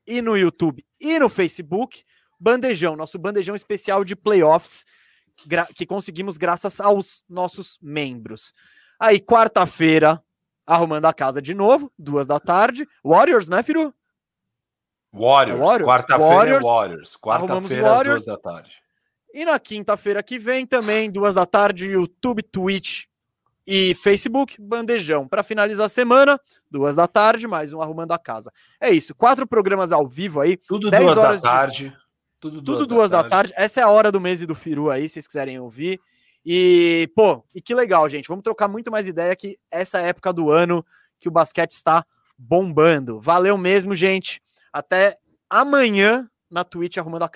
e 0.06 0.22
no 0.22 0.38
YouTube 0.38 0.85
e 1.00 1.19
no 1.19 1.27
Facebook, 1.27 2.06
Bandejão, 2.40 2.95
nosso 2.95 3.17
bandejão 3.17 3.56
especial 3.56 4.03
de 4.03 4.16
playoffs 4.16 4.85
que 5.75 5.85
conseguimos 5.85 6.38
graças 6.38 6.80
aos 6.80 7.24
nossos 7.30 7.77
membros. 7.82 8.53
Aí, 8.99 9.19
quarta-feira, 9.19 10.22
arrumando 10.66 11.06
a 11.06 11.14
casa 11.14 11.41
de 11.41 11.53
novo, 11.53 11.91
duas 11.98 12.25
da 12.25 12.40
tarde. 12.40 12.88
Warriors, 13.03 13.48
né, 13.48 13.61
Firu? 13.61 13.93
Warriors. 15.14 15.59
É 15.59 15.64
Warriors. 15.64 15.90
Quarta-feira 15.90 16.57
é 16.57 16.59
Warriors. 16.59 17.17
Quarta-feira 17.17 17.93
às 17.93 18.03
duas 18.03 18.25
da 18.25 18.38
tarde. 18.38 18.72
E 19.33 19.45
na 19.45 19.59
quinta-feira 19.59 20.24
que 20.24 20.40
vem 20.40 20.66
também, 20.66 21.11
duas 21.11 21.33
da 21.33 21.45
tarde, 21.45 21.85
YouTube, 21.85 22.41
Twitch 22.41 23.03
e 23.66 23.93
Facebook, 23.95 24.59
bandejão. 24.59 25.27
Para 25.27 25.43
finalizar 25.43 25.85
a 25.85 25.90
semana, 25.90 26.40
duas 26.72 26.95
da 26.95 27.07
tarde, 27.07 27.48
mais 27.48 27.74
um 27.74 27.82
Arrumando 27.82 28.14
a 28.14 28.17
Casa. 28.17 28.51
É 28.82 28.90
isso, 28.90 29.14
quatro 29.14 29.45
programas 29.45 29.91
ao 29.91 30.07
vivo 30.07 30.40
aí. 30.40 30.57
Tudo 30.57 30.90
duas 30.90 31.16
da 31.16 31.40
tarde. 31.40 31.90
De... 31.90 32.06
Tudo 32.40 32.61
duas, 32.61 32.80
Tudo 32.80 32.95
duas 32.95 33.09
da, 33.09 33.24
da 33.24 33.30
tarde. 33.30 33.53
tarde. 33.53 33.66
Essa 33.66 33.82
é 33.82 33.83
a 33.83 33.90
hora 33.90 34.11
do 34.11 34.22
mês 34.22 34.45
do 34.45 34.56
Firu 34.56 34.90
aí, 34.90 35.09
se 35.09 35.14
vocês 35.14 35.27
quiserem 35.27 35.59
ouvir. 35.59 35.99
E, 36.45 37.11
pô, 37.16 37.43
e 37.53 37.61
que 37.61 37.75
legal, 37.75 38.07
gente. 38.07 38.27
Vamos 38.27 38.43
trocar 38.43 38.67
muito 38.67 38.90
mais 38.91 39.07
ideia 39.07 39.35
que 39.35 39.59
essa 39.69 39.99
época 39.99 40.32
do 40.32 40.49
ano 40.51 40.85
que 41.19 41.27
o 41.27 41.32
basquete 41.32 41.72
está 41.72 42.06
bombando. 42.38 43.19
Valeu 43.19 43.57
mesmo, 43.57 43.95
gente. 43.95 44.41
Até 44.72 45.17
amanhã 45.49 46.30
na 46.49 46.64
Twitch 46.64 46.98
arrumando 46.98 47.24
a 47.24 47.30
casa. 47.30 47.35